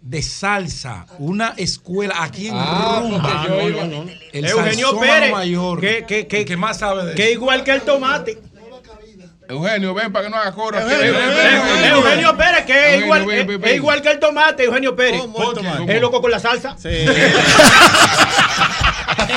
de 0.00 0.22
salsa, 0.22 1.04
una 1.18 1.54
escuela 1.56 2.14
aquí 2.22 2.46
en 2.46 2.54
Ah, 2.56 3.00
Rumba. 3.02 3.46
yo 3.48 3.86
no. 3.86 4.04
El 4.32 4.44
Eugenio 4.46 4.98
Pérez, 5.00 5.32
mayor. 5.32 5.80
que- 5.80 6.04
que- 6.06 6.26
que- 6.26 6.44
¿Qué 6.44 6.56
más 6.56 6.78
sabe 6.78 7.06
de 7.06 7.14
Que 7.14 7.24
eso? 7.24 7.32
igual 7.32 7.62
que 7.64 7.72
el 7.72 7.82
tomate. 7.82 8.38
Eugenio, 9.48 9.94
ven 9.94 10.12
para 10.12 10.24
que 10.24 10.30
no 10.30 10.36
haga 10.36 10.52
coro. 10.52 10.78
aquí. 10.78 10.90
Eugenio. 10.92 11.96
Eugenio 11.96 12.36
Pérez, 12.36 12.64
que 12.66 12.72
es 12.72 12.78
Eugenio, 12.86 13.04
igual, 13.04 13.26
ven, 13.26 13.38
es- 13.40 13.46
ven, 13.46 13.56
es 13.56 13.60
ven. 13.62 13.74
igual 13.76 14.02
que 14.02 14.10
el 14.10 14.18
tomate, 14.18 14.64
Eugenio 14.64 14.96
Pérez. 14.96 15.20
¿Cómo 15.20 15.50
el 15.50 15.54
tomate? 15.56 15.94
Es 15.96 16.00
loco 16.00 16.20
con 16.20 16.30
la 16.30 16.38
salsa. 16.40 16.76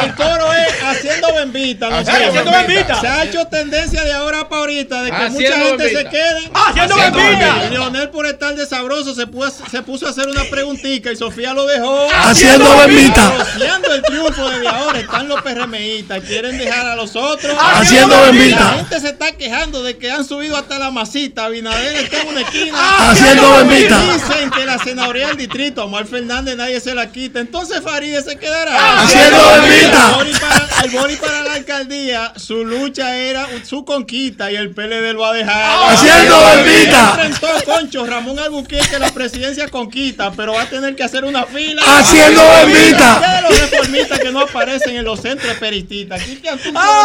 El 0.04 0.14
coro 0.16 0.54
es 0.54 0.84
haciendo 0.84 1.34
bembita. 1.34 1.90
¿no? 1.90 1.96
Haciendo 1.98 2.28
Haciendo 2.30 2.52
bembita. 2.52 2.74
bembita. 2.74 3.02
Se 3.02 3.08
ha 3.08 3.24
hecho 3.24 3.48
tendencia 3.48 4.04
de 4.04 4.14
ahora 4.14 4.48
para 4.48 4.62
ahorita 4.62 5.02
de 5.04 5.10
que 5.10 5.16
Haciendo 5.16 5.40
mucha 5.58 5.66
gente 5.68 5.84
bembita. 5.84 6.02
se 6.02 6.10
quede. 6.10 6.52
Haciendo 6.54 6.96
bembita. 6.96 7.66
Y 7.66 7.70
Leonel 7.72 8.10
por 8.10 8.26
estar 8.26 8.56
de 8.56 8.66
sabroso 8.66 9.16
se 9.16 9.26
puso, 9.28 9.64
se 9.70 9.82
puso 9.82 10.06
a 10.08 10.12
hacer 10.12 10.28
una 10.28 10.44
preguntica 10.46 11.12
y 11.12 11.16
Sofía 11.16 11.54
lo 11.54 11.66
dejó. 11.66 12.08
Haciendo 12.14 12.78
bembita. 12.78 13.30
Negociando 13.30 13.94
el 13.96 14.02
triunfo 14.04 14.50
desde 14.50 14.68
ahora. 14.68 15.00
Están 15.00 15.28
los 15.28 15.42
PRMistas. 15.42 16.24
Quieren 16.24 16.58
dejar 16.58 16.86
a 16.86 16.96
los 16.96 17.16
otros. 17.16 17.56
Haciendo 17.60 18.22
bembita. 18.22 18.60
La 18.60 18.74
gente 18.78 19.00
se 19.00 19.08
está 19.10 19.32
quejando 19.34 19.82
de 19.84 19.98
que 20.00 20.12
han 20.12 20.26
subido 20.26 20.58
hasta 20.58 20.80
la 20.80 20.90
masita. 20.92 21.46
Abinader 21.46 21.96
está 21.98 22.22
en 22.22 22.28
una 22.30 22.42
esquina. 22.42 22.72
Ah, 22.76 23.12
haciendo 23.12 23.50
bombita. 23.50 24.02
Dicen 24.14 24.50
que 24.50 24.66
la 24.66 24.80
senaduría 24.80 25.28
del 25.28 25.38
distrito, 25.38 25.86
Omar 25.86 26.06
Fernández, 26.06 26.56
nadie 26.56 26.80
se 26.80 26.96
la 26.96 27.12
quita. 27.12 27.40
Entonces 27.40 27.82
Farideh 27.82 28.24
se 28.24 28.38
quedará. 28.38 28.72
Ah, 28.74 29.04
haciendo 29.04 29.38
bombita. 29.38 30.60
El 30.84 30.92
boli 30.92 31.16
para, 31.18 31.44
la 31.44 31.54
alcaldía, 31.54 32.34
su 32.38 32.64
lucha 32.66 33.18
era 33.18 33.48
su 33.64 33.84
conquista 33.84 34.52
y 34.52 34.56
el 34.56 34.72
PLD 34.72 35.14
lo 35.14 35.26
ha 35.26 35.34
dejado. 35.34 35.86
Ah, 35.86 35.92
haciendo 35.92 36.40
bombita. 36.40 37.20
Enfrentó 37.22 37.48
Concho 37.66 38.06
Ramón 38.06 38.40
Albuquerque 38.40 38.98
la 38.98 39.12
presidencia 39.12 39.68
conquista, 39.68 40.32
pero 40.32 40.54
va 40.54 40.64
a 40.64 40.70
tener 40.70 40.96
que 40.96 41.04
hacer 41.04 41.26
una 41.26 41.44
fila. 41.44 41.82
Haciendo 41.86 42.42
bombita. 42.42 43.42
los 43.50 43.60
reformistas 43.60 44.20
que 44.20 44.32
no 44.32 44.42
aparecen 44.42 44.96
en 44.96 45.06
los 45.06 45.20
centros 45.20 45.56
peritistas. 45.58 46.22
Aquí 46.22 46.38
que 46.38 46.50
han 46.50 46.60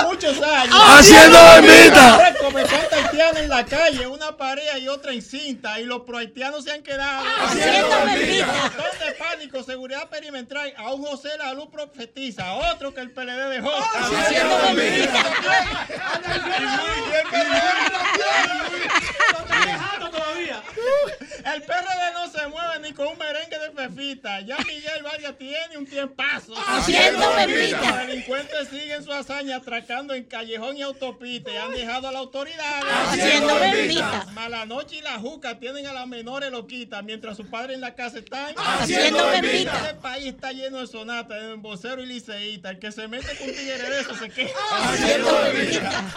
muchos 0.07 0.41
años. 0.41 0.77
Haciendo 0.79 1.39
bombita. 1.39 2.35
50 2.91 3.41
en 3.41 3.49
la 3.49 3.65
calle, 3.65 4.07
una 4.07 4.37
pareja 4.37 4.79
y 4.79 4.89
otra 4.89 5.13
en 5.13 5.23
cinta, 5.23 5.81
y 5.81 5.85
los 5.85 6.03
prohaitianos 6.03 6.65
se 6.65 6.73
han 6.73 6.83
quedado 6.83 7.25
haciendo 7.41 7.89
Montón 7.89 8.99
de 9.07 9.13
pánico, 9.19 9.63
seguridad 9.63 10.09
perimetral. 10.09 10.73
A 10.77 10.93
un 10.93 11.05
José 11.05 11.31
la 11.39 11.53
luz 11.55 11.69
profetiza, 11.71 12.47
a 12.47 12.73
otro 12.73 12.95
que 12.95 13.01
el 13.01 13.11
PLD 13.11 13.51
dejó. 13.51 13.73
Haciendo 13.75 14.59
El 21.45 21.63
PRD 21.63 22.13
no 22.15 22.29
se 22.31 22.47
mueve 22.49 22.81
ni 22.81 22.93
con 22.93 23.09
un 23.09 23.19
merengue 23.19 23.59
de 23.59 23.71
pepita. 23.71 24.41
Ya 24.41 24.57
Miguel 24.59 25.03
Vargas 25.03 25.37
tiene 25.39 25.77
un 25.79 25.87
tiempazo. 25.87 26.55
Haciendo 26.57 27.31
pepita. 27.37 27.81
Los 27.81 28.07
delincuentes 28.07 28.69
siguen 28.69 29.05
su 29.05 29.13
hazaña 29.13 29.57
atracando 29.57 30.15
en 30.15 30.25
callejón 30.25 30.77
y 30.77 30.83
autopista 30.83 31.51
y 31.53 31.57
han 31.57 31.73
dejado 31.73 32.09
a 32.09 32.13
la 32.13 32.19
autoridad 32.21 32.74
Haciendo 32.83 33.55
bembita. 33.59 34.27
Malanoche 34.33 34.97
y 34.97 35.01
la 35.03 35.19
juca 35.19 35.59
tienen 35.59 35.87
a 35.87 35.93
las 35.93 36.07
menores 36.07 36.51
loquitas 36.51 37.03
mientras 37.05 37.37
sus 37.37 37.47
padres 37.47 37.75
en 37.75 37.81
la 37.81 37.95
casa 37.95 38.19
están 38.19 38.55
Haciendo 38.57 39.27
bembita. 39.29 39.77
Este 39.77 39.95
país 39.95 40.27
está 40.27 40.53
lleno 40.53 40.79
de 40.79 40.87
sonatas, 40.87 41.41
de 41.41 41.53
embocero 41.53 42.03
y 42.03 42.07
liceíta. 42.07 42.71
El 42.71 42.79
que 42.79 42.93
se 42.93 43.09
mete 43.09 43.37
con 43.37 43.47
tigre 43.47 43.79
de 43.79 44.01
eso 44.01 44.15
se 44.17 44.31
queja. 44.31 44.59
Haciendo 44.73 45.33
bembita. 45.43 46.15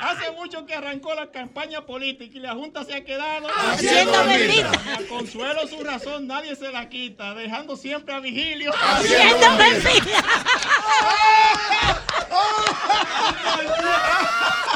Hace 0.00 0.30
mucho 0.32 0.66
que 0.66 0.74
arrancó 0.74 1.14
la 1.14 1.30
campaña 1.30 1.86
política 1.86 2.36
y 2.36 2.40
la 2.40 2.54
Junta 2.54 2.84
se 2.84 2.94
ha 2.94 3.04
quedado 3.04 3.48
Haciendo 3.48 4.24
bembita. 4.24 4.72
A 4.94 5.08
Consuelo 5.08 5.66
su 5.68 5.82
razón 5.82 6.26
nadie 6.26 6.56
se 6.56 6.70
la 6.72 6.88
quita, 6.88 7.34
dejando 7.34 7.76
siempre 7.76 8.14
a 8.14 8.20
Vigilio. 8.20 8.72
Haciendo 8.74 9.56
bembita. 9.56 10.24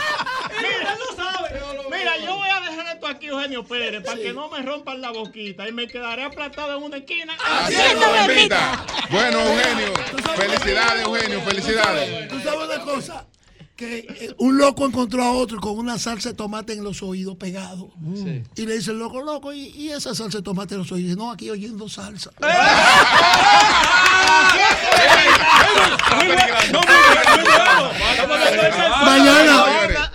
Mira, 1.96 2.16
yo 2.18 2.36
voy 2.36 2.48
a 2.48 2.60
dejar 2.60 2.94
esto 2.94 3.06
aquí, 3.06 3.26
Eugenio 3.26 3.64
Pérez, 3.64 4.02
para 4.02 4.16
que 4.16 4.32
no 4.32 4.48
me 4.48 4.62
rompan 4.62 5.00
la 5.00 5.10
boquita 5.10 5.68
y 5.68 5.72
me 5.72 5.86
quedaré 5.86 6.24
aplastado 6.24 6.76
en 6.76 6.82
una 6.82 6.96
esquina. 6.98 7.36
Haciendo. 7.38 8.06
Bueno, 9.10 9.40
Eugenio. 9.40 9.94
Felicidades, 10.36 11.04
Eugenio. 11.04 11.40
Felicidades. 11.42 12.28
¿Tú 12.28 12.40
sabes 12.40 12.68
una 12.68 12.84
cosa? 12.84 13.26
Que 13.76 14.06
eh, 14.08 14.34
un 14.38 14.56
loco 14.56 14.86
encontró 14.86 15.24
a 15.24 15.32
otro 15.32 15.60
con 15.60 15.76
una 15.78 15.98
salsa 15.98 16.28
de 16.28 16.34
tomate 16.36 16.74
en 16.74 16.84
los 16.84 17.02
oídos 17.02 17.36
pegado. 17.36 17.90
Y 18.54 18.66
le 18.66 18.76
dice 18.76 18.92
el 18.92 18.98
loco, 18.98 19.20
loco, 19.20 19.52
¿y, 19.52 19.68
y 19.70 19.90
esa 19.90 20.14
salsa 20.14 20.38
de 20.38 20.44
tomate 20.44 20.74
en 20.74 20.80
los 20.80 20.92
oídos? 20.92 21.00
Y 21.00 21.08
dice, 21.08 21.16
no, 21.16 21.30
aquí 21.32 21.50
oyendo 21.50 21.88
salsa. 21.88 22.30
mañana, 29.04 29.64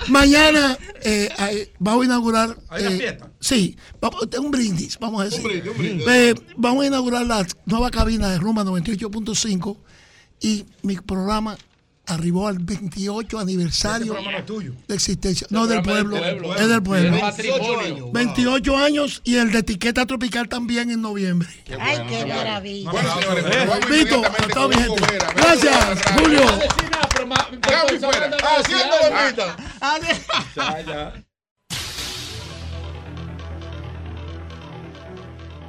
mañana 0.07 0.77
eh, 1.01 1.71
vamos 1.79 2.03
a 2.03 2.05
inaugurar. 2.05 2.57
¿Hay 2.69 2.85
una 2.85 2.95
eh, 2.95 2.97
fiesta? 2.97 3.31
Sí, 3.39 3.77
vamos, 4.01 4.27
un 4.39 4.51
brindis, 4.51 4.97
vamos 4.99 5.21
a 5.21 5.25
decir. 5.25 5.45
Eh, 6.07 6.35
vamos 6.57 6.83
a 6.83 6.87
inaugurar 6.87 7.25
la 7.25 7.45
nueva 7.65 7.91
cabina 7.91 8.29
de 8.29 8.37
Rumba 8.37 8.63
98.5 8.63 9.77
y 10.41 10.65
mi 10.83 10.95
programa 10.97 11.57
arribó 12.09 12.47
al 12.47 12.59
28 12.59 13.39
aniversario 13.39 14.13
Ese 14.13 14.13
programa 14.13 14.31
no 14.31 14.37
es 14.39 14.45
tuyo. 14.45 14.73
de 14.87 14.95
existencia. 14.95 15.47
No, 15.49 15.67
del 15.67 15.81
programa 15.81 16.09
pueblo. 16.09 16.25
es 16.25 16.33
del 16.33 16.41
pueblo. 16.41 16.61
Es 16.61 16.67
del 16.69 16.83
pueblo. 16.83 17.11
Del 17.11 17.21
matrimonio. 17.21 18.11
28 18.11 18.77
años 18.77 19.21
y 19.23 19.35
el 19.35 19.51
de 19.51 19.59
etiqueta 19.59 20.05
tropical 20.05 20.49
también 20.49 20.89
en 20.91 21.01
noviembre. 21.01 21.47
Ay, 21.79 21.99
qué 22.09 22.25
maravilla. 22.25 22.91
Bueno, 22.91 23.13
señores, 23.19 23.45
Eh, 23.45 23.65
vamos 23.67 23.89
Vito, 23.89 24.21
a 24.25 24.47
toda 24.53 24.67
mi 24.67 24.75
gente. 24.75 25.01
Vera. 25.11 25.33
Gracias, 25.35 26.01
Julio. 26.17 26.41
Gaby 27.61 27.99
fuera. 27.99 28.37
Haciendo 28.57 28.95
bombita. 29.09 29.55
Adiós. 29.81 31.23